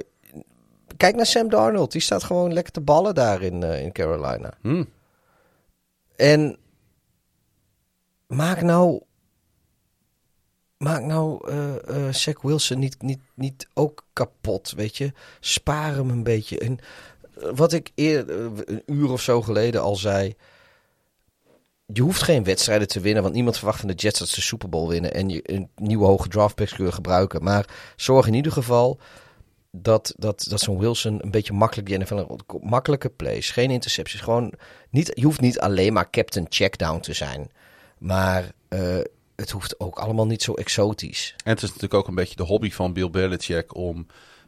kijk 0.97 1.16
naar 1.16 1.27
Sam 1.27 1.49
Darnold, 1.49 1.93
die 1.93 2.01
staat 2.01 2.24
gewoon 2.24 2.53
lekker 2.53 2.73
te 2.73 2.81
ballen 2.81 3.15
daar 3.15 3.43
in, 3.43 3.62
in 3.62 3.93
Carolina. 3.93 4.53
Hm. 4.62 4.85
En 6.16 6.59
maak 8.27 8.62
nou. 8.62 9.01
Maak 10.78 11.03
nou 11.03 11.48
eh 11.48 12.07
eh 12.07 12.15
Zach 12.15 12.43
Wilson 12.43 12.78
niet, 12.78 13.03
niet, 13.03 13.20
niet 13.35 13.69
ook 13.74 14.05
kapot, 14.12 14.73
weet 14.77 14.97
je. 14.97 15.12
Spaar 15.40 15.94
hem 15.94 16.11
een 16.11 16.23
beetje. 16.23 16.59
En 16.59 16.78
eh, 17.40 17.48
wat 17.55 17.73
ik 17.73 17.90
eerder, 17.94 18.69
een 18.69 18.82
uur 18.86 19.11
of 19.11 19.20
zo 19.20 19.43
geleden 19.43 19.82
al 19.82 19.97
zei. 19.97 20.35
Je 21.93 22.03
hoeft 22.03 22.23
geen 22.23 22.44
wedstrijden 22.44 22.89
te 22.89 23.01
winnen, 23.01 23.23
want 23.23 23.35
niemand 23.35 23.57
verwacht 23.57 23.81
van 23.81 23.89
de 23.89 23.94
Jets 23.94 24.19
dat 24.19 24.28
ze 24.28 24.35
de 24.35 24.40
Super 24.40 24.69
Bowl 24.69 24.89
winnen 24.89 25.15
en 25.15 25.28
je 25.28 25.40
een 25.43 25.69
nieuwe 25.77 26.07
hoge 26.07 26.28
draftpicks 26.28 26.74
kunnen 26.74 26.93
gebruiken. 26.93 27.43
Maar 27.43 27.69
zorg 27.97 28.27
in 28.27 28.35
ieder 28.35 28.53
geval 28.53 29.01
dat, 29.70 30.15
dat, 30.16 30.47
dat 30.48 30.61
zo'n 30.61 30.78
Wilson 30.78 31.19
een 31.23 31.31
beetje 31.31 31.53
makkelijk 31.53 31.89
die 31.89 31.98
NFL 31.98 32.39
makkelijke 32.61 33.09
plays, 33.09 33.51
geen 33.51 33.70
intercepties, 33.70 34.20
gewoon 34.20 34.53
niet. 34.90 35.11
Je 35.15 35.24
hoeft 35.24 35.40
niet 35.40 35.61
alleen 35.61 35.93
maar 35.93 36.11
captain 36.11 36.47
checkdown 36.48 37.01
te 37.01 37.12
zijn, 37.12 37.51
maar 37.98 38.53
het 39.37 39.51
hoeft 39.51 39.81
ook 39.81 39.99
allemaal 39.99 40.27
niet 40.27 40.43
zo 40.43 40.53
exotisch. 40.53 41.35
En 41.45 41.51
het 41.51 41.63
is 41.63 41.69
natuurlijk 41.69 41.95
ook 41.95 42.09
een 42.09 42.15
beetje 42.15 42.37
de 42.37 42.43
hobby 42.43 42.71
van 42.71 42.93
Bill 42.93 43.11
Belichick 43.11 43.75
om 43.75 44.07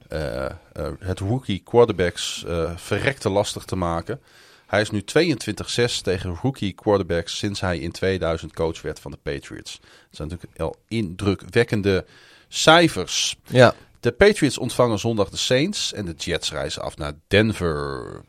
eh, 0.09 0.44
eh, 0.44 0.52
het 0.98 1.19
rookie 1.19 1.62
quarterbacks 1.65 2.44
eh 2.44 2.77
verrekte 2.77 3.28
lastig 3.28 3.65
te 3.65 3.77
maken. 3.77 4.20
Hij 4.66 4.81
is 4.81 4.90
nu 4.90 5.01
22-6 5.01 6.01
tegen 6.02 6.39
rookie 6.43 6.73
quarterbacks 6.73 7.39
sinds 7.39 7.60
hij 7.60 7.78
in 7.78 7.93
2000 7.93 8.52
coach 8.52 8.82
werd 8.82 9.01
van 9.01 9.10
de 9.10 9.19
Patriots. 9.23 9.78
Dat 9.81 9.90
zijn 10.10 10.28
natuurlijk 10.28 10.60
al 10.60 10.77
indrukwekkende 10.89 12.05
cijfers. 12.48 13.36
Ja, 13.47 13.74
De 14.01 14.12
Patriots 14.12 14.59
ontvangen 14.59 14.98
zondag 14.98 15.31
de 15.31 15.36
Saints 15.36 15.93
en 15.93 16.05
de 16.05 16.15
Jets 16.16 16.51
reizen 16.51 16.82
af 16.82 16.97
naar 16.97 17.12
Denver. 17.27 18.23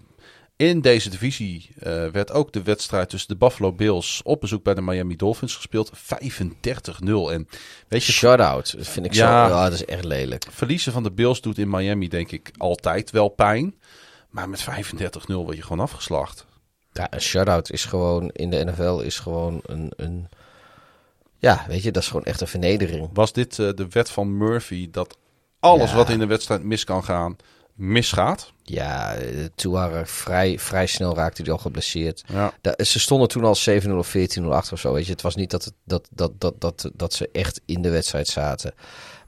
In 0.59 0.81
deze 0.81 1.09
divisie 1.09 1.69
eh, 1.79 2.07
werd 2.07 2.31
ook 2.31 2.51
de 2.53 2.63
wedstrijd 2.63 3.09
tussen 3.09 3.29
de 3.29 3.35
Buffalo 3.35 3.73
Bills 3.73 4.21
op 4.23 4.41
bezoek 4.41 4.63
bij 4.63 4.73
de 4.73 4.81
Miami 4.81 5.15
Dolphins 5.15 5.55
gespeeld. 5.55 5.91
35-0. 5.97 7.31
En 7.31 7.47
weet 7.87 8.03
je, 8.05 8.11
shutout 8.11 8.77
dat 8.77 8.87
vind 8.87 9.05
ik 9.05 9.13
Ja. 9.13 9.47
zo. 9.47 9.53
Ja, 9.55 9.63
dat 9.63 9.73
is 9.73 9.85
echt 9.85 10.03
lelijk. 10.03 10.45
verliezen 10.51 10.91
van 10.91 11.03
de 11.03 11.11
Bills 11.11 11.41
doet 11.41 11.57
in 11.57 11.69
Miami 11.69 12.07
denk 12.07 12.31
ik 12.31 12.51
altijd 12.57 13.11
wel 13.11 13.29
pijn. 13.29 13.75
Maar 14.29 14.49
met 14.49 14.61
35-0 14.63 14.65
word 15.27 15.55
je 15.55 15.61
gewoon 15.63 15.79
afgeslacht. 15.79 16.45
Ja, 16.91 17.07
een 17.13 17.21
shutout 17.21 17.71
is 17.71 17.85
gewoon 17.85 18.29
in 18.29 18.49
de 18.49 18.65
NFL 18.65 18.99
is 18.99 19.19
gewoon 19.19 19.59
een, 19.65 19.91
een 19.95 20.27
ja, 21.37 21.65
weet 21.67 21.83
je, 21.83 21.91
dat 21.91 22.01
is 22.03 22.07
gewoon 22.09 22.25
echt 22.25 22.41
een 22.41 22.47
vernedering. 22.47 23.09
Was 23.13 23.33
dit 23.33 23.59
eh, 23.59 23.69
de 23.75 23.87
wet 23.89 24.09
van 24.09 24.37
Murphy 24.37 24.87
dat 24.91 25.17
alles 25.59 25.89
Ja. 25.89 25.95
wat 25.95 26.09
in 26.09 26.19
de 26.19 26.25
wedstrijd 26.25 26.63
mis 26.63 26.83
kan 26.83 27.03
gaan, 27.03 27.35
misgaat? 27.73 28.51
Ja, 28.69 29.13
eh, 29.15 29.45
Tuar 29.55 30.07
vrij, 30.07 30.59
vrij 30.59 30.85
snel 30.85 31.15
raakte 31.15 31.41
hij 31.41 31.51
al 31.51 31.57
geblesseerd. 31.57 32.23
Ja. 32.27 32.53
Da- 32.61 32.83
ze 32.83 32.99
stonden 32.99 33.27
toen 33.27 33.43
al 33.43 33.55
7-0 33.55 33.97
of 33.97 34.07
14-0 34.07 34.53
achter 34.53 34.73
of 34.73 34.79
zo. 34.79 34.93
Weet 34.93 35.05
je. 35.05 35.11
Het 35.11 35.21
was 35.21 35.35
niet 35.35 35.49
dat, 35.51 35.63
het, 35.65 35.73
dat, 35.83 36.07
dat, 36.11 36.31
dat, 36.37 36.61
dat, 36.61 36.89
dat 36.93 37.13
ze 37.13 37.29
echt 37.31 37.61
in 37.65 37.81
de 37.81 37.89
wedstrijd 37.89 38.27
zaten. 38.27 38.73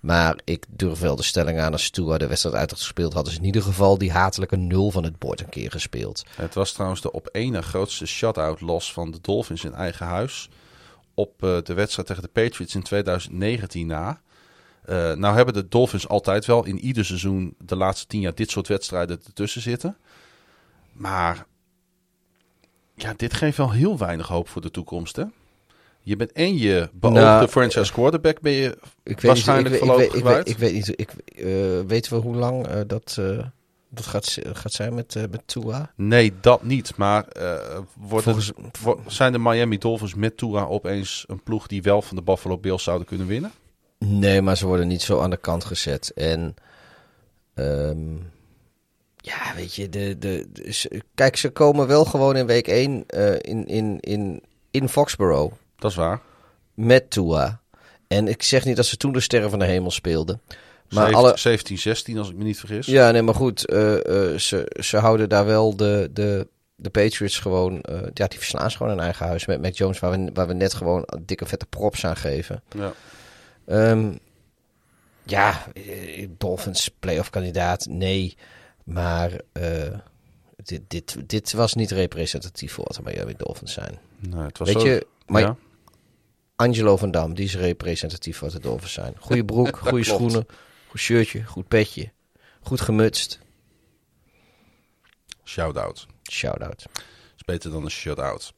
Maar 0.01 0.39
ik 0.43 0.65
durf 0.69 0.99
wel 0.99 1.15
de 1.15 1.23
stelling 1.23 1.59
aan 1.59 1.72
als 1.72 1.89
Tua 1.89 2.18
de 2.18 2.27
wedstrijd 2.27 2.55
uit 2.55 2.69
had 2.69 2.80
gespeeld. 2.80 3.13
Hadden 3.13 3.34
ze 3.34 3.39
in 3.39 3.45
ieder 3.45 3.61
geval 3.61 3.97
die 3.97 4.11
hatelijke 4.11 4.55
nul 4.55 4.91
van 4.91 5.03
het 5.03 5.19
bord 5.19 5.39
een 5.39 5.49
keer 5.49 5.72
gespeeld. 5.72 6.23
Het 6.35 6.53
was 6.53 6.72
trouwens 6.72 7.01
de 7.01 7.11
op 7.11 7.30
na 7.34 7.61
grootste 7.61 8.05
shutout 8.05 8.61
loss 8.61 8.93
van 8.93 9.11
de 9.11 9.18
Dolphins 9.22 9.63
in 9.63 9.73
eigen 9.73 10.05
huis. 10.05 10.49
Op 11.13 11.43
eh, 11.43 11.57
de 11.63 11.73
wedstrijd 11.73 12.07
tegen 12.07 12.23
de 12.23 12.30
Patriots 12.30 12.76
in 12.76 12.84
2019 12.84 13.88
na. 13.88 14.22
Eh, 14.91 15.13
nou 15.13 15.35
hebben 15.35 15.53
de 15.53 15.68
Dolphins 15.68 16.07
altijd 16.07 16.45
wel 16.45 16.65
in 16.65 16.80
ieder 16.80 17.05
seizoen 17.05 17.55
de 17.59 17.76
laatste 17.76 18.07
tien 18.07 18.22
jaar 18.22 18.35
dit 18.35 18.51
soort 18.51 18.68
wedstrijden 18.68 19.22
ertussen 19.26 19.61
zitten. 19.61 19.97
Maar 20.93 21.45
ja, 22.95 23.13
dit 23.18 23.34
geeft 23.34 23.57
wel 23.57 23.72
heel 23.72 23.97
weinig 23.97 24.27
hoop 24.27 24.47
voor 24.49 24.61
de 24.61 24.72
toekomst. 24.72 25.15
Hè? 25.15 25.23
Je 26.01 26.15
bent 26.15 26.31
en 26.31 26.57
je 26.57 26.89
beoogde 26.93 27.19
Nou, 27.22 27.47
franchise 27.47 27.91
quarterback 27.93 28.39
ben 28.41 28.51
je 28.51 28.77
Ik 29.03 29.19
weet 29.19 29.34
niet, 29.35 29.72
ik, 29.72 29.77
voorlopig 29.77 30.11
weet, 30.11 30.15
ik, 30.15 30.23
weet, 30.23 30.49
ik 30.49 30.57
weet 30.57 30.73
niet. 30.73 30.99
Ik, 30.99 31.11
eh, 31.26 31.45
weten 31.88 32.13
we 32.13 32.19
hoe 32.19 32.35
lang 32.35 32.68
eh, 32.68 32.80
dat, 32.88 33.15
eh, 33.19 33.45
dat 33.89 34.05
gaat, 34.05 34.38
gaat 34.53 34.72
zijn 34.73 34.93
met, 34.93 35.15
eh, 35.15 35.23
met 35.31 35.41
Tua? 35.45 35.91
Nee, 35.95 36.34
dat 36.41 36.63
niet. 36.63 36.97
Maar 36.97 37.27
eh, 37.27 37.80
wordt 37.97 38.26
het- 38.26 38.53
zijn 39.07 39.31
de 39.31 39.39
Miami 39.39 39.77
Dolphins 39.77 40.15
met 40.15 40.38
Tua 40.38 40.63
opeens 40.63 41.23
een 41.27 41.43
ploeg 41.43 41.68
die 41.68 41.81
wel 41.81 42.01
van 42.01 42.15
de 42.15 42.23
Buffalo 42.23 42.57
Bills 42.57 42.84
zouden 42.84 43.07
kunnen 43.07 43.27
winnen? 43.27 43.51
Nee, 44.06 44.41
maar 44.41 44.57
ze 44.57 44.65
worden 44.68 44.88
niet 44.88 45.02
zo 45.02 45.19
aan 45.19 45.30
de 45.30 45.38
kant 45.38 45.64
gezet. 45.65 46.11
En 46.15 46.56
ehm, 47.53 48.14
ja, 49.18 49.56
weet 49.56 49.76
je, 49.76 49.90
de, 49.90 50.18
de, 50.18 50.48
de- 50.53 50.72
ze- 50.73 51.02
kijk, 51.15 51.36
ze 51.36 51.49
komen 51.49 51.88
wel 51.88 52.06
gewoon 52.06 52.36
in 52.36 52.45
week 52.45 52.68
1 52.68 53.06
in, 53.41 53.68
in, 53.68 53.99
in, 53.99 54.44
in 54.72 54.90
Foxborough 54.90 55.53
Dat 55.76 55.91
is 55.91 55.98
waar. 55.98 56.22
met 56.73 57.10
Tua. 57.10 57.60
En 58.07 58.28
ik 58.28 58.44
zeg 58.44 58.65
niet 58.65 58.76
dat 58.76 58.86
ze 58.86 58.98
toen 58.98 59.11
de 59.11 59.19
sterren 59.19 59.49
van 59.49 59.60
de 59.60 59.65
hemel 59.65 59.91
speelden. 59.91 60.41
Maar 60.90 61.03
Zeven- 61.06 61.19
alle, 61.19 61.38
17, 61.38 61.78
16 61.78 62.18
als 62.18 62.30
ik 62.30 62.36
me 62.36 62.44
niet 62.44 62.60
vergis. 62.60 62.86
ja, 62.86 63.11
nee, 63.11 63.22
maar 63.22 63.36
goed, 63.36 63.65
eh, 63.65 63.94
eh, 64.34 64.38
ze, 64.40 64.76
ze 64.80 64.98
houden 64.98 65.30
daar 65.30 65.45
wel 65.45 65.76
de, 65.76 66.10
de, 66.14 66.48
de 66.76 66.90
Patriots 66.90 67.40
gewoon, 67.40 67.82
eh, 67.82 67.99
ja, 68.14 68.28
die 68.28 68.38
verslaan 68.40 68.72
ze 68.72 68.78
gewoon 68.78 68.91
in 68.91 68.99
eigen 68.99 69.26
huis 69.28 69.45
met 69.45 69.61
Mac 69.61 69.73
Jones, 69.73 69.99
waar 69.99 70.11
we, 70.11 70.30
waar 70.34 70.48
we 70.48 70.53
net 70.53 70.73
gewoon 70.73 71.07
dikke 71.22 71.45
vette 71.45 71.65
props 71.65 72.06
aan 72.06 72.15
geven. 72.18 72.64
Ja. 72.76 72.94
Ehm, 73.66 74.14
ja, 75.24 75.66
eh, 75.74 76.28
Dolphins 76.38 76.90
playoff 77.00 77.30
kandidaat, 77.30 77.86
nee. 77.90 78.38
Maar 78.84 79.32
eh, 79.52 79.98
dit, 80.56 80.82
dit, 80.88 81.30
dit 81.30 81.54
was 81.54 81.74
niet 81.74 81.92
representatief 81.92 82.74
voor 82.74 82.84
wat 82.88 82.96
de 82.96 83.02
Miami 83.04 83.34
Dolphins 83.38 83.74
zijn. 83.74 84.00
Nee, 84.20 84.44
het 84.44 84.58
was 84.58 84.74
Weet 84.74 84.82
je, 84.82 85.08
maar 85.26 85.42
ja. 85.42 85.56
Angelo 86.56 86.98
van 86.98 87.12
Dam, 87.12 87.34
die 87.34 87.46
is 87.46 87.56
representatief 87.56 88.38
voor 88.38 88.48
wat 88.52 88.62
de 88.62 88.68
Dolphins 88.68 88.94
zijn. 88.94 89.14
Goede 89.20 89.46
broek, 89.46 89.78
goede 89.88 90.04
schoenen, 90.04 90.46
goed 90.88 91.00
shirtje, 91.00 91.44
goed 91.44 91.68
petje, 91.68 92.12
goed 92.62 92.82
gemutst. 92.82 93.40
Shout-out. 95.44 96.08
Shout-out. 96.32 96.86
is 97.36 97.44
beter 97.46 97.72
dan 97.72 97.84
een 97.84 97.92
shutout. 97.92 98.54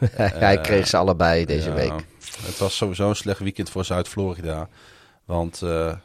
Hij 0.44 0.60
kreeg 0.60 0.86
ze 0.86 0.96
allebei 0.96 1.44
deze 1.44 1.68
Ja, 1.68 1.74
week. 1.74 2.04
Het 2.42 2.58
was 2.58 2.76
sowieso 2.76 3.08
een 3.08 3.16
slecht 3.16 3.40
weekend 3.40 3.70
voor 3.70 3.84
Zuid-Florida. 3.84 4.68
Want 5.24 5.62
eh, 5.62 5.96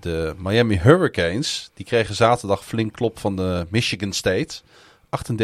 de 0.00 0.34
Miami 0.36 0.76
Hurricanes, 0.78 1.70
die 1.74 1.86
kregen 1.86 2.14
zaterdag 2.14 2.64
flink 2.64 2.92
klop 2.92 3.18
van 3.18 3.36
de 3.36 3.66
Michigan 3.70 4.12
State. 4.12 4.60
38-17. 5.06 5.38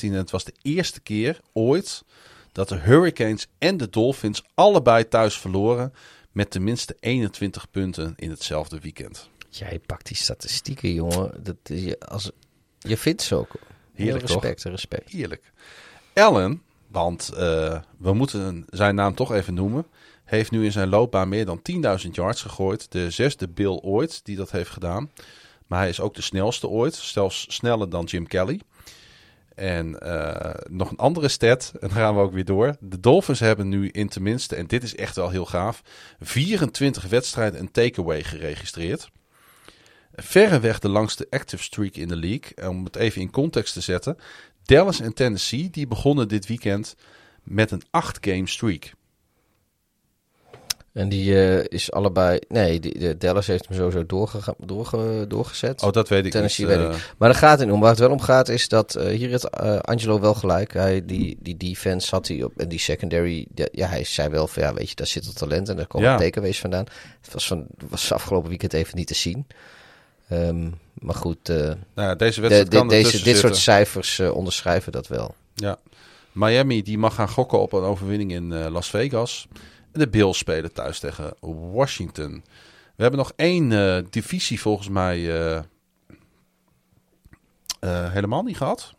En 0.00 0.12
het 0.12 0.30
was 0.30 0.44
de 0.44 0.54
eerste 0.62 1.00
keer 1.00 1.40
ooit 1.52 2.04
dat 2.52 2.68
de 2.68 2.76
Hurricanes 2.76 3.46
en 3.58 3.76
de 3.76 3.90
Dolphins 3.90 4.42
allebei 4.54 5.08
thuis 5.08 5.38
verloren. 5.38 5.92
Met 6.32 6.50
tenminste 6.50 6.96
21 7.00 7.70
punten 7.70 8.12
in 8.16 8.30
hetzelfde 8.30 8.80
weekend. 8.80 9.30
Jij 9.48 9.80
pakt 9.86 10.06
die 10.06 10.16
statistieken, 10.16 10.92
jongen. 10.92 11.42
Dat, 11.42 11.56
is 11.62 11.82
je, 11.82 12.00
als, 12.00 12.30
je 12.78 12.96
vindt 12.96 13.22
ze 13.22 13.34
ook. 13.34 13.54
Heerlijk, 13.94 14.26
toch? 14.26 14.42
respect, 14.42 14.62
respect. 14.62 15.10
Heerlijk. 15.10 15.52
Allen, 16.14 16.62
want 16.88 17.28
eh, 17.28 17.80
we 17.98 18.12
moeten 18.12 18.64
zijn 18.68 18.94
naam 18.94 19.14
toch 19.14 19.32
even 19.32 19.54
noemen, 19.54 19.86
heeft 20.24 20.50
nu 20.50 20.64
in 20.64 20.72
zijn 20.72 20.88
loopbaan 20.88 21.28
meer 21.28 21.44
dan 21.44 21.60
10.000 22.04 22.10
yards 22.10 22.42
gegooid. 22.42 22.92
De 22.92 23.10
zesde 23.10 23.48
Bill 23.48 23.80
ooit 23.82 24.24
die 24.24 24.36
dat 24.36 24.50
heeft 24.50 24.70
gedaan. 24.70 25.10
Maar 25.66 25.78
hij 25.78 25.88
is 25.88 26.00
ook 26.00 26.14
de 26.14 26.22
snelste 26.22 26.68
ooit, 26.68 26.94
zelfs 26.94 27.46
sneller 27.48 27.90
dan 27.90 28.04
Jim 28.04 28.26
Kelly. 28.26 28.60
En 29.54 30.00
eh, 30.00 30.54
nog 30.70 30.90
een 30.90 30.96
andere 30.96 31.28
stat, 31.28 31.70
en 31.80 31.88
dan 31.88 31.90
gaan 31.90 32.14
we 32.14 32.20
ook 32.20 32.32
weer 32.32 32.44
door. 32.44 32.76
De 32.80 33.00
Dolphins 33.00 33.40
hebben 33.40 33.68
nu 33.68 33.88
in 33.88 34.08
tenminste, 34.08 34.56
en 34.56 34.66
dit 34.66 34.82
is 34.82 34.94
echt 34.94 35.16
wel 35.16 35.30
heel 35.30 35.46
gaaf, 35.46 35.82
24 36.20 37.08
wedstrijden 37.08 37.60
een 37.60 37.70
takeaway 37.70 38.22
geregistreerd. 38.22 39.10
Verreweg 40.16 40.78
de 40.78 40.88
langste 40.88 41.26
active 41.30 41.62
streak 41.62 41.94
in 41.94 42.08
de 42.08 42.16
league. 42.16 42.54
En 42.54 42.68
Om 42.68 42.84
het 42.84 42.96
even 42.96 43.20
in 43.20 43.30
context 43.30 43.72
te 43.72 43.80
zetten. 43.80 44.16
Dallas 44.66 45.00
en 45.00 45.12
Tennessee 45.14 45.70
die 45.70 45.86
begonnen 45.86 46.28
dit 46.28 46.46
weekend 46.46 46.94
met 47.42 47.70
een 47.70 47.82
8-game 47.84 48.48
streak. 48.48 48.92
En 50.92 51.08
die 51.08 51.34
eh, 51.48 51.64
is 51.68 51.92
allebei... 51.92 52.38
Nee, 52.48 52.80
die, 52.80 52.98
de 52.98 53.16
Dallas 53.16 53.46
heeft 53.46 53.68
hem 53.68 53.76
sowieso 53.76 54.06
doorgega- 54.06 54.54
doorge, 54.58 55.24
doorgezet. 55.28 55.82
Oh, 55.82 55.92
dat 55.92 56.08
weet 56.08 56.24
ik 56.26 56.32
Tennessee 56.32 56.66
niet. 56.66 56.76
weet 56.76 56.86
eh, 56.86 56.94
ik. 56.96 57.14
Maar 57.18 57.28
daar 57.28 57.38
gaat 57.38 57.58
het 57.58 57.70
om. 57.70 57.80
Waar 57.80 57.90
het 57.90 57.98
wel 57.98 58.10
om 58.10 58.20
gaat 58.20 58.48
is 58.48 58.68
dat... 58.68 58.94
eh, 58.94 59.16
hier 59.16 59.28
heeft 59.28 59.48
eh, 59.50 59.78
Angelo 59.78 60.20
wel 60.20 60.34
gelijk. 60.34 60.72
Hij, 60.72 61.04
die, 61.04 61.36
die 61.40 61.56
defense 61.56 62.10
had 62.14 62.28
hij 62.28 62.42
op... 62.42 62.52
En 62.56 62.68
die 62.68 62.78
secondary... 62.78 63.46
de- 63.50 63.68
ja, 63.72 63.86
hij 63.88 64.04
zei 64.04 64.28
wel 64.28 64.46
van... 64.46 64.62
Ja, 64.62 64.74
weet 64.74 64.88
je, 64.88 64.94
daar 64.94 65.06
zit 65.06 65.24
het 65.26 65.36
talent. 65.36 65.68
En 65.68 65.76
daar 65.76 65.86
komen 65.86 66.08
Ja. 66.08 66.16
takeaways 66.16 66.60
vandaan. 66.60 66.84
Het 67.20 67.32
was, 67.32 67.46
van, 67.46 67.66
was 67.88 68.12
afgelopen 68.12 68.48
weekend 68.48 68.72
even 68.72 68.96
niet 68.96 69.06
te 69.06 69.14
zien. 69.14 69.46
Ehm, 70.28 70.70
maar 70.94 71.14
goed... 71.14 71.48
eh, 71.48 71.56
nou 71.56 71.76
ja, 71.94 72.14
deze 72.14 72.34
de, 72.34 72.40
wedstrijd 72.40 72.70
de- 72.70 72.76
kan 72.76 72.88
deze, 72.88 73.04
ertussen 73.04 73.24
dit 73.32 73.38
soort 73.40 73.56
cijfers 73.56 74.18
eh, 74.18 74.34
onderschrijven 74.34 74.92
dat 74.92 75.06
wel. 75.06 75.34
Ja. 75.54 75.78
Miami 76.32 76.82
die 76.82 76.98
mag 76.98 77.14
gaan 77.14 77.28
gokken 77.28 77.60
op 77.60 77.72
een 77.72 77.82
overwinning 77.82 78.32
in 78.32 78.52
eh, 78.52 78.66
Las 78.70 78.90
Vegas. 78.90 79.46
En 79.92 80.00
de 80.00 80.08
Bills 80.08 80.38
spelen 80.38 80.72
thuis 80.72 80.98
tegen 80.98 81.34
Washington. 81.72 82.44
We 82.96 83.02
hebben 83.02 83.18
nog 83.20 83.32
één 83.36 84.06
divisie 84.10 84.60
volgens 84.60 84.88
mij 84.88 85.18
helemaal 87.80 88.42
niet 88.42 88.56
gehad. 88.56 88.94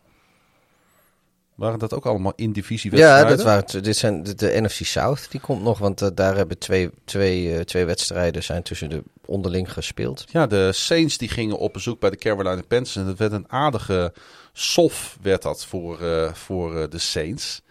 Waren 1.57 1.79
dat 1.79 1.93
ook 1.93 2.05
allemaal 2.05 2.34
in 2.35 2.51
divisie 2.51 2.95
Ja, 2.95 3.23
dat 3.23 3.43
waren, 3.43 3.84
dit 3.84 3.97
zijn 3.97 4.23
de, 4.23 4.35
de 4.35 4.61
NFC 4.61 4.85
South. 4.85 5.31
Die 5.31 5.39
komt 5.39 5.63
nog, 5.63 5.79
want 5.79 6.01
eh, 6.01 6.09
daar 6.13 6.35
hebben 6.35 6.57
twee, 6.57 6.89
twee, 7.05 7.55
eh, 7.55 7.61
twee 7.61 7.85
wedstrijden 7.85 8.43
zijn 8.43 8.63
tussen 8.63 8.89
de 8.89 9.03
onderling 9.25 9.73
gespeeld. 9.73 10.25
Ja, 10.31 10.47
de 10.47 10.71
Saints 10.71 11.17
die 11.17 11.29
gingen 11.29 11.57
op 11.57 11.73
bezoek 11.73 11.99
bij 11.99 12.09
de 12.09 12.17
Carolina 12.17 12.61
Panthers. 12.67 12.95
En 12.95 13.05
dat 13.05 13.17
werd 13.17 13.31
een 13.31 13.51
aardige 13.51 14.13
sof 14.53 15.17
werd 15.21 15.41
dat 15.41 15.65
voor, 15.65 16.01
eh, 16.01 16.34
voor 16.34 16.89
de 16.89 16.97
Saints. 16.97 17.61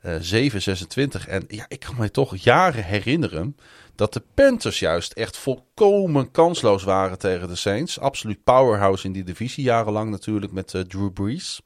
Eh 0.00 0.14
7-26. 0.20 1.26
En 1.26 1.44
ja, 1.48 1.64
ik 1.68 1.80
kan 1.80 1.94
mij 1.98 2.08
toch 2.08 2.36
jaren 2.36 2.84
herinneren 2.84 3.56
dat 3.94 4.12
de 4.12 4.22
Panthers 4.34 4.78
juist 4.78 5.12
echt 5.12 5.36
volkomen 5.36 6.30
kansloos 6.30 6.82
waren 6.82 7.18
tegen 7.18 7.48
de 7.48 7.56
Saints. 7.56 8.00
Absoluut 8.00 8.44
powerhouse 8.44 9.06
in 9.06 9.12
die 9.12 9.24
divisie. 9.24 9.64
Jarenlang 9.64 10.10
natuurlijk 10.10 10.52
met 10.52 10.84
Drew 10.88 11.12
Brees. 11.12 11.60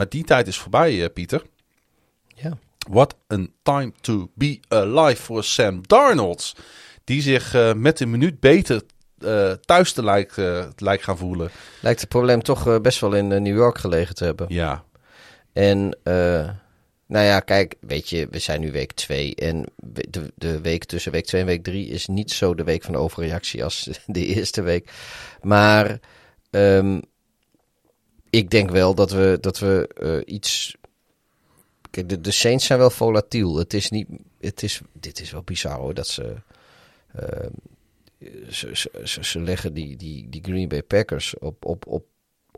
Maar 0.00 0.08
die 0.08 0.24
tijd 0.24 0.46
is 0.46 0.58
voorbij, 0.58 1.02
eh, 1.04 1.12
Pieter. 1.12 1.42
Ja. 2.26 2.58
What 2.88 3.16
a 3.32 3.46
time 3.62 3.92
to 4.00 4.30
be 4.34 4.60
alive 4.68 5.22
voor 5.22 5.44
Sam 5.44 5.80
Darnold. 5.86 6.56
Die 7.04 7.22
zich 7.22 7.54
eh, 7.54 7.72
met 7.72 8.00
een 8.00 8.10
minuut 8.10 8.40
beter 8.40 8.82
eh, 9.18 9.52
thuis 9.52 9.92
te 9.92 10.04
lijkt, 10.04 10.38
eh, 10.38 10.66
lijkt 10.76 11.04
gaan 11.04 11.18
voelen. 11.18 11.50
Lijkt 11.80 12.00
het 12.00 12.08
probleem 12.08 12.42
toch 12.42 12.80
best 12.80 13.00
wel 13.00 13.14
in 13.14 13.28
New 13.28 13.56
York 13.56 13.78
gelegen 13.78 14.14
te 14.14 14.24
hebben. 14.24 14.46
Ja, 14.48 14.84
En 15.52 15.96
nou 17.06 17.24
ja, 17.24 17.40
kijk, 17.40 17.74
weet 17.80 18.08
je, 18.08 18.28
we 18.30 18.38
zijn 18.38 18.60
nu 18.60 18.72
week 18.72 18.92
2. 18.92 19.34
En 19.34 19.64
de, 19.76 20.32
de 20.34 20.60
week 20.60 20.84
tussen 20.84 21.12
week 21.12 21.26
2 21.26 21.40
en 21.40 21.46
week 21.46 21.62
3 21.62 21.88
is 21.88 22.06
niet 22.06 22.30
zo 22.30 22.54
de 22.54 22.64
week 22.64 22.82
van 22.82 22.96
overreactie 22.96 23.64
als 23.64 23.88
de 24.06 24.26
eerste 24.26 24.62
week. 24.62 24.92
Maar 25.42 25.98
ehm, 26.50 27.00
ik 28.30 28.50
denk 28.50 28.70
wel 28.70 28.94
dat 28.94 29.10
we, 29.10 29.38
dat 29.40 29.58
we 29.58 29.88
eh, 29.94 30.34
iets. 30.34 30.76
Kijk, 31.90 32.08
de, 32.08 32.20
de 32.20 32.30
Saints 32.30 32.66
zijn 32.66 32.78
wel 32.78 32.90
volatiel. 32.90 33.56
Het 33.56 33.74
is 33.74 33.90
niet. 33.90 34.08
Het 34.40 34.62
is, 34.62 34.80
dit 34.92 35.20
is 35.20 35.30
wel 35.30 35.42
bizar 35.42 35.78
hoor. 35.78 35.94
Dat 35.94 36.06
ze. 36.06 36.34
ehm, 37.14 37.50
ze, 38.48 38.70
ze, 38.72 38.90
ze, 39.04 39.24
ze 39.24 39.40
leggen 39.40 39.74
die, 39.74 39.96
die, 39.96 40.28
die 40.28 40.42
Green 40.44 40.68
Bay 40.68 40.82
Packers 40.82 41.38
op, 41.38 41.64
op, 41.64 41.86
op, 41.86 42.04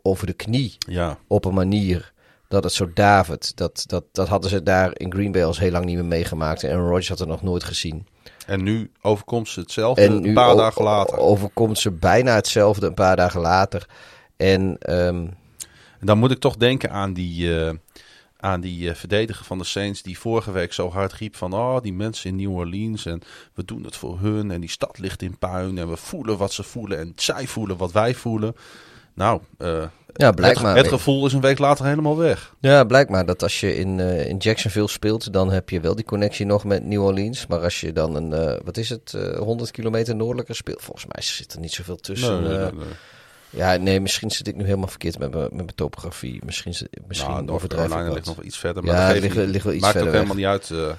over 0.01 0.27
de 0.27 0.33
knie 0.33 0.75
ja. 0.77 1.17
op 1.27 1.45
een 1.45 1.53
manier 1.53 2.13
dat 2.47 2.63
het 2.63 2.73
zo 2.73 2.91
David, 2.93 3.57
dat, 3.57 3.83
dat, 3.87 4.03
dat 4.11 4.27
hadden 4.27 4.49
ze 4.49 4.63
daar 4.63 4.91
in 4.93 5.11
Green 5.11 5.31
Bay 5.31 5.43
al 5.43 5.55
heel 5.55 5.71
lang 5.71 5.85
niet 5.85 5.95
meer 5.95 6.05
meegemaakt. 6.05 6.63
En 6.63 6.77
Rodgers 6.77 7.09
had 7.09 7.19
het 7.19 7.27
nog 7.27 7.41
nooit 7.41 7.63
gezien. 7.63 8.07
En 8.45 8.63
nu 8.63 8.91
overkomt 9.01 9.49
ze 9.49 9.59
hetzelfde 9.59 10.01
En 10.01 10.11
een 10.11 10.33
paar 10.33 10.55
dagen 10.55 10.83
later. 10.83 11.17
overkomt 11.17 11.79
ze 11.79 11.91
bijna 11.91 12.35
hetzelfde 12.35 12.87
een 12.87 12.93
paar 12.93 13.15
dagen 13.15 13.41
later. 13.41 13.89
En 14.37 14.77
ehm, 14.79 15.27
En 16.03 16.09
dan 16.09 16.17
moet 16.17 16.31
ik 16.31 16.39
toch 16.39 16.55
denken 16.55 16.91
aan 16.91 17.13
die, 17.13 17.59
eh, 17.59 17.73
aan 18.37 18.61
die 18.61 18.89
eh, 18.89 18.95
verdediger 18.95 19.45
van 19.45 19.57
de 19.57 19.63
Saints 19.63 20.01
die 20.01 20.19
vorige 20.19 20.51
week 20.51 20.73
zo 20.73 20.89
hard 20.89 21.13
riep 21.13 21.35
van... 21.35 21.53
Oh, 21.53 21.81
die 21.81 21.93
mensen 21.93 22.29
in 22.29 22.35
New 22.35 22.55
Orleans 22.55 23.05
en 23.05 23.21
we 23.53 23.65
doen 23.65 23.83
het 23.83 23.95
voor 23.95 24.19
hun 24.19 24.51
en 24.51 24.61
die 24.61 24.69
stad 24.69 24.99
ligt 24.99 25.21
in 25.21 25.37
puin 25.37 25.77
en 25.77 25.89
we 25.89 25.97
voelen 25.97 26.37
wat 26.37 26.53
ze 26.53 26.63
voelen 26.63 26.99
en 26.99 27.13
zij 27.15 27.47
voelen 27.47 27.77
wat 27.77 27.91
wij 27.91 28.15
voelen. 28.15 28.55
Nou, 29.13 29.41
eh, 29.57 29.83
ja, 30.13 30.31
blijkbaar, 30.31 30.75
het, 30.75 30.85
het 30.85 30.93
gevoel 30.93 31.25
is 31.25 31.33
een 31.33 31.41
week 31.41 31.59
later 31.59 31.85
helemaal 31.85 32.17
weg. 32.17 32.55
ja, 32.59 32.83
blijkbaar 32.83 33.25
dat 33.25 33.43
als 33.43 33.59
je 33.59 33.75
in, 33.75 33.99
in 33.99 34.37
Jacksonville 34.37 34.87
speelt, 34.87 35.33
dan 35.33 35.51
heb 35.51 35.69
je 35.69 35.79
wel 35.79 35.95
die 35.95 36.05
connectie 36.05 36.45
nog 36.45 36.63
met 36.63 36.85
New 36.85 37.03
Orleans. 37.03 37.47
Maar 37.47 37.59
als 37.59 37.81
je 37.81 37.93
dan 37.93 38.15
een, 38.15 38.59
wat 38.63 38.77
is 38.77 38.89
het, 38.89 39.13
eh 39.13 39.37
100 39.37 39.71
kilometer 39.71 40.15
noordelijker 40.15 40.55
speelt, 40.55 40.81
volgens 40.81 41.05
mij 41.05 41.23
zit 41.23 41.53
er 41.53 41.59
niet 41.59 41.73
zoveel 41.73 41.97
tussen. 41.97 42.41
Nee, 42.41 42.49
nee, 42.51 42.57
nee, 42.57 42.71
nee. 42.73 42.93
Ja, 43.55 43.75
nee, 43.75 43.99
misschien 43.99 44.31
zit 44.31 44.47
ik 44.47 44.55
nu 44.55 44.63
helemaal 44.63 44.87
verkeerd 44.87 45.19
met 45.19 45.31
mijn, 45.31 45.43
met 45.43 45.53
mijn 45.53 45.75
topografie. 45.75 46.39
Misschien, 46.45 46.75
misschien 47.07 47.31
Nou, 47.33 47.49
overdrijf 47.49 47.91
ik 47.95 48.13
ligt 48.13 48.25
nog 48.25 48.41
iets 48.43 48.57
verder. 48.57 48.83
Maar 48.83 48.95
Ja, 48.95 49.13
dat 49.13 49.21
ligt- 49.21 49.63
wel 49.63 49.73
iets 49.73 49.81
Maakt 49.83 49.95
ook 49.95 50.01
verder 50.01 50.11
helemaal 50.13 50.35
niet 50.35 50.45
uit. 50.45 50.69
eh. 50.71 50.91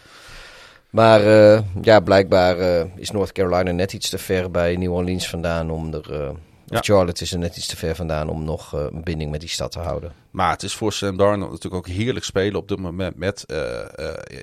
Maar 0.90 1.20
eh, 1.54 1.60
ja, 1.82 2.00
blijkbaar 2.00 2.58
eh, 2.58 2.84
is 2.96 3.10
North 3.10 3.32
Carolina 3.32 3.70
net 3.70 3.92
iets 3.92 4.08
te 4.08 4.18
ver 4.18 4.50
bij 4.50 4.76
New 4.76 4.92
Orleans 4.92 5.28
vandaan 5.28 5.70
om 5.70 5.94
er. 5.94 6.12
Ja. 6.12 6.78
Of 6.78 6.84
Charlotte 6.84 7.22
is 7.22 7.32
er 7.32 7.38
net 7.38 7.56
iets 7.56 7.66
te 7.66 7.76
ver 7.76 7.94
vandaan 7.94 8.28
om 8.28 8.44
nog 8.44 8.72
een 8.72 9.02
binding 9.02 9.30
met 9.30 9.40
die 9.40 9.48
stad 9.48 9.72
te 9.72 9.78
houden. 9.78 10.12
Maar 10.30 10.50
het 10.50 10.62
is 10.62 10.74
voor 10.74 10.92
Sam 10.92 11.16
Darnold 11.16 11.50
natuurlijk 11.50 11.86
ook 11.88 11.94
heerlijk 11.94 12.24
spelen 12.24 12.54
op 12.60 12.68
dit 12.68 12.78
moment 12.78 13.16
met 13.16 13.44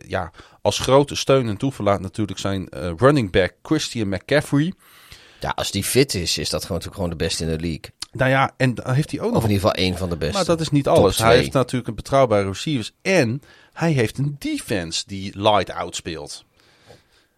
ja, 0.08 0.32
als 0.62 0.80
grote 0.80 1.16
steun 1.16 1.48
en 1.48 1.58
toeverlaat 1.58 2.00
natuurlijk 2.02 2.40
zijn 2.40 2.68
running 2.98 3.32
back 3.32 3.54
Christian 3.62 4.10
McCaffrey. 4.10 4.74
Ja, 5.40 5.50
als 5.56 5.72
die 5.72 5.84
fit 5.84 6.14
is, 6.14 6.38
is 6.38 6.50
dat 6.50 6.62
gewoon, 6.62 6.78
natuurlijk 6.78 6.96
gewoon 7.04 7.10
de 7.10 7.26
beste 7.26 7.44
in 7.44 7.50
de 7.50 7.60
league. 7.60 7.82
Nou 8.12 8.30
ja, 8.30 8.54
en 8.58 8.76
dan 8.76 8.94
heeft 8.94 9.12
hij 9.12 9.20
ook 9.20 9.28
Of 9.28 9.34
nog 9.34 9.44
in 9.44 9.50
ieder 9.50 9.68
geval 9.68 9.84
één 9.84 9.98
van 9.98 10.10
de 10.10 10.18
beste. 10.18 10.36
Maar 10.36 10.46
dat 10.46 10.60
is 10.60 10.70
niet 10.70 10.88
alles. 10.88 11.18
Hij 11.18 11.36
heeft 11.38 11.54
natuurlijk 11.54 11.90
een 11.90 11.96
betrouwbare 11.96 12.48
receivers. 12.48 12.94
En 13.02 13.42
hij 13.74 13.92
heeft 13.92 14.18
een 14.18 14.36
defense 14.40 15.04
die 15.08 15.40
light-out 15.40 15.96
speelt. 15.96 16.46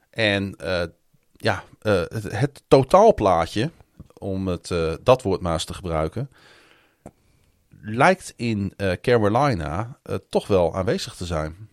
En 0.09 0.55
eh, 0.55 0.83
ja, 1.31 1.63
eh, 1.81 2.01
het, 2.07 2.23
het 2.23 2.63
totaalplaatje, 2.67 3.71
om 4.17 4.47
het, 4.47 4.71
eh, 4.71 4.93
dat 5.03 5.21
woord 5.21 5.41
maar 5.41 5.53
eens 5.53 5.65
te 5.65 5.73
gebruiken, 5.73 6.29
lijkt 7.81 8.33
in 8.35 8.73
Carolina 9.01 9.97
toch 10.29 10.47
wel 10.47 10.75
aanwezig 10.75 11.15
te 11.15 11.25
zijn. 11.25 11.69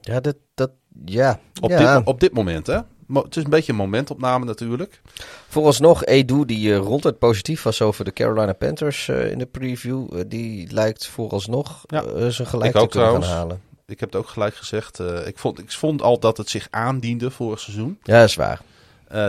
Ja, 0.00 0.20
dat, 0.20 0.36
dat, 0.54 0.70
ja. 1.04 1.40
Op, 1.60 1.70
ja. 1.70 1.96
dit, 1.96 2.06
op 2.06 2.20
dit 2.20 2.32
moment, 2.32 2.66
hè? 2.66 2.80
Het 3.12 3.36
is 3.36 3.44
een 3.44 3.50
beetje 3.50 3.72
een 3.72 3.78
momentopname 3.78 4.44
natuurlijk. 4.44 5.00
Vooralsnog, 5.48 6.04
Edu, 6.04 6.44
die 6.44 6.72
eh, 6.72 6.78
ronduit 6.78 7.18
positief 7.18 7.62
was 7.62 7.82
over 7.82 8.04
de 8.04 8.12
Carolina 8.12 8.52
Panthers 8.52 9.08
eh, 9.08 9.30
in 9.30 9.38
de 9.38 9.46
preview, 9.46 10.18
eh, 10.18 10.24
die 10.26 10.72
lijkt 10.72 11.06
vooralsnog 11.06 11.84
Ja. 11.86 12.30
zijn 12.30 12.48
gelijk 12.48 12.74
Ik 12.74 12.80
te 12.80 12.88
kunnen 12.88 13.22
gaan 13.22 13.36
halen. 13.36 13.62
Ik 13.86 14.00
heb 14.00 14.12
het 14.12 14.20
ook 14.20 14.28
gelijk 14.28 14.54
gezegd. 14.54 14.98
ik, 15.26 15.38
vond, 15.38 15.58
ik 15.58 15.72
vond 15.72 16.02
al 16.02 16.18
dat 16.18 16.36
het 16.36 16.48
zich 16.50 16.66
aandiende 16.70 17.30
vorig 17.30 17.60
seizoen. 17.60 17.98
Ja, 18.02 18.20
dat 18.20 18.28
is 18.28 18.34
waar. 18.34 18.60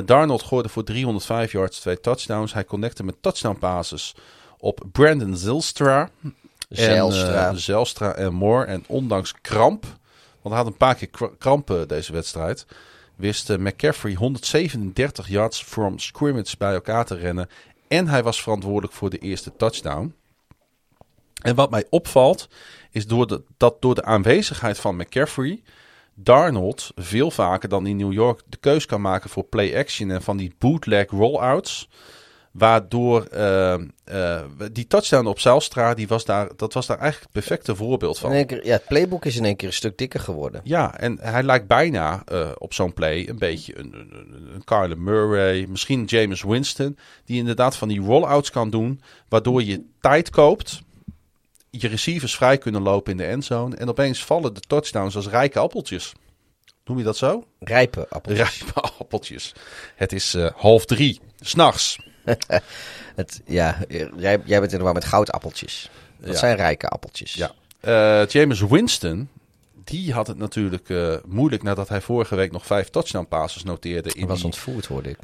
Darnold 0.06 0.42
gooide 0.43 0.69
voor 0.69 0.84
305 0.84 1.52
yards, 1.52 1.80
twee 1.80 2.00
touchdowns. 2.00 2.53
Hij 2.53 2.66
connecte 2.66 3.03
met 3.03 3.16
touchdown 3.22 3.58
passes 3.60 4.16
op 4.58 4.84
Brandon 4.92 5.38
Zilstra. 5.38 6.10
En, 6.69 7.60
Zijlstra 7.60 8.14
en 8.14 8.34
Moore. 8.34 8.66
En 8.66 8.84
ondanks 8.88 9.34
kramp, 9.42 9.84
want 10.42 10.56
hij 10.56 10.64
had 10.64 10.66
een 10.68 10.77
paar 10.77 10.95
keer 10.95 11.08
kra- 11.10 11.30
krampen 11.38 11.88
deze 11.88 12.14
wedstrijd, 12.14 12.66
wist 13.24 13.50
eh, 13.50 13.58
McCaffrey 13.58 14.14
137 14.14 15.27
yards 15.27 15.64
from 15.64 16.00
scrimmage 16.00 16.58
bij 16.58 16.74
elkaar 16.74 17.06
te 17.06 17.16
rennen. 17.16 17.50
En 17.88 18.08
hij 18.08 18.24
was 18.24 18.42
verantwoordelijk 18.42 18.93
voor 18.93 19.10
de 19.10 19.18
eerste 19.18 19.56
touchdown. 19.56 20.16
En 21.42 21.56
wat 21.56 21.69
mij 21.69 21.85
opvalt, 21.90 22.50
is 22.92 23.08
door 23.08 23.27
de, 23.27 23.43
dat 23.58 23.82
door 23.82 23.95
de 23.95 24.03
aanwezigheid 24.03 24.80
van 24.80 24.95
McCaffrey, 24.95 25.61
Darnold 26.16 26.92
veel 26.95 27.32
vaker 27.32 27.69
dan 27.69 27.88
in 27.88 27.98
New 27.98 28.14
York 28.14 28.42
de 28.48 28.58
keus 28.58 28.85
kan 28.85 29.02
maken 29.02 29.30
voor 29.30 29.43
play 29.43 29.77
action 29.77 30.11
en 30.11 30.22
van 30.22 30.38
die 30.38 30.56
bootleg 30.58 31.10
rollouts. 31.10 31.90
Waardoor 32.53 33.23
eh, 33.23 33.73
eh, 34.03 34.41
die 34.72 34.88
touchdown 34.88 35.25
op 35.25 35.40
Zijlstra, 35.40 35.93
die 35.93 36.07
was 36.07 36.25
daar, 36.25 36.49
dat 36.56 36.73
was 36.73 36.85
daar 36.85 36.99
eigenlijk 36.99 37.33
het 37.33 37.43
perfecte 37.43 37.75
voorbeeld 37.75 38.15
In 38.15 38.22
van. 38.22 38.45
keer, 38.45 38.65
ja, 38.65 38.72
het 38.73 38.85
playbook 38.88 39.25
is 39.25 39.35
in 39.35 39.45
één 39.45 39.56
keer 39.56 39.67
een 39.67 39.73
stuk 39.73 39.98
dikker 39.98 40.19
geworden. 40.19 40.61
Ja, 40.64 40.98
en 40.98 41.17
hij 41.22 41.43
lijkt 41.43 41.67
bijna 41.67 42.22
eh, 42.25 42.49
op 42.57 42.73
zo'n 42.73 42.93
play 42.93 43.27
een 43.30 43.38
beetje 43.38 43.77
een, 43.80 43.93
een, 43.93 44.49
een, 44.53 44.64
Kyler 44.64 44.99
Murray, 44.99 45.65
misschien 45.69 46.06
James 46.06 46.43
Winston, 46.43 46.98
die 47.25 47.38
inderdaad 47.38 47.75
van 47.75 47.88
die 47.88 48.01
rollouts 48.01 48.49
kan 48.49 48.69
doen, 48.69 49.01
waardoor 49.30 49.64
je 49.64 49.85
tijd 49.99 50.30
koopt, 50.30 50.82
je 51.69 51.88
receivers 51.88 52.35
vrij 52.35 52.57
kunnen 52.57 52.82
lopen 52.82 53.11
in 53.11 53.17
de 53.17 53.25
endzone 53.25 53.75
en 53.75 53.90
opeens 53.90 54.23
vallen 54.25 54.53
de 54.53 54.61
touchdowns 54.61 55.15
als 55.15 55.27
rijke 55.27 55.59
appeltjes. 55.59 56.14
Noem 56.85 56.98
je 56.98 57.03
dat 57.03 57.17
zo? 57.17 57.43
Rijpe 57.59 58.07
appeltjes. 58.09 58.59
Rijpe 58.59 58.82
appeltjes. 58.99 59.53
Het 59.95 60.11
is 60.11 60.33
eh, 60.33 60.51
half 60.56 60.85
drie, 60.85 61.19
s'nachts. 61.40 62.11
Het, 63.16 63.42
ja, 63.45 63.77
jij, 64.18 64.42
jij 64.45 64.60
bent 64.60 64.72
in 64.72 64.77
de 64.77 64.84
war 64.84 64.93
met 64.93 65.06
goudappeltjes. 65.06 65.90
Dat 66.18 66.34
Ja. 66.34 66.38
zijn 66.40 66.56
rijke 66.56 66.88
appeltjes. 66.88 67.34
Ja. 67.34 67.52
Eh, 67.80 68.27
James 68.27 68.60
Winston, 68.61 69.30
die 69.84 70.14
had 70.14 70.27
het 70.27 70.38
natuurlijk 70.38 70.90
eh, 70.90 71.16
moeilijk 71.26 71.64
nadat 71.64 71.90
hij 71.90 72.02
vorige 72.02 72.35
week 72.35 72.52
nog 72.52 72.66
vijf 72.66 72.90
touchdown 72.90 73.26
passes 73.27 73.64
noteerde 73.64 74.10
in 74.14 74.19
Dat 74.19 74.30
was 74.30 74.38
die 74.38 74.45
ontvoerd, 74.45 74.85
hoorde 74.85 75.10
ik. 75.10 75.18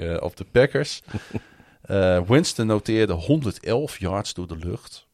eh, 0.00 0.16
op 0.28 0.36
de 0.36 0.44
Packers. 0.44 1.02
Winston 2.26 2.66
noteerde 2.66 3.12
111 3.12 3.98
yards 3.98 4.34
door 4.34 4.46
de 4.48 4.56
lucht. 4.56 5.06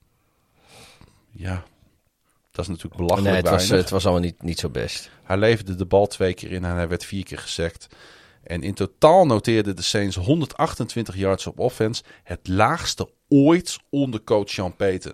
Ja, 1.31 1.63
dat 2.51 2.65
is 2.65 2.69
natuurlijk 2.69 2.97
belachelijk 2.97 3.25
Nee, 3.33 3.43
het 3.43 3.51
was, 3.51 3.69
het 3.69 3.91
was 3.91 4.05
allemaal 4.05 4.23
niet, 4.23 4.43
niet 4.43 4.59
zo 4.59 4.69
best. 4.69 5.11
Hij 5.23 5.37
leverde 5.37 5.75
de 5.75 5.85
bal 5.85 6.07
twee 6.07 6.35
keer 6.35 6.53
in 6.53 6.65
en 6.65 6.75
hij 6.75 6.89
werd 6.89 7.05
vier 7.05 7.25
keer 7.25 7.39
gesekt. 7.39 7.87
En 8.49 8.63
in 8.63 8.75
totaal 8.75 9.27
noteerden 9.27 9.77
de 9.77 9.83
Saints 9.83 10.17
128 10.17 11.17
yards 11.17 11.47
op 11.47 11.59
offense. 11.59 12.03
Het 12.23 12.49
laagste 12.49 13.09
ooit 13.29 13.79
onder 13.91 14.25
coach 14.25 14.49
Sean 14.51 14.77
Payton. 14.77 15.13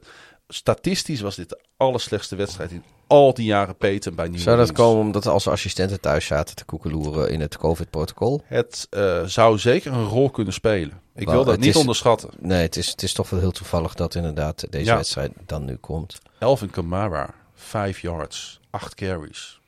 Statistisch 0.48 1.20
was 1.20 1.36
dit 1.36 1.48
de 1.48 1.60
allerslechtste 1.76 2.36
wedstrijd 2.36 2.70
in 2.70 2.82
al 3.06 3.34
die 3.34 3.44
jaren 3.44 3.76
Payton 3.76 4.14
bij 4.14 4.28
New 4.28 4.38
Zou 4.40 4.56
dat 4.56 4.72
komen 4.72 5.00
omdat 5.04 5.26
als 5.26 5.48
assistenten 5.48 6.00
thuis 6.00 6.26
zaten 6.26 6.56
te 6.56 6.64
koekeloeren 6.64 7.30
in 7.30 7.40
het 7.40 7.56
COVID-protocol? 7.56 8.42
Het 8.44 8.86
eh, 8.90 9.24
zou 9.24 9.58
zeker 9.58 9.92
een 9.92 10.04
rol 10.04 10.30
kunnen 10.30 10.52
spelen. 10.52 11.00
Ik 11.14 11.28
wil 11.28 11.44
dat 11.44 11.58
niet 11.58 11.66
is- 11.68 11.76
onderschatten. 11.76 12.30
Nee, 12.38 12.62
het 12.62 12.76
is, 12.76 12.90
het 12.90 13.02
is 13.02 13.12
toch 13.12 13.30
wel 13.30 13.40
heel 13.40 13.50
toevallig 13.50 13.94
dat 13.94 14.14
inderdaad 14.14 14.66
deze 14.70 14.84
Ja. 14.84 14.96
wedstrijd 14.96 15.32
dan 15.46 15.64
nu 15.64 15.76
komt. 15.76 16.18
Elvin 16.38 16.70
Kamara, 16.70 17.34
5 17.54 18.00
yards, 18.00 18.60
8 18.70 18.94
carries. 18.94 19.60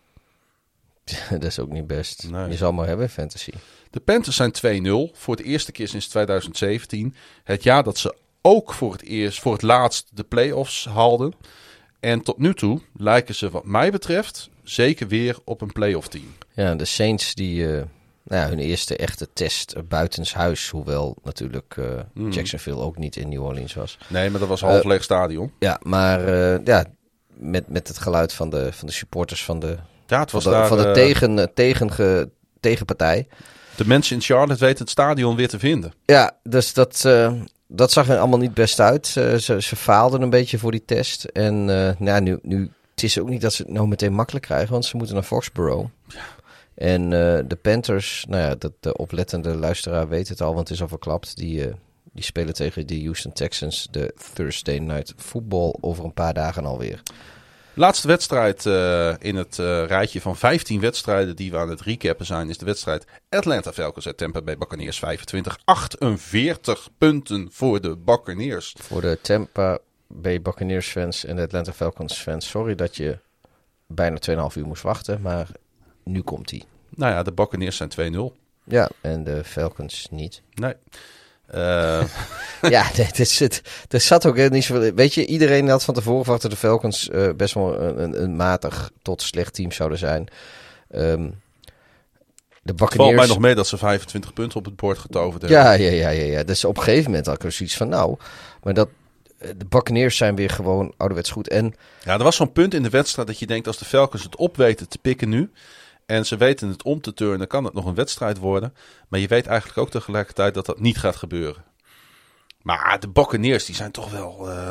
dat 1.30 1.44
is 1.44 1.58
ook 1.58 1.70
niet 1.70 1.86
best. 1.86 2.30
Nee. 2.30 2.48
Je 2.48 2.56
zal 2.56 2.72
maar 2.72 2.86
hebben 2.86 3.10
fantasy. 3.10 3.50
De 3.90 4.00
Panthers 4.00 4.36
zijn 4.36 4.84
2-0 5.12 5.16
voor 5.16 5.36
de 5.36 5.42
eerste 5.42 5.72
keer 5.72 5.88
sinds 5.88 6.08
2017. 6.08 7.14
Het 7.44 7.62
jaar 7.62 7.82
dat 7.82 7.98
ze 7.98 8.14
ook 8.42 8.72
voor 8.72 8.92
het 8.92 9.02
eerst, 9.02 9.40
voor 9.40 9.52
het 9.52 9.62
laatst 9.62 10.08
de 10.12 10.24
playoffs 10.24 10.84
haalden. 10.84 11.34
En 12.00 12.22
tot 12.22 12.38
nu 12.38 12.54
toe 12.54 12.80
lijken 12.96 13.34
ze 13.34 13.50
wat 13.50 13.64
mij 13.64 13.90
betreft 13.90 14.50
zeker 14.62 15.08
weer 15.08 15.38
op 15.44 15.60
een 15.60 15.72
playoff 15.72 16.08
team. 16.08 16.34
Ja, 16.54 16.74
de 16.74 16.84
Saints 16.84 17.34
die 17.34 17.66
eh, 17.66 17.82
nou 18.22 18.42
ja, 18.42 18.48
hun 18.48 18.58
eerste 18.58 18.96
echte 18.96 19.28
test 19.32 19.88
buitenshuis, 19.88 20.68
hoewel 20.68 21.16
natuurlijk 21.22 21.74
eh, 21.76 21.84
Hmm. 22.14 22.30
Jacksonville 22.30 22.80
ook 22.80 22.98
niet 22.98 23.16
in 23.16 23.28
New 23.28 23.42
Orleans 23.44 23.74
was. 23.74 23.98
Nee, 24.08 24.30
maar 24.30 24.40
dat 24.40 24.48
was 24.48 24.60
half 24.60 24.78
Eh, 24.80 24.84
leeg 24.84 25.02
stadion. 25.02 25.52
Ja, 25.58 25.80
maar 25.82 26.30
ja, 26.64 26.84
met, 27.26 27.68
met 27.68 27.88
het 27.88 27.98
geluid 27.98 28.32
van 28.32 28.50
de, 28.50 28.72
van 28.72 28.86
de 28.86 28.92
supporters 28.92 29.44
van 29.44 29.58
de, 29.58 29.76
Ja, 30.06 30.20
het 30.20 30.30
van 30.30 30.40
was 30.42 30.52
de, 30.52 30.58
daar, 30.58 30.66
van 30.66 30.78
de 30.78 30.84
eh, 30.84 30.92
tegen, 30.92 31.38
eh, 31.38 31.44
tegen, 31.54 32.30
tegenpartij. 32.60 33.26
de 33.76 33.86
mensen 33.86 34.16
in 34.16 34.22
Charlotte 34.22 34.64
weten 34.64 34.78
het 34.78 34.90
stadion 34.90 35.36
weer 35.36 35.48
te 35.48 35.58
vinden. 35.58 35.92
Ja, 36.04 36.36
dus 36.42 36.72
dat, 36.72 37.04
eh, 37.04 37.32
dat 37.66 37.92
zag 37.92 38.08
er 38.08 38.18
allemaal 38.18 38.38
niet 38.38 38.54
best 38.54 38.80
uit. 38.80 39.06
Ze, 39.06 39.56
ze 39.58 39.76
faalden 39.76 40.22
een 40.22 40.30
beetje 40.30 40.58
voor 40.58 40.70
die 40.70 40.84
test. 40.84 41.24
En 41.24 41.64
nou, 41.64 41.94
ja, 41.98 42.20
nu, 42.20 42.38
nu, 42.42 42.70
het 42.90 43.02
is 43.02 43.18
ook 43.18 43.28
niet 43.28 43.40
dat 43.40 43.52
ze 43.52 43.62
het 43.62 43.72
nou 43.72 43.88
meteen 43.88 44.14
makkelijk 44.14 44.44
krijgen, 44.44 44.72
want 44.72 44.84
ze 44.84 44.96
moeten 44.96 45.14
naar 45.14 45.24
Foxborough. 45.24 45.88
En 46.76 47.02
eh, 47.02 47.44
de 47.46 47.58
Panthers, 47.62 48.24
nou 48.28 48.42
ja, 48.42 48.54
dat, 48.54 48.72
de 48.80 48.96
oplettende 48.96 49.54
luisteraar 49.54 50.08
weet 50.08 50.28
het 50.28 50.40
al, 50.40 50.54
want 50.54 50.68
het 50.68 50.76
is 50.76 50.82
al 50.82 50.88
verklapt. 50.88 51.36
Die, 51.36 51.70
die 52.12 52.24
spelen 52.24 52.54
tegen 52.54 52.86
de 52.86 53.02
Houston 53.02 53.32
Texans 53.32 53.88
de 53.90 54.14
Thursday 54.32 54.78
Night 54.78 55.14
Football 55.16 55.74
over 55.80 56.04
een 56.04 56.12
paar 56.12 56.34
dagen 56.34 56.66
alweer. 56.66 57.02
Laatste 57.78 58.08
wedstrijd 58.08 58.66
eh, 58.66 59.14
in 59.18 59.36
het 59.36 59.58
eh, 59.58 59.86
rijtje 59.86 60.20
van 60.20 60.36
15 60.36 60.80
wedstrijden 60.80 61.36
die 61.36 61.50
we 61.50 61.56
aan 61.56 61.68
het 61.68 61.80
recappen 61.80 62.26
zijn, 62.26 62.48
is 62.48 62.58
de 62.58 62.64
wedstrijd 62.64 63.04
Atlanta 63.28 63.72
Falcons 63.72 64.06
uit 64.06 64.16
Tampa 64.16 64.42
Bay 64.42 64.58
Buccaneers 64.58 64.98
25. 64.98 65.58
48 65.64 66.88
punten 66.98 67.48
voor 67.52 67.80
de 67.80 67.96
Buccaneers. 67.96 68.74
Voor 68.78 69.00
de 69.00 69.18
Tampa 69.22 69.78
Bay 70.06 70.42
Buccaneers 70.42 70.88
fans 70.88 71.24
en 71.24 71.36
de 71.36 71.42
Atlanta 71.42 71.72
Falcons 71.72 72.18
fans, 72.18 72.48
sorry 72.48 72.74
dat 72.74 72.96
je 72.96 73.18
bijna 73.86 74.18
2,5 74.50 74.56
uur 74.56 74.66
moest 74.66 74.82
wachten, 74.82 75.20
maar 75.20 75.48
nu 76.04 76.22
komt 76.22 76.50
hij. 76.50 76.62
Nou 76.88 77.12
ja, 77.12 77.22
de 77.22 77.32
Buccaneers 77.32 77.76
zijn 77.76 78.14
2-0. 78.14 78.36
Ja, 78.64 78.90
en 79.00 79.24
de 79.24 79.44
Falcons 79.44 80.08
niet. 80.10 80.42
Nee. 80.54 80.74
Eh, 81.46 82.02
ja, 82.76 82.82
het 82.92 83.18
is, 83.18 83.38
het, 83.38 83.62
er 83.88 84.00
zat 84.00 84.26
ook 84.26 84.50
niet 84.50 84.64
zoveel... 84.64 84.94
Weet 84.94 85.14
je, 85.14 85.26
iedereen 85.26 85.68
had 85.68 85.84
van 85.84 85.94
tevoren 85.94 86.22
verwacht 86.22 86.42
dat 86.42 86.50
de 86.50 86.56
Falcons 86.56 87.10
eh, 87.10 87.28
best 87.36 87.54
wel 87.54 87.80
een, 87.80 88.02
een, 88.02 88.22
een 88.22 88.36
matig 88.36 88.90
tot 89.02 89.22
slecht 89.22 89.54
team 89.54 89.72
zouden 89.72 89.98
zijn. 89.98 90.28
Ehm 90.90 91.28
de 92.66 92.72
het 92.72 92.80
valt 92.80 92.90
Buccaneers... 92.90 93.18
mij 93.18 93.26
nog 93.26 93.38
mee 93.38 93.54
dat 93.54 93.66
ze 93.66 93.76
25 93.76 94.32
punten 94.32 94.58
op 94.58 94.64
het 94.64 94.76
bord 94.76 94.98
getoverd 94.98 95.42
hebben. 95.42 95.60
Ja, 95.60 95.72
ja, 95.72 95.90
ja, 95.90 96.08
ja, 96.08 96.24
ja. 96.24 96.42
Dus 96.42 96.64
op 96.64 96.76
een 96.76 96.82
gegeven 96.82 97.10
moment 97.10 97.26
had 97.26 97.34
ik 97.34 97.44
er 97.44 97.52
zoiets 97.52 97.76
van, 97.76 97.88
nou... 97.88 98.16
Maar 98.62 98.74
dat, 98.74 98.88
eh, 99.38 99.50
de 99.56 99.64
Buccaneers 99.64 100.16
zijn 100.16 100.36
weer 100.36 100.50
gewoon 100.50 100.92
ouderwets 100.96 101.30
goed. 101.30 101.48
En 101.48 101.74
Ja, 102.04 102.12
er 102.12 102.22
was 102.22 102.36
zo'n 102.36 102.52
punt 102.52 102.74
in 102.74 102.82
de 102.82 102.90
wedstrijd 102.90 103.28
dat 103.28 103.38
je 103.38 103.46
denkt 103.46 103.66
als 103.66 103.78
de 103.78 103.84
Falcons 103.84 104.22
het 104.22 104.36
op 104.36 104.56
weten 104.56 104.88
te 104.88 104.98
pikken 104.98 105.28
nu. 105.28 105.50
En 106.06 106.26
ze 106.26 106.36
weten 106.36 106.68
het 106.68 106.82
om 106.82 107.00
te 107.00 107.14
turnen, 107.14 107.46
kan 107.46 107.64
het 107.64 107.72
nog 107.74 107.84
een 107.84 107.94
wedstrijd 107.94 108.38
worden. 108.38 108.74
Maar 109.08 109.20
je 109.20 109.28
weet 109.28 109.46
eigenlijk 109.46 109.78
ook 109.78 109.90
tegelijkertijd 109.90 110.54
dat 110.54 110.66
dat 110.66 110.80
niet 110.80 110.98
gaat 110.98 111.16
gebeuren. 111.16 111.64
Maar 112.62 113.00
de 113.00 113.08
Buccaneers, 113.08 113.64
die 113.64 113.74
zijn 113.74 113.90
toch 113.90 114.10
wel... 114.10 114.50
eh, 114.50 114.70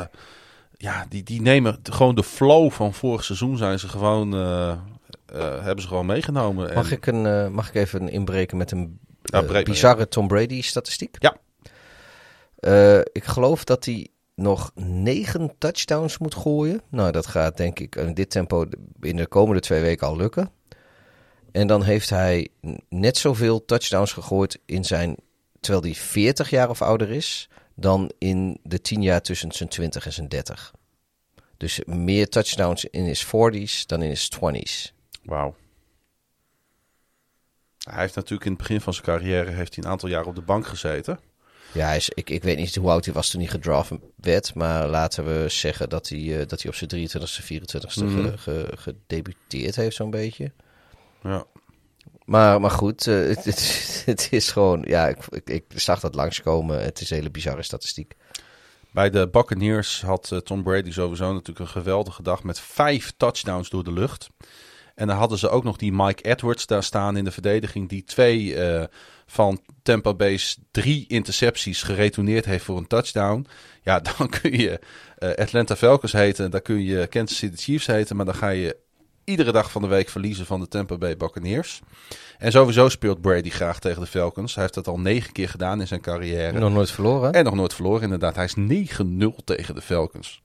ja, 0.76 1.06
die, 1.08 1.22
die 1.22 1.40
nemen 1.40 1.78
gewoon 1.82 2.14
de 2.14 2.22
flow 2.22 2.70
van 2.70 2.94
vorig 2.94 3.24
seizoen 3.24 3.56
zijn 3.56 3.78
ze 3.78 3.88
gewoon... 3.88 4.34
eh, 4.34 4.70
eh, 4.70 4.78
hebben 5.64 5.82
ze 5.82 5.88
gewoon 5.88 6.06
meegenomen. 6.06 6.74
mag, 6.74 6.90
En- 6.90 6.96
ik 6.96 7.06
een, 7.06 7.52
mag 7.52 7.68
ik 7.68 7.74
even 7.74 8.08
inbreken 8.08 8.56
met 8.56 8.70
een 8.70 8.98
Ja, 9.22 9.62
bizarre 9.62 10.08
Tom 10.08 10.28
Brady 10.28 10.62
statistiek? 10.62 11.16
Ja. 11.18 11.36
Ik 13.12 13.24
geloof 13.24 13.64
dat 13.64 13.84
hij 13.84 14.08
nog 14.34 14.70
negen 14.74 15.52
touchdowns 15.58 16.18
moet 16.18 16.34
gooien. 16.34 16.82
Nou, 16.88 17.10
dat 17.12 17.26
gaat 17.26 17.56
denk 17.56 17.78
ik 17.78 17.96
in 17.96 18.14
dit 18.14 18.30
tempo 18.30 18.66
in 19.00 19.16
de 19.16 19.26
komende 19.26 19.60
twee 19.60 19.80
weken 19.80 20.06
al 20.06 20.16
lukken. 20.16 20.50
En 21.56 21.66
dan 21.66 21.82
heeft 21.82 22.10
hij 22.10 22.48
net 22.88 23.16
zoveel 23.16 23.64
touchdowns 23.64 24.12
gegooid 24.12 24.58
in 24.66 24.84
zijn, 24.84 25.16
terwijl 25.60 25.82
hij 25.84 25.94
40 25.94 26.50
jaar 26.50 26.68
of 26.70 26.82
ouder 26.82 27.10
is, 27.10 27.48
dan 27.74 28.10
in 28.18 28.58
de 28.62 28.80
10 28.80 29.02
jaar 29.02 29.22
tussen 29.22 29.52
zijn 29.52 29.68
20 29.68 30.06
en 30.06 30.12
zijn 30.12 30.28
30. 30.28 30.72
Dus 31.56 31.80
meer 31.86 32.28
touchdowns 32.28 32.84
in 32.84 33.04
his 33.04 33.26
40s 33.26 33.86
dan 33.86 34.02
in 34.02 34.08
his 34.08 34.30
20s. 34.36 34.92
Wauw. 35.22 35.54
Hij 37.90 38.00
heeft 38.00 38.14
natuurlijk 38.14 38.44
in 38.44 38.52
het 38.52 38.60
begin 38.60 38.80
van 38.80 38.92
zijn 38.92 39.04
carrière 39.04 39.50
heeft 39.50 39.74
hij 39.74 39.84
een 39.84 39.90
aantal 39.90 40.08
jaar 40.08 40.24
op 40.26 40.34
de 40.34 40.40
bank 40.42 40.66
gezeten. 40.66 41.18
Ja, 41.72 41.86
hij 41.86 41.96
is, 41.96 42.08
ik, 42.08 42.30
ik 42.30 42.42
weet 42.42 42.56
niet 42.56 42.74
hoe 42.74 42.90
oud 42.90 43.04
hij 43.04 43.14
was 43.14 43.30
toen 43.30 43.40
hij 43.40 43.50
gedraft 43.50 43.90
werd. 44.16 44.54
Maar 44.54 44.88
laten 44.88 45.24
we 45.24 45.48
zeggen 45.48 45.88
dat 45.88 46.08
hij, 46.08 46.40
eh, 46.40 46.46
dat 46.46 46.62
hij 46.62 46.70
op 46.70 46.76
zijn 46.76 46.90
23ste, 46.90 47.42
24ste 47.42 48.04
Mhm. 48.04 48.22
ge- 48.22 48.38
ge- 48.38 48.72
gedebuteerd 48.76 49.76
heeft 49.76 49.96
zo'n 49.96 50.10
beetje. 50.10 50.52
Ja. 51.26 51.46
Maar, 52.26 52.60
maar 52.60 52.70
goed, 52.70 53.06
eh, 53.06 53.14
het, 53.14 53.44
het, 53.44 54.02
het 54.06 54.28
is 54.30 54.50
gewoon... 54.50 54.84
Ja, 54.86 55.08
ik, 55.08 55.18
ik, 55.30 55.48
ik 55.48 55.64
zag 55.74 56.00
dat 56.00 56.14
langskomen. 56.14 56.82
Het 56.82 57.00
is 57.00 57.10
een 57.10 57.16
hele 57.16 57.30
bizarre 57.30 57.62
statistiek. 57.62 58.14
Bij 58.90 59.10
de 59.10 59.28
Buccaneers 59.28 60.02
had 60.02 60.32
eh, 60.32 60.38
Tom 60.38 60.62
Brady 60.62 60.92
sowieso 60.92 61.32
natuurlijk 61.32 61.58
een 61.58 61.82
geweldige 61.82 62.22
dag 62.22 62.42
met 62.42 62.60
vijf 62.60 63.12
touchdowns 63.16 63.70
door 63.70 63.84
de 63.84 63.92
lucht. 63.92 64.28
En 64.94 65.06
dan 65.06 65.16
hadden 65.16 65.38
ze 65.38 65.48
ook 65.48 65.64
nog 65.64 65.76
die 65.76 65.92
Mike 65.92 66.22
Edwards 66.22 66.66
daar 66.66 66.82
staan 66.82 67.16
in 67.16 67.24
de 67.24 67.30
verdediging, 67.30 67.88
die 67.88 68.04
twee 68.04 68.54
eh, 68.54 68.84
van 69.26 69.60
Tampa 69.82 70.14
Bay's 70.14 70.58
drie 70.70 71.06
intercepties 71.08 71.82
geretourneerd 71.82 72.44
heeft 72.44 72.64
voor 72.64 72.76
een 72.76 72.86
touchdown. 72.86 73.46
Ja, 73.82 74.00
dan 74.18 74.28
kun 74.28 74.58
je 74.58 74.80
Atlanta 75.18 75.76
Falcons 75.76 76.12
heten, 76.12 76.50
dan 76.50 76.62
kun 76.62 76.82
je 76.82 77.06
Kansas 77.06 77.38
City 77.38 77.56
Chiefs 77.56 77.86
heten, 77.86 78.16
maar 78.16 78.24
dan 78.24 78.34
ga 78.34 78.48
je 78.48 78.76
iedere 79.26 79.52
dag 79.52 79.70
van 79.70 79.82
de 79.82 79.88
week 79.88 80.08
verliezen 80.08 80.46
van 80.46 80.60
de 80.60 80.68
Tampa 80.68 80.96
Bay 80.96 81.16
Buccaneers. 81.16 81.80
En 82.38 82.52
sowieso 82.52 82.88
speelt 82.88 83.20
Brady 83.20 83.50
graag 83.50 83.78
tegen 83.78 84.00
de 84.00 84.06
Falcons. 84.06 84.54
Hij 84.54 84.62
heeft 84.62 84.74
dat 84.74 84.88
al 84.88 85.00
negen 85.00 85.32
keer 85.32 85.48
gedaan 85.48 85.80
in 85.80 85.86
zijn 85.86 86.00
carrière. 86.00 86.58
Nog 86.58 86.72
nooit 86.72 86.90
verloren. 86.90 87.32
En 87.32 87.44
nog 87.44 87.54
nooit 87.54 87.74
verloren, 87.74 88.02
inderdaad. 88.02 88.34
Hij 88.34 88.44
is 88.44 88.54
9-0 89.00 89.44
tegen 89.44 89.74
de 89.74 89.80
Falcons. 89.80 90.42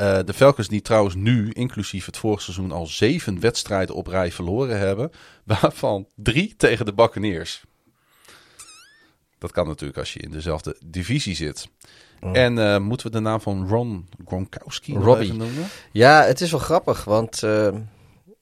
Uh, 0.00 0.18
de 0.24 0.34
Falcons 0.34 0.68
die 0.68 0.82
trouwens 0.82 1.14
nu, 1.14 1.50
inclusief 1.50 2.06
het 2.06 2.16
vorige 2.16 2.42
seizoen, 2.42 2.72
al 2.72 2.86
zeven 2.86 3.40
wedstrijden 3.40 3.94
op 3.94 4.06
rij 4.06 4.32
verloren 4.32 4.78
hebben. 4.78 5.10
Waarvan 5.44 6.06
drie 6.16 6.54
tegen 6.56 6.86
de 6.86 6.94
Buccaneers. 6.94 7.64
Dat 9.38 9.52
kan 9.52 9.66
natuurlijk 9.66 9.98
als 9.98 10.12
je 10.12 10.20
in 10.20 10.30
dezelfde 10.30 10.76
divisie 10.84 11.34
zit. 11.34 11.68
Oh. 12.20 12.36
En 12.36 12.56
uh, 12.56 12.78
moeten 12.78 13.06
we 13.06 13.12
de 13.12 13.20
naam 13.20 13.40
van 13.40 13.68
Ron 13.68 14.08
Gronkowski 14.26 14.96
Robbie. 14.96 15.32
noemen? 15.32 15.64
Ja, 15.92 16.22
het 16.22 16.40
is 16.40 16.50
wel 16.50 16.60
grappig, 16.60 17.04
want... 17.04 17.42
Uh, 17.42 17.68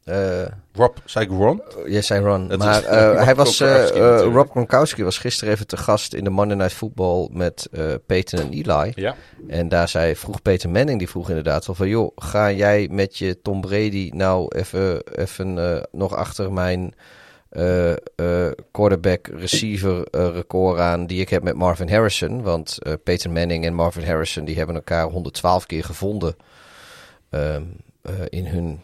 uh, 0.04 0.42
Rob, 0.72 0.96
zei 1.04 1.24
ik 1.24 1.30
Ron? 1.30 1.62
Je 1.86 2.00
zei 2.00 2.24
Ron. 2.24 2.50
Het 2.50 2.58
maar 2.58 2.82
uh, 2.82 3.22
hij 3.24 3.34
was, 3.34 3.60
uh, 3.60 4.20
Rob 4.20 4.50
Gronkowski 4.50 5.04
was 5.04 5.18
gisteren 5.18 5.54
even 5.54 5.66
te 5.66 5.76
gast 5.76 6.14
in 6.14 6.24
de 6.24 6.30
Monday 6.30 6.56
Night 6.56 6.72
Football 6.72 7.28
met 7.32 7.68
Peyton 8.06 8.40
en 8.40 8.50
Eli. 8.50 8.92
Ja. 8.94 9.14
En 9.48 9.68
daar 9.68 9.88
zei, 9.88 10.16
vroeg 10.16 10.42
Peter 10.42 10.70
Manning, 10.70 10.98
die 10.98 11.08
vroeg 11.08 11.28
inderdaad 11.28 11.64
van... 11.64 11.88
joh, 11.88 12.12
ga 12.16 12.52
jij 12.52 12.88
met 12.90 13.18
je 13.18 13.40
Tom 13.42 13.60
Brady 13.60 14.10
nou 14.14 14.56
even, 14.56 15.02
even 15.16 15.84
nog 15.90 16.14
achter 16.14 16.52
mijn 16.52 16.94
quarterback 18.70 19.26
receiver 19.26 20.08
record 20.10 20.78
aan... 20.78 21.06
die 21.06 21.20
ik 21.20 21.28
heb 21.28 21.42
met 21.42 21.54
Marvin 21.54 21.88
Harrison. 21.88 22.42
Want 22.42 22.78
Peter 23.04 23.30
Manning 23.30 23.64
en 23.64 23.74
Marvin 23.74 24.04
Harrison 24.04 24.44
die 24.44 24.56
hebben 24.56 24.74
elkaar 24.74 25.08
112 25.08 25.66
keer 25.66 25.84
gevonden... 25.84 26.36
Uh, 28.06 28.12
in 28.28 28.46
hun 28.46 28.80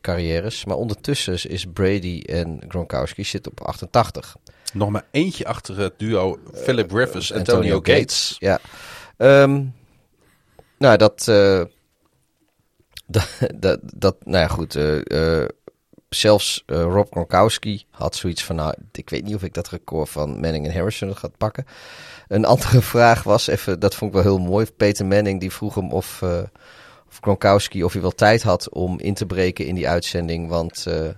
carrières. 0.00 0.64
Maar 0.64 0.76
ondertussen 0.76 1.50
is 1.50 1.66
Brady 1.72 2.22
en 2.26 2.62
Gronkowski 2.68 3.24
zitten 3.24 3.52
op 3.52 3.60
88. 3.60 4.36
Nog 4.72 4.90
maar 4.90 5.04
eentje 5.10 5.46
achter 5.46 5.78
het 5.78 5.92
duo 5.96 6.38
Philip 6.54 6.90
Rivers 6.90 7.30
en 7.30 7.38
Antonio, 7.38 7.74
Antonio 7.74 7.98
Gates. 7.98 8.36
Gates. 8.38 8.60
Ja. 9.18 9.42
Um, 9.42 9.74
nou, 10.78 10.96
dat, 10.96 11.24
dat, 13.06 13.38
dat, 13.54 13.80
dat, 13.82 14.16
nou 14.24 14.38
ja, 14.38 14.48
goed. 14.48 14.74
Zelfs 16.14 16.62
Rob 16.66 17.06
Gronkowski 17.10 17.84
had 17.90 18.16
zoiets 18.16 18.44
van, 18.44 18.56
nou, 18.56 18.74
ik 18.92 19.10
weet 19.10 19.24
niet 19.24 19.34
of 19.34 19.42
ik 19.42 19.54
dat 19.54 19.68
record 19.68 20.10
van 20.10 20.40
Manning 20.40 20.66
en 20.66 20.72
Harrison 20.72 21.16
gaat 21.16 21.36
pakken. 21.36 21.66
Een 22.28 22.44
andere 22.44 22.82
vraag 22.94 23.22
was, 23.22 23.46
even, 23.46 23.80
dat 23.80 23.94
vond 23.94 24.14
ik 24.14 24.22
wel 24.22 24.36
heel 24.36 24.44
mooi. 24.44 24.66
Peter 24.76 25.06
Manning 25.06 25.40
die 25.40 25.52
vroeg 25.52 25.74
hem 25.74 25.92
of 25.92 26.22
of 27.12 27.18
Gronkowski 27.20 27.84
of 27.84 27.92
hij 27.92 28.02
wel 28.02 28.10
tijd 28.10 28.42
had 28.42 28.70
om 28.70 28.98
in 28.98 29.14
te 29.14 29.26
breken 29.26 29.66
in 29.66 29.74
die 29.74 29.88
uitzending. 29.88 30.48
Want 30.48 30.84
uh, 30.88 31.08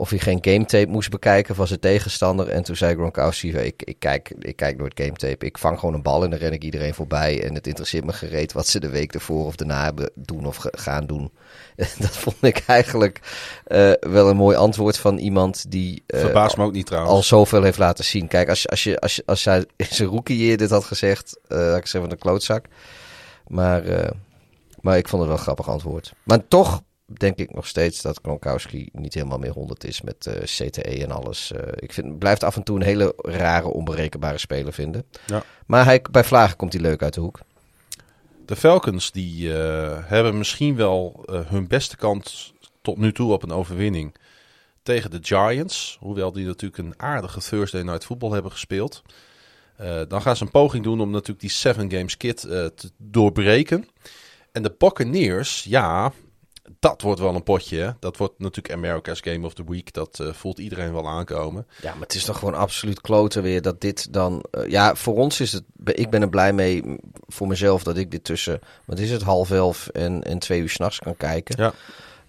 of 0.00 0.10
hij 0.10 0.18
geen 0.18 0.38
gametape 0.40 0.90
moest 0.90 1.10
bekijken 1.10 1.54
van 1.54 1.66
zijn 1.66 1.80
tegenstander. 1.80 2.48
En 2.48 2.62
toen 2.62 2.76
zei 2.76 2.94
Gronkowski, 2.94 3.52
ik, 3.52 3.82
ik, 3.82 3.98
kijk, 3.98 4.34
ik 4.38 4.56
kijk 4.56 4.78
nooit 4.78 5.00
gametape. 5.00 5.46
Ik 5.46 5.58
vang 5.58 5.78
gewoon 5.78 5.94
een 5.94 6.02
bal 6.02 6.24
en 6.24 6.30
dan 6.30 6.38
ren 6.38 6.52
ik 6.52 6.64
iedereen 6.64 6.94
voorbij. 6.94 7.44
En 7.44 7.54
het 7.54 7.66
interesseert 7.66 8.04
me 8.04 8.12
gereed 8.12 8.52
wat 8.52 8.66
ze 8.66 8.80
de 8.80 8.88
week 8.88 9.14
ervoor 9.14 9.46
of 9.46 9.56
daarna 9.56 9.84
hebben 9.84 10.10
doen 10.14 10.46
of 10.46 10.56
gaan 10.60 11.06
doen. 11.06 11.30
Dat 11.98 12.16
vond 12.16 12.36
ik 12.40 12.62
eigenlijk 12.66 13.20
uh, 13.66 13.92
wel 14.00 14.28
een 14.28 14.36
mooi 14.36 14.56
antwoord 14.56 14.96
van 14.96 15.18
iemand 15.18 15.70
die... 15.70 16.02
Uh, 16.06 16.20
Verbaast 16.20 16.56
me 16.56 16.64
ook 16.64 16.72
niet 16.72 16.86
trouwens. 16.86 17.14
Al 17.14 17.22
zoveel 17.22 17.62
heeft 17.62 17.78
laten 17.78 18.04
zien. 18.04 18.28
Kijk, 18.28 18.48
als, 18.48 18.68
als, 18.68 18.82
je, 18.82 19.00
als, 19.00 19.16
je, 19.16 19.22
als 19.26 19.44
hij 19.44 19.58
in 19.76 19.86
zijn 19.90 20.08
rookie 20.08 20.56
dit 20.56 20.70
had 20.70 20.84
gezegd, 20.84 21.38
uh, 21.48 21.76
ik 21.76 21.86
zeg 21.86 22.00
van 22.00 22.10
een 22.10 22.18
klootzak. 22.18 22.64
Maar... 23.46 23.82
Maar 24.80 24.96
ik 24.96 25.08
vond 25.08 25.22
het 25.22 25.30
wel 25.30 25.38
een 25.38 25.44
grappig 25.44 25.68
antwoord. 25.68 26.12
Maar 26.22 26.48
toch 26.48 26.82
denk 27.18 27.36
ik 27.36 27.54
nog 27.54 27.66
steeds 27.66 28.02
dat 28.02 28.18
Gronkowski 28.22 28.88
niet 28.92 29.14
helemaal 29.14 29.38
meer 29.38 29.52
100 29.52 29.84
is 29.84 30.00
met 30.00 30.26
uh, 30.26 30.34
CTE 30.34 31.02
en 31.02 31.10
alles. 31.10 31.52
Uh, 31.52 31.60
ik 31.74 31.92
vind, 31.92 32.18
blijft 32.18 32.44
af 32.44 32.56
en 32.56 32.62
toe 32.62 32.76
een 32.76 32.84
hele 32.84 33.14
rare, 33.16 33.66
onberekenbare 33.66 34.38
speler 34.38 34.72
vinden. 34.72 35.04
Ja. 35.26 35.42
Maar 35.66 35.84
hij, 35.84 36.04
bij 36.10 36.24
Vlagen 36.24 36.56
komt 36.56 36.72
hij 36.72 36.82
leuk 36.82 37.02
uit 37.02 37.14
de 37.14 37.20
hoek. 37.20 37.40
De 38.46 38.56
Falcons 38.56 39.12
die 39.12 39.48
uh, 39.48 39.98
hebben 40.00 40.38
misschien 40.38 40.76
wel 40.76 41.24
hun 41.46 41.68
beste 41.68 41.96
kans 41.96 42.54
tot 42.82 42.96
nu 42.96 43.12
toe 43.12 43.32
op 43.32 43.42
een 43.42 43.52
overwinning 43.52 44.14
tegen 44.82 45.10
de 45.10 45.18
Giants. 45.20 45.96
Hoewel 46.00 46.32
die 46.32 46.46
natuurlijk 46.46 46.78
een 46.82 46.94
aardige 46.96 47.40
Thursday 47.40 47.82
Night 47.82 48.04
Football 48.04 48.30
hebben 48.30 48.50
gespeeld. 48.50 49.02
dan 50.08 50.22
gaan 50.22 50.36
ze 50.36 50.44
een 50.44 50.50
poging 50.50 50.84
doen 50.84 51.00
om 51.00 51.10
natuurlijk 51.10 51.40
die 51.40 51.50
seven 51.50 51.90
games 51.90 52.16
kit 52.16 52.40
te 52.40 52.90
doorbreken. 52.96 53.88
En 54.52 54.62
de 54.62 54.74
Buccaneers, 54.78 55.64
ja, 55.68 56.12
dat 56.78 57.02
wordt 57.02 57.20
wel 57.20 57.34
een 57.34 57.42
potje. 57.42 57.96
Dat 57.98 58.16
wordt 58.16 58.38
natuurlijk 58.38 58.74
America's 58.74 59.20
Game 59.20 59.46
of 59.46 59.54
the 59.54 59.64
Week. 59.66 59.92
Dat 59.92 60.18
uh, 60.22 60.32
voelt 60.32 60.58
iedereen 60.58 60.92
wel 60.92 61.08
aankomen. 61.08 61.66
Ja, 61.82 61.92
maar 61.92 62.02
het 62.02 62.14
is 62.14 62.24
toch 62.24 62.38
gewoon 62.38 62.54
absoluut 62.54 63.00
kloten 63.00 63.42
weer 63.42 63.62
dat 63.62 63.80
dit 63.80 64.12
dan... 64.12 64.44
Uh, 64.52 64.68
ja, 64.68 64.94
voor 64.94 65.16
ons 65.16 65.40
is 65.40 65.52
het... 65.52 65.64
Ik 65.84 66.10
ben 66.10 66.22
er 66.22 66.28
blij 66.28 66.52
mee 66.52 66.96
voor 67.28 67.46
mezelf 67.46 67.82
dat 67.82 67.96
ik 67.96 68.10
dit 68.10 68.24
tussen... 68.24 68.60
Wat 68.84 68.98
is 68.98 69.10
het? 69.10 69.22
Half 69.22 69.50
elf 69.50 69.88
en, 69.88 70.22
en 70.22 70.38
twee 70.38 70.60
uur 70.60 70.68
s'nachts 70.68 70.98
kan 70.98 71.16
kijken. 71.16 71.62
Ja. 71.62 71.72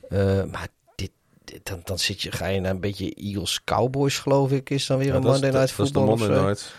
Uh, 0.09 0.43
maar 0.51 0.67
dit, 0.95 1.11
dit, 1.43 1.59
dan, 1.63 1.81
dan 1.83 1.99
zit 1.99 2.21
je, 2.21 2.31
ga 2.31 2.47
je 2.47 2.59
naar 2.59 2.71
een 2.71 2.79
beetje 2.79 3.13
Eagles 3.13 3.63
Cowboys, 3.63 4.19
geloof 4.19 4.51
ik, 4.51 4.69
is 4.69 4.85
dan 4.85 4.97
weer 4.97 5.07
ja, 5.07 5.15
een 5.15 5.21
Monday 5.21 5.51
Night 5.51 5.71
Football. 5.71 6.05
Dat 6.05 6.13
is 6.13 6.21
de 6.21 6.27
Monday 6.27 6.47
Night. 6.47 6.73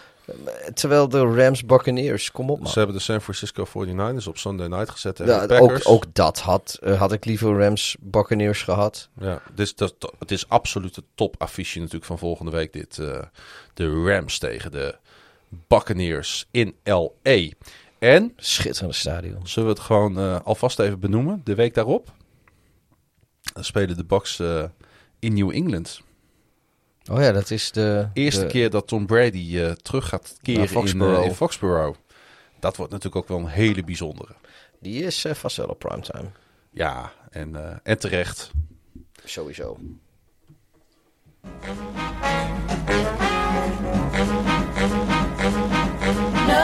Terwijl 0.74 1.08
de 1.08 1.20
Rams 1.20 1.64
Buccaneers, 1.64 2.30
kom 2.30 2.50
op 2.50 2.60
man. 2.60 2.72
Ze 2.72 2.78
hebben 2.78 2.96
de 2.96 3.02
San 3.02 3.20
Francisco 3.20 3.66
49ers 3.66 4.24
op 4.28 4.38
Sunday 4.38 4.66
Night 4.66 4.90
gezet 4.90 5.18
ja, 5.18 5.46
ook, 5.46 5.80
ook, 5.82 6.04
dat 6.12 6.38
had, 6.38 6.78
uh, 6.82 6.98
had 6.98 7.12
ik 7.12 7.24
liever 7.24 7.58
Rams 7.58 7.96
Buccaneers 8.00 8.62
gehad. 8.62 9.08
Ja, 9.20 9.42
dus 9.54 9.74
dat, 9.74 9.94
het 10.18 10.30
is 10.30 10.48
absoluut 10.48 10.96
het 10.96 11.04
topaffiche 11.14 11.78
natuurlijk 11.78 12.04
van 12.04 12.18
volgende 12.18 12.50
week 12.50 12.72
dit. 12.72 12.98
Uh, 12.98 13.18
de 13.74 14.02
Rams 14.04 14.38
tegen 14.38 14.70
de 14.70 14.96
Buccaneers 15.48 16.46
in 16.50 16.74
L.A. 16.84 17.48
En... 17.98 18.32
Schitterende 18.36 18.94
stadion. 18.94 19.46
Zullen 19.46 19.68
we 19.68 19.74
het 19.74 19.84
gewoon 19.84 20.18
uh, 20.18 20.40
alvast 20.44 20.78
even 20.78 21.00
benoemen? 21.00 21.40
De 21.44 21.54
week 21.54 21.74
daarop. 21.74 22.12
Dan 23.52 23.64
spelen 23.64 23.96
de 23.96 24.04
Bucks 24.04 24.40
in 25.18 25.34
New 25.34 25.50
England. 25.50 26.00
Oh 27.10 27.20
ja, 27.20 27.32
dat 27.32 27.50
is 27.50 27.72
de... 27.72 28.08
Eerste 28.12 28.46
keer 28.46 28.70
dat 28.70 28.86
Tom 28.86 29.06
Brady 29.06 29.56
uh, 29.56 29.70
terug 29.70 30.08
gaat 30.08 30.36
keren 30.42 30.68
Foxborough. 30.68 31.16
In, 31.16 31.22
uh, 31.22 31.28
in, 31.28 31.34
Foxborough. 31.34 31.98
Dat 32.60 32.76
wordt 32.76 32.92
natuurlijk 32.92 33.22
ook 33.22 33.28
wel 33.28 33.38
een 33.38 33.52
hele 33.52 33.84
bijzondere. 33.84 34.34
Die 34.80 35.04
is 35.04 35.24
uh, 35.24 35.34
vast 35.34 35.56
wel 35.56 35.66
op 35.66 35.78
primetime. 35.78 36.30
Ja, 36.70 37.12
en, 37.30 37.80
en 37.82 37.98
terecht. 37.98 38.50
Sowieso. 39.24 39.78
No, 46.46 46.58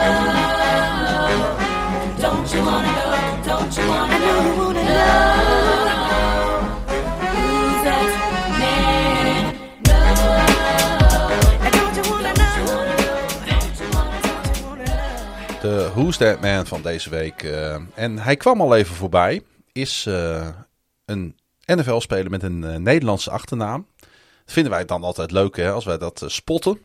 don't 2.21 2.51
you 2.51 2.63
wanna 2.63 2.93
know, 2.93 3.43
don't 3.45 3.75
you 3.75 3.87
wanna 3.87 4.17
know, 4.17 4.57
wanna 4.57 6.08
De 15.61 15.89
Who's 15.93 16.17
That 16.17 16.41
Man 16.41 16.65
van 16.65 16.81
deze 16.81 17.09
week. 17.09 17.43
Uh, 17.43 17.75
en 17.93 18.19
hij 18.19 18.35
kwam 18.35 18.61
al 18.61 18.75
even 18.75 18.95
voorbij. 18.95 19.41
Is 19.71 20.05
uh, 20.07 20.47
een 21.05 21.35
NFL-speler 21.65 22.29
met 22.29 22.43
een 22.43 22.61
uh, 22.63 22.75
Nederlandse 22.75 23.31
achternaam. 23.31 23.87
Dat 24.45 24.53
vinden 24.53 24.71
wij 24.71 24.85
dan 24.85 25.03
altijd 25.03 25.31
leuk 25.31 25.55
hè, 25.55 25.71
als 25.71 25.85
wij 25.85 25.97
dat 25.97 26.23
spotten. 26.25 26.79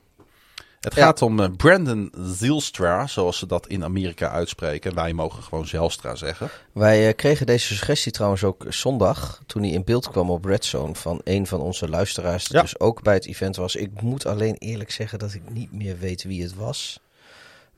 Het 0.80 0.94
ja. 0.94 1.04
gaat 1.04 1.22
om 1.22 1.56
Brandon 1.56 2.12
Zielstra, 2.18 3.06
zoals 3.06 3.38
ze 3.38 3.46
dat 3.46 3.66
in 3.66 3.84
Amerika 3.84 4.30
uitspreken. 4.30 4.94
Wij 4.94 5.12
mogen 5.12 5.42
gewoon 5.42 5.66
Zelstra 5.66 6.14
zeggen. 6.14 6.48
Wij 6.72 7.14
kregen 7.14 7.46
deze 7.46 7.74
suggestie 7.74 8.12
trouwens 8.12 8.44
ook 8.44 8.64
zondag, 8.68 9.42
toen 9.46 9.62
hij 9.62 9.70
in 9.70 9.84
beeld 9.84 10.10
kwam 10.10 10.30
op 10.30 10.44
Redzone, 10.44 10.94
van 10.94 11.20
een 11.24 11.46
van 11.46 11.60
onze 11.60 11.88
luisteraars, 11.88 12.44
die 12.44 12.56
ja. 12.56 12.62
dus 12.62 12.80
ook 12.80 13.02
bij 13.02 13.14
het 13.14 13.26
event 13.26 13.56
was. 13.56 13.76
Ik 13.76 14.00
moet 14.00 14.26
alleen 14.26 14.56
eerlijk 14.58 14.90
zeggen 14.90 15.18
dat 15.18 15.34
ik 15.34 15.42
niet 15.50 15.72
meer 15.72 15.98
weet 15.98 16.22
wie 16.22 16.42
het 16.42 16.54
was. 16.54 17.02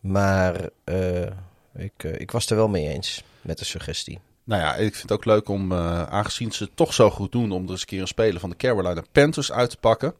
Maar 0.06 0.68
uh, 0.84 1.22
ik, 1.74 2.04
uh, 2.04 2.20
ik 2.20 2.30
was 2.30 2.50
er 2.50 2.56
wel 2.56 2.68
mee 2.68 2.88
eens 2.88 3.24
met 3.40 3.58
de 3.58 3.64
suggestie. 3.64 4.18
Nou 4.44 4.62
ja, 4.62 4.74
ik 4.74 4.94
vind 4.94 5.02
het 5.02 5.12
ook 5.12 5.24
leuk 5.24 5.48
om, 5.48 5.72
eh, 5.72 6.02
aangezien 6.02 6.52
ze 6.52 6.64
het 6.64 6.76
toch 6.76 6.94
zo 6.94 7.10
goed 7.10 7.32
doen, 7.32 7.52
om 7.52 7.64
er 7.64 7.70
eens 7.70 7.80
een 7.80 7.86
keer 7.86 8.00
een 8.00 8.06
speler 8.06 8.40
van 8.40 8.50
de 8.50 8.56
Carolina 8.56 9.02
Panthers 9.12 9.52
uit 9.52 9.70
te 9.70 9.76
pakken. 9.76 10.14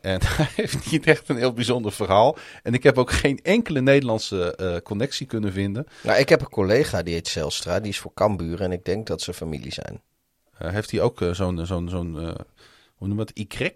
En 0.00 0.20
hij 0.36 0.48
heeft 0.54 0.90
niet 0.90 1.06
echt 1.06 1.28
een 1.28 1.36
heel 1.36 1.52
bijzonder 1.52 1.92
verhaal. 1.92 2.36
En 2.62 2.74
ik 2.74 2.82
heb 2.82 2.98
ook 2.98 3.10
geen 3.10 3.40
enkele 3.42 3.80
Nederlandse 3.80 4.56
eh, 4.56 4.76
connectie 4.82 5.26
kunnen 5.26 5.52
vinden. 5.52 5.86
Nou, 6.02 6.18
ik 6.18 6.28
heb 6.28 6.40
een 6.40 6.48
collega 6.48 7.02
die 7.02 7.14
heet 7.14 7.28
Zelstra, 7.28 7.80
die 7.80 7.90
is 7.90 7.98
voor 7.98 8.14
Cambuur 8.14 8.60
en 8.60 8.72
ik 8.72 8.84
denk 8.84 9.06
dat 9.06 9.22
ze 9.22 9.34
familie 9.34 9.72
zijn. 9.72 10.00
Eh, 10.58 10.70
heeft 10.70 10.90
hij 10.90 11.00
ook 11.00 11.20
eh, 11.20 11.30
zo'n, 11.32 11.66
zo'n, 11.66 11.88
zo'n 11.88 12.20
eh, 12.20 12.34
hoe 12.94 13.08
noem 13.08 13.18
je 13.18 13.24
het, 13.24 13.58
Y? 13.60 13.72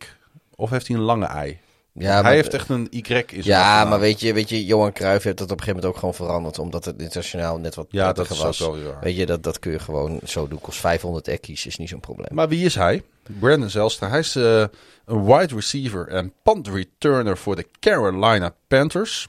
Of 0.54 0.70
heeft 0.70 0.88
hij 0.88 0.96
een 0.96 1.02
lange 1.02 1.26
ei? 1.26 1.58
Ja, 1.94 2.12
hij 2.12 2.22
maar- 2.22 2.32
heeft 2.32 2.54
echt 2.54 2.68
een 2.68 2.86
Y 2.90 2.98
in 2.98 3.24
zijn 3.28 3.42
Ja, 3.42 3.84
maar 3.84 4.00
weet 4.00 4.20
je, 4.20 4.32
weet 4.32 4.48
je, 4.48 4.64
Johan 4.64 4.92
Cruijff 4.92 5.24
heeft 5.24 5.38
dat 5.38 5.50
op 5.50 5.58
een 5.58 5.64
gegeven 5.64 5.74
moment 5.80 5.92
ook 5.94 5.98
gewoon 5.98 6.14
veranderd, 6.28 6.58
omdat 6.58 6.84
het 6.84 7.00
internationaal 7.00 7.58
net 7.58 7.74
wat 7.74 7.86
Ja, 7.90 8.12
dat 8.12 8.30
is 8.30 8.38
was. 8.38 8.58
wel. 8.58 8.76
Weet 9.00 9.16
je, 9.16 9.26
dat, 9.26 9.42
dat 9.42 9.58
kun 9.58 9.72
je 9.72 9.78
gewoon 9.78 10.20
zo 10.24 10.48
doen. 10.48 10.60
Kost 10.60 10.78
500 10.80 11.28
ekkies, 11.28 11.66
is 11.66 11.76
niet 11.76 11.88
zo'n 11.88 12.00
probleem. 12.00 12.28
Maar 12.34 12.48
wie 12.48 12.64
is 12.64 12.74
hij? 12.74 13.02
Brandon 13.38 13.70
Zelstra. 13.70 14.08
Hij 14.08 14.18
is 14.18 14.36
eh, 14.36 14.64
een 15.04 15.24
wide 15.24 15.54
receiver 15.54 16.08
en 16.08 16.32
punt 16.42 16.68
returner 16.68 17.38
voor 17.38 17.56
de 17.56 17.66
Carolina 17.80 18.54
Panthers. 18.68 19.28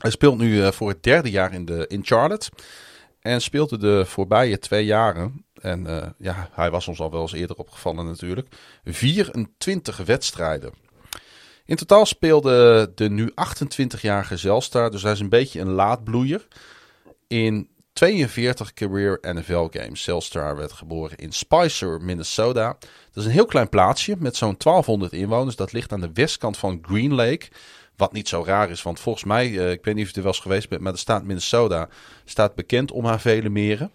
Hij 0.00 0.10
speelt 0.10 0.38
nu 0.38 0.62
eh, 0.64 0.72
voor 0.72 0.88
het 0.88 1.02
derde 1.02 1.30
jaar 1.30 1.52
in, 1.52 1.64
de, 1.64 1.84
in 1.88 2.00
Charlotte. 2.04 2.50
En 3.20 3.40
speelde 3.40 3.78
de 3.78 4.04
voorbije 4.06 4.58
twee 4.58 4.84
jaren. 4.84 5.44
En 5.60 5.86
eh, 5.86 6.08
ja, 6.18 6.48
hij 6.52 6.70
was 6.70 6.88
ons 6.88 7.00
al 7.00 7.10
wel 7.10 7.20
eens 7.20 7.32
eerder 7.32 7.56
opgevallen 7.56 8.04
natuurlijk. 8.06 8.48
24 8.84 9.96
wedstrijden. 9.96 10.72
In 11.68 11.76
totaal 11.76 12.06
speelde 12.06 12.92
de 12.94 13.10
nu 13.10 13.30
28-jarige 13.30 14.36
Zelstra, 14.36 14.88
dus 14.88 15.02
hij 15.02 15.12
is 15.12 15.20
een 15.20 15.28
beetje 15.28 15.60
een 15.60 15.70
laadbloeier, 15.70 16.46
in 17.26 17.68
42 17.92 18.72
career 18.72 19.18
NFL 19.20 19.68
games. 19.70 20.02
Zelstra 20.02 20.56
werd 20.56 20.72
geboren 20.72 21.16
in 21.16 21.32
Spicer, 21.32 22.00
Minnesota. 22.02 22.76
Dat 23.12 23.16
is 23.22 23.24
een 23.24 23.30
heel 23.30 23.46
klein 23.46 23.68
plaatsje 23.68 24.16
met 24.18 24.36
zo'n 24.36 24.54
1200 24.58 25.12
inwoners. 25.12 25.56
Dat 25.56 25.72
ligt 25.72 25.92
aan 25.92 26.00
de 26.00 26.10
westkant 26.14 26.56
van 26.56 26.78
Green 26.82 27.14
Lake. 27.14 27.48
Wat 27.96 28.12
niet 28.12 28.28
zo 28.28 28.42
raar 28.46 28.70
is, 28.70 28.82
want 28.82 29.00
volgens 29.00 29.24
mij, 29.24 29.58
eh, 29.58 29.70
ik 29.70 29.84
weet 29.84 29.94
niet 29.94 30.04
of 30.04 30.10
je 30.10 30.16
er 30.16 30.22
wel 30.22 30.32
eens 30.32 30.42
geweest 30.42 30.68
bent, 30.68 30.80
maar 30.80 30.92
de 30.92 30.98
staat 30.98 31.24
Minnesota 31.24 31.88
staat 32.24 32.54
bekend 32.54 32.90
om 32.90 33.04
haar 33.04 33.20
vele 33.20 33.48
meren. 33.48 33.90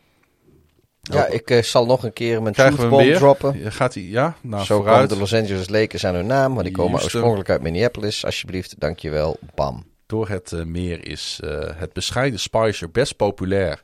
Ja, 1.11 1.25
ik 1.25 1.49
eh, 1.49 1.64
zal 1.64 1.85
nog 1.85 2.03
een 2.03 2.14
keer 2.14 2.41
mijn 2.41 2.53
Krijgen 2.53 3.14
droppen. 3.15 3.59
Ja, 3.59 3.69
Gaat 3.69 3.93
hij? 3.93 4.03
Ja, 4.03 4.35
nou 4.41 4.65
Zo 4.65 4.75
vooruit. 4.75 4.95
komen 4.95 5.09
de 5.09 5.17
Los 5.19 5.33
Angeles 5.33 5.69
Lakers 5.69 6.06
aan 6.06 6.15
hun 6.15 6.25
naam, 6.25 6.53
maar 6.53 6.64
die 6.64 6.72
komen 6.73 6.91
Houston. 6.91 7.11
oorspronkelijk 7.14 7.49
uit 7.49 7.61
Minneapolis. 7.61 8.25
Alsjeblieft, 8.25 8.80
dankjewel, 8.80 9.38
bam. 9.56 9.85
Door 10.06 10.30
het 10.30 10.51
eh, 10.51 10.64
meer 10.64 11.07
is 11.07 11.40
eh, 11.43 11.59
het 11.75 11.93
bescheiden 11.93 12.40
Spicer 12.40 12.91
best 12.91 13.15
populair. 13.15 13.82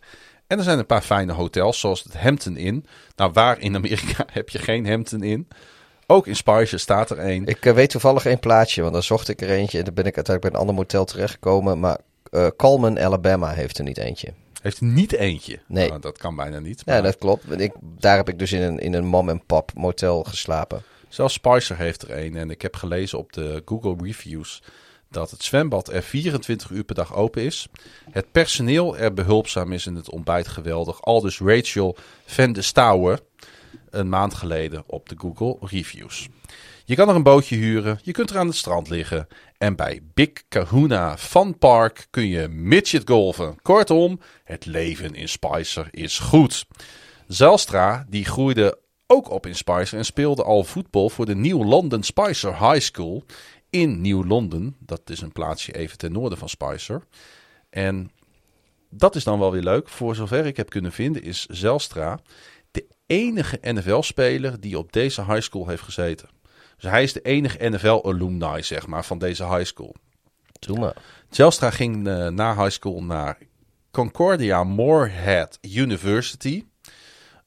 En 0.48 0.58
er 0.58 0.64
zijn 0.64 0.80
een 0.80 0.86
paar 0.86 1.02
fijne 1.02 1.34
hotels, 1.34 1.80
zoals 1.80 2.04
het 2.04 2.18
Hampton 2.18 2.58
Inn. 2.58 2.86
Nou, 3.16 3.32
waar 3.34 3.60
in 3.60 3.76
Amerika 3.76 4.26
heb 4.32 4.50
je 4.50 4.60
geen 4.60 4.88
Hampton 4.88 5.24
Inn? 5.24 5.48
Ook 6.08 6.28
in 6.28 6.36
Spicer 6.36 6.80
staat 6.80 7.10
er 7.10 7.18
één. 7.18 7.46
Ik 7.46 7.64
weet 7.64 7.90
toevallig 7.90 8.26
één 8.26 8.40
plaatsje, 8.40 8.82
want 8.82 8.94
daar 8.94 9.04
zocht 9.04 9.30
ik 9.30 9.42
er 9.42 9.50
eentje 9.50 9.78
en 9.78 9.84
dan 9.84 9.94
ben 9.94 10.06
ik 10.06 10.16
uiteindelijk 10.16 10.42
bij 10.42 10.52
een 10.54 10.68
ander 10.68 10.84
motel 10.86 11.06
terechtgekomen. 11.06 11.80
Maar 11.80 11.98
Coleman, 12.58 13.00
Alabama 13.00 13.50
heeft 13.50 13.78
er 13.78 13.84
niet 13.84 13.98
eentje. 13.98 14.34
Heeft 14.62 14.82
niet 14.82 15.14
eentje. 15.14 15.60
Nee. 15.68 15.88
Nou, 15.88 16.02
dat 16.02 16.18
kan 16.18 16.36
bijna 16.36 16.60
niet. 16.60 16.82
Ja, 16.86 17.02
dat 17.02 17.18
klopt. 17.18 17.60
Ik, 17.60 17.74
daar 17.82 18.16
heb 18.16 18.30
ik 18.30 18.40
dus 18.40 18.52
in 18.52 18.62
een, 18.62 18.80
in 18.80 18.94
een 18.94 19.06
mom-en-pop 19.06 19.72
motel 19.76 20.24
geslapen. 20.24 20.84
Zelfs 21.10 21.34
Spicer 21.34 21.78
heeft 21.78 22.02
er 22.02 22.10
één. 22.10 22.36
En 22.36 22.50
ik 22.50 22.62
heb 22.62 22.76
gelezen 22.76 23.18
op 23.18 23.34
de 23.34 23.62
Google 23.66 23.96
Reviews 24.02 24.62
dat 25.10 25.32
het 25.32 25.44
zwembad 25.44 25.90
er 25.90 26.04
24 26.04 26.70
uur 26.70 26.84
per 26.84 26.96
dag 26.96 27.16
open 27.16 27.42
is. 27.42 27.68
Het 28.12 28.32
personeel 28.32 28.98
er 28.98 29.14
behulpzaam 29.14 29.74
is 29.74 29.86
en 29.86 29.96
het 29.96 30.10
ontbijt 30.10 30.48
geweldig. 30.48 31.02
Al 31.02 31.22
dus 31.22 31.40
Rachel 31.40 31.98
van 32.26 32.54
de 32.54 32.62
Stouwen 32.62 33.20
een 33.90 34.10
maand 34.10 34.34
geleden 34.34 34.84
op 34.86 35.10
de 35.10 35.16
Google 35.18 35.58
Reviews. 35.68 36.28
Je 36.86 36.96
kan 36.96 37.10
er 37.10 37.16
een 37.16 37.24
bootje 37.24 37.56
huren, 37.56 38.00
je 38.04 38.12
kunt 38.12 38.30
er 38.30 38.38
aan 38.38 38.48
het 38.48 38.56
strand 38.56 38.90
liggen. 38.90 39.28
En 39.60 39.76
bij 39.76 40.02
Big 40.14 40.30
Kahuna 40.48 41.18
Fun 41.18 41.58
Park 41.58 42.08
kun 42.10 42.28
je 42.28 42.48
midget 42.48 43.10
golven. 43.10 43.62
Kortom, 43.62 44.20
het 44.44 44.66
leven 44.66 45.16
in 45.16 45.30
Spicer 45.30 45.88
is 45.92 46.20
goed. 46.20 46.66
Zelstra 47.28 48.06
die 48.10 48.26
groeide 48.26 48.78
ook 49.08 49.30
op 49.30 49.46
in 49.46 49.56
Spicer 49.56 49.98
en 49.98 50.06
speelde 50.06 50.44
al 50.44 50.64
voetbal 50.64 51.10
voor 51.10 51.26
de 51.26 51.36
New 51.36 51.64
London 51.64 52.04
Spicer 52.04 52.70
High 52.70 52.80
School 52.80 53.24
in 53.70 54.02
New 54.02 54.28
London. 54.28 54.76
Dat 54.80 55.10
is 55.10 55.22
een 55.22 55.32
plaatsje 55.32 55.76
even 55.76 55.98
ten 55.98 56.12
noorden 56.12 56.38
van 56.38 56.50
Spicer. 56.50 57.04
En 57.70 58.12
dat 58.90 59.16
is 59.16 59.24
dan 59.24 59.40
wel 59.40 59.52
weer 59.52 59.62
leuk. 59.62 59.90
Voor 59.90 60.16
zover 60.16 60.46
ik 60.46 60.58
heb 60.58 60.70
kunnen 60.70 60.92
vinden 60.92 61.24
is 61.24 61.46
Zelstra 61.46 62.20
de 62.72 62.86
enige 63.06 63.60
NFL-speler 63.62 64.60
die 64.60 64.78
op 64.78 64.92
deze 64.94 65.26
high 65.26 65.42
school 65.42 65.68
heeft 65.68 65.84
gezeten. 65.84 66.30
Dus 66.80 66.90
hij 66.90 67.04
is 67.04 67.14
de 67.14 67.22
enige 67.22 67.70
NFL-alumni, 67.70 68.62
zeg 68.64 68.88
maar, 68.88 69.06
van 69.06 69.18
deze 69.18 69.48
high 69.48 69.66
school. 69.66 69.96
Doe 70.60 70.80
maar. 70.80 70.96
Zelstra 71.30 71.70
ging 71.70 72.08
eh, 72.08 72.28
na 72.28 72.56
high 72.56 72.70
school 72.70 73.04
naar 73.04 73.38
Concordia 73.92 74.64
Moorhead 74.64 75.60
University. 75.62 76.64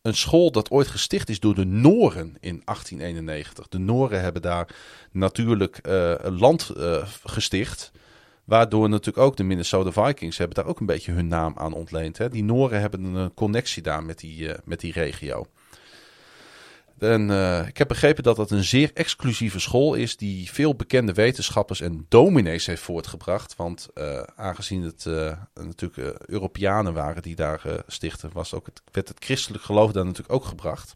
Een 0.03 0.15
school 0.15 0.51
dat 0.51 0.71
ooit 0.71 0.87
gesticht 0.87 1.29
is 1.29 1.41
door 1.41 1.55
de 1.55 1.65
Noren 1.65 2.37
in 2.41 2.63
1891. 2.65 3.69
De 3.69 3.79
Noren 3.79 4.21
hebben 4.21 4.43
daar 4.43 4.69
natuurlijk 5.13 5.77
eh, 5.77 6.15
een 6.17 6.39
land 6.39 6.69
eh, 6.69 7.07
gesticht. 7.25 7.93
Waardoor 8.45 8.89
natuurlijk 8.89 9.27
ook 9.27 9.37
de 9.37 9.43
Minnesota 9.43 10.07
Vikings 10.07 10.39
hebben 10.39 10.57
daar 10.57 10.67
ook 10.67 10.81
een 10.81 10.87
beetje 10.87 11.13
hun 11.13 11.29
naam 11.29 11.55
aan 11.57 11.73
ontleend. 11.73 12.19
Hè. 12.19 12.29
Die 12.29 12.45
Noren 12.45 12.81
hebben 12.81 13.05
een 13.05 13.35
connectie 13.35 13.83
daar 13.83 14.05
met 14.05 14.19
die, 14.19 14.51
met 14.65 14.81
die 14.81 14.93
regio. 14.93 15.47
En, 17.03 17.31
eh, 17.31 17.67
ik 17.67 17.79
heb 17.79 17.89
begrepen 17.89 18.23
dat 18.23 18.37
dat 18.37 18.51
een 18.51 18.65
zeer 18.65 18.91
exclusieve 18.95 19.61
school 19.61 19.95
is 19.95 20.17
die 20.17 20.51
veel 20.53 20.75
bekende 20.75 21.13
wetenschappers 21.13 21.81
en 21.81 22.07
dominees 22.09 22.67
heeft 22.67 22.83
voortgebracht. 22.83 23.57
Want 23.57 23.89
eh, 23.95 24.23
aangezien 24.37 24.83
het 24.83 25.07
eh, 25.07 25.33
natuurlijk 25.55 26.19
Europeanen 26.27 26.95
waren 26.95 27.23
die 27.23 27.37
daar 27.37 27.63
stichten, 27.87 28.31
was 28.33 28.55
ook 28.55 28.67
het, 28.67 28.83
werd 28.93 29.09
het 29.09 29.25
christelijk 29.25 29.65
geloof 29.65 29.93
daar 29.93 30.05
natuurlijk 30.05 30.33
ook 30.33 30.45
gebracht. 30.45 30.95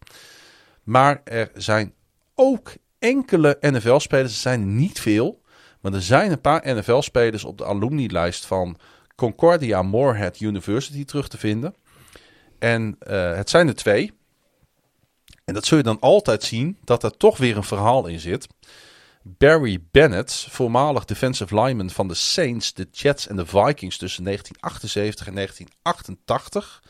Maar 0.83 1.21
er 1.25 1.51
zijn 1.55 1.95
ook 2.35 2.73
enkele 2.99 3.57
NFL-spelers, 3.61 4.33
er 4.33 4.41
zijn 4.41 4.77
niet 4.77 5.01
veel, 5.01 5.43
maar 5.81 5.93
er 5.93 6.03
zijn 6.03 6.31
een 6.31 6.41
paar 6.41 6.75
NFL-spelers 6.75 7.45
op 7.45 7.59
de 7.59 7.65
alumni-lijst 7.65 8.47
van 8.47 8.79
Concordia 9.15 9.83
Moorhead 9.83 10.41
University 10.41 11.05
terug 11.05 11.29
te 11.29 11.39
vinden. 11.39 11.75
En 12.59 12.97
het 13.09 13.51
zijn 13.51 13.69
er 13.69 13.75
twee. 13.75 14.16
En 15.47 15.55
dat 15.55 15.67
zul 15.67 15.77
je 15.77 15.85
dan 15.85 16.01
altijd 16.01 16.43
zien 16.43 16.79
dat 16.85 17.03
er 17.03 17.17
toch 17.17 17.37
weer 17.37 17.57
een 17.57 17.65
verhaal 17.65 18.07
in 18.07 18.21
zit. 18.21 18.47
Barry 19.23 19.83
Bennett, 19.91 20.47
voormalig 20.51 21.05
defensive 21.05 21.61
lineman 21.61 21.91
van 21.91 22.09
de 22.09 22.15
Saints, 22.15 22.75
de 22.75 22.89
Jets 22.91 23.27
en 23.27 23.37
de 23.37 23.47
Vikings 23.47 23.97
tussen 23.97 24.25
1978 24.25 25.27
en 25.27 25.35
1988. 25.35 26.83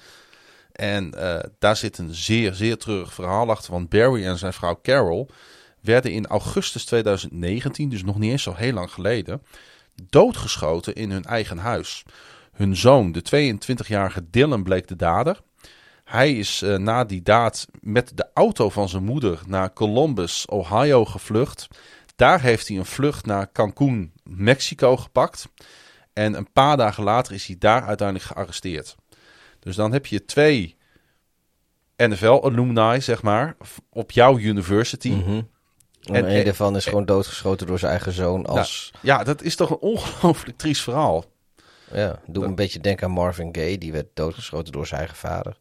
En 0.73 1.15
eh, 1.15 1.51
daar 1.59 1.77
zit 1.77 1.99
een 1.99 2.15
zeer, 2.15 2.55
zeer 2.55 2.79
treurig 2.79 3.15
verhaal 3.15 3.51
achter. 3.51 3.73
Want 3.73 3.89
Barry 3.89 4.25
en 4.25 4.39
zijn 4.39 4.53
vrouw 4.53 4.79
Carol 4.83 5.31
werden 5.81 6.13
in 6.13 6.27
augustus 6.27 6.85
2019, 6.85 7.89
dus 7.89 8.03
nog 8.03 8.19
niet 8.19 8.31
eens 8.31 8.43
zo 8.43 8.55
heel 8.55 8.73
lang 8.73 8.91
geleden, 8.91 9.43
doodgeschoten 10.03 10.95
in 10.95 11.11
hun 11.11 11.25
eigen 11.25 11.59
huis. 11.59 12.05
Hun 12.53 12.77
zoon, 12.77 13.13
de 13.13 13.55
22-jarige 13.55 14.31
Dylan, 14.31 14.63
bleek 14.63 14.89
de 14.89 14.97
dader. 14.97 15.41
Hij 16.07 16.33
is 16.39 16.63
eh, 16.63 16.77
na 16.77 17.05
die 17.05 17.23
daad 17.23 17.67
met 17.81 18.13
de 18.15 18.27
auto 18.35 18.71
van 18.71 18.89
zijn 18.89 19.05
moeder 19.05 19.41
naar 19.47 19.73
Columbus, 19.73 20.47
Ohio 20.47 21.05
gevlucht. 21.05 21.69
Daar 22.17 22.41
heeft 22.41 22.69
hij 22.69 22.77
een 22.77 22.85
vlucht 22.85 23.27
naar 23.27 23.53
Cancún, 23.53 24.13
Mexico 24.25 24.97
gepakt. 24.97 25.49
En 26.13 26.35
een 26.35 26.53
paar 26.53 26.77
dagen 26.77 27.05
later 27.05 27.35
is 27.35 27.47
hij 27.47 27.57
daar 27.59 27.83
uiteindelijk 27.83 28.29
gearresteerd. 28.29 28.97
Dus 29.61 29.77
dan 29.77 29.93
heb 29.93 30.07
je 30.07 30.25
twee 30.25 30.77
NFL-alumni, 31.97 33.01
zeg 33.01 33.23
maar, 33.23 33.57
op 33.91 34.11
jouw 34.11 34.39
university. 34.39 35.11
Mhm. 35.11 35.31
En, 35.31 35.45
En- 36.15 36.25
een 36.25 36.31
en- 36.39 36.45
daarvan 36.45 36.77
is 36.77 36.85
gewoon 36.85 37.05
doodgeschoten 37.05 37.67
door 37.67 37.79
zijn 37.79 37.91
eigen 37.91 38.13
zoon 38.13 38.47
als... 38.47 38.93
Ja, 39.03 39.25
dat 39.25 39.43
is 39.43 39.57
toch 39.57 39.71
een 39.71 39.79
ongelooflijk 39.79 40.59
triest 40.59 40.83
verhaal. 40.83 41.25
Ja, 41.93 42.21
doe 42.27 42.45
een 42.45 42.55
beetje 42.55 42.81
denken 42.81 43.07
aan 43.07 43.13
Marvin 43.13 43.49
Gaye. 43.55 43.79
Die 43.79 43.93
werd 43.93 44.07
doodgeschoten 44.15 44.73
door 44.73 44.87
zijn 44.87 45.01
eigen 45.01 45.19
vader. 45.19 45.57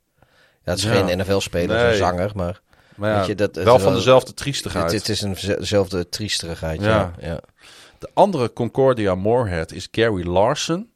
Het 0.66 0.78
is 0.78 0.84
Ja. 0.84 0.94
geen 0.94 1.18
NFL-speler, 1.18 1.76
Nee. 1.78 1.92
een 1.92 1.98
zanger, 1.98 2.32
maar 2.36 2.62
Maar 2.96 3.10
ja, 3.12 3.18
Weet 3.18 3.28
je, 3.28 3.36
dat- 3.36 3.56
het 3.56 3.64
wel 3.66 3.80
van 3.80 3.94
dezelfde 3.94 4.34
triestigheid. 4.34 4.92
het, 4.92 4.94
het 4.94 5.10
is 5.10 5.22
een- 5.22 5.56
dezelfde 5.60 6.10
triesterigheid. 6.10 6.82
Ja. 6.82 7.14
Ja. 7.20 7.28
Ja. 7.28 7.40
De 8.00 8.10
andere 8.14 8.54
Concordia 8.54 9.16
Moorhead 9.16 9.72
is 9.72 9.88
Gary 9.92 10.28
Larson. 10.28 10.90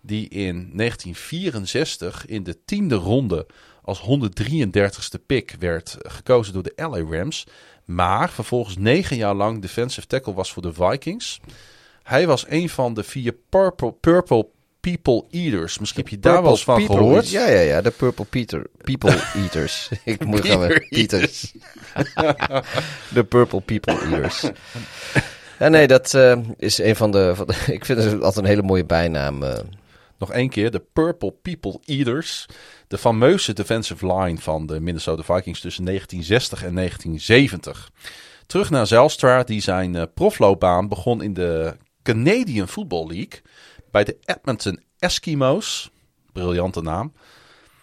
Die 0.00 0.28
in 0.28 0.70
1964 0.72 2.26
in 2.26 2.42
de 2.42 2.64
tiende 2.64 2.94
ronde 2.94 3.46
als 3.82 4.00
133ste 4.00 5.18
pick 5.26 5.56
werd 5.58 5.96
gekozen 5.98 6.52
door 6.52 6.62
de 6.62 6.72
LA 6.76 7.16
Rams. 7.18 7.46
Maar 7.84 8.30
vervolgens 8.30 8.76
negen 8.76 9.16
jaar 9.16 9.34
lang 9.34 9.62
defensive 9.62 10.06
tackle 10.06 10.34
was 10.34 10.52
voor 10.52 10.62
de 10.62 10.72
Vikings. 10.72 11.40
Hij 12.02 12.26
was 12.26 12.44
een 12.48 12.68
van 12.68 12.94
de 12.94 13.02
vier 13.02 13.32
Purple, 13.48 13.92
Purple 13.92 14.46
People 14.80 15.24
Eaters. 15.30 15.78
Misschien 15.78 16.00
heb 16.02 16.10
je 16.10 16.18
daar 16.18 16.42
wel 16.42 16.50
eens 16.50 16.64
van 16.64 16.76
People 16.76 16.96
gehoord. 16.96 17.14
Eaters. 17.24 17.30
Ja, 17.30 17.48
ja, 17.48 17.60
ja. 17.60 17.80
De 17.80 17.90
Purple 17.90 18.24
Peter, 18.24 18.66
People 18.82 19.16
Eaters. 19.42 19.88
Ik 20.04 20.24
moet 20.24 20.46
gaan 20.46 20.60
met 20.60 20.86
Peters. 20.88 21.52
De 23.14 23.24
Purple 23.24 23.60
People 23.60 23.98
Eaters. 24.00 24.44
Ja, 25.58 25.68
nee, 25.68 25.86
dat 25.86 26.14
eh, 26.14 26.38
is 26.56 26.78
een 26.78 26.96
van 26.96 27.10
de, 27.10 27.32
van 27.34 27.46
de- 27.46 27.72
Ik 27.72 27.84
vind 27.84 27.98
het 28.04 28.12
altijd 28.22 28.36
een 28.44 28.50
hele 28.50 28.62
mooie 28.62 28.84
bijnaam. 28.84 29.42
eh. 29.42 29.58
Nog 30.18 30.32
één 30.32 30.48
keer, 30.48 30.70
de 30.70 30.82
Purple 30.92 31.34
People 31.42 31.80
Eaters. 31.84 32.46
De 32.88 32.98
fameuze 32.98 33.52
defensive 33.52 34.06
line 34.14 34.38
van 34.38 34.66
de 34.66 34.80
Minnesota 34.80 35.22
Vikings 35.22 35.60
tussen 35.60 35.84
1960 35.84 36.64
en 36.64 36.74
1970. 36.74 37.90
Terug 38.46 38.70
naar 38.70 38.86
Zelstra, 38.86 39.42
die 39.42 39.60
zijn 39.60 39.96
eh, 39.96 40.02
profloopbaan 40.14 40.88
begon 40.88 41.22
in 41.22 41.34
de 41.34 41.76
Canadian 42.02 42.68
Football 42.68 43.06
League 43.06 43.40
bij 43.90 44.04
de 44.04 44.16
Edmonton 44.24 44.82
Eskimo's. 44.98 45.90
Briljante 46.32 46.82
naam. 46.82 47.12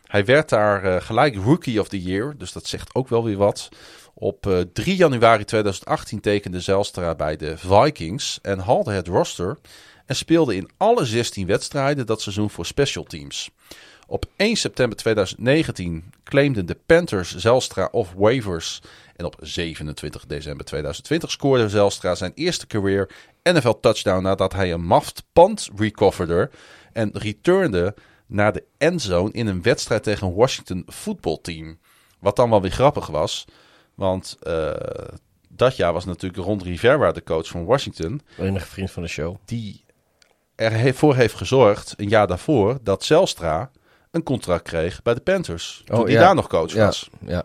Hij 0.03 0.26
werd 0.26 0.50
daar 0.50 0.84
eh, 0.84 1.02
gelijk 1.02 1.36
Rookie 1.36 1.80
of 1.80 1.88
the 1.88 2.02
Year, 2.02 2.38
dus 2.38 2.52
dat 2.52 2.68
zegt 2.68 2.95
ook 2.95 3.08
wel 3.08 3.24
weer 3.24 3.38
wat. 3.38 3.69
Op 4.14 4.48
eh, 4.48 4.60
3 4.74 4.95
januari 4.95 5.44
2018 5.44 6.19
tekende 6.19 6.60
Zelstra 6.61 7.16
bij 7.16 7.36
de 7.36 7.58
Vikings 7.58 8.40
en 8.42 8.60
haalde 8.60 8.92
het 8.92 9.08
roster 9.08 9.58
en 10.06 10.16
speelde 10.16 10.56
in 10.56 10.69
alle 10.77 11.06
16 11.06 11.48
wedstrijden 11.48 12.06
dat 12.06 12.22
seizoen 12.22 12.50
voor 12.50 12.66
special 12.66 13.03
teams. 13.03 13.50
Op 14.10 14.26
1 14.36 14.56
september 14.56 14.98
2019 14.98 16.11
claimden 16.24 16.66
de 16.66 16.77
Panthers 16.86 17.36
Zelstra 17.36 17.90
off 17.92 18.14
waivers. 18.16 18.82
En 19.16 19.26
op 19.26 19.36
27 19.40 20.26
december 20.26 20.66
2020 20.66 21.32
scoorde 21.32 21.69
Zelstra 21.69 22.16
zijn 22.16 22.32
eerste 22.36 22.68
career 22.68 23.10
NFL 23.44 23.74
touchdown 23.82 24.24
nadat 24.24 24.53
hij 24.53 24.74
een 24.74 24.86
maft 24.86 25.24
punt 25.34 25.69
recoverde 25.76 26.50
en 26.94 27.10
returnde 27.14 27.95
naar 28.26 28.53
de 28.53 28.64
endzone 28.77 29.32
in 29.32 29.48
een 29.48 29.61
wedstrijd 29.61 30.03
tegen 30.03 30.27
een 30.27 30.34
Washington 30.34 30.84
voetbalteam. 30.86 31.80
Wat 32.19 32.36
dan 32.36 32.50
wel 32.50 32.61
weer 32.61 32.72
grappig 32.72 33.08
was, 33.08 33.45
want 33.95 34.38
eh, 34.42 34.72
dat 35.50 35.76
jaar 35.76 35.94
was 35.94 36.06
natuurlijk 36.06 36.44
Ron 36.44 36.64
Rivera 36.64 37.11
de 37.11 37.24
coach 37.24 37.48
van 37.48 37.66
Washington 37.66 38.22
enige 38.38 38.66
vriend 38.66 38.92
van 38.92 39.03
de 39.03 39.10
show. 39.10 39.36
die 39.45 39.86
ervoor 40.56 41.16
heeft 41.16 41.36
gezorgd, 41.36 41.94
een 41.98 42.10
jaar 42.10 42.27
daarvoor, 42.27 42.77
dat 42.82 43.03
Zelstra 43.03 43.72
een 44.11 44.24
contract 44.24 44.64
kreeg 44.64 45.02
bij 45.02 45.14
de 45.14 45.22
Panthers. 45.22 45.82
Toen 45.86 45.98
Oh, 45.98 46.03
hij 46.03 46.14
ja. 46.14 46.19
daar 46.19 46.36
nog 46.36 46.48
coach 46.48 46.72
Ja, 46.74 46.86
was. 46.86 47.10
ja. 47.26 47.44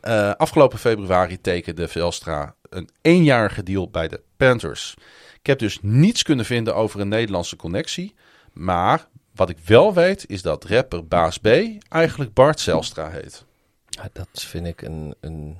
Eh, 0.00 0.30
afgelopen 0.34 0.78
februari 0.78 1.40
tekende 1.40 1.86
Zelstra 1.86 2.54
een 2.68 2.88
eenjarige 3.02 3.62
deal 3.62 3.90
bij 3.90 4.08
de 4.08 4.20
Panthers. 4.36 4.94
Ik 5.40 5.46
heb 5.46 5.58
dus 5.58 5.78
niets 5.82 6.22
kunnen 6.22 6.44
vinden 6.44 6.74
over 6.74 7.00
een 7.00 7.08
Nederlandse 7.08 7.56
connectie. 7.56 8.14
Maar 8.52 9.06
wat 9.34 9.48
ik 9.50 9.58
wel 9.58 9.94
weet, 9.94 10.24
is 10.28 10.42
dat 10.42 10.64
rapper 10.64 11.06
Baas 11.06 11.38
B 11.38 11.46
eigenlijk 11.88 12.32
Bart 12.34 12.60
Zelstra 12.60 13.10
heet. 13.10 13.44
Ja, 13.88 14.08
dat 14.12 14.28
vind 14.32 14.66
ik 14.66 14.82
een, 14.82 15.14
een 15.20 15.56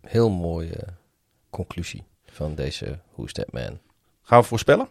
heel 0.00 0.30
mooie 0.30 0.78
conclusie 1.50 2.04
van 2.30 2.54
deze 2.54 2.98
Who's 3.14 3.32
That 3.32 3.52
Man. 3.52 3.78
Gaan 4.30 4.40
we 4.40 4.46
voorspellen? 4.46 4.88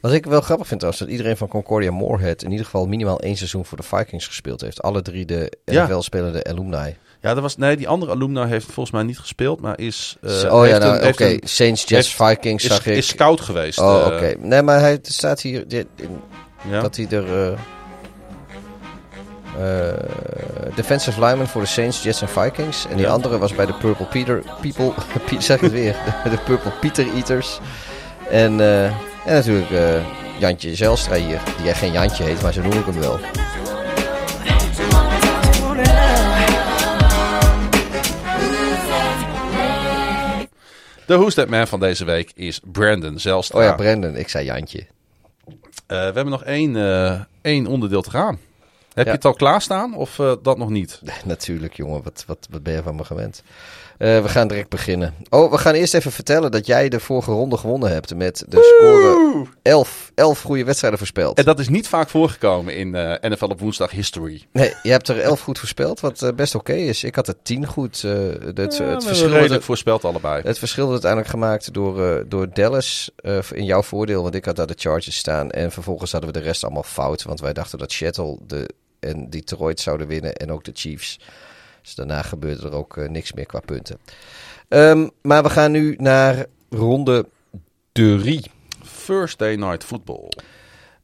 Wat 0.00 0.12
ik 0.12 0.26
wel 0.26 0.40
grappig 0.40 0.66
vind 0.66 0.80
trouwens, 0.80 1.04
dat 1.04 1.12
iedereen 1.12 1.36
van 1.36 1.48
Concordia 1.48 1.90
Moorhead 1.90 2.42
in 2.42 2.50
ieder 2.50 2.64
geval 2.64 2.86
minimaal 2.86 3.20
één 3.20 3.36
seizoen 3.36 3.64
voor 3.64 3.76
de 3.76 3.82
Vikings 3.82 4.26
gespeeld 4.26 4.60
heeft. 4.60 4.82
Alle 4.82 5.02
drie 5.02 5.24
de 5.26 5.52
Ja. 5.64 5.84
NFL-spelende 5.86 6.44
alumni. 6.44 6.96
Ja, 7.20 7.34
dat 7.34 7.42
was, 7.42 7.56
nee, 7.56 7.76
die 7.76 7.88
andere 7.88 8.12
alumni 8.12 8.46
heeft 8.46 8.64
volgens 8.64 8.90
mij 8.90 9.02
niet 9.02 9.18
gespeeld, 9.18 9.60
maar 9.60 9.78
is... 9.78 10.16
eh, 10.22 10.54
oh 10.54 10.66
ja, 10.66 10.78
nou, 10.78 11.08
oké. 11.08 11.36
Saints, 11.42 11.84
Jets, 11.84 12.16
heeft- 12.16 12.30
Vikings 12.30 12.64
is, 12.64 12.70
zag 12.70 12.86
ik. 12.86 12.96
is 12.96 13.06
scout 13.08 13.40
geweest. 13.40 13.78
oh, 13.78 14.00
eh, 14.00 14.06
oké. 14.06 14.34
Nee, 14.38 14.62
maar 14.62 14.80
hij 14.80 14.98
staat 15.02 15.40
hier 15.40 15.68
dit, 15.68 15.86
in, 15.96 16.20
ja. 16.68 16.80
dat 16.80 16.96
hij 16.96 17.06
er... 17.10 17.52
eh, 19.58 20.72
defensive 20.74 21.20
lineman 21.20 21.46
voor 21.48 21.60
de 21.60 21.66
Saints, 21.66 22.02
Jets 22.02 22.20
en 22.20 22.28
Vikings. 22.28 22.86
En 22.86 22.96
die 22.96 23.06
Ja. 23.06 23.12
andere 23.12 23.38
was 23.38 23.54
bij 23.54 23.66
de 23.66 23.74
Purple 23.74 24.06
Peter... 24.06 24.42
People, 24.60 24.92
zeg 25.38 25.60
het 25.60 25.72
weer. 25.72 25.96
De 26.30 26.38
Purple 26.44 26.70
Peter 26.80 27.14
Eaters. 27.14 27.58
En, 28.30 28.60
eh, 28.60 28.84
en 28.84 28.94
natuurlijk 29.34 29.70
eh, 29.70 30.04
Jantje 30.38 30.74
Zelstra 30.74 31.14
hier. 31.14 31.40
Die 31.56 31.64
jij 31.64 31.74
geen 31.74 31.92
Jantje 31.92 32.24
heet, 32.24 32.42
maar 32.42 32.52
zo 32.52 32.62
noem 32.62 32.72
ik 32.78 32.84
hem 32.84 33.00
wel. 33.00 33.18
De 41.06 41.16
Who's 41.16 41.34
That 41.34 41.48
Man 41.48 41.66
van 41.66 41.80
deze 41.80 42.04
week 42.04 42.32
is 42.34 42.60
Brandon 42.72 43.18
Zelstra. 43.18 43.58
Oh 43.58 43.64
ja, 43.64 43.74
Brendan. 43.74 44.16
Ik 44.16 44.28
zei 44.28 44.44
Jantje. 44.44 44.78
Eh, 45.48 45.54
we 45.86 45.94
hebben 45.96 46.30
nog 46.30 46.44
één, 46.44 46.76
eh, 46.76 47.20
één 47.42 47.66
onderdeel 47.66 48.02
te 48.02 48.10
gaan. 48.10 48.38
Heb 48.94 49.04
Ja. 49.06 49.10
je 49.10 49.16
het 49.16 49.24
al 49.24 49.34
klaarstaan 49.34 49.94
of 49.94 50.18
eh, 50.18 50.32
dat 50.42 50.58
nog 50.58 50.68
niet? 50.70 51.00
Natuurlijk, 51.24 51.74
jongen. 51.74 52.02
Wat, 52.02 52.24
wat, 52.26 52.46
wat 52.50 52.62
ben 52.62 52.74
je 52.74 52.82
van 52.82 52.94
me 52.96 53.04
gewend? 53.04 53.42
Eh, 54.00 54.22
we 54.22 54.28
gaan 54.28 54.48
direct 54.48 54.68
beginnen. 54.68 55.14
Oh, 55.28 55.50
we 55.50 55.58
gaan 55.58 55.74
eerst 55.74 55.94
even 55.94 56.12
vertellen 56.12 56.50
dat 56.50 56.66
jij 56.66 56.88
de 56.88 57.00
vorige 57.00 57.30
ronde 57.30 57.56
gewonnen 57.56 57.90
hebt. 57.90 58.14
Met 58.14 58.44
de 58.48 58.76
score 58.78 59.46
11, 59.62 60.12
11 60.14 60.42
goede 60.42 60.64
wedstrijden 60.64 60.98
voorspeld. 60.98 61.38
En 61.38 61.44
dat 61.44 61.58
is 61.58 61.68
niet 61.68 61.88
vaak 61.88 62.08
voorgekomen 62.08 62.76
in 62.76 62.94
eh, 62.94 63.30
NFL 63.30 63.44
op 63.44 63.60
woensdag 63.60 63.90
history. 63.90 64.46
Nee, 64.52 64.74
je 64.82 64.90
hebt 64.90 65.08
er 65.08 65.20
11 65.20 65.40
goed 65.40 65.58
voorspeld, 65.58 66.00
wat 66.00 66.22
eh, 66.22 66.32
best 66.32 66.54
oké 66.54 66.72
is. 66.72 67.04
Ik 67.04 67.14
had 67.14 67.28
er 67.28 67.34
10 67.42 67.66
goed. 67.66 68.02
het, 68.02 68.76
Ja, 68.76 68.84
het, 68.84 69.04
verschil 69.04 69.28
redelijk 69.28 69.62
voorspeld 69.62 70.04
allebei. 70.04 70.42
het 70.42 70.58
verschil 70.58 70.88
werd 70.88 71.04
uiteindelijk 71.04 71.30
gemaakt 71.30 71.72
door, 71.72 72.24
door 72.28 72.48
Dallas 72.52 73.10
in 73.52 73.64
jouw 73.64 73.82
voordeel. 73.82 74.22
Want 74.22 74.34
ik 74.34 74.44
had 74.44 74.56
daar 74.56 74.66
de 74.66 74.74
Chargers 74.76 75.16
staan. 75.16 75.50
En 75.50 75.72
vervolgens 75.72 76.12
hadden 76.12 76.32
we 76.32 76.38
de 76.38 76.44
rest 76.44 76.64
allemaal 76.64 76.82
fout. 76.82 77.22
Want 77.22 77.40
wij 77.40 77.52
dachten 77.52 77.78
dat 77.78 77.92
Seattle 77.92 78.38
de, 78.46 78.68
en 79.00 79.30
Detroit 79.30 79.80
zouden 79.80 80.06
winnen. 80.06 80.34
En 80.34 80.52
ook 80.52 80.64
de 80.64 80.72
Chiefs. 80.74 81.18
Dus 81.82 81.94
daarna 81.94 82.22
gebeurde 82.22 82.66
er 82.66 82.72
ook 82.74 82.96
eh, 82.96 83.08
niks 83.08 83.32
meer 83.32 83.46
qua 83.46 83.60
punten. 83.60 83.98
Ehm, 84.68 85.08
maar 85.22 85.42
we 85.42 85.50
gaan 85.50 85.70
nu 85.72 85.94
naar 85.98 86.46
ronde 86.70 87.28
3. 87.92 88.50
Thursday 89.06 89.54
Night 89.56 89.84
Football. 89.84 90.28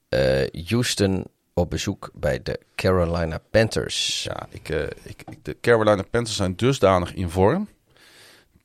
Eh, 0.08 0.64
Houston 0.66 1.24
op 1.54 1.70
bezoek 1.70 2.10
bij 2.14 2.42
de 2.42 2.60
Carolina 2.74 3.38
Panthers. 3.50 4.22
Ja, 4.22 4.46
ik, 4.50 4.68
eh, 4.68 4.82
ik, 5.02 5.22
ik- 5.28 5.38
de 5.44 5.56
Carolina 5.60 6.02
Panthers 6.10 6.36
zijn 6.36 6.56
dusdanig 6.56 7.14
in 7.14 7.30
vorm... 7.30 7.68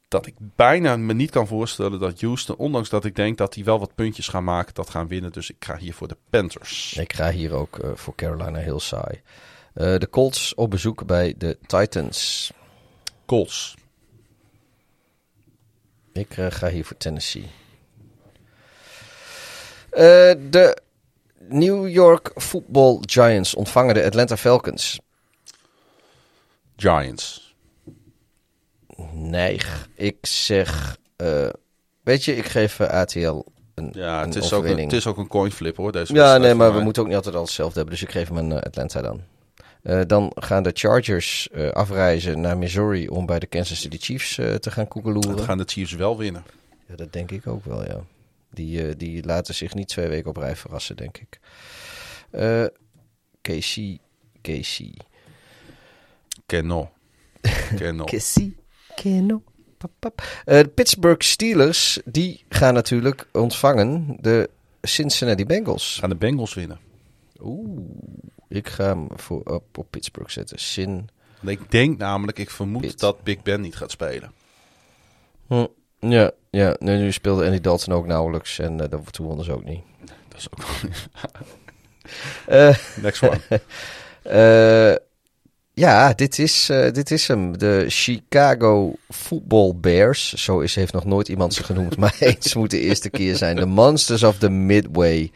dat 0.07 0.25
ik 0.25 0.33
bijna 0.37 0.97
me 0.97 1.13
niet 1.13 1.31
kan 1.31 1.47
voorstellen 1.47 1.99
dat 1.99 2.21
Houston... 2.21 2.55
ondanks 2.55 2.89
dat 2.89 3.05
ik 3.05 3.15
denk 3.15 3.37
dat 3.37 3.53
die 3.53 3.63
wel 3.63 3.79
wat 3.79 3.95
puntjes 3.95 4.27
gaan 4.27 4.43
maken... 4.43 4.73
dat 4.73 4.89
gaan 4.89 5.07
winnen. 5.07 5.31
Dus 5.31 5.49
ik 5.49 5.55
ga 5.65 5.77
hier 5.77 5.93
voor 5.93 6.07
de 6.07 6.17
Panthers. 6.29 6.93
Ik 6.99 7.13
ga 7.13 7.31
hier 7.31 7.53
ook 7.53 7.79
voor 7.95 8.15
Carolina 8.15 8.59
heel 8.59 8.79
saai. 8.79 9.21
Eh, 9.73 9.97
de 9.97 10.09
Colts 10.09 10.55
op 10.55 10.69
bezoek 10.69 11.05
bij 11.05 11.35
de 11.37 11.57
Titans. 11.65 12.51
Colts. 13.25 13.75
Ik 16.13 16.37
eh, 16.37 16.45
ga 16.49 16.67
hier 16.67 16.85
voor 16.85 16.97
Tennessee. 16.97 17.49
Eh, 19.89 20.33
de 20.49 20.77
New 21.39 21.89
York 21.89 22.31
Football 22.35 22.97
Giants 23.01 23.55
ontvangen 23.55 23.93
de 23.93 24.03
Atlanta 24.03 24.37
Falcons. 24.37 24.99
Giants. 26.75 27.55
Neig. 29.13 29.89
Ik 29.95 30.17
zeg... 30.21 30.97
weet 32.03 32.23
je, 32.23 32.35
ik 32.35 32.45
geef 32.45 32.81
ATL 32.81 33.43
een, 33.75 33.89
Ja, 33.93 34.21
een 34.21 34.27
het 34.27 34.35
is, 34.35 34.53
ook 34.53 34.65
een, 34.65 34.79
het 34.79 34.93
is 34.93 35.07
ook 35.07 35.17
een 35.17 35.27
coin 35.27 35.51
flip 35.51 35.77
hoor. 35.77 35.91
Deze 35.91 36.13
Ja, 36.13 36.37
nee, 36.37 36.53
maar 36.53 36.73
we 36.73 36.79
moeten 36.79 37.01
ook 37.01 37.07
niet 37.07 37.17
altijd 37.17 37.35
al 37.35 37.41
hetzelfde 37.41 37.75
hebben. 37.75 37.93
Dus 37.93 38.03
ik 38.03 38.11
geef 38.11 38.27
hem 38.27 38.37
een 38.37 38.61
Atlanta 38.61 39.01
dan. 39.01 39.21
Eh, 39.83 40.01
dan 40.07 40.31
gaan 40.35 40.63
de 40.63 40.71
Chargers 40.73 41.49
eh, 41.49 41.69
afreizen 41.69 42.41
naar 42.41 42.57
Missouri 42.57 43.07
om 43.07 43.25
bij 43.25 43.39
de 43.39 43.45
Kansas 43.45 43.81
City 43.81 43.97
Chiefs 43.97 44.37
eh, 44.37 44.53
te 44.53 44.71
gaan 44.71 44.87
koekeloeren. 44.87 45.35
Dan 45.35 45.45
gaan 45.45 45.57
de 45.57 45.63
Chiefs 45.67 45.93
wel 45.93 46.17
winnen. 46.17 46.43
Ja, 46.87 46.95
dat 46.95 47.13
denk 47.13 47.31
ik 47.31 47.47
ook 47.47 47.65
wel, 47.65 47.85
ja. 47.85 48.03
Die, 48.53 48.87
eh, 48.87 48.93
die 48.97 49.25
laten 49.25 49.55
zich 49.55 49.73
niet 49.73 49.87
twee 49.87 50.07
weken 50.07 50.29
op 50.29 50.37
rij 50.37 50.55
verrassen, 50.55 50.95
denk 50.95 51.17
ik. 51.17 51.39
Eh 52.31 52.65
KC, 53.41 53.97
KC. 54.41 54.79
Keno. 56.45 56.91
Keno. 57.75 58.03
KC, 58.11 58.49
Keno. 58.95 59.43
Pap, 59.77 59.91
pap. 59.99 60.43
Eh, 60.45 60.57
de 60.59 60.67
Pittsburgh 60.67 61.25
Steelers, 61.25 61.99
die 62.05 62.43
gaan 62.49 62.73
natuurlijk 62.73 63.27
ontvangen 63.31 64.17
de 64.19 64.49
Cincinnati 64.81 65.45
Bengals. 65.45 65.97
Gaan 65.99 66.09
de 66.09 66.15
Bengals 66.15 66.53
winnen. 66.53 66.79
Oeh, 67.39 67.79
ik 68.51 68.69
ga 68.69 68.83
hem 68.83 69.07
voor, 69.15 69.41
op, 69.43 69.77
op 69.77 69.87
Pittsburgh 69.89 70.29
zetten. 70.31 70.59
Sin. 70.59 71.09
Ik 71.45 71.71
denk 71.71 71.97
namelijk, 71.97 72.39
ik 72.39 72.49
vermoed 72.49 72.99
dat 72.99 73.23
Big 73.23 73.41
Ben 73.41 73.61
niet 73.61 73.75
gaat 73.75 73.91
spelen. 73.91 74.31
Hm, 75.47 75.65
ja, 75.99 76.31
ja. 76.49 76.75
Nee, 76.79 76.97
nu 76.97 77.11
speelde 77.11 77.45
Andy 77.45 77.59
Dalton 77.59 77.93
ook 77.93 78.05
nauwelijks 78.05 78.59
en 78.59 78.81
eh 78.81 78.89
dat 78.89 79.13
toen 79.13 79.25
wonnen 79.25 79.45
ze 79.45 79.53
ook 79.53 79.63
niet. 79.63 79.81
Dat 80.29 80.39
is 80.39 80.47
ook 80.51 80.63
wel 80.67 80.91
Eh, 82.69 82.75
Next 83.03 83.23
one. 83.23 83.39
eh, 84.23 84.95
Ja, 85.73 86.13
dit 86.13 86.39
is, 86.39 86.65
dit 86.91 87.11
is 87.11 87.27
hem. 87.27 87.57
De 87.57 87.85
Chicago 87.87 88.93
Football 89.09 89.73
Bears. 89.75 90.33
Zo 90.33 90.59
is, 90.59 90.75
heeft 90.75 90.93
nog 90.93 91.05
nooit 91.05 91.27
iemand 91.27 91.53
ze 91.53 91.63
genoemd. 91.63 91.97
maar 91.97 92.15
eens 92.19 92.53
moet 92.55 92.69
de 92.71 92.79
eerste 92.79 93.09
keer 93.09 93.35
zijn. 93.35 93.55
De 93.55 93.65
Monsters 93.65 94.23
of 94.23 94.37
the 94.37 94.49
Midway. 94.49 95.31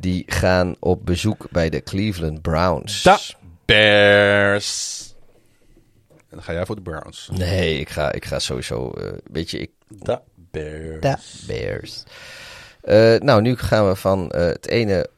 Die 0.00 0.24
gaan 0.26 0.74
op 0.78 1.06
bezoek 1.06 1.46
bij 1.50 1.70
de 1.70 1.82
Cleveland 1.82 2.42
Browns. 2.42 3.02
Da 3.02 3.18
Bears. 3.64 4.98
En 6.08 6.16
dan 6.36 6.42
ga 6.42 6.52
jij 6.52 6.66
voor 6.66 6.76
de 6.76 6.82
Browns. 6.82 7.28
Nee, 7.32 7.78
ik 7.80 7.88
ga, 7.88 8.12
ik 8.12 8.24
ga 8.24 8.38
sowieso. 8.38 8.90
eh 8.90 9.12
weet 9.32 9.50
je, 9.50 9.58
ik. 9.58 9.70
Da 9.88 10.22
Bears. 10.50 11.00
Da 11.00 11.18
Bears. 11.46 12.02
Eh, 12.80 13.16
nou, 13.18 13.42
nu 13.42 13.56
gaan 13.56 13.88
we 13.88 13.96
van 13.96 14.30
eh, 14.30 14.46
het 14.46 14.66
ene 14.68 15.08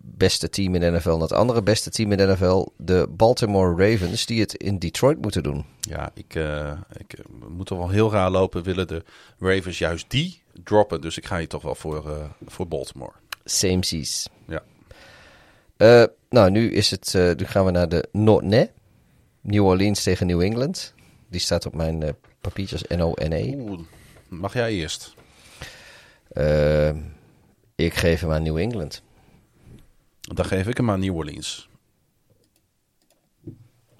beste 0.00 0.48
team 0.48 0.74
in 0.74 0.80
de 0.80 0.90
NFL 0.90 1.10
naar 1.10 1.20
het 1.20 1.32
andere 1.32 1.62
beste 1.62 1.90
team 1.90 2.12
in 2.12 2.18
de 2.18 2.26
NFL. 2.26 2.66
De 2.76 3.06
Baltimore 3.10 3.90
Ravens, 3.90 4.26
die 4.26 4.40
het 4.40 4.54
in 4.54 4.78
Detroit 4.78 5.20
moeten 5.22 5.42
doen. 5.42 5.64
Ja, 5.80 6.10
ik, 6.14 6.34
eh, 6.34 6.72
ik 6.96 7.18
moet 7.48 7.66
toch 7.66 7.78
wel 7.78 7.88
heel 7.90 8.10
raar 8.12 8.30
lopen. 8.30 8.62
Willen 8.62 8.86
de 8.88 9.02
Ravens 9.38 9.78
juist 9.78 10.04
die 10.10 10.42
droppen. 10.64 11.00
Dus 11.00 11.16
ik 11.16 11.26
ga 11.26 11.38
hier 11.38 11.48
toch 11.48 11.62
wel 11.62 11.74
voor, 11.74 12.10
eh, 12.10 12.24
voor 12.46 12.68
Baltimore. 12.68 13.12
Same 13.48 13.84
seas. 13.84 14.28
Ja. 14.46 14.62
Eh, 15.76 16.04
nou, 16.28 16.50
nu, 16.50 16.72
is 16.72 16.90
het, 16.90 17.14
eh, 17.14 17.32
nu 17.34 17.44
gaan 17.44 17.64
we 17.64 17.70
naar 17.70 17.88
de 17.88 18.08
Notne. 18.12 18.70
New 19.40 19.64
Orleans 19.64 20.02
tegen 20.02 20.26
New 20.26 20.40
England. 20.40 20.94
Die 21.28 21.40
staat 21.40 21.66
op 21.66 21.74
mijn 21.74 22.02
eh, 22.02 22.12
papiertjes 22.40 22.82
N-O-N-E. 22.88 23.76
Mag 24.28 24.52
jij 24.52 24.72
eerst? 24.72 25.14
Ik 27.74 27.94
geef 27.94 28.20
hem 28.20 28.32
aan 28.32 28.42
New 28.42 28.56
England. 28.56 29.02
Dan 30.20 30.44
geef 30.44 30.66
ik 30.66 30.76
hem 30.76 30.90
aan 30.90 31.00
New 31.00 31.16
Orleans. 31.16 31.68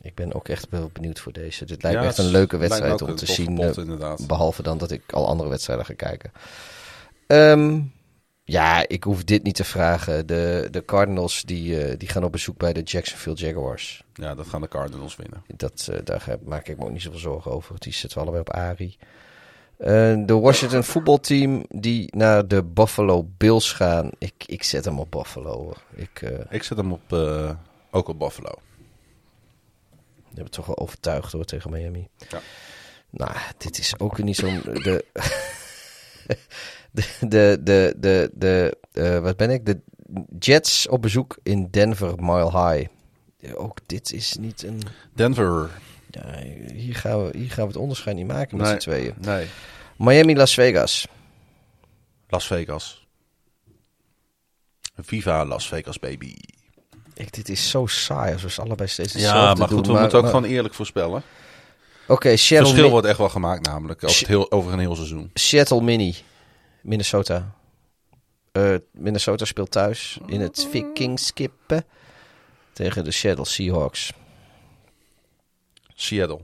Ik 0.06 0.14
ben 0.14 0.34
ook 0.34 0.48
echt 0.48 0.66
wel 0.70 0.90
benieuwd 0.92 1.18
voor 1.20 1.32
deze. 1.32 1.64
Dit 1.64 1.82
lijkt 1.82 1.96
Ja, 1.98 2.02
me 2.02 2.08
echt 2.08 2.18
een 2.18 2.30
leuke 2.30 2.56
wedstrijd 2.56 3.02
om 3.02 3.14
te 3.14 3.26
zien. 3.26 3.54
pot, 3.54 3.78
eh, 3.78 4.14
behalve 4.26 4.62
dan 4.62 4.78
dat 4.78 4.90
ik 4.90 5.12
al 5.12 5.26
andere 5.26 5.48
wedstrijden 5.48 5.86
ga 5.86 5.94
kijken. 5.94 6.32
Ehm, 7.26 7.80
ja, 8.48 8.88
ik 8.88 9.04
hoef 9.04 9.24
dit 9.24 9.42
niet 9.42 9.54
te 9.54 9.64
vragen. 9.64 10.26
De, 10.26 10.68
de 10.70 10.84
Cardinals 10.84 11.42
die, 11.42 11.84
eh, 11.84 11.98
die 11.98 12.08
gaan 12.08 12.24
op 12.24 12.32
bezoek 12.32 12.56
bij 12.56 12.72
de 12.72 12.82
Jacksonville 12.82 13.36
Jaguars. 13.36 14.04
Ja, 14.14 14.34
dat 14.34 14.46
gaan 14.46 14.60
de 14.60 14.68
Cardinals 14.68 15.16
winnen. 15.16 15.42
Dat, 15.56 15.88
eh, 15.90 15.98
daar 16.04 16.36
maak 16.44 16.68
ik 16.68 16.78
me 16.78 16.84
ook 16.84 16.90
niet 16.90 17.02
zoveel 17.02 17.18
zorgen 17.18 17.50
over. 17.50 17.74
Die 17.78 17.92
zitten 17.92 18.20
allebei 18.20 18.40
op 18.40 18.50
Ari. 18.50 18.96
Eh, 19.76 19.86
de 20.26 20.34
Washington 20.34 20.84
voetbalteam 20.84 21.64
die 21.68 22.16
naar 22.16 22.48
de 22.48 22.64
Buffalo 22.64 23.28
Bills 23.36 23.72
gaan. 23.72 24.10
Ik, 24.18 24.34
ik 24.46 24.62
zet 24.62 24.84
hem 24.84 24.98
op 24.98 25.10
Buffalo. 25.10 25.72
Ik 25.94 26.20
Ik 26.50 26.62
zet 26.62 26.76
hem 26.76 26.92
op, 26.92 27.12
ook 27.90 28.08
op 28.08 28.18
Buffalo. 28.18 28.54
heb 30.34 30.44
het 30.44 30.52
toch 30.52 30.66
wel 30.66 30.78
overtuigd 30.78 31.32
hoor 31.32 31.44
tegen 31.44 31.70
Miami. 31.70 32.08
Ja. 32.28 32.40
Nou, 33.10 33.32
dit 33.58 33.78
is 33.78 33.98
ook 33.98 34.18
niet 34.22 34.36
zo'n... 34.36 34.60
De, 34.62 35.04
de, 37.20 37.58
de, 37.62 37.94
de, 37.96 38.30
de, 38.34 38.76
eh, 38.92 39.18
wat 39.18 39.36
ben 39.36 39.50
ik? 39.50 39.66
De 39.66 39.80
Jets 40.38 40.88
op 40.88 41.02
bezoek 41.02 41.38
in 41.42 41.68
Denver 41.70 42.14
Mile 42.16 42.50
High. 42.50 42.88
Ja, 43.38 43.52
ook 43.54 43.78
dit 43.86 44.12
is 44.12 44.36
niet 44.40 44.62
een... 44.62 44.82
Denver. 45.14 45.70
Ja, 46.10 46.38
hier, 46.72 46.96
gaan 46.96 47.24
we, 47.24 47.38
hier 47.38 47.50
gaan 47.50 47.62
we 47.64 47.72
het 47.72 47.80
onderscheid 47.80 48.16
niet 48.16 48.26
maken 48.26 48.56
met 48.56 48.66
Nee. 48.66 48.74
z'n 48.74 48.80
tweeën. 48.90 49.14
Nee. 49.20 49.46
Miami, 49.98 50.36
Las 50.36 50.54
Vegas. 50.54 51.06
Las 52.28 52.46
Vegas. 52.46 53.06
Viva 54.96 55.44
Las 55.44 55.68
Vegas, 55.68 55.98
baby. 55.98 56.34
Ik, 57.14 57.32
dit 57.32 57.48
is 57.48 57.70
zo 57.70 57.86
saai 57.86 58.32
als 58.32 58.42
we 58.42 58.50
ze 58.50 58.60
allebei 58.62 58.88
steeds 58.88 59.12
Ja, 59.12 59.18
hetzelfde 59.18 59.58
maar 59.58 59.68
doen. 59.68 59.78
goed, 59.78 59.86
we 59.86 59.92
moeten 60.00 60.18
ook 60.18 60.26
gewoon 60.26 60.44
eerlijk 60.44 60.74
voorspellen. 60.74 61.22
Oké, 62.06 62.28
Het 62.28 62.38
Seattle, 62.40 62.68
verschil 62.68 62.90
wordt 62.90 63.06
echt 63.06 63.18
wel 63.18 63.28
gemaakt 63.28 63.66
namelijk. 63.66 64.04
Over, 64.04 64.18
het 64.18 64.26
heel, 64.28 64.50
over 64.52 64.72
een 64.72 64.78
heel 64.78 64.94
seizoen. 64.94 65.30
Seattle 65.34 65.82
Mini. 65.82 66.14
Minnesota. 66.86 67.54
Eh, 68.52 68.74
Minnesota 68.92 69.44
speelt 69.44 69.70
thuis 69.70 70.18
in 70.26 70.40
het 70.40 70.66
Vikingskippen 70.70 71.84
tegen 72.72 73.04
de 73.04 73.10
Seattle 73.10 73.44
Seahawks. 73.44 74.12
Seattle. 75.94 76.40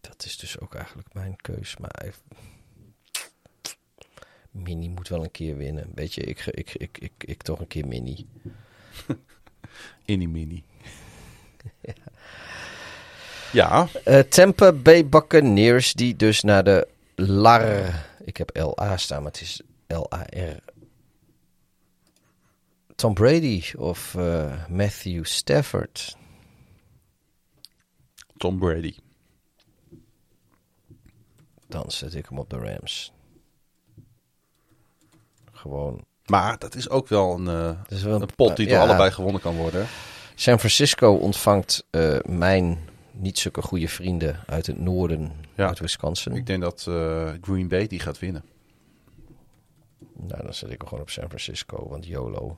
Dat 0.00 0.24
is 0.24 0.36
dus 0.36 0.58
ook 0.60 0.74
eigenlijk 0.74 1.14
mijn 1.14 1.36
keus. 1.36 1.76
Maar 1.76 1.94
hij- 1.98 2.12
Mini 4.50 4.88
moet 4.88 5.08
wel 5.08 5.22
een 5.24 5.30
keer 5.30 5.56
winnen. 5.56 5.90
Weet 5.94 6.14
je, 6.14 6.20
ik, 6.20 6.46
ik, 6.46 6.74
ik, 6.74 6.98
ik, 6.98 7.12
ik 7.18 7.42
toch 7.42 7.60
een 7.60 7.66
keer 7.66 7.86
Mini. 7.86 8.26
Inni 10.04 10.26
mini. 10.26 10.64
ja, 11.80 11.92
Eh, 14.04 14.18
Tampa 14.18 14.72
Bay 14.72 15.08
Buccaneers 15.08 15.92
die 15.92 16.16
dus 16.16 16.42
naar 16.42 16.64
de 16.64 16.88
LAR... 17.14 18.02
Ik 18.24 18.36
heb 18.36 18.50
LA 18.56 18.96
staan, 18.96 19.22
maar 19.22 19.32
het 19.32 19.40
is 19.40 19.60
L-A-R. 19.86 20.58
Tom 22.94 23.14
Brady 23.14 23.62
of 23.76 24.14
eh, 24.14 24.52
Matthew 24.68 25.24
Stafford. 25.24 26.16
Tom 28.36 28.58
Brady. 28.58 28.94
Dan 31.66 31.90
zet 31.90 32.14
ik 32.14 32.26
hem 32.28 32.38
op 32.38 32.50
de 32.50 32.58
Rams. 32.58 33.12
Gewoon. 35.52 36.04
Maar 36.26 36.58
dat 36.58 36.74
is 36.74 36.88
ook 36.88 37.08
wel 37.08 37.34
een, 37.34 37.48
eh, 37.88 38.02
wel 38.02 38.22
een 38.22 38.28
pot 38.36 38.56
die 38.56 38.66
door 38.66 38.76
ja. 38.76 38.82
allebei 38.82 39.10
gewonnen 39.10 39.40
kan 39.40 39.56
worden. 39.56 39.86
San 40.34 40.58
Francisco 40.58 41.12
ontvangt 41.12 41.86
mijn 42.22 42.92
niet 43.16 43.38
zulke 43.38 43.62
goede 43.62 43.88
vrienden 43.88 44.40
uit 44.46 44.66
het 44.66 44.78
noorden, 44.80 45.32
Ja. 45.54 45.66
uit 45.66 45.78
Wisconsin. 45.78 46.32
Ik 46.34 46.46
denk 46.46 46.62
dat 46.62 46.84
eh, 46.88 47.30
Green 47.40 47.68
Bay 47.68 47.86
die 47.86 48.00
gaat 48.00 48.18
winnen. 48.18 48.44
Nou, 50.16 50.42
dan 50.42 50.54
zet 50.54 50.70
ik 50.70 50.78
hem 50.78 50.88
gewoon 50.88 51.02
op 51.02 51.10
San 51.10 51.26
Francisco, 51.28 51.88
want 51.88 52.06
YOLO. 52.06 52.56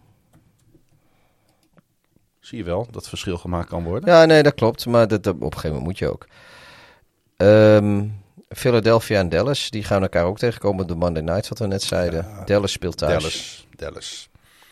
Zie 2.40 2.58
je 2.58 2.64
wel 2.64 2.86
dat 2.90 3.08
verschil 3.08 3.38
gemaakt 3.38 3.68
kan 3.68 3.84
worden. 3.84 4.10
Ja, 4.10 4.24
nee, 4.24 4.42
dat 4.42 4.54
klopt. 4.54 4.86
Maar 4.86 5.08
dat, 5.08 5.22
dat- 5.22 5.34
op 5.34 5.40
een 5.42 5.46
gegeven 5.52 5.68
moment 5.68 5.86
moet 5.86 5.98
je 5.98 6.08
ook. 6.12 6.26
Ehm, 7.36 8.08
Philadelphia 8.48 9.18
en 9.18 9.28
Dallas, 9.28 9.70
die 9.70 9.84
gaan 9.84 10.02
elkaar 10.02 10.24
ook 10.24 10.38
tegenkomen 10.38 10.82
op 10.82 10.88
de 10.88 10.94
Monday 10.94 11.22
Night, 11.22 11.48
wat 11.48 11.58
we 11.58 11.66
net 11.66 11.82
zeiden. 11.82 12.26
Dallas 12.44 12.72
speelt 12.72 12.96
thuis. 12.96 13.12
Dallas. 13.22 13.66
Dallas. 13.76 14.28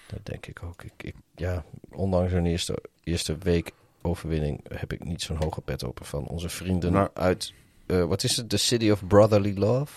Dat 0.07 0.19
denk 0.23 0.47
ik 0.47 0.63
ook. 0.63 0.83
Ik, 0.83 0.93
ik, 0.97 1.15
ja, 1.37 1.65
ondanks 1.93 2.33
een 2.33 2.47
eerste, 2.47 2.79
eerste 3.05 3.37
week 3.39 3.73
overwinning 4.05 4.61
heb 4.79 4.93
ik 4.93 5.05
niet 5.05 5.23
zo'n 5.23 5.37
hoge 5.37 5.61
pet 5.61 5.85
open 5.85 6.05
van 6.07 6.27
onze 6.27 6.49
vrienden 6.49 6.93
Nou. 6.93 7.09
uit, 7.15 7.53
eh, 7.87 8.05
wat 8.05 8.23
is 8.25 8.37
het? 8.37 8.49
The 8.49 8.57
City 8.57 8.91
of 8.91 9.07
Brotherly 9.07 9.59
Love? 9.59 9.93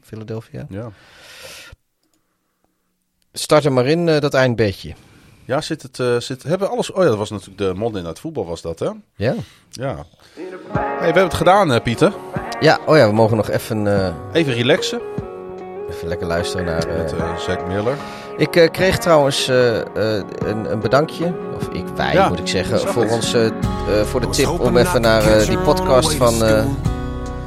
Philadelphia? 0.00 0.66
Ja. 0.68 0.90
Start 3.32 3.64
er 3.64 3.72
maar 3.72 3.86
in, 3.86 4.08
eh, 4.08 4.20
dat 4.20 4.34
eindbedje. 4.34 4.94
Ja, 5.44 5.60
zit 5.60 5.82
het, 5.82 6.00
eh, 6.00 6.16
zit, 6.16 6.42
hebben 6.42 6.68
we 6.68 6.74
alles... 6.74 6.90
Oh 6.92 7.02
ja, 7.02 7.08
dat 7.08 7.18
was 7.18 7.30
natuurlijk 7.30 7.58
de 7.58 7.74
Monday 7.74 8.02
Night 8.02 8.18
Voetbal 8.18 8.46
was 8.46 8.62
dat, 8.62 8.78
hè? 8.78 8.90
Ja? 9.14 9.34
Ja. 9.70 10.06
Hey, 10.34 10.98
we 10.98 11.04
hebben 11.04 11.22
het 11.22 11.34
gedaan, 11.34 11.82
Pieter. 11.82 12.14
Ja, 12.60 12.80
oh 12.86 12.96
ja, 12.96 13.08
we 13.08 13.14
mogen 13.14 13.36
nog 13.36 13.50
even, 13.50 13.86
Even 14.32 14.52
relaxen 14.52 15.00
even 15.90 16.08
lekker 16.08 16.26
luisteren 16.26 16.66
naar... 16.66 16.86
eh, 16.86 16.96
met 16.96 17.12
eh 17.12 17.36
Zack 17.36 17.66
Miller. 17.66 17.94
Ik 18.36 18.56
eh, 18.56 18.70
kreeg 18.70 18.98
trouwens 18.98 19.48
eh, 19.48 19.76
eh, 19.78 19.84
een, 20.46 20.72
een 20.72 20.80
bedankje, 20.80 21.32
of 21.56 21.68
ik, 21.72 21.84
wij 21.96 22.12
Ja, 22.12 22.28
moet 22.28 22.38
ik 22.38 22.48
zeggen, 22.48 22.78
voor, 22.78 23.02
het. 23.02 23.12
ons, 23.12 23.34
eh, 23.34 23.46
eh, 23.46 23.52
voor 24.04 24.20
de 24.20 24.28
tip 24.28 24.60
om 24.60 24.76
even 24.76 25.00
naar 25.00 25.22
eh, 25.26 25.46
die 25.48 25.58
podcast 25.58 26.14
van 26.14 26.44
eh 26.44 26.64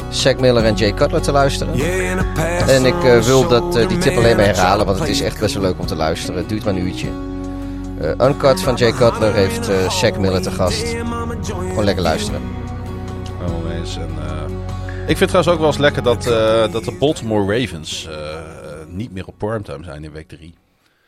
Zack 0.09 0.39
Miller 0.39 0.65
en 0.65 0.73
Jay 0.73 0.93
Cutler 0.93 1.21
te 1.21 1.31
luisteren. 1.31 1.73
En 2.67 2.85
ik 2.85 3.03
eh, 3.03 3.19
wil 3.19 3.47
dat, 3.47 3.75
eh, 3.75 3.87
die 3.87 3.97
tip 3.97 4.17
alleen 4.17 4.35
maar 4.35 4.45
herhalen, 4.45 4.85
want 4.85 4.99
het 4.99 5.07
is 5.07 5.21
echt 5.21 5.39
best 5.39 5.53
wel 5.53 5.63
leuk 5.63 5.79
om 5.79 5.85
te 5.85 5.95
luisteren. 5.95 6.39
Het 6.39 6.49
duurt 6.49 6.65
maar 6.65 6.73
een 6.73 6.87
uurtje. 6.87 7.07
Eh, 8.01 8.27
Uncut 8.27 8.61
van 8.61 8.75
Jay 8.75 8.91
Cutler 8.91 9.33
heeft 9.33 9.69
eh 9.69 9.89
Zack 9.89 10.17
Miller 10.17 10.41
te 10.41 10.51
gast. 10.51 10.95
Gewoon 11.67 11.83
lekker 11.83 12.03
luisteren. 12.03 12.41
Helemaal 13.39 13.71
eens. 13.71 13.95
En, 13.97 14.09
eh, 14.17 14.55
ik 15.09 15.17
vind 15.17 15.29
trouwens 15.29 15.47
ook 15.53 15.59
wel 15.59 15.67
eens 15.67 15.77
lekker 15.77 16.03
dat, 16.03 16.27
eh, 16.27 16.71
dat 16.71 16.83
de 16.83 16.91
Baltimore 16.91 17.59
Ravens 17.59 18.05
eh, 18.05 18.37
eh, 18.37 18.87
niet 18.87 19.11
meer 19.11 19.27
op 19.27 19.37
primetime 19.37 19.83
zijn 19.83 20.03
in 20.03 20.11
week 20.11 20.27
3. 20.27 20.53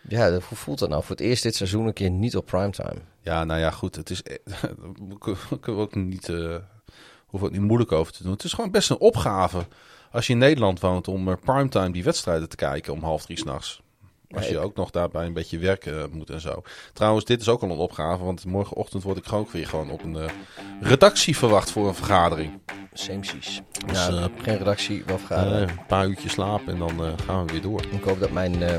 Ja, 0.08 0.32
hoe 0.32 0.58
voelt 0.58 0.80
dat 0.80 0.90
nou? 0.90 1.02
Voor 1.02 1.16
het 1.16 1.26
eerst 1.26 1.44
dit 1.44 1.56
seizoen 1.56 1.88
een 1.88 1.94
keer 1.94 2.10
niet 2.10 2.36
op 2.36 2.46
primetime. 2.46 3.02
Ja, 3.22 3.44
nou 3.44 3.60
ja, 3.60 3.72
goed. 3.72 3.96
Het 3.96 4.10
is. 4.10 4.24
Daar 4.24 5.20
kunnen 5.20 5.40
we 5.62 5.72
ook 5.72 5.96
niet. 5.96 6.28
hoeven 6.28 6.62
we 7.30 7.46
ook 7.46 7.52
niet 7.52 7.62
moeilijk 7.62 7.92
over 7.92 8.14
te 8.14 8.24
doen. 8.24 8.32
Het 8.32 8.44
is 8.44 8.54
gewoon 8.54 8.72
best 8.72 8.90
een 8.90 9.00
opgave. 9.00 9.66
Als 10.12 10.28
je 10.28 10.34
in 10.34 10.40
Nederland 10.40 10.80
woont 10.80 11.08
om 11.08 11.40
primetime 11.40 11.92
die 11.92 12.04
wedstrijden 12.04 12.50
te 12.50 12.56
kijken 12.56 12.94
om 12.94 13.04
half 13.04 13.26
drie 13.26 13.38
s'nachts. 13.38 13.82
Als 14.36 14.48
je 14.48 14.60
ook 14.60 14.76
nog 14.76 14.90
daarbij 14.92 15.26
een 15.26 15.34
beetje 15.34 15.58
werken 15.58 16.10
moet 16.12 16.30
en 16.30 16.42
zo. 16.42 16.62
Trouwens, 16.94 17.26
dit 17.26 17.42
is 17.42 17.50
ook 17.50 17.62
al 17.62 17.70
een 17.70 17.78
opgave. 17.78 18.24
Want 18.24 18.46
morgenochtend 18.46 19.04
word 19.04 19.18
ik 19.18 19.26
gewoon 19.26 19.44
ook 19.44 19.52
weer 19.52 19.68
gewoon 19.68 19.90
op 19.90 20.04
een 20.04 20.16
eh, 20.18 20.30
redactie 20.82 21.38
verwacht 21.38 21.72
voor 21.72 21.88
een 21.88 21.96
vergadering. 21.96 22.60
Same 22.94 23.26
seas. 23.26 23.62
Dus, 23.88 24.06
Ja, 24.08 24.10
eh, 24.10 24.26
geen 24.42 24.58
redactie, 24.58 25.04
wel 25.06 25.16
Eh, 25.16 25.22
vergaderen. 25.26 25.70
een 25.70 25.86
paar 25.88 26.08
uurtjes 26.08 26.32
slapen 26.32 26.74
en 26.74 26.80
dan 26.80 27.06
eh, 27.06 27.12
gaan 27.26 27.46
we 27.46 27.52
weer 27.52 27.62
door. 27.62 27.82
Ik 27.92 28.04
hoop 28.04 28.20
dat 28.20 28.32
mijn, 28.32 28.64
eh, 28.64 28.76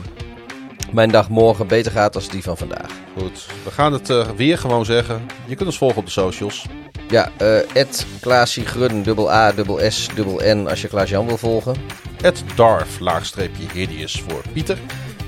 mijn 0.93 1.11
dag 1.11 1.29
morgen 1.29 1.67
beter 1.67 1.93
gaat 1.93 2.13
dan 2.13 2.23
die 2.31 2.43
van 2.43 2.57
vandaag. 2.57 2.91
Goed, 3.19 3.47
we 3.65 3.71
gaan 3.71 3.93
het 3.93 4.11
eh, 4.11 4.31
weer 4.31 4.59
gewoon 4.59 4.85
zeggen. 4.85 5.23
Je 5.47 5.55
kunt 5.55 5.69
ons 5.69 5.79
volgen 5.79 5.99
op 5.99 6.05
de 6.05 6.11
socials. 6.11 6.67
Ja, 7.09 7.31
eh 7.39 7.85
Klaasie 8.21 8.67
Grun, 8.67 9.03
dubbel 9.03 9.33
A, 9.33 9.53
dubbel 9.53 9.91
S, 9.91 10.09
dubbel 10.15 10.41
N 10.55 10.67
als 10.69 10.81
je 10.83 10.89
Klaas 10.89 11.09
Jan 11.11 11.27
wil 11.27 11.37
volgen. 11.39 11.77
Het 12.23 12.43
Darf, 12.57 13.01
laagstreepje 13.01 13.67
hideous 13.73 14.21
voor 14.29 14.43
Pieter. 14.53 14.79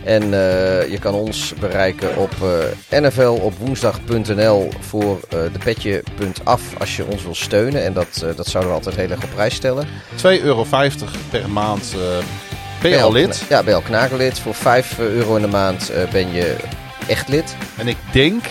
En 0.05 0.23
eh, 0.23 0.91
je 0.91 0.99
kan 1.01 1.15
ons 1.15 1.55
bereiken 1.61 2.17
op 2.17 2.31
eh 2.91 3.01
NFL 3.01 3.39
op 3.43 3.59
woensdag.nl 3.59 4.69
voor 4.81 5.21
eh, 5.23 5.39
de 5.53 5.59
petje.af 5.65 6.63
als 6.79 6.97
je 6.97 7.05
ons 7.07 7.23
wil 7.23 7.35
steunen. 7.35 7.85
En 7.85 7.93
dat, 7.93 8.23
eh, 8.25 8.37
dat 8.37 8.47
zouden 8.47 8.73
we 8.73 8.79
altijd 8.79 8.97
heel 8.97 9.11
erg 9.11 9.25
op 9.25 9.31
prijs 9.35 9.55
stellen. 9.55 9.87
2,50 10.15 10.43
euro 10.43 10.67
per 11.31 11.51
maand 11.51 11.95
eh, 11.95 12.25
ben 12.83 12.91
je 12.91 13.03
al 13.03 13.13
lid. 13.13 13.45
Ja, 13.49 13.63
ben 13.63 13.69
je 13.69 13.75
al 13.75 13.87
knakenlid. 13.87 14.39
Voor 14.39 14.55
5 14.55 14.99
euro 14.99 15.37
in 15.37 15.43
de 15.43 15.49
maand 15.49 15.91
eh, 15.91 16.11
ben 16.11 16.33
je 16.33 16.57
echt 17.07 17.29
lid. 17.29 17.57
En 17.77 17.89
ik 17.89 17.97
denk 18.13 18.45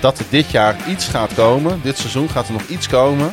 dat 0.00 0.18
er 0.18 0.24
dit 0.28 0.50
jaar 0.50 0.76
iets 0.88 1.06
gaat 1.06 1.34
komen. 1.34 1.80
Dit 1.82 1.98
seizoen 1.98 2.28
gaat 2.28 2.46
er 2.46 2.52
nog 2.52 2.66
iets 2.66 2.88
komen. 2.88 3.32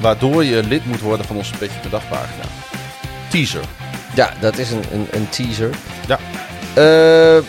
Waardoor 0.00 0.44
je 0.44 0.62
lid 0.62 0.86
moet 0.86 1.00
worden 1.00 1.26
van 1.26 1.36
onze 1.36 1.56
Petje 1.58 1.80
per 1.80 1.90
Dag 1.90 2.08
pagina. 2.08 2.44
Teaser. 3.28 3.64
Ja, 4.14 4.32
dat 4.40 4.58
is 4.58 4.70
een, 4.70 4.84
een, 4.92 5.06
een 5.10 5.28
teaser. 5.28 5.70
Ja. 6.06 6.18
Eh, 6.74 7.42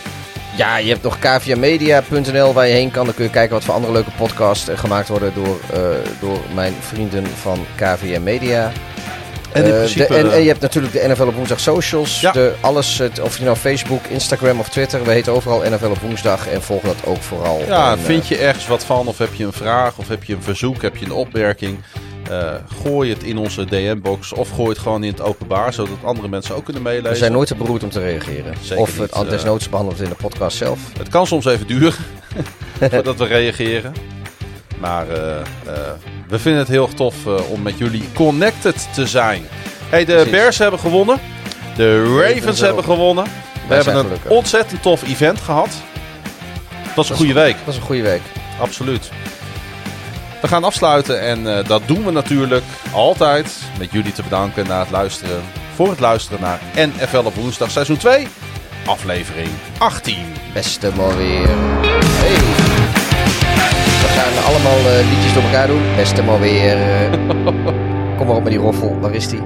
ja, 0.56 0.76
je 0.76 0.88
hebt 0.88 1.02
nog 1.02 1.18
kvmedia.nl 1.18 2.52
waar 2.52 2.66
je 2.66 2.72
heen 2.72 2.90
kan. 2.90 3.04
Dan 3.04 3.14
kun 3.14 3.24
je 3.24 3.30
kijken 3.30 3.54
wat 3.54 3.64
voor 3.64 3.74
andere 3.74 3.92
leuke 3.92 4.10
podcasts 4.16 4.68
gemaakt 4.74 5.08
worden 5.08 5.32
door, 5.34 5.58
eh, 5.72 5.80
door 6.20 6.38
mijn 6.54 6.74
vrienden 6.80 7.26
van 7.26 7.66
KVM 7.76 8.22
Media. 8.22 8.72
En 9.52 9.64
in 9.64 9.70
Eh, 9.70 9.76
principe... 9.76 10.06
de, 10.08 10.14
en, 10.16 10.32
en 10.32 10.40
je 10.42 10.48
hebt 10.48 10.60
natuurlijk 10.60 10.92
de 10.92 11.08
NFL 11.08 11.22
op 11.26 11.34
woensdag 11.34 11.60
socials. 11.60 12.20
Ja. 12.20 12.32
De, 12.32 12.54
alles, 12.60 12.98
het, 12.98 13.20
of 13.20 13.38
je 13.38 13.44
nou 13.44 13.56
Facebook, 13.56 14.04
Instagram 14.06 14.58
of 14.60 14.68
Twitter. 14.68 15.04
We 15.04 15.10
heten 15.12 15.32
overal 15.32 15.62
NFL 15.70 15.86
op 15.86 16.00
woensdag. 16.00 16.48
En 16.48 16.62
volg 16.62 16.82
dat 16.82 16.96
ook 17.04 17.22
vooral. 17.22 17.62
Ja, 17.66 17.92
En, 17.92 17.98
vind 17.98 18.28
je 18.28 18.36
ergens 18.38 18.66
wat 18.66 18.84
van? 18.84 19.06
Of 19.06 19.18
heb 19.18 19.34
je 19.34 19.44
een 19.44 19.52
vraag? 19.52 19.98
Of 19.98 20.08
heb 20.08 20.24
je 20.24 20.34
een 20.34 20.42
verzoek? 20.42 20.82
Heb 20.82 20.96
je 20.96 21.04
een 21.04 21.12
opmerking? 21.12 21.78
Eh, 22.28 22.54
gooi 22.82 23.10
het 23.10 23.22
in 23.22 23.38
onze 23.38 23.64
DM-box. 23.64 24.32
Of 24.32 24.50
gooi 24.50 24.68
het 24.68 24.78
gewoon 24.78 25.04
in 25.04 25.10
het 25.10 25.20
openbaar. 25.20 25.72
Zodat 25.72 25.96
andere 26.02 26.28
mensen 26.28 26.54
ook 26.54 26.64
kunnen 26.64 26.82
meelezen. 26.82 27.10
we 27.10 27.16
zijn 27.16 27.32
nooit 27.32 27.48
te 27.48 27.54
beroerd 27.54 27.82
om 27.82 27.90
te 27.90 28.00
reageren. 28.00 28.54
Zeker 28.60 28.82
of 28.82 28.98
het 28.98 29.14
niet, 29.14 29.24
eh. 29.24 29.30
desnoods 29.30 29.68
behandeld 29.68 30.00
in 30.00 30.08
de 30.08 30.14
podcast 30.14 30.56
zelf. 30.56 30.80
Het 30.98 31.08
kan 31.08 31.26
soms 31.26 31.44
even 31.44 31.66
duren 31.66 31.92
voordat 32.90 33.16
we 33.16 33.24
reageren. 33.24 33.92
Maar 34.80 35.08
eh, 35.08 35.40
we 36.28 36.38
vinden 36.38 36.60
het 36.60 36.70
heel 36.70 36.88
tof 36.88 37.26
om 37.26 37.62
met 37.62 37.78
jullie 37.78 38.04
connected 38.14 38.88
te 38.94 39.06
zijn. 39.06 39.42
Hey, 39.88 40.04
de 40.04 40.12
Precies. 40.12 40.30
Bears 40.30 40.58
hebben 40.58 40.80
gewonnen. 40.80 41.20
De 41.76 42.02
Ravens 42.02 42.34
Ravens 42.34 42.60
hebben 42.60 42.84
gewonnen. 42.84 43.24
We 43.68 43.74
hebben 43.74 43.94
een 43.94 44.04
gelukkig. 44.04 44.30
ontzettend 44.30 44.82
tof 44.82 45.02
event 45.02 45.40
gehad. 45.40 45.70
Dat 46.94 47.04
is 47.04 47.10
een 47.10 47.16
goede 47.16 47.32
week. 47.32 47.56
Dat 47.56 47.64
was 47.64 47.76
een 47.76 47.82
goede 47.82 48.02
week. 48.02 48.22
Absoluut. 48.60 49.10
We 50.40 50.48
gaan 50.48 50.64
afsluiten 50.64 51.20
en 51.20 51.56
eh, 51.56 51.64
dat 51.64 51.82
doen 51.86 52.04
we 52.04 52.10
natuurlijk 52.10 52.64
altijd 52.92 53.58
met 53.78 53.92
jullie 53.92 54.12
te 54.12 54.22
bedanken 54.22 54.66
na 54.66 54.78
het 54.78 54.90
luisteren, 54.90 55.42
voor 55.74 55.88
het 55.88 56.00
luisteren 56.00 56.40
naar 56.40 56.60
NFL 56.74 57.24
op 57.24 57.34
woensdag 57.34 57.70
seizoen 57.70 57.96
2, 57.96 58.28
aflevering 58.86 59.48
18. 59.78 60.16
Beste 60.52 60.90
maar 60.96 61.16
weer. 61.16 61.48
Hey. 61.48 62.36
We 64.00 64.08
gaan 64.08 64.44
allemaal 64.44 64.92
eh, 64.92 65.08
liedjes 65.10 65.34
door 65.34 65.42
elkaar 65.42 65.66
doen. 65.66 65.82
Beste 65.96 66.22
maar 66.22 66.40
weer. 66.40 66.78
Kom 68.16 68.26
maar 68.26 68.36
op 68.36 68.42
met 68.42 68.52
die 68.52 68.60
roffel. 68.60 68.98
Waar 69.00 69.14
is 69.14 69.28
die? 69.28 69.40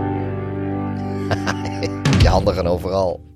Je 2.23 2.29
handen 2.29 2.55
gaan 2.55 2.67
overal. 2.67 3.32